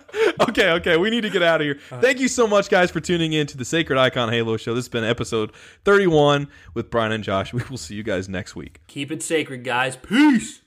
Okay, 0.40 0.70
okay, 0.72 0.96
we 0.96 1.10
need 1.10 1.20
to 1.20 1.30
get 1.30 1.42
out 1.42 1.60
of 1.60 1.64
here. 1.64 1.78
Uh-huh. 1.90 2.00
Thank 2.00 2.18
you 2.18 2.28
so 2.28 2.46
much, 2.46 2.68
guys, 2.68 2.90
for 2.90 3.00
tuning 3.00 3.32
in 3.32 3.46
to 3.48 3.56
the 3.56 3.64
Sacred 3.64 3.98
Icon 3.98 4.30
Halo 4.30 4.56
Show. 4.56 4.74
This 4.74 4.84
has 4.84 4.88
been 4.88 5.04
episode 5.04 5.52
31 5.84 6.48
with 6.74 6.90
Bryan 6.90 7.12
and 7.12 7.24
Josh. 7.24 7.52
We 7.52 7.62
will 7.70 7.78
see 7.78 7.94
you 7.94 8.02
guys 8.02 8.28
next 8.28 8.56
week. 8.56 8.80
Keep 8.86 9.12
it 9.12 9.22
sacred, 9.22 9.64
guys. 9.64 9.96
Peace. 9.96 10.62